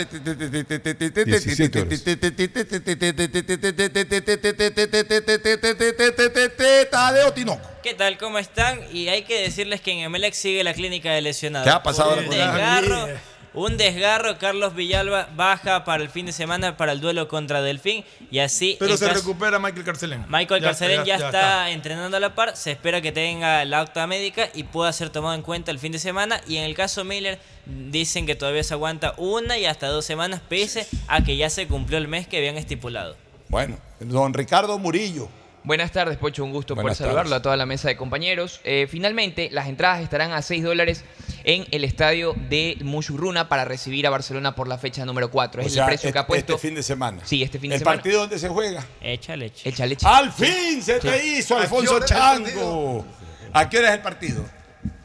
de 7.13 7.23
Otinoco. 7.25 7.78
¿Qué 7.83 7.93
tal? 7.93 8.17
¿Cómo 8.17 8.39
están? 8.39 8.79
Y 8.91 9.07
hay 9.07 9.23
que 9.23 9.41
decirles 9.41 9.79
que 9.81 9.91
en 9.91 9.99
Emelec 9.99 10.33
sigue 10.33 10.63
la 10.63 10.73
clínica 10.73 11.11
de 11.13 11.21
lesionados. 11.21 11.65
¿Qué 11.65 11.71
ha 11.73 11.81
pasado 11.81 12.17
Un 12.17 12.29
desgarro, 12.29 13.07
un 13.53 13.77
desgarro. 13.77 14.37
Carlos 14.37 14.75
Villalba 14.75 15.29
baja 15.35 15.85
para 15.85 16.03
el 16.03 16.09
fin 16.09 16.25
de 16.25 16.33
semana 16.33 16.75
para 16.75 16.91
el 16.91 16.99
duelo 16.99 17.29
contra 17.29 17.61
Delfín. 17.61 18.03
Y 18.31 18.39
así. 18.39 18.75
Pero 18.79 18.97
se 18.97 19.05
caso- 19.07 19.19
recupera 19.19 19.59
Michael 19.59 19.85
Carcelén. 19.85 20.25
Michael 20.27 20.61
Ya, 20.61 20.67
Carcelén 20.67 20.97
ya, 20.99 21.05
ya, 21.05 21.17
ya 21.19 21.25
está, 21.27 21.69
entrenando 21.71 22.17
a 22.17 22.19
la 22.19 22.35
par. 22.35 22.57
Se 22.57 22.71
espera 22.71 22.99
que 23.01 23.13
tenga 23.13 23.63
la 23.63 23.79
acta 23.79 24.05
médica 24.07 24.49
y 24.53 24.63
pueda 24.63 24.91
ser 24.91 25.09
tomado 25.09 25.33
en 25.35 25.41
cuenta 25.41 25.71
el 25.71 25.79
fin 25.79 25.93
de 25.93 25.99
semana. 25.99 26.41
Y 26.47 26.57
en 26.57 26.65
el 26.65 26.75
caso 26.75 27.05
Miller, 27.05 27.39
dicen 27.65 28.25
que 28.25 28.35
todavía 28.35 28.63
se 28.63 28.73
aguanta 28.73 29.13
una 29.15 29.57
y 29.57 29.65
hasta 29.65 29.87
dos 29.87 30.03
semanas, 30.03 30.41
pese 30.49 30.85
a 31.07 31.23
que 31.23 31.37
ya 31.37 31.49
se 31.49 31.65
cumplió 31.67 31.97
el 31.97 32.09
mes 32.09 32.27
que 32.27 32.37
habían 32.37 32.57
estipulado. 32.57 33.15
Bueno, 33.47 33.79
don 33.99 34.33
Ricardo 34.33 34.77
Murillo, 34.77 35.27
Buenas 35.63 35.91
tardes, 35.91 36.17
Pocho. 36.17 36.43
Un 36.43 36.51
gusto 36.51 36.73
Buenas 36.73 36.97
por 36.97 37.05
saludarlo 37.05 37.29
tardes. 37.31 37.39
a 37.39 37.43
toda 37.43 37.57
la 37.57 37.65
mesa 37.65 37.89
de 37.89 37.97
compañeros. 37.97 38.61
Eh, 38.63 38.87
finalmente, 38.89 39.49
las 39.51 39.67
entradas 39.67 40.01
estarán 40.01 40.31
a 40.31 40.41
6 40.41 40.63
dólares 40.63 41.03
en 41.43 41.65
el 41.71 41.83
estadio 41.83 42.33
de 42.49 42.77
Mushurruna 42.81 43.49
para 43.49 43.65
recibir 43.65 44.07
a 44.07 44.09
Barcelona 44.09 44.55
por 44.55 44.67
la 44.67 44.77
fecha 44.77 45.05
número 45.05 45.29
4. 45.29 45.61
Es 45.61 45.67
O 45.67 45.69
sea, 45.69 45.83
el 45.83 45.89
precio 45.89 46.07
este- 46.07 46.13
que 46.13 46.19
ha 46.19 46.27
puesto. 46.27 46.55
este 46.55 46.67
fin 46.67 46.75
de 46.75 46.83
semana. 46.83 47.21
Sí, 47.25 47.43
este 47.43 47.59
fin 47.59 47.69
de 47.71 47.75
¿El 47.75 47.79
semana. 47.79 47.97
partido 47.97 48.19
dónde 48.21 48.39
se 48.39 48.47
juega? 48.47 48.85
Echa 49.01 49.35
leche. 49.35 49.67
Echa 49.69 49.85
leche. 49.85 50.07
¡Al 50.07 50.31
fin 50.31 50.81
se 50.81 51.01
Sí. 51.01 51.07
te 51.07 51.27
hizo, 51.27 51.55
¿A 51.55 51.57
qué 51.59 51.63
Alfonso 51.63 51.97
el 51.97 52.05
Chango! 52.05 53.05
¿A 53.53 53.69
qué 53.69 53.79
hora 53.79 53.89
es 53.89 53.95
el 53.95 54.01
partido? 54.01 54.45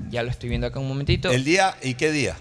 Ya 0.08 0.22
lo 0.22 0.30
estoy 0.30 0.48
viendo 0.50 0.66
acá 0.68 0.78
un 0.78 0.86
momentito. 0.88 1.30
¿El 1.32 1.44
día 1.44 1.76
y 1.82 1.94
qué 1.94 2.12
día? 2.12 2.36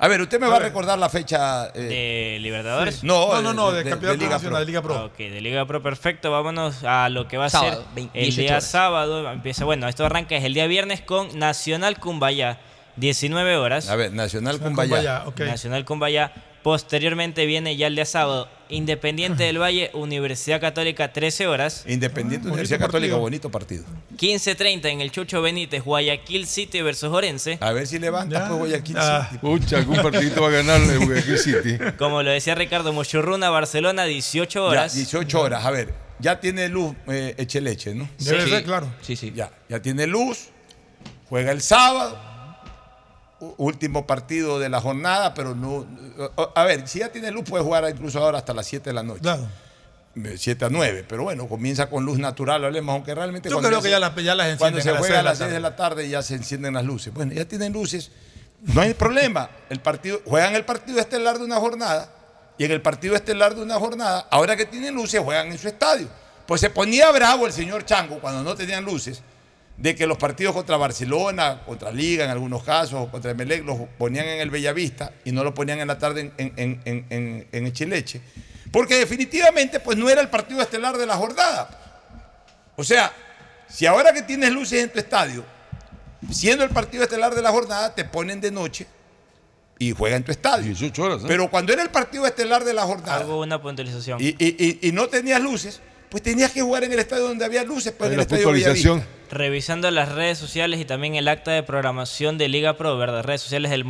A 0.00 0.06
ver, 0.06 0.20
usted 0.20 0.38
me 0.40 0.46
va 0.46 0.56
a 0.56 0.60
recordar 0.60 0.96
la 0.98 1.08
fecha. 1.08 1.68
eh, 1.74 2.34
¿De 2.36 2.38
Libertadores? 2.40 3.02
No, 3.02 3.32
No, 3.34 3.42
no, 3.42 3.52
no, 3.52 3.72
de 3.72 3.82
de 3.82 3.90
Campeonato 3.90 4.18
Liga 4.20 4.30
Nacional, 4.36 4.52
Pro. 4.52 4.60
de 4.60 4.66
Liga 4.66 4.82
Pro. 4.82 4.94
Ah, 4.94 5.04
Ok, 5.06 5.16
de 5.18 5.40
Liga 5.40 5.66
Pro, 5.66 5.82
perfecto. 5.82 6.30
Vámonos 6.30 6.84
a 6.84 7.08
lo 7.08 7.26
que 7.26 7.36
va 7.36 7.46
a 7.46 7.50
Sábado, 7.50 7.82
ser 7.82 7.94
20, 7.96 8.18
el 8.18 8.24
18 8.26 8.40
día 8.42 8.50
horas. 8.52 8.64
sábado. 8.64 9.30
Empieza, 9.32 9.64
bueno, 9.64 9.88
esto 9.88 10.04
arranca 10.06 10.36
es 10.36 10.44
el 10.44 10.54
día 10.54 10.66
viernes 10.68 11.00
con 11.00 11.36
Nacional 11.38 11.98
Cumbayá, 11.98 12.60
19 12.98 13.56
horas. 13.56 13.88
A 13.88 13.96
ver, 13.96 14.12
Nacional 14.12 14.58
Cumbayá. 14.60 15.24
Nacional 15.38 15.84
Cumbayá. 15.84 16.32
Posteriormente 16.62 17.46
viene 17.46 17.76
ya 17.76 17.86
el 17.86 17.94
día 17.94 18.04
sábado, 18.04 18.48
Independiente 18.68 19.44
del 19.44 19.58
Valle, 19.62 19.90
Universidad 19.94 20.60
Católica, 20.60 21.12
13 21.12 21.46
horas. 21.46 21.84
Independiente 21.86 22.48
Ah, 22.48 22.50
Universidad 22.50 22.80
Católica, 22.80 23.12
partido. 23.12 23.18
bonito 23.20 23.50
partido. 23.50 23.84
15.30 24.18 24.86
en 24.90 25.00
el 25.00 25.10
Chucho 25.12 25.40
Benítez, 25.40 25.82
Guayaquil 25.84 26.46
City 26.46 26.82
versus 26.82 27.10
Orense. 27.10 27.56
A 27.60 27.72
ver 27.72 27.86
si 27.86 27.98
levanta 28.00 28.48
pues 28.48 28.58
Guayaquil 28.58 28.96
Ah. 28.98 29.28
City. 29.30 29.38
Pucha, 29.40 29.76
algún 29.78 29.96
partidito 30.02 30.42
va 30.42 30.48
a 30.48 30.50
ganar 30.50 30.80
el 30.82 30.98
Guayaquil 31.06 31.38
City. 31.38 31.78
Como 31.96 32.22
lo 32.24 32.30
decía 32.32 32.54
Ricardo, 32.56 32.92
Muchurruna, 32.92 33.48
Barcelona, 33.50 34.04
18 34.04 34.58
Ya, 34.58 34.62
horas. 34.68 34.94
18 34.94 35.40
horas. 35.40 35.64
A 35.64 35.70
ver, 35.70 35.94
ya 36.18 36.40
tiene 36.40 36.68
luz 36.68 36.94
eh, 37.06 37.34
Echeleche, 37.38 37.94
¿no? 37.94 38.08
Debe 38.18 38.46
ser, 38.48 38.64
claro. 38.64 38.92
Sí, 39.00 39.14
sí. 39.16 39.32
Ya, 39.34 39.50
ya 39.68 39.80
tiene 39.80 40.06
luz. 40.08 40.48
Juega 41.30 41.52
el 41.52 41.62
sábado. 41.62 42.18
Último 43.40 44.06
partido 44.06 44.58
de 44.58 44.68
la 44.68 44.80
jornada, 44.80 45.32
pero 45.34 45.54
no. 45.54 45.86
A 46.56 46.64
ver, 46.64 46.88
si 46.88 46.98
ya 46.98 47.08
tiene 47.10 47.30
luz, 47.30 47.44
puede 47.48 47.62
jugar 47.62 47.88
incluso 47.88 48.18
ahora 48.18 48.38
hasta 48.38 48.52
las 48.52 48.66
7 48.66 48.90
de 48.90 48.94
la 48.94 49.02
noche. 49.04 49.20
Claro. 49.20 49.46
De 50.14 50.36
7 50.36 50.64
a 50.64 50.68
9, 50.68 51.04
pero 51.08 51.22
bueno, 51.22 51.46
comienza 51.46 51.88
con 51.88 52.04
luz 52.04 52.18
natural, 52.18 52.64
hablemos, 52.64 52.92
aunque 52.92 53.14
realmente. 53.14 53.48
Yo 53.48 53.54
cuando 53.56 53.68
creo 53.68 53.80
se- 53.80 53.86
que 53.86 53.90
ya 53.92 54.00
las, 54.00 54.16
ya 54.16 54.34
las 54.34 54.56
Cuando 54.58 54.78
encienden 54.78 54.82
se 54.82 54.88
a 54.90 54.92
las 54.94 55.00
juega 55.00 55.20
a 55.20 55.22
las 55.22 55.38
6 55.38 55.46
tarde. 55.46 55.54
de 55.54 55.60
la 55.60 55.76
tarde 55.76 56.08
ya 56.08 56.22
se 56.22 56.34
encienden 56.34 56.74
las 56.74 56.84
luces. 56.84 57.14
Bueno, 57.14 57.32
ya 57.32 57.44
tienen 57.44 57.72
luces, 57.72 58.10
no 58.62 58.80
hay 58.80 58.94
problema. 58.94 59.48
El 59.70 59.78
partido, 59.80 60.20
juegan 60.24 60.56
el 60.56 60.64
partido 60.64 60.98
estelar 60.98 61.38
de 61.38 61.44
una 61.44 61.56
jornada 61.60 62.10
y 62.58 62.64
en 62.64 62.72
el 62.72 62.82
partido 62.82 63.14
estelar 63.14 63.54
de 63.54 63.62
una 63.62 63.76
jornada, 63.76 64.26
ahora 64.32 64.56
que 64.56 64.66
tienen 64.66 64.94
luces, 64.96 65.20
juegan 65.20 65.46
en 65.52 65.58
su 65.58 65.68
estadio. 65.68 66.08
Pues 66.46 66.60
se 66.60 66.70
ponía 66.70 67.12
bravo 67.12 67.46
el 67.46 67.52
señor 67.52 67.84
Chango 67.84 68.18
cuando 68.18 68.42
no 68.42 68.56
tenían 68.56 68.84
luces 68.84 69.22
de 69.78 69.94
que 69.94 70.06
los 70.08 70.18
partidos 70.18 70.54
contra 70.54 70.76
Barcelona, 70.76 71.60
contra 71.64 71.90
Liga 71.92 72.24
en 72.24 72.30
algunos 72.30 72.64
casos, 72.64 73.08
contra 73.10 73.30
Emelec, 73.30 73.64
los 73.64 73.78
ponían 73.96 74.26
en 74.26 74.40
el 74.40 74.50
Bellavista 74.50 75.12
y 75.24 75.30
no 75.32 75.44
lo 75.44 75.54
ponían 75.54 75.78
en 75.78 75.86
la 75.88 75.98
tarde 75.98 76.32
en, 76.36 76.52
en, 76.56 76.80
en, 76.84 77.06
en, 77.10 77.48
en 77.52 77.66
Echileche. 77.66 78.20
Porque 78.72 78.96
definitivamente 78.96 79.78
pues 79.80 79.96
no 79.96 80.10
era 80.10 80.20
el 80.20 80.28
partido 80.28 80.60
estelar 80.60 80.96
de 80.98 81.06
la 81.06 81.16
jornada. 81.16 81.70
O 82.76 82.82
sea, 82.84 83.12
si 83.68 83.86
ahora 83.86 84.12
que 84.12 84.22
tienes 84.22 84.50
luces 84.52 84.82
en 84.82 84.90
tu 84.92 84.98
estadio, 84.98 85.44
siendo 86.30 86.64
el 86.64 86.70
partido 86.70 87.04
estelar 87.04 87.34
de 87.34 87.42
la 87.42 87.50
jornada, 87.50 87.94
te 87.94 88.04
ponen 88.04 88.40
de 88.40 88.50
noche 88.50 88.86
y 89.78 89.92
juega 89.92 90.16
en 90.16 90.24
tu 90.24 90.32
estadio. 90.32 90.64
18 90.66 91.02
horas. 91.02 91.22
¿eh? 91.22 91.26
Pero 91.28 91.48
cuando 91.50 91.72
era 91.72 91.82
el 91.82 91.90
partido 91.90 92.26
estelar 92.26 92.64
de 92.64 92.74
la 92.74 92.82
jornada 92.82 93.18
Hago 93.20 93.40
una 93.40 93.62
puntualización. 93.62 94.20
y, 94.20 94.30
y- 94.38 94.56
y- 94.58 94.88
y 94.88 94.92
no 94.92 95.06
tenías 95.08 95.40
luces, 95.40 95.80
pues 96.08 96.22
tenías 96.22 96.52
que 96.52 96.62
jugar 96.62 96.84
en 96.84 96.92
el 96.92 96.98
estadio 96.98 97.24
donde 97.24 97.44
había 97.44 97.64
luces, 97.64 97.92
pues 97.96 98.08
en 98.08 98.12
el 98.12 98.16
la 98.18 98.22
estadio 98.22 98.44
puntualización. 98.44 98.98
Bellavista. 98.98 99.18
Revisando 99.30 99.90
las 99.90 100.10
redes 100.10 100.38
sociales 100.38 100.80
y 100.80 100.86
también 100.86 101.14
el 101.14 101.28
acta 101.28 101.50
de 101.50 101.62
programación 101.62 102.38
de 102.38 102.48
Liga 102.48 102.78
Pro, 102.78 102.96
¿verdad? 102.96 103.22
Redes 103.22 103.42
sociales 103.42 103.70
del 103.70 103.84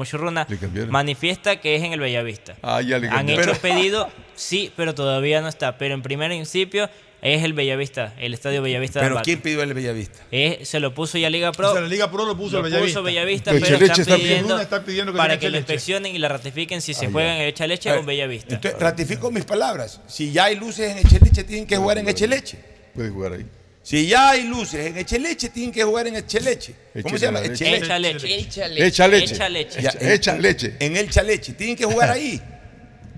cambiaron. 0.59 0.90
manifiesta 0.90 1.61
que 1.61 1.77
es 1.77 1.82
en 1.85 1.93
el 1.93 2.01
Bellavista. 2.01 2.57
Ah, 2.62 2.82
ya 2.82 2.99
le 2.99 3.09
Han 3.09 3.28
hecho 3.28 3.55
pedido, 3.55 4.09
sí, 4.35 4.73
pero 4.77 4.95
todavía 4.95 5.40
no 5.40 5.49
está. 5.49 5.78
Pero 5.78 5.95
en 5.95 6.03
primer 6.03 6.31
principio 6.31 6.90
es 7.20 7.43
el 7.43 7.53
Bellavista, 7.53 8.15
el 8.19 8.32
estadio 8.35 8.62
Bellavista 8.62 9.01
de 9.01 9.09
Pero. 9.09 9.20
¿quién 9.23 9.40
pidió 9.40 9.62
el 9.62 9.74
Bellavista? 9.74 10.20
Eh, 10.31 10.61
se 10.62 10.78
lo 10.81 10.95
puso 10.95 11.19
ya 11.19 11.28
Liga 11.31 11.51
Pro. 11.53 11.70
O 11.70 11.73
sea, 11.73 11.81
la 11.82 11.89
Liga 11.89 12.11
Pro 12.11 12.24
lo 12.24 12.36
puso 12.36 12.53
Lo 12.53 12.59
el 12.59 12.65
Bellavista. 12.73 13.01
puso 13.01 13.03
Bellavista, 13.05 13.51
pero 13.53 13.65
están 13.66 14.01
está 14.01 14.16
pidiendo, 14.16 14.61
está 14.61 14.85
pidiendo 14.85 15.12
que 15.12 15.19
para 15.19 15.39
que 15.39 15.51
lo 15.51 15.57
inspeccionen 15.59 16.15
y 16.15 16.19
la 16.19 16.28
ratifiquen 16.28 16.81
si 16.81 16.95
se 16.95 17.07
Ah, 17.07 17.11
juega 17.12 17.28
ya. 17.36 17.43
en 17.43 17.49
Echa-Leche 17.49 17.90
A 17.90 17.95
o 17.95 17.99
en 18.01 18.07
Bellavista. 18.07 18.55
Entonces, 18.55 18.81
ratifico 18.81 19.31
mis 19.31 19.45
palabras. 19.45 20.01
Si 20.07 20.31
ya 20.32 20.45
hay 20.45 20.57
luces 20.57 20.93
en 20.93 20.99
Echeleche, 20.99 21.45
tienen 21.45 21.66
que 21.66 21.77
jugar 21.77 21.99
en 21.99 22.09
Echeleche. 22.09 22.59
Puede 22.95 23.11
jugar 23.11 23.32
ahí. 23.32 23.47
Si 23.82 24.07
ya 24.07 24.31
hay 24.31 24.43
luces 24.43 24.86
en 24.86 24.99
Echeleche, 24.99 25.49
tienen 25.49 25.73
que 25.73 25.82
jugar 25.82 26.07
en 26.07 26.16
Echeleche. 26.16 26.74
¿Cómo 27.03 27.16
se 27.16 27.24
llama? 27.24 27.40
Eche 27.40 27.65
la 27.70 27.77
Echeleche. 27.78 28.36
Echa 28.39 28.69
leche. 28.69 28.86
Echa 28.86 29.09
leche. 29.09 29.35
Echa 29.35 29.49
leche. 29.49 29.74
Echa 29.78 29.81
leche. 29.81 29.82
Ya, 29.82 29.93
en- 29.99 30.12
Echa 30.12 30.36
leche. 30.36 30.77
En 30.78 30.97
el 30.97 31.09
Chaleche. 31.11 31.53
Tienen 31.55 31.74
que 31.74 31.85
jugar 31.86 32.11
ahí. 32.11 32.40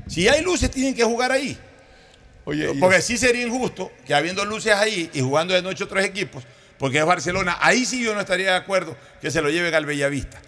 Si 0.06 0.28
hay 0.28 0.42
luces, 0.42 0.70
tienen 0.70 0.94
que 0.94 1.02
jugar 1.04 1.32
ahí. 1.32 1.56
Oye, 2.50 2.72
y- 2.74 2.78
Porque 2.80 3.00
sí 3.00 3.16
sería 3.16 3.46
injusto 3.46 3.92
que 4.06 4.12
habiendo 4.14 4.44
luces 4.44 4.74
ahí 4.74 5.08
y 5.12 5.20
jugando 5.20 5.54
de 5.54 5.62
noche 5.62 5.84
otros 5.84 6.04
equipos, 6.04 6.42
porque 6.78 6.98
es 6.98 7.04
Barcelona, 7.06 7.58
ahí 7.60 7.84
sí 7.86 8.02
yo 8.02 8.12
no 8.14 8.20
estaría 8.20 8.50
de 8.50 8.56
acuerdo 8.56 8.96
que 9.20 9.30
se 9.30 9.40
lo 9.40 9.50
lleven 9.50 9.72
al 9.74 9.86
Bellavista. 9.86 10.40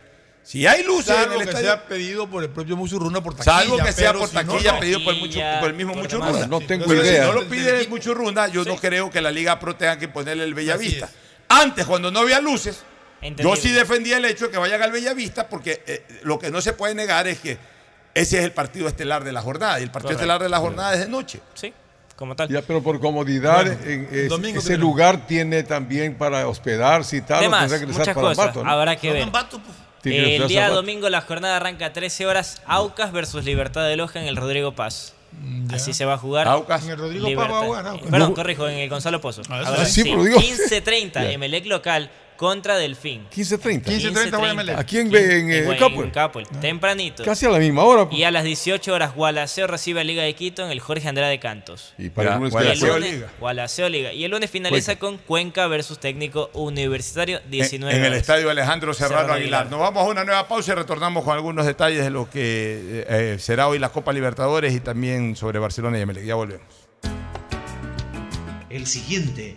Si 0.42 0.66
hay 0.66 0.82
luces 0.82 1.14
Salvo 1.14 1.34
en 1.34 1.40
el 1.42 1.44
que 1.44 1.50
estadio, 1.50 1.66
sea 1.68 1.86
pedido 1.86 2.28
por 2.28 2.42
el 2.42 2.50
propio 2.50 2.76
Muchurruna 2.76 3.22
por 3.22 3.36
taquilla. 3.36 3.58
salvo 3.60 3.76
que 3.78 3.92
sea 3.92 4.12
por 4.12 4.28
si 4.28 4.34
no, 4.34 4.42
taquilla 4.42 4.72
no. 4.72 4.80
pedido 4.80 5.04
por, 5.04 5.14
el 5.14 5.20
mucho, 5.20 5.38
por 5.60 5.68
el 5.68 5.74
mismo. 5.74 5.94
No 5.94 6.60
tengo 6.60 6.84
Pero 6.88 7.04
idea. 7.04 7.22
Si 7.22 7.28
no 7.28 7.32
lo 7.32 7.48
pide 7.48 7.80
el 7.80 7.88
Mucho 7.88 8.12
Runda, 8.12 8.48
yo 8.48 8.64
no 8.64 8.74
creo 8.76 9.08
que 9.08 9.20
la 9.20 9.30
Liga 9.30 9.60
Pro 9.60 9.76
tenga 9.76 9.96
que 10.00 10.08
ponerle 10.08 10.42
el 10.42 10.54
Bellavista. 10.54 11.08
Antes, 11.48 11.86
cuando 11.86 12.10
no 12.10 12.18
había 12.18 12.40
luces, 12.40 12.82
yo 13.36 13.54
sí 13.54 13.70
defendía 13.70 14.16
el 14.16 14.24
hecho 14.24 14.46
de 14.46 14.50
que 14.50 14.58
vayan 14.58 14.82
al 14.82 14.90
Bellavista, 14.90 15.48
porque 15.48 15.84
eh, 15.86 16.04
lo 16.24 16.40
que 16.40 16.50
no 16.50 16.60
se 16.60 16.72
puede 16.72 16.96
negar 16.96 17.28
es 17.28 17.38
que 17.38 17.56
ese 18.14 18.38
es 18.38 18.44
el 18.44 18.50
partido 18.52 18.88
estelar 18.88 19.22
de 19.22 19.30
la 19.30 19.40
jornada, 19.42 19.78
y 19.78 19.84
el 19.84 19.90
partido 19.92 20.08
Correcto. 20.08 20.22
estelar 20.22 20.42
de 20.42 20.48
la 20.48 20.58
jornada 20.58 20.92
es 20.94 21.00
de 21.00 21.08
noche. 21.08 21.40
Sí, 21.54 21.72
como 22.22 22.36
tal. 22.36 22.48
Ya, 22.48 22.62
pero 22.62 22.80
por 22.82 23.00
comodidad, 23.00 23.64
Bueno, 23.64 23.80
en- 23.84 24.08
el 24.12 24.18
es- 24.20 24.28
domingo 24.28 24.58
ese 24.60 24.76
lugar 24.76 25.26
tiene 25.26 25.64
también 25.64 26.14
para 26.16 26.46
hospedarse 26.46 27.16
y 27.16 27.20
tal. 27.22 27.40
tendrá 27.40 27.60
que 27.62 27.68
regresar 27.68 27.88
muchas 27.98 28.14
para 28.14 28.28
cosas. 28.28 28.38
Ambato, 28.38 28.64
¿no? 28.64 28.70
Habrá 28.70 28.94
que 28.96 29.12
ver. 29.12 29.22
Ambato, 29.24 29.58
pues. 29.58 29.76
El 30.04 30.46
día 30.48 30.62
a 30.62 30.66
Ambato. 30.66 30.82
domingo 30.82 31.08
la 31.10 31.20
jornada 31.20 31.56
arranca 31.56 31.86
a 31.86 31.92
13 31.92 32.26
horas. 32.26 32.62
Aucas 32.66 33.10
versus 33.12 33.44
Libertad 33.44 33.84
de 33.86 33.96
Loja 33.96 34.20
en 34.20 34.26
el 34.28 34.36
Rodrigo 34.36 34.72
Paz. 34.72 35.14
ya. 35.66 35.76
Así 35.76 35.94
se 35.94 36.04
va 36.04 36.14
a 36.14 36.18
jugar. 36.18 36.46
Aucas. 36.46 36.84
En 36.84 36.90
el 36.90 36.98
Rodrigo 36.98 37.26
Paz 37.34 37.50
va 37.50 37.58
a 37.58 37.64
jugar, 37.64 37.86
Aucas. 37.86 38.10
Perdón, 38.10 38.28
No. 38.30 38.34
corrijo, 38.34 38.68
en 38.68 38.78
el 38.78 38.88
Gonzalo 38.90 39.20
Pozo. 39.20 39.42
Ah, 39.48 39.84
sí, 39.86 40.02
digo- 40.02 40.22
15.30, 40.38 41.22
Ya. 41.24 41.32
Emelec 41.32 41.66
local 41.66 42.10
contra 42.42 42.76
Delfín. 42.76 43.24
15.30. 43.30 43.84
15.30 43.84 44.36
voy 44.36 44.48
a 44.48 44.50
Emelec. 44.50 44.76
Aquí 44.76 44.98
en, 44.98 45.14
en, 45.14 45.48
eh, 45.52 45.58
en, 45.58 45.78
Capuel. 45.78 46.06
en 46.06 46.10
Capuel, 46.10 46.48
tempranito. 46.60 47.22
Casi 47.22 47.46
a 47.46 47.50
la 47.50 47.60
misma 47.60 47.84
hora. 47.84 48.08
Y 48.10 48.24
a 48.24 48.32
las 48.32 48.42
18 48.42 48.92
horas, 48.92 49.14
Gualaceo 49.14 49.68
recibe 49.68 50.00
a 50.00 50.04
Liga 50.04 50.24
de 50.24 50.34
Quito 50.34 50.64
en 50.64 50.72
el 50.72 50.80
Jorge 50.80 51.08
Andrade 51.08 51.38
Cantos. 51.38 51.94
Y 51.98 52.08
para 52.10 52.30
Ya, 52.30 52.44
el 52.44 52.50
Gualaceo 52.50 52.98
Liga. 52.98 53.30
Gualaceo 53.38 53.88
Liga. 53.88 54.12
Y 54.12 54.24
el 54.24 54.32
lunes 54.32 54.50
finaliza 54.50 54.96
con 54.96 55.18
Cuenca 55.18 55.68
versus 55.68 56.00
Técnico 56.00 56.50
Universitario, 56.54 57.38
19 57.48 57.94
en, 57.94 58.00
en 58.00 58.12
el 58.12 58.18
estadio 58.18 58.50
Alejandro 58.50 58.92
Serrano 58.92 59.18
Serrano 59.18 59.34
Aguilar. 59.34 59.60
Aguilar. 59.60 59.70
Nos 59.70 59.78
vamos 59.78 60.04
a 60.04 60.10
una 60.10 60.24
nueva 60.24 60.48
pausa 60.48 60.72
y 60.72 60.74
retornamos 60.74 61.22
con 61.22 61.34
algunos 61.34 61.64
detalles 61.64 62.02
de 62.02 62.10
lo 62.10 62.28
que 62.28 63.04
eh, 63.08 63.36
será 63.38 63.68
hoy 63.68 63.78
la 63.78 63.90
Copa 63.90 64.12
Libertadores 64.12 64.74
y 64.74 64.80
también 64.80 65.36
sobre 65.36 65.60
Barcelona 65.60 65.96
y 65.96 66.00
Emelec. 66.00 66.24
Ya 66.24 66.34
volvemos. 66.34 66.66
El 68.68 68.88
siguiente 68.88 69.56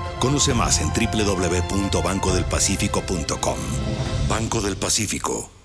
Conoce 0.21 0.53
más 0.53 0.79
en 0.79 0.93
www.bancodelpacifico.com. 0.93 3.57
Banco 4.29 4.61
del 4.61 4.77
Pacífico. 4.77 5.60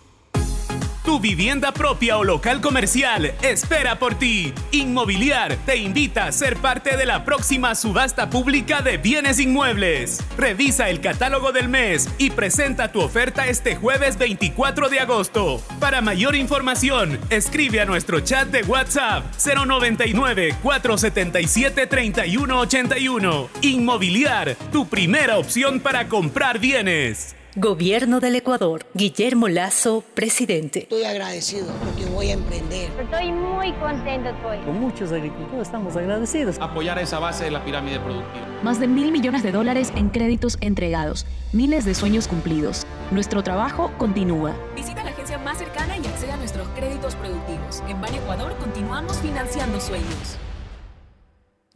Tu 1.07 1.21
vivienda 1.21 1.71
propia 1.71 2.19
o 2.19 2.25
local 2.25 2.61
comercial 2.61 3.33
espera 3.41 3.97
por 3.97 4.17
ti. 4.17 4.53
Inmobiliar 4.73 5.57
te 5.65 5.77
invita 5.77 6.27
a 6.27 6.33
ser 6.33 6.57
parte 6.57 6.97
de 6.97 7.07
la 7.07 7.25
próxima 7.25 7.77
subasta 7.77 8.29
pública 8.29 8.83
de 8.83 8.97
bienes 8.97 9.39
inmuebles. 9.39 10.21
Revisa 10.37 10.91
el 10.91 11.01
catálogo 11.01 11.53
del 11.53 11.69
mes 11.69 12.09
y 12.19 12.31
presenta 12.31 12.91
tu 12.91 13.01
oferta 13.01 13.47
este 13.47 13.77
jueves 13.77 14.19
24 14.19 14.89
de 14.89 14.99
agosto. 14.99 15.63
Para 15.79 16.01
mayor 16.01 16.35
información, 16.35 17.21
escribe 17.31 17.81
a 17.81 17.85
nuestro 17.85 18.19
chat 18.19 18.49
de 18.49 18.65
WhatsApp 18.65 19.27
099 19.37 20.57
477 20.61 21.87
3181. 21.87 23.49
Inmobiliar, 23.63 24.57
tu 24.73 24.89
primera 24.89 25.39
opción 25.39 25.79
para 25.79 26.09
comprar 26.09 26.59
bienes. 26.59 27.37
Gobierno 27.59 28.21
del 28.21 28.37
Ecuador. 28.37 28.85
Guillermo 28.93 29.49
Lazo, 29.49 30.05
presidente. 30.13 30.81
Estoy 30.81 31.05
agradecido 31.05 31.69
porque 31.83 32.05
voy 32.05 32.29
a 32.29 32.35
emprender. 32.35 32.91
Estoy 33.01 33.33
muy 33.33 33.73
contento 33.73 34.29
hoy. 34.47 34.59
Con 34.59 34.79
muchos 34.79 35.11
agricultores 35.11 35.63
estamos 35.63 35.97
agradecidos. 35.97 36.59
Apoyar 36.61 36.99
esa 36.99 37.19
base 37.19 37.45
de 37.45 37.51
la 37.53 37.65
pirámide 37.65 37.99
productiva. 37.99 38.47
Más 38.63 38.79
de 38.79 38.87
mil 38.89 39.11
millones 39.11 39.43
de 39.43 39.53
dólares 39.53 39.91
en 39.97 40.11
créditos 40.11 40.59
entregados. 40.61 41.25
Miles 41.55 41.87
de 41.87 41.95
sueños 41.95 42.29
cumplidos. 42.29 42.87
Nuestro 43.11 43.43
trabajo 43.43 43.91
continúa. 43.97 44.55
Visita 44.75 45.03
la 45.03 45.13
agencia 45.13 45.39
más 45.39 45.57
cercana 45.57 45.97
y 45.97 46.07
acceda 46.07 46.35
a 46.35 46.37
nuestros 46.37 46.69
créditos 46.77 47.15
productivos. 47.15 47.83
En 47.89 47.99
Ban 48.03 48.15
Ecuador 48.15 48.55
continuamos 48.59 49.17
financiando 49.21 49.81
sueños. 49.81 50.37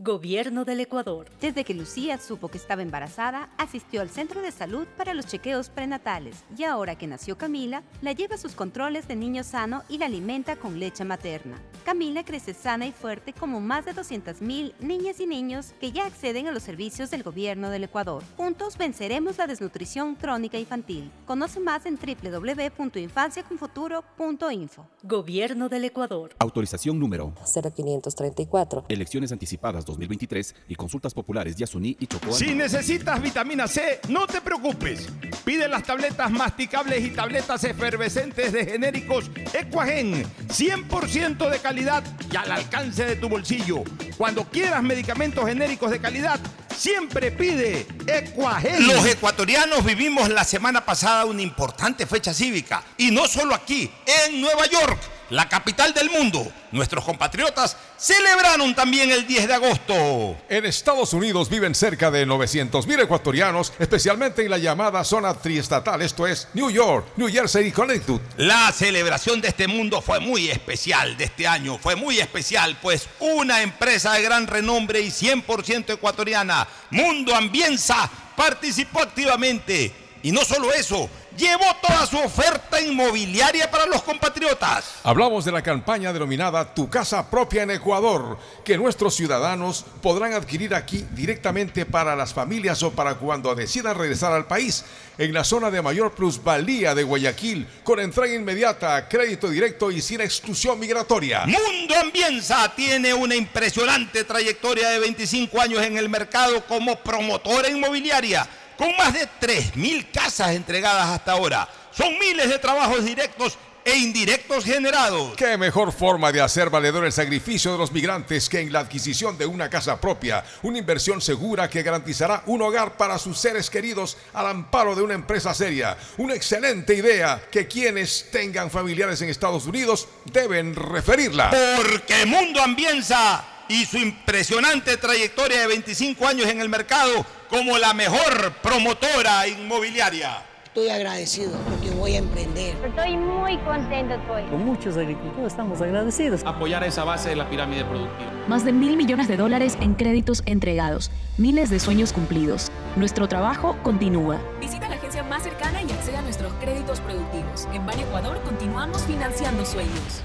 Gobierno 0.03 0.65
del 0.65 0.81
Ecuador. 0.81 1.27
Desde 1.43 1.63
que 1.63 1.75
Lucía 1.75 2.17
supo 2.17 2.49
que 2.49 2.57
estaba 2.57 2.81
embarazada, 2.81 3.51
asistió 3.59 4.01
al 4.01 4.09
centro 4.09 4.41
de 4.41 4.51
salud 4.51 4.87
para 4.97 5.13
los 5.13 5.27
chequeos 5.27 5.69
prenatales 5.69 6.43
y 6.57 6.65
ahora 6.65 6.97
que 6.97 7.07
nació 7.07 7.37
Camila, 7.37 7.83
la 8.01 8.13
lleva 8.13 8.37
a 8.37 8.39
sus 8.39 8.55
controles 8.55 9.07
de 9.09 9.17
niño 9.17 9.45
sano 9.45 9.83
y 9.91 9.99
la 9.99 10.07
alimenta 10.07 10.57
con 10.57 10.81
leche 10.81 11.05
materna. 11.05 11.61
Camila 11.85 12.25
crece 12.25 12.55
sana 12.55 12.87
y 12.87 12.93
fuerte 12.93 13.35
como 13.35 13.61
más 13.61 13.85
de 13.85 13.95
200.000 13.95 14.73
niñas 14.81 15.21
y 15.21 15.27
niños 15.27 15.75
que 15.79 15.93
ya 15.93 16.07
acceden 16.07 16.47
a 16.47 16.53
los 16.53 16.63
servicios 16.63 17.11
del 17.11 17.23
Gobierno 17.23 17.69
del 17.69 17.85
Ecuador. 17.85 18.23
Juntos 18.39 18.79
venceremos 18.79 19.37
la 19.37 19.49
desnutrición 19.49 20.15
crónica 20.15 20.59
infantil. 20.59 21.11
Conoce 21.27 21.61
más 21.61 21.85
en 21.85 21.99
www.infanciaconfuturo.info. 21.99 24.87
Gobierno 25.03 25.69
del 25.69 25.85
Ecuador. 25.85 26.35
Autorización 26.39 26.99
número 26.99 27.35
0534. 27.45 28.87
Elecciones 28.89 29.31
anticipadas 29.31 29.85
2023 29.91 30.55
y 30.69 30.75
consultas 30.75 31.15
populares 31.15 31.57
Yasuní 31.57 31.97
y 31.99 32.07
Chocó. 32.07 32.33
Si 32.33 32.55
necesitas 32.55 33.21
vitamina 33.21 33.67
C, 33.67 34.01
no 34.09 34.27
te 34.27 34.41
preocupes. 34.41 35.09
Pide 35.45 35.69
las 35.69 35.83
tabletas 35.83 36.31
masticables 36.31 37.05
y 37.05 37.11
tabletas 37.11 37.65
efervescentes 37.65 38.53
de 38.53 38.65
genéricos 38.65 39.31
Equagen, 39.53 40.25
100% 40.49 41.51
de 41.51 41.59
calidad 41.59 42.05
y 42.31 42.37
al 42.37 42.53
alcance 42.53 43.05
de 43.05 43.17
tu 43.17 43.29
bolsillo. 43.29 43.83
Cuando 44.17 44.45
quieras 44.45 44.83
medicamentos 44.83 45.47
genéricos 45.47 45.91
de 45.91 46.01
calidad, 46.01 46.41
siempre 46.77 47.31
pide 47.31 47.87
Equagen. 48.07 48.87
Los 48.87 49.05
ecuatorianos 49.07 49.85
vivimos 49.85 50.29
la 50.29 50.45
semana 50.45 50.85
pasada 50.85 51.25
una 51.25 51.43
importante 51.43 52.07
fecha 52.07 52.33
cívica 52.33 52.83
y 52.97 53.11
no 53.11 53.27
solo 53.27 53.55
aquí, 53.55 53.91
en 54.27 54.41
Nueva 54.41 54.67
York 54.67 54.99
la 55.31 55.49
capital 55.49 55.95
del 55.95 56.11
mundo. 56.11 56.47
Nuestros 56.73 57.05
compatriotas 57.05 57.77
celebraron 57.97 58.75
también 58.75 59.11
el 59.11 59.27
10 59.27 59.49
de 59.49 59.55
agosto. 59.55 60.37
En 60.49 60.67
Estados 60.67 61.13
Unidos 61.13 61.49
viven 61.49 61.75
cerca 61.75 62.11
de 62.11 62.27
900 62.27 62.87
mil 62.87 63.01
ecuatorianos, 63.01 63.73
especialmente 63.79 64.43
en 64.43 64.51
la 64.51 64.59
llamada 64.59 65.03
zona 65.05 65.35
triestatal, 65.35 66.03
esto 66.03 66.27
es 66.27 66.49
New 66.55 66.71
York, 66.71 67.07
New 67.17 67.29
Jersey 67.29 67.69
y 67.69 67.73
Connecticut. 67.73 68.23
La 68.37 68.71
celebración 68.73 69.41
de 69.41 69.49
este 69.49 69.67
mundo 69.67 70.01
fue 70.03 70.21
muy 70.21 70.51
especial 70.51 71.17
de 71.17 71.25
este 71.25 71.47
año, 71.47 71.79
fue 71.79 71.97
muy 71.97 72.19
especial, 72.19 72.79
pues 72.81 73.09
una 73.19 73.63
empresa 73.63 74.13
de 74.13 74.23
gran 74.23 74.47
renombre 74.47 75.01
y 75.01 75.09
100% 75.09 75.95
ecuatoriana, 75.95 76.67
Mundo 76.91 77.35
Ambienza, 77.35 78.11
participó 78.37 79.03
activamente. 79.03 79.93
Y 80.23 80.33
no 80.33 80.45
solo 80.45 80.73
eso, 80.73 81.09
llevó 81.41 81.65
toda 81.81 82.07
su 82.07 82.19
oferta 82.19 82.81
inmobiliaria 82.81 83.71
para 83.71 83.87
los 83.87 84.03
compatriotas. 84.03 84.85
Hablamos 85.03 85.45
de 85.45 85.53
la 85.53 85.63
campaña 85.63 86.13
denominada 86.13 86.75
Tu 86.75 86.89
casa 86.91 87.29
propia 87.31 87.63
en 87.63 87.71
Ecuador, 87.71 88.39
que 88.65 88.77
nuestros 88.77 89.17
ciudadanos 89.17 89.85
podrán 90.03 90.35
adquirir 90.35 90.75
aquí 90.75 91.07
directamente 91.13 91.87
para 91.87 92.15
las 92.15 92.35
familias 92.35 92.83
o 92.83 92.93
para 92.93 93.15
cuando 93.15 93.55
decidan 93.55 93.97
regresar 93.97 94.33
al 94.33 94.47
país, 94.47 94.85
en 95.17 95.33
la 95.33 95.45
zona 95.45 95.71
de 95.71 95.83
mayor 95.83 96.13
plusvalía 96.13 96.95
de 96.95 97.03
Guayaquil, 97.03 97.67
con 97.83 98.01
entrega 98.01 98.35
inmediata, 98.35 99.09
crédito 99.09 99.49
directo 99.49 99.91
y 99.91 100.01
sin 100.01 100.21
exclusión 100.21 100.79
migratoria. 100.79 101.47
Mundo 101.47 101.95
Ambienza 101.99 102.71
tiene 102.77 103.15
una 103.15 103.35
impresionante 103.35 104.25
trayectoria 104.25 104.91
de 104.91 104.99
25 104.99 105.61
años 105.61 105.83
en 105.83 105.97
el 105.97 106.09
mercado 106.09 106.65
como 106.67 106.97
promotora 106.97 107.69
inmobiliaria 107.69 108.47
con 108.81 108.97
más 108.97 109.13
de 109.13 109.29
3.000 109.39 110.11
casas 110.11 110.53
entregadas 110.53 111.07
hasta 111.11 111.33
ahora. 111.33 111.69
Son 111.93 112.19
miles 112.19 112.49
de 112.49 112.59
trabajos 112.59 113.05
directos 113.05 113.59
e 113.85 113.95
indirectos 113.99 114.65
generados. 114.65 115.37
¿Qué 115.37 115.59
mejor 115.59 115.93
forma 115.93 116.33
de 116.33 116.41
hacer 116.41 116.71
valedor 116.71 117.05
el 117.05 117.13
sacrificio 117.13 117.73
de 117.73 117.77
los 117.77 117.93
migrantes 117.93 118.49
que 118.49 118.59
en 118.59 118.73
la 118.73 118.81
adquisición 118.81 119.37
de 119.37 119.45
una 119.45 119.69
casa 119.69 120.01
propia? 120.01 120.43
Una 120.63 120.79
inversión 120.79 121.21
segura 121.21 121.69
que 121.69 121.83
garantizará 121.83 122.43
un 122.47 122.63
hogar 122.63 122.97
para 122.97 123.19
sus 123.19 123.39
seres 123.39 123.69
queridos 123.69 124.17
al 124.33 124.47
amparo 124.47 124.95
de 124.95 125.03
una 125.03 125.13
empresa 125.13 125.53
seria. 125.53 125.99
Una 126.17 126.35
excelente 126.35 126.95
idea 126.95 127.43
que 127.51 127.69
quienes 127.69 128.31
tengan 128.33 128.71
familiares 128.71 129.21
en 129.21 129.29
Estados 129.29 129.67
Unidos 129.67 130.09
deben 130.33 130.75
referirla. 130.75 131.51
Porque 131.77 132.25
Mundo 132.25 132.63
Ambienza 132.63 133.45
y 133.71 133.87
su 133.87 133.99
impresionante 133.99 134.97
trayectoria 134.97 135.61
de 135.61 135.69
25 135.69 136.27
años 136.27 136.49
en 136.49 136.61
el 136.61 136.69
mercado 136.69 137.25
como 137.49 137.79
la 137.79 137.95
mejor 137.95 138.53
promotora 138.63 139.47
inmobiliaria. 139.47 140.43
Estoy 140.65 140.89
agradecido 140.89 141.53
porque 141.69 141.91
voy 141.91 142.15
a 142.15 142.19
emprender. 142.19 142.77
Estoy 142.85 143.17
muy 143.17 143.59
contento 143.59 144.15
hoy. 144.33 144.43
Con 144.51 144.65
muchos 144.65 144.97
agricultores 144.97 145.53
estamos 145.53 145.81
agradecidos. 145.81 146.43
Apoyar 146.45 146.83
esa 146.83 147.05
base 147.05 147.29
de 147.29 147.37
la 147.37 147.49
pirámide 147.49 147.85
productiva. 147.85 148.33
Más 148.49 148.65
de 148.65 148.73
mil 148.73 148.97
millones 148.97 149.29
de 149.29 149.37
dólares 149.37 149.77
en 149.81 149.95
créditos 149.95 150.43
entregados. 150.47 151.13
Miles 151.39 151.71
de 151.71 151.79
sueños 151.79 152.13
cumplidos. 152.13 152.73
Nuestro 152.97 153.29
trabajo 153.29 153.77
continúa. 153.85 154.41
Visita 154.61 154.89
la 154.89 154.97
agencia 154.97 155.23
más 155.23 155.45
cercana 155.45 155.83
y 155.83 155.91
acceda 155.93 156.19
a 156.19 156.23
nuestros 156.23 156.53
créditos 156.55 157.01
productivos. 157.01 157.69
En 157.73 157.87
Ban 157.87 157.99
Ecuador 157.99 158.41
continuamos 158.43 159.03
financiando 159.05 159.65
sueños. 159.65 160.23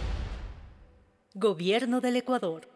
Gobierno 1.35 2.01
del 2.01 2.15
Ecuador. 2.15 2.74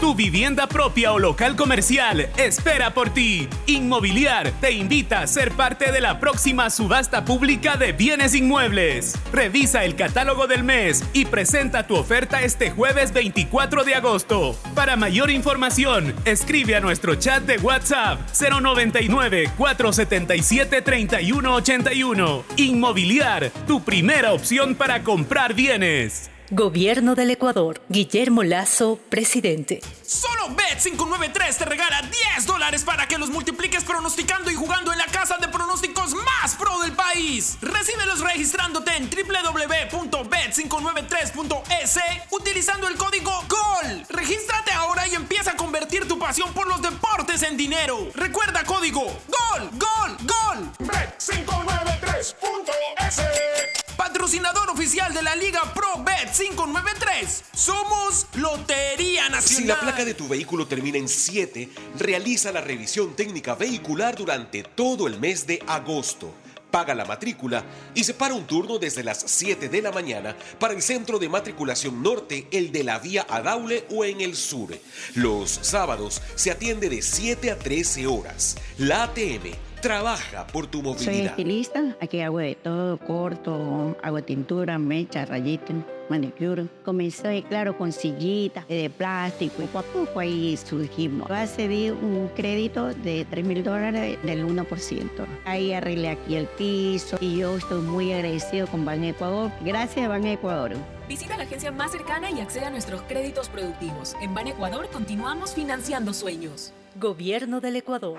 Tu 0.00 0.14
vivienda 0.14 0.66
propia 0.66 1.12
o 1.12 1.18
local 1.18 1.56
comercial 1.56 2.26
espera 2.38 2.94
por 2.94 3.10
ti. 3.10 3.46
Inmobiliar 3.66 4.50
te 4.58 4.72
invita 4.72 5.20
a 5.20 5.26
ser 5.26 5.52
parte 5.52 5.92
de 5.92 6.00
la 6.00 6.18
próxima 6.18 6.70
subasta 6.70 7.26
pública 7.26 7.76
de 7.76 7.92
bienes 7.92 8.34
inmuebles. 8.34 9.14
Revisa 9.30 9.84
el 9.84 9.96
catálogo 9.96 10.46
del 10.46 10.64
mes 10.64 11.04
y 11.12 11.26
presenta 11.26 11.86
tu 11.86 11.96
oferta 11.96 12.40
este 12.40 12.70
jueves 12.70 13.12
24 13.12 13.84
de 13.84 13.94
agosto. 13.94 14.56
Para 14.74 14.96
mayor 14.96 15.30
información, 15.30 16.14
escribe 16.24 16.76
a 16.76 16.80
nuestro 16.80 17.16
chat 17.16 17.42
de 17.42 17.58
WhatsApp 17.58 18.20
099 18.40 19.50
477 19.58 20.80
3181. 20.80 22.44
Inmobiliar, 22.56 23.50
tu 23.66 23.84
primera 23.84 24.32
opción 24.32 24.74
para 24.74 25.02
comprar 25.02 25.52
bienes. 25.52 26.30
Gobierno 26.52 27.14
del 27.14 27.30
Ecuador. 27.30 27.80
Guillermo 27.88 28.42
Lazo, 28.42 28.98
presidente. 29.08 29.80
Solo 30.04 30.48
Bet593 30.48 31.58
te 31.58 31.64
regala 31.64 32.02
10 32.34 32.44
dólares 32.44 32.82
para 32.82 33.06
que 33.06 33.18
los 33.18 33.30
multipliques 33.30 33.84
pronosticando 33.84 34.50
y 34.50 34.56
jugando 34.56 34.92
en 34.92 34.98
la 34.98 35.06
casa 35.06 35.36
de 35.40 35.46
pronósticos 35.46 36.12
más 36.12 36.56
pro 36.56 36.76
del 36.80 36.90
país. 36.90 37.56
Recíbelos 37.60 38.18
registrándote 38.18 38.96
en 38.96 39.08
www.bet593.es 39.08 42.00
utilizando 42.32 42.88
el 42.88 42.96
código 42.96 43.30
GOL. 43.48 44.04
Regístrate 44.08 44.72
ahora 44.72 45.06
y 45.06 45.14
empieza 45.14 45.52
a 45.52 45.56
convertir 45.56 46.08
tu 46.08 46.18
pasión 46.18 46.52
por 46.52 46.66
los 46.66 46.82
deportes 46.82 47.44
en 47.44 47.56
dinero. 47.56 48.08
Recuerda 48.12 48.64
código 48.64 49.02
GOL, 49.02 49.70
GOL, 49.70 50.16
GOL. 50.26 50.68
Bet593.es 50.80 53.79
Patrocinador 54.00 54.70
oficial 54.70 55.12
de 55.12 55.20
la 55.20 55.36
Liga 55.36 55.60
Pro 55.74 56.02
Bet 56.02 56.32
593. 56.34 57.44
Somos 57.52 58.28
Lotería 58.36 59.28
Nacional. 59.28 59.42
Si 59.42 59.64
la 59.64 59.78
placa 59.78 60.06
de 60.06 60.14
tu 60.14 60.26
vehículo 60.26 60.66
termina 60.66 60.96
en 60.96 61.06
7, 61.06 61.68
realiza 61.98 62.50
la 62.50 62.62
revisión 62.62 63.14
técnica 63.14 63.54
vehicular 63.56 64.16
durante 64.16 64.62
todo 64.62 65.06
el 65.06 65.20
mes 65.20 65.46
de 65.46 65.62
agosto. 65.66 66.34
Paga 66.70 66.94
la 66.94 67.04
matrícula 67.04 67.62
y 67.94 68.02
separa 68.02 68.32
un 68.32 68.46
turno 68.46 68.78
desde 68.78 69.04
las 69.04 69.22
7 69.26 69.68
de 69.68 69.82
la 69.82 69.92
mañana 69.92 70.34
para 70.58 70.72
el 70.72 70.80
centro 70.80 71.18
de 71.18 71.28
matriculación 71.28 72.02
norte, 72.02 72.46
el 72.52 72.72
de 72.72 72.84
la 72.84 73.00
vía 73.00 73.26
Adaule 73.28 73.84
o 73.90 74.06
en 74.06 74.22
el 74.22 74.34
sur. 74.34 74.70
Los 75.14 75.50
sábados 75.60 76.22
se 76.36 76.50
atiende 76.50 76.88
de 76.88 77.02
7 77.02 77.50
a 77.50 77.58
13 77.58 78.06
horas. 78.06 78.56
La 78.78 79.02
ATM 79.02 79.69
Trabaja 79.80 80.46
por 80.46 80.66
tu 80.66 80.82
Soy 80.82 80.92
movilidad. 80.92 81.24
estilista, 81.30 81.96
aquí 82.02 82.20
hago 82.20 82.38
de 82.38 82.54
todo, 82.54 82.98
corto, 82.98 83.96
hago 84.02 84.22
tintura, 84.22 84.78
mecha, 84.78 85.24
rayita, 85.24 85.72
manicure. 86.10 86.66
Comencé, 86.84 87.42
claro, 87.48 87.78
con 87.78 87.90
sillitas 87.90 88.68
de 88.68 88.90
plástico 88.90 89.62
y 89.62 89.66
poco 89.66 89.78
a 89.78 89.82
poco 89.82 90.20
ahí 90.20 90.54
surgimos. 90.58 91.28
Voy 91.28 91.38
a 91.38 91.46
ceder 91.46 91.94
un 91.94 92.28
crédito 92.36 92.88
de 92.88 93.24
3 93.30 93.44
mil 93.46 93.64
dólares 93.64 94.18
del 94.22 94.44
1%. 94.46 95.08
Ahí 95.46 95.72
arreglé 95.72 96.10
aquí 96.10 96.36
el 96.36 96.46
piso 96.46 97.16
y 97.18 97.38
yo 97.38 97.56
estoy 97.56 97.80
muy 97.80 98.12
agradecido 98.12 98.66
con 98.66 98.84
Ban 98.84 99.02
Ecuador. 99.02 99.50
Gracias, 99.64 100.06
Ban 100.08 100.26
Ecuador. 100.26 100.72
Visita 101.08 101.38
la 101.38 101.44
agencia 101.44 101.72
más 101.72 101.90
cercana 101.90 102.30
y 102.30 102.40
accede 102.40 102.66
a 102.66 102.70
nuestros 102.70 103.00
créditos 103.02 103.48
productivos. 103.48 104.14
En 104.20 104.34
Ban 104.34 104.46
Ecuador 104.46 104.90
continuamos 104.92 105.54
financiando 105.54 106.12
sueños. 106.12 106.72
Gobierno 106.96 107.60
del 107.62 107.76
Ecuador. 107.76 108.18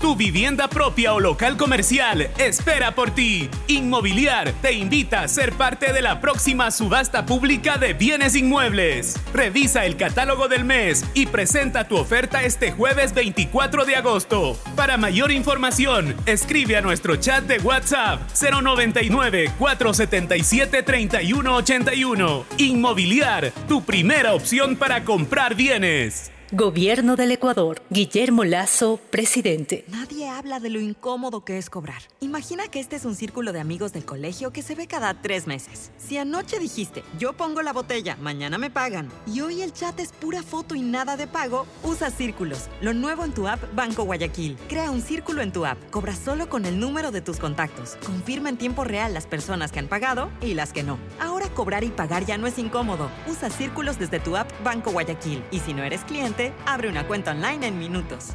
Tu 0.00 0.14
vivienda 0.14 0.68
propia 0.68 1.12
o 1.12 1.18
local 1.18 1.56
comercial 1.56 2.30
espera 2.38 2.94
por 2.94 3.10
ti. 3.10 3.50
Inmobiliar 3.66 4.52
te 4.62 4.72
invita 4.72 5.22
a 5.22 5.28
ser 5.28 5.52
parte 5.54 5.92
de 5.92 6.02
la 6.02 6.20
próxima 6.20 6.70
subasta 6.70 7.26
pública 7.26 7.78
de 7.78 7.94
bienes 7.94 8.36
inmuebles. 8.36 9.16
Revisa 9.34 9.86
el 9.86 9.96
catálogo 9.96 10.46
del 10.46 10.64
mes 10.64 11.04
y 11.14 11.26
presenta 11.26 11.88
tu 11.88 11.96
oferta 11.96 12.44
este 12.44 12.70
jueves 12.70 13.12
24 13.12 13.84
de 13.86 13.96
agosto. 13.96 14.56
Para 14.76 14.96
mayor 14.98 15.32
información, 15.32 16.14
escribe 16.26 16.76
a 16.76 16.80
nuestro 16.80 17.16
chat 17.16 17.42
de 17.44 17.58
WhatsApp 17.58 18.20
099 18.40 19.50
477 19.58 20.84
3181. 20.84 22.44
Inmobiliar, 22.58 23.52
tu 23.66 23.84
primera 23.84 24.34
opción 24.34 24.76
para 24.76 25.02
comprar 25.02 25.56
bienes. 25.56 26.30
Gobierno 26.52 27.14
del 27.14 27.32
Ecuador. 27.32 27.82
Guillermo 27.90 28.42
Lazo, 28.42 28.98
presidente. 29.10 29.84
Nadie 29.88 30.30
habla 30.30 30.60
de 30.60 30.70
lo 30.70 30.80
incómodo 30.80 31.44
que 31.44 31.58
es 31.58 31.68
cobrar. 31.68 32.00
Imagina 32.20 32.68
que 32.68 32.80
este 32.80 32.96
es 32.96 33.04
un 33.04 33.14
círculo 33.14 33.52
de 33.52 33.60
amigos 33.60 33.92
del 33.92 34.06
colegio 34.06 34.50
que 34.50 34.62
se 34.62 34.74
ve 34.74 34.86
cada 34.86 35.12
tres 35.20 35.46
meses. 35.46 35.90
Si 35.98 36.16
anoche 36.16 36.58
dijiste, 36.58 37.04
yo 37.18 37.34
pongo 37.34 37.60
la 37.60 37.74
botella, 37.74 38.16
mañana 38.22 38.56
me 38.56 38.70
pagan, 38.70 39.10
y 39.26 39.42
hoy 39.42 39.60
el 39.60 39.74
chat 39.74 40.00
es 40.00 40.10
pura 40.12 40.42
foto 40.42 40.74
y 40.74 40.80
nada 40.80 41.18
de 41.18 41.26
pago, 41.26 41.66
usa 41.82 42.10
círculos. 42.10 42.70
Lo 42.80 42.94
nuevo 42.94 43.26
en 43.26 43.34
tu 43.34 43.46
app 43.46 43.62
Banco 43.74 44.04
Guayaquil. 44.04 44.56
Crea 44.70 44.90
un 44.90 45.02
círculo 45.02 45.42
en 45.42 45.52
tu 45.52 45.66
app. 45.66 45.76
Cobra 45.90 46.16
solo 46.16 46.48
con 46.48 46.64
el 46.64 46.80
número 46.80 47.10
de 47.10 47.20
tus 47.20 47.36
contactos. 47.36 47.96
Confirma 48.06 48.48
en 48.48 48.56
tiempo 48.56 48.84
real 48.84 49.12
las 49.12 49.26
personas 49.26 49.70
que 49.70 49.80
han 49.80 49.88
pagado 49.88 50.30
y 50.40 50.54
las 50.54 50.72
que 50.72 50.82
no. 50.82 50.98
Ahora 51.20 51.50
cobrar 51.50 51.84
y 51.84 51.90
pagar 51.90 52.24
ya 52.24 52.38
no 52.38 52.46
es 52.46 52.58
incómodo. 52.58 53.10
Usa 53.26 53.50
círculos 53.50 53.98
desde 53.98 54.18
tu 54.18 54.34
app 54.38 54.50
Banco 54.64 54.92
Guayaquil. 54.92 55.44
Y 55.50 55.60
si 55.60 55.74
no 55.74 55.82
eres 55.82 56.04
cliente, 56.04 56.37
abre 56.66 56.88
una 56.88 57.06
cuenta 57.06 57.32
online 57.32 57.66
en 57.66 57.78
minutos. 57.78 58.34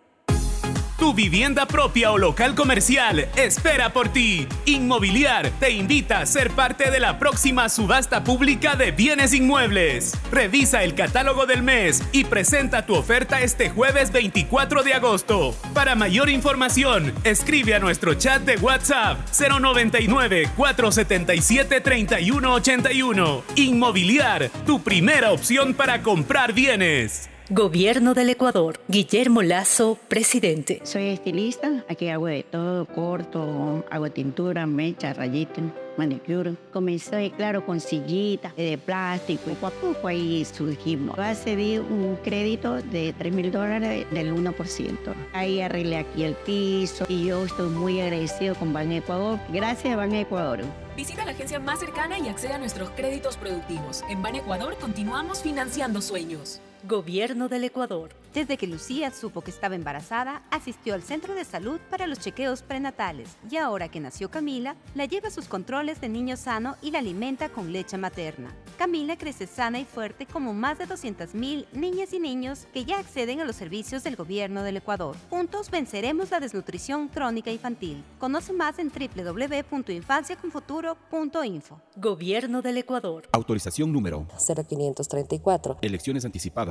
Tu 1.01 1.15
vivienda 1.15 1.65
propia 1.65 2.11
o 2.11 2.17
local 2.19 2.53
comercial 2.53 3.27
espera 3.35 3.91
por 3.91 4.09
ti. 4.09 4.47
Inmobiliar 4.67 5.49
te 5.59 5.71
invita 5.71 6.19
a 6.19 6.27
ser 6.27 6.51
parte 6.51 6.91
de 6.91 6.99
la 6.99 7.17
próxima 7.17 7.69
subasta 7.69 8.23
pública 8.23 8.75
de 8.75 8.91
bienes 8.91 9.33
inmuebles. 9.33 10.15
Revisa 10.31 10.83
el 10.83 10.93
catálogo 10.93 11.47
del 11.47 11.63
mes 11.63 12.03
y 12.11 12.25
presenta 12.25 12.85
tu 12.85 12.93
oferta 12.93 13.41
este 13.41 13.71
jueves 13.71 14.11
24 14.11 14.83
de 14.83 14.93
agosto. 14.93 15.55
Para 15.73 15.95
mayor 15.95 16.29
información, 16.29 17.11
escribe 17.23 17.73
a 17.73 17.79
nuestro 17.79 18.13
chat 18.13 18.43
de 18.43 18.57
WhatsApp 18.57 19.17
099 19.31 20.49
477 20.55 21.81
3181. 21.81 23.43
Inmobiliar, 23.55 24.51
tu 24.67 24.83
primera 24.83 25.31
opción 25.31 25.73
para 25.73 26.03
comprar 26.03 26.53
bienes. 26.53 27.31
Gobierno 27.53 28.13
del 28.13 28.29
Ecuador. 28.29 28.79
Guillermo 28.87 29.41
Lazo, 29.41 29.97
presidente. 30.07 30.79
Soy 30.85 31.09
estilista, 31.09 31.83
aquí 31.89 32.07
hago 32.07 32.27
de 32.27 32.43
todo, 32.43 32.85
corto, 32.85 33.83
hago 33.91 34.09
tintura, 34.09 34.65
mecha, 34.65 35.11
rayita, 35.11 35.61
manicure. 35.97 36.55
Comencé, 36.71 37.29
claro, 37.35 37.65
con 37.65 37.81
sillitas 37.81 38.55
de 38.55 38.77
plástico 38.77 39.51
y 39.51 39.55
poco 39.55 39.67
a 39.67 39.71
poco 39.71 40.07
ahí 40.07 40.45
surgimos. 40.45 41.17
Voy 41.17 41.25
a 41.25 41.35
ceder 41.35 41.81
un 41.81 42.17
crédito 42.23 42.75
de 42.75 43.13
3 43.17 43.33
mil 43.33 43.51
dólares 43.51 44.05
del 44.11 44.33
1%. 44.33 45.13
Ahí 45.33 45.59
arreglé 45.59 45.97
aquí 45.97 46.23
el 46.23 46.35
piso 46.35 47.03
y 47.09 47.25
yo 47.25 47.43
estoy 47.43 47.69
muy 47.69 47.99
agradecido 47.99 48.55
con 48.55 48.71
Ban 48.71 48.93
Ecuador. 48.93 49.37
Gracias, 49.49 49.97
Ban 49.97 50.15
Ecuador. 50.15 50.61
Visita 50.95 51.25
la 51.25 51.31
agencia 51.31 51.59
más 51.59 51.81
cercana 51.81 52.17
y 52.17 52.29
accede 52.29 52.53
a 52.53 52.59
nuestros 52.59 52.91
créditos 52.91 53.35
productivos. 53.35 54.05
En 54.09 54.21
Ban 54.21 54.35
Ecuador 54.35 54.77
continuamos 54.79 55.41
financiando 55.41 56.01
sueños. 56.01 56.61
Gobierno 56.83 57.47
del 57.47 57.65
Ecuador. 57.65 58.09
Desde 58.33 58.57
que 58.57 58.65
Lucía 58.65 59.11
supo 59.11 59.41
que 59.41 59.51
estaba 59.51 59.75
embarazada, 59.75 60.41
asistió 60.49 60.95
al 60.95 61.03
centro 61.03 61.35
de 61.35 61.45
salud 61.45 61.79
para 61.89 62.07
los 62.07 62.19
chequeos 62.19 62.63
prenatales 62.63 63.37
y 63.51 63.57
ahora 63.57 63.89
que 63.89 63.99
nació 63.99 64.31
Camila, 64.31 64.75
la 64.95 65.05
lleva 65.05 65.27
a 65.27 65.31
sus 65.31 65.47
controles 65.47 66.01
de 66.01 66.09
niño 66.09 66.35
sano 66.37 66.75
y 66.81 66.89
la 66.91 66.97
alimenta 66.99 67.49
con 67.49 67.71
leche 67.71 67.97
materna. 67.97 68.55
Camila 68.77 69.15
crece 69.17 69.45
sana 69.47 69.79
y 69.79 69.85
fuerte 69.85 70.25
como 70.25 70.55
más 70.55 70.79
de 70.79 70.87
200.000 70.87 71.67
niñas 71.73 72.13
y 72.13 72.19
niños 72.19 72.65
que 72.73 72.85
ya 72.85 72.97
acceden 72.99 73.41
a 73.41 73.45
los 73.45 73.57
servicios 73.57 74.03
del 74.03 74.15
gobierno 74.15 74.63
del 74.63 74.77
Ecuador. 74.77 75.15
Juntos 75.29 75.69
venceremos 75.69 76.31
la 76.31 76.39
desnutrición 76.39 77.09
crónica 77.09 77.51
infantil. 77.51 78.03
Conoce 78.17 78.53
más 78.53 78.79
en 78.79 78.89
www.infanciaconfuturo.info. 78.89 81.79
Gobierno 81.97 82.63
del 82.63 82.77
Ecuador. 82.77 83.27
Autorización 83.33 83.91
número 83.91 84.25
0534. 84.37 85.77
Elecciones 85.81 86.23
anticipadas 86.25 86.70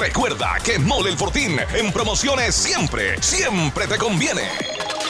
Recuerda 0.00 0.56
que 0.64 0.78
Mole 0.78 1.10
el 1.10 1.16
Fortín 1.18 1.58
en 1.74 1.92
promociones 1.92 2.54
siempre, 2.54 3.22
siempre 3.22 3.86
te 3.86 3.98
conviene. 3.98 4.48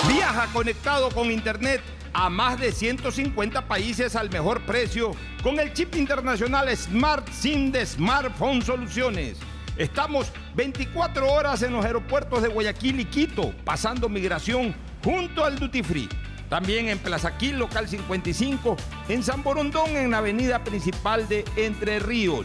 Viaja 0.09 0.49
conectado 0.53 1.11
con 1.11 1.31
Internet 1.31 1.81
a 2.13 2.29
más 2.29 2.59
de 2.59 2.73
150 2.73 3.69
países 3.69 4.17
al 4.17 4.31
mejor 4.31 4.63
precio 4.63 5.13
con 5.45 5.61
el 5.61 5.73
chip 5.75 5.95
internacional 5.95 6.77
Smart 6.77 7.31
SIM 7.31 7.71
de 7.71 7.87
Smartphone 7.87 8.63
Soluciones. 8.63 9.39
Estamos 9.77 10.33
24 10.57 11.31
horas 11.31 11.63
en 11.63 11.73
los 11.73 11.85
aeropuertos 11.85 12.43
de 12.43 12.49
Guayaquil 12.49 12.99
y 12.99 13.05
Quito, 13.05 13.55
pasando 13.65 14.09
migración 14.09 14.75
junto 15.05 15.45
al 15.45 15.57
Duty 15.57 15.85
Free. 15.85 16.09
También 16.49 16.89
en 16.89 16.99
Plaza 16.99 17.39
Quil, 17.39 17.61
local 17.61 17.89
55, 17.89 18.77
en 19.09 19.23
San 19.23 19.45
Borondón, 19.45 19.91
en 19.91 20.11
la 20.11 20.19
avenida 20.19 20.65
principal 20.65 21.29
de 21.29 21.45
Entre 21.55 22.01
Ríos. 22.01 22.45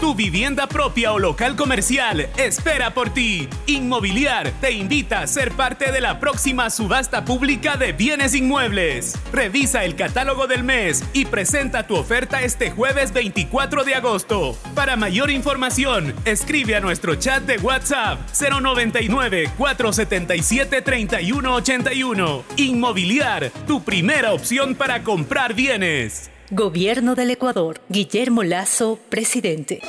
Tu 0.00 0.14
vivienda 0.14 0.66
propia 0.66 1.12
o 1.12 1.18
local 1.18 1.56
comercial 1.56 2.26
espera 2.38 2.94
por 2.94 3.10
ti. 3.10 3.46
Inmobiliar 3.66 4.50
te 4.58 4.70
invita 4.72 5.20
a 5.20 5.26
ser 5.26 5.52
parte 5.52 5.92
de 5.92 6.00
la 6.00 6.18
próxima 6.18 6.70
subasta 6.70 7.26
pública 7.26 7.76
de 7.76 7.92
bienes 7.92 8.34
inmuebles. 8.34 9.14
Revisa 9.30 9.84
el 9.84 9.96
catálogo 9.96 10.46
del 10.46 10.64
mes 10.64 11.04
y 11.12 11.26
presenta 11.26 11.86
tu 11.86 11.96
oferta 11.96 12.40
este 12.40 12.70
jueves 12.70 13.12
24 13.12 13.84
de 13.84 13.94
agosto. 13.94 14.56
Para 14.74 14.96
mayor 14.96 15.30
información, 15.30 16.14
escribe 16.24 16.76
a 16.76 16.80
nuestro 16.80 17.16
chat 17.16 17.42
de 17.42 17.58
WhatsApp 17.58 18.20
099 18.40 19.50
477 19.58 20.80
3181. 20.80 22.44
Inmobiliar, 22.56 23.50
tu 23.66 23.84
primera 23.84 24.32
opción 24.32 24.74
para 24.74 25.02
comprar 25.02 25.52
bienes. 25.52 26.29
Gobierno 26.52 27.14
del 27.14 27.30
Ecuador. 27.30 27.80
Guillermo 27.88 28.42
Lazo, 28.42 28.98
presidente. 29.08 29.82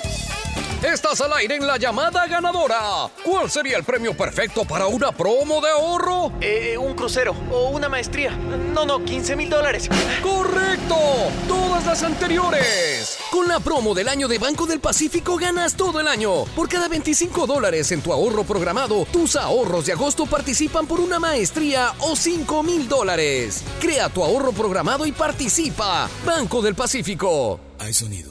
Estás 0.83 1.21
al 1.21 1.31
aire 1.33 1.57
en 1.57 1.67
la 1.67 1.77
llamada 1.77 2.25
ganadora. 2.25 3.07
¿Cuál 3.23 3.51
sería 3.51 3.77
el 3.77 3.83
premio 3.83 4.17
perfecto 4.17 4.65
para 4.65 4.87
una 4.87 5.11
promo 5.11 5.61
de 5.61 5.69
ahorro? 5.69 6.33
Eh, 6.41 6.75
un 6.75 6.95
crucero 6.95 7.35
o 7.51 7.69
una 7.69 7.87
maestría. 7.87 8.31
No, 8.31 8.83
no, 8.87 9.05
15 9.05 9.35
mil 9.35 9.47
dólares. 9.47 9.87
¡Correcto! 10.23 10.95
Todas 11.47 11.85
las 11.85 12.01
anteriores. 12.01 13.19
Con 13.29 13.47
la 13.47 13.59
promo 13.59 13.93
del 13.93 14.07
año 14.07 14.27
de 14.27 14.39
Banco 14.39 14.65
del 14.65 14.79
Pacífico 14.79 15.37
ganas 15.37 15.75
todo 15.75 15.99
el 15.99 16.07
año. 16.07 16.45
Por 16.55 16.67
cada 16.67 16.87
25 16.87 17.45
dólares 17.45 17.91
en 17.91 18.01
tu 18.01 18.11
ahorro 18.11 18.43
programado, 18.43 19.05
tus 19.11 19.35
ahorros 19.35 19.85
de 19.85 19.93
agosto 19.93 20.25
participan 20.25 20.87
por 20.87 20.99
una 20.99 21.19
maestría 21.19 21.93
o 21.99 22.15
5 22.15 22.63
mil 22.63 22.89
dólares. 22.89 23.63
Crea 23.79 24.09
tu 24.09 24.23
ahorro 24.23 24.51
programado 24.51 25.05
y 25.05 25.11
participa. 25.11 26.09
Banco 26.25 26.59
del 26.63 26.73
Pacífico. 26.73 27.59
Hay 27.77 27.93
sonidos 27.93 28.30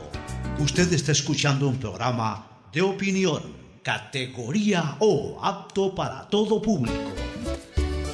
Usted 0.61 0.91
está 0.93 1.11
escuchando 1.11 1.67
un 1.67 1.77
programa 1.77 2.45
de 2.71 2.81
opinión, 2.81 3.41
categoría 3.83 4.95
O, 4.99 5.39
apto 5.43 5.93
para 5.95 6.27
todo 6.29 6.61
público. 6.61 6.97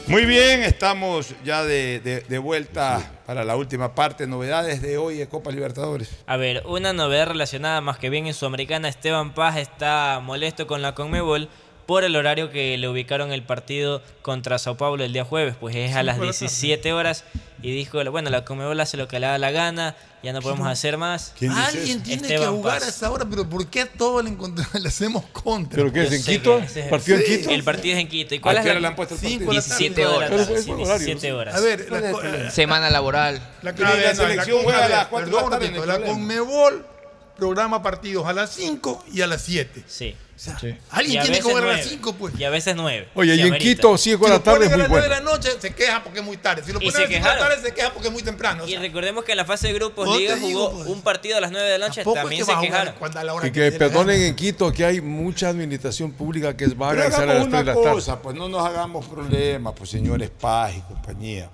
Muy 0.07 0.25
bien, 0.25 0.63
estamos 0.63 1.33
ya 1.43 1.65
de, 1.65 1.99
de- 1.99 2.21
de 2.21 2.37
vuelta 2.37 3.19
para 3.25 3.43
la 3.43 3.57
última 3.57 3.93
parte. 3.93 4.25
Novedades 4.25 4.81
de 4.81 4.97
hoy 4.97 5.17
de 5.17 5.27
Copa 5.27 5.51
Libertadores. 5.51 6.09
A 6.25 6.37
ver, 6.37 6.63
una 6.65 6.93
novedad 6.93 7.27
relacionada 7.27 7.81
más 7.81 7.97
que 7.97 8.09
bien 8.09 8.25
en 8.27 8.33
Sudamericana, 8.33 8.87
Esteban 8.87 9.33
Paz 9.33 9.57
está 9.57 10.21
molesto 10.23 10.65
con 10.65 10.81
la 10.81 10.95
Conmebol 10.95 11.49
por 11.87 12.03
el 12.03 12.15
horario 12.15 12.51
que 12.51 12.77
le 12.77 12.87
ubicaron 12.87 13.31
el 13.31 13.41
partido 13.43 14.03
contra 14.21 14.59
Sao 14.59 14.75
Paulo 14.77 15.03
el 15.03 15.13
día 15.13 15.23
jueves, 15.25 15.55
pues 15.59 15.75
es 15.75 15.95
a 15.95 16.01
Sí, 16.01 16.05
las 16.05 16.17
por 16.17 16.25
la 16.27 16.31
tarde. 16.33 16.39
17 16.47 16.93
horas 16.93 17.23
y 17.63 17.71
dijo, 17.71 17.99
bueno, 18.11 18.29
la 18.29 18.45
Conmebol 18.45 18.79
hace 18.79 18.97
lo 18.97 19.07
que 19.07 19.19
le 19.19 19.25
da 19.27 19.37
la 19.39 19.49
gana, 19.51 19.95
ya 20.21 20.33
no 20.33 20.41
podemos 20.41 20.67
hacer 20.67 20.97
más. 20.97 21.33
Alguien 21.55 22.03
tiene 22.03 22.21
que 22.27 22.33
Esteban 22.35 22.55
jugar 22.57 22.79
Paz. 22.79 22.87
a 22.87 22.89
esa 22.89 23.09
hora, 23.11 23.25
pero 23.29 23.49
¿por 23.49 23.65
qué 23.67 23.81
a 23.81 23.85
todos 23.91 24.23
le, 24.23 24.29
encontramos- 24.31 24.73
le 24.81 24.87
hacemos 24.89 25.23
contra? 25.31 25.77
¿Pero 25.77 25.91
qué 25.93 26.03
es, 26.03 26.11
en 26.13 26.23
Quito? 26.23 26.59
que 26.59 26.65
es- 26.81 26.87
¿Partido 26.89 27.17
en 27.17 27.23
Sí. 27.25 27.37
Quito? 27.37 27.49
El 27.51 27.63
partido 27.63 27.95
es 27.95 28.01
en 28.01 28.07
Quito. 28.09 28.35
¿Y 28.35 28.39
cuál 28.39 28.57
¿A 28.57 28.59
es 28.59 28.63
qué 28.63 28.67
la- 28.67 28.73
hora 28.73 28.81
le 28.81 28.87
han 28.87 28.95
puesto 28.95 29.15
el 29.15 29.21
partido? 29.21 29.51
17 29.51 29.95
Pero 29.95 30.15
horas. 30.17 30.31
es 30.31 30.63
sí, 30.65 30.71
horario, 30.71 30.85
17 30.85 31.33
horas. 31.33 31.55
A 31.55 31.59
ver, 31.61 31.89
la 31.91 32.11
co- 32.11 32.21
eh, 32.23 32.51
Semana 32.51 32.89
laboral. 32.89 33.41
La, 33.63 33.71
la 33.71 34.13
selección 34.13 34.59
juega 34.61 34.85
a 34.85 34.89
las 34.89 35.07
cuatro 35.07 35.29
de 35.37 35.41
la 35.41 35.49
tarde, 35.49 35.85
La. 35.87 36.01
Conmebol 36.05 36.85
programa 37.37 37.81
partidos 37.81 38.25
a 38.27 38.33
las 38.33 38.49
5 38.51 39.05
y 39.13 39.21
a 39.21 39.27
las 39.27 39.41
7. 39.43 39.83
Sí. 39.87 40.15
Alguien 40.91 41.19
a 41.19 41.23
tiene 41.23 41.37
que 41.37 41.43
jugar 41.43 41.63
a 41.63 41.67
las 41.67 41.75
nueve. 41.77 41.89
5, 41.89 42.13
pues. 42.15 42.39
Y 42.39 42.43
a 42.43 42.49
veces 42.49 42.75
9. 42.75 43.09
Oye, 43.15 43.35
y 43.35 43.41
en 43.41 43.55
Quito, 43.57 43.97
5 43.97 44.25
de 44.25 44.31
la 44.31 44.39
tarde 44.43 44.65
es 44.67 44.71
a 44.71 44.75
muy 44.75 44.79
las 44.81 44.89
9 44.89 45.03
de 45.03 45.09
bueno. 45.09 45.25
la 45.25 45.31
noche, 45.31 45.49
se 45.59 45.73
queja 45.73 46.03
porque 46.03 46.19
es 46.19 46.25
muy 46.25 46.37
tarde. 46.37 46.63
Si 46.63 46.71
lo 46.71 46.79
ponen 46.79 46.95
a 46.95 46.99
las 46.99 47.09
5 47.09 47.23
de 47.23 47.29
la 47.33 47.37
tarde, 47.39 47.61
se 47.61 47.73
queja 47.73 47.91
porque 47.93 48.07
es 48.07 48.13
muy 48.13 48.23
temprano. 48.23 48.63
o 48.63 48.67
Y 48.67 48.71
sea, 48.71 48.79
recordemos 48.79 49.23
que 49.23 49.31
en 49.31 49.37
la 49.37 49.45
fase 49.45 49.67
de 49.67 49.73
grupos 49.73 50.17
Liga 50.17 50.35
digo, 50.35 50.47
jugó 50.69 50.71
pues. 50.77 50.87
un 50.89 51.01
partido 51.01 51.37
a 51.37 51.41
las 51.41 51.51
9 51.51 51.67
de 51.69 51.77
la 51.79 51.87
noche, 51.87 52.01
es 52.01 52.13
también 52.13 52.39
que 52.41 52.45
se 52.45 52.51
va 52.53 52.59
a 52.59 52.61
quejaron. 52.61 52.93
cuando 52.99 53.19
a 53.19 53.23
la 53.23 53.33
hora 53.33 53.47
Y 53.47 53.51
que 53.51 53.71
perdonen 53.71 54.21
en 54.21 54.35
Quito 54.35 54.71
que 54.71 54.85
hay 54.85 55.01
mucha 55.01 55.49
administración 55.49 56.11
pública 56.11 56.55
que 56.55 56.65
es 56.65 56.77
vaga 56.77 56.93
Pero 57.03 57.09
y 57.09 57.11
sale 57.11 57.31
a 57.31 57.35
las 57.35 57.47
hagamos 57.47 57.49
3 57.49 57.51
de 57.51 57.71
una 57.71 57.73
la 57.73 57.73
tarde. 57.81 57.95
cosa, 57.95 58.21
pues 58.21 58.35
no 58.35 58.47
nos 58.49 58.65
hagamos 58.65 59.05
problemas, 59.07 59.73
pues 59.75 59.89
señores 59.89 60.29
Paz 60.29 60.73
y 60.77 60.81
compañía. 60.81 61.49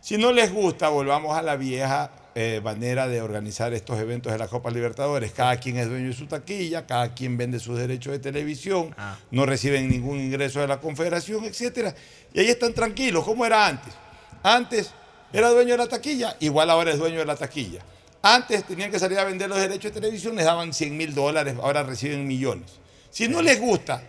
Si 0.00 0.16
no 0.16 0.32
les 0.32 0.52
gusta, 0.52 0.88
volvamos 0.88 1.36
a 1.36 1.42
la 1.42 1.56
vieja 1.56 2.10
eh, 2.40 2.60
manera 2.60 3.08
de 3.08 3.20
organizar 3.20 3.74
estos 3.74 3.98
eventos 3.98 4.30
de 4.30 4.38
la 4.38 4.46
Copa 4.46 4.70
Libertadores. 4.70 5.32
Cada 5.32 5.56
quien 5.56 5.76
es 5.76 5.88
dueño 5.88 6.06
de 6.06 6.12
su 6.12 6.26
taquilla, 6.26 6.86
cada 6.86 7.12
quien 7.12 7.36
vende 7.36 7.58
sus 7.58 7.76
derechos 7.76 8.12
de 8.12 8.20
televisión, 8.20 8.94
no 9.32 9.44
reciben 9.44 9.88
ningún 9.88 10.20
ingreso 10.20 10.60
de 10.60 10.68
la 10.68 10.78
confederación, 10.78 11.46
etcétera. 11.46 11.92
Y 12.32 12.38
ahí 12.38 12.48
están 12.48 12.72
tranquilos, 12.72 13.24
como 13.24 13.44
era 13.44 13.66
antes. 13.66 13.92
Antes 14.44 14.92
era 15.32 15.48
dueño 15.50 15.72
de 15.72 15.78
la 15.78 15.88
taquilla, 15.88 16.36
igual 16.38 16.70
ahora 16.70 16.92
es 16.92 16.98
dueño 17.00 17.18
de 17.18 17.26
la 17.26 17.34
taquilla. 17.34 17.80
Antes 18.22 18.62
tenían 18.62 18.92
que 18.92 19.00
salir 19.00 19.18
a 19.18 19.24
vender 19.24 19.48
los 19.48 19.58
derechos 19.58 19.92
de 19.92 20.00
televisión, 20.00 20.36
les 20.36 20.44
daban 20.44 20.72
100 20.72 20.96
mil 20.96 21.16
dólares, 21.16 21.56
ahora 21.60 21.82
reciben 21.82 22.24
millones. 22.24 22.70
Si 23.10 23.26
no 23.26 23.42
les 23.42 23.60
gusta, 23.60 24.00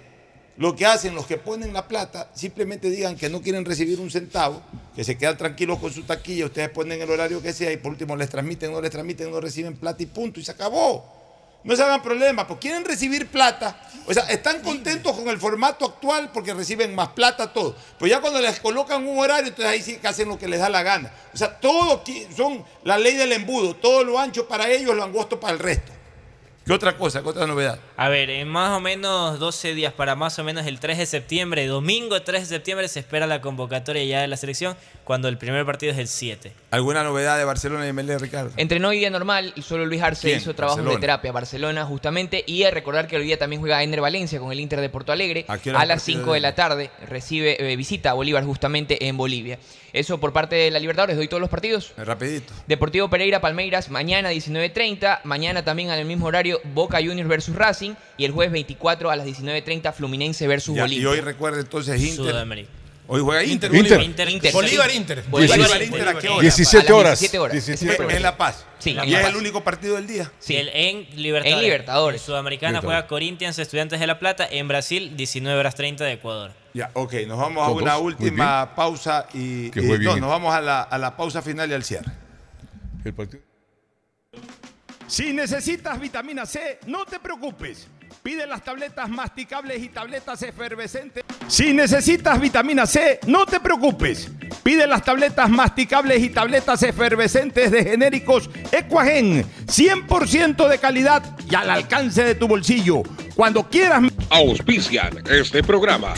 lo 0.59 0.75
que 0.75 0.85
hacen 0.85 1.15
los 1.15 1.25
que 1.25 1.37
ponen 1.37 1.71
la 1.71 1.87
plata, 1.87 2.29
simplemente 2.33 2.89
digan 2.89 3.15
que 3.15 3.29
no 3.29 3.41
quieren 3.41 3.63
recibir 3.63 3.97
un 4.01 4.11
centavo, 4.11 4.61
que 4.93 5.05
se 5.05 5.17
quedan 5.17 5.37
tranquilos 5.37 5.79
con 5.79 5.93
su 5.93 6.03
taquilla, 6.03 6.47
ustedes 6.47 6.69
ponen 6.69 7.01
el 7.01 7.09
horario 7.09 7.41
que 7.41 7.53
sea 7.53 7.71
y 7.71 7.77
por 7.77 7.93
último 7.93 8.13
les 8.17 8.29
transmiten, 8.29 8.69
no 8.69 8.81
les 8.81 8.91
transmiten, 8.91 9.31
no 9.31 9.39
reciben 9.39 9.77
plata 9.77 10.03
y 10.03 10.07
punto, 10.07 10.41
y 10.41 10.43
se 10.43 10.51
acabó. 10.51 11.17
No 11.63 11.75
se 11.77 11.83
hagan 11.83 12.01
problemas, 12.01 12.45
pues 12.45 12.59
quieren 12.59 12.83
recibir 12.83 13.27
plata, 13.27 13.81
o 14.05 14.13
sea, 14.13 14.23
están 14.23 14.61
contentos 14.61 15.15
con 15.15 15.29
el 15.29 15.37
formato 15.37 15.85
actual 15.85 16.29
porque 16.33 16.53
reciben 16.53 16.93
más 16.93 17.09
plata, 17.09 17.53
todo. 17.53 17.73
Pues 17.97 18.11
ya 18.11 18.19
cuando 18.19 18.41
les 18.41 18.59
colocan 18.59 19.07
un 19.07 19.17
horario, 19.17 19.47
entonces 19.47 19.71
ahí 19.71 19.81
sí 19.81 19.95
que 19.95 20.09
hacen 20.09 20.27
lo 20.27 20.37
que 20.37 20.49
les 20.49 20.59
da 20.59 20.67
la 20.67 20.83
gana. 20.83 21.09
O 21.33 21.37
sea, 21.37 21.57
todo 21.57 22.03
son 22.35 22.65
la 22.83 22.97
ley 22.97 23.15
del 23.15 23.31
embudo, 23.31 23.77
todo 23.77 24.03
lo 24.03 24.19
ancho 24.19 24.45
para 24.45 24.69
ellos, 24.69 24.93
lo 24.93 25.05
angosto 25.05 25.39
para 25.39 25.53
el 25.53 25.59
resto. 25.59 25.98
¿Qué 26.69 26.73
otra 26.73 26.95
cosa? 26.95 27.23
¿Qué 27.23 27.29
otra 27.29 27.47
novedad? 27.47 27.79
A 27.97 28.09
ver, 28.09 28.29
en 28.29 28.47
más 28.47 28.77
o 28.77 28.79
menos 28.79 29.39
12 29.39 29.73
días 29.73 29.91
para 29.91 30.15
más 30.15 30.37
o 30.37 30.43
menos 30.43 30.67
el 30.67 30.79
3 30.79 30.99
de 30.99 31.07
septiembre, 31.07 31.65
domingo 31.65 32.21
3 32.21 32.41
de 32.41 32.45
septiembre, 32.45 32.87
se 32.87 32.99
espera 32.99 33.25
la 33.25 33.41
convocatoria 33.41 34.03
ya 34.03 34.21
de 34.21 34.27
la 34.27 34.37
selección 34.37 34.77
cuando 35.03 35.29
el 35.29 35.39
primer 35.39 35.65
partido 35.65 35.93
es 35.93 35.97
el 35.97 36.07
7. 36.07 36.53
¿Alguna 36.69 37.03
novedad 37.03 37.39
de 37.39 37.43
Barcelona 37.43 37.87
y 37.87 37.91
MLE, 37.91 38.19
Ricardo? 38.19 38.51
Entrenó 38.55 38.89
hoy 38.89 38.99
día 38.99 39.09
normal, 39.09 39.51
solo 39.63 39.87
Luis 39.87 40.03
Arce 40.03 40.27
¿Quién? 40.27 40.41
hizo 40.41 40.53
trabajos 40.53 40.77
Barcelona. 40.77 40.95
de 40.95 41.01
terapia. 41.01 41.31
Barcelona, 41.31 41.85
justamente. 41.85 42.43
Y 42.45 42.61
a 42.61 42.69
recordar 42.69 43.07
que 43.07 43.17
hoy 43.17 43.23
día 43.23 43.39
también 43.39 43.61
juega 43.61 43.81
Ener 43.81 43.99
Valencia 43.99 44.37
con 44.39 44.51
el 44.51 44.59
Inter 44.59 44.79
de 44.79 44.89
Porto 44.89 45.11
Alegre. 45.11 45.45
¿A 45.47 45.53
A 45.53 45.85
las 45.87 46.03
partido 46.03 46.19
5 46.19 46.33
de 46.33 46.35
de 46.35 46.41
la 46.41 46.53
tarde 46.53 46.91
recibe 47.07 47.71
eh, 47.71 47.75
visita 47.77 48.11
a 48.11 48.13
Bolívar 48.13 48.43
justamente 48.43 49.07
en 49.07 49.17
Bolivia. 49.17 49.57
Eso 49.91 50.19
por 50.19 50.33
parte 50.33 50.55
de 50.55 50.69
la 50.69 50.77
Libertadores. 50.77 51.17
Doy 51.17 51.27
todos 51.27 51.41
los 51.41 51.49
partidos. 51.49 51.93
Rapidito. 51.97 52.53
Deportivo 52.67 53.09
Pereira 53.09 53.41
Palmeiras 53.41 53.89
mañana 53.89 54.31
19.30. 54.31 55.21
Mañana 55.23 55.65
también 55.65 55.89
al 55.89 56.05
mismo 56.05 56.27
horario 56.27 56.58
Boca 56.73 56.97
Juniors 56.97 57.27
versus 57.29 57.55
Racing. 57.55 57.93
Y 58.17 58.25
el 58.25 58.31
jueves 58.31 58.51
24 58.51 59.09
a 59.11 59.15
las 59.15 59.25
19.30 59.25 59.93
Fluminense 59.93 60.47
versus 60.47 60.75
Ya, 60.75 60.83
Bolivia. 60.83 61.03
y 61.03 61.05
hoy 61.05 61.21
recuerda 61.21 61.59
entonces 61.59 61.99
Inter. 62.01 62.15
Sudamérica. 62.15 62.69
Hoy 63.11 63.21
juega 63.21 63.43
Inter. 63.43 63.73
Inter. 63.73 63.81
Bolívar. 63.97 64.03
Inter. 64.05 64.29
Inter. 64.29 64.53
Bolívar. 64.53 64.91
Inter. 64.91 65.23
Bolívar, 65.27 65.57
Bolívar 65.57 65.81
Inter. 65.81 66.07
¿a 66.09 66.19
qué 66.19 66.29
hora? 66.29 66.41
17 66.41 66.77
A 66.77 66.81
las 66.83 66.91
horas. 66.99 67.19
17 67.19 67.39
horas. 67.39 67.53
17 67.53 68.03
horas. 68.03 68.15
En 68.17 68.21
La 68.21 68.37
Paz. 68.37 68.65
Sí, 68.77 68.95
y 69.03 69.13
es 69.15 69.25
el 69.25 69.35
único 69.35 69.63
partido 69.63 69.95
del 69.95 70.05
día. 70.05 70.31
Sí, 70.37 70.55
el- 70.55 70.69
en 70.69 71.07
Libertadores. 71.15 71.57
En 71.57 71.63
Libertadores. 71.63 72.21
Sudamericana 72.21 72.69
Libertadores. 72.73 72.97
juega 73.01 73.07
Corinthians 73.07 73.57
Estudiantes 73.57 73.99
de 73.99 74.05
La 74.05 74.19
Plata. 74.19 74.47
En 74.51 74.67
Brasil, 74.67 75.17
19 75.17 75.59
horas 75.59 75.73
30 75.73 76.03
de 76.03 76.11
Ecuador. 76.13 76.51
Ya, 76.75 76.91
ok, 76.93 77.13
nos 77.27 77.39
vamos 77.39 77.67
a 77.67 77.71
una 77.71 77.97
última 77.97 78.75
pausa 78.75 79.25
y, 79.33 79.71
Que 79.71 79.81
y- 79.81 79.87
juegue 79.87 80.05
no, 80.05 80.17
nos 80.17 80.29
vamos 80.29 80.53
a 80.53 80.61
la, 80.61 80.83
a 80.83 80.97
la 80.99 81.17
pausa 81.17 81.41
final 81.41 81.67
y 81.71 81.73
al 81.73 81.83
cierre. 81.83 82.11
El 83.03 83.13
partido. 83.15 83.41
Si 85.09 85.33
necesitas 85.33 85.99
vitamina 85.99 86.45
C, 86.45 86.79
no 86.85 87.03
te 87.03 87.19
preocupes. 87.19 87.87
Pide 88.21 88.45
las 88.45 88.63
tabletas 88.63 89.09
masticables 89.09 89.81
y 89.81 89.89
tabletas 89.89 90.43
efervescentes. 90.43 91.23
Si 91.47 91.73
necesitas 91.73 92.39
vitamina 92.39 92.85
C, 92.85 93.19
no 93.25 93.47
te 93.47 93.59
preocupes. 93.59 94.29
Pide 94.61 94.85
las 94.85 95.03
tabletas 95.03 95.49
masticables 95.49 96.21
y 96.21 96.29
tabletas 96.29 96.83
efervescentes 96.83 97.71
de 97.71 97.83
genéricos 97.83 98.51
Equagen, 98.71 99.43
100% 99.65 100.67
de 100.67 100.77
calidad 100.77 101.23
y 101.49 101.55
al 101.55 101.71
alcance 101.71 102.23
de 102.23 102.35
tu 102.35 102.47
bolsillo. 102.47 103.01
Cuando 103.35 103.67
quieras 103.67 104.03
Auspician 104.29 105.23
este 105.27 105.63
programa. 105.63 106.13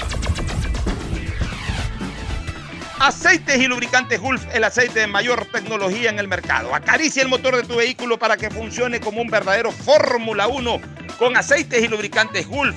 Aceites 3.04 3.60
y 3.60 3.66
lubricantes 3.66 4.22
Gulf, 4.22 4.46
el 4.54 4.64
aceite 4.64 5.00
de 5.00 5.08
mayor 5.08 5.48
tecnología 5.52 6.12
en 6.12 6.20
el 6.20 6.28
mercado. 6.28 6.76
Acaricia 6.76 7.24
el 7.24 7.30
motor 7.30 7.56
de 7.56 7.64
tu 7.64 7.78
vehículo 7.78 8.20
para 8.20 8.38
que 8.38 8.52
funcione 8.52 9.00
como 9.00 9.24
un 9.24 9.28
verdadero 9.28 9.72
Fórmula 9.72 10.48
1 10.48 10.80
con 11.18 11.36
aceites 11.36 11.84
y 11.84 11.88
lubricantes 11.88 12.48
Gulf. 12.48 12.76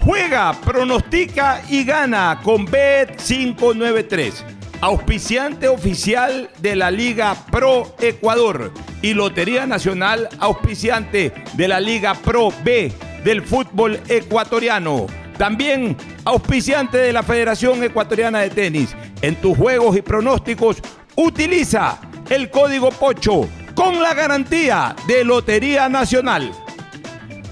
Juega, 0.00 0.60
pronostica 0.62 1.62
y 1.68 1.84
gana 1.84 2.40
con 2.42 2.66
Bet593, 2.66 4.42
auspiciante 4.80 5.68
oficial 5.68 6.50
de 6.58 6.74
la 6.74 6.90
Liga 6.90 7.36
Pro 7.52 7.94
Ecuador 8.00 8.72
y 9.02 9.14
Lotería 9.14 9.66
Nacional, 9.66 10.28
auspiciante 10.40 11.32
de 11.52 11.68
la 11.68 11.78
Liga 11.78 12.14
Pro 12.14 12.52
B 12.64 12.92
del 13.22 13.42
fútbol 13.42 14.00
ecuatoriano. 14.08 15.19
También 15.40 15.96
auspiciante 16.26 16.98
de 16.98 17.14
la 17.14 17.22
Federación 17.22 17.82
Ecuatoriana 17.82 18.40
de 18.40 18.50
Tenis. 18.50 18.94
En 19.22 19.36
tus 19.36 19.56
juegos 19.56 19.96
y 19.96 20.02
pronósticos, 20.02 20.82
utiliza 21.16 21.98
el 22.28 22.50
código 22.50 22.90
POCHO 22.90 23.48
con 23.74 24.02
la 24.02 24.12
garantía 24.12 24.94
de 25.06 25.24
Lotería 25.24 25.88
Nacional. 25.88 26.52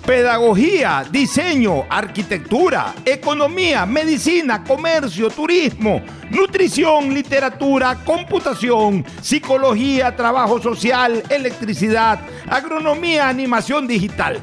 Pedagogía, 0.04 1.06
diseño, 1.10 1.86
arquitectura, 1.88 2.94
economía, 3.06 3.86
medicina, 3.86 4.62
comercio, 4.62 5.30
turismo, 5.30 6.02
nutrición, 6.28 7.14
literatura, 7.14 8.04
computación, 8.04 9.02
psicología, 9.22 10.14
trabajo 10.14 10.60
social, 10.60 11.22
electricidad, 11.30 12.20
agronomía, 12.50 13.30
animación 13.30 13.86
digital. 13.86 14.42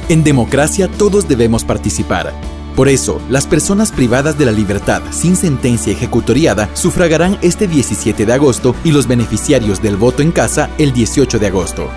En 0.08 0.22
democracia 0.22 0.88
todos 0.88 1.28
debemos 1.28 1.64
participar. 1.64 2.32
Por 2.76 2.88
eso, 2.88 3.20
las 3.30 3.46
personas 3.46 3.90
privadas 3.90 4.36
de 4.38 4.44
la 4.44 4.52
libertad 4.52 5.02
sin 5.10 5.34
sentencia 5.34 5.92
ejecutoriada 5.92 6.68
sufragarán 6.74 7.38
este 7.40 7.66
17 7.66 8.26
de 8.26 8.32
agosto 8.32 8.76
y 8.84 8.92
los 8.92 9.08
beneficiarios 9.08 9.80
del 9.82 9.96
voto 9.96 10.22
en 10.22 10.30
casa 10.30 10.68
el 10.76 10.92
18 10.92 11.38
de 11.38 11.46
agosto. 11.46 11.88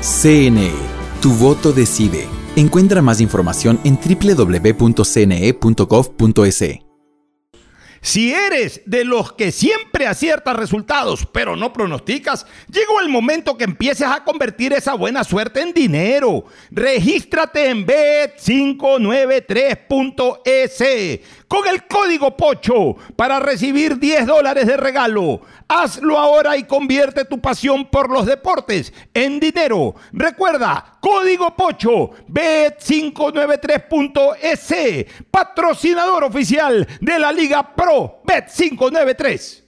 CNE. 0.00 0.70
Tu 1.20 1.32
voto 1.34 1.72
decide. 1.72 2.28
Encuentra 2.54 3.02
más 3.02 3.20
información 3.20 3.80
en 3.82 3.98
www.cne.gov.es. 3.98 5.04
Si 8.00 8.32
eres 8.32 8.80
de 8.86 9.04
los 9.04 9.32
que 9.32 9.50
siempre 9.50 9.87
aciertas 10.06 10.56
resultados, 10.56 11.26
pero 11.32 11.56
no 11.56 11.72
pronosticas, 11.72 12.46
llegó 12.70 13.00
el 13.00 13.08
momento 13.08 13.56
que 13.56 13.64
empieces 13.64 14.06
a 14.06 14.22
convertir 14.24 14.72
esa 14.72 14.94
buena 14.94 15.24
suerte 15.24 15.60
en 15.60 15.72
dinero. 15.72 16.44
Regístrate 16.70 17.70
en 17.70 17.84
bet593.es 17.86 20.78
con 21.48 21.66
el 21.66 21.86
código 21.86 22.36
POCHO 22.36 22.96
para 23.16 23.40
recibir 23.40 23.98
10 23.98 24.26
dólares 24.26 24.66
de 24.66 24.76
regalo. 24.76 25.40
Hazlo 25.66 26.18
ahora 26.18 26.54
y 26.56 26.62
convierte 26.64 27.24
tu 27.24 27.40
pasión 27.40 27.86
por 27.86 28.10
los 28.10 28.26
deportes 28.26 28.92
en 29.14 29.40
dinero. 29.40 29.94
Recuerda, 30.12 30.98
código 31.00 31.56
POCHO, 31.56 32.10
bet593.es, 32.28 35.06
patrocinador 35.30 36.24
oficial 36.24 36.86
de 37.00 37.18
la 37.18 37.32
Liga 37.32 37.74
Pro 37.74 38.20
Bet593. 38.24 39.67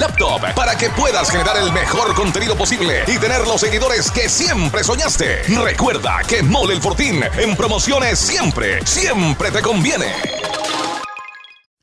laptop 0.00 0.54
para 0.54 0.76
que 0.76 0.90
puedas 0.90 1.30
generar 1.30 1.56
el 1.56 1.72
mejor 1.72 2.14
contenido 2.14 2.56
posible 2.56 3.04
y 3.06 3.18
tener 3.18 3.46
los 3.46 3.60
seguidores 3.60 4.10
que 4.10 4.28
siempre 4.28 4.84
soñaste. 4.84 5.42
Recuerda 5.62 6.22
que 6.26 6.42
Mole 6.42 6.74
el 6.74 6.80
Fortín 6.80 7.22
en 7.38 7.56
promociones 7.56 8.18
siempre, 8.18 8.84
siempre 8.86 9.50
te 9.50 9.62
conviene. 9.62 10.14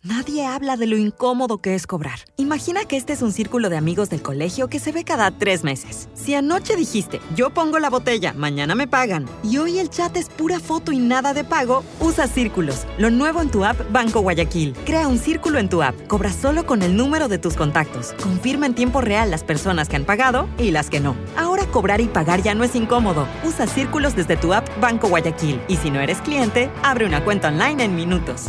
Nadie 0.06 0.46
habla 0.46 0.76
de 0.76 0.86
lo 0.86 0.98
incómodo 0.98 1.60
que 1.60 1.76
es 1.76 1.88
cobrar. 1.88 2.20
Imagina 2.36 2.84
que 2.84 2.98
este 2.98 3.14
es 3.14 3.22
un 3.22 3.32
círculo 3.32 3.70
de 3.70 3.78
amigos 3.78 4.10
del 4.10 4.22
colegio 4.22 4.68
que 4.68 4.80
se 4.80 4.92
ve 4.92 5.06
cada 5.06 5.32
tres 5.32 5.64
meses. 5.64 6.10
Si 6.14 6.36
anoche 6.36 6.76
dijiste, 6.76 7.22
yo 7.38 7.52
pongo 7.52 7.80
la 7.80 7.90
botella, 7.90 8.34
mañana 8.34 8.76
me 8.76 8.86
pagan, 8.86 9.30
y 9.44 9.60
hoy 9.60 9.80
el 9.80 9.90
chat 9.90 10.18
es 10.18 10.28
pura 10.28 10.60
foto 10.60 10.92
y 10.92 10.98
nada 10.98 11.34
de 11.34 11.46
pago, 11.46 11.86
usa 12.02 12.28
Círculos, 12.28 12.86
lo 12.98 13.12
nuevo 13.12 13.42
en 13.42 13.50
tu 13.50 13.64
app 13.64 13.80
Banco 13.94 14.20
Guayaquil. 14.20 14.74
Crea 14.86 15.08
un 15.08 15.20
círculo 15.20 15.58
en 15.58 15.70
tu 15.70 15.82
app, 15.82 15.96
cobra 16.08 16.34
solo 16.34 16.66
con 16.66 16.82
el 16.82 16.98
número 16.98 17.30
de 17.30 17.38
tus 17.38 17.54
contactos. 17.54 18.12
Confirma 18.22 18.66
en 18.66 18.76
tiempo 18.76 19.00
real 19.00 19.32
las 19.32 19.46
personas 19.46 19.88
que 19.88 19.96
han 19.96 20.04
pagado 20.04 20.50
y 20.58 20.72
las 20.72 20.90
que 20.90 21.00
no. 21.00 21.16
Ahora 21.38 21.66
cobrar 21.68 22.02
y 22.02 22.10
pagar 22.10 22.44
ya 22.44 22.54
no 22.56 22.66
es 22.66 22.76
incómodo. 22.76 23.26
Usa 23.46 23.68
Círculos 23.68 24.18
desde 24.18 24.36
tu 24.36 24.54
app 24.54 24.68
Banco 24.82 25.08
Guayaquil. 25.08 25.62
Y 25.70 25.78
si 25.78 25.92
no 25.92 26.02
eres 26.02 26.20
cliente, 26.20 26.70
abre 26.84 27.06
una 27.06 27.24
cuenta 27.24 27.48
online 27.48 27.86
en 27.86 27.96
minutos. 27.96 28.48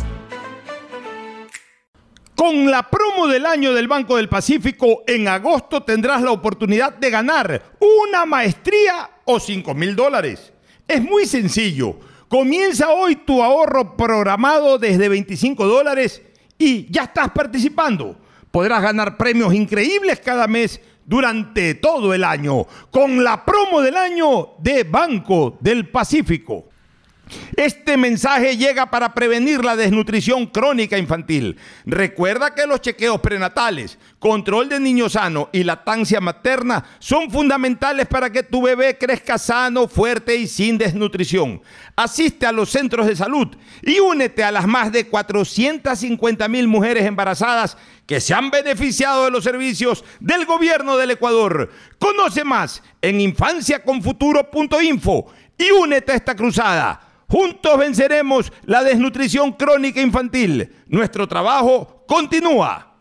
Con 2.35 2.69
la 2.69 2.83
promo 2.89 3.27
del 3.27 3.45
año 3.45 3.73
del 3.73 3.87
Banco 3.87 4.17
del 4.17 4.27
Pacífico, 4.27 5.03
en 5.07 5.29
agosto 5.29 5.83
tendrás 5.83 6.21
la 6.21 6.31
oportunidad 6.31 6.93
de 6.93 7.09
ganar 7.09 7.77
una 7.79 8.25
maestría 8.25 9.09
o 9.23 9.39
5 9.39 9.73
mil 9.73 9.95
dólares. 9.95 10.51
Es 10.85 11.01
muy 11.01 11.25
sencillo. 11.25 11.97
Comienza 12.27 12.89
hoy 12.89 13.15
tu 13.15 13.41
ahorro 13.41 13.95
programado 13.95 14.77
desde 14.77 15.07
25 15.07 15.65
dólares 15.65 16.21
y 16.57 16.91
ya 16.91 17.03
estás 17.03 17.31
participando. 17.31 18.17
Podrás 18.51 18.81
ganar 18.81 19.15
premios 19.15 19.53
increíbles 19.53 20.19
cada 20.19 20.45
mes 20.45 20.81
durante 21.05 21.75
todo 21.75 22.13
el 22.13 22.25
año 22.25 22.65
con 22.91 23.23
la 23.23 23.45
promo 23.45 23.79
del 23.79 23.95
año 23.95 24.55
de 24.59 24.83
Banco 24.83 25.57
del 25.61 25.87
Pacífico. 25.87 26.67
Este 27.55 27.97
mensaje 27.97 28.57
llega 28.57 28.91
para 28.91 29.13
prevenir 29.13 29.63
la 29.63 29.75
desnutrición 29.75 30.47
crónica 30.47 30.97
infantil. 30.97 31.57
Recuerda 31.85 32.53
que 32.53 32.67
los 32.67 32.81
chequeos 32.81 33.21
prenatales, 33.21 33.97
control 34.19 34.69
de 34.69 34.79
niño 34.79 35.09
sano 35.09 35.49
y 35.51 35.63
lactancia 35.63 36.21
materna 36.21 36.83
son 36.99 37.31
fundamentales 37.31 38.07
para 38.07 38.29
que 38.29 38.43
tu 38.43 38.61
bebé 38.61 38.97
crezca 38.97 39.37
sano, 39.37 39.87
fuerte 39.87 40.35
y 40.35 40.47
sin 40.47 40.77
desnutrición. 40.77 41.61
Asiste 41.95 42.45
a 42.45 42.51
los 42.51 42.69
centros 42.69 43.07
de 43.07 43.15
salud 43.15 43.47
y 43.81 43.99
únete 43.99 44.43
a 44.43 44.51
las 44.51 44.67
más 44.67 44.91
de 44.91 45.07
450 45.07 46.47
mil 46.47 46.67
mujeres 46.67 47.05
embarazadas 47.05 47.77
que 48.05 48.21
se 48.21 48.33
han 48.33 48.51
beneficiado 48.51 49.25
de 49.25 49.31
los 49.31 49.43
servicios 49.43 50.03
del 50.19 50.45
gobierno 50.45 50.97
del 50.97 51.11
Ecuador. 51.11 51.71
Conoce 51.97 52.43
más 52.43 52.83
en 53.01 53.21
infanciaconfuturo.info 53.21 55.27
y 55.57 55.71
únete 55.71 56.11
a 56.11 56.15
esta 56.15 56.35
cruzada. 56.35 57.04
Juntos 57.27 57.77
venceremos 57.77 58.51
la 58.63 58.83
desnutrición 58.83 59.53
crónica 59.53 60.01
infantil. 60.01 60.73
Nuestro 60.87 61.27
trabajo 61.27 62.03
continúa. 62.07 62.94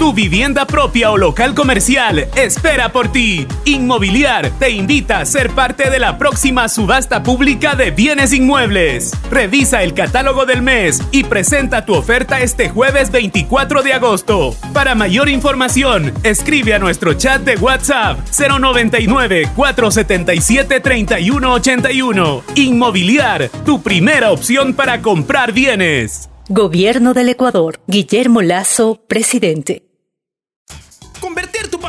Tu 0.00 0.14
vivienda 0.14 0.66
propia 0.66 1.10
o 1.10 1.18
local 1.18 1.54
comercial 1.54 2.26
espera 2.34 2.90
por 2.90 3.12
ti. 3.12 3.46
Inmobiliar 3.66 4.50
te 4.58 4.70
invita 4.70 5.20
a 5.20 5.26
ser 5.26 5.50
parte 5.50 5.90
de 5.90 5.98
la 5.98 6.16
próxima 6.16 6.70
subasta 6.70 7.22
pública 7.22 7.74
de 7.74 7.90
bienes 7.90 8.32
inmuebles. 8.32 9.12
Revisa 9.30 9.82
el 9.82 9.92
catálogo 9.92 10.46
del 10.46 10.62
mes 10.62 11.02
y 11.12 11.24
presenta 11.24 11.84
tu 11.84 11.92
oferta 11.92 12.40
este 12.40 12.70
jueves 12.70 13.10
24 13.10 13.82
de 13.82 13.92
agosto. 13.92 14.54
Para 14.72 14.94
mayor 14.94 15.28
información, 15.28 16.14
escribe 16.22 16.72
a 16.72 16.78
nuestro 16.78 17.12
chat 17.12 17.42
de 17.42 17.56
WhatsApp 17.56 18.20
099 18.38 19.50
477 19.54 20.80
3181. 20.80 22.42
Inmobiliar, 22.54 23.50
tu 23.66 23.82
primera 23.82 24.32
opción 24.32 24.72
para 24.72 25.02
comprar 25.02 25.52
bienes. 25.52 26.30
Gobierno 26.48 27.12
del 27.12 27.28
Ecuador. 27.28 27.80
Guillermo 27.86 28.40
Lazo, 28.40 29.02
presidente. 29.06 29.89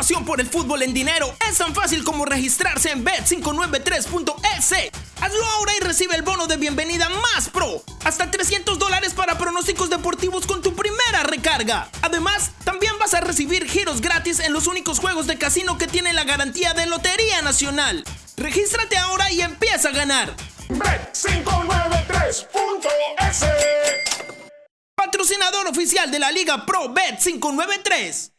Pasión 0.01 0.25
por 0.25 0.41
el 0.41 0.47
fútbol 0.47 0.81
en 0.81 0.95
dinero 0.95 1.31
es 1.47 1.59
tan 1.59 1.75
fácil 1.75 2.03
como 2.03 2.25
registrarse 2.25 2.89
en 2.89 3.05
bet593.es. 3.05 4.73
Hazlo 5.21 5.45
ahora 5.45 5.73
y 5.77 5.79
recibe 5.79 6.15
el 6.15 6.23
bono 6.23 6.47
de 6.47 6.57
bienvenida 6.57 7.07
más 7.09 7.49
pro. 7.49 7.83
Hasta 8.03 8.31
300 8.31 8.79
dólares 8.79 9.13
para 9.13 9.37
pronósticos 9.37 9.91
deportivos 9.91 10.47
con 10.47 10.63
tu 10.63 10.73
primera 10.75 11.21
recarga. 11.21 11.87
Además, 12.01 12.49
también 12.63 12.97
vas 12.99 13.13
a 13.13 13.21
recibir 13.21 13.69
giros 13.69 14.01
gratis 14.01 14.39
en 14.39 14.53
los 14.53 14.65
únicos 14.65 14.97
juegos 14.97 15.27
de 15.27 15.37
casino 15.37 15.77
que 15.77 15.85
tienen 15.85 16.15
la 16.15 16.23
garantía 16.23 16.73
de 16.73 16.87
Lotería 16.87 17.43
Nacional. 17.43 18.03
Regístrate 18.37 18.97
ahora 18.97 19.31
y 19.31 19.41
empieza 19.41 19.89
a 19.89 19.91
ganar. 19.91 20.35
Bet593.es. 20.69 22.57
Patrocinador 24.95 25.67
oficial 25.67 26.09
de 26.09 26.17
la 26.17 26.31
Liga 26.31 26.65
Pro 26.65 26.91
Bet593. 26.91 28.30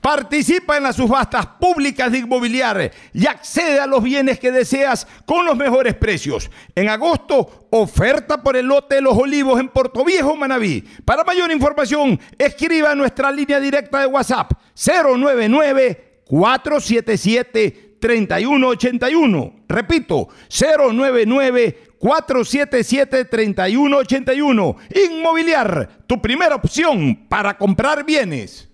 Participa 0.00 0.76
en 0.76 0.84
las 0.84 0.96
subastas 0.96 1.46
públicas 1.46 2.10
de 2.10 2.18
inmobiliaria 2.18 2.90
y 3.12 3.26
accede 3.26 3.80
a 3.80 3.86
los 3.86 4.02
bienes 4.02 4.38
que 4.38 4.50
deseas 4.50 5.06
con 5.26 5.44
los 5.44 5.56
mejores 5.56 5.94
precios. 5.94 6.50
En 6.74 6.88
agosto, 6.88 7.66
oferta 7.70 8.42
por 8.42 8.56
el 8.56 8.66
lote 8.66 8.96
de 8.96 9.02
los 9.02 9.16
olivos 9.16 9.60
en 9.60 9.68
Puerto 9.68 10.04
Viejo, 10.04 10.36
Manabí. 10.36 10.82
Para 11.04 11.24
mayor 11.24 11.52
información, 11.52 12.18
escriba 12.38 12.92
a 12.92 12.94
nuestra 12.94 13.30
línea 13.30 13.60
directa 13.60 14.00
de 14.00 14.06
WhatsApp 14.06 14.52
099 14.74 16.22
477 16.24 17.96
3181. 18.00 19.52
Repito, 19.68 20.28
099 20.48 21.90
477-3181. 22.00 24.76
Inmobiliar, 25.10 25.90
tu 26.06 26.22
primera 26.22 26.54
opción 26.54 27.26
para 27.28 27.58
comprar 27.58 28.04
bienes. 28.04 28.69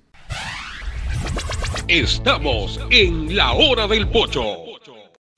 Estamos 1.88 2.80
en 2.90 3.36
la 3.36 3.52
hora 3.52 3.86
del 3.86 4.08
pocho. 4.08 4.42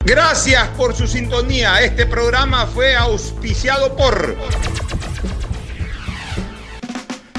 Gracias 0.05 0.67
por 0.77 0.95
su 0.95 1.07
sintonía. 1.07 1.83
Este 1.83 2.07
programa 2.07 2.67
fue 2.67 2.97
auspiciado 2.97 3.95
por... 3.97 4.37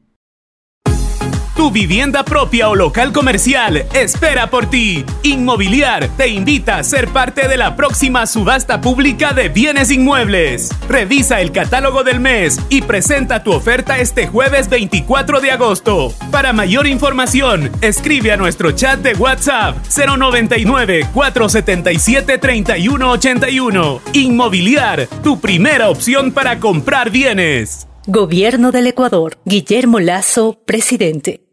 Tu 1.55 1.69
vivienda 1.69 2.25
propia 2.25 2.67
o 2.69 2.75
local 2.75 3.13
comercial 3.13 3.85
espera 3.93 4.49
por 4.49 4.71
ti. 4.71 5.05
Inmobiliar 5.21 6.09
te 6.17 6.27
invita 6.27 6.77
a 6.77 6.83
ser 6.83 7.09
parte 7.09 7.47
de 7.47 7.57
la 7.57 7.75
próxima 7.75 8.25
subasta 8.25 8.81
pública 8.81 9.33
de 9.33 9.49
bienes 9.49 9.91
inmuebles. 9.91 10.71
Revisa 10.89 11.41
el 11.41 11.51
catálogo 11.51 12.03
del 12.03 12.19
mes 12.19 12.59
y 12.69 12.81
presenta 12.81 13.43
tu 13.43 13.51
oferta 13.51 13.99
este 13.99 14.25
jueves 14.25 14.67
24 14.67 15.41
de 15.41 15.51
agosto. 15.51 16.11
Para 16.31 16.53
mayor 16.53 16.87
información, 16.87 17.71
escribe 17.81 18.31
a 18.31 18.37
nuestro 18.37 18.71
chat 18.71 18.99
de 18.99 19.13
WhatsApp 19.13 19.77
099 19.95 21.07
477 21.13 22.39
3181. 22.39 24.01
Inmobiliar, 24.13 25.07
tu 25.23 25.39
primera 25.39 25.89
opción 25.89 26.31
para 26.31 26.59
comprar 26.59 27.11
bienes. 27.11 27.87
Gobierno 28.07 28.73
del 28.73 28.87
Ecuador. 28.87 29.37
Guillermo 29.45 29.97
Lazo, 30.01 30.61
presidente. 30.65 31.45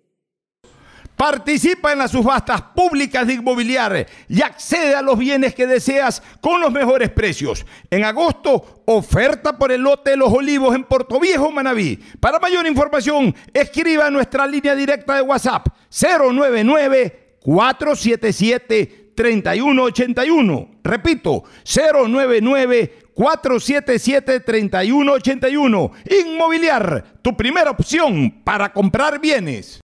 Participa 1.14 1.92
en 1.92 1.98
las 1.98 2.10
subastas 2.10 2.60
públicas 2.74 3.24
de 3.24 3.34
inmobiliar 3.34 4.04
y 4.28 4.42
accede 4.42 4.96
a 4.96 5.02
los 5.02 5.16
bienes 5.16 5.54
que 5.54 5.68
deseas 5.68 6.20
con 6.40 6.60
los 6.60 6.72
mejores 6.72 7.10
precios. 7.10 7.64
En 7.88 8.02
agosto, 8.02 8.82
oferta 8.86 9.56
por 9.56 9.70
el 9.70 9.82
lote 9.82 10.10
de 10.10 10.16
los 10.16 10.32
olivos 10.32 10.74
en 10.74 10.82
Puerto 10.82 11.20
Viejo, 11.20 11.52
Manabí. 11.52 12.00
Para 12.18 12.40
mayor 12.40 12.66
información, 12.66 13.32
escriba 13.54 14.06
a 14.06 14.10
nuestra 14.10 14.44
línea 14.44 14.74
directa 14.74 15.14
de 15.14 15.22
WhatsApp 15.22 15.68
099 15.90 17.36
477 17.44 19.12
3181. 19.14 20.70
Repito, 20.82 21.44
099 21.64 22.99
477-3181. 23.20 25.92
Inmobiliar, 26.24 27.04
tu 27.20 27.36
primera 27.36 27.70
opción 27.70 28.30
para 28.42 28.72
comprar 28.72 29.20
bienes. 29.20 29.78